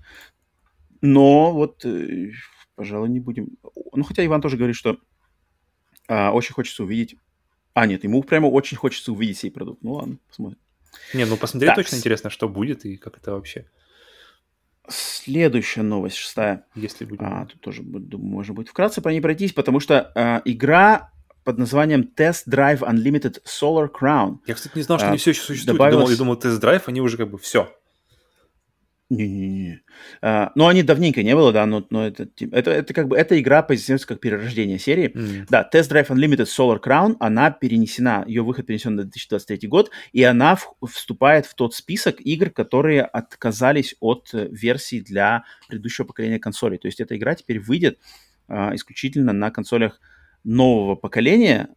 Но 1.02 1.54
вот 1.54 1.84
э, 1.84 2.32
пожалуй, 2.78 3.10
не 3.10 3.20
будем. 3.20 3.50
Ну, 3.92 4.04
хотя 4.04 4.26
Иван 4.26 4.40
тоже 4.40 4.56
говорит, 4.56 4.76
что 4.78 4.98
а, 6.08 6.32
очень 6.32 6.54
хочется 6.54 6.84
увидеть... 6.84 7.18
А, 7.74 7.86
нет, 7.86 8.04
ему 8.04 8.24
прямо 8.24 8.48
очень 8.48 8.78
хочется 8.78 9.12
увидеть 9.12 9.40
сей 9.40 9.52
продукт. 9.52 9.84
Ну 9.84 9.94
ладно, 9.94 10.18
посмотрим. 10.28 10.60
Не, 11.14 11.26
ну 11.26 11.38
посмотреть 11.38 11.70
так. 11.70 11.76
точно 11.76 11.98
интересно, 11.98 12.30
что 12.30 12.48
будет 12.48 12.86
и 12.86 12.98
как 12.98 13.18
это 13.18 13.34
вообще. 13.34 13.70
Следующая 14.88 15.82
новость, 15.82 16.16
шестая. 16.16 16.66
Если 16.76 17.06
будет. 17.06 17.22
А, 17.22 17.46
тут 17.46 17.60
тоже, 17.62 17.84
думаю, 17.84 18.32
можно 18.32 18.54
будет 18.54 18.70
вкратце 18.70 19.02
по 19.02 19.10
ней 19.10 19.22
пройтись, 19.22 19.54
потому 19.54 19.80
что 19.80 20.12
а, 20.16 20.42
игра 20.46 21.12
под 21.44 21.58
названием 21.58 22.10
Test 22.16 22.44
Drive 22.48 22.80
Unlimited 22.80 23.42
Solar 23.44 23.90
Crown. 23.92 24.38
Я, 24.46 24.54
кстати, 24.54 24.76
не 24.76 24.84
знал, 24.84 25.00
что 25.00 25.08
а, 25.08 25.10
они 25.10 25.18
все 25.18 25.32
еще 25.32 25.42
существуют. 25.42 25.78
Добавилось... 25.78 26.12
Я 26.12 26.18
думал, 26.18 26.36
я 26.36 26.42
думал, 26.42 26.58
Test 26.58 26.64
Drive, 26.64 26.84
они 26.86 27.02
уже 27.02 27.18
как 27.18 27.30
бы 27.30 27.38
все. 27.38 27.74
Не-не-не. 29.10 29.82
А, 30.22 30.52
ну, 30.56 30.68
они 30.68 30.84
давненько 30.84 31.24
не 31.24 31.34
было, 31.34 31.54
да, 31.54 31.66
но, 31.66 31.86
но 31.90 32.08
это, 32.08 32.28
это, 32.52 32.72
это 32.72 32.94
как 32.94 33.08
бы, 33.08 33.18
эта 33.18 33.40
игра 33.40 33.64
позиционируется 33.64 34.08
как 34.08 34.20
перерождение 34.20 34.80
серии. 34.80 35.16
Mm. 35.16 35.46
Да, 35.50 35.70
Test 35.74 35.90
Drive 35.90 36.08
Unlimited 36.08 36.48
Solar 36.48 36.82
Crown, 36.84 37.16
она 37.22 37.50
перенесена, 37.52 38.26
ее 38.28 38.42
выход 38.42 38.66
перенесен 38.66 38.96
на 38.96 39.04
2023 39.04 39.70
год, 39.70 39.92
и 40.12 40.24
она 40.24 40.58
в, 40.58 40.76
вступает 40.92 41.46
в 41.46 41.56
тот 41.56 41.74
список 41.74 42.20
игр, 42.20 42.50
которые 42.50 43.04
отказались 43.04 43.96
от 44.02 44.30
э, 44.34 44.50
версий 44.52 45.00
для 45.00 45.46
предыдущего 45.70 46.06
поколения 46.06 46.40
консолей. 46.40 46.78
То 46.78 46.88
есть 46.88 47.00
эта 47.00 47.16
игра 47.16 47.34
теперь 47.36 47.62
выйдет 47.62 48.00
а, 48.50 48.76
исключительно 48.76 49.32
на 49.32 49.52
консолях 49.52 50.02
нового 50.44 50.96
поколения, 50.96 51.70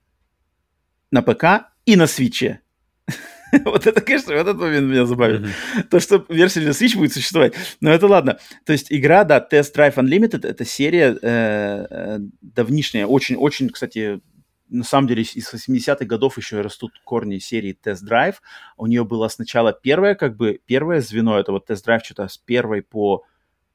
на 1.13 1.23
ПК 1.23 1.71
и 1.87 1.95
на 1.95 2.09
свече. 2.09 2.61
вот 3.65 3.87
это, 3.87 4.01
конечно, 4.01 4.33
вот 4.33 4.41
этот 4.41 4.59
момент 4.59 4.89
меня 4.89 5.07
забавит. 5.07 5.43
Mm-hmm. 5.43 5.83
То, 5.91 6.01
что 6.01 6.25
версия 6.29 6.61
для 6.61 6.71
Switch 6.71 6.97
будет 6.97 7.13
существовать. 7.13 7.55
Но 7.81 7.91
это 7.91 8.07
ладно. 8.07 8.39
То 8.65 8.73
есть 8.73 8.87
игра, 8.91 9.25
да, 9.25 9.47
Test 9.51 9.75
Drive 9.75 9.95
Unlimited, 9.95 10.47
это 10.47 10.65
серия 10.65 11.17
э, 11.21 11.87
э, 11.91 12.19
давнишняя. 12.41 13.07
Очень-очень, 13.07 13.71
кстати, 13.71 14.21
на 14.69 14.85
самом 14.85 15.09
деле 15.09 15.23
из 15.23 15.53
80-х 15.53 16.05
годов 16.05 16.39
еще 16.39 16.61
растут 16.61 16.93
корни 17.05 17.39
серии 17.39 17.77
Test 17.85 18.09
Drive. 18.09 18.37
У 18.77 18.87
нее 18.87 19.05
было 19.05 19.29
сначала 19.29 19.73
первое, 19.73 20.15
как 20.15 20.37
бы, 20.37 20.61
первое 20.65 21.01
звено, 21.01 21.39
это 21.39 21.53
вот 21.53 21.69
Test 21.69 21.85
Drive 21.87 22.01
что-то 22.05 22.29
с 22.29 22.39
первой 22.39 22.83
по 22.83 23.25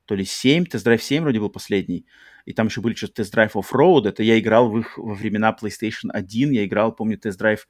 то 0.05 0.15
ли 0.15 0.23
7, 0.23 0.65
Test 0.65 0.85
Drive 0.85 1.01
7 1.01 1.23
вроде 1.23 1.39
был 1.39 1.49
последний. 1.49 2.05
И 2.45 2.53
там 2.53 2.67
еще 2.67 2.81
были 2.81 2.93
что-то 2.93 3.23
Test 3.23 3.33
Drive 3.33 3.53
Off-Road. 3.53 4.07
Это 4.07 4.23
я 4.23 4.39
играл 4.39 4.69
в 4.69 4.79
их 4.79 4.97
во 4.97 5.15
времена 5.15 5.55
PlayStation 5.59 6.09
1. 6.13 6.51
Я 6.51 6.65
играл, 6.65 6.91
помню, 6.93 7.17
Test 7.17 7.39
Drive 7.39 7.61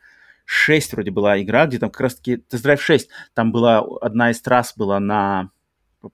6 0.46 0.94
вроде 0.94 1.12
была 1.12 1.42
игра, 1.42 1.66
где 1.66 1.80
там 1.80 1.90
как 1.90 2.02
раз-таки 2.02 2.38
тест-драйв 2.38 2.82
6, 2.82 3.10
там 3.34 3.52
была 3.52 3.80
одна 4.02 4.32
из 4.32 4.42
трасс 4.42 4.74
была 4.76 5.00
на 5.00 5.50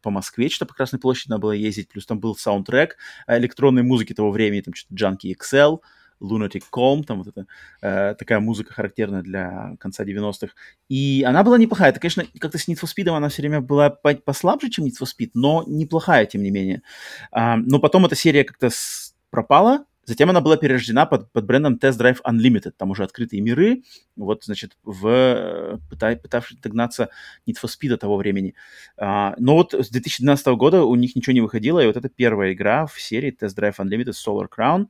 по 0.01 0.09
Москве, 0.09 0.49
что 0.49 0.65
по 0.65 0.73
Красной 0.73 0.99
площади 0.99 1.31
надо 1.31 1.41
было 1.41 1.51
ездить, 1.51 1.89
плюс 1.89 2.05
там 2.05 2.19
был 2.19 2.35
саундтрек 2.35 2.95
электронной 3.27 3.83
музыки 3.83 4.13
того 4.13 4.31
времени, 4.31 4.61
там 4.61 4.73
что-то 4.73 4.95
Junkie 4.95 5.35
XL, 5.35 5.79
Lunatic 6.21 6.63
Calm, 6.71 7.03
там 7.03 7.23
вот 7.23 7.27
это 7.27 7.47
э, 7.81 8.15
такая 8.17 8.39
музыка 8.39 8.73
характерная 8.73 9.21
для 9.21 9.75
конца 9.79 10.03
90-х. 10.03 10.53
И 10.87 11.23
она 11.27 11.43
была 11.43 11.57
неплохая. 11.57 11.89
Это, 11.89 11.99
конечно, 11.99 12.23
как-то 12.39 12.57
с 12.57 12.67
Need 12.67 12.79
for 12.79 12.87
Speed 12.87 13.09
она 13.09 13.29
все 13.29 13.41
время 13.41 13.61
была 13.61 13.89
послабже, 13.89 14.69
чем 14.69 14.85
Need 14.85 14.93
for 15.01 15.07
Speed, 15.07 15.31
но 15.33 15.63
неплохая, 15.67 16.25
тем 16.25 16.43
не 16.43 16.51
менее. 16.51 16.83
А, 17.31 17.57
но 17.57 17.79
потом 17.79 18.05
эта 18.05 18.15
серия 18.15 18.43
как-то 18.43 18.69
с... 18.69 19.15
пропала, 19.29 19.85
Затем 20.05 20.29
она 20.31 20.41
была 20.41 20.57
перерождена 20.57 21.05
под, 21.05 21.31
под 21.31 21.45
брендом 21.45 21.75
Test 21.75 21.99
Drive 21.99 22.17
Unlimited. 22.25 22.71
Там 22.75 22.91
уже 22.91 23.03
открытые 23.03 23.41
миры, 23.41 23.83
вот, 24.15 24.43
значит, 24.43 24.75
в, 24.83 25.79
пытай, 25.89 26.17
пытавшись 26.17 26.57
догнаться 26.57 27.09
Need 27.47 27.55
for 27.61 27.69
Speed 27.69 27.95
того 27.97 28.17
времени. 28.17 28.55
А, 28.97 29.35
но 29.37 29.55
вот 29.55 29.73
с 29.73 29.89
2012 29.89 30.47
года 30.47 30.83
у 30.83 30.95
них 30.95 31.15
ничего 31.15 31.33
не 31.33 31.41
выходило, 31.41 31.79
и 31.79 31.85
вот 31.85 31.97
это 31.97 32.09
первая 32.09 32.53
игра 32.53 32.87
в 32.87 32.99
серии 32.99 33.35
Test 33.39 33.55
Drive 33.55 33.75
Unlimited 33.77 34.13
Solar 34.13 34.47
Crown, 34.49 34.87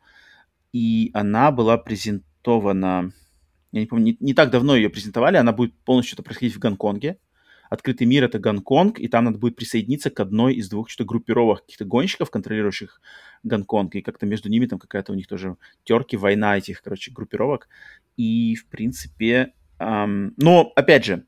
и 0.71 1.11
она 1.13 1.51
была 1.51 1.77
презентована... 1.77 3.11
Я 3.73 3.81
не 3.81 3.85
помню, 3.87 4.05
не, 4.05 4.17
не 4.19 4.33
так 4.33 4.49
давно 4.49 4.75
ее 4.75 4.89
презентовали, 4.89 5.37
она 5.37 5.51
будет 5.51 5.73
полностью 5.83 6.21
происходить 6.23 6.55
в 6.55 6.59
Гонконге, 6.59 7.17
открытый 7.71 8.05
мир— 8.05 8.23
это 8.25 8.37
Гонконг, 8.37 8.99
и 8.99 9.07
там 9.07 9.23
надо 9.25 9.39
будет 9.39 9.55
присоединиться 9.55 10.09
к 10.09 10.19
одной 10.19 10.55
из 10.55 10.69
двух 10.69 10.89
что-то 10.89 11.07
группировок 11.07 11.61
каких-то 11.61 11.85
гонщиков, 11.85 12.29
контролирующих 12.29 13.01
Гонконг, 13.43 13.95
и 13.95 14.01
как-то 14.01 14.25
между 14.25 14.49
ними 14.49 14.65
там 14.65 14.79
какая-то 14.79 15.11
у 15.11 15.15
них 15.15 15.27
тоже 15.27 15.57
терки, 15.83 16.17
война 16.17 16.57
этих, 16.57 16.81
короче, 16.81 17.11
группировок. 17.11 17.67
И, 18.17 18.55
в 18.55 18.67
принципе, 18.67 19.53
эм, 19.79 20.33
но, 20.37 20.71
опять 20.75 21.05
же, 21.05 21.25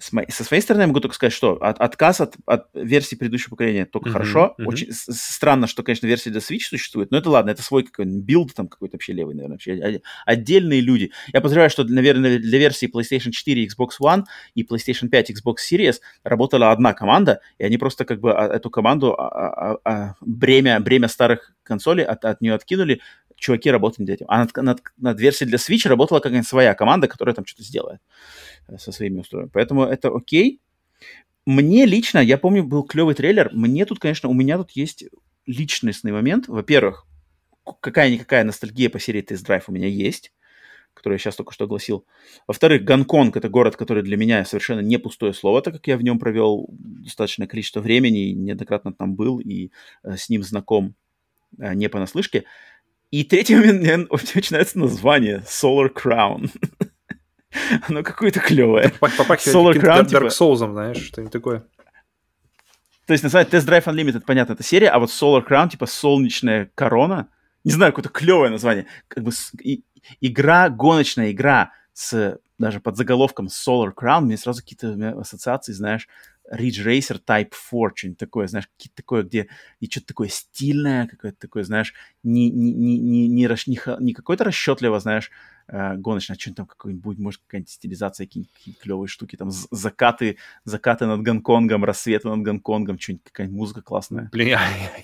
с 0.00 0.12
моей, 0.12 0.30
со 0.30 0.44
своей 0.44 0.62
стороны 0.62 0.82
я 0.82 0.86
могу 0.86 1.00
только 1.00 1.14
сказать, 1.14 1.32
что 1.32 1.54
от, 1.54 1.80
отказ 1.80 2.20
от, 2.20 2.36
от 2.46 2.66
версии 2.74 3.16
предыдущего 3.16 3.50
поколения 3.50 3.86
только 3.86 4.08
mm-hmm, 4.08 4.12
хорошо. 4.12 4.54
Mm-hmm. 4.58 4.64
Очень 4.66 4.88
странно, 4.92 5.66
что, 5.66 5.82
конечно, 5.82 6.06
версия 6.06 6.30
для 6.30 6.40
Switch 6.40 6.62
существует, 6.68 7.10
но 7.10 7.18
это 7.18 7.30
ладно, 7.30 7.50
это 7.50 7.62
свой 7.62 7.84
какой-нибудь 7.84 8.24
build 8.24 8.54
там 8.54 8.68
какой-то 8.68 8.96
вообще 8.96 9.12
левый, 9.12 9.34
наверное, 9.34 9.54
вообще 9.54 10.00
отдельные 10.26 10.80
люди. 10.80 11.12
Я 11.32 11.40
подозреваю, 11.40 11.70
что, 11.70 11.84
наверное, 11.84 12.38
для 12.38 12.58
версии 12.58 12.90
PlayStation 12.90 13.30
4, 13.30 13.66
Xbox 13.66 13.90
One 14.00 14.24
и 14.54 14.62
PlayStation 14.62 15.08
5, 15.08 15.30
Xbox 15.30 15.56
Series 15.70 15.96
работала 16.24 16.70
одна 16.70 16.94
команда, 16.94 17.40
и 17.58 17.64
они 17.64 17.78
просто 17.78 18.04
как 18.04 18.20
бы 18.20 18.32
а, 18.32 18.46
эту 18.46 18.70
команду 18.70 19.14
а, 19.14 19.28
а, 19.28 19.78
а, 19.84 20.14
бремя, 20.20 20.80
бремя 20.80 21.08
старых 21.08 21.52
консолей 21.62 22.04
от, 22.04 22.24
от 22.24 22.40
нее 22.40 22.54
откинули, 22.54 23.00
чуваки 23.36 23.70
работали 23.70 24.02
над 24.02 24.10
этим. 24.10 24.26
А 24.28 24.38
над, 24.38 24.56
над, 24.56 24.80
над 24.96 25.20
версией 25.20 25.48
для 25.48 25.58
Switch 25.58 25.88
работала 25.88 26.18
какая-нибудь 26.18 26.48
своя 26.48 26.74
команда, 26.74 27.08
которая 27.08 27.34
там 27.34 27.46
что-то 27.46 27.62
сделает 27.62 28.00
со 28.76 28.92
своими 28.92 29.20
устройствами. 29.20 29.50
Поэтому 29.52 29.84
это 29.84 30.08
окей. 30.14 30.60
Мне 31.46 31.86
лично, 31.86 32.18
я 32.18 32.36
помню, 32.36 32.64
был 32.64 32.82
клевый 32.82 33.14
трейлер. 33.14 33.50
Мне 33.54 33.86
тут, 33.86 33.98
конечно, 33.98 34.28
у 34.28 34.34
меня 34.34 34.58
тут 34.58 34.72
есть 34.72 35.04
личностный 35.46 36.12
момент. 36.12 36.46
Во-первых, 36.48 37.06
какая-никакая 37.80 38.44
ностальгия 38.44 38.90
по 38.90 39.00
серии 39.00 39.22
Test 39.22 39.46
Drive 39.46 39.64
у 39.66 39.72
меня 39.72 39.88
есть, 39.88 40.32
которую 40.94 41.16
я 41.16 41.18
сейчас 41.18 41.36
только 41.36 41.52
что 41.52 41.64
огласил. 41.64 42.04
Во-вторых, 42.46 42.84
Гонконг— 42.84 43.36
это 43.38 43.48
город, 43.48 43.76
который 43.76 44.02
для 44.02 44.16
меня 44.16 44.44
совершенно 44.44 44.80
не 44.80 44.98
пустое 44.98 45.32
слово, 45.32 45.62
так 45.62 45.74
как 45.74 45.86
я 45.86 45.96
в 45.96 46.02
нем 46.02 46.18
провел 46.18 46.66
достаточное 46.70 47.46
количество 47.46 47.80
времени, 47.80 48.32
неоднократно 48.32 48.92
там 48.92 49.14
был 49.14 49.38
и 49.40 49.70
э, 50.02 50.16
с 50.16 50.28
ним 50.28 50.42
знаком 50.42 50.94
э, 51.58 51.74
не 51.74 51.88
понаслышке. 51.88 52.44
И 53.10 53.24
третий 53.24 53.56
момент, 53.56 53.80
мне 53.80 54.06
очень 54.10 54.48
нравится 54.50 54.78
название 54.78 55.42
Solar 55.46 55.88
Crown. 55.94 56.50
Оно 57.88 58.02
какое-то 58.02 58.40
клевое. 58.40 58.92
Crown, 59.80 60.06
типа... 60.06 60.24
Dark 60.24 60.28
Souls, 60.28 60.56
знаешь, 60.56 60.98
что-нибудь 60.98 61.32
такое. 61.32 61.64
То 63.06 63.12
есть, 63.12 63.24
называется 63.24 63.56
Test 63.56 63.66
Drive 63.66 63.84
Unlimited, 63.84 64.22
понятно, 64.26 64.52
это 64.52 64.62
серия, 64.62 64.90
а 64.90 64.98
вот 64.98 65.08
Solar 65.08 65.42
Crown, 65.46 65.70
типа 65.70 65.86
солнечная 65.86 66.70
корона, 66.74 67.28
не 67.64 67.72
знаю, 67.72 67.92
какое-то 67.92 68.10
клевое 68.10 68.50
название. 68.50 68.86
Как 69.08 69.24
бы 69.24 69.32
и, 69.62 69.82
игра, 70.20 70.68
гоночная 70.68 71.32
игра 71.32 71.72
с 71.94 72.38
даже 72.58 72.80
под 72.80 72.96
заголовком 72.96 73.46
Solar 73.46 73.92
Crown, 73.94 74.22
мне 74.22 74.36
сразу 74.36 74.60
какие-то 74.60 75.18
ассоциации, 75.18 75.72
знаешь, 75.72 76.08
Ridge 76.50 76.84
Racer 76.84 77.20
Type 77.24 77.52
4, 77.70 77.92
что-нибудь 77.94 78.18
такое, 78.18 78.46
знаешь, 78.46 78.68
такое, 78.94 79.22
где 79.22 79.48
и 79.80 79.90
что-то 79.90 80.06
такое 80.06 80.28
стильное, 80.28 81.06
какое-то 81.06 81.38
такое, 81.38 81.64
знаешь, 81.64 81.94
не, 82.22 82.50
не, 82.50 82.72
не, 82.72 82.98
не, 82.98 83.28
не, 83.28 83.46
не, 83.46 84.04
не 84.04 84.12
какое-то 84.12 84.44
расчетливо, 84.44 85.00
знаешь, 85.00 85.30
э, 85.68 85.96
гоночное, 85.96 86.36
а 86.36 86.40
что-нибудь 86.40 86.56
там 86.56 86.66
какой-нибудь, 86.66 87.18
может, 87.18 87.40
какая-нибудь 87.42 87.70
стилизация, 87.70 88.26
какие-нибудь 88.26 88.78
клевые 88.80 89.08
штуки, 89.08 89.36
там 89.36 89.50
закаты, 89.50 90.38
закаты 90.64 91.06
над 91.06 91.22
Гонконгом, 91.22 91.84
рассветы 91.84 92.28
над 92.28 92.42
Гонконгом, 92.42 92.98
что-нибудь, 92.98 93.24
какая-нибудь 93.24 93.58
музыка 93.58 93.82
классная. 93.82 94.28
Блин, 94.32 94.48
я, 94.48 94.60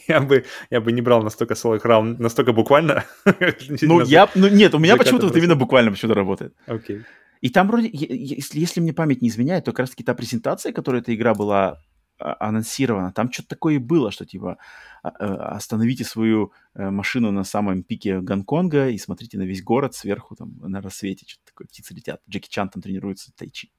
я, 0.09 0.21
бы, 0.21 0.45
я 0.71 0.81
бы 0.81 0.93
не 0.93 1.03
брал 1.03 1.23
настолько 1.23 1.55
Solid 1.55 1.83
Crown, 1.83 2.16
настолько 2.19 2.53
буквально. 2.53 3.05
Ну, 3.81 4.01
я, 4.03 4.31
ну, 4.35 4.49
нет, 4.49 4.75
у 4.75 4.79
меня 4.79 4.97
почему-то 4.97 5.27
вот 5.27 5.37
именно 5.37 5.57
буквально 5.57 5.91
почему-то 5.91 6.15
работает. 6.15 6.55
Окей. 6.66 6.99
Okay. 6.99 7.05
И 7.45 7.51
там 7.51 7.69
вроде, 7.69 7.91
если, 7.93 8.59
если 8.59 8.81
мне 8.81 8.95
память 8.95 9.21
не 9.21 9.29
изменяет, 9.29 9.66
то 9.66 9.73
как 9.73 9.81
раз-таки 9.81 10.03
та 10.03 10.15
презентация, 10.15 10.73
которая 10.73 11.03
эта 11.03 11.15
игра 11.15 11.35
была 11.35 11.79
а, 12.19 12.37
анонсирована, 12.41 13.12
там 13.12 13.31
что-то 13.31 13.51
такое 13.51 13.75
и 13.75 13.79
было, 13.79 14.11
что 14.11 14.25
типа 14.25 14.57
а, 15.03 15.09
а, 15.11 15.57
остановите 15.57 16.05
свою 16.05 16.53
э, 16.75 16.89
машину 16.89 17.33
на 17.33 17.45
самом 17.45 17.83
пике 17.83 18.23
Гонконга 18.23 18.89
и 18.89 18.97
смотрите 18.97 19.37
на 19.37 19.43
весь 19.43 19.62
город 19.62 19.95
сверху, 19.95 20.35
там, 20.37 20.55
на 20.59 20.81
рассвете, 20.81 21.27
что-то 21.29 21.49
такое, 21.49 21.66
птицы 21.66 21.93
летят. 21.93 22.23
Джеки 22.31 22.49
Чан 22.49 22.71
там 22.71 22.81
тренируется 22.81 23.31
тайчи. 23.37 23.71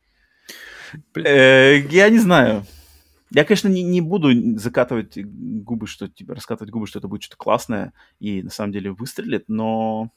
Э, 1.15 1.79
я 1.89 2.09
не 2.11 2.19
знаю. 2.19 2.67
Я, 3.31 3.45
конечно, 3.45 3.67
не, 3.67 3.81
не 3.81 4.01
буду 4.01 4.29
закатывать 4.59 5.17
губы, 5.17 5.87
что 5.87 6.07
типа 6.07 6.35
раскатывать 6.35 6.69
губы, 6.69 6.85
что 6.85 6.99
это 6.99 7.07
будет 7.07 7.23
что-то 7.23 7.37
классное 7.37 7.93
и 8.19 8.43
на 8.43 8.51
самом 8.51 8.73
деле 8.73 8.91
выстрелит, 8.91 9.45
но 9.47 10.11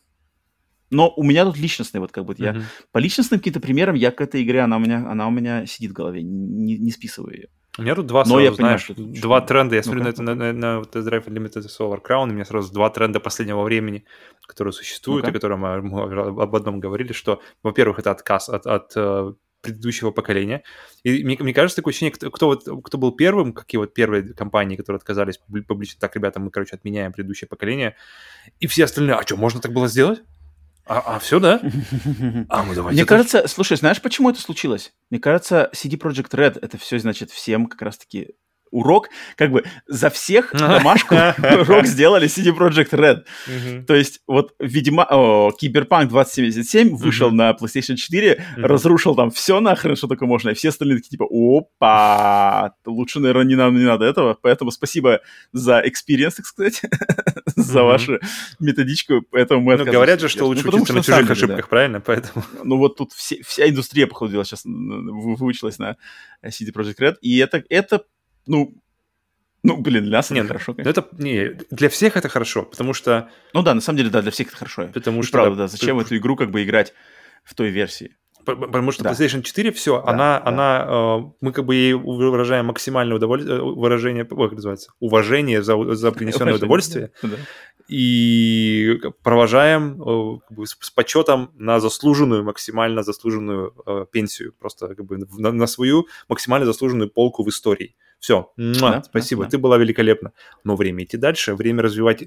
но 0.90 1.12
у 1.16 1.23
меня 1.23 1.44
тут 1.44 1.56
личностный, 1.56 2.01
вот 2.01 2.12
как 2.12 2.24
бы 2.24 2.35
я 2.39 2.62
по 2.93 2.98
личностным 2.98 3.40
каким-то 3.40 3.60
примерам 3.60 3.94
я 3.94 4.10
к 4.10 4.20
этой 4.20 4.43
игре, 4.43 4.60
она 4.60 4.77
у 4.77 4.81
меня, 4.81 5.06
она 5.09 5.27
у 5.27 5.31
меня 5.31 5.66
сидит 5.66 5.90
в 5.90 5.94
голове, 5.94 6.23
не, 6.23 6.78
не 6.78 6.90
списываю 6.90 7.35
ее. 7.35 7.48
У 7.78 7.82
меня 7.82 7.94
тут 7.94 8.06
два, 8.06 8.24
Но 8.24 8.40
сразу, 8.40 8.40
я 8.40 8.52
знаешь, 8.52 8.86
понимаю, 8.89 9.12
что 9.12 9.23
два 9.23 9.40
тренда. 9.40 9.77
Я 9.77 9.85
смотрю 9.85 10.02
на, 10.02 10.09
это, 10.09 10.23
на, 10.23 10.35
на, 10.35 10.52
на 10.52 10.66
Test 10.81 11.09
Drive 11.09 11.27
Unlimited 11.27 11.66
Solar 11.69 12.01
Crown, 12.02 12.24
у 12.24 12.32
меня 12.32 12.44
сразу 12.44 12.73
два 12.73 12.90
тренда 12.90 13.20
последнего 13.20 13.62
времени, 13.62 14.05
которые 14.47 14.73
существуют, 14.73 15.24
ну 15.24 15.31
и 15.31 15.32
которые 15.32 15.59
мы, 15.59 15.81
мы 15.82 16.02
об 16.02 16.56
одном 16.56 16.81
говорили, 16.81 17.12
что, 17.12 17.40
во-первых, 17.62 18.01
это 18.01 18.10
отказ 18.10 18.48
от, 18.48 18.66
от 18.66 18.93
э, 18.97 19.32
предыдущего 19.60 20.10
поколения. 20.10 20.65
И 21.05 21.23
мне, 21.23 21.36
мне 21.39 21.55
кажется, 21.55 21.77
такое 21.77 21.93
ощущение, 21.93 22.12
кто, 22.12 22.32
кто, 22.32 22.47
вот, 22.47 22.65
кто 22.85 22.98
был 22.98 23.12
первым, 23.12 23.52
какие 23.52 23.78
вот 23.78 23.94
первые 23.94 24.35
компании, 24.35 24.74
которые 24.74 24.98
отказались 24.98 25.39
публично, 25.69 26.01
так, 26.01 26.16
ребята, 26.16 26.40
мы, 26.40 26.51
короче, 26.51 26.74
отменяем 26.74 27.12
предыдущее 27.12 27.47
поколение, 27.47 27.94
и 28.59 28.66
все 28.66 28.85
остальные, 28.85 29.15
а 29.15 29.23
что, 29.23 29.36
можно 29.36 29.60
так 29.60 29.73
было 29.73 29.86
сделать? 29.86 30.23
А, 30.89 31.16
а 31.16 31.19
все, 31.19 31.39
да? 31.39 31.60
А, 32.48 32.62
ну 32.65 32.74
давайте. 32.74 32.94
Мне 32.97 33.05
кажется, 33.05 33.47
слушай, 33.47 33.77
знаешь, 33.77 34.01
почему 34.01 34.31
это 34.31 34.40
случилось? 34.40 34.93
Мне 35.10 35.20
кажется, 35.20 35.70
CD 35.74 35.98
Project 35.98 36.31
Red 36.31 36.59
это 36.60 36.78
все, 36.78 36.98
значит, 36.98 37.31
всем 37.31 37.66
как 37.66 37.82
раз-таки 37.82 38.35
урок, 38.70 39.09
как 39.36 39.51
бы 39.51 39.65
за 39.86 40.11
всех 40.11 40.53
домашку 40.53 41.15
урок 41.15 41.86
сделали 41.86 42.28
CD 42.28 42.57
Project 42.57 42.90
Red. 42.90 43.85
То 43.85 43.95
есть 43.95 44.20
вот, 44.27 44.55
видимо, 44.59 45.05
Киберпанк 45.59 46.11
2077 46.11 46.97
вышел 46.97 47.31
на 47.31 47.51
PlayStation 47.51 47.97
4, 47.97 48.45
разрушил 48.57 49.15
там 49.15 49.31
все 49.31 49.61
нахрен, 49.61 49.97
что 49.97 50.09
только 50.09 50.27
можно, 50.27 50.51
и 50.51 50.55
все 50.55 50.69
остальные 50.69 50.99
такие 50.99 51.11
типа, 51.11 51.27
опа, 51.31 52.74
лучше, 52.86 53.20
наверное, 53.20 53.45
не 53.45 53.55
надо, 53.55 53.77
не 53.77 53.85
надо 53.85 54.05
этого, 54.05 54.36
поэтому 54.40 54.70
спасибо 54.70 55.20
за 55.53 55.82
experience, 55.82 56.36
так 56.36 56.47
сказать, 56.47 56.82
за 57.57 57.82
вашу 57.82 58.19
методичку, 58.59 59.23
поэтому 59.31 59.61
мы 59.61 59.77
Ну, 59.77 59.85
говорят 59.85 60.20
же, 60.20 60.28
что 60.28 60.47
лучше 60.47 60.65
ну, 60.65 60.70
учиться 60.70 60.93
на 60.95 61.03
чужих 61.03 61.31
ошибках, 61.31 61.69
правильно? 61.69 62.01
Поэтому... 62.01 62.45
Ну, 62.65 62.77
вот 62.77 62.97
тут 62.97 63.12
вся 63.12 63.69
индустрия, 63.69 64.07
походу, 64.07 64.45
сейчас 64.45 64.62
выучилась 64.65 65.78
на 65.78 65.97
CD 66.45 66.73
Project 66.74 66.99
Red, 66.99 67.15
и 67.20 67.39
это, 67.39 67.62
это 67.69 68.05
ну, 68.49 68.75
ну, 69.62 69.77
блин, 69.77 70.05
для 70.05 70.19
нас 70.19 70.31
не, 70.31 70.41
это 70.41 70.49
хорошо. 70.49 70.75
Конечно. 70.75 70.91
Это, 70.91 71.09
не, 71.12 71.59
для 71.70 71.89
всех 71.89 72.16
это 72.16 72.29
хорошо, 72.29 72.62
потому 72.62 72.95
что... 72.95 73.29
Ну 73.53 73.62
да, 73.62 73.75
на 73.75 73.81
самом 73.81 73.99
деле, 73.99 74.11
да, 74.11 74.23
для 74.23 74.31
всех 74.31 74.49
это 74.49 74.57
хорошо. 74.57 74.89
Потому 74.93 75.23
что... 75.23 75.33
Правда, 75.33 75.57
да, 75.57 75.69
зачем 75.69 75.99
эту 76.01 76.16
игру 76.16 76.37
как 76.37 76.51
бы 76.51 76.62
играть 76.62 76.95
в 77.45 77.55
той 77.55 77.70
версии? 77.70 78.16
Потому 78.45 78.93
что 78.93 79.05
да. 79.05 79.12
PlayStation 79.12 79.43
4, 79.43 79.73
все, 79.73 80.01
да, 80.01 80.11
она, 80.11 80.41
да. 80.41 80.47
она, 80.47 80.87
э, 80.89 81.31
мы 81.43 81.53
как 81.53 81.66
бы 81.66 81.75
ей 81.75 81.93
выражаем 81.93 82.66
максимальное 82.66 83.16
удовольствие, 83.16 83.59
э, 83.59 83.61
выражение, 83.61 84.25
как 84.25 84.53
называется, 84.53 84.93
уважение 85.01 85.62
за, 85.62 85.95
за 85.95 86.12
принесенное 86.12 86.55
удовольствие. 86.55 87.11
Да. 87.23 87.37
И 87.89 89.01
провожаем 89.23 90.01
э, 90.01 90.39
как 90.49 90.57
бы, 90.57 90.66
с, 90.66 90.91
почетом 90.91 91.51
на 91.57 91.79
заслуженную, 91.81 92.43
максимально 92.43 93.03
заслуженную 93.03 93.75
э, 93.87 94.07
пенсию, 94.11 94.55
просто 94.59 94.95
как 94.95 95.05
бы 95.05 95.19
на, 95.19 95.53
на 95.53 95.66
свою 95.66 96.07
максимально 96.29 96.65
заслуженную 96.65 97.11
полку 97.11 97.45
в 97.45 97.49
истории. 97.49 97.97
Все, 98.19 98.53
да, 98.57 99.03
спасибо, 99.05 99.45
да, 99.45 99.51
ты 99.51 99.59
была 99.59 99.78
великолепна. 99.78 100.32
Но 100.65 100.74
время 100.74 101.05
идти 101.05 101.16
дальше, 101.16 101.55
время 101.55 101.82
развивать 101.85 102.24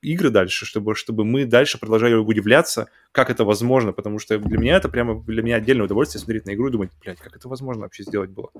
игры 0.00 0.30
дальше, 0.30 0.64
чтобы, 0.64 0.94
чтобы 0.94 1.26
мы 1.26 1.44
дальше 1.44 1.78
продолжали 1.78 2.14
удивляться, 2.14 2.88
как 3.12 3.28
это 3.28 3.44
возможно, 3.44 3.92
потому 3.92 4.18
что 4.18 4.38
для 4.38 4.58
меня 4.58 4.76
это 4.76 4.88
прямо, 4.88 5.22
для 5.24 5.42
меня 5.42 5.56
отдельное 5.56 5.84
удовольствие 5.84 6.22
смотреть 6.22 6.46
на 6.46 6.54
игру 6.54 6.68
и 6.68 6.72
думать, 6.72 6.90
блядь, 7.02 7.18
как 7.20 7.36
это 7.36 7.48
возможно 7.48 7.82
вообще 7.82 8.02
сделать 8.02 8.30
было. 8.30 8.50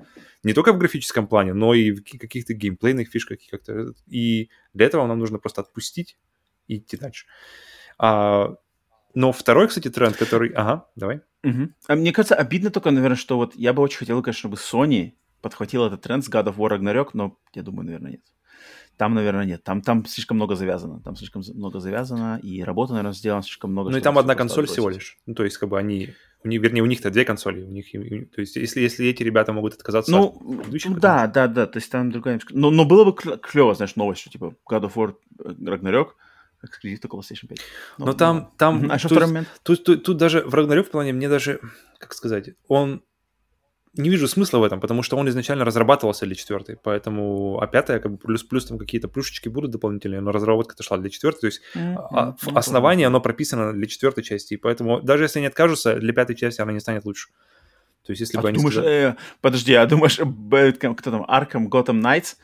Не 0.43 0.53
только 0.53 0.71
в 0.71 0.77
графическом 0.77 1.27
плане, 1.27 1.53
но 1.53 1.73
и 1.73 1.91
в 1.91 2.03
каких-то 2.03 2.53
геймплейных 2.53 3.09
фишках. 3.09 3.39
Как-то. 3.49 3.93
И 4.05 4.49
для 4.73 4.85
этого 4.85 5.07
нам 5.07 5.17
нужно 5.17 5.39
просто 5.39 5.61
отпустить 5.61 6.17
и 6.67 6.77
идти 6.77 6.95
дальше. 6.95 7.25
А, 7.97 8.55
но 9.15 9.31
второй, 9.31 9.67
кстати, 9.67 9.89
тренд, 9.89 10.15
который... 10.15 10.51
Ага, 10.51 10.85
давай. 10.95 11.21
Угу. 11.43 11.69
А 11.87 11.95
мне 11.95 12.11
кажется, 12.11 12.35
обидно 12.35 12.69
только, 12.69 12.91
наверное, 12.91 13.17
что 13.17 13.37
вот 13.37 13.55
я 13.55 13.73
бы 13.73 13.81
очень 13.81 13.97
хотел, 13.97 14.21
конечно, 14.21 14.39
чтобы 14.39 14.57
Sony 14.57 15.13
подхватил 15.47 15.85
этот 15.85 16.01
тренд 16.01 16.25
с 16.25 16.29
God 16.29 16.47
of 16.47 16.57
War 16.57 16.77
Ragnarok, 16.77 17.09
но 17.13 17.37
я 17.53 17.63
думаю, 17.63 17.85
наверное, 17.85 18.11
нет. 18.11 18.21
Там, 18.97 19.13
наверное, 19.13 19.45
нет. 19.45 19.63
Там, 19.63 19.81
там 19.81 20.05
слишком 20.05 20.37
много 20.37 20.55
завязано. 20.55 20.99
Там 21.01 21.15
слишком 21.15 21.43
много 21.53 21.79
завязано, 21.79 22.39
и 22.43 22.63
работа, 22.63 22.93
наверное, 22.93 23.13
сделана 23.13 23.43
слишком 23.43 23.71
много. 23.71 23.91
Ну 23.91 23.97
и 23.97 24.01
там 24.01 24.17
одна 24.17 24.35
консоль 24.35 24.65
всего 24.65 24.89
лишь. 24.89 25.19
Ну, 25.25 25.35
то 25.35 25.43
есть, 25.43 25.57
как 25.57 25.69
бы 25.69 25.79
они... 25.79 26.09
У 26.43 26.47
них, 26.49 26.61
вернее, 26.61 26.81
у 26.81 26.85
них-то 26.85 27.09
две 27.09 27.23
консоли. 27.23 27.61
У 27.61 27.69
них, 27.69 27.91
то 28.31 28.41
есть, 28.41 28.55
если, 28.55 28.81
если 28.81 29.07
эти 29.07 29.23
ребята 29.23 29.53
могут 29.53 29.73
отказаться 29.73 30.11
ну, 30.11 30.27
от 30.27 30.57
предыдущих... 30.57 30.99
Да, 30.99 31.27
да, 31.27 31.47
да. 31.47 31.65
То 31.65 31.77
есть 31.77 31.91
там 31.91 32.11
другая... 32.11 32.39
Но, 32.49 32.71
но 32.71 32.85
было 32.85 33.05
бы 33.05 33.13
клево, 33.13 33.73
знаешь, 33.75 33.95
новость, 33.95 34.21
что 34.21 34.31
типа 34.31 34.55
God 34.69 34.81
of 34.81 34.93
War 34.95 35.15
Ragnarok 35.39 36.09
эксклюзив 36.63 36.99
только 36.99 37.17
PlayStation 37.17 37.47
5. 37.47 37.59
Но, 37.99 38.05
но 38.07 38.13
там... 38.13 38.51
там 38.57 38.91
а 38.91 38.97
что 38.97 39.09
второй 39.09 39.27
момент? 39.27 39.47
Тут, 39.63 39.83
тут, 39.83 40.03
тут 40.03 40.17
даже 40.17 40.41
в 40.41 40.53
Ragnarok 40.55 40.83
в 40.83 40.91
плане 40.91 41.13
мне 41.13 41.29
даже, 41.29 41.59
как 41.99 42.13
сказать, 42.13 42.51
он 42.67 43.03
не 43.97 44.09
вижу 44.09 44.27
смысла 44.27 44.59
в 44.59 44.63
этом, 44.63 44.79
потому 44.79 45.03
что 45.03 45.17
он 45.17 45.27
изначально 45.29 45.65
разрабатывался 45.65 46.25
для 46.25 46.35
четвертой, 46.35 46.77
поэтому, 46.81 47.59
а 47.61 47.67
пятая, 47.67 47.99
как 47.99 48.11
бы 48.11 48.17
плюс-плюс 48.17 48.65
там 48.65 48.77
какие-то 48.77 49.07
плюшечки 49.07 49.49
будут 49.49 49.71
дополнительные, 49.71 50.21
но 50.21 50.31
разработка-то 50.31 50.83
шла 50.83 50.97
для 50.97 51.09
четвертой, 51.09 51.41
то 51.41 51.47
есть 51.47 51.61
mm-hmm. 51.75 52.53
основание, 52.55 53.07
оно 53.07 53.21
прописано 53.21 53.73
для 53.73 53.87
четвертой 53.87 54.23
части, 54.23 54.53
и 54.53 54.57
поэтому 54.57 55.01
даже 55.01 55.23
если 55.23 55.39
они 55.39 55.47
откажутся, 55.47 55.95
для 55.95 56.13
пятой 56.13 56.35
части 56.35 56.61
она 56.61 56.71
не 56.71 56.79
станет 56.79 57.05
лучше. 57.05 57.29
То 58.05 58.11
есть 58.11 58.21
если 58.21 58.37
а 58.37 58.41
бы 58.41 58.47
они 58.47 58.57
думаешь, 58.57 58.75
сказали... 58.75 59.11
э, 59.11 59.15
подожди, 59.41 59.73
а 59.73 59.85
думаешь, 59.85 60.17
кто 60.97 61.11
там, 61.11 61.23
Arkham 61.23 61.67
Gotham 61.67 62.01
Knights, 62.01 62.35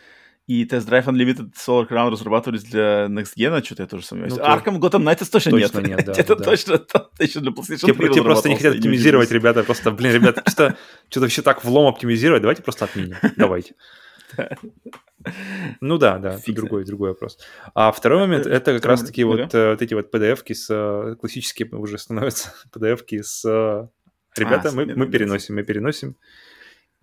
и 0.48 0.65
Test 0.65 0.88
Drive 0.88 1.06
Unlimited 1.06 1.53
Solar 1.53 1.88
Crown 1.88 2.10
разрабатывались 2.10 2.64
для 2.64 3.06
Next 3.06 3.36
Gen, 3.38 3.64
что-то 3.64 3.84
я 3.84 3.88
тоже 3.88 4.06
сомневаюсь. 4.06 4.36
Ну, 4.36 4.44
Arkham 4.44 4.80
Gotham 4.80 5.03
Knights 5.03 5.30
точно, 5.32 5.52
точно 5.52 5.80
нет. 5.80 5.98
нет 5.98 6.06
да, 6.06 6.14
это 6.18 6.36
да. 6.36 6.44
точно 6.44 6.74
еще 7.20 7.40
для 7.40 7.52
PlayStation 7.52 7.94
3 7.94 8.14
Те, 8.14 8.22
просто 8.22 8.49
не 8.49 8.56
хотят 8.56 8.76
оптимизировать, 8.76 9.32
ребята, 9.32 9.64
просто, 9.64 9.91
блин, 9.91 10.14
ребята, 10.14 10.44
что, 10.49 10.76
что-то 11.10 11.22
вообще 11.22 11.41
так 11.41 11.64
влом 11.64 11.88
оптимизировать, 11.88 12.41
давайте 12.41 12.61
просто 12.61 12.86
отменим, 12.86 13.15
давайте. 13.38 13.76
Ну 15.80 15.98
да, 15.98 16.18
да, 16.18 16.38
другой, 16.48 16.84
другой 16.84 17.10
вопрос. 17.10 17.38
А 17.74 17.91
второй 17.94 18.20
момент, 18.20 18.45
это 18.45 18.74
как 18.74 18.86
раз-таки 18.86 19.24
вот, 19.24 19.53
э, 19.53 19.70
вот 19.72 19.82
эти 19.82 19.94
вот 19.94 20.14
PDF-ки 20.14 20.53
с, 20.53 20.68
э, 20.70 21.15
классические 21.15 21.70
уже 21.70 21.98
становятся 21.98 22.53
PDF-ки 22.76 23.22
с, 23.22 23.45
э, 23.45 23.88
ребята, 24.38 24.72
мы, 24.74 24.86
мы 24.86 25.07
переносим, 25.07 25.56
мы 25.56 25.64
переносим. 25.64 26.18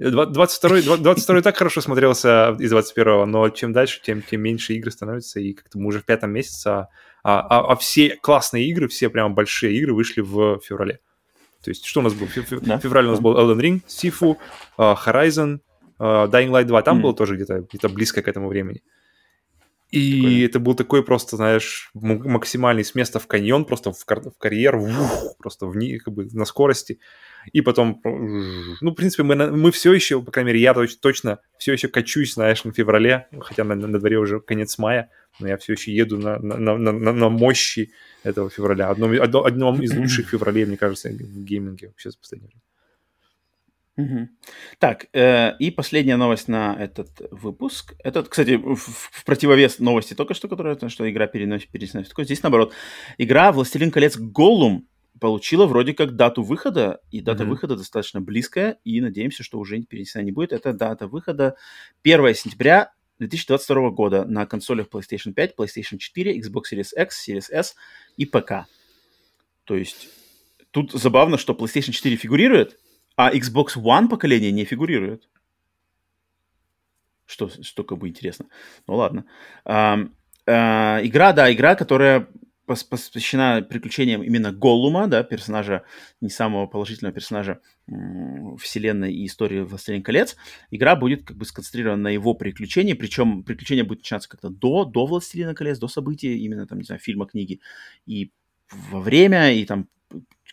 22 0.00 0.96
22 0.96 1.42
так 1.42 1.56
хорошо 1.56 1.82
смотрелся 1.82 2.56
из 2.58 2.72
21-го, 2.72 3.26
но 3.26 3.50
чем 3.50 3.74
дальше, 3.74 4.00
тем, 4.02 4.22
тем 4.22 4.40
меньше 4.40 4.72
игры 4.74 4.90
становятся, 4.90 5.40
и 5.40 5.52
как-то 5.52 5.78
мы 5.78 5.88
уже 5.88 6.00
в 6.00 6.06
пятом 6.06 6.30
месяце, 6.30 6.68
а, 6.68 6.88
а, 7.22 7.72
а 7.72 7.76
все 7.76 8.16
классные 8.16 8.66
игры, 8.68 8.88
все 8.88 9.10
прям 9.10 9.34
большие 9.34 9.76
игры 9.76 9.92
вышли 9.92 10.22
в 10.22 10.58
феврале. 10.60 11.00
То 11.62 11.70
есть 11.70 11.84
что 11.84 12.00
у 12.00 12.02
нас 12.02 12.14
был? 12.14 12.26
Феврале 12.28 13.08
у 13.08 13.10
нас 13.10 13.20
был 13.20 13.36
Elden 13.36 13.60
Ring, 13.60 13.82
Sifu, 13.86 14.38
uh, 14.78 14.96
Horizon, 14.96 15.58
uh, 15.98 16.30
Dying 16.30 16.48
Light 16.48 16.64
2, 16.64 16.82
там 16.82 16.98
mm. 16.98 17.02
было 17.02 17.14
тоже 17.14 17.36
где-то 17.36 17.66
где 17.70 17.88
близко 17.88 18.22
к 18.22 18.28
этому 18.28 18.48
времени. 18.48 18.82
И 19.90 20.22
Такое. 20.22 20.46
это 20.46 20.60
был 20.60 20.74
такой 20.74 21.04
просто, 21.04 21.36
знаешь, 21.36 21.90
максимальный 21.92 22.84
с 22.84 22.94
места 22.94 23.18
в 23.18 23.26
каньон, 23.26 23.66
просто 23.66 23.92
в, 23.92 24.04
кар- 24.06 24.30
в 24.30 24.38
карьер, 24.38 24.76
вух, 24.76 25.36
просто 25.38 25.66
в, 25.66 25.98
как 25.98 26.14
бы 26.14 26.28
на 26.32 26.44
скорости 26.44 27.00
и 27.52 27.60
потом, 27.60 28.00
ну, 28.04 28.90
в 28.90 28.94
принципе, 28.94 29.22
мы, 29.22 29.34
мы 29.34 29.70
все 29.70 29.92
еще, 29.92 30.22
по 30.22 30.30
крайней 30.30 30.48
мере, 30.48 30.60
я 30.60 30.74
точ, 30.74 30.96
точно 30.96 31.38
все 31.58 31.72
еще 31.72 31.88
качусь, 31.88 32.34
знаешь, 32.34 32.64
на 32.64 32.72
феврале, 32.72 33.28
хотя 33.40 33.64
на, 33.64 33.74
на 33.74 33.98
дворе 33.98 34.18
уже 34.18 34.40
конец 34.40 34.78
мая, 34.78 35.10
но 35.38 35.48
я 35.48 35.56
все 35.56 35.72
еще 35.72 35.92
еду 35.94 36.18
на, 36.18 36.38
на, 36.38 36.56
на, 36.56 36.92
на, 36.92 37.12
на 37.12 37.28
мощи 37.28 37.92
этого 38.22 38.50
февраля. 38.50 38.90
Одном, 38.90 39.12
одно, 39.20 39.44
одном 39.44 39.82
из 39.82 39.94
лучших 39.94 40.28
февралей, 40.30 40.64
мне 40.64 40.76
кажется, 40.76 41.08
в 41.08 41.44
гейминге 41.44 41.88
вообще 41.88 42.10
за 42.10 42.18
последнее 42.18 42.48
время. 42.48 42.62
Угу. 43.96 44.28
Так, 44.78 45.06
э, 45.12 45.56
и 45.58 45.70
последняя 45.70 46.16
новость 46.16 46.48
на 46.48 46.74
этот 46.78 47.10
выпуск. 47.30 47.94
Это, 48.02 48.22
кстати, 48.22 48.56
в, 48.56 48.76
в 48.76 49.24
противовес 49.24 49.78
новости 49.78 50.14
только 50.14 50.34
что, 50.34 50.48
которая, 50.48 50.78
что 50.88 51.10
игра 51.10 51.26
переносит, 51.26 51.68
переносит. 51.70 52.12
Здесь, 52.16 52.42
наоборот, 52.42 52.72
игра 53.18 53.52
«Властелин 53.52 53.90
колец 53.90 54.16
Голлум» 54.16 54.88
получила 55.18 55.66
вроде 55.66 55.94
как 55.94 56.16
дату 56.16 56.42
выхода, 56.42 57.00
и 57.10 57.20
дата 57.20 57.42
mm-hmm. 57.42 57.48
выхода 57.48 57.76
достаточно 57.76 58.20
близкая, 58.20 58.78
и 58.84 59.00
надеемся, 59.00 59.42
что 59.42 59.58
уже 59.58 59.80
перенесена 59.82 60.22
не 60.22 60.32
будет. 60.32 60.52
Это 60.52 60.72
дата 60.72 61.06
выхода 61.06 61.56
1 62.02 62.34
сентября 62.34 62.92
2022 63.18 63.90
года 63.90 64.24
на 64.24 64.46
консолях 64.46 64.88
PlayStation 64.88 65.32
5, 65.32 65.54
PlayStation 65.56 65.98
4, 65.98 66.38
Xbox 66.38 66.62
Series 66.72 67.02
X, 67.02 67.28
Series 67.28 67.50
S 67.50 67.74
и 68.16 68.24
ПК. 68.24 68.66
То 69.64 69.76
есть 69.76 70.08
тут 70.70 70.92
забавно, 70.92 71.36
что 71.36 71.52
PlayStation 71.52 71.92
4 71.92 72.16
фигурирует, 72.16 72.78
а 73.16 73.34
Xbox 73.34 73.76
One 73.76 74.08
поколение 74.08 74.50
не 74.50 74.64
фигурирует. 74.64 75.28
Что, 77.26 77.48
что 77.62 77.84
как 77.84 77.98
бы 77.98 78.08
интересно. 78.08 78.46
Ну 78.88 78.94
ладно. 78.94 79.26
А, 79.64 79.98
а, 80.46 81.00
игра, 81.02 81.32
да, 81.32 81.52
игра, 81.52 81.74
которая 81.74 82.26
посвящена 82.76 83.62
приключениям 83.62 84.22
именно 84.22 84.52
Голлума, 84.52 85.06
да, 85.06 85.22
персонажа, 85.22 85.84
не 86.20 86.30
самого 86.30 86.66
положительного 86.66 87.14
персонажа 87.14 87.60
вселенной 88.58 89.12
и 89.12 89.26
истории 89.26 89.60
«Властелин 89.60 90.02
колец». 90.02 90.36
Игра 90.70 90.96
будет 90.96 91.24
как 91.24 91.36
бы 91.36 91.44
сконцентрирована 91.44 92.02
на 92.02 92.08
его 92.08 92.34
приключении, 92.34 92.94
причем 92.94 93.42
приключение 93.42 93.84
будет 93.84 94.00
начинаться 94.00 94.28
как-то 94.28 94.48
до, 94.48 94.84
до 94.84 95.06
«Властелина 95.06 95.54
колец», 95.54 95.78
до 95.78 95.88
событий, 95.88 96.38
именно 96.38 96.66
там, 96.66 96.78
не 96.78 96.84
знаю, 96.84 97.00
фильма, 97.00 97.26
книги, 97.26 97.60
и 98.06 98.32
во 98.70 99.00
время, 99.00 99.52
и 99.52 99.64
там 99.64 99.88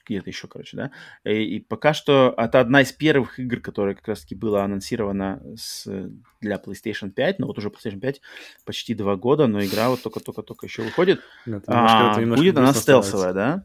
где-то 0.07 0.29
еще, 0.29 0.47
короче, 0.47 0.77
да. 0.77 0.91
И, 1.23 1.55
и 1.55 1.59
пока 1.59 1.93
что 1.93 2.33
это 2.37 2.59
одна 2.59 2.81
из 2.81 2.91
первых 2.91 3.39
игр, 3.39 3.59
которая 3.59 3.95
как 3.95 4.07
раз-таки 4.07 4.35
была 4.35 4.63
анонсирована 4.63 5.41
с, 5.55 5.87
для 6.41 6.55
PlayStation 6.55 7.09
5, 7.09 7.39
но 7.39 7.47
вот 7.47 7.57
уже 7.57 7.69
PlayStation 7.69 7.99
5 7.99 8.21
почти 8.65 8.93
два 8.93 9.15
года, 9.15 9.47
но 9.47 9.63
игра 9.63 9.89
вот 9.89 10.01
только-только-только 10.01 10.65
еще 10.65 10.83
выходит. 10.83 11.19
Нет, 11.45 11.63
ну, 11.67 11.73
немножко, 11.73 12.11
а, 12.15 12.21
немножко 12.21 12.41
будет 12.41 12.57
она 12.57 12.73
стелсовая, 12.73 13.33
да? 13.33 13.63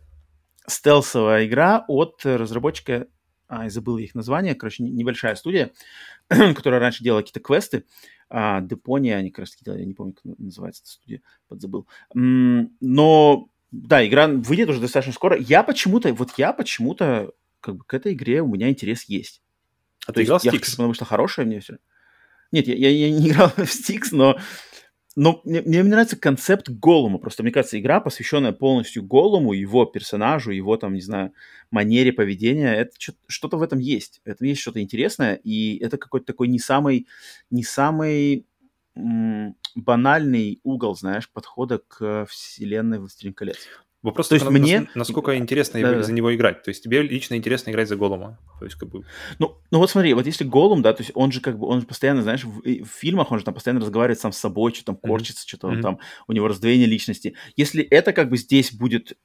Стелсовая 0.66 1.46
игра 1.46 1.84
от 1.88 2.20
разработчика, 2.24 3.06
а, 3.48 3.64
я 3.64 3.70
забыл 3.70 3.98
их 3.98 4.14
название, 4.14 4.54
короче, 4.54 4.82
небольшая 4.82 5.34
студия, 5.34 5.72
которая 6.28 6.80
раньше 6.80 7.04
делала 7.04 7.20
какие-то 7.20 7.40
квесты, 7.40 7.84
а, 8.34 8.62
Депония, 8.62 9.16
они 9.16 9.30
как 9.30 9.40
раз 9.40 9.50
таки 9.50 9.64
делали, 9.64 9.80
я 9.80 9.86
не 9.86 9.92
помню, 9.92 10.14
как 10.14 10.24
называется 10.38 10.82
эта 10.82 10.90
студия, 10.92 11.22
подзабыл. 11.48 11.86
Но 12.14 13.48
да, 13.72 14.06
игра 14.06 14.28
выйдет 14.28 14.68
уже 14.68 14.80
достаточно 14.80 15.14
скоро. 15.14 15.36
Я 15.36 15.62
почему-то, 15.62 16.12
вот 16.12 16.32
я 16.36 16.52
почему-то, 16.52 17.32
как 17.60 17.76
бы 17.76 17.84
к 17.84 17.94
этой 17.94 18.12
игре 18.12 18.42
у 18.42 18.48
меня 18.48 18.68
интерес 18.68 19.04
есть. 19.04 19.40
А 20.06 20.12
То 20.12 20.14
ты 20.14 20.24
играл 20.24 20.38
в 20.38 20.44
Stix? 20.44 20.52
Я 20.52 20.60
потому 20.76 20.94
что 20.94 21.06
хорошая 21.06 21.46
мне 21.46 21.60
все. 21.60 21.78
Нет, 22.52 22.68
я, 22.68 22.74
я, 22.74 22.90
я 22.90 23.10
не 23.10 23.28
играл 23.30 23.48
в 23.48 23.60
Stix, 23.60 24.08
но, 24.12 24.38
но 25.16 25.40
мне, 25.44 25.62
мне 25.62 25.82
нравится 25.82 26.16
концепт 26.16 26.68
Голума. 26.68 27.16
Просто, 27.16 27.42
мне 27.42 27.50
кажется, 27.50 27.80
игра, 27.80 28.00
посвященная 28.00 28.52
полностью 28.52 29.04
Голуму, 29.04 29.54
его 29.54 29.86
персонажу, 29.86 30.50
его, 30.50 30.76
там, 30.76 30.92
не 30.92 31.00
знаю, 31.00 31.32
манере 31.70 32.12
поведения, 32.12 32.74
это 32.74 32.92
что-то 33.26 33.56
в 33.56 33.62
этом 33.62 33.78
есть. 33.78 34.20
В 34.26 34.28
этом 34.28 34.46
есть 34.46 34.60
что-то 34.60 34.82
интересное, 34.82 35.36
и 35.36 35.78
это 35.78 35.96
какой-то 35.96 36.26
такой 36.26 36.48
не 36.48 36.58
самый, 36.58 37.06
не 37.50 37.64
самый 37.64 38.44
банальный 38.94 40.60
угол, 40.62 40.94
знаешь, 40.94 41.30
подхода 41.30 41.78
к 41.78 42.26
вселенной 42.28 42.98
«Властелин 42.98 43.34
колец». 43.34 43.58
Вопрос, 44.02 44.28
то 44.28 44.34
есть 44.34 44.44
мне... 44.50 44.88
насколько 44.96 45.36
интересно 45.38 45.80
да, 45.80 46.02
за 46.02 46.08
да. 46.08 46.12
него 46.12 46.34
играть. 46.34 46.64
То 46.64 46.70
есть 46.70 46.82
тебе 46.82 47.02
лично 47.02 47.36
интересно 47.36 47.70
играть 47.70 47.88
за 47.88 47.94
Голума. 47.94 48.40
То 48.58 48.64
есть 48.64 48.76
как 48.76 48.88
бы... 48.88 49.04
Ну, 49.38 49.58
ну 49.70 49.78
вот 49.78 49.90
смотри, 49.90 50.12
вот 50.12 50.26
если 50.26 50.42
Голум, 50.42 50.82
да, 50.82 50.92
то 50.92 51.02
есть 51.02 51.12
он 51.14 51.30
же 51.30 51.40
как 51.40 51.56
бы, 51.56 51.68
он 51.68 51.82
же 51.82 51.86
постоянно, 51.86 52.22
знаешь, 52.22 52.42
в, 52.42 52.62
в 52.62 52.88
фильмах 52.88 53.30
он 53.30 53.38
же 53.38 53.44
там 53.44 53.54
постоянно 53.54 53.80
разговаривает 53.80 54.18
сам 54.18 54.32
с 54.32 54.38
собой, 54.38 54.74
что 54.74 54.86
там 54.86 54.96
корчится, 54.96 55.44
mm-hmm. 55.44 55.48
что-то 55.48 55.68
mm-hmm. 55.68 55.82
там, 55.82 55.98
у 56.26 56.32
него 56.32 56.48
раздвоение 56.48 56.88
личности. 56.88 57.36
Если 57.54 57.84
это 57.84 58.12
как 58.12 58.28
бы 58.28 58.36
здесь 58.38 58.72
будет 58.72 59.16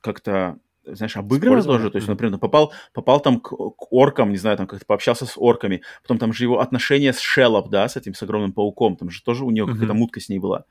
как-то 0.00 0.58
знаешь, 0.84 1.16
обыграно 1.16 1.62
тоже, 1.62 1.90
то 1.90 1.96
есть, 1.96 2.08
например, 2.08 2.38
попал, 2.38 2.72
попал 2.92 3.20
там 3.20 3.40
к, 3.40 3.50
к 3.50 3.92
оркам, 3.92 4.30
не 4.30 4.36
знаю, 4.36 4.56
там 4.56 4.66
как-то 4.66 4.84
пообщался 4.84 5.26
с 5.26 5.34
орками, 5.36 5.82
потом 6.02 6.18
там 6.18 6.32
же 6.32 6.44
его 6.44 6.60
отношения 6.60 7.12
с 7.12 7.20
Шеллоп, 7.20 7.70
да, 7.70 7.88
с 7.88 7.96
этим, 7.96 8.14
с 8.14 8.22
огромным 8.22 8.52
пауком, 8.52 8.96
там 8.96 9.10
же 9.10 9.22
тоже 9.22 9.44
у 9.44 9.50
него 9.50 9.68
mm-hmm. 9.68 9.72
какая-то 9.74 9.94
мутка 9.94 10.20
с 10.20 10.28
ней 10.28 10.38
была, 10.38 10.64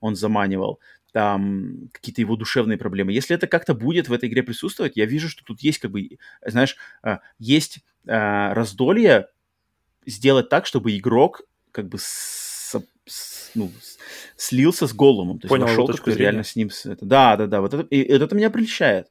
он 0.00 0.16
заманивал, 0.16 0.80
там 1.12 1.88
какие-то 1.92 2.20
его 2.20 2.36
душевные 2.36 2.76
проблемы. 2.76 3.12
Если 3.12 3.36
это 3.36 3.46
как-то 3.46 3.74
будет 3.74 4.08
в 4.08 4.12
этой 4.12 4.28
игре 4.28 4.42
присутствовать, 4.42 4.96
я 4.96 5.06
вижу, 5.06 5.28
что 5.28 5.44
тут 5.44 5.60
есть 5.60 5.78
как 5.78 5.92
бы, 5.92 6.18
знаешь, 6.44 6.76
а, 7.02 7.20
есть 7.38 7.80
а, 8.06 8.52
раздолье 8.52 9.28
сделать 10.04 10.48
так, 10.48 10.66
чтобы 10.66 10.96
игрок 10.96 11.42
как 11.70 11.88
бы 11.88 11.98
с, 11.98 12.74
с, 13.06 13.50
ну, 13.54 13.70
слился 14.36 14.86
с 14.86 14.92
Голумом, 14.92 15.38
то 15.38 15.46
есть 15.46 15.50
Понял, 15.50 15.66
вошел 15.66 15.86
как 15.86 16.16
реально 16.16 16.42
с 16.42 16.56
ним. 16.56 16.70
Это, 16.84 17.04
да, 17.04 17.36
да, 17.36 17.46
да, 17.46 17.60
вот 17.60 17.74
это, 17.74 17.82
и 17.94 18.02
это 18.02 18.34
меня 18.34 18.50
прельщает. 18.50 19.08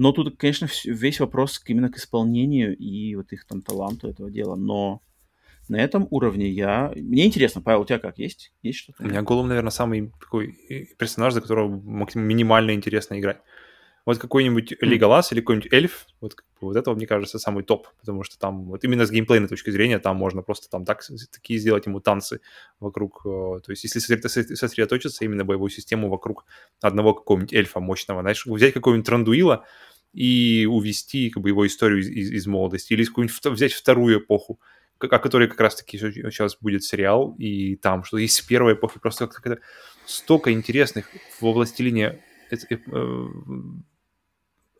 Но 0.00 0.12
тут, 0.12 0.38
конечно, 0.38 0.66
весь 0.86 1.20
вопрос 1.20 1.60
именно 1.66 1.90
к 1.90 1.98
исполнению 1.98 2.74
и 2.74 3.14
вот 3.16 3.32
их 3.32 3.44
там 3.44 3.60
таланту 3.60 4.08
этого 4.08 4.30
дела. 4.30 4.56
Но 4.56 5.02
на 5.68 5.76
этом 5.76 6.08
уровне 6.10 6.48
я... 6.48 6.90
Мне 6.96 7.26
интересно, 7.26 7.60
Павел, 7.60 7.82
у 7.82 7.84
тебя 7.84 7.98
как? 7.98 8.16
Есть, 8.16 8.50
есть 8.62 8.78
что-то? 8.78 9.02
У 9.02 9.06
меня 9.06 9.20
Голум, 9.20 9.48
наверное, 9.48 9.70
самый 9.70 10.10
такой 10.18 10.56
персонаж, 10.96 11.34
за 11.34 11.42
которого 11.42 11.68
минимально 12.14 12.72
интересно 12.72 13.20
играть. 13.20 13.42
Вот 14.06 14.16
какой-нибудь 14.16 14.72
Леголас 14.80 15.32
или 15.32 15.40
какой-нибудь 15.40 15.70
эльф, 15.70 16.06
вот, 16.22 16.34
вот 16.62 16.74
это, 16.74 16.94
мне 16.94 17.06
кажется, 17.06 17.38
самый 17.38 17.62
топ, 17.62 17.88
потому 18.00 18.22
что 18.22 18.38
там 18.38 18.64
вот 18.64 18.82
именно 18.84 19.04
с 19.04 19.10
геймплейной 19.10 19.48
точки 19.48 19.68
зрения 19.68 19.98
там 19.98 20.16
можно 20.16 20.40
просто 20.40 20.70
там 20.70 20.86
так, 20.86 21.04
такие 21.30 21.60
сделать 21.60 21.84
ему 21.84 22.00
танцы 22.00 22.40
вокруг, 22.80 23.20
э, 23.26 23.60
то 23.62 23.70
есть 23.70 23.84
если 23.84 23.98
сосредоточиться 23.98 25.24
именно 25.26 25.44
боевую 25.44 25.68
систему 25.68 26.08
вокруг 26.08 26.46
одного 26.80 27.12
какого-нибудь 27.12 27.52
эльфа 27.52 27.80
мощного, 27.80 28.22
знаешь, 28.22 28.46
взять 28.46 28.72
какого-нибудь 28.72 29.06
Трандуила 29.06 29.66
и 30.12 30.66
увести 30.68 31.30
как 31.30 31.42
бы 31.42 31.50
его 31.50 31.66
историю 31.66 32.00
из, 32.00 32.30
из, 32.30 32.46
молодости, 32.46 32.92
или 32.92 33.06
взять 33.50 33.72
вторую 33.72 34.18
эпоху, 34.20 34.60
о 34.98 35.18
которой 35.18 35.48
как 35.48 35.60
раз-таки 35.60 35.98
сейчас 35.98 36.56
будет 36.60 36.84
сериал, 36.84 37.34
и 37.38 37.76
там, 37.76 38.04
что 38.04 38.18
есть 38.18 38.46
первая 38.46 38.74
эпоха, 38.74 39.00
просто 39.00 39.26
как-то 39.26 39.60
столько 40.04 40.52
интересных 40.52 41.10
во 41.40 41.52
«Властелине» 41.52 42.22
э, 42.50 42.56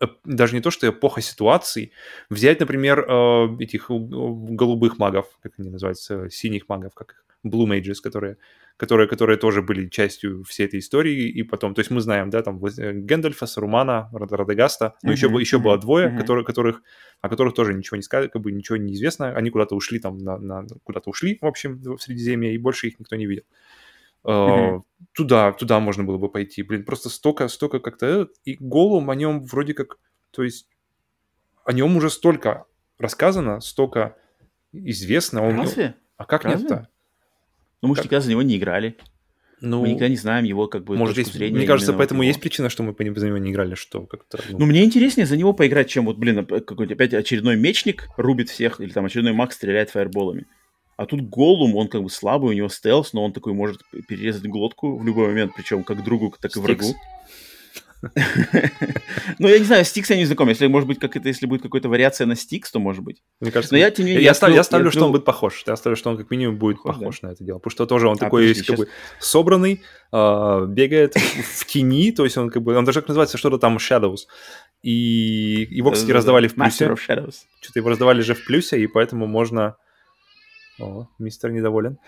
э, 0.01 0.07
даже 0.24 0.55
не 0.55 0.61
то, 0.61 0.70
что 0.70 0.89
эпоха 0.89 1.20
ситуаций, 1.20 1.93
взять, 2.28 2.61
например, 2.61 3.01
э, 3.01 3.57
этих 3.61 3.86
голубых 3.89 4.98
магов, 4.98 5.27
как 5.43 5.52
они 5.59 5.70
называются, 5.70 6.28
синих 6.28 6.69
магов, 6.69 6.94
как 6.94 7.12
их, 7.12 7.24
Blue 7.44 7.66
Mages, 7.66 8.02
которые 8.02 8.36
которые, 8.81 9.07
которые 9.07 9.36
тоже 9.36 9.61
были 9.61 9.90
частью 9.90 10.43
всей 10.44 10.65
этой 10.65 10.78
истории, 10.78 11.28
и 11.28 11.43
потом, 11.43 11.74
то 11.74 11.81
есть 11.81 11.90
мы 11.90 12.01
знаем, 12.01 12.31
да, 12.31 12.40
там 12.40 12.65
э, 12.65 12.93
Гэндальфа, 12.94 13.44
Сарумана, 13.44 14.09
Радагаста, 14.11 14.94
но 15.02 15.11
uh-huh, 15.11 15.12
еще, 15.12 15.27
еще 15.27 15.59
было 15.59 15.77
двое, 15.77 16.09
uh-huh. 16.09 16.16
которые, 16.16 16.47
которых, 16.47 16.82
о 17.20 17.28
которых 17.28 17.52
тоже 17.52 17.74
ничего 17.74 17.98
не 17.98 18.02
сказали, 18.02 18.28
как 18.28 18.40
бы 18.40 18.51
ничего 18.52 18.78
не 18.78 18.94
известно, 18.94 19.36
они 19.36 19.51
куда-то 19.51 19.74
ушли 19.77 19.98
там, 19.98 20.16
на, 20.16 20.39
на, 20.39 20.66
куда-то 20.82 21.11
ушли, 21.11 21.36
в 21.43 21.47
общем, 21.47 21.78
в 21.78 21.98
Средиземье, 21.98 22.55
и 22.55 22.59
больше 22.59 22.86
их 22.86 22.98
никто 22.98 23.16
не 23.16 23.27
видел. 23.27 23.43
Uh-huh. 24.24 24.81
Туда, 25.12 25.52
туда 25.52 25.78
можно 25.78 26.05
было 26.05 26.16
бы 26.16 26.31
пойти, 26.31 26.62
блин, 26.62 26.86
просто 26.86 27.11
столько, 27.11 27.48
столько 27.48 27.81
как-то, 27.81 28.28
и 28.47 28.57
Голум 28.59 29.11
о 29.11 29.15
нем 29.15 29.43
вроде 29.43 29.74
как, 29.74 29.98
то 30.31 30.43
есть 30.43 30.66
о 31.66 31.74
нем 31.74 31.98
уже 31.98 32.09
столько 32.09 32.65
рассказано, 32.98 33.61
столько 33.61 34.16
известно. 34.73 35.47
Он, 35.47 35.59
Разве? 35.59 35.97
А 36.16 36.24
как 36.24 36.47
нет-то? 36.47 36.89
Ну, 37.82 37.89
мы 37.89 37.97
же 37.97 38.02
никогда 38.02 38.20
за 38.20 38.31
него 38.31 38.43
не 38.43 38.57
играли. 38.57 38.97
Ну, 39.61 39.82
мы 39.82 39.89
никогда 39.89 40.09
не 40.09 40.16
знаем 40.16 40.44
его 40.44 40.69
как 40.69 40.85
бы 40.85 40.97
может, 40.97 41.19
есть, 41.19 41.35
зрения. 41.35 41.57
Мне 41.57 41.66
кажется, 41.66 41.93
поэтому 41.93 42.23
есть 42.23 42.40
причина, 42.40 42.70
что 42.70 42.82
мы 42.82 42.94
по 42.94 43.05
за 43.05 43.27
него 43.27 43.39
не 43.39 43.51
играли, 43.51 43.74
что 43.74 44.07
как-то... 44.07 44.40
Ну... 44.51 44.61
ну, 44.61 44.66
мне 44.66 44.85
интереснее 44.85 45.27
за 45.27 45.36
него 45.36 45.52
поиграть, 45.52 45.89
чем 45.89 46.07
вот, 46.07 46.16
блин, 46.16 46.47
какой-нибудь 46.47 46.93
опять 46.93 47.12
очередной 47.12 47.57
мечник 47.57 48.09
рубит 48.16 48.48
всех, 48.48 48.81
или 48.81 48.90
там 48.90 49.05
очередной 49.05 49.35
маг 49.35 49.52
стреляет 49.52 49.90
фаерболами. 49.90 50.47
А 50.97 51.07
тут 51.07 51.23
Голум, 51.23 51.77
он 51.77 51.89
как 51.89 52.02
бы 52.02 52.11
слабый, 52.11 52.51
у 52.51 52.52
него 52.52 52.69
стелс, 52.69 53.12
но 53.12 53.24
он 53.24 53.32
такой 53.32 53.52
может 53.55 53.82
перерезать 54.09 54.44
глотку 54.44 54.98
в 54.98 55.05
любой 55.05 55.28
момент, 55.28 55.52
причем 55.57 55.82
как 55.82 56.05
другу, 56.05 56.35
так 56.40 56.55
и 56.57 56.61
врагу. 56.61 56.94
Ну, 59.39 59.48
я 59.48 59.59
не 59.59 59.64
знаю, 59.64 59.85
Стикс 59.85 60.10
я 60.10 60.16
не 60.16 60.24
знаком. 60.24 60.48
Если, 60.48 60.66
может 60.66 60.89
быть, 60.89 60.98
как 60.98 61.16
это, 61.16 61.28
если 61.28 61.47
будет 61.47 61.62
какая-то 61.62 61.89
вариация 61.89 62.27
на 62.27 62.35
Стикс, 62.35 62.70
то 62.70 62.78
может 62.78 63.05
быть. 63.05 63.22
Мне 63.40 63.51
кажется, 63.51 63.74
Но 63.74 63.78
я, 63.78 63.90
тем 63.90 64.06
не 64.06 64.12
менее, 64.12 64.24
я, 64.24 64.35
ставлю, 64.35 64.90
что 64.90 65.05
он 65.05 65.12
будет 65.12 65.24
похож. 65.24 65.62
Я 65.66 65.77
ставлю, 65.77 65.97
что 65.97 66.10
он 66.10 66.16
как 66.16 66.31
минимум 66.31 66.56
будет 66.56 66.82
похож, 66.82 67.22
на 67.22 67.28
это 67.28 67.44
дело. 67.44 67.59
Потому 67.59 67.70
что 67.70 67.86
тоже 67.86 68.09
он 68.09 68.16
а, 68.16 68.18
такой 68.18 68.48
есть, 68.48 68.66
как 68.66 68.77
бы 68.77 68.89
собранный, 69.18 69.82
а, 70.12 70.64
бегает 70.64 71.14
в 71.16 71.66
тени, 71.66 72.12
то 72.12 72.24
есть 72.24 72.36
он 72.36 72.51
как 72.51 72.62
бы, 72.62 72.74
он 72.74 72.85
даже 72.85 73.01
как 73.01 73.09
называется 73.09 73.39
что-то 73.39 73.59
там 73.59 73.77
Shadows. 73.77 74.27
И 74.82 75.66
его, 75.70 75.91
кстати, 75.91 76.10
раздавали 76.10 76.49
в 76.49 76.55
плюсе. 76.55 76.97
Что-то 76.97 77.78
его 77.78 77.91
раздавали 77.91 78.23
же 78.23 78.34
в 78.34 78.44
плюсе, 78.44 78.81
и 78.81 78.86
поэтому 78.86 79.26
можно... 79.26 79.76
О, 80.78 81.08
мистер 81.18 81.50
недоволен. 81.50 81.99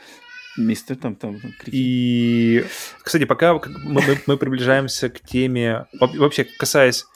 Мистер 0.59 0.97
там, 0.97 1.17
там, 1.17 1.41
там 1.41 1.51
И, 1.67 2.65
кстати, 3.03 3.25
пока 3.25 3.55
мы, 3.55 3.63
мы, 3.85 4.19
мы 4.27 4.37
приближаемся 4.37 5.09
к 5.09 5.21
теме, 5.21 5.87
вообще 6.01 6.45
касаясь 6.59 7.07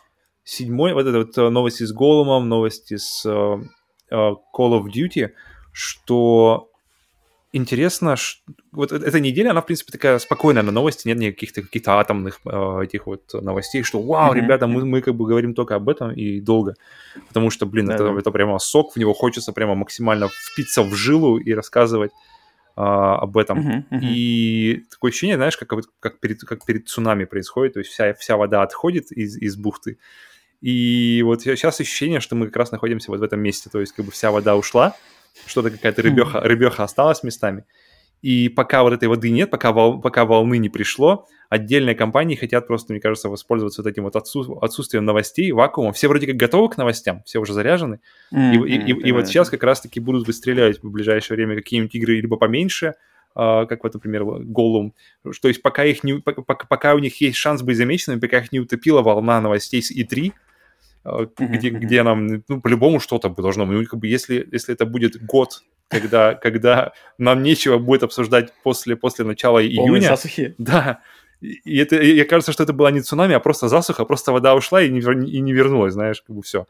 седьмой, 0.44 0.94
вот 0.94 1.06
это 1.06 1.18
вот 1.18 1.38
э, 1.38 1.48
новости 1.50 1.84
с 1.84 1.92
Голумом, 1.92 2.48
новости 2.48 2.96
с 2.96 3.26
uh, 3.26 3.60
Call 4.10 4.80
of 4.80 4.84
Duty, 4.86 5.30
что 5.72 6.70
интересно, 7.52 8.16
что, 8.16 8.40
вот 8.72 8.92
эта 8.92 9.20
неделя, 9.20 9.50
она, 9.50 9.60
в 9.60 9.66
принципе, 9.66 9.92
такая 9.92 10.18
спокойная 10.18 10.62
на 10.62 10.72
новости, 10.72 11.08
нет 11.08 11.18
никаких-то 11.18 11.62
каких-то 11.62 11.98
атомных 11.98 12.40
э, 12.44 12.84
этих 12.84 13.06
вот 13.06 13.32
новостей, 13.34 13.82
что 13.82 14.00
вау, 14.00 14.32
mm-hmm. 14.32 14.36
ребята, 14.36 14.66
мы, 14.66 14.84
мы 14.84 15.02
как 15.02 15.14
бы 15.14 15.26
говорим 15.26 15.54
только 15.54 15.74
об 15.74 15.88
этом 15.88 16.12
и 16.12 16.40
долго, 16.40 16.74
потому 17.28 17.50
что, 17.50 17.66
блин, 17.66 17.90
это, 17.90 18.04
это 18.16 18.30
прямо 18.30 18.58
сок, 18.58 18.94
в 18.94 18.96
него 18.98 19.14
хочется 19.14 19.52
прямо 19.52 19.74
максимально 19.74 20.28
впиться 20.28 20.82
в 20.82 20.94
жилу 20.94 21.38
и 21.38 21.52
рассказывать 21.52 22.12
а, 22.76 23.16
об 23.16 23.38
этом. 23.38 23.58
Uh-huh, 23.58 23.84
uh-huh. 23.90 24.00
И 24.02 24.84
такое 24.90 25.10
ощущение, 25.10 25.36
знаешь, 25.36 25.56
как, 25.56 25.72
как, 25.98 26.20
перед, 26.20 26.40
как 26.42 26.64
перед 26.66 26.88
цунами 26.88 27.24
происходит, 27.24 27.72
то 27.72 27.78
есть 27.78 27.90
вся, 27.90 28.12
вся 28.12 28.36
вода 28.36 28.62
отходит 28.62 29.10
из, 29.12 29.38
из 29.38 29.56
бухты. 29.56 29.98
И 30.60 31.22
вот 31.24 31.42
сейчас 31.42 31.80
ощущение, 31.80 32.20
что 32.20 32.34
мы 32.36 32.46
как 32.46 32.56
раз 32.56 32.72
находимся 32.72 33.10
вот 33.10 33.20
в 33.20 33.22
этом 33.22 33.40
месте, 33.40 33.70
то 33.70 33.80
есть 33.80 33.92
как 33.92 34.04
бы 34.04 34.12
вся 34.12 34.30
вода 34.30 34.56
ушла, 34.56 34.94
что-то 35.46 35.70
какая-то 35.70 36.02
рыбеха, 36.02 36.38
uh-huh. 36.38 36.42
рыбеха 36.46 36.84
осталась 36.84 37.22
местами. 37.22 37.64
И 38.26 38.48
пока 38.48 38.82
вот 38.82 38.92
этой 38.92 39.06
воды 39.06 39.30
нет, 39.30 39.52
пока, 39.52 39.70
вол, 39.70 40.00
пока 40.00 40.24
волны 40.24 40.58
не 40.58 40.68
пришло, 40.68 41.28
отдельные 41.48 41.94
компании 41.94 42.34
хотят 42.34 42.66
просто, 42.66 42.92
мне 42.92 43.00
кажется, 43.00 43.28
воспользоваться 43.28 43.82
вот 43.82 43.88
этим 43.88 44.02
вот 44.02 44.16
отсутствием 44.16 45.04
новостей, 45.04 45.52
вакуумом. 45.52 45.92
Все 45.92 46.08
вроде 46.08 46.26
как 46.26 46.34
готовы 46.34 46.68
к 46.68 46.76
новостям, 46.76 47.22
все 47.24 47.38
уже 47.38 47.52
заряжены. 47.52 48.00
Mm-hmm, 48.34 48.66
и, 48.66 48.72
и, 48.72 48.92
и, 48.92 49.08
и 49.10 49.12
вот 49.12 49.28
сейчас 49.28 49.48
как 49.48 49.62
раз-таки 49.62 50.00
будут 50.00 50.26
выстреливать 50.26 50.82
в 50.82 50.90
ближайшее 50.90 51.36
время 51.36 51.54
какие-нибудь 51.54 51.94
игры 51.94 52.16
либо 52.16 52.36
поменьше, 52.36 52.94
Uh, 53.38 53.66
как 53.66 53.84
вот, 53.84 53.92
например, 53.92 54.24
Голум. 54.24 54.94
То 55.22 55.48
есть 55.48 55.60
пока, 55.60 55.84
их 55.84 56.02
не, 56.02 56.20
пока, 56.20 56.42
пока 56.42 56.94
у 56.94 56.98
них 56.98 57.20
есть 57.20 57.36
шанс 57.36 57.60
быть 57.60 57.76
замеченными, 57.76 58.18
пока 58.18 58.38
их 58.38 58.50
не 58.50 58.60
утопила 58.60 59.02
волна 59.02 59.42
новостей 59.42 59.82
с 59.82 59.92
E3, 59.94 60.32
uh, 61.04 61.28
mm-hmm. 61.28 61.46
где, 61.46 61.68
где 61.68 62.02
нам 62.02 62.42
ну, 62.48 62.62
по-любому 62.62 62.98
что-то 62.98 63.28
должно 63.28 63.66
быть. 63.66 63.76
Ну, 63.76 63.84
как 63.84 64.00
бы, 64.00 64.06
если, 64.06 64.48
если 64.50 64.72
это 64.72 64.86
будет 64.86 65.22
год 65.22 65.60
когда, 65.88 66.34
когда 66.34 66.92
нам 67.18 67.42
нечего 67.42 67.78
будет 67.78 68.02
обсуждать 68.02 68.52
после, 68.62 68.96
после 68.96 69.24
начала 69.24 69.58
Полные 69.58 69.70
июня. 69.70 70.08
засухи. 70.08 70.54
Да. 70.58 71.00
И 71.40 71.78
это, 71.78 71.96
и 71.96 72.24
кажется, 72.24 72.52
что 72.52 72.62
это 72.62 72.72
была 72.72 72.90
не 72.90 73.02
цунами, 73.02 73.34
а 73.34 73.40
просто 73.40 73.68
засуха, 73.68 74.04
просто 74.04 74.32
вода 74.32 74.54
ушла 74.54 74.82
и 74.82 74.90
не, 74.90 75.00
и 75.00 75.40
не 75.40 75.52
вернулась, 75.52 75.92
знаешь, 75.92 76.22
как 76.22 76.34
бы 76.34 76.42
все. 76.42 76.66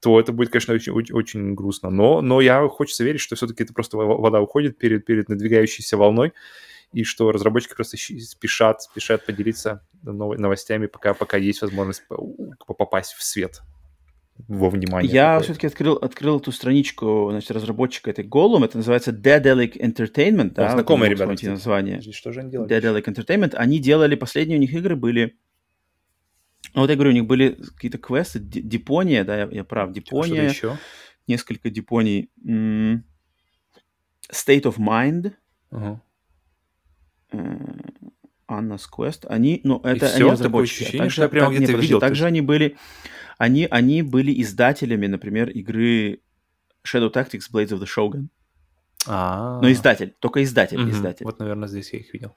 То 0.00 0.20
это 0.20 0.32
будет, 0.32 0.50
конечно, 0.50 0.74
очень, 0.74 0.92
очень, 0.92 1.14
очень 1.14 1.54
грустно. 1.54 1.90
Но, 1.90 2.20
но 2.20 2.40
я 2.40 2.68
хочется 2.68 3.02
верить, 3.02 3.20
что 3.20 3.34
все-таки 3.34 3.64
это 3.64 3.72
просто 3.72 3.96
вода 3.96 4.40
уходит 4.40 4.78
перед, 4.78 5.04
перед 5.04 5.28
надвигающейся 5.28 5.96
волной, 5.96 6.32
и 6.92 7.02
что 7.02 7.32
разработчики 7.32 7.74
просто 7.74 7.96
спешат, 7.96 8.82
спешат 8.82 9.26
поделиться 9.26 9.84
новостями, 10.02 10.86
пока, 10.86 11.14
пока 11.14 11.36
есть 11.36 11.62
возможность 11.62 12.04
попасть 12.66 13.14
в 13.14 13.24
свет 13.24 13.62
во 14.46 14.70
внимание. 14.70 15.10
Я 15.10 15.40
все-таки 15.40 15.66
открыл, 15.66 15.94
открыл 15.94 16.38
эту 16.38 16.52
страничку 16.52 17.28
значит, 17.30 17.50
разработчика 17.50 18.10
этой 18.10 18.24
Голум. 18.24 18.64
Это 18.64 18.76
называется 18.76 19.10
Daedalic 19.10 19.76
Entertainment. 19.76 20.52
Да, 20.54 20.70
знакомые 20.70 21.10
ребята. 21.10 21.34
Кстати, 21.34 21.50
название. 21.50 22.00
Что 22.12 22.32
же 22.32 22.40
они 22.40 22.50
делали? 22.50 22.70
Daedalic 22.70 23.04
Entertainment. 23.04 23.54
Они 23.54 23.78
делали, 23.78 24.14
последние 24.14 24.58
у 24.58 24.60
них 24.60 24.72
игры 24.72 24.96
были... 24.96 25.36
Ну, 26.74 26.82
вот 26.82 26.90
я 26.90 26.96
говорю, 26.96 27.10
у 27.10 27.14
них 27.14 27.26
были 27.26 27.58
какие-то 27.74 27.98
квесты. 27.98 28.38
Дипония, 28.38 29.24
да, 29.24 29.36
я, 29.36 29.48
я 29.50 29.64
прав. 29.64 29.92
Дипония. 29.92 30.50
Что-то 30.50 30.74
еще? 30.74 30.78
Несколько 31.26 31.70
Дипоний. 31.70 32.30
State 32.46 33.02
of 34.64 34.76
Mind. 34.78 35.32
Uh-huh. 35.72 35.98
Anna's 38.48 38.84
Quest. 38.90 39.26
Они, 39.28 39.60
ну, 39.64 39.80
это 39.84 40.06
И 40.06 40.20
они 40.20 40.30
разработчики. 40.30 40.82
Ощущение, 40.82 41.00
а 41.00 41.04
также, 41.04 41.12
что 41.12 41.22
я 41.22 41.28
прямо 41.28 41.54
где-то 41.54 41.72
видел. 41.72 42.00
Также 42.00 42.24
они 42.26 42.40
были 42.40 42.76
они, 43.38 43.66
они 43.70 44.02
были 44.02 44.42
издателями, 44.42 45.06
например, 45.06 45.48
игры 45.50 46.20
Shadow 46.84 47.12
Tactics 47.12 47.50
Blades 47.52 47.70
of 47.70 47.80
the 47.80 47.86
Shogun. 47.86 48.28
А, 49.06 49.60
Но 49.62 49.70
издатель, 49.70 50.14
только 50.18 50.42
издатель, 50.42 50.80
угу. 50.80 50.90
издатель. 50.90 51.24
Вот, 51.24 51.38
наверное, 51.38 51.68
здесь 51.68 51.92
я 51.92 52.00
их 52.00 52.12
видел. 52.12 52.36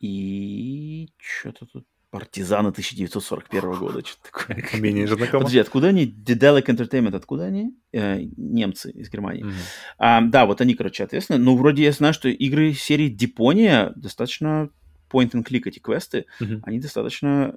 И 0.00 1.10
что-то 1.18 1.66
тут 1.66 1.86
партизаны 2.10 2.70
1941 2.70 3.74
года, 3.74 4.00
что-то 4.04 4.30
такое. 4.32 4.80
Менее 4.80 5.06
знакомо. 5.06 5.40
Подожди, 5.40 5.58
откуда 5.58 5.88
они? 5.88 6.06
Dedelic 6.06 6.66
Entertainment, 6.66 7.14
откуда 7.14 7.44
они? 7.44 7.76
Э, 7.92 8.20
немцы 8.36 8.90
из 8.90 9.10
Германии. 9.10 9.44
Mm-hmm. 9.44 9.62
А, 9.98 10.20
да, 10.22 10.46
вот 10.46 10.60
они, 10.60 10.74
короче, 10.74 11.04
ответственны. 11.04 11.38
Ну, 11.38 11.56
вроде 11.56 11.84
я 11.84 11.92
знаю, 11.92 12.14
что 12.14 12.28
игры 12.28 12.72
серии 12.72 13.08
Дипония 13.08 13.92
достаточно 13.96 14.70
point-and-click 15.10 15.62
эти 15.66 15.78
квесты, 15.78 16.26
mm-hmm. 16.40 16.60
они 16.64 16.80
достаточно 16.80 17.54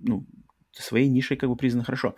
ну, 0.00 0.26
своей 0.82 1.08
нишей 1.08 1.36
как 1.36 1.48
бы 1.48 1.56
признано 1.56 1.84
хорошо. 1.84 2.14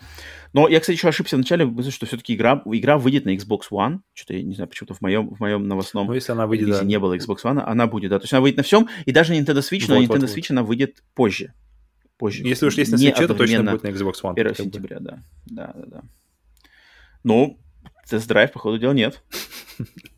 Но 0.52 0.68
я, 0.68 0.80
кстати, 0.80 0.96
еще 0.96 1.08
ошибся 1.08 1.36
вначале, 1.36 1.70
что 1.90 2.06
все-таки 2.06 2.34
игра, 2.34 2.62
игра 2.66 2.98
выйдет 2.98 3.24
на 3.24 3.34
Xbox 3.34 3.62
One. 3.70 4.00
Что-то 4.14 4.34
я 4.34 4.42
не 4.42 4.54
знаю, 4.54 4.68
почему-то 4.68 4.94
в 4.94 5.00
моем, 5.00 5.34
в 5.34 5.40
моем 5.40 5.66
новостном 5.66 6.06
ну, 6.06 6.14
если 6.14 6.32
она 6.32 6.46
выйдет, 6.46 6.70
да. 6.70 6.84
не 6.84 6.98
было 6.98 7.16
Xbox 7.16 7.38
One, 7.44 7.60
она 7.60 7.86
будет, 7.86 8.10
да. 8.10 8.18
То 8.18 8.24
есть 8.24 8.32
она 8.32 8.40
выйдет 8.40 8.58
на 8.58 8.62
всем, 8.62 8.88
и 9.04 9.12
даже 9.12 9.34
Nintendo 9.34 9.58
Switch, 9.58 9.86
вот, 9.86 9.88
но 9.88 10.02
Nintendo 10.02 10.20
вот, 10.20 10.30
Switch 10.30 10.48
вот. 10.48 10.50
она 10.50 10.62
выйдет 10.62 11.02
позже. 11.14 11.54
Позже. 12.16 12.42
Если 12.44 12.66
уж 12.66 12.74
есть 12.74 12.90
на 12.90 12.96
Switch, 12.96 13.26
то 13.26 13.34
точно 13.34 13.62
будет 13.62 13.82
на 13.82 13.88
Xbox 13.88 14.14
One. 14.22 14.32
1 14.38 14.54
сентября, 14.54 15.00
да. 15.00 15.22
Да, 15.46 15.72
да, 15.74 15.86
да. 15.86 16.02
Ну, 17.24 17.58
тест-драйв, 18.08 18.52
походу, 18.52 18.78
дел 18.78 18.92
нет. 18.92 19.22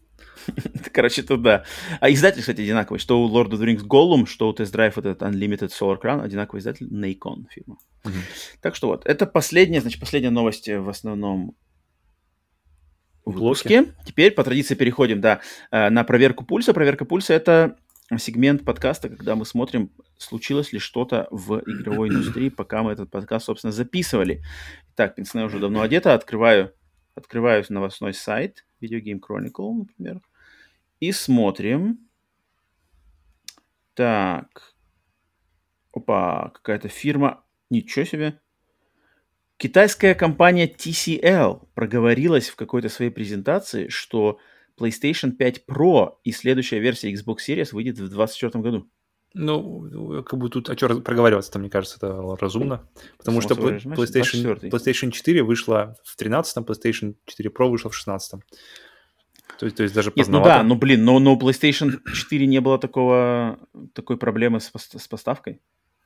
Короче, 0.93 1.23
тут 1.23 1.43
да. 1.43 1.65
А 2.01 2.11
издатель, 2.11 2.41
кстати, 2.41 2.61
одинаковый. 2.61 2.99
Что 2.99 3.23
у 3.23 3.29
Lord 3.29 3.51
of 3.51 3.61
the 3.61 3.65
Rings 3.65 3.87
Gollum, 3.87 4.27
что 4.27 4.49
у 4.49 4.53
Test 4.53 4.73
Drive 4.73 4.99
этот 4.99 5.23
Unlimited 5.23 5.71
Solar 5.71 6.01
Crown, 6.01 6.23
одинаковый 6.23 6.61
издатель 6.61 6.87
Nacon 6.89 7.47
фирма. 7.51 7.79
Так 8.61 8.75
что 8.75 8.89
вот, 8.89 9.07
это 9.07 9.27
последняя, 9.27 9.81
значит, 9.81 10.01
последняя 10.01 10.31
новость 10.31 10.69
в 10.69 10.89
основном 10.89 11.55
выпуске. 13.25 13.83
Блоки. 13.83 13.95
Теперь 14.05 14.33
по 14.33 14.45
традиции 14.45 14.75
переходим, 14.75 15.21
да, 15.21 15.41
э, 15.71 15.91
на 15.91 16.05
проверку 16.05 16.45
пульса. 16.45 16.75
Проверка 16.75 17.05
пульса— 17.05 17.35
это 17.35 17.77
сегмент 18.19 18.65
подкаста, 18.65 19.09
когда 19.09 19.37
мы 19.37 19.45
смотрим, 19.47 19.93
случилось 20.19 20.73
ли 20.73 20.79
что-то 20.79 21.29
в 21.31 21.63
игровой 21.67 22.09
индустрии, 22.11 22.49
пока 22.49 22.83
мы 22.83 22.93
этот 22.93 23.11
подкаст, 23.11 23.47
собственно, 23.47 23.73
записывали. 23.73 24.43
Так, 24.97 25.15
пенсне 25.15 25.45
уже 25.45 25.59
давно 25.59 25.83
одета. 25.83 26.15
Открываю, 26.15 26.73
открываю 27.15 27.65
новостной 27.69 28.15
сайт 28.15 28.65
Video 28.83 29.01
Game 29.01 29.21
Chronicle, 29.21 29.73
например. 29.75 30.21
И 31.01 31.13
смотрим. 31.13 32.09
Так. 33.95 34.75
Опа, 35.93 36.51
какая-то 36.55 36.89
фирма. 36.89 37.45
Ничего 37.71 38.05
себе. 38.05 38.41
Китайская 39.57 40.15
компания 40.15 40.67
TCL 40.67 41.69
проговорилась 41.75 42.49
в 42.49 42.57
какой-то 42.57 42.89
своей 42.89 43.11
презентации, 43.11 43.89
что 43.89 44.39
PlayStation 44.79 45.33
5 45.33 45.65
Pro 45.67 46.17
и 46.25 46.33
следующая 46.33 46.79
версия 46.81 47.13
Xbox 47.13 47.39
Series 47.47 47.73
выйдет 47.73 47.97
в 47.97 48.09
2024 48.09 48.63
году. 48.63 48.91
Ну, 49.35 50.23
как 50.25 50.39
бы 50.39 50.49
тут 50.49 50.71
о 50.71 50.77
чем 50.77 51.03
проговариваться-то, 51.03 51.59
мне 51.59 51.71
кажется, 51.71 51.99
это 51.99 52.37
разумно. 52.41 52.89
Потому 53.19 53.41
что 53.41 53.55
PlayStation, 53.55 54.59
PlayStation 54.61 55.11
4 55.11 55.43
вышла 55.43 55.95
в 56.05 56.21
13-м, 56.21 56.65
PlayStation 56.65 57.15
4 57.27 57.51
Pro 57.51 57.69
вышла 57.69 57.91
в 57.91 57.95
16-м. 57.95 58.43
То 59.59 59.67
есть, 59.67 59.77
то 59.77 59.83
есть 59.83 59.95
даже 59.95 60.13
Нет, 60.15 60.29
ну 60.29 60.43
да, 60.43 60.63
ну 60.63 60.75
блин, 60.75 61.05
но, 61.05 61.19
но 61.19 61.39
PlayStation 61.39 61.99
4 62.13 62.47
не 62.47 62.61
было 62.61 62.79
такого, 62.79 63.59
такой 63.93 64.17
проблемы 64.17 64.61
с, 64.61 64.71
с 64.75 65.09
поставкой. 65.09 65.61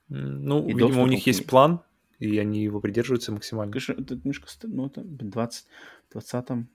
Ну, 0.08 0.66
и 0.66 0.72
видимо, 0.72 1.02
у 1.02 1.06
них 1.06 1.26
есть 1.26 1.46
план, 1.46 1.80
и 2.18 2.38
они 2.38 2.62
его 2.62 2.80
придерживаются 2.80 3.32
максимально. 3.32 3.72
Конечно, 3.72 3.92
это 3.92 4.14
немножко, 4.16 4.48
ну, 4.64 4.86
это 4.86 5.02
20, 5.02 5.66
20-м. 6.14 6.68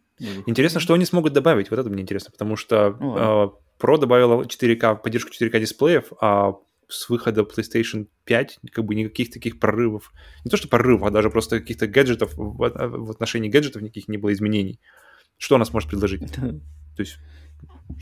Интересно, 0.46 0.80
что 0.80 0.94
они 0.94 1.06
смогут 1.06 1.34
добавить, 1.34 1.70
вот 1.70 1.80
это 1.80 1.90
мне 1.90 2.02
интересно, 2.02 2.32
потому 2.32 2.56
что 2.56 2.98
ну, 3.00 3.60
Pro 3.80 3.98
добавила 3.98 4.44
4К, 4.44 5.02
поддержку 5.02 5.32
4К 5.32 5.60
дисплеев, 5.60 6.12
а 6.20 6.56
с 6.90 7.08
выхода 7.08 7.44
PlayStation 7.44 8.08
5 8.26 8.60
как 8.72 8.84
бы 8.84 8.96
никаких 8.96 9.32
таких 9.32 9.60
прорывов, 9.60 10.12
не 10.44 10.50
то 10.50 10.58
что 10.58 10.68
прорывов, 10.68 11.08
а 11.08 11.12
даже 11.12 11.30
просто 11.30 11.60
каких-то 11.60 11.88
гаджетов, 11.88 12.34
в 12.36 13.12
отношении 13.12 13.48
гаджетов 13.48 13.82
никаких 13.82 14.08
не 14.08 14.18
было 14.18 14.34
изменений. 14.34 14.80
Что 15.40 15.56
она 15.56 15.66
сможет 15.66 15.90
предложить? 15.90 16.22
То 16.36 16.62
есть, 16.98 17.18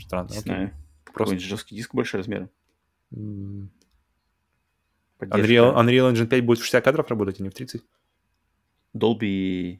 странно. 0.00 0.28
Не 0.28 0.38
знаю. 0.40 0.74
Просто... 1.14 1.38
жесткий 1.38 1.76
диск 1.76 1.94
больше 1.94 2.18
размера. 2.18 2.50
Unreal, 5.20 5.74
Unreal 5.74 6.12
Engine 6.12 6.26
5 6.26 6.44
будет 6.44 6.58
в 6.58 6.64
60 6.64 6.84
кадров 6.84 7.08
работать, 7.08 7.40
а 7.40 7.42
не 7.42 7.48
в 7.48 7.54
30? 7.54 7.82
Dolby... 8.94 9.78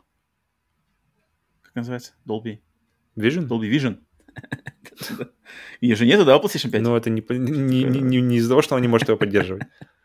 Как 1.62 1.74
называется? 1.74 2.14
Dolby... 2.24 2.60
Vision? 3.16 3.46
Dolby 3.46 3.70
Vision. 3.70 3.98
Ее 5.80 5.96
же 5.96 6.06
нету, 6.06 6.24
да, 6.24 6.36
у 6.36 6.40
PlayStation 6.42 6.70
5? 6.70 6.82
Ну, 6.82 6.96
это 6.96 7.10
не, 7.10 7.22
не, 7.28 7.84
не, 7.84 8.20
не 8.20 8.36
из-за 8.36 8.50
того, 8.50 8.62
что 8.62 8.76
она 8.76 8.82
не 8.82 8.88
может 8.88 9.08
его 9.08 9.18
поддерживать. 9.18 9.64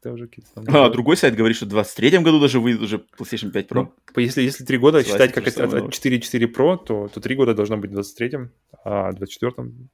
Это 0.00 0.12
уже 0.12 0.28
какие-то 0.28 0.54
там... 0.54 0.64
А, 0.74 0.88
другой 0.88 1.16
сайт 1.16 1.36
говорит, 1.36 1.56
что 1.56 1.66
в 1.66 1.74
23-м 1.74 2.22
году 2.22 2.40
даже 2.40 2.58
выйдет 2.58 2.80
уже 2.80 3.04
PlayStation 3.18 3.50
5 3.50 3.66
Pro. 3.68 3.92
Ну, 4.14 4.22
если, 4.22 4.42
если 4.42 4.64
3 4.64 4.78
года 4.78 5.02
Слазь, 5.02 5.12
считать 5.12 5.34
как 5.34 5.46
от, 5.46 5.58
от 5.58 5.94
4.4 5.94 6.52
Pro, 6.52 6.78
то, 6.82 7.08
то 7.08 7.20
3 7.20 7.34
года 7.34 7.54
должно 7.54 7.76
быть 7.76 7.90
в 7.90 7.98
23-м, 7.98 8.50
а 8.84 9.12
в 9.12 9.16
24-м... 9.16 9.90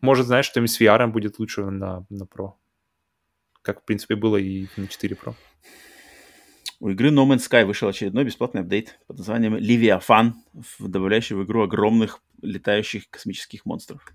Может, 0.00 0.26
знаешь, 0.26 0.46
что-нибудь 0.46 0.70
с 0.70 0.80
VR 0.80 1.08
будет 1.08 1.38
лучше 1.40 1.64
на, 1.64 2.06
на 2.10 2.22
Pro. 2.24 2.52
Как, 3.62 3.82
в 3.82 3.84
принципе, 3.84 4.14
было 4.14 4.36
и 4.36 4.68
на 4.76 4.86
4 4.86 5.16
Pro. 5.16 5.34
У 6.78 6.90
игры 6.90 7.10
No 7.10 7.26
Man's 7.26 7.46
Sky 7.50 7.64
вышел 7.66 7.88
очередной 7.88 8.24
бесплатный 8.24 8.60
апдейт 8.60 9.00
под 9.08 9.18
названием 9.18 9.56
Leviathan, 9.56 10.32
добавляющий 10.78 11.34
в 11.34 11.44
игру 11.44 11.62
огромных 11.62 12.22
летающих 12.40 13.10
космических 13.10 13.66
монстров. 13.66 14.14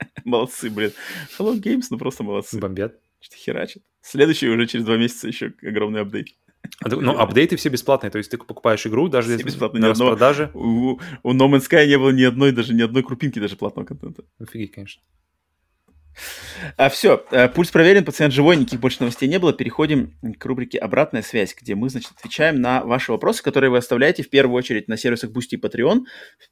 Молодцы, 0.24 0.70
блин. 0.70 0.92
Hello 1.38 1.58
Games, 1.58 1.84
ну 1.90 1.98
просто 1.98 2.22
молодцы. 2.22 2.58
Бомбят. 2.58 2.98
Что-то 3.20 3.36
херачит. 3.36 3.82
Следующий 4.00 4.48
уже 4.48 4.66
через 4.66 4.84
два 4.84 4.96
месяца 4.96 5.28
еще 5.28 5.52
огромный 5.62 6.00
апдейт. 6.00 6.28
Ну, 6.84 7.18
апдейты 7.18 7.56
все 7.56 7.68
бесплатные, 7.68 8.10
то 8.10 8.18
есть 8.18 8.30
ты 8.30 8.38
покупаешь 8.38 8.86
игру, 8.86 9.08
даже 9.08 9.32
если 9.32 9.78
на 9.78 9.88
распродаже. 9.88 10.50
У, 10.54 10.98
у 11.22 11.34
No 11.34 11.50
Man's 11.50 11.68
Sky 11.68 11.86
не 11.86 11.98
было 11.98 12.10
ни 12.10 12.22
одной, 12.22 12.52
даже 12.52 12.74
ни 12.74 12.82
одной 12.82 13.02
крупинки 13.02 13.38
даже 13.38 13.56
платного 13.56 13.86
контента. 13.86 14.24
Офигеть, 14.38 14.72
конечно. 14.72 15.02
А, 16.76 16.88
все, 16.88 17.24
э, 17.30 17.48
пульс 17.48 17.70
проверен, 17.70 18.04
пациент 18.04 18.34
живой, 18.34 18.56
никаких 18.56 18.80
больше 18.80 18.98
новостей 19.00 19.28
не 19.28 19.38
было. 19.38 19.52
Переходим 19.52 20.14
к 20.38 20.44
рубрике 20.44 20.78
«Обратная 20.78 21.22
связь», 21.22 21.54
где 21.58 21.74
мы, 21.74 21.88
значит, 21.88 22.12
отвечаем 22.16 22.60
на 22.60 22.82
ваши 22.82 23.12
вопросы, 23.12 23.42
которые 23.42 23.70
вы 23.70 23.78
оставляете 23.78 24.22
в 24.22 24.30
первую 24.30 24.56
очередь 24.56 24.88
на 24.88 24.96
сервисах 24.96 25.30
Boosty 25.30 25.52
и 25.52 25.56
Patreon, 25.56 26.04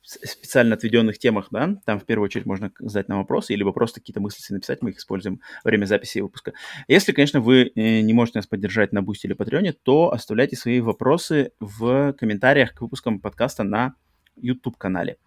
в 0.03 0.27
специально 0.27 0.75
отведенных 0.75 1.19
темах, 1.19 1.49
да, 1.51 1.77
там 1.85 2.01
в 2.01 2.05
первую 2.05 2.27
очередь 2.27 2.47
можно 2.47 2.73
задать 2.79 3.09
нам 3.09 3.19
вопросы, 3.19 3.55
либо 3.55 3.73
просто 3.73 4.01
какие-то 4.01 4.21
мысли 4.21 4.53
написать, 4.53 4.83
мы 4.83 4.91
их 4.91 4.99
используем 4.99 5.41
во 5.65 5.69
время 5.69 5.85
записи 5.85 6.21
выпуска. 6.21 6.53
Если, 6.87 7.13
конечно, 7.13 7.41
вы 7.41 7.71
э, 7.75 8.01
не 8.01 8.13
можете 8.13 8.39
нас 8.39 8.47
поддержать 8.47 8.93
на 8.93 9.01
Boosty 9.01 9.25
или 9.25 9.37
Patreon, 9.37 9.75
то 9.83 10.13
оставляйте 10.13 10.57
свои 10.57 10.81
вопросы 10.81 11.53
в 11.61 12.15
комментариях 12.15 12.75
к 12.75 12.81
выпускам 12.81 13.21
подкаста 13.21 13.65
на 13.65 13.95
YouTube-канале. 14.41 15.19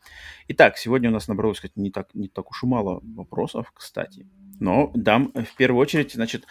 Итак, 0.47 0.77
сегодня 0.77 1.09
у 1.09 1.13
нас 1.13 1.27
набралось 1.27 1.57
сказать, 1.57 1.75
не 1.75 1.91
так, 1.91 2.13
не 2.13 2.27
так 2.27 2.49
уж 2.51 2.63
и 2.63 2.65
мало 2.65 3.01
вопросов, 3.03 3.71
кстати. 3.73 4.27
Но 4.59 4.91
дам 4.93 5.31
в 5.33 5.55
первую 5.55 5.81
очередь, 5.81 6.13
значит, 6.13 6.45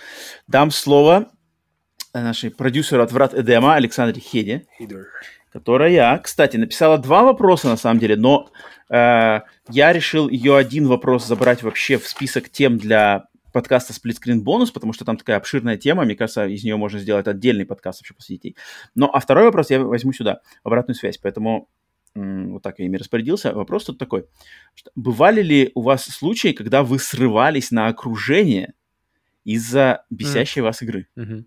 дам 0.46 0.70
слово 0.70 1.30
нашей 2.12 2.50
продюсеру 2.50 3.02
от 3.02 3.12
«Врат 3.12 3.34
Эдема» 3.34 3.74
Александре 3.74 4.20
Хеде, 4.20 4.66
которая, 5.52 6.18
кстати, 6.18 6.56
написала 6.56 6.98
два 6.98 7.22
вопроса 7.22 7.68
на 7.68 7.76
самом 7.76 8.00
деле, 8.00 8.16
но 8.16 8.50
э, 8.88 9.40
я 9.68 9.92
решил 9.92 10.28
ее 10.28 10.56
один 10.56 10.86
вопрос 10.86 11.26
забрать 11.26 11.62
вообще 11.62 11.98
в 11.98 12.08
список 12.08 12.50
тем 12.50 12.78
для 12.78 13.26
подкаста 13.52 13.92
«Сплитскрин 13.92 14.42
бонус», 14.42 14.70
потому 14.70 14.92
что 14.92 15.04
там 15.04 15.16
такая 15.16 15.36
обширная 15.36 15.76
тема, 15.76 16.04
мне 16.04 16.14
кажется, 16.14 16.46
из 16.46 16.64
нее 16.64 16.76
можно 16.76 16.98
сделать 16.98 17.26
отдельный 17.26 17.66
подкаст 17.66 18.00
вообще 18.00 18.14
посвятить. 18.14 18.56
Но, 18.94 19.10
а 19.12 19.20
второй 19.20 19.44
вопрос 19.44 19.70
я 19.70 19.80
возьму 19.80 20.12
сюда, 20.12 20.40
обратную 20.62 20.94
связь, 20.94 21.18
поэтому 21.18 21.68
вот 22.14 22.62
так 22.62 22.78
я 22.78 22.86
ими 22.86 22.96
распорядился. 22.96 23.52
Вопрос 23.52 23.84
тут 23.84 23.98
такой. 23.98 24.26
Бывали 24.94 25.42
ли 25.42 25.70
у 25.74 25.82
вас 25.82 26.04
случаи, 26.04 26.52
когда 26.52 26.82
вы 26.82 26.98
срывались 26.98 27.70
на 27.70 27.86
окружение 27.86 28.74
из-за 29.44 30.04
бесящей 30.10 30.60
mm. 30.60 30.64
вас 30.64 30.82
игры? 30.82 31.06
Mm-hmm. 31.16 31.44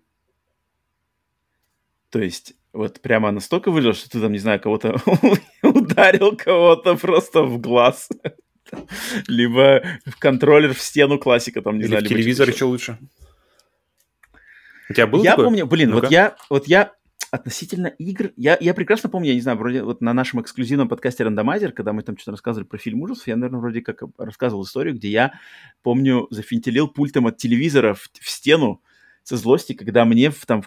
То 2.10 2.20
есть 2.20 2.54
вот 2.72 3.00
прямо 3.00 3.30
настолько 3.30 3.70
выжил, 3.70 3.94
что 3.94 4.10
ты 4.10 4.20
там, 4.20 4.32
не 4.32 4.38
знаю, 4.38 4.60
кого-то 4.60 4.96
ударил 5.62 6.36
кого-то 6.36 6.96
просто 6.96 7.42
в 7.42 7.60
глаз. 7.60 8.08
Либо 9.28 9.82
в 10.06 10.18
контроллер 10.18 10.74
в 10.74 10.80
стену 10.80 11.18
классика, 11.18 11.62
там, 11.62 11.76
не 11.76 11.82
Или 11.82 11.88
знаю. 11.88 12.04
в 12.04 12.08
телевизор 12.08 12.48
еще 12.48 12.64
лучше. 12.64 12.98
У 14.90 14.92
тебя 14.92 15.06
был 15.06 15.22
Я 15.22 15.32
такой? 15.32 15.44
помню, 15.46 15.66
блин, 15.66 15.92
вот 15.92 16.10
я, 16.10 16.36
вот 16.50 16.66
я 16.66 16.92
относительно 17.34 17.88
игр, 17.88 18.30
я, 18.36 18.56
я 18.60 18.74
прекрасно 18.74 19.08
помню, 19.08 19.30
я 19.30 19.34
не 19.34 19.40
знаю, 19.40 19.58
вроде 19.58 19.82
вот 19.82 20.00
на 20.00 20.12
нашем 20.12 20.40
эксклюзивном 20.40 20.88
подкасте 20.88 21.24
«Рандомайзер», 21.24 21.72
когда 21.72 21.92
мы 21.92 22.02
там 22.02 22.16
что-то 22.16 22.30
рассказывали 22.30 22.64
про 22.64 22.78
фильм 22.78 23.02
ужасов, 23.02 23.26
я, 23.26 23.34
наверное, 23.34 23.58
вроде 23.58 23.80
как 23.80 24.02
рассказывал 24.18 24.62
историю, 24.62 24.94
где 24.94 25.08
я, 25.08 25.32
помню, 25.82 26.28
зафинтелил 26.30 26.86
пультом 26.86 27.26
от 27.26 27.36
телевизора 27.36 27.94
в, 27.94 28.08
в 28.20 28.30
стену 28.30 28.80
со 29.24 29.36
злости, 29.36 29.72
когда 29.72 30.04
мне, 30.04 30.30
там, 30.46 30.62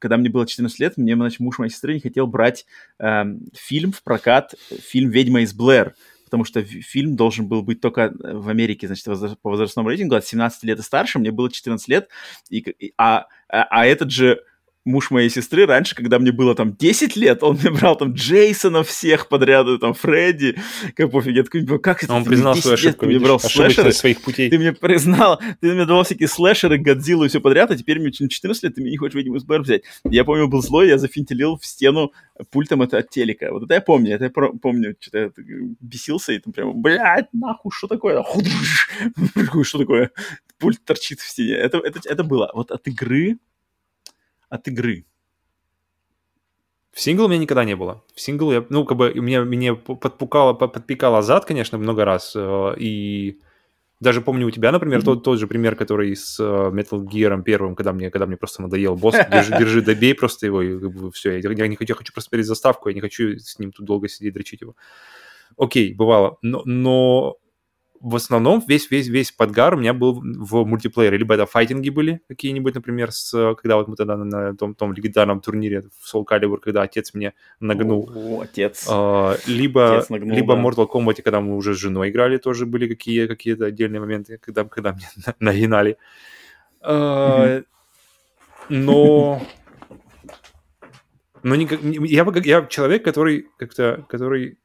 когда 0.00 0.16
мне 0.16 0.28
было 0.28 0.44
14 0.44 0.80
лет, 0.80 0.96
мне, 0.96 1.14
значит, 1.14 1.38
муж 1.38 1.60
моей 1.60 1.70
сестры 1.70 1.94
не 1.94 2.00
хотел 2.00 2.26
брать 2.26 2.66
э, 2.98 3.24
фильм 3.54 3.92
в 3.92 4.02
прокат, 4.02 4.54
фильм 4.70 5.10
«Ведьма 5.10 5.42
из 5.42 5.54
Блэр», 5.54 5.94
потому 6.24 6.42
что 6.42 6.64
фильм 6.64 7.14
должен 7.14 7.46
был 7.46 7.62
быть 7.62 7.80
только 7.80 8.12
в 8.18 8.48
Америке, 8.48 8.88
значит, 8.88 9.04
по 9.04 9.50
возрастному 9.50 9.88
рейтингу 9.88 10.16
от 10.16 10.26
17 10.26 10.64
лет 10.64 10.80
и 10.80 10.82
старше, 10.82 11.20
мне 11.20 11.30
было 11.30 11.48
14 11.48 11.86
лет, 11.86 12.08
и, 12.50 12.92
а, 12.96 13.26
а, 13.48 13.62
а 13.70 13.86
этот 13.86 14.10
же 14.10 14.42
муж 14.88 15.10
моей 15.10 15.28
сестры 15.28 15.66
раньше, 15.66 15.94
когда 15.94 16.18
мне 16.18 16.32
было 16.32 16.54
там 16.54 16.74
10 16.74 17.16
лет, 17.16 17.42
он 17.42 17.56
мне 17.56 17.70
брал 17.70 17.96
там 17.96 18.12
Джейсона 18.12 18.82
всех 18.82 19.28
подряд, 19.28 19.66
там 19.80 19.94
Фредди, 19.94 20.56
как 20.96 21.10
пофиг, 21.10 21.34
я 21.34 21.44
такой, 21.44 21.62
«Ну, 21.62 21.78
как 21.78 22.02
это? 22.02 22.14
Он 22.14 22.24
признал 22.24 22.56
свою 22.56 22.74
ошибку, 22.74 23.00
ты 23.00 23.06
мне 23.06 23.18
брал 23.18 23.38
слэшеры, 23.38 23.92
своих 23.92 24.22
путей. 24.22 24.50
Ты 24.50 24.58
мне 24.58 24.72
признал, 24.72 25.40
ты 25.60 25.72
мне 25.72 25.84
давал 25.84 26.04
всякие 26.04 26.28
слэшеры, 26.28 26.78
Годзиллу 26.78 27.24
и 27.24 27.28
все 27.28 27.40
подряд, 27.40 27.70
а 27.70 27.76
теперь 27.76 28.00
мне 28.00 28.10
14 28.10 28.62
лет, 28.62 28.74
ты 28.74 28.80
мне 28.80 28.90
не 28.90 28.96
хочешь 28.96 29.18
из 29.18 29.44
Блэр 29.44 29.62
взять. 29.62 29.82
Я 30.04 30.24
помню, 30.24 30.48
был 30.48 30.62
злой, 30.62 30.88
я 30.88 30.98
зафинтилил 30.98 31.58
в 31.58 31.66
стену 31.66 32.12
пультом 32.50 32.82
это 32.82 32.98
от 32.98 33.10
телека. 33.10 33.52
Вот 33.52 33.64
это 33.64 33.74
я 33.74 33.80
помню, 33.80 34.14
это 34.14 34.24
я 34.24 34.30
помню, 34.30 34.96
что-то 34.98 35.18
я 35.18 35.30
бесился 35.80 36.32
и 36.32 36.38
там 36.38 36.52
прямо, 36.52 36.72
блядь, 36.72 37.28
нахуй, 37.32 37.72
что 37.72 37.86
такое? 37.86 38.24
Что 39.62 39.78
такое? 39.78 40.10
Пульт 40.58 40.84
торчит 40.84 41.20
в 41.20 41.28
стене. 41.28 41.54
Это, 41.54 41.78
это, 41.78 42.00
это 42.04 42.24
было. 42.24 42.50
Вот 42.54 42.70
от 42.70 42.86
игры 42.88 43.38
от 44.48 44.68
игры. 44.68 45.04
В 46.92 47.00
сингл 47.00 47.26
у 47.26 47.28
меня 47.28 47.38
никогда 47.38 47.64
не 47.64 47.76
было. 47.76 48.02
В 48.14 48.20
сингл 48.20 48.50
я, 48.52 48.64
ну, 48.70 48.84
как 48.84 48.98
бы, 48.98 49.12
меня, 49.14 49.40
меня 49.40 49.74
подпукало, 49.74 50.52
подпикало 50.54 51.22
зад, 51.22 51.44
конечно, 51.44 51.78
много 51.78 52.04
раз. 52.04 52.32
Э, 52.34 52.74
и 52.76 53.38
даже 54.00 54.20
помню 54.20 54.46
у 54.46 54.50
тебя, 54.50 54.72
например, 54.72 55.00
mm-hmm. 55.00 55.04
тот, 55.04 55.22
тот 55.24 55.38
же 55.38 55.46
пример, 55.46 55.76
который 55.76 56.16
с 56.16 56.40
э, 56.40 56.42
Metal 56.42 57.04
Gear 57.04 57.42
первым, 57.42 57.76
когда 57.76 57.92
мне, 57.92 58.10
когда 58.10 58.26
мне 58.26 58.36
просто 58.36 58.62
надоел 58.62 58.96
босс, 58.96 59.14
держи, 59.30 59.56
держи, 59.58 59.82
добей 59.82 60.14
просто 60.14 60.46
его, 60.46 60.62
и 60.62 60.78
как 60.78 60.92
бы, 60.92 61.12
все, 61.12 61.38
я, 61.38 61.50
я 61.50 61.68
не 61.68 61.76
хочу, 61.76 61.92
я 61.92 61.96
хочу 61.96 62.12
просто 62.12 62.30
перейти 62.30 62.48
заставку, 62.48 62.88
я 62.88 62.94
не 62.94 63.00
хочу 63.00 63.38
с 63.38 63.58
ним 63.58 63.70
тут 63.70 63.86
долго 63.86 64.08
сидеть, 64.08 64.34
дрочить 64.34 64.60
его. 64.60 64.74
Окей, 65.56 65.94
бывало. 65.94 66.38
Но, 66.42 66.62
но 66.64 67.36
в 68.00 68.16
основном 68.16 68.62
весь, 68.66 68.90
весь, 68.90 69.08
весь 69.08 69.32
подгар 69.32 69.74
у 69.74 69.78
меня 69.78 69.92
был 69.92 70.20
в 70.22 70.64
мультиплеере. 70.64 71.18
Либо 71.18 71.34
это 71.34 71.46
файтинги 71.46 71.90
были 71.90 72.20
какие-нибудь, 72.28 72.74
например, 72.74 73.10
с, 73.12 73.54
когда 73.54 73.76
вот 73.76 73.88
мы 73.88 73.96
тогда 73.96 74.16
на, 74.16 74.24
на 74.24 74.56
том, 74.56 74.74
том 74.74 74.92
легендарном 74.92 75.40
турнире 75.40 75.84
в 76.00 76.14
Soul 76.14 76.24
Calibur, 76.24 76.58
когда 76.58 76.82
отец 76.82 77.14
мне 77.14 77.34
нагнул. 77.60 78.10
О, 78.14 78.40
отец. 78.42 78.86
А, 78.88 79.36
либо, 79.46 79.96
отец 79.96 80.10
нагнул, 80.10 80.36
либо 80.36 80.54
да. 80.54 80.62
Mortal 80.62 80.88
Kombat, 80.88 81.22
когда 81.22 81.40
мы 81.40 81.56
уже 81.56 81.74
с 81.74 81.78
женой 81.78 82.10
играли, 82.10 82.38
тоже 82.38 82.66
были 82.66 82.88
какие, 82.88 83.26
какие-то 83.26 83.66
отдельные 83.66 84.00
моменты, 84.00 84.38
когда, 84.38 84.64
когда 84.64 84.92
мне 84.92 85.08
нагинали. 85.40 85.96
А, 86.80 87.62
но... 88.68 89.42
Но 91.44 91.54
не, 91.54 91.68
я, 92.08 92.26
я 92.44 92.66
человек, 92.66 93.04
который 93.04 93.46
как-то, 93.58 94.04
который 94.08 94.58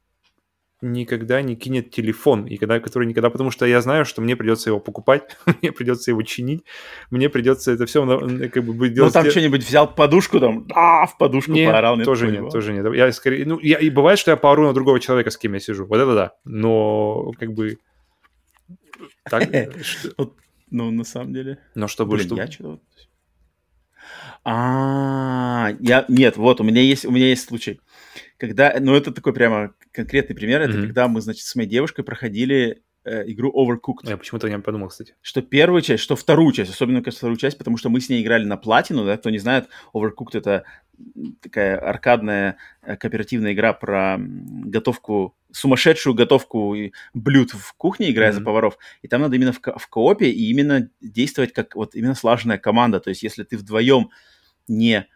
никогда 0.84 1.42
не 1.42 1.56
кинет 1.56 1.92
телефон, 1.92 2.46
и 2.46 2.58
когда, 2.58 2.80
который 2.80 3.08
никогда, 3.08 3.30
потому 3.30 3.50
что 3.50 3.66
я 3.66 3.82
знаю, 3.82 4.06
что 4.06 4.22
мне 4.22 4.36
придется 4.36 4.70
его 4.70 4.80
покупать, 4.80 5.24
мне 5.62 5.72
придется 5.72 6.12
его 6.12 6.22
чинить, 6.22 6.64
мне 7.10 7.30
придется 7.30 7.72
это 7.72 7.86
все 7.86 8.06
как 8.06 8.64
бы 8.64 8.90
Ну, 8.90 9.10
там 9.10 9.30
что-нибудь 9.30 9.64
взял 9.64 9.94
подушку, 9.94 10.40
там, 10.40 10.68
да, 10.68 11.06
в 11.06 11.18
подушку 11.18 11.52
нет, 11.52 11.72
поорал. 11.72 11.96
Нет, 11.96 12.06
тоже 12.06 12.30
нет, 12.30 12.50
тоже 12.52 12.74
нет. 12.74 12.94
Я 12.94 13.12
скорее, 13.12 13.46
ну, 13.46 13.60
я, 13.60 13.78
и 13.78 13.90
бывает, 13.90 14.20
что 14.20 14.32
я 14.32 14.38
поору 14.38 14.68
на 14.68 14.74
другого 14.74 15.00
человека, 15.00 15.30
с 15.32 15.38
кем 15.38 15.54
я 15.54 15.60
сижу, 15.60 15.86
вот 15.86 15.98
это 15.98 16.14
да, 16.14 16.34
но 16.46 17.32
как 17.40 17.54
бы... 17.54 17.78
Так, 19.30 19.50
Ну, 20.74 20.90
на 20.90 21.04
самом 21.04 21.34
деле... 21.34 21.60
Но 21.76 21.88
чтобы... 21.88 22.18
Блин, 22.18 22.36
я 22.36 22.48
что-то... 22.48 22.82
А, 24.44 25.72
я 25.80 26.04
нет, 26.10 26.36
вот 26.36 26.60
у 26.60 26.64
меня 26.66 26.82
есть 26.82 27.06
у 27.06 27.12
меня 27.12 27.28
есть 27.28 27.48
случай, 27.48 27.80
когда, 28.38 28.76
ну 28.80 28.94
это 28.94 29.14
такой 29.14 29.34
прямо 29.34 29.74
конкретный 29.94 30.36
пример, 30.36 30.62
это 30.62 30.74
Мгм. 30.74 30.86
когда 30.88 31.08
мы, 31.08 31.22
значит, 31.22 31.46
с 31.46 31.56
моей 31.56 31.70
девушкой 31.70 32.04
проходили 32.04 32.84
э, 33.06 33.30
игру 33.32 33.52
Overcooked. 33.54 34.10
Я 34.10 34.16
почему-то 34.18 34.50
не 34.50 34.58
подумал, 34.60 34.88
кстати. 34.88 35.16
Что 35.22 35.42
первую 35.42 35.82
часть, 35.82 36.02
что 36.02 36.16
вторую 36.16 36.54
часть, 36.54 36.72
особенно, 36.72 37.02
кажется, 37.02 37.20
вторую 37.20 37.38
часть, 37.38 37.58
потому 37.58 37.76
что 37.78 37.90
мы 37.90 38.00
с 38.00 38.08
ней 38.08 38.24
играли 38.24 38.46
на 38.46 38.56
платину, 38.56 39.04
да, 39.06 39.18
кто 39.18 39.30
не 39.30 39.40
знает, 39.40 39.68
Overcooked 39.94 40.38
это 40.38 40.64
такая 41.42 41.78
аркадная 41.78 42.56
э, 42.82 42.96
кооперативная 42.96 43.52
игра 43.54 43.74
про 43.74 44.18
готовку, 44.20 45.36
сумасшедшую 45.52 46.14
готовку 46.14 46.76
блюд 47.14 47.52
в 47.52 47.74
кухне, 47.76 48.10
играя 48.10 48.32
за 48.32 48.40
Мгм. 48.40 48.46
поваров. 48.46 48.78
И 49.02 49.08
там 49.10 49.22
надо 49.22 49.36
именно 49.36 49.52
в, 49.52 49.60
ко- 49.60 49.78
в 49.78 49.88
коопе 49.90 50.30
и 50.30 50.50
именно 50.50 50.90
действовать 51.02 51.52
как 51.52 51.76
вот 51.76 51.96
именно 51.96 52.16
слаженная 52.16 52.58
команда. 52.58 53.00
То 53.02 53.10
есть 53.10 53.22
если 53.22 53.44
ты 53.44 53.58
вдвоем 53.58 54.12
не, 54.70 55.08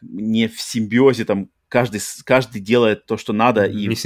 не 0.00 0.48
в 0.48 0.58
симбиозе, 0.60 1.24
там, 1.26 1.50
каждый, 1.74 2.00
каждый 2.22 2.60
делает 2.60 3.04
то, 3.04 3.16
что 3.16 3.32
надо, 3.32 3.64
и 3.64 3.88
Не 3.88 3.96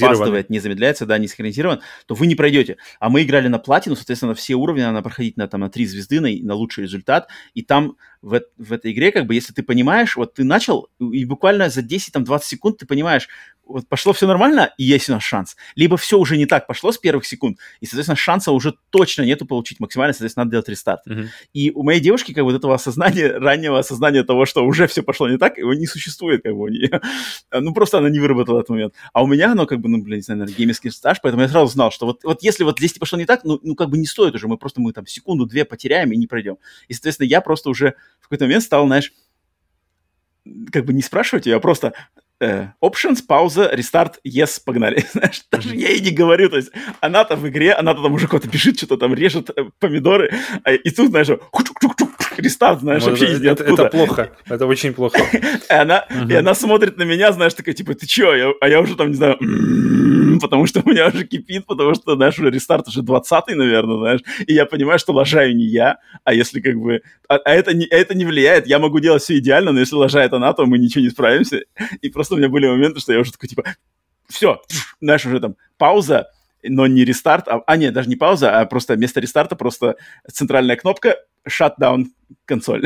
не, 0.00 0.06
опаздывает, 0.06 0.48
не 0.48 0.60
замедляется, 0.60 1.04
да, 1.04 1.18
не 1.18 1.28
синхронизирован, 1.28 1.82
то 2.06 2.14
вы 2.14 2.26
не 2.26 2.34
пройдете. 2.34 2.78
А 3.00 3.10
мы 3.10 3.22
играли 3.22 3.48
на 3.48 3.58
платину, 3.58 3.96
соответственно, 3.96 4.34
все 4.34 4.54
уровни 4.54 4.80
надо 4.80 5.02
проходить 5.02 5.36
на, 5.36 5.46
там, 5.46 5.60
на 5.60 5.68
3 5.68 5.84
звезды, 5.84 6.20
на, 6.20 6.30
на 6.30 6.54
лучший 6.54 6.84
результат. 6.84 7.28
И 7.52 7.60
там 7.60 7.98
в, 8.22 8.40
в 8.56 8.72
этой 8.72 8.92
игре, 8.92 9.12
как 9.12 9.26
бы, 9.26 9.34
если 9.34 9.52
ты 9.52 9.62
понимаешь, 9.62 10.16
вот 10.16 10.32
ты 10.32 10.44
начал, 10.44 10.88
и 10.98 11.26
буквально 11.26 11.68
за 11.68 11.82
10-20 11.82 12.40
секунд 12.44 12.78
ты 12.78 12.86
понимаешь, 12.86 13.28
вот 13.68 13.88
пошло 13.88 14.12
все 14.12 14.26
нормально, 14.26 14.72
и 14.78 14.84
есть 14.84 15.08
у 15.08 15.12
нас 15.12 15.22
шанс. 15.22 15.56
Либо 15.76 15.96
все 15.96 16.18
уже 16.18 16.36
не 16.36 16.46
так 16.46 16.66
пошло 16.66 16.90
с 16.90 16.98
первых 16.98 17.26
секунд, 17.26 17.58
и, 17.80 17.86
соответственно, 17.86 18.16
шанса 18.16 18.52
уже 18.52 18.74
точно 18.90 19.22
нету 19.22 19.46
получить 19.46 19.78
максимально, 19.78 20.14
соответственно, 20.14 20.44
надо 20.44 20.52
делать 20.52 20.68
рестарт. 20.68 21.06
Мгм. 21.06 21.28
И 21.52 21.70
у 21.70 21.82
моей 21.82 22.00
девушки 22.00 22.32
как 22.32 22.44
бы 22.44 22.52
вот 22.52 22.58
этого 22.58 22.74
осознания, 22.74 23.38
раннего 23.38 23.78
осознания 23.78 24.24
того, 24.24 24.46
что 24.46 24.64
уже 24.64 24.86
все 24.86 25.02
пошло 25.02 25.28
не 25.28 25.38
так, 25.38 25.58
его 25.58 25.74
не 25.74 25.86
существует 25.86 26.42
как 26.42 26.54
бы 26.54 26.62
у 26.62 26.68
нее. 26.68 27.00
Ну, 27.52 27.74
просто 27.74 27.98
она 27.98 28.08
не 28.08 28.18
выработала 28.20 28.60
этот 28.60 28.70
момент. 28.70 28.94
А 29.12 29.22
у 29.22 29.26
меня 29.26 29.52
оно 29.52 29.66
как 29.66 29.80
бы, 29.80 29.88
ну, 29.88 30.02
блин, 30.02 30.16
не 30.16 30.22
знаю, 30.22 30.38
наверное, 30.40 30.56
геймерский 30.56 30.90
стаж, 30.90 31.18
поэтому 31.22 31.42
я 31.42 31.48
сразу 31.48 31.70
знал, 31.72 31.90
что 31.90 32.06
вот, 32.06 32.24
вот 32.24 32.42
если 32.42 32.64
вот 32.64 32.78
здесь 32.78 32.94
пошло 32.94 33.18
не 33.18 33.26
так, 33.26 33.44
ну, 33.44 33.60
ну, 33.62 33.74
как 33.74 33.90
бы 33.90 33.98
не 33.98 34.06
стоит 34.06 34.34
уже, 34.34 34.48
мы 34.48 34.56
просто 34.56 34.80
мы 34.80 34.92
там 34.92 35.06
секунду-две 35.06 35.64
потеряем 35.64 36.12
и 36.12 36.16
не 36.16 36.26
пройдем. 36.26 36.56
И, 36.88 36.94
соответственно, 36.94 37.26
я 37.26 37.40
просто 37.40 37.70
уже 37.70 37.94
в 38.20 38.24
какой-то 38.24 38.44
момент 38.44 38.64
стал, 38.64 38.86
знаешь, 38.86 39.12
как 40.72 40.84
бы 40.84 40.92
не 40.92 41.02
спрашивать 41.02 41.46
ее, 41.46 41.56
а 41.56 41.60
просто 41.60 41.92
э, 42.40 42.68
options, 42.82 43.22
пауза, 43.26 43.70
рестарт, 43.72 44.20
yes, 44.26 44.60
погнали. 44.64 45.04
Знаешь, 45.12 45.42
даже 45.50 45.74
я 45.74 45.90
ей 45.90 46.00
не 46.00 46.10
говорю, 46.10 46.48
то 46.50 46.56
есть 46.56 46.70
она-то 47.00 47.36
в 47.36 47.48
игре, 47.48 47.72
она-то 47.72 48.02
там 48.02 48.12
уже 48.12 48.28
кого-то 48.28 48.48
пишет, 48.48 48.76
что-то 48.76 48.96
там 48.96 49.14
режет 49.14 49.50
э, 49.50 49.64
помидоры, 49.78 50.32
а, 50.64 50.72
и 50.72 50.90
тут, 50.90 51.10
знаешь, 51.10 51.28
рестарт, 52.38 52.80
знаешь, 52.80 53.02
Вот 53.02 53.10
вообще 53.10 53.26
это, 53.26 53.64
это, 53.64 53.84
плохо. 53.86 54.30
Это 54.46 54.66
очень 54.66 54.92
плохо. 54.92 55.18
И 55.32 55.72
она, 55.72 56.06
и 56.28 56.34
она 56.34 56.54
смотрит 56.54 56.96
на 56.96 57.02
меня, 57.02 57.32
знаешь, 57.32 57.54
такая, 57.54 57.74
типа, 57.74 57.94
ты 57.94 58.06
чё? 58.06 58.34
Я- 58.34 58.52
а 58.60 58.68
я 58.68 58.80
уже 58.80 58.96
там, 58.96 59.08
не 59.08 59.14
знаю, 59.14 59.36
«М-м-м», 59.40 60.40
потому 60.40 60.66
что 60.66 60.80
у 60.84 60.88
меня 60.88 61.08
уже 61.08 61.24
кипит, 61.26 61.66
потому 61.66 61.94
что, 61.94 62.16
знаешь, 62.16 62.38
уже 62.38 62.50
рестарт 62.50 62.88
уже 62.88 63.02
20 63.02 63.54
наверное, 63.54 63.98
знаешь. 63.98 64.20
И 64.46 64.54
я 64.54 64.66
понимаю, 64.66 64.98
что 64.98 65.12
лажаю 65.12 65.54
не 65.56 65.64
я, 65.64 65.98
а 66.24 66.32
если 66.34 66.60
как 66.60 66.76
бы... 66.76 67.02
А, 67.28 67.36
а 67.36 67.50
это, 67.54 67.74
не, 67.74 67.86
это 67.86 68.14
не 68.14 68.24
влияет, 68.24 68.66
я 68.66 68.78
могу 68.78 69.00
делать 69.00 69.22
все 69.22 69.38
идеально, 69.38 69.72
но 69.72 69.80
если 69.80 69.96
лажает 69.96 70.32
она, 70.32 70.52
то 70.52 70.66
мы 70.66 70.78
ничего 70.78 71.02
не 71.04 71.10
справимся. 71.10 71.62
И 72.00 72.08
просто 72.08 72.34
у 72.34 72.38
меня 72.38 72.48
были 72.48 72.66
моменты, 72.66 73.00
что 73.00 73.12
я 73.12 73.20
уже 73.20 73.32
такой, 73.32 73.48
типа, 73.48 73.64
все, 74.28 74.60
знаешь, 75.00 75.24
уже 75.26 75.40
там 75.40 75.56
пауза, 75.78 76.28
но 76.62 76.86
не 76.86 77.04
рестарт, 77.04 77.48
а, 77.48 77.62
а 77.66 77.76
нет, 77.76 77.94
даже 77.94 78.08
не 78.08 78.16
пауза, 78.16 78.58
а 78.60 78.66
просто 78.66 78.94
вместо 78.94 79.20
рестарта 79.20 79.56
просто 79.56 79.96
центральная 80.30 80.76
кнопка 80.76 81.16
shutdown 81.46 82.06
консоль. 82.44 82.84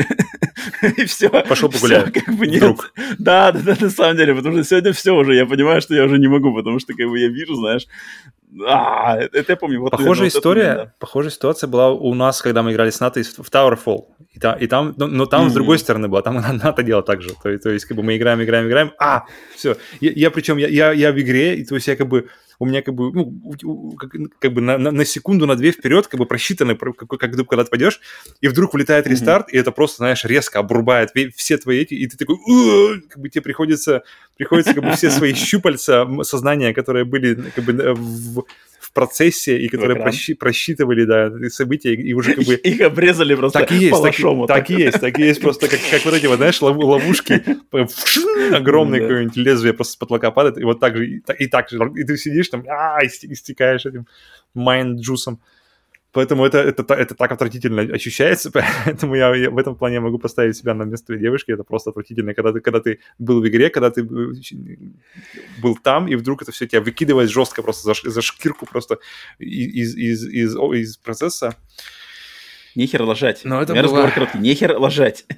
И 0.97 1.05
все. 1.05 1.29
Пошел 1.29 1.69
погуляй. 1.69 2.11
как 2.11 2.35
бы 2.35 2.47
нет. 2.47 2.63
Вдруг. 2.63 2.93
Да, 3.17 3.51
да, 3.51 3.59
да, 3.59 3.77
на 3.79 3.89
самом 3.89 4.17
деле, 4.17 4.35
потому 4.35 4.55
что 4.55 4.63
сегодня 4.63 4.93
все 4.93 5.15
уже, 5.15 5.35
я 5.35 5.45
понимаю, 5.45 5.81
что 5.81 5.95
я 5.95 6.03
уже 6.03 6.19
не 6.19 6.27
могу, 6.27 6.53
потому 6.53 6.79
что 6.79 6.93
как 6.93 7.07
бы 7.07 7.19
я 7.19 7.29
вижу, 7.29 7.55
знаешь, 7.55 7.87
а, 8.67 9.17
это 9.17 9.45
я 9.47 9.55
помню. 9.57 9.81
Вот, 9.81 9.91
Похожая 9.91 10.07
наверное, 10.09 10.23
вот 10.25 10.29
это 10.29 10.37
история, 10.37 10.93
похожая 10.99 11.31
ситуация 11.31 11.67
была 11.67 11.91
у 11.91 12.13
нас, 12.13 12.41
когда 12.41 12.61
мы 12.63 12.71
играли 12.71 12.89
с 12.89 12.99
НАТО 12.99 13.21
в 13.23 13.49
Towerfall. 13.51 14.05
И, 14.33 14.39
та- 14.39 14.53
и 14.53 14.67
там, 14.67 14.93
но, 14.97 15.07
но 15.07 15.25
там 15.25 15.43
с 15.43 15.45
Мгм. 15.47 15.53
другой 15.53 15.79
стороны 15.79 16.07
было, 16.07 16.21
там 16.21 16.35
НАТО 16.63 16.83
делала 16.83 17.03
так 17.03 17.21
же. 17.21 17.31
То, 17.41 17.57
то 17.57 17.69
есть, 17.69 17.85
как 17.85 17.97
бы 17.97 18.03
мы 18.03 18.17
играем, 18.17 18.41
играем, 18.43 18.67
играем, 18.67 18.91
а, 18.99 19.25
все. 19.55 19.75
Я, 20.01 20.11
я 20.15 20.31
причем, 20.31 20.57
я, 20.57 20.67
я, 20.67 20.91
я 20.91 21.11
в 21.11 21.19
игре, 21.21 21.55
и 21.57 21.65
то 21.65 21.75
есть 21.75 21.87
я 21.87 21.95
как 21.95 22.07
бы, 22.07 22.27
у 22.59 22.65
меня 22.65 22.81
как 22.81 22.93
бы, 22.95 23.11
ну, 23.11 23.91
как, 23.97 24.11
как 24.39 24.53
бы 24.53 24.61
на, 24.61 24.77
на- 24.77 24.91
на 24.91 25.05
секунду, 25.05 25.45
на 25.45 25.55
две 25.55 25.71
вперед, 25.71 26.07
как 26.07 26.19
бы 26.19 26.25
просчитаны, 26.25 26.75
про- 26.75 26.93
как, 26.93 27.09
как 27.09 27.35
ты 27.35 27.43
когда 27.43 27.63
ты 27.63 27.69
пойдешь, 27.69 27.99
и 28.41 28.47
вдруг 28.47 28.73
вылетает 28.73 29.05
рестарт, 29.07 29.51
и 29.53 29.57
это 29.57 29.71
просто, 29.71 29.97
знаешь, 29.97 30.23
резко 30.25 30.59
обрубает 30.59 31.11
все 31.35 31.57
твои 31.57 31.81
эти, 31.81 31.93
и 31.93 32.07
ты 32.07 32.17
такой, 32.17 32.37
как 33.09 33.19
бы 33.21 33.29
тебе 33.29 33.41
приходится, 33.41 34.03
приходится 34.43 34.73
как 34.73 34.83
бы 34.83 34.91
все 34.91 35.09
свои 35.09 35.33
щупальца 35.35 36.07
сознания, 36.23 36.73
которые 36.73 37.05
были 37.05 37.35
как 37.55 37.63
бы 37.63 37.71
э, 37.73 37.93
в, 37.93 38.43
в 38.79 38.91
процессе 38.93 39.57
и 39.57 39.67
которые 39.69 39.97
просчи- 40.01 40.35
просчитывали, 40.35 41.05
да, 41.05 41.31
события, 41.49 41.93
и 41.93 42.13
уже 42.13 42.35
как 42.35 42.45
бы 42.45 42.53
Их 42.63 42.81
обрезали 42.81 43.35
просто 43.35 43.59
так 43.59 43.71
и 43.71 43.75
есть, 43.75 44.01
так, 44.01 44.19
вот 44.19 44.47
так 44.47 44.69
и 44.69 44.73
есть, 44.75 44.99
так 44.99 45.17
и 45.19 45.23
есть, 45.23 45.41
просто 45.41 45.67
как, 45.67 45.79
как 45.89 46.05
вот 46.05 46.13
эти 46.13 46.27
вот, 46.27 46.37
знаешь, 46.37 46.61
лов- 46.61 46.77
ловушки, 46.83 47.41
огромное 48.53 48.99
Да. 48.99 49.07
какое-нибудь 49.07 49.37
лезвие 49.37 49.73
просто 49.73 49.93
с 49.93 49.95
потолка 49.95 50.31
падает, 50.31 50.57
и 50.57 50.63
вот 50.63 50.79
так 50.79 50.97
же, 50.97 51.07
и, 51.07 51.19
та- 51.19 51.33
и 51.33 51.47
так 51.47 51.69
же, 51.69 51.77
и 51.95 52.03
ты 52.03 52.17
сидишь 52.17 52.49
там, 52.49 52.63
а, 52.67 53.03
исте- 53.03 53.31
истекаешь 53.31 53.85
этим 53.85 54.05
mind 54.53 54.82
juice 54.82 55.17
ом. 55.17 55.39
Поэтому 56.13 56.45
это, 56.45 56.59
это, 56.59 56.93
это 56.93 57.15
так 57.15 57.31
отвратительно 57.31 57.81
ощущается, 57.81 58.51
поэтому 58.85 59.15
я, 59.15 59.35
я 59.35 59.49
в 59.49 59.57
этом 59.57 59.75
плане 59.75 59.99
могу 59.99 60.19
поставить 60.19 60.55
себя 60.55 60.73
на 60.73 60.83
место 60.83 61.17
девушки, 61.17 61.51
это 61.51 61.63
просто 61.63 61.89
отвратительно, 61.89 62.33
когда 62.33 62.53
ты, 62.53 62.59
когда 62.61 62.79
ты 62.79 62.99
был 63.19 63.41
в 63.41 63.47
игре, 63.47 63.69
когда 63.69 63.89
ты 63.89 64.01
э, 64.01 64.85
был 65.61 65.75
там, 65.75 66.07
и 66.07 66.15
вдруг 66.15 66.43
это 66.43 66.51
все 66.51 66.67
тебя 66.67 66.81
выкидывает 66.81 67.29
жестко 67.31 67.63
просто 67.63 67.93
за, 67.93 68.09
за 68.11 68.21
шкирку 68.21 68.65
просто 68.65 68.99
из, 69.39 69.95
из, 69.95 70.23
из, 70.25 70.55
о- 70.55 70.73
из 70.73 70.97
процесса. 70.97 71.55
Нехер 72.75 73.03
лажать. 73.03 73.41
Но 73.43 73.61
это 73.61 73.73
У 73.73 73.75
меня 73.75 73.83
было- 73.83 73.91
разговор 73.93 74.11
короткий. 74.13 74.37
Нехер 74.39 74.77
лажать. 74.77 75.25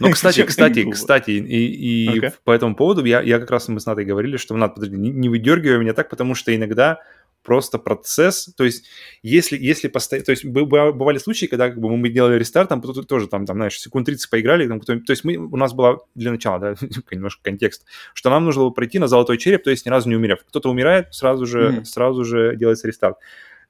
Ну, 0.00 0.10
кстати, 0.10 0.42
кстати, 0.42 0.90
кстати, 0.90 1.30
и, 1.30 2.08
и 2.08 2.18
Ага. 2.18 2.32
по 2.42 2.50
этому 2.50 2.74
поводу 2.74 3.04
я, 3.04 3.20
я 3.20 3.38
как 3.38 3.52
раз 3.52 3.68
мы 3.68 3.78
с 3.78 3.86
Натой 3.86 4.04
говорили, 4.04 4.36
что, 4.36 4.56
Нат, 4.56 4.74
подожди, 4.74 4.96
не, 4.96 5.10
не 5.10 5.28
выдергивай 5.28 5.78
меня 5.78 5.92
так, 5.92 6.08
потому 6.08 6.34
что 6.34 6.52
иногда 6.52 6.98
просто 7.44 7.78
процесс, 7.78 8.52
то 8.56 8.64
есть 8.64 8.86
если, 9.22 9.56
если 9.58 9.88
постоянно, 9.88 10.24
то 10.24 10.32
есть 10.32 10.44
бы- 10.44 10.64
быва- 10.64 10.92
бывали 10.92 11.18
случаи, 11.18 11.46
когда 11.46 11.68
как 11.68 11.78
бы, 11.78 11.94
мы 11.96 12.08
делали 12.08 12.38
рестарт, 12.38 12.68
там 12.70 12.80
тоже 12.80 13.28
там, 13.28 13.46
там, 13.46 13.56
знаешь, 13.56 13.78
секунд 13.78 14.06
30 14.06 14.30
поиграли, 14.30 14.66
там, 14.66 14.80
то 14.80 14.94
есть 15.08 15.24
мы, 15.24 15.36
у 15.36 15.56
нас 15.56 15.72
была 15.74 15.98
для 16.14 16.30
начала, 16.32 16.58
да, 16.58 16.74
немножко 17.12 17.42
контекст, 17.42 17.84
что 18.14 18.30
нам 18.30 18.44
нужно 18.44 18.62
было 18.62 18.70
пройти 18.70 18.98
на 18.98 19.06
золотой 19.08 19.38
череп, 19.38 19.62
то 19.62 19.70
есть 19.70 19.86
ни 19.86 19.90
разу 19.90 20.08
не 20.08 20.16
умерев. 20.16 20.40
Кто-то 20.48 20.70
умирает, 20.70 21.14
сразу 21.14 21.46
же, 21.46 21.70
Мгм. 21.70 21.84
сразу 21.84 22.24
же 22.24 22.56
делается 22.56 22.88
рестарт. 22.88 23.18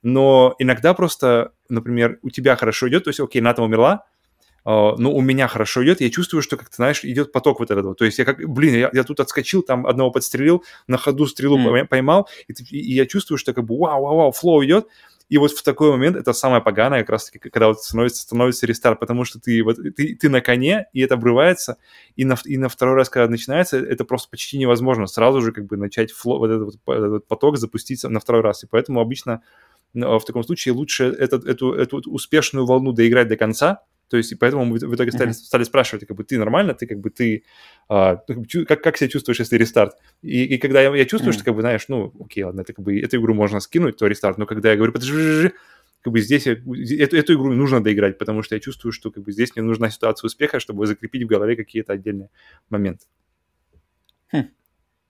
Но 0.02 0.54
иногда 0.58 0.94
просто, 0.94 1.52
например, 1.68 2.18
у 2.22 2.30
тебя 2.30 2.56
хорошо 2.56 2.88
идет, 2.88 3.04
то 3.04 3.10
есть, 3.10 3.20
окей, 3.20 3.40
Ната 3.42 3.62
умерла, 3.62 4.04
ну, 4.64 5.14
у 5.14 5.20
меня 5.20 5.46
хорошо 5.46 5.84
идет, 5.84 6.00
я 6.00 6.10
чувствую, 6.10 6.42
что, 6.42 6.56
как 6.56 6.70
ты 6.70 6.76
знаешь, 6.76 7.04
идет 7.04 7.32
поток 7.32 7.60
вот 7.60 7.70
этого. 7.70 7.94
То 7.94 8.04
есть 8.04 8.18
я 8.18 8.24
как, 8.24 8.38
блин, 8.48 8.74
я, 8.74 8.90
я 8.92 9.04
тут 9.04 9.20
отскочил, 9.20 9.62
там 9.62 9.86
одного 9.86 10.10
подстрелил, 10.10 10.64
на 10.86 10.96
ходу 10.96 11.26
стрелу 11.26 11.58
пойма- 11.58 11.86
поймал, 11.86 12.28
и, 12.48 12.52
и 12.70 12.94
я 12.94 13.06
чувствую, 13.06 13.38
что 13.38 13.52
как 13.52 13.64
бы 13.64 13.78
вау, 13.78 14.02
вау, 14.02 14.16
вау, 14.16 14.32
flow 14.32 14.64
идет, 14.64 14.88
и 15.28 15.38
вот 15.38 15.52
в 15.52 15.62
такой 15.62 15.90
момент 15.90 16.16
это 16.16 16.32
самое 16.32 16.62
поганое, 16.62 17.00
как 17.00 17.10
раз 17.10 17.30
таки, 17.30 17.38
когда 17.38 17.68
вот 17.68 17.82
становится, 17.82 18.22
становится 18.22 18.66
рестарт, 18.66 19.00
потому 19.00 19.24
что 19.24 19.40
ты, 19.40 19.62
вот, 19.62 19.76
ты, 19.96 20.14
ты 20.14 20.28
на 20.28 20.40
коне, 20.40 20.86
и 20.92 21.00
это 21.00 21.14
обрывается, 21.14 21.76
и 22.14 22.24
на, 22.24 22.36
и 22.44 22.56
на 22.56 22.68
второй 22.68 22.94
раз, 22.94 23.08
когда 23.08 23.28
начинается, 23.28 23.78
это 23.78 24.04
просто 24.04 24.28
почти 24.30 24.58
невозможно 24.58 25.06
сразу 25.06 25.40
же 25.40 25.52
как 25.52 25.66
бы 25.66 25.76
начать 25.76 26.12
фло, 26.12 26.38
вот 26.38 26.50
этот, 26.50 26.78
вот, 26.84 26.94
этот 26.94 27.26
поток 27.26 27.56
запуститься 27.56 28.08
на 28.08 28.20
второй 28.20 28.42
раз. 28.42 28.64
И 28.64 28.66
поэтому 28.66 29.00
обычно 29.00 29.42
ну, 29.94 30.18
в 30.18 30.24
таком 30.24 30.44
случае 30.44 30.74
лучше 30.74 31.04
этот, 31.04 31.46
эту, 31.46 31.72
эту 31.72 31.96
вот 31.96 32.06
успешную 32.06 32.66
волну 32.66 32.92
доиграть 32.92 33.28
до 33.28 33.36
конца, 33.36 33.82
то 34.08 34.16
есть, 34.16 34.32
и 34.32 34.34
поэтому 34.34 34.64
мы 34.64 34.78
в 34.78 34.94
итоге 34.94 35.10
стали, 35.10 35.28
Мгм. 35.28 35.34
стали 35.34 35.64
спрашивать, 35.64 36.06
как 36.06 36.16
бы, 36.16 36.24
ты 36.24 36.38
нормально, 36.38 36.74
ты 36.74 36.86
как 36.86 36.98
бы, 37.00 37.10
ты, 37.10 37.44
а, 37.88 38.16
ты 38.16 38.64
как, 38.64 38.82
как, 38.82 38.96
себя 38.96 39.08
чувствуешь, 39.08 39.40
если 39.40 39.56
рестарт? 39.56 39.96
И, 40.22 40.44
и 40.44 40.58
когда 40.58 40.80
я, 40.82 40.94
я 40.94 41.04
чувствую, 41.04 41.32
Мгм. 41.32 41.34
что, 41.34 41.44
как 41.44 41.54
бы, 41.54 41.60
знаешь, 41.62 41.84
ну, 41.88 42.12
окей, 42.20 42.44
ладно, 42.44 42.60
это 42.60 42.72
как 42.72 42.84
бы, 42.84 42.98
эту 43.00 43.16
игру 43.18 43.34
можно 43.34 43.60
скинуть, 43.60 43.96
то 43.96 44.06
рестарт, 44.06 44.38
но 44.38 44.46
когда 44.46 44.70
я 44.70 44.76
говорю, 44.76 44.92
подожди, 44.92 45.52
как 46.02 46.12
бы 46.12 46.20
здесь 46.20 46.46
я- 46.46 46.52
эту, 46.52 47.16
эту 47.16 47.34
игру 47.34 47.52
нужно 47.52 47.82
доиграть, 47.82 48.18
потому 48.18 48.42
что 48.42 48.54
я 48.54 48.60
чувствую, 48.60 48.92
что 48.92 49.10
как 49.10 49.22
бы 49.24 49.32
здесь 49.32 49.56
мне 49.56 49.64
нужна 49.64 49.90
ситуация 49.90 50.26
успеха, 50.26 50.60
чтобы 50.60 50.86
закрепить 50.86 51.22
в 51.22 51.26
голове 51.26 51.56
какие-то 51.56 51.94
отдельные 51.94 52.28
моменты. 52.68 53.06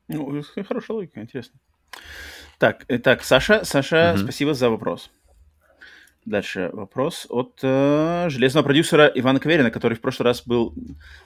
Ну, 0.09 0.37
э, 0.39 0.63
хорошая 0.63 0.97
логика, 0.97 1.21
интересно. 1.21 1.59
Так, 2.59 2.85
итак, 2.89 3.25
Саша, 3.25 3.65
Саша, 3.65 4.13
Мгм. 4.15 4.25
спасибо 4.25 4.55
за 4.55 4.71
вопрос. 4.71 5.11
Дальше 6.27 6.71
вопрос 6.73 7.27
от 7.29 7.59
э, 7.63 8.29
железного 8.31 8.65
продюсера 8.65 9.13
Ивана 9.15 9.41
Каверина, 9.41 9.71
который 9.71 9.95
в 9.95 10.01
прошлый 10.01 10.25
раз 10.25 10.43
был, 10.47 10.75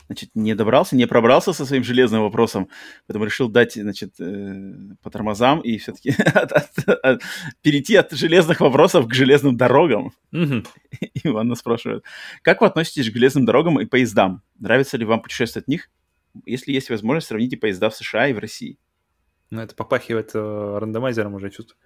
значит, 0.07 0.31
не 0.35 0.57
добрался, 0.57 0.97
не 0.97 1.07
пробрался 1.07 1.53
со 1.53 1.65
своим 1.65 1.85
железным 1.85 2.23
вопросом, 2.23 2.69
поэтому 3.07 3.25
решил 3.25 3.49
дать, 3.49 3.75
значит, 3.75 4.15
э, 4.19 4.73
по 5.01 5.11
тормозам 5.11 5.61
и 5.61 5.79
все-таки 5.79 6.11
перейти 7.63 7.95
от 7.95 8.11
железных 8.11 8.61
вопросов 8.61 9.07
к 9.07 9.15
железным 9.15 9.57
дорогам. 9.57 10.13
Мгм. 10.33 10.65
Иван 11.23 11.47
нас 11.47 11.61
спрашивает, 11.61 12.03
как 12.43 12.61
вы 12.61 12.67
относитесь 12.67 13.09
к 13.09 13.15
железным 13.15 13.45
дорогам 13.45 13.79
и 13.79 13.87
поездам? 13.87 14.43
Нравится 14.59 14.97
ли 14.97 15.05
вам 15.05 15.23
путешествовать 15.23 15.67
в 15.67 15.71
них? 15.71 15.91
Если 16.45 16.73
есть 16.73 16.91
возможность, 16.91 17.29
сравните 17.29 17.57
поезда 17.57 17.89
в 17.89 17.95
США 17.95 18.27
и 18.27 18.33
в 18.33 18.39
России. 18.41 18.79
Ну, 19.51 19.63
это 19.63 19.75
попахивает 19.75 20.33
э, 20.35 20.79
рандомайзером 20.79 21.35
уже, 21.35 21.51
чувствую. 21.51 21.79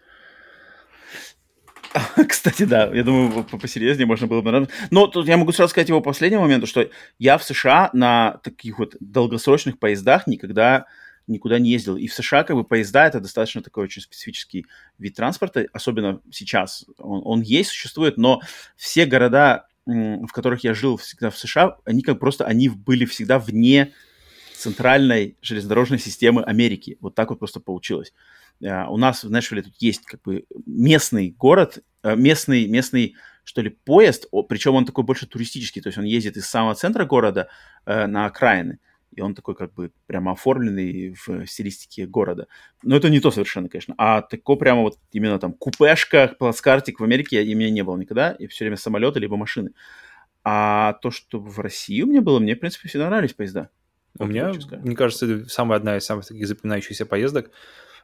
Кстати, 2.28 2.64
да, 2.64 2.90
я 2.92 3.04
думаю, 3.04 3.44
по- 3.44 3.58
посерьезнее 3.58 4.06
можно 4.06 4.26
было 4.26 4.40
бы... 4.40 4.68
Но 4.90 5.06
тут 5.06 5.28
я 5.28 5.36
могу 5.36 5.52
сразу 5.52 5.70
сказать 5.70 5.88
его 5.88 6.00
последнего 6.00 6.40
момента, 6.40 6.66
что 6.66 6.88
я 7.18 7.38
в 7.38 7.44
США 7.44 7.90
на 7.92 8.38
таких 8.42 8.78
вот 8.78 8.96
долгосрочных 9.00 9.78
поездах 9.78 10.26
никогда 10.26 10.86
никуда 11.26 11.58
не 11.58 11.70
ездил. 11.70 11.96
И 11.96 12.08
в 12.08 12.14
США 12.14 12.44
как 12.44 12.56
бы 12.56 12.64
поезда 12.64 13.06
это 13.06 13.20
достаточно 13.20 13.62
такой 13.62 13.84
очень 13.84 14.02
специфический 14.02 14.66
вид 14.98 15.14
транспорта, 15.14 15.66
особенно 15.72 16.20
сейчас. 16.30 16.84
Он, 16.98 17.22
он 17.24 17.40
есть, 17.42 17.70
существует, 17.70 18.16
но 18.16 18.40
все 18.76 19.06
города, 19.06 19.66
в 19.86 20.28
которых 20.32 20.64
я 20.64 20.74
жил 20.74 20.96
всегда 20.96 21.30
в 21.30 21.38
США, 21.38 21.76
они 21.84 22.02
как 22.02 22.18
просто, 22.18 22.44
они 22.44 22.68
были 22.68 23.04
всегда 23.04 23.38
вне 23.38 23.92
центральной 24.56 25.36
железнодорожной 25.42 25.98
системы 25.98 26.42
Америки. 26.42 26.96
Вот 27.00 27.14
так 27.14 27.30
вот 27.30 27.38
просто 27.38 27.60
получилось. 27.60 28.12
А, 28.64 28.88
У 28.88 28.96
нас 28.96 29.24
в 29.24 29.30
Нэшвилле 29.30 29.62
тут 29.62 29.74
есть 29.78 30.04
как 30.04 30.22
бы 30.22 30.44
местный 30.66 31.30
город, 31.30 31.78
э, 32.02 32.16
местный, 32.16 32.66
местный, 32.66 33.14
что 33.44 33.60
ли, 33.62 33.70
поезд, 33.70 34.26
причем 34.48 34.74
он 34.74 34.84
такой 34.84 35.04
больше 35.04 35.26
туристический, 35.26 35.82
то 35.82 35.88
есть 35.88 35.98
он 35.98 36.04
ездит 36.04 36.36
из 36.36 36.46
самого 36.46 36.74
центра 36.74 37.04
города 37.04 37.48
э, 37.86 38.06
на 38.06 38.26
окраины, 38.26 38.78
и 39.10 39.20
он 39.20 39.34
такой 39.34 39.54
как 39.54 39.74
бы 39.74 39.92
прямо 40.06 40.32
оформленный 40.32 41.14
в 41.26 41.46
стилистике 41.46 42.06
города. 42.06 42.46
Но 42.82 42.96
это 42.96 43.10
не 43.10 43.20
то 43.20 43.30
совершенно, 43.30 43.68
конечно. 43.68 43.94
А 43.98 44.22
такой 44.22 44.56
прямо 44.56 44.82
вот 44.82 44.98
именно 45.10 45.38
там 45.38 45.52
купешка, 45.52 46.34
плацкартик 46.38 47.00
в 47.00 47.04
Америке 47.04 47.44
и 47.44 47.54
меня 47.54 47.70
не 47.70 47.82
было 47.82 47.96
никогда, 47.96 48.32
и 48.32 48.46
все 48.46 48.64
время 48.64 48.76
самолеты 48.76 49.20
либо 49.20 49.36
машины. 49.36 49.72
А 50.44 50.94
то, 50.94 51.10
что 51.10 51.38
в 51.38 51.60
России 51.60 52.02
у 52.02 52.06
меня 52.06 52.20
было, 52.20 52.38
мне, 52.38 52.56
в 52.56 52.60
принципе, 52.60 52.88
всегда 52.88 53.08
нравились 53.08 53.34
поезда. 53.34 53.70
У 54.18 54.24
Вот 54.24 54.30
меня, 54.30 54.52
мне 54.82 54.96
кажется, 54.96 55.26
это 55.26 55.48
самая 55.48 55.78
одна 55.78 55.96
из 55.96 56.04
самых 56.04 56.26
таких 56.26 56.46
запоминающихся 56.46 57.06
поездок. 57.06 57.50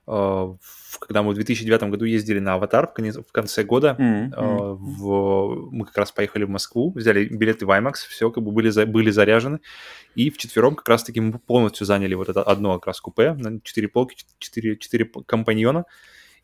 Э, 0.09 0.55
когда 1.01 1.23
мы 1.23 1.33
в 1.33 1.35
2009 1.35 1.83
году 1.85 2.05
ездили 2.05 2.39
на 2.39 2.55
«Аватар» 2.55 2.89
в 2.89 2.95
конце, 2.95 3.23
в 3.23 3.33
конце 3.33 3.63
года, 3.65 3.97
mm-hmm. 3.99 4.33
э, 4.35 4.77
в, 4.79 5.69
мы 5.71 5.85
как 5.85 5.97
раз 5.99 6.13
поехали 6.13 6.45
в 6.45 6.49
Москву, 6.49 6.93
взяли 6.95 7.27
билеты 7.27 7.67
в 7.67 7.71
IMAX, 7.71 7.95
все 8.09 8.31
как 8.31 8.43
бы 8.43 8.51
были, 8.51 8.71
за, 8.71 8.87
были 8.87 9.11
заряжены, 9.11 9.61
и 10.15 10.31
вчетвером 10.31 10.75
как 10.75 10.89
раз-таки 10.89 11.21
мы 11.21 11.39
полностью 11.39 11.87
заняли 11.87 12.15
вот 12.15 12.29
это 12.29 12.43
одно 12.43 12.75
как 12.75 12.87
раз 12.87 13.01
купе, 13.01 13.35
на 13.35 13.61
четыре 13.61 13.89
полки, 13.89 14.17
четыре, 14.39 14.77
четыре 14.77 15.11
компаньона, 15.27 15.85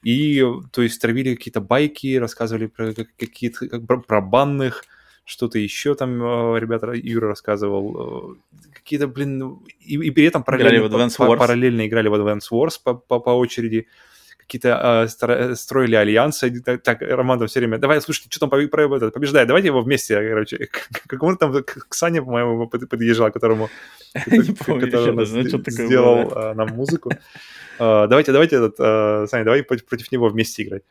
и, 0.03 0.45
то 0.71 0.83
есть, 0.83 1.01
травили 1.01 1.35
какие-то 1.35 1.63
байки, 1.63 2.17
рассказывали 2.17 2.67
про 2.67 2.93
какие-то, 2.93 3.69
как, 3.69 4.07
про 4.07 4.21
банных, 4.21 4.85
что-то 5.25 5.59
еще 5.59 5.95
там 5.95 6.23
э, 6.23 6.61
ребята, 6.61 6.93
Юра 6.93 7.29
рассказывал, 7.29 8.37
э, 8.37 8.69
какие-то, 8.75 9.09
блин, 9.09 9.59
и, 9.81 9.95
и 9.95 10.11
при 10.11 10.25
этом 10.25 10.43
параллельно, 10.43 10.87
играли 10.87 11.09
в 11.09 11.17
по, 11.17 11.37
параллельно 11.37 11.87
играли 11.87 12.09
в 12.09 12.15
Advance 12.15 12.51
Wars 12.53 12.75
по, 12.83 12.95
по, 12.95 13.21
по 13.21 13.31
очереди, 13.31 13.87
какие-то 14.37 15.09
э, 15.09 15.55
строили 15.55 15.95
альянсы. 15.95 16.61
Так, 16.61 16.83
так 16.83 17.01
Роман 17.01 17.39
там 17.39 17.49
все 17.49 17.61
время, 17.61 17.79
давай, 17.79 18.03
слушайте, 18.03 18.29
что 18.31 18.41
там 18.41 18.51
побеждает, 18.51 19.49
давайте 19.49 19.69
его 19.69 19.81
вместе, 19.81 20.17
короче. 20.29 20.69
Как 21.07 21.23
он 21.23 21.39
там, 21.39 21.65
к 21.65 21.95
Сане, 21.95 22.21
по-моему, 22.21 22.69
подъезжал, 22.69 23.33
которому, 23.33 23.71
который 24.13 25.25
сделал 25.71 26.55
нам 26.55 26.69
музыку. 26.69 27.11
Давайте, 27.79 28.31
давайте, 28.31 28.57
этот, 28.57 28.77
Саня, 29.31 29.45
давай 29.45 29.63
против 29.63 30.13
него 30.13 30.29
вместе 30.29 30.65
играть. 30.65 30.83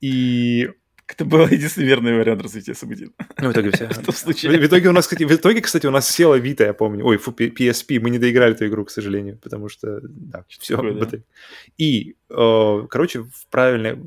И 0.00 0.70
это 1.06 1.24
был 1.24 1.46
единственный 1.46 1.86
верный 1.86 2.18
вариант 2.18 2.42
развития 2.42 2.74
событий. 2.74 3.10
Ну, 3.38 3.48
в 3.48 3.52
итоге 3.52 3.70
все. 3.70 3.88
в, 3.88 4.66
итоге 4.66 4.88
у 4.88 4.92
нас, 4.92 5.06
кстати, 5.06 5.24
в 5.24 5.32
итоге, 5.32 5.60
кстати, 5.60 5.86
у 5.86 5.90
нас 5.90 6.08
села 6.08 6.38
Vita, 6.38 6.64
я 6.64 6.72
помню. 6.72 7.06
Ой, 7.06 7.16
фу, 7.16 7.30
PSP. 7.32 8.00
Мы 8.00 8.10
не 8.10 8.18
доиграли 8.18 8.54
эту 8.54 8.66
игру, 8.66 8.84
к 8.84 8.90
сожалению, 8.90 9.38
потому 9.42 9.68
что, 9.68 10.00
да, 10.02 10.44
все. 10.48 10.76
И, 11.78 12.16
э, 12.30 12.86
короче, 12.88 13.20
в 13.20 13.46
правильной... 13.50 13.98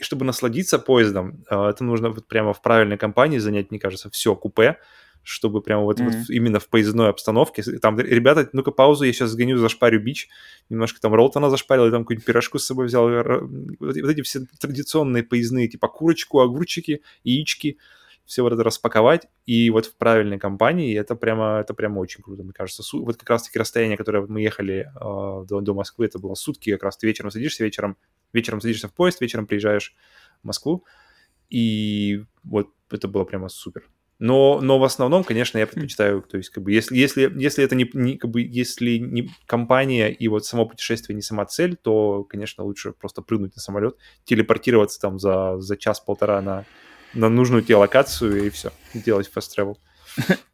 Чтобы 0.00 0.24
насладиться 0.24 0.78
поездом, 0.78 1.44
э, 1.50 1.68
это 1.70 1.84
нужно 1.84 2.10
вот 2.10 2.28
прямо 2.28 2.52
в 2.52 2.62
правильной 2.62 2.98
компании 2.98 3.38
занять, 3.38 3.70
мне 3.70 3.80
кажется, 3.80 4.10
все 4.10 4.34
купе 4.36 4.76
чтобы 5.22 5.62
прямо 5.62 5.82
вот, 5.82 6.00
mm-hmm. 6.00 6.18
вот 6.18 6.30
именно 6.30 6.60
в 6.60 6.68
поездной 6.68 7.10
обстановке. 7.10 7.62
Там, 7.78 7.98
ребята, 7.98 8.48
ну-ка 8.52 8.70
паузу, 8.70 9.04
я 9.04 9.12
сейчас 9.12 9.30
сгоню, 9.30 9.56
зашпарю 9.56 10.00
бич. 10.00 10.28
Немножко 10.68 11.00
там 11.00 11.14
Ролтона 11.14 11.50
зашпарил, 11.50 11.86
и 11.86 11.90
там 11.90 12.04
какую-нибудь 12.04 12.26
пирожку 12.26 12.58
с 12.58 12.66
собой 12.66 12.86
взял. 12.86 13.08
Вот, 13.08 13.96
эти 13.96 14.22
все 14.22 14.40
традиционные 14.58 15.22
поездные, 15.22 15.68
типа 15.68 15.88
курочку, 15.88 16.40
огурчики, 16.40 17.02
яички, 17.24 17.78
все 18.30 18.42
вот 18.42 18.52
это 18.52 18.62
распаковать, 18.62 19.26
и 19.44 19.70
вот 19.70 19.86
в 19.86 19.96
правильной 19.96 20.38
компании 20.38 20.96
это 20.96 21.16
прямо, 21.16 21.58
это 21.60 21.74
прямо 21.74 21.98
очень 21.98 22.22
круто, 22.22 22.44
мне 22.44 22.52
кажется. 22.52 22.84
Вот 22.92 23.16
как 23.16 23.28
раз-таки 23.28 23.58
расстояние, 23.58 23.96
которое 23.96 24.24
мы 24.24 24.40
ехали 24.40 24.88
э, 24.94 25.44
до, 25.48 25.60
до 25.60 25.74
Москвы, 25.74 26.06
это 26.06 26.20
было 26.20 26.34
сутки, 26.34 26.70
как 26.70 26.84
раз 26.84 26.96
ты 26.96 27.08
вечером 27.08 27.32
садишься, 27.32 27.64
вечером, 27.64 27.96
вечером 28.32 28.60
садишься 28.60 28.86
в 28.86 28.94
поезд, 28.94 29.20
вечером 29.20 29.48
приезжаешь 29.48 29.96
в 30.44 30.46
Москву, 30.46 30.84
и 31.48 32.22
вот 32.44 32.68
это 32.88 33.08
было 33.08 33.24
прямо 33.24 33.48
супер. 33.48 33.90
Но, 34.20 34.60
но 34.60 34.78
в 34.78 34.84
основном, 34.84 35.24
конечно, 35.24 35.56
я 35.56 35.66
предпочитаю, 35.66 36.20
то 36.20 36.36
есть, 36.36 36.50
как 36.50 36.62
бы, 36.62 36.72
если, 36.72 36.94
если, 36.94 37.32
если 37.36 37.64
это 37.64 37.74
не, 37.74 37.88
не, 37.94 38.18
как 38.18 38.30
бы, 38.30 38.42
если 38.42 38.98
не 38.98 39.30
компания 39.46 40.10
и 40.10 40.28
вот 40.28 40.44
само 40.44 40.66
путешествие 40.66 41.16
не 41.16 41.22
сама 41.22 41.46
цель, 41.46 41.74
то, 41.74 42.24
конечно, 42.24 42.62
лучше 42.62 42.92
просто 42.92 43.22
прыгнуть 43.22 43.56
на 43.56 43.62
самолет, 43.62 43.96
телепортироваться 44.24 45.00
там 45.00 45.18
за, 45.18 45.58
за 45.58 45.74
час-полтора 45.78 46.42
на, 46.42 46.66
на 47.14 47.30
нужную 47.30 47.62
тебе 47.62 47.76
локацию 47.76 48.44
и 48.44 48.50
все, 48.50 48.72
делать 48.92 49.30
fast 49.34 49.48
travel. 49.56 49.76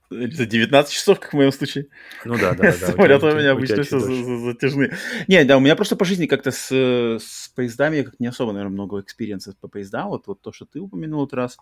За 0.08 0.46
19 0.46 0.94
часов, 0.94 1.18
как 1.18 1.32
в 1.32 1.36
моем 1.36 1.50
случае. 1.50 1.88
Ну 2.24 2.38
да, 2.38 2.54
да, 2.54 2.62
да. 2.62 2.72
Самолеты 2.72 3.26
у 3.26 3.34
меня 3.34 3.50
обычно 3.50 3.82
все 3.82 3.98
затяжные. 3.98 4.96
Не, 5.26 5.44
да, 5.44 5.56
у 5.56 5.60
меня 5.60 5.74
просто 5.74 5.96
по 5.96 6.04
жизни 6.04 6.26
как-то 6.26 6.52
с, 6.52 6.70
с 6.70 7.48
поездами 7.56 7.96
я 7.96 8.04
как 8.04 8.20
не 8.20 8.28
особо, 8.28 8.52
наверное, 8.52 8.74
много 8.74 9.00
experience 9.00 9.47
ов 9.47 9.56
по 9.56 9.66
поездам. 9.66 10.10
Вот, 10.10 10.28
вот 10.28 10.40
то, 10.40 10.52
что 10.52 10.66
ты 10.66 10.78
упомянул 10.78 11.24
этот 11.24 11.34
раз. 11.34 11.58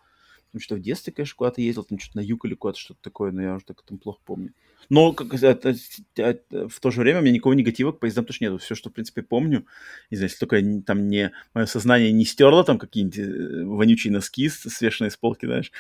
Потому 0.54 0.62
что 0.66 0.76
в 0.76 0.80
детстве, 0.80 1.12
конечно, 1.12 1.34
куда-то 1.36 1.60
ездил, 1.60 1.82
там 1.82 1.98
что-то 1.98 2.18
на 2.18 2.20
юг 2.20 2.44
или 2.44 2.54
куда-то 2.54 2.78
что-то 2.78 3.00
такое, 3.02 3.32
но 3.32 3.42
я 3.42 3.54
уже 3.56 3.64
так 3.64 3.82
там 3.82 3.98
плохо 3.98 4.20
помню. 4.24 4.52
Но 4.88 5.12
как, 5.12 5.34
это, 5.34 5.74
это, 6.14 6.68
в 6.68 6.78
то 6.78 6.92
же 6.92 7.00
время 7.00 7.18
у 7.18 7.22
меня 7.22 7.32
никакого 7.32 7.54
негатива 7.54 7.90
к 7.90 7.98
поездам 7.98 8.24
тоже 8.24 8.38
нет. 8.42 8.62
Все, 8.62 8.76
что, 8.76 8.88
в 8.88 8.92
принципе, 8.92 9.22
помню, 9.22 9.66
не 10.12 10.16
знаю, 10.16 10.30
если 10.30 10.46
только 10.46 10.62
там 10.86 11.08
не, 11.08 11.32
мое 11.54 11.66
сознание 11.66 12.12
не 12.12 12.24
стерло 12.24 12.62
там 12.62 12.78
какие-нибудь 12.78 13.18
э, 13.18 13.64
вонючие 13.64 14.12
носки, 14.12 14.48
свешенные 14.48 15.10
с 15.10 15.16
полки, 15.16 15.46
знаешь, 15.46 15.72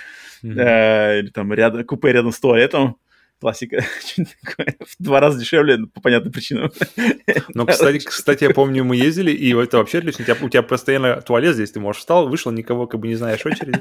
mm-hmm. 0.42 0.58
э, 0.58 1.18
или 1.20 1.30
там 1.30 1.52
рядом, 1.52 1.84
купе 1.84 2.10
рядом 2.10 2.32
с 2.32 2.40
туалетом, 2.40 2.96
классика. 3.44 3.84
В 4.16 4.96
два 4.98 5.20
раза 5.20 5.38
дешевле, 5.38 5.86
по 5.86 6.00
понятным 6.00 6.32
причинам. 6.32 6.72
Ну, 7.54 7.66
кстати, 7.66 7.98
кстати, 7.98 8.44
я 8.44 8.50
помню, 8.50 8.84
мы 8.84 8.96
ездили, 8.96 9.30
и 9.30 9.54
это 9.54 9.78
вообще 9.78 9.98
отлично. 9.98 10.22
У 10.22 10.26
тебя, 10.26 10.46
у 10.46 10.48
тебя 10.48 10.62
постоянно 10.62 11.20
туалет 11.20 11.54
здесь, 11.54 11.70
ты 11.70 11.80
можешь 11.80 12.00
встал, 12.00 12.28
вышел, 12.28 12.52
никого 12.52 12.86
как 12.86 13.00
бы 13.00 13.08
не 13.08 13.16
знаешь 13.16 13.44
очереди. 13.44 13.80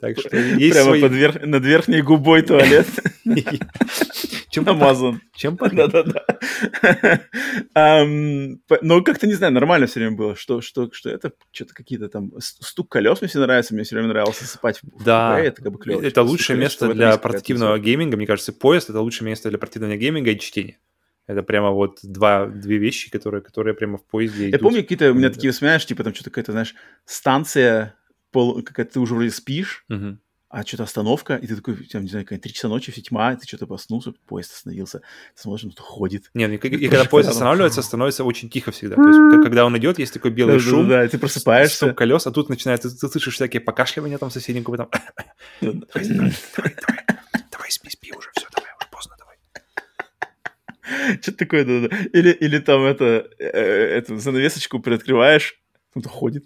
Так 0.00 0.18
что 0.18 0.36
есть 0.36 0.72
Прямо 0.72 0.90
свои... 0.90 1.02
под 1.02 1.12
верх... 1.12 1.42
над 1.44 1.64
верхней 1.64 2.00
губой 2.00 2.42
туалет. 2.42 2.86
Чем 4.50 4.64
Amazon. 4.64 5.18
Чем 5.36 5.56
Да-да-да. 5.56 6.24
Ну, 8.82 9.04
как-то, 9.04 9.26
не 9.26 9.34
знаю, 9.34 9.52
нормально 9.52 9.86
все 9.86 10.00
время 10.00 10.16
было. 10.16 10.34
Что, 10.34 10.60
что, 10.60 10.90
что 10.92 11.10
это 11.10 11.32
что-то 11.52 11.74
какие-то 11.74 12.08
там... 12.08 12.32
Стук 12.38 12.88
колес 12.88 13.20
мне 13.20 13.28
все 13.28 13.40
нравится. 13.40 13.74
Мне 13.74 13.84
все 13.84 13.94
время 13.94 14.08
нравилось 14.08 14.40
засыпать 14.40 14.80
в 14.82 15.04
Да. 15.04 15.38
Это 15.38 15.62
как 15.62 15.72
бы 15.72 15.78
клево. 15.78 16.02
Это 16.02 16.22
лучшее 16.22 16.58
место 16.58 16.92
для 16.92 17.16
портативного 17.18 17.78
гейминга. 17.78 18.16
Мне 18.16 18.26
кажется, 18.26 18.52
поезд— 18.52 18.88
это 18.90 19.00
лучшее 19.00 19.28
место 19.28 19.50
для 19.50 19.58
портативного 19.58 19.96
гейминга 19.96 20.30
и 20.30 20.38
чтения. 20.38 20.78
Это 21.26 21.42
прямо 21.44 21.70
вот 21.70 22.00
два, 22.02 22.46
две 22.46 22.78
вещи, 22.78 23.08
которые, 23.10 23.40
которые 23.42 23.74
прямо 23.74 23.98
в 23.98 24.04
поезде 24.04 24.48
Я 24.48 24.58
помню 24.58 24.82
какие-то 24.82 25.12
у 25.12 25.14
меня 25.14 25.30
такие 25.30 25.52
вспоминаешь, 25.52 25.86
типа 25.86 26.02
там 26.02 26.12
что-то 26.12 26.30
какая-то, 26.30 26.50
знаешь, 26.50 26.74
станция 27.04 27.94
пол, 28.30 28.62
как 28.62 28.90
ты 28.90 29.00
уже 29.00 29.14
вроде 29.14 29.30
спишь, 29.30 29.84
uh-huh. 29.90 30.16
а 30.48 30.64
что-то 30.64 30.84
остановка, 30.84 31.36
и 31.36 31.46
ты 31.46 31.56
такой, 31.56 31.76
там, 31.76 32.02
не 32.02 32.08
знаю, 32.08 32.26
три 32.26 32.52
часа 32.52 32.68
ночи, 32.68 32.92
все 32.92 33.02
тьма, 33.02 33.36
ты 33.36 33.46
что-то 33.46 33.66
проснулся, 33.66 34.12
поезд 34.26 34.52
остановился, 34.52 35.00
ты 35.34 35.42
смотришь, 35.42 35.72
кто 35.72 35.82
ходит. 35.82 36.30
Нет, 36.34 36.50
и, 36.50 36.68
и 36.68 36.88
когда 36.88 37.04
поезд 37.04 37.30
останавливается, 37.30 37.82
становится 37.82 38.24
очень 38.24 38.50
тихо 38.50 38.70
всегда. 38.70 38.96
То 38.96 39.06
есть, 39.06 39.42
когда 39.42 39.64
он 39.66 39.76
идет, 39.78 39.98
есть 39.98 40.12
такой 40.12 40.30
белый 40.30 40.58
шум. 40.58 40.88
Да, 40.88 41.06
ты 41.06 41.18
просыпаешься. 41.18 41.86
Шум 41.86 41.94
колес, 41.94 42.26
а 42.26 42.30
тут 42.30 42.48
начинается, 42.48 42.90
ты, 42.90 43.08
слышишь 43.08 43.34
всякие 43.34 43.60
покашливания 43.60 44.18
там 44.18 44.30
соседнего, 44.30 44.76
там. 44.76 44.88
Давай, 45.60 46.08
давай, 46.08 46.76
давай, 47.50 47.70
спи, 47.70 47.90
спи 47.90 48.12
уже, 48.16 48.28
все, 48.36 48.46
давай, 48.54 48.70
уже 48.78 48.88
поздно, 48.90 49.16
давай. 49.18 49.36
Что-то 51.20 51.38
такое, 51.38 51.64
да-да. 51.64 51.96
Или, 52.12 52.30
или 52.30 52.58
там 52.58 52.82
это, 52.84 53.28
э, 53.38 53.44
эту 53.46 54.18
занавесочку 54.18 54.80
приоткрываешь, 54.80 55.60
кто-то 55.90 56.08
ходит. 56.08 56.44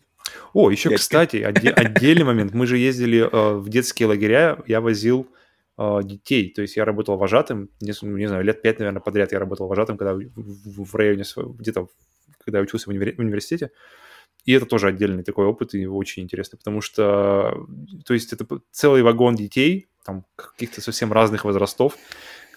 О, 0.54 0.70
еще, 0.70 0.88
Дядька. 0.88 1.02
кстати, 1.02 1.36
отде- 1.36 1.70
отдельный 1.72 2.24
момент. 2.24 2.54
Мы 2.54 2.66
же 2.66 2.78
ездили 2.78 3.28
э, 3.30 3.54
в 3.56 3.68
детские 3.68 4.06
лагеря, 4.06 4.62
я 4.66 4.80
возил 4.80 5.28
э, 5.76 6.00
детей. 6.04 6.52
То 6.54 6.62
есть 6.62 6.76
я 6.76 6.84
работал 6.84 7.16
вожатым, 7.16 7.70
не, 7.80 7.92
не 8.02 8.26
знаю, 8.28 8.44
лет 8.44 8.62
пять, 8.62 8.78
наверное, 8.78 9.00
подряд 9.00 9.32
я 9.32 9.40
работал 9.40 9.66
вожатым, 9.66 9.98
когда 9.98 10.14
в, 10.14 10.20
в, 10.20 10.84
в 10.84 10.94
районе, 10.94 11.24
где-то, 11.36 11.88
когда 12.44 12.58
я 12.58 12.62
учился 12.62 12.88
в, 12.88 12.94
универ- 12.94 13.16
в 13.16 13.18
университете. 13.18 13.72
И 14.44 14.52
это 14.52 14.66
тоже 14.66 14.88
отдельный 14.88 15.24
такой 15.24 15.46
опыт, 15.46 15.74
и 15.74 15.86
очень 15.86 16.22
интересно, 16.22 16.58
потому 16.58 16.82
что, 16.82 17.66
то 18.04 18.14
есть 18.14 18.32
это 18.32 18.46
целый 18.70 19.02
вагон 19.02 19.34
детей, 19.34 19.88
там 20.04 20.26
каких-то 20.36 20.82
совсем 20.82 21.12
разных 21.12 21.44
возрастов, 21.44 21.96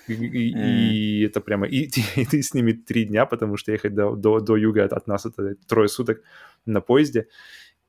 и, 0.07 0.13
mm. 0.13 0.91
и 0.91 1.21
это 1.21 1.39
прямо, 1.39 1.65
и, 1.65 1.89
и 2.15 2.25
ты 2.25 2.41
с 2.41 2.53
ними 2.53 2.73
три 2.73 3.05
дня, 3.05 3.25
потому 3.25 3.57
что 3.57 3.71
ехать 3.71 3.95
до, 3.95 4.15
до, 4.15 4.39
до 4.41 4.57
юга 4.57 4.83
от, 4.83 4.93
от 4.93 5.07
нас 5.07 5.25
это 5.25 5.55
трое 5.67 5.87
суток 5.87 6.21
на 6.65 6.81
поезде, 6.81 7.27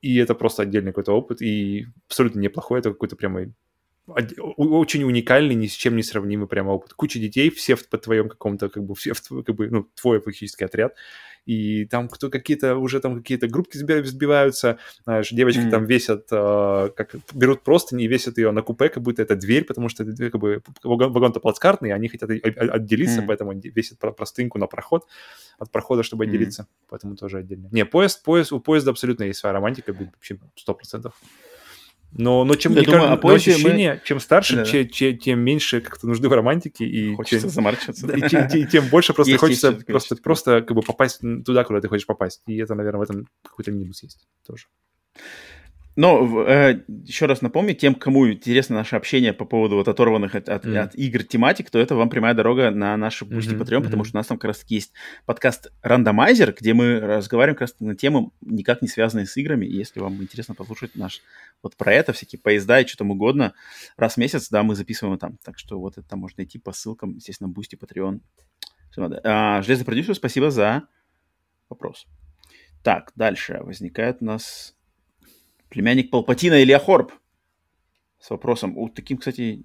и 0.01 0.17
это 0.17 0.35
просто 0.35 0.63
отдельный 0.63 0.91
какой-то 0.91 1.13
опыт, 1.13 1.41
и 1.41 1.87
абсолютно 2.07 2.39
неплохой, 2.39 2.79
это 2.79 2.91
какой-то 2.91 3.15
прямо 3.15 3.51
очень 4.57 5.03
уникальный, 5.03 5.55
ни 5.55 5.67
с 5.67 5.73
чем 5.73 5.95
не 5.95 6.03
сравнимый 6.03 6.47
прямо 6.47 6.71
опыт. 6.71 6.93
Куча 6.93 7.19
детей, 7.19 7.49
все 7.51 7.75
в, 7.75 7.87
по 7.89 7.97
твоем 7.97 8.29
каком-то, 8.29 8.69
как 8.69 8.83
бы, 8.83 8.95
все 8.95 9.13
в, 9.13 9.43
как 9.43 9.55
бы, 9.55 9.69
ну, 9.69 9.87
твой 9.95 10.19
фактически 10.19 10.63
отряд, 10.63 10.95
и 11.49 11.85
там 11.85 12.09
кто 12.09 12.29
какие-то, 12.29 12.75
уже 12.75 12.99
там 12.99 13.17
какие-то 13.17 13.47
группки 13.47 13.75
сбиваются, 13.77 14.77
знаешь, 15.03 15.29
девочки 15.31 15.61
mm-hmm. 15.61 15.71
там 15.71 15.85
весят, 15.85 16.27
э, 16.31 16.89
как 16.95 17.15
берут 17.33 17.63
просто 17.63 17.95
не 17.95 18.07
весят 18.07 18.37
ее 18.37 18.51
на 18.51 18.61
купе, 18.61 18.89
как 18.89 19.01
будто 19.01 19.23
это 19.23 19.35
дверь, 19.35 19.65
потому 19.65 19.89
что 19.89 20.03
это 20.03 20.29
как 20.29 20.39
бы 20.39 20.61
вагон, 20.83 21.11
вагон-то 21.11 21.39
плацкартный, 21.39 21.91
они 21.91 22.07
хотят 22.07 22.29
отделиться, 22.29 23.21
mm-hmm. 23.21 23.25
поэтому 23.25 23.53
весят 23.53 23.97
простынку 23.97 24.59
на 24.59 24.67
проход 24.67 25.07
от 25.57 25.71
прохода, 25.71 26.03
чтобы 26.03 26.25
отделиться, 26.25 26.61
mm-hmm. 26.61 26.87
поэтому 26.89 27.15
тоже 27.15 27.39
отдельно. 27.39 27.67
Не, 27.71 27.83
поезд, 27.83 28.23
поезд, 28.23 28.51
у 28.51 28.59
поезда 28.59 28.91
абсолютно 28.91 29.23
есть 29.23 29.39
своя 29.39 29.53
романтика, 29.53 29.91
вообще 29.91 30.37
сто 30.55 30.75
процентов. 30.75 31.15
Но, 32.11 32.43
но 32.43 32.55
чем, 32.55 32.73
Я 32.73 32.83
думаю, 32.83 33.19
кажется, 33.19 33.51
ощущение, 33.51 33.93
мы... 33.93 34.01
чем 34.03 34.19
старше, 34.19 34.55
да, 34.57 34.65
чем, 34.65 34.89
чем, 34.89 35.17
тем 35.17 35.39
меньше 35.39 35.79
как-то 35.79 36.07
нужды 36.07 36.27
в 36.27 36.33
романтике. 36.33 36.85
И 36.85 37.15
хочется 37.15 37.41
чем, 37.41 37.49
заморачиваться. 37.49 38.07
Да, 38.07 38.15
и, 38.15 38.29
тем, 38.29 38.67
тем, 38.67 38.87
больше 38.89 39.13
просто 39.13 39.31
есть, 39.31 39.39
хочется 39.39 39.71
есть, 39.71 39.85
просто, 39.85 40.15
просто 40.15 40.61
как 40.61 40.75
бы 40.75 40.81
попасть 40.81 41.21
туда, 41.45 41.63
куда 41.63 41.81
ты 41.81 41.87
хочешь 41.87 42.07
попасть. 42.07 42.41
И 42.47 42.57
это, 42.57 42.73
наверное, 42.73 42.99
в 42.99 43.03
этом 43.03 43.27
какой-то 43.43 43.71
минус 43.71 44.01
есть 44.01 44.27
тоже. 44.45 44.65
Но 45.99 46.45
э, 46.47 46.79
еще 46.87 47.25
раз 47.25 47.41
напомню, 47.41 47.75
тем, 47.75 47.93
кому 47.93 48.31
интересно 48.31 48.77
наше 48.77 48.95
общение 48.95 49.33
по 49.33 49.43
поводу 49.43 49.75
вот 49.75 49.89
оторванных 49.89 50.33
от, 50.33 50.47
от, 50.47 50.65
mm. 50.65 50.77
от 50.77 50.95
игр 50.95 51.23
тематик, 51.23 51.69
то 51.69 51.77
это 51.77 51.93
вам 51.93 52.09
прямая 52.09 52.33
дорога 52.33 52.71
на 52.71 52.95
наш 52.95 53.21
Boosty 53.21 53.57
mm-hmm. 53.57 53.59
Patreon, 53.59 53.83
потому 53.83 54.05
что 54.05 54.15
у 54.15 54.19
нас 54.19 54.27
там 54.27 54.37
как 54.37 54.47
раз 54.47 54.63
есть 54.69 54.93
подкаст 55.25 55.73
Рандомайзер, 55.81 56.55
где 56.57 56.73
мы 56.73 57.01
разговариваем 57.01 57.55
как 57.57 57.67
раз 57.67 57.75
на 57.81 57.97
темы, 57.97 58.31
никак 58.39 58.81
не 58.81 58.87
связанные 58.87 59.25
с 59.25 59.35
играми. 59.35 59.65
И 59.65 59.75
если 59.75 59.99
вам 59.99 60.23
интересно 60.23 60.55
послушать 60.55 60.95
наш 60.95 61.21
вот 61.61 61.75
про 61.75 61.91
это, 61.91 62.13
всякие 62.13 62.39
поезда 62.39 62.79
и 62.79 62.87
что 62.87 62.99
там 62.99 63.11
угодно, 63.11 63.53
раз 63.97 64.13
в 64.13 64.17
месяц, 64.19 64.47
да, 64.47 64.63
мы 64.63 64.75
записываем 64.75 65.17
там. 65.17 65.37
Так 65.43 65.59
что 65.59 65.81
вот 65.81 65.97
это 65.97 66.07
там 66.07 66.19
можно 66.19 66.35
найти 66.37 66.59
по 66.59 66.71
ссылкам, 66.71 67.15
естественно, 67.15 67.49
Boosty 67.49 67.77
Patreon. 67.77 68.21
А, 69.25 69.61
Железный 69.63 69.85
продюсер, 69.85 70.15
спасибо 70.15 70.49
за 70.49 70.83
вопрос. 71.67 72.07
Так, 72.83 73.11
дальше 73.17 73.59
возникает 73.63 74.19
у 74.21 74.25
нас 74.25 74.78
племянник 75.69 76.11
Палпатина 76.11 76.61
Илья 76.61 76.79
Хорб 76.79 77.13
с 78.19 78.29
вопросом, 78.29 78.77
у 78.77 78.89
таким, 78.89 79.17
кстати, 79.17 79.61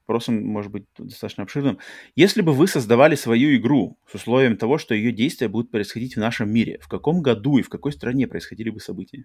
вопросом 0.00 0.44
может 0.44 0.70
быть 0.70 0.84
достаточно 0.98 1.44
обширным. 1.44 1.78
Если 2.16 2.42
бы 2.42 2.52
вы 2.52 2.66
создавали 2.66 3.14
свою 3.14 3.56
игру 3.56 3.98
с 4.10 4.14
условием 4.14 4.56
того, 4.56 4.78
что 4.78 4.94
ее 4.94 5.12
действия 5.12 5.48
будут 5.48 5.70
происходить 5.70 6.16
в 6.16 6.20
нашем 6.20 6.52
мире, 6.52 6.78
в 6.82 6.88
каком 6.88 7.22
году 7.22 7.58
и 7.58 7.62
в 7.62 7.68
какой 7.68 7.92
стране 7.92 8.26
происходили 8.26 8.70
бы 8.70 8.80
события? 8.80 9.24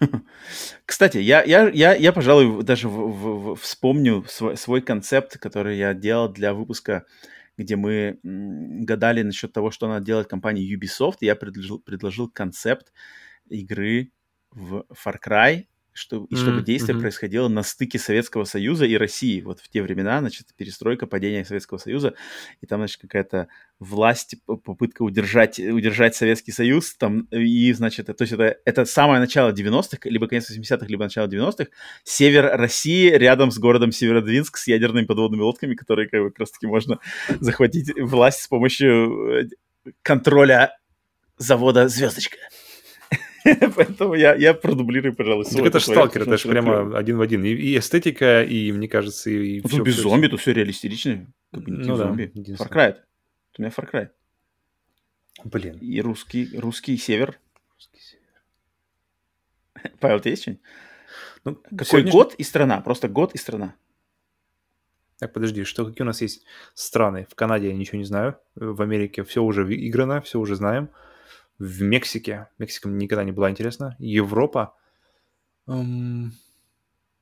Кстати, 0.86 1.18
я, 1.18 1.42
я, 1.42 1.68
я, 1.68 1.94
я 1.94 2.12
пожалуй, 2.12 2.62
даже 2.62 2.88
в, 2.88 3.52
в, 3.52 3.56
вспомню 3.56 4.24
свой, 4.28 4.56
свой 4.56 4.80
концепт, 4.80 5.38
который 5.38 5.78
я 5.78 5.94
делал 5.94 6.28
для 6.28 6.54
выпуска 6.54 7.04
где 7.56 7.76
мы 7.76 8.18
гадали 8.22 9.22
насчет 9.22 9.52
того, 9.52 9.70
что 9.70 9.88
надо 9.88 10.04
делать 10.04 10.28
компания 10.28 10.62
Ubisoft. 10.74 11.18
Я 11.20 11.36
предложил, 11.36 11.80
предложил 11.80 12.30
концепт 12.30 12.92
игры 13.46 14.12
в 14.50 14.84
Far 14.92 15.16
Cry 15.24 15.66
что, 15.94 16.26
и 16.28 16.34
чтобы 16.34 16.58
mm-hmm. 16.58 16.64
действие 16.64 16.98
происходило 16.98 17.46
на 17.46 17.62
стыке 17.62 18.00
Советского 18.00 18.44
Союза 18.44 18.84
и 18.84 18.96
России. 18.96 19.40
Вот 19.40 19.60
в 19.60 19.68
те 19.68 19.80
времена, 19.80 20.18
значит, 20.18 20.48
перестройка, 20.56 21.06
падение 21.06 21.44
Советского 21.44 21.78
Союза, 21.78 22.14
и 22.60 22.66
там, 22.66 22.80
значит, 22.80 23.00
какая-то 23.00 23.46
власть, 23.78 24.34
попытка 24.44 25.02
удержать, 25.02 25.60
удержать 25.60 26.16
Советский 26.16 26.50
Союз, 26.50 26.96
там, 26.96 27.28
и, 27.30 27.72
значит, 27.72 28.06
то 28.06 28.16
есть 28.18 28.32
это, 28.32 28.56
это 28.64 28.84
самое 28.84 29.20
начало 29.20 29.52
90-х, 29.52 29.98
либо 30.10 30.26
конец 30.26 30.50
80-х, 30.50 30.86
либо 30.88 31.04
начало 31.04 31.28
90-х, 31.28 31.66
север 32.02 32.56
России, 32.56 33.10
рядом 33.10 33.52
с 33.52 33.58
городом 33.58 33.92
Северодвинск, 33.92 34.56
с 34.56 34.66
ядерными 34.66 35.06
подводными 35.06 35.42
лодками, 35.42 35.74
которые, 35.74 36.08
как 36.08 36.20
бы, 36.20 36.30
как 36.30 36.40
раз-таки 36.40 36.66
можно 36.66 36.98
захватить 37.40 37.92
власть 37.96 38.42
с 38.42 38.48
помощью 38.48 39.44
э, 39.44 39.48
контроля 40.02 40.76
завода 41.38 41.88
«Звездочка». 41.88 42.36
Поэтому 43.76 44.14
я, 44.14 44.34
я 44.34 44.54
продублирую, 44.54 45.14
пожалуй, 45.14 45.44
свой. 45.44 45.58
Так 45.58 45.66
это 45.66 45.78
же 45.78 45.86
сталкер, 45.86 46.22
это 46.22 46.38
же 46.38 46.48
прямо 46.48 46.96
один 46.96 47.18
в 47.18 47.20
один. 47.20 47.44
И, 47.44 47.50
и 47.50 47.78
эстетика, 47.78 48.42
и, 48.42 48.72
мне 48.72 48.88
кажется, 48.88 49.28
и, 49.28 49.60
ну, 49.70 49.82
без 49.82 49.96
зомби, 49.96 50.28
тут 50.28 50.40
все 50.40 50.52
реалистично. 50.52 51.26
ну, 51.52 51.96
да, 51.96 52.06
зомби. 52.06 52.32
Far 52.34 52.70
Cry. 52.70 52.96
У 53.58 53.62
меня 53.62 53.70
Far 53.70 53.90
Cry. 53.90 54.08
Блин. 55.44 55.76
И 55.78 56.00
русский, 56.00 56.56
русский 56.56 56.96
север. 56.96 57.38
Русский 57.74 58.00
север. 58.00 59.92
Павел, 60.00 60.20
ты 60.20 60.30
есть 60.30 60.42
что-нибудь? 60.42 60.62
Ну, 61.44 61.54
Какой 61.56 61.84
сегодня... 61.84 62.12
год 62.12 62.34
и 62.38 62.42
страна? 62.42 62.80
Просто 62.80 63.08
год 63.08 63.34
и 63.34 63.38
страна. 63.38 63.74
Так, 65.18 65.34
подожди, 65.34 65.64
что 65.64 65.84
какие 65.84 66.02
у 66.02 66.06
нас 66.06 66.22
есть 66.22 66.44
страны? 66.72 67.26
В 67.30 67.34
Канаде 67.34 67.68
я 67.68 67.74
ничего 67.74 67.98
не 67.98 68.04
знаю. 68.04 68.38
В 68.54 68.80
Америке 68.80 69.22
все 69.22 69.42
уже 69.42 69.62
играно, 69.74 70.22
все 70.22 70.40
уже 70.40 70.56
знаем 70.56 70.88
в 71.58 71.82
Мексике. 71.82 72.48
Мексика 72.58 72.88
никогда 72.88 73.24
не 73.24 73.32
была 73.32 73.50
интересна. 73.50 73.96
Европа. 73.98 74.74
Эм... 75.66 76.32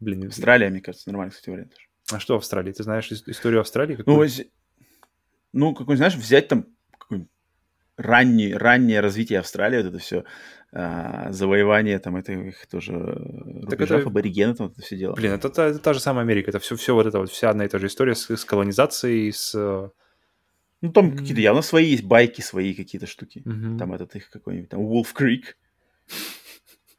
Блин, 0.01 0.27
Австралия, 0.27 0.69
мне 0.69 0.81
кажется, 0.81 1.09
нормальный, 1.11 1.31
кстати, 1.31 1.51
вариант. 1.51 1.75
А 2.11 2.19
что 2.19 2.37
Австралия? 2.37 2.73
Ты 2.73 2.83
знаешь 2.83 3.11
историю 3.13 3.61
Австралии? 3.61 3.97
Какую? 3.97 4.17
Ну, 4.17 4.45
ну, 5.53 5.75
какой, 5.75 5.97
знаешь, 5.97 6.17
взять 6.17 6.49
там 6.49 6.67
раннее, 7.97 8.57
раннее 8.57 9.01
развитие 9.01 9.39
Австралии, 9.39 9.79
вот 9.79 9.87
это 9.87 9.99
все, 9.99 10.25
а, 10.73 11.31
завоевание 11.33 11.99
там 11.99 12.17
это 12.17 12.33
их 12.33 12.67
тоже 12.67 12.93
рубежов, 12.93 14.01
это... 14.01 14.09
аборигены 14.09 14.55
там 14.55 14.69
это 14.69 14.83
все 14.83 14.97
дело. 14.97 15.15
Блин, 15.15 15.33
это, 15.33 15.49
это, 15.49 15.63
это 15.63 15.79
та 15.79 15.93
же 15.93 16.01
самая 16.01 16.25
Америка, 16.25 16.51
это 16.51 16.59
все, 16.59 16.77
все 16.77 16.95
вот 16.95 17.07
это 17.07 17.19
вот, 17.19 17.31
вся 17.31 17.51
одна 17.51 17.65
и 17.65 17.69
та 17.69 17.79
же 17.79 17.87
история 17.87 18.15
с, 18.15 18.31
с 18.31 18.45
колонизацией, 18.45 19.33
с 19.33 19.55
ну, 20.83 20.93
там 20.93 21.07
mm-hmm. 21.07 21.17
какие-то 21.17 21.41
явно 21.41 21.63
свои 21.63 21.87
есть 21.87 22.05
байки, 22.05 22.41
свои 22.41 22.75
какие-то 22.75 23.07
штуки. 23.07 23.43
Mm-hmm. 23.45 23.79
Там 23.79 23.93
этот 23.95 24.15
их 24.17 24.29
какой-нибудь, 24.31 24.69
там 24.69 24.81
Wolf 24.81 25.09
Creek. 25.19 25.55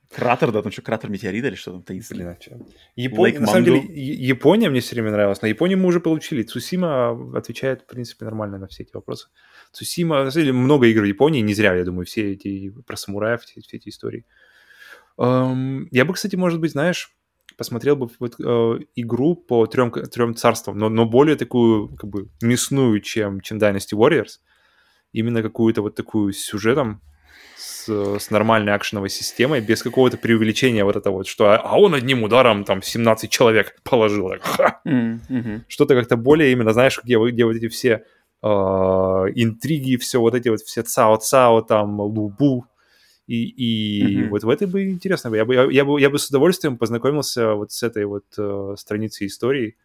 Кратер, 0.10 0.52
да, 0.52 0.62
там 0.62 0.72
что, 0.72 0.82
кратер 0.84 1.10
метеорита 1.10 1.48
или 1.48 1.56
что 1.56 1.72
там 1.72 1.82
таинственное? 1.82 2.26
Блин, 2.26 2.38
а 2.38 2.42
что? 2.42 2.74
Япония, 2.96 3.40
на 3.40 3.48
самом 3.48 3.66
деле, 3.66 3.80
Япония 3.80 4.70
мне 4.70 4.80
все 4.80 4.96
время 4.96 5.12
нравилась. 5.12 5.42
На 5.42 5.48
Японию 5.48 5.80
мы 5.80 5.88
уже 5.88 6.00
получили. 6.00 6.44
Цусима 6.44 7.38
отвечает, 7.38 7.82
в 7.82 7.88
принципе, 7.88 8.26
нормально 8.26 8.60
на 8.60 8.68
все 8.68 8.84
эти 8.84 8.92
вопросы. 8.94 9.30
Цусима, 9.72 10.24
на 10.24 10.32
самом 10.32 10.46
деле, 10.46 10.58
много 10.58 10.88
игр 10.88 11.02
в 11.02 11.06
Японии, 11.06 11.42
не 11.42 11.56
зря, 11.56 11.74
я 11.74 11.84
думаю, 11.84 12.06
все 12.06 12.34
эти, 12.34 12.70
про 12.70 12.96
самураев, 12.96 13.42
все, 13.42 13.62
все 13.62 13.78
эти 13.78 13.90
истории. 13.90 14.26
Um, 15.18 15.88
я 15.92 16.06
бы, 16.06 16.14
кстати, 16.14 16.36
может 16.36 16.60
быть, 16.60 16.72
знаешь, 16.72 17.16
посмотрел 17.58 17.96
бы 17.96 18.10
вот, 18.20 18.36
э, 18.40 18.80
игру 18.96 19.36
по 19.36 19.66
трем, 19.68 19.92
трем 19.92 20.36
царствам, 20.36 20.78
но, 20.78 20.90
но 20.90 21.06
более 21.06 21.36
такую, 21.36 21.96
как 21.96 22.10
бы, 22.10 22.30
мясную, 22.42 23.00
чем, 23.02 23.42
чем 23.42 23.58
Dynasty 23.58 23.94
Warriors. 23.96 24.40
Именно 25.12 25.44
какую-то 25.44 25.82
вот 25.82 25.96
такую 25.96 26.34
сюжетом, 26.34 27.02
с, 27.56 28.20
с 28.20 28.32
нормальной 28.32 28.74
акшеновой 28.74 29.10
системой, 29.10 29.62
без 29.62 29.84
какого-то 29.84 30.18
преувеличения 30.18 30.84
вот 30.84 30.96
этого 30.96 31.18
вот, 31.18 31.28
что 31.28 31.52
а 31.52 31.78
он 31.78 31.94
одним 31.94 32.24
ударом 32.24 32.64
там 32.64 32.82
17 32.82 33.30
человек 33.30 33.76
положил. 33.84 34.32
Так, 34.58 34.82
mm-hmm. 34.86 35.62
Что-то 35.68 35.96
как-то 35.96 36.18
более 36.18 36.52
именно, 36.52 36.74
знаешь, 36.74 37.00
где, 37.04 37.18
где 37.18 37.46
вот 37.46 37.56
эти 37.56 37.68
все 37.68 38.04
э, 38.42 38.48
интриги, 38.48 39.98
все 39.98 40.20
вот 40.20 40.36
эти 40.36 40.50
вот 40.50 40.62
все 40.62 40.84
цао-цао, 40.84 41.62
там, 41.62 42.00
лубу, 42.00 42.66
и, 43.28 43.46
и 43.46 44.04
mm-hmm. 44.04 44.30
вот 44.30 44.44
в 44.44 44.50
этой 44.50 44.68
бы 44.68 44.90
интересно. 44.90 45.34
Я 45.36 45.46
бы, 45.46 45.54
я, 45.54 45.64
я, 45.72 45.86
бы, 45.86 46.00
я 46.00 46.10
бы 46.10 46.20
с 46.20 46.30
удовольствием 46.30 46.78
познакомился 46.78 47.54
вот 47.54 47.72
с 47.72 47.84
этой 47.84 48.06
вот 48.06 48.26
э, 48.38 48.76
страницей 48.78 49.28
истории, 49.28 49.78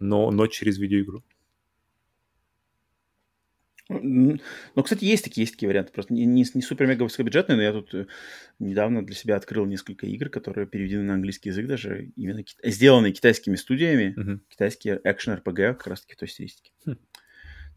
но, 0.00 0.30
но 0.30 0.46
через 0.46 0.78
видеоигру. 0.78 1.22
Ну, 3.90 4.38
кстати, 4.82 5.04
есть 5.04 5.24
такие, 5.24 5.42
есть 5.42 5.52
такие 5.52 5.68
варианты. 5.68 5.92
Просто 5.92 6.14
не, 6.14 6.24
не, 6.24 6.44
не 6.54 6.62
супер-мега 6.62 7.02
высокобюджетные, 7.02 7.56
но 7.56 7.62
я 7.62 7.72
тут 7.72 7.92
э, 7.92 8.06
недавно 8.58 9.04
для 9.04 9.14
себя 9.14 9.36
открыл 9.36 9.66
несколько 9.66 10.06
игр, 10.06 10.30
которые 10.30 10.66
переведены 10.66 11.02
на 11.02 11.14
английский 11.14 11.50
язык 11.50 11.66
даже, 11.66 12.10
именно 12.16 12.42
ки- 12.42 12.56
сделанные 12.64 13.12
китайскими 13.12 13.56
студиями. 13.56 14.14
Mm-hmm. 14.16 14.40
Китайские 14.48 15.00
экшен-РПГ 15.04 15.74
как 15.74 15.86
раз-таки 15.88 16.14
в 16.14 16.16
той 16.16 16.28
стилистике. 16.28 16.72
Mm. 16.86 16.96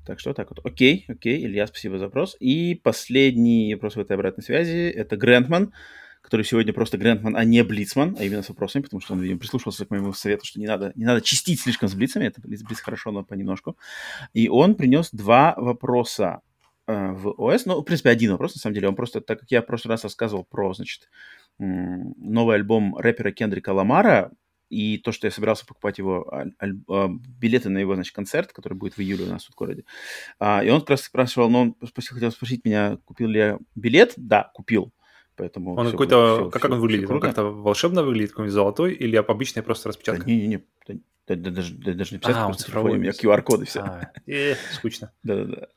Так 0.08 0.22
что 0.22 0.34
так 0.34 0.50
вот. 0.50 0.66
Окей, 0.66 1.04
окей, 1.10 1.46
Илья, 1.46 1.68
спасибо 1.68 1.98
за 1.98 2.06
вопрос. 2.06 2.38
И 2.40 2.76
последний 2.76 3.76
вопрос 3.76 3.98
в 3.98 4.00
этой 4.00 4.14
обратной 4.14 4.42
связи. 4.42 4.90
Это 4.90 5.18
Грентман, 5.18 5.74
который 6.22 6.46
сегодня 6.46 6.72
просто 6.72 6.98
Грентман, 6.98 7.36
а 7.36 7.44
не 7.44 7.62
Блицман, 7.62 8.16
а 8.18 8.24
именно 8.24 8.42
с 8.42 8.48
вопросами, 8.48 8.84
потому 8.84 9.02
что 9.02 9.16
он, 9.16 9.20
видимо, 9.20 9.40
прислушался 9.40 9.86
к 9.86 9.90
моему 9.90 10.14
совету, 10.14 10.46
что 10.46 10.62
не 10.62 10.66
надо, 10.66 10.94
не 10.96 11.04
надо 11.04 11.20
чистить 11.20 11.60
слишком 11.60 11.90
с 11.90 11.94
Блицами, 11.94 12.24
это 12.24 12.40
Блиц, 12.40 12.64
Блиц 12.64 12.80
хорошо, 12.80 13.12
но 13.12 13.26
понемножку. 13.26 13.78
И 14.32 14.48
он 14.48 14.76
принес 14.76 15.10
два 15.12 15.54
вопроса 15.58 16.40
э, 16.88 17.12
в 17.12 17.34
ОС, 17.38 17.66
ну, 17.66 17.82
в 17.82 17.84
принципе, 17.84 18.10
один 18.10 18.32
вопрос, 18.32 18.56
на 18.56 18.62
самом 18.62 18.76
деле, 18.76 18.88
он 18.88 18.96
просто, 18.96 19.20
так 19.20 19.42
как 19.42 19.52
я 19.52 19.62
в 19.62 19.66
прошлый 19.66 19.92
раз 19.92 20.06
рассказывал 20.06 20.46
про, 20.46 20.74
значит, 20.74 21.10
новый 21.60 22.56
альбом 22.56 22.96
рэпера 22.96 23.32
Кендрика 23.34 23.74
Ламара, 23.74 24.32
и 24.70 24.98
то, 24.98 25.12
что 25.12 25.28
я 25.28 25.32
собирался 25.32 25.66
покупать 25.66 25.98
его 25.98 26.32
аль- 26.34 26.54
аль- 26.62 26.80
а, 26.90 27.10
билеты 27.10 27.70
на 27.70 27.78
его, 27.78 27.96
значит, 27.96 28.14
концерт, 28.14 28.52
который 28.54 28.74
будет 28.74 28.98
в 28.98 29.00
июле 29.00 29.26
у 29.26 29.30
нас 29.30 29.46
в 29.46 29.56
городе. 29.56 29.86
А, 30.40 30.64
и 30.64 30.70
он 30.70 30.82
как 30.82 30.92
раз 30.92 31.04
спрашивал, 31.04 31.50
ну, 31.50 31.76
он 31.80 31.88
спросил, 31.88 32.16
хотел 32.16 32.32
спросить 32.32 32.66
меня, 32.66 32.98
купил 33.06 33.28
ли 33.30 33.40
я 33.40 33.60
билет. 33.76 34.14
Да, 34.18 34.52
купил. 34.54 34.94
Поэтому 35.36 35.76
он 35.76 35.92
какой-то, 35.92 36.50
как, 36.52 36.62
как 36.62 36.72
он 36.72 36.80
выглядит? 36.80 37.10
Он 37.12 37.20
как-то 37.20 37.44
волшебно 37.44 38.04
выглядит, 38.04 38.32
какой-нибудь 38.32 38.54
золотой, 38.54 38.94
или 38.94 39.16
обычный 39.16 39.62
просто 39.62 39.90
распечатка? 39.90 40.24
Да, 40.24 40.28
не-не-не, 40.28 40.64
да, 40.88 40.96
да, 41.28 41.36
да, 41.36 41.52
даже, 41.52 41.74
да, 41.76 41.94
даже 41.94 42.16
не 42.16 42.20
писать, 42.20 42.36
а, 42.38 42.46
просто 42.46 42.64
цифровой, 42.64 42.94
у 42.94 42.98
меня 42.98 43.12
QR-коды 43.12 43.66
все. 43.66 43.80
А, 43.82 44.12
э, 44.26 44.56
скучно. 44.72 45.12
Да-да-да. 45.24 45.68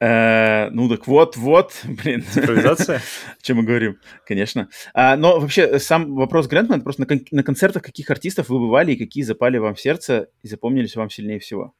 Э, 0.00 0.70
ну 0.70 0.88
так 0.88 1.06
вот, 1.06 1.36
вот, 1.36 1.80
блин. 1.84 2.22
Цифровизация? 2.22 2.98
О 3.38 3.42
чем 3.42 3.58
мы 3.58 3.62
говорим, 3.64 3.98
конечно. 4.26 4.68
А, 4.94 5.16
но 5.16 5.40
вообще 5.40 5.78
сам 5.78 6.14
вопрос 6.14 6.46
Грантман, 6.46 6.82
просто 6.82 7.02
на, 7.02 7.06
кон- 7.06 7.26
на 7.30 7.42
концертах 7.42 7.82
каких 7.82 8.10
артистов 8.10 8.48
вы 8.48 8.60
бывали 8.60 8.92
и 8.92 8.96
какие 8.96 9.24
запали 9.24 9.58
вам 9.58 9.74
в 9.74 9.80
сердце 9.80 10.28
и 10.42 10.48
запомнились 10.48 10.96
вам 10.96 11.10
сильнее 11.10 11.40
всего? 11.40 11.74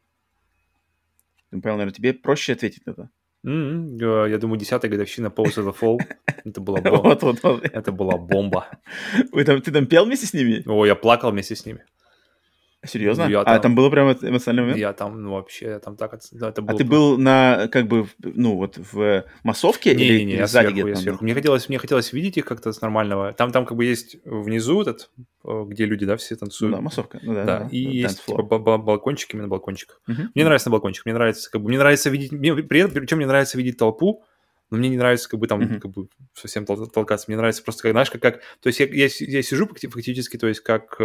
Ну, 1.50 1.60
Павел, 1.62 1.76
наверное, 1.76 1.94
тебе 1.94 2.12
проще 2.12 2.52
ответить 2.52 2.84
на 2.86 2.90
это. 2.90 3.10
Mm-hmm. 3.46 4.30
Я 4.30 4.38
думаю, 4.38 4.58
десятая 4.58 4.88
годовщина 4.88 5.28
Pose 5.28 5.58
of 5.58 5.66
the 5.66 5.76
Fall. 5.78 5.98
Это 6.44 6.60
была 6.60 6.80
бомба. 6.80 7.02
вот, 7.02 7.22
вот, 7.22 7.42
вот. 7.42 7.64
Это 7.64 7.92
была 7.92 8.18
бомба. 8.18 8.66
Вы 9.32 9.44
там, 9.44 9.62
ты 9.62 9.70
там 9.70 9.86
пел 9.86 10.04
вместе 10.04 10.26
с 10.26 10.34
ними? 10.34 10.62
О, 10.66 10.84
я 10.84 10.96
плакал 10.96 11.30
вместе 11.30 11.54
с 11.54 11.64
ними. 11.64 11.84
Серьезно? 12.86 13.24
Я 13.28 13.40
а 13.40 13.44
там- 13.44 13.60
там 13.60 13.74
было 13.74 13.90
прям 13.90 14.12
эмоциональный 14.12 14.62
момент? 14.62 14.78
Я 14.78 14.92
там, 14.92 15.20
ну, 15.20 15.32
вообще, 15.32 15.80
там 15.80 15.96
так... 15.96 16.12
да, 16.32 16.48
это 16.50 16.60
А 16.60 16.64
было 16.64 16.78
ты 16.78 16.84
просто- 16.84 16.86
был 16.86 17.18
на, 17.18 17.66
как 17.72 17.88
бы, 17.88 18.06
ну, 18.20 18.54
вот 18.56 18.78
в 18.92 19.24
массовке 19.42 19.92
или, 19.92 19.98
Не-не-не, 20.04 20.32
или 20.34 20.38
я 20.38 20.46
сзади 20.46 20.68
сверху, 20.72 20.88
я 20.88 20.94
сверху. 20.94 21.24
Мне 21.24 21.34
хотелось, 21.34 21.68
мне 21.68 21.78
хотелось 21.78 22.12
видеть 22.12 22.36
их 22.38 22.44
как-то 22.44 22.72
с 22.72 22.80
нормального. 22.80 23.32
Там, 23.32 23.50
там 23.50 23.66
как 23.66 23.76
бы 23.76 23.84
есть 23.84 24.18
внизу 24.24 24.80
этот, 24.82 25.10
э, 25.44 25.64
где 25.66 25.86
люди, 25.86 26.06
да, 26.06 26.16
все 26.16 26.34
Ну 26.34 26.38
танцуют. 26.38 26.74
да, 26.76 26.80
массовка. 26.80 27.18
Ну 27.22 27.34
да, 27.34 27.44
Да, 27.44 27.58
да, 27.60 27.68
и 27.72 27.84
да, 27.84 27.90
есть 27.90 28.20
dance 28.28 28.36
типа 28.36 28.58
балкончик, 28.78 29.34
именно 29.34 29.48
балкончик. 29.48 30.00
Мгм. 30.06 30.30
Мне 30.36 30.44
нравится 30.44 30.68
на 30.68 30.72
балкончик, 30.72 31.04
мне 31.04 31.14
нравится, 31.14 31.50
как 31.50 31.60
бы, 31.60 31.68
мне 31.68 31.78
нравится 31.78 32.10
видеть, 32.10 32.30
мне, 32.30 32.54
при 32.54 32.80
этом, 32.80 32.92
причем 32.92 33.16
мне 33.16 33.26
нравится 33.26 33.58
видеть 33.58 33.76
толпу, 33.76 34.22
но 34.70 34.76
мне 34.78 34.88
не 34.90 34.96
нравится, 34.96 35.28
как 35.28 35.40
бы, 35.40 35.46
там, 35.46 35.80
как 35.80 35.90
бы, 35.90 36.08
совсем 36.34 36.64
тол- 36.64 36.90
толкаться. 36.90 37.26
Мне 37.28 37.36
нравится 37.36 37.62
просто, 37.62 37.82
как, 37.82 37.92
знаешь, 37.92 38.10
как, 38.10 38.20
как 38.20 38.40
то 38.60 38.66
есть 38.68 38.80
я, 38.80 38.86
я, 38.86 39.08
я 39.20 39.42
сижу 39.42 39.66
факти- 39.66 39.88
фактически, 39.88 40.36
то 40.36 40.46
есть 40.46 40.60
как, 40.60 40.96
э, 41.00 41.04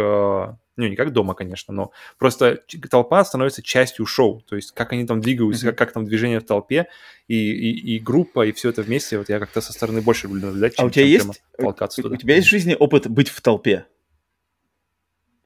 ну, 0.76 0.86
не 0.88 0.96
как 0.96 1.12
дома, 1.12 1.34
конечно, 1.34 1.72
но 1.72 1.92
просто 2.18 2.62
толпа 2.90 3.24
становится 3.24 3.62
частью 3.62 4.04
шоу, 4.06 4.42
то 4.42 4.56
есть 4.56 4.72
как 4.72 4.92
они 4.92 5.06
там 5.06 5.20
двигаются, 5.20 5.66
как, 5.66 5.78
как 5.78 5.92
там 5.92 6.04
движение 6.04 6.40
в 6.40 6.44
толпе, 6.44 6.88
и, 7.26 7.34
и, 7.36 7.96
и 7.96 7.98
группа, 8.00 8.46
и 8.46 8.52
все 8.52 8.68
это 8.70 8.82
вместе, 8.82 9.16
вот 9.18 9.28
я 9.30 9.38
как-то 9.38 9.60
со 9.60 9.72
стороны 9.72 10.02
больше 10.02 10.26
люблю 10.26 10.46
наблюдать, 10.46 10.74
А 10.74 10.76
чем, 10.78 10.86
у 10.86 10.90
тебя 10.90 11.04
чем 11.04 11.12
есть, 11.12 11.42
прямо 11.52 11.72
толкаться 11.72 12.00
у, 12.00 12.02
туда. 12.02 12.14
у 12.16 12.18
тебя 12.18 12.34
есть 12.36 12.48
в 12.48 12.50
жизни 12.50 12.76
опыт 12.78 13.08
быть 13.08 13.28
в 13.28 13.40
толпе? 13.40 13.86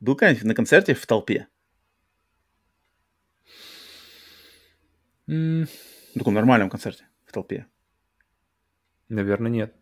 Был 0.01 0.17
когда-нибудь 0.17 0.45
на 0.45 0.55
концерте 0.55 0.95
в 0.95 1.07
толпе? 1.07 1.47
М, 5.29 5.67
В 6.15 6.19
таком 6.19 6.35
нормальном 6.35 6.71
концерте 6.71 7.07
в 7.27 7.33
толпе? 7.33 7.67
Наверное, 9.09 9.51
нет. 9.51 9.75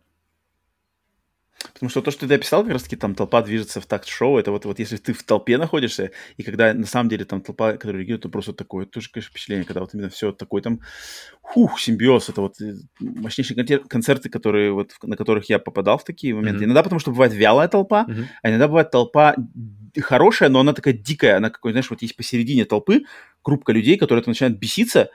Потому 1.73 1.89
что 1.89 2.01
то, 2.01 2.11
что 2.11 2.27
ты 2.27 2.33
описал, 2.35 2.63
как 2.63 2.73
раз-таки 2.73 2.95
там 2.95 3.15
толпа 3.15 3.41
движется 3.41 3.81
в 3.81 3.85
такт 3.85 4.07
шоу, 4.07 4.37
это 4.37 4.51
вот, 4.51 4.65
вот 4.65 4.79
если 4.79 4.97
ты 4.97 5.13
в 5.13 5.23
толпе 5.23 5.57
находишься, 5.57 6.11
и 6.37 6.43
когда 6.43 6.73
на 6.73 6.85
самом 6.85 7.09
деле 7.09 7.25
там 7.25 7.41
толпа, 7.41 7.73
которая 7.73 7.97
реагирует, 7.97 8.23
то 8.23 8.29
просто 8.29 8.53
такое 8.53 8.85
тоже, 8.85 9.09
конечно, 9.11 9.31
впечатление, 9.31 9.65
когда 9.65 9.81
вот 9.81 9.93
именно 9.93 10.09
все 10.09 10.31
такой 10.31 10.61
там, 10.61 10.81
хух, 11.41 11.79
симбиоз, 11.79 12.29
это 12.29 12.41
вот 12.41 12.61
э, 12.61 12.73
мощнейшие 12.99 13.57
концер- 13.57 13.87
концерты, 13.87 14.29
которые 14.29 14.71
вот, 14.71 14.93
на 15.01 15.17
которых 15.17 15.49
я 15.49 15.59
попадал 15.59 15.97
в 15.97 16.03
такие 16.03 16.33
моменты. 16.35 16.59
Мгм. 16.59 16.65
Иногда 16.65 16.83
потому 16.83 16.99
что 16.99 17.11
бывает 17.11 17.33
вялая 17.33 17.67
толпа, 17.67 18.05
Мгм. 18.07 18.27
а 18.41 18.49
иногда 18.49 18.67
бывает 18.67 18.91
толпа 18.91 19.35
хорошая, 19.99 20.49
но 20.49 20.59
она 20.59 20.73
такая 20.73 20.93
дикая, 20.93 21.37
она 21.37 21.49
какой, 21.49 21.71
знаешь, 21.71 21.89
вот 21.89 22.01
есть 22.01 22.15
посередине 22.15 22.65
толпы 22.65 23.03
группа 23.43 23.71
людей, 23.71 23.97
которые 23.97 24.23
начинают 24.25 24.59
беситься 24.59 25.09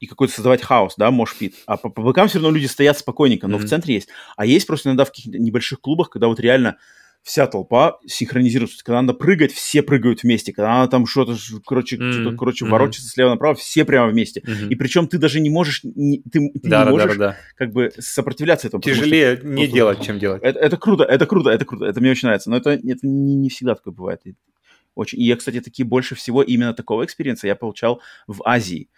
и 0.00 0.06
какой-то 0.06 0.32
создавать 0.32 0.62
хаос, 0.62 0.94
да, 0.96 1.10
мошпит. 1.10 1.54
А 1.66 1.76
по, 1.76 1.88
по 1.88 2.02
бокам 2.02 2.28
все 2.28 2.38
равно 2.38 2.50
люди 2.54 2.66
стоят 2.66 2.98
спокойненько, 2.98 3.48
но 3.48 3.56
в 3.56 3.60
Мгм. 3.62 3.68
центре 3.68 3.94
есть. 3.94 4.08
А 4.36 4.46
есть 4.46 4.66
просто 4.66 4.88
иногда 4.88 5.04
в 5.04 5.08
каких-то 5.10 5.38
небольших 5.38 5.80
клубах, 5.80 6.10
когда 6.10 6.28
вот 6.28 6.38
реально 6.40 6.76
вся 7.24 7.46
толпа 7.48 7.98
синхронизируется. 8.06 8.82
Когда 8.84 9.02
надо 9.02 9.12
прыгать, 9.12 9.52
все 9.52 9.82
прыгают 9.82 10.22
вместе. 10.22 10.52
Когда 10.52 10.68
надо 10.78 10.90
там 10.92 11.04
что-то, 11.06 11.36
короче, 11.66 11.96
Мгм. 11.96 12.12
что-то, 12.12 12.36
короче, 12.36 12.64
Мгм. 12.64 12.72
ворочаться 12.72 13.10
слева 13.10 13.30
направо, 13.30 13.56
все 13.56 13.84
прямо 13.84 14.08
вместе. 14.10 14.40
Мгм. 14.46 14.68
И 14.70 14.74
причем 14.76 15.08
ты 15.08 15.18
даже 15.18 15.40
не 15.40 15.50
можешь, 15.50 15.80
не- 15.82 16.22
ты, 16.22 16.38
ты 16.38 16.60
Да, 16.62 16.68
не 16.68 16.70
да, 16.70 16.84
да, 16.84 16.90
можешь 16.92 17.16
да, 17.16 17.28
да. 17.32 17.36
как 17.56 17.72
бы 17.72 17.90
сопротивляться 17.98 18.68
этому. 18.68 18.80
потому 18.80 18.94
что 18.94 19.04
Тяжелее 19.04 19.40
не 19.42 19.56
просто- 19.62 19.74
делать, 19.74 20.02
чем 20.06 20.18
делать. 20.20 20.42
это, 20.44 20.58
это 20.60 20.76
круто, 20.76 21.02
это 21.04 21.26
круто, 21.26 21.50
это 21.50 21.64
круто, 21.64 21.84
это 21.86 22.00
мне 22.00 22.12
очень 22.12 22.26
нравится. 22.28 22.50
Но 22.50 22.56
это, 22.56 22.70
это 22.70 23.00
не, 23.02 23.34
не 23.34 23.48
всегда 23.50 23.74
такое 23.74 23.92
бывает. 23.92 24.20
И 24.24 24.34
Очень. 24.94 25.20
И 25.20 25.24
я, 25.26 25.36
кстати, 25.36 25.60
такие 25.60 25.86
больше 25.86 26.14
всего 26.16 26.42
именно 26.42 26.72
такого 26.74 27.04
experience 27.04 27.42
а 27.42 27.46
я 27.46 27.54
получал 27.54 28.00
в 28.26 28.42
Азии. 28.44 28.88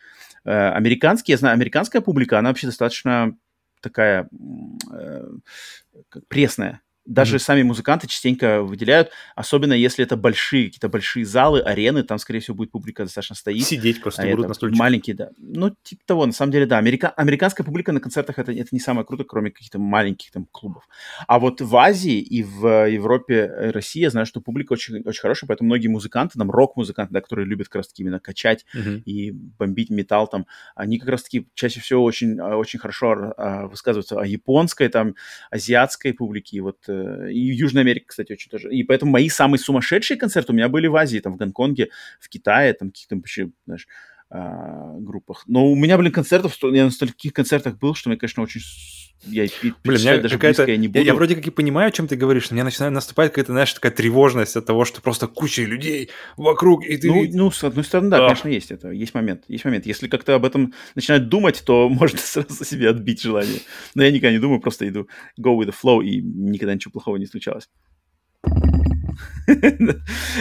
Э, 0.44 0.70
американские, 0.70 1.34
я 1.34 1.38
знаю, 1.38 1.54
американская 1.54 2.02
публика, 2.02 2.38
она 2.38 2.50
вообще 2.50 2.66
достаточно 2.66 3.36
такая 3.80 4.28
э, 4.92 5.28
пресная. 6.28 6.80
Даже 7.06 7.36
Мгм. 7.36 7.40
сами 7.40 7.62
музыканты 7.62 8.06
частенько 8.06 8.62
выделяют, 8.62 9.10
особенно 9.34 9.72
если 9.72 10.04
это 10.04 10.16
большие, 10.16 10.66
какие-то 10.66 10.88
большие 10.88 11.24
залы, 11.24 11.60
арены, 11.60 12.02
там, 12.02 12.18
скорее 12.18 12.40
всего, 12.40 12.56
будет 12.56 12.70
публика 12.70 13.04
достаточно 13.04 13.34
стоит. 13.34 13.64
Сидеть 13.64 14.02
просто 14.02 14.22
А 14.22 14.30
будут 14.30 14.48
на 14.48 14.54
стульчиках. 14.54 14.78
маленькие, 14.80 15.16
да. 15.16 15.30
Ну, 15.38 15.74
типа 15.82 16.02
того, 16.06 16.26
на 16.26 16.32
самом 16.32 16.52
деле, 16.52 16.66
да. 16.66 16.78
Америка... 16.78 17.08
Американская 17.16 17.64
публика 17.64 17.92
на 17.92 18.00
концертах 18.00 18.38
это, 18.38 18.52
это 18.52 18.68
не 18.72 18.80
самое 18.80 19.06
круто, 19.06 19.24
кроме 19.24 19.50
каких-то 19.50 19.78
маленьких 19.78 20.30
там 20.30 20.46
клубов. 20.52 20.86
А 21.26 21.38
вот 21.38 21.60
в 21.60 21.76
Азии 21.76 22.18
и 22.20 22.42
в 22.42 22.66
э, 22.66 22.92
Европе, 22.92 23.34
э, 23.34 23.70
России, 23.70 24.00
я 24.02 24.10
знаю, 24.10 24.26
что 24.26 24.40
публика 24.40 24.74
очень, 24.74 25.00
очень 25.02 25.20
хорошая, 25.20 25.48
поэтому 25.48 25.68
многие 25.68 25.88
музыканты, 25.88 26.38
там, 26.38 26.50
рок-музыканты, 26.50 27.14
да, 27.14 27.20
которые 27.22 27.46
любят 27.46 27.68
как 27.68 27.76
раз-таки 27.76 28.02
именно 28.02 28.20
качать 28.20 28.66
Мгм. 28.74 29.02
и 29.06 29.30
бомбить 29.32 29.90
металл 29.90 30.28
там, 30.28 30.46
они 30.74 30.98
как 30.98 31.08
раз-таки 31.08 31.48
чаще 31.54 31.80
всего 31.80 32.04
очень, 32.04 32.38
а, 32.38 32.56
очень 32.56 32.78
хорошо 32.78 33.32
а, 33.38 33.66
высказываются 33.66 34.20
о 34.20 34.26
японской, 34.26 34.88
там, 34.88 35.14
азиатской 35.50 36.12
публике, 36.12 36.58
и 36.58 36.60
вот, 36.60 36.76
э, 36.88 36.89
и 37.30 37.38
Южной 37.38 37.82
Америке, 37.82 38.06
кстати, 38.08 38.32
очень 38.32 38.50
тоже. 38.50 38.72
И 38.72 38.82
поэтому 38.82 39.12
мои 39.12 39.28
самые 39.28 39.58
сумасшедшие 39.58 40.16
концерты 40.16 40.52
у 40.52 40.54
меня 40.54 40.68
были 40.68 40.86
в 40.86 40.96
Азии, 40.96 41.18
там, 41.18 41.34
в 41.34 41.36
Гонконге, 41.36 41.90
в 42.20 42.28
Китае, 42.28 42.72
там, 42.74 42.90
каких-то 42.90 43.16
вообще, 43.16 43.50
знаешь, 43.66 43.86
а, 44.30 44.94
группах. 44.98 45.44
Но 45.46 45.66
у 45.66 45.74
меня, 45.74 45.98
блин, 45.98 46.12
концертов, 46.12 46.56
я 46.62 46.84
на 46.84 46.90
стольких 46.90 47.32
концертах 47.32 47.78
был, 47.78 47.94
что 47.94 48.08
мне, 48.08 48.18
конечно, 48.18 48.42
очень... 48.42 48.60
Я 49.22 49.46
Блин, 49.84 50.22
даже 50.22 50.38
близко 50.38 50.64
я 50.66 50.76
не 50.78 50.84
Я, 50.86 50.88
буду. 50.90 51.04
я 51.04 51.14
вроде 51.14 51.34
как 51.36 51.46
и 51.46 51.50
понимаю, 51.50 51.88
о 51.88 51.90
чем 51.90 52.08
ты 52.08 52.16
говоришь, 52.16 52.50
но 52.50 52.54
у 52.54 52.56
меня 52.56 52.64
начинает 52.64 52.94
наступать 52.94 53.30
какая-то, 53.30 53.52
знаешь, 53.52 53.72
такая 53.72 53.92
тревожность 53.92 54.56
от 54.56 54.64
того, 54.64 54.84
что 54.86 55.02
просто 55.02 55.26
куча 55.26 55.62
людей 55.62 56.08
вокруг, 56.38 56.86
и 56.86 56.96
ты... 56.96 57.08
Ну, 57.08 57.26
ну, 57.32 57.50
с 57.50 57.62
одной 57.62 57.84
стороны, 57.84 58.08
да, 58.10 58.18
Да. 58.18 58.24
конечно, 58.28 58.48
есть 58.48 58.70
это. 58.70 58.90
Есть 58.90 59.12
момент. 59.14 59.44
Есть 59.48 59.64
момент. 59.66 59.84
Если 59.84 60.08
как-то 60.08 60.34
об 60.34 60.44
этом 60.46 60.72
начинать 60.94 61.28
думать, 61.28 61.62
то 61.66 61.88
можно 61.90 62.18
сразу 62.18 62.64
себе 62.64 62.88
отбить 62.88 63.20
желание. 63.20 63.60
Но 63.94 64.02
я 64.04 64.10
никогда 64.10 64.32
не 64.32 64.38
думаю, 64.38 64.60
просто 64.60 64.88
иду 64.88 65.06
go 65.38 65.54
with 65.58 65.66
the 65.68 65.74
flow, 65.74 66.02
и 66.02 66.20
никогда 66.22 66.74
ничего 66.74 66.92
плохого 66.92 67.16
не 67.16 67.26
случалось. 67.26 67.68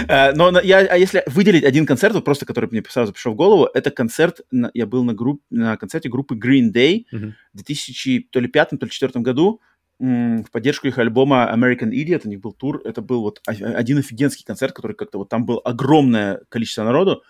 Э, 0.07 0.33
Но 0.33 0.59
я, 0.61 0.79
а 0.79 0.97
если 0.97 1.23
выделить 1.27 1.63
один 1.63 1.85
концерт, 1.85 2.13
вот 2.13 2.25
просто 2.25 2.45
который 2.45 2.69
мне 2.71 2.83
сразу 2.89 3.13
пришел 3.13 3.33
в 3.33 3.35
голову, 3.35 3.67
это 3.73 3.91
концерт, 3.91 4.41
я 4.73 4.85
был 4.85 5.03
на, 5.03 5.13
групп, 5.13 5.41
на 5.49 5.77
концерте 5.77 6.09
группы 6.09 6.35
Green 6.35 6.71
Day 6.71 7.05
в 7.53 7.63
2005 7.63 8.29
то 8.29 8.39
ли 8.39 8.47
2004 8.47 9.23
году 9.23 9.61
в 9.99 10.45
поддержку 10.51 10.87
их 10.87 10.97
альбома 10.97 11.51
American 11.53 11.91
Idiot, 11.91 12.21
у 12.23 12.29
них 12.29 12.39
был 12.39 12.53
тур, 12.53 12.81
это 12.85 13.01
был 13.01 13.21
вот 13.21 13.41
один 13.45 13.97
офигенский 13.97 14.45
концерт, 14.45 14.73
который 14.73 14.95
как-то 14.95 15.17
вот 15.17 15.29
там 15.29 15.45
было 15.45 15.59
огромное 15.59 16.41
количество 16.47 16.83
народу, 16.83 17.21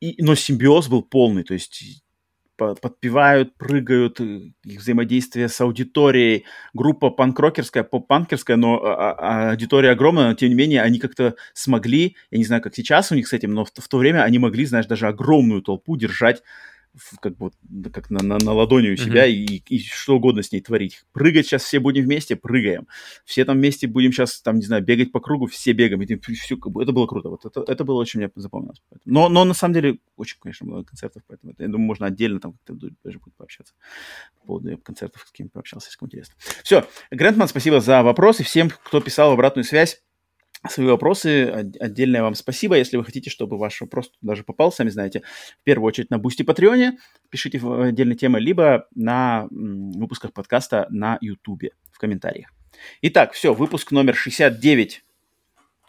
и, 0.00 0.16
но 0.22 0.34
симбиоз 0.34 0.88
был 0.88 1.02
полный, 1.02 1.44
то 1.44 1.52
есть 1.52 2.02
подпевают, 2.80 3.56
прыгают, 3.56 4.20
э, 4.20 4.50
их 4.64 4.80
взаимодействие 4.80 5.48
с 5.48 5.60
аудиторией, 5.60 6.44
группа 6.74 7.10
панк-рокерская, 7.10 7.84
поп-панкерская, 7.84 8.56
но 8.56 8.80
а- 8.82 9.12
а- 9.12 9.50
аудитория 9.50 9.90
огромная, 9.90 10.28
но 10.28 10.34
тем 10.34 10.48
не 10.50 10.54
менее 10.54 10.82
они 10.82 10.98
как-то 10.98 11.34
смогли, 11.54 12.16
я 12.30 12.38
не 12.38 12.44
знаю, 12.44 12.62
как 12.62 12.74
сейчас 12.74 13.10
у 13.12 13.14
них 13.14 13.28
с 13.28 13.32
этим, 13.32 13.52
но 13.54 13.64
в, 13.64 13.70
в 13.74 13.88
то 13.88 13.98
время 13.98 14.22
они 14.22 14.38
могли, 14.38 14.64
знаешь, 14.66 14.86
даже 14.86 15.06
огромную 15.08 15.62
толпу 15.62 15.96
держать 15.96 16.42
как 17.20 17.36
бы 17.36 17.50
как 17.92 18.10
на, 18.10 18.22
на, 18.22 18.38
на 18.38 18.52
ладони 18.52 18.90
у 18.90 18.96
себя 18.96 19.26
и, 19.26 19.44
и 19.44 19.78
что 19.78 20.16
угодно 20.16 20.42
с 20.42 20.52
ней 20.52 20.60
творить. 20.60 21.02
Прыгать 21.12 21.46
сейчас 21.46 21.62
все 21.62 21.78
будем 21.78 22.04
вместе, 22.04 22.36
прыгаем. 22.36 22.88
Все 23.24 23.44
там 23.44 23.58
вместе 23.58 23.86
будем 23.86 24.12
сейчас, 24.12 24.40
там, 24.42 24.56
не 24.56 24.62
знаю, 24.62 24.84
бегать 24.84 25.12
по 25.12 25.20
кругу, 25.20 25.46
все 25.46 25.72
бегаем. 25.72 26.02
И 26.02 26.34
все, 26.34 26.56
как 26.56 26.72
бы, 26.72 26.82
это 26.82 26.92
было 26.92 27.06
круто. 27.06 27.28
Вот 27.28 27.44
это, 27.44 27.64
это 27.66 27.84
было 27.84 28.00
очень 28.00 28.20
мне 28.20 28.30
запомнилось. 28.34 28.82
Но, 29.04 29.28
но 29.28 29.44
на 29.44 29.54
самом 29.54 29.74
деле 29.74 29.98
очень, 30.16 30.38
конечно, 30.40 30.66
много 30.66 30.84
концертов, 30.84 31.22
поэтому 31.26 31.52
это, 31.52 31.62
я 31.62 31.68
думаю, 31.68 31.86
можно 31.86 32.06
отдельно 32.06 32.40
там 32.40 32.52
как-то 32.52 32.74
даже 33.04 33.18
будет 33.18 33.34
пообщаться 33.36 33.74
по 34.40 34.46
поводу 34.46 34.76
концертов, 34.78 35.24
с 35.26 35.32
кем 35.32 35.48
пообщался, 35.48 35.88
если 35.88 35.98
кому 35.98 36.08
интересно. 36.08 36.34
Все, 36.62 36.86
Грентман, 37.10 37.48
спасибо 37.48 37.80
за 37.80 38.02
вопросы. 38.02 38.42
Всем, 38.42 38.70
кто 38.70 39.00
писал 39.00 39.32
обратную 39.32 39.64
связь, 39.64 40.02
свои 40.68 40.86
вопросы. 40.86 41.44
От- 41.44 41.76
Отдельное 41.80 42.22
вам 42.22 42.34
спасибо. 42.34 42.76
Если 42.76 42.96
вы 42.96 43.04
хотите, 43.04 43.30
чтобы 43.30 43.56
ваш 43.58 43.80
вопрос 43.80 44.12
даже 44.20 44.44
попал, 44.44 44.72
сами 44.72 44.90
знаете, 44.90 45.22
в 45.60 45.64
первую 45.64 45.86
очередь 45.88 46.10
на 46.10 46.18
Бусти 46.18 46.42
Патреоне, 46.42 46.98
пишите 47.30 47.58
в 47.58 47.80
отдельные 47.82 48.16
темы, 48.16 48.40
либо 48.40 48.86
на 48.94 49.46
выпусках 49.50 50.32
подкаста 50.32 50.86
на 50.90 51.18
Ютубе 51.20 51.70
в 51.90 51.98
комментариях. 51.98 52.50
Итак, 53.02 53.32
все, 53.32 53.54
выпуск 53.54 53.90
номер 53.90 54.14
69. 54.14 55.02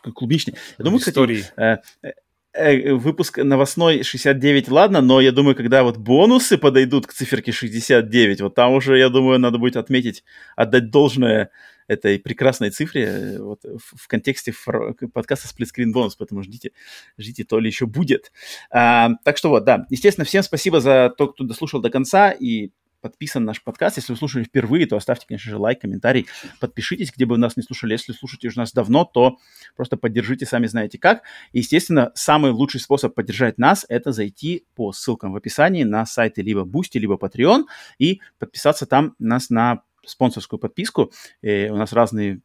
Как 0.03 0.13
Клубничный. 0.13 0.55
Я 0.77 0.83
думаю, 0.85 0.99
кстати, 0.99 1.13
истории. 1.13 1.43
э, 1.57 1.77
э, 2.01 2.11
э, 2.53 2.93
выпуск 2.93 3.37
новостной 3.37 4.03
69, 4.03 4.69
ладно, 4.69 4.99
но 5.01 5.21
я 5.21 5.31
думаю, 5.31 5.55
когда 5.55 5.83
вот 5.83 5.97
бонусы 5.97 6.57
подойдут 6.57 7.05
к 7.07 7.13
циферке 7.13 7.51
69, 7.51 8.41
вот 8.41 8.55
там 8.55 8.73
уже, 8.73 8.97
я 8.97 9.09
думаю, 9.09 9.37
надо 9.39 9.57
будет 9.59 9.77
отметить, 9.77 10.23
отдать 10.55 10.89
должное 10.89 11.51
этой 11.91 12.19
прекрасной 12.19 12.69
цифре 12.69 13.03
э, 13.03 13.41
вот, 13.41 13.63
в, 13.63 14.03
в 14.03 14.07
контексте 14.07 14.51
фор- 14.51 14.95
подкаста 15.13 15.47
Split 15.47 15.67
Screen 15.67 15.93
Bonus, 15.93 16.11
поэтому 16.17 16.41
ждите, 16.41 16.71
ждите, 17.17 17.43
то 17.43 17.59
ли 17.59 17.67
еще 17.67 17.85
будет. 17.85 18.31
А, 18.69 19.09
так 19.25 19.37
что 19.37 19.49
вот, 19.49 19.65
да, 19.65 19.85
естественно, 19.89 20.25
всем 20.25 20.43
спасибо 20.43 20.79
за 20.79 21.13
то, 21.17 21.27
кто 21.27 21.43
дослушал 21.43 21.81
до 21.81 21.89
конца 21.89 22.31
и 22.31 22.71
подписан 23.01 23.43
на 23.43 23.47
наш 23.47 23.63
подкаст. 23.63 23.97
Если 23.97 24.13
вы 24.13 24.17
слушали 24.17 24.43
впервые, 24.43 24.85
то 24.85 24.95
оставьте, 24.95 25.25
конечно 25.27 25.49
же, 25.49 25.57
лайк, 25.57 25.81
комментарий, 25.81 26.27
подпишитесь, 26.59 27.11
где 27.11 27.25
бы 27.25 27.31
вы 27.31 27.39
нас 27.39 27.57
не 27.57 27.63
слушали. 27.63 27.93
Если 27.93 28.13
слушаете 28.13 28.47
уже 28.47 28.59
нас 28.59 28.71
давно, 28.71 29.03
то 29.05 29.37
просто 29.75 29.97
поддержите, 29.97 30.45
сами 30.45 30.67
знаете 30.67 30.97
как. 30.97 31.23
И, 31.51 31.59
естественно, 31.59 32.11
самый 32.15 32.51
лучший 32.51 32.79
способ 32.79 33.13
поддержать 33.15 33.57
нас– 33.57 33.85
это 33.89 34.11
зайти 34.11 34.65
по 34.75 34.93
ссылкам 34.93 35.33
в 35.33 35.35
описании 35.35 35.83
на 35.83 36.05
сайты 36.05 36.41
либо 36.41 36.61
Boosty, 36.61 36.99
либо 36.99 37.15
Patreon 37.15 37.63
и 37.97 38.21
подписаться 38.37 38.85
там 38.85 39.15
нас 39.19 39.49
на 39.49 39.81
спонсорскую 40.05 40.59
подписку. 40.59 41.11
Э, 41.41 41.69
у 41.69 41.77
нас 41.77 41.93
разные 41.93 42.41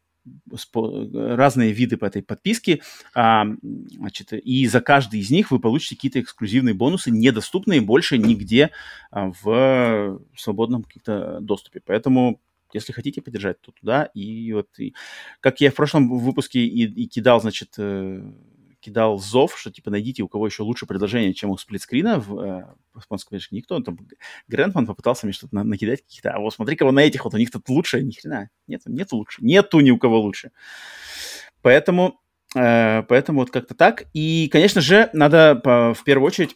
разные 1.13 1.73
виды 1.73 1.97
по 1.97 2.07
этой 2.07 2.21
подписке, 2.21 2.83
а, 3.15 3.47
значит, 3.63 4.33
и 4.33 4.67
за 4.67 4.81
каждый 4.81 5.21
из 5.21 5.31
них 5.31 5.53
вы 5.53 5.61
получите 5.61 5.95
какие-то 5.95 6.21
эксклюзивные 6.21 6.75
бонусы, 6.75 7.13
недоступные 7.13 7.81
больше 7.81 8.19
нигде 8.19 8.71
а, 9.13 9.31
в 9.41 10.21
свободном 10.37 10.83
каких-то 10.83 11.39
доступе. 11.41 11.81
Поэтому 11.85 12.41
если 12.73 12.93
хотите 12.93 13.23
поддержать, 13.23 13.61
то 13.61 13.73
туда. 13.73 14.05
И 14.15 14.53
вот, 14.53 14.69
и, 14.79 14.95
как 15.41 15.61
я 15.61 15.71
в 15.71 15.75
прошлом 15.75 16.19
выпуске 16.19 16.61
и, 16.61 16.85
и 16.85 17.07
кидал, 17.07 17.41
значит, 17.41 17.75
э, 17.79 18.21
кидал 18.87 19.19
зов, 19.19 19.59
что 19.59 19.73
типа 19.73 19.91
найдите, 19.91 20.23
у 20.23 20.29
кого 20.29 20.47
еще 20.47 20.63
лучше 20.63 20.87
предложение, 20.87 21.35
чем 21.35 21.51
у 21.51 21.59
сплитскрина 21.59 22.21
в 22.21 22.39
э, 22.39 22.65
японском 22.95 23.31
конечно, 23.31 23.57
никто. 23.57 23.81
Там 23.81 23.99
Грэндман 24.47 24.87
попытался 24.87 25.27
мне 25.27 25.33
что-то 25.33 25.57
на, 25.57 25.65
накидать 25.65 26.03
каких-то, 26.03 26.31
а 26.31 26.39
вот 26.39 26.55
смотри-ка 26.55 26.85
вот 26.85 26.93
на 26.93 27.01
этих 27.01 27.25
вот, 27.25 27.35
у 27.35 27.37
них 27.37 27.51
тут 27.51 27.69
лучше, 27.69 28.01
ни 28.03 28.13
хрена. 28.13 28.49
Нет, 28.69 28.83
нет 28.87 29.11
лучше. 29.11 29.45
Нету 29.45 29.81
ни 29.81 29.91
у 29.91 29.99
кого 29.99 30.21
лучше. 30.21 30.53
Поэтому, 31.63 32.21
э, 32.55 33.03
поэтому 33.09 33.41
вот 33.41 33.51
как-то 33.51 33.75
так. 33.75 34.05
И, 34.15 34.49
конечно 34.53 34.81
же, 34.81 35.11
надо 35.13 35.57
по, 35.57 35.93
в 35.93 36.05
первую 36.05 36.29
очередь 36.29 36.55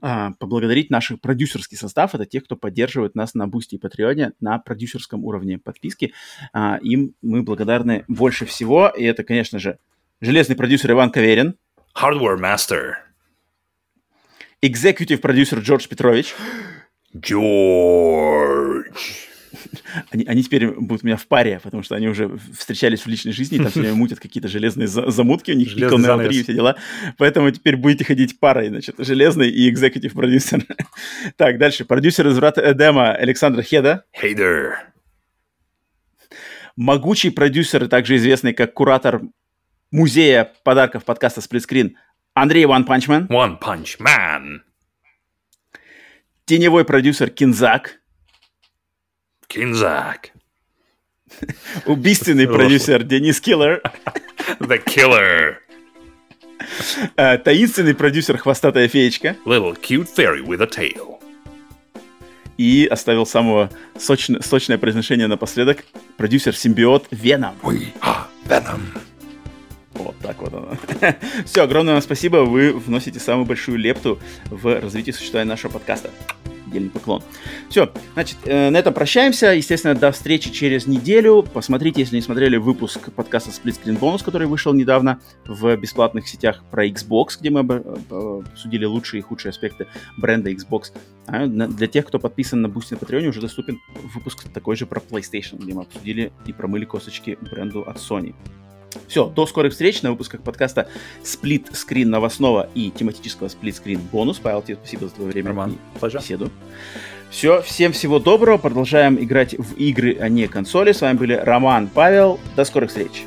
а, 0.00 0.32
поблагодарить 0.38 0.88
наш 0.88 1.12
продюсерский 1.20 1.76
состав. 1.76 2.14
Это 2.14 2.26
те, 2.26 2.40
кто 2.40 2.54
поддерживает 2.54 3.16
нас 3.16 3.34
на 3.34 3.48
Бусти 3.48 3.74
и 3.74 3.78
Патреоне 3.78 4.32
на 4.38 4.58
продюсерском 4.60 5.24
уровне 5.24 5.58
подписки. 5.58 6.14
А, 6.52 6.78
им 6.80 7.14
мы 7.22 7.42
благодарны 7.42 8.04
больше 8.06 8.46
всего. 8.46 8.88
И 8.88 9.02
это, 9.02 9.24
конечно 9.24 9.58
же, 9.58 9.78
Железный 10.22 10.54
продюсер 10.54 10.90
Иван 10.90 11.10
Каверин. 11.10 11.56
Hardware 11.98 12.38
Master. 12.38 12.92
Executive 14.62 15.16
продюсер 15.16 15.60
Джордж 15.60 15.88
Петрович. 15.88 16.34
Джордж. 17.16 18.84
Они, 20.12 20.24
они 20.26 20.44
теперь 20.44 20.68
будут 20.70 21.02
у 21.02 21.06
меня 21.06 21.16
в 21.16 21.26
паре, 21.26 21.58
потому 21.62 21.82
что 21.82 21.96
они 21.96 22.06
уже 22.08 22.30
встречались 22.56 23.00
в 23.00 23.06
личной 23.08 23.32
жизни, 23.32 23.58
там 23.58 23.66
все 23.66 23.80
время 23.80 23.94
мутят 23.96 24.20
какие-то 24.20 24.48
железные 24.48 24.86
замутки, 24.86 25.50
у 25.50 25.54
них 25.54 25.68
Железный 25.68 26.28
и 26.28 26.42
все 26.42 26.54
дела. 26.54 26.76
Поэтому 27.18 27.50
теперь 27.50 27.76
будете 27.76 28.04
ходить 28.04 28.38
парой, 28.38 28.68
значит, 28.68 28.94
железный 28.98 29.50
и 29.50 29.68
экзекутив 29.68 30.12
продюсер. 30.12 30.64
так, 31.36 31.58
дальше. 31.58 31.84
Продюсер 31.84 32.28
из 32.28 32.36
врата 32.36 32.62
Эдема 32.70 33.12
Александр 33.12 33.62
Хеда. 33.62 34.04
There. 34.22 34.74
Могучий 36.76 37.30
продюсер, 37.30 37.88
также 37.88 38.16
известный 38.16 38.52
как 38.52 38.72
куратор 38.72 39.22
музея 39.90 40.52
подарков 40.64 41.04
подкаста 41.04 41.40
«Сплитскрин» 41.40 41.96
Андрей 42.34 42.64
One 42.64 42.86
Punch 42.86 43.08
Man. 43.08 43.28
One 43.28 43.60
Punch 43.60 43.98
Man. 43.98 44.60
Теневой 46.44 46.84
продюсер 46.84 47.30
Кинзак. 47.30 48.00
Кинзак. 49.48 50.30
Убийственный 51.86 52.46
продюсер 52.48 53.02
Денис 53.02 53.40
Киллер. 53.40 53.82
The 54.60 54.82
Killer. 54.84 55.56
Э, 57.16 57.38
таинственный 57.38 57.94
продюсер 57.94 58.36
Хвостатая 58.36 58.88
феечка. 58.88 59.36
Little 59.44 59.76
cute 59.80 60.08
fairy 60.14 60.44
with 60.44 60.62
a 60.62 60.66
tail. 60.66 61.20
И 62.58 62.86
оставил 62.90 63.24
самого 63.26 63.70
сочное, 63.98 64.40
сочное 64.40 64.76
произношение 64.76 65.26
напоследок. 65.26 65.84
Продюсер 66.16 66.54
Симбиот 66.54 67.08
Веном. 67.10 67.56
We 67.62 67.88
are 68.02 68.26
Venom. 68.44 69.09
Вот 70.02 70.18
так 70.18 70.40
вот 70.40 70.52
оно. 70.52 70.76
Все, 71.44 71.62
огромное 71.62 71.94
вам 71.94 72.02
спасибо. 72.02 72.38
Вы 72.38 72.72
вносите 72.72 73.20
самую 73.20 73.46
большую 73.46 73.78
лепту 73.78 74.18
в 74.50 74.80
развитие 74.80 75.12
существования 75.12 75.50
нашего 75.50 75.72
подкаста. 75.72 76.10
Дельный 76.66 76.90
поклон. 76.90 77.22
Все, 77.68 77.92
значит, 78.14 78.38
э, 78.44 78.70
на 78.70 78.76
этом 78.76 78.94
прощаемся. 78.94 79.48
Естественно, 79.48 79.94
до 79.94 80.12
встречи 80.12 80.52
через 80.52 80.86
неделю. 80.86 81.42
Посмотрите, 81.42 82.00
если 82.00 82.16
не 82.16 82.22
смотрели 82.22 82.56
выпуск 82.56 83.12
подкаста 83.12 83.50
Split 83.50 83.80
Screen 83.82 83.98
Bonus, 83.98 84.24
который 84.24 84.46
вышел 84.46 84.72
недавно 84.72 85.20
в 85.46 85.76
бесплатных 85.76 86.28
сетях 86.28 86.62
про 86.70 86.86
Xbox, 86.86 87.38
где 87.40 87.50
мы 87.50 87.60
обсудили 87.60 88.84
лучшие 88.84 89.18
и 89.18 89.22
худшие 89.22 89.50
аспекты 89.50 89.88
бренда 90.16 90.52
Xbox. 90.52 90.92
А 91.26 91.46
для 91.46 91.86
тех, 91.88 92.06
кто 92.06 92.18
подписан 92.18 92.62
на 92.62 92.68
Boost 92.68 92.88
на 92.92 92.96
Patreon, 92.96 93.26
уже 93.28 93.40
доступен 93.40 93.80
выпуск 94.14 94.44
такой 94.52 94.76
же 94.76 94.86
про 94.86 95.00
PlayStation, 95.00 95.58
где 95.58 95.74
мы 95.74 95.82
обсудили 95.82 96.32
и 96.46 96.52
промыли 96.52 96.84
косточки 96.84 97.36
бренду 97.40 97.82
от 97.82 97.96
Sony. 97.96 98.34
Все, 99.08 99.26
до 99.26 99.46
скорых 99.46 99.72
встреч 99.72 100.02
на 100.02 100.10
выпусках 100.10 100.42
подкаста 100.42 100.88
Сплит 101.22 101.68
Скрин 101.72 102.10
новостного 102.10 102.68
и 102.74 102.90
тематического 102.90 103.48
Сплит 103.48 103.76
Скрин 103.76 104.00
бонус. 104.12 104.38
Павел, 104.38 104.62
тебе 104.62 104.76
спасибо 104.76 105.06
за 105.06 105.14
твое 105.14 105.30
время 105.30 105.48
Роман, 105.48 105.78
и 105.94 106.06
беседу. 106.06 106.50
Все, 107.30 107.62
всем 107.62 107.92
всего 107.92 108.18
доброго. 108.18 108.58
Продолжаем 108.58 109.16
играть 109.22 109.54
в 109.56 109.74
игры, 109.76 110.16
а 110.20 110.28
не 110.28 110.48
консоли. 110.48 110.92
С 110.92 111.00
вами 111.00 111.16
были 111.16 111.34
Роман, 111.34 111.88
Павел. 111.92 112.40
До 112.56 112.64
скорых 112.64 112.90
встреч. 112.90 113.24